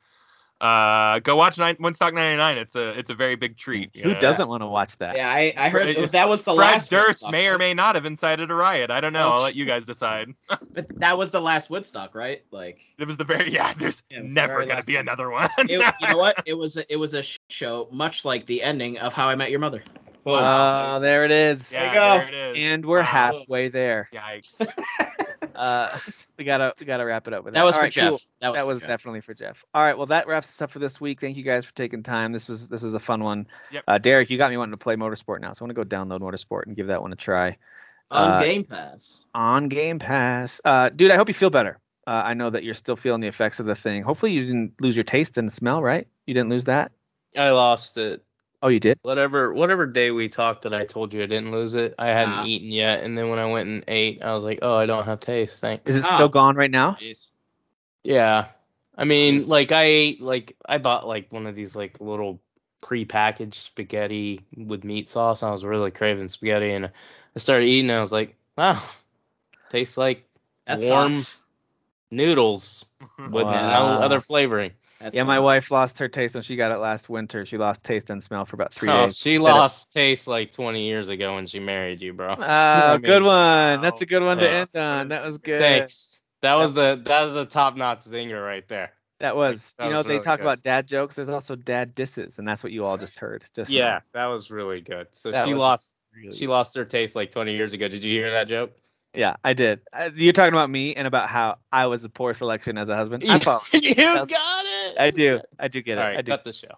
Uh, 0.63 1.19
go 1.19 1.35
watch 1.35 1.59
Nine, 1.59 1.77
Woodstock 1.81 2.15
99. 2.15 2.57
It's 2.59 2.77
a 2.77 2.91
it's 2.97 3.11
a 3.11 3.15
very 3.15 3.35
big 3.35 3.57
treat. 3.57 3.91
Who 3.97 4.15
know? 4.15 4.21
doesn't 4.21 4.47
want 4.49 4.63
to 4.63 4.69
watch 4.69 4.97
that? 4.99 5.17
Yeah, 5.17 5.29
I, 5.29 5.53
I 5.57 5.69
heard 5.71 5.97
Fred- 5.97 6.13
that 6.13 6.29
was 6.29 6.45
the 6.45 6.55
Fred 6.55 6.67
last. 6.75 6.89
Durst 6.91 7.09
Woodstock, 7.09 7.33
may 7.33 7.49
or 7.49 7.59
may 7.59 7.75
not 7.75 7.97
have 7.97 8.07
incited 8.07 8.49
a 8.49 8.55
riot. 8.55 8.89
I 8.91 9.01
don't 9.01 9.13
know. 9.13 9.27
Oh, 9.29 9.33
I'll 9.33 9.43
let 9.43 9.57
you 9.57 9.65
guys 9.65 9.85
decide. 9.85 10.29
But 10.75 10.87
that 11.01 11.19
was 11.19 11.33
the 11.33 11.41
last 11.41 11.69
Woodstock, 11.69 12.15
right? 12.15 12.43
Like, 12.51 12.79
It 12.97 13.07
was 13.07 13.17
the 13.17 13.25
very 13.25 13.53
yeah. 13.53 13.73
There's 13.75 14.03
Yeah, 14.09 14.19
it 14.21 14.23
was 14.25 14.35
the 14.35 14.41
never 14.41 14.65
gonna 14.65 14.83
be 14.85 14.95
one. 14.95 15.01
another 15.01 15.31
one. 15.31 15.51
it, 15.59 15.71
you 16.01 16.09
know 16.09 16.17
what? 16.17 16.43
It 16.47 16.55
was 16.55 16.77
a, 16.77 16.91
it 16.91 16.97
was 16.97 17.13
a 17.15 17.23
show, 17.51 17.89
much 17.91 18.25
like 18.25 18.47
the 18.47 18.63
ending 18.63 18.99
of 18.99 19.13
How 19.13 19.29
I 19.29 19.35
Met 19.35 19.51
Your 19.51 19.59
Mother. 19.61 19.83
Uh, 20.25 21.01
there 21.01 21.25
it 21.25 21.33
is. 21.33 21.73
yeah, 21.73 21.89
you 21.89 21.95
go. 21.95 22.01
there 22.19 22.29
it 22.29 22.57
is. 22.57 22.65
And 22.65 22.87
we're 22.87 23.01
Wow. 23.01 23.05
halfway 23.05 23.69
there. 23.69 24.09
Yikes. 24.15 24.65
Uh, 25.55 25.89
we 26.39 26.45
gotta 26.45 26.75
we 26.79 26.87
gotta 26.87 27.05
wrap 27.05 27.27
it 27.29 27.35
up 27.35 27.45
with 27.45 27.55
that. 27.55 27.61
That 27.61 27.65
was 27.65 27.75
All 27.75 27.81
for 27.81 27.85
right, 27.85 27.93
Jeff. 27.93 28.11
cool. 28.11 28.21
That 28.41 28.49
was, 28.49 28.57
that 28.57 28.67
was 28.67 28.81
Jeff. 28.81 28.89
definitely 28.89 29.21
for 29.21 29.35
Jeff. 29.35 29.65
All 29.75 29.83
right, 29.83 29.97
well 29.97 30.07
that 30.07 30.27
wraps 30.27 30.49
us 30.51 30.63
up 30.63 30.71
for 30.71 30.79
this 30.79 31.01
week. 31.01 31.21
Thank 31.21 31.37
you 31.37 31.43
guys 31.43 31.65
for 31.65 31.75
taking 31.75 32.03
time. 32.03 32.33
This 32.33 32.49
was 32.49 32.69
this 32.69 32.83
was 32.83 32.95
a 32.95 33.01
fun 33.01 33.23
one. 33.23 33.47
Yep. 33.71 33.85
Uh, 33.87 33.99
Derek, 33.99 34.31
you 34.31 34.39
got 34.39 34.51
me 34.51 34.57
wanting 34.57 34.73
to 34.73 34.77
play 34.79 34.97
Motorsport 34.97 35.41
now, 35.41 35.53
so 35.53 35.63
I 35.63 35.69
want 35.69 35.77
to 35.77 35.85
go 35.85 35.97
download 35.97 36.21
Motorsport 36.21 36.67
and 36.67 36.77
give 36.77 36.89
that 36.89 37.03
one 37.03 37.13
a 37.13 37.17
try 37.17 37.57
on 38.11 38.31
uh, 38.31 38.41
Game 38.41 38.65
Pass. 38.65 39.25
on 39.35 39.69
Game 39.69 39.99
Pass. 39.99 40.61
Uh, 40.65 40.89
dude, 40.91 41.11
I 41.11 41.17
hope 41.17 41.29
you 41.29 41.35
feel 41.35 41.51
better. 41.51 41.79
Uh, 42.07 42.23
I 42.25 42.35
know 42.35 42.51
that 42.51 42.65
you're 42.65 42.75
still 42.75 42.97
feeling 42.97 43.21
the 43.21 43.29
effects 43.29 43.61
of 43.61 43.67
the 43.67 43.77
thing. 43.77 44.03
Hopefully, 44.03 44.33
you 44.33 44.45
didn't 44.45 44.81
lose 44.81 44.97
your 44.97 45.05
taste 45.05 45.39
and 45.39 45.53
smell, 45.53 45.81
right? 45.83 46.09
You 46.27 46.35
didn't 46.35 46.51
lose 46.51 46.65
that. 46.65 46.93
I 47.39 47.51
lost 47.51 47.97
it. 47.97 48.23
Oh, 48.63 48.69
you 48.69 48.79
did. 48.79 48.97
Whatever 49.03 49.53
whatever 49.53 49.87
day 49.87 50.13
we 50.13 50.29
talked 50.29 50.63
that 50.63 50.73
I 50.73 50.85
told 50.87 51.13
you 51.13 51.23
I 51.23 51.27
didn't 51.27 51.51
lose 51.51 51.75
it. 51.75 51.95
I 51.99 52.07
hadn't 52.09 52.35
Ah. 52.35 52.45
eaten 52.45 52.69
yet, 52.71 53.03
and 53.03 53.19
then 53.19 53.29
when 53.29 53.41
I 53.41 53.47
went 53.47 53.69
and 53.69 53.83
ate, 53.89 54.23
I 54.23 54.33
was 54.33 54.45
like, 54.45 54.61
oh, 54.63 54.77
I 54.77 54.87
don't 54.87 55.05
have 55.05 55.19
taste. 55.21 55.61
Thanks. 55.61 55.91
Is 55.91 55.97
it 55.97 56.07
Ah. 56.09 56.15
still 56.15 56.29
gone 56.29 56.55
right 56.55 56.71
now? 56.71 56.97
Jeez. 57.01 57.33
Yeah. 58.05 58.47
I 58.97 59.05
mean, 59.05 59.49
like 59.49 59.73
I 59.73 59.85
ate 59.85 60.21
like 60.21 60.57
I 60.65 60.79
bought 60.79 61.09
like 61.09 61.33
one 61.33 61.47
of 61.47 61.55
these 61.57 61.75
like 61.75 62.01
little 62.01 62.41
pre-packaged 62.83 63.55
spaghetti 63.55 64.41
with 64.57 64.85
meat 64.85 65.09
sauce. 65.09 65.43
I 65.43 65.51
was 65.51 65.65
really 65.65 65.91
craving 65.91 66.29
spaghetti 66.29 66.73
and 66.73 66.87
I 66.87 67.39
started 67.39 67.67
eating 67.67 67.91
and 67.91 67.99
I 67.99 68.03
was 68.03 68.13
like, 68.13 68.37
wow. 68.57 68.81
Tastes 69.71 69.97
like 69.97 70.25
That 70.67 70.79
Warm. 70.81 71.15
sucks. 71.15 71.39
noodles 72.11 72.85
with 73.19 73.45
Wow. 73.47 73.71
no 73.97 74.03
other 74.03 74.21
flavoring. 74.21 74.73
That 75.03 75.15
Yeah, 75.15 75.25
my 75.25 75.37
sucks. 75.37 75.43
wife 75.45 75.71
lost 75.71 75.99
her 75.99 76.09
taste 76.09 76.35
when 76.35 76.43
she 76.45 76.57
got 76.57 76.71
it 76.73 76.79
last 76.79 77.09
winter. 77.09 77.45
She 77.45 77.59
lost 77.59 77.83
taste 77.83 78.09
and 78.11 78.23
smell 78.23 78.45
for 78.45 78.57
about 78.57 78.73
three 78.73 78.89
Oh, 78.89 79.07
days. 79.07 79.17
she 79.17 79.39
Said 79.39 79.49
it- 79.49 79.53
lost 79.53 79.93
taste 79.93 80.27
like 80.27 80.53
20 80.53 80.85
years 80.87 81.09
ago 81.09 81.35
when 81.35 81.47
she 81.47 81.59
married 81.59 82.01
you, 82.01 82.13
bro. 82.13 82.35
Ah, 82.39 82.91
I 82.91 82.93
mean, 82.95 83.03
good 83.03 83.23
one. 83.23 83.81
That's 83.83 84.03
a 84.03 84.07
good 84.07 84.23
one 84.23 84.39
to 84.39 84.45
Thanks. 84.47 84.75
end 84.75 84.85
on. 84.85 85.09
That 85.09 85.25
was 85.25 85.39
good. 85.39 85.61
Thanks. 85.61 86.21
That 86.43 86.55
was 86.55 86.75
That 86.75 86.81
a 86.81 86.91
was- 86.91 87.03
that 87.05 87.23
was 87.25 87.37
a 87.37 87.45
top 87.47 87.77
notch 87.77 88.01
zinger 88.01 88.45
right 88.45 88.67
there. 88.69 88.93
That 89.21 89.37
was, 89.37 89.75
That 89.79 89.85
you 89.85 89.91
know, 89.93 89.99
was 89.99 90.07
they 90.07 90.15
really 90.15 90.25
talk 90.25 90.39
good. 90.41 90.45
about 90.45 90.63
dad 90.63 90.89
jokes. 90.89 91.15
There's 91.15 91.29
also 91.29 91.55
dad 91.55 91.95
disses, 91.95 92.39
and 92.41 92.49
that's 92.49 92.65
what 92.65 92.73
you 92.73 92.85
all 92.85 92.99
just 92.99 93.19
heard. 93.21 93.45
Just 93.55 93.71
now. 93.71 93.77
Yeah, 93.77 94.01
that 94.15 94.27
was 94.27 94.51
really 94.51 94.81
good. 94.81 95.07
So 95.13 95.31
That 95.31 95.47
she 95.47 95.55
lost 95.55 95.95
really. 96.13 96.37
She 96.37 96.47
lost 96.49 96.75
her 96.77 96.85
taste 96.85 97.15
like 97.15 97.31
20 97.31 97.55
years 97.55 97.73
ago. 97.73 97.87
Did 97.87 98.03
you 98.03 98.11
hear 98.13 98.33
that 98.33 98.49
joke? 98.49 98.73
Yeah, 99.15 99.37
I 99.45 99.53
did. 99.53 99.81
Uh, 99.93 100.11
you're 100.15 100.33
talking 100.33 100.55
about 100.55 100.71
me 100.71 100.95
and 100.95 101.07
about 101.07 101.29
how 101.29 101.59
I 101.71 101.87
was 101.87 102.05
a 102.05 102.09
poor 102.09 102.33
selection 102.33 102.79
as 102.79 102.89
a 102.89 102.97
husband. 102.97 103.25
I'm 103.29 103.41
you 103.73 103.95
got 103.95 104.29
it. 104.31 104.99
I 104.99 105.11
do. 105.11 105.41
I 105.59 105.69
do 105.69 105.83
get 105.83 105.99
it. 105.99 106.01
All 106.01 106.07
I 106.07 106.15
right, 106.17 106.25
do. 106.25 106.33
cut 106.33 106.45
the 106.45 106.53
show. 106.53 106.69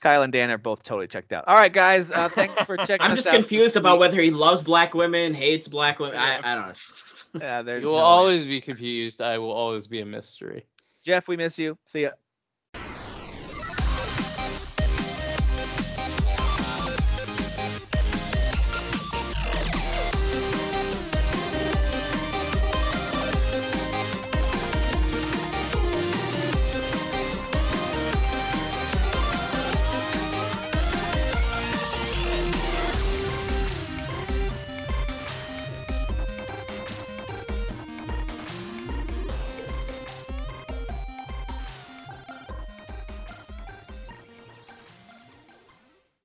Kyle 0.00 0.22
and 0.22 0.32
Dan 0.32 0.50
are 0.50 0.58
both 0.58 0.82
totally 0.82 1.06
checked 1.06 1.32
out. 1.32 1.44
All 1.46 1.54
right, 1.54 1.72
guys. 1.72 2.10
Uh, 2.10 2.28
thanks 2.32 2.60
for 2.62 2.76
checking. 2.76 3.02
I'm 3.02 3.12
us 3.12 3.18
just 3.18 3.28
out 3.28 3.34
confused 3.34 3.76
about 3.76 3.98
whether 3.98 4.20
he 4.20 4.30
loves 4.30 4.62
black 4.62 4.94
women, 4.94 5.34
hates 5.34 5.68
black 5.68 5.98
women. 5.98 6.16
I, 6.16 6.40
I 6.42 6.54
don't 6.54 6.68
know. 6.68 7.40
Yeah, 7.40 7.62
there's 7.62 7.82
You 7.82 7.88
will 7.88 7.96
no 7.96 8.02
way. 8.02 8.06
always 8.06 8.46
be 8.46 8.60
confused. 8.60 9.22
I 9.22 9.38
will 9.38 9.52
always 9.52 9.86
be 9.86 10.00
a 10.00 10.06
mystery. 10.06 10.64
Jeff, 11.04 11.28
we 11.28 11.36
miss 11.36 11.58
you. 11.58 11.78
See 11.86 12.02
ya. 12.02 12.10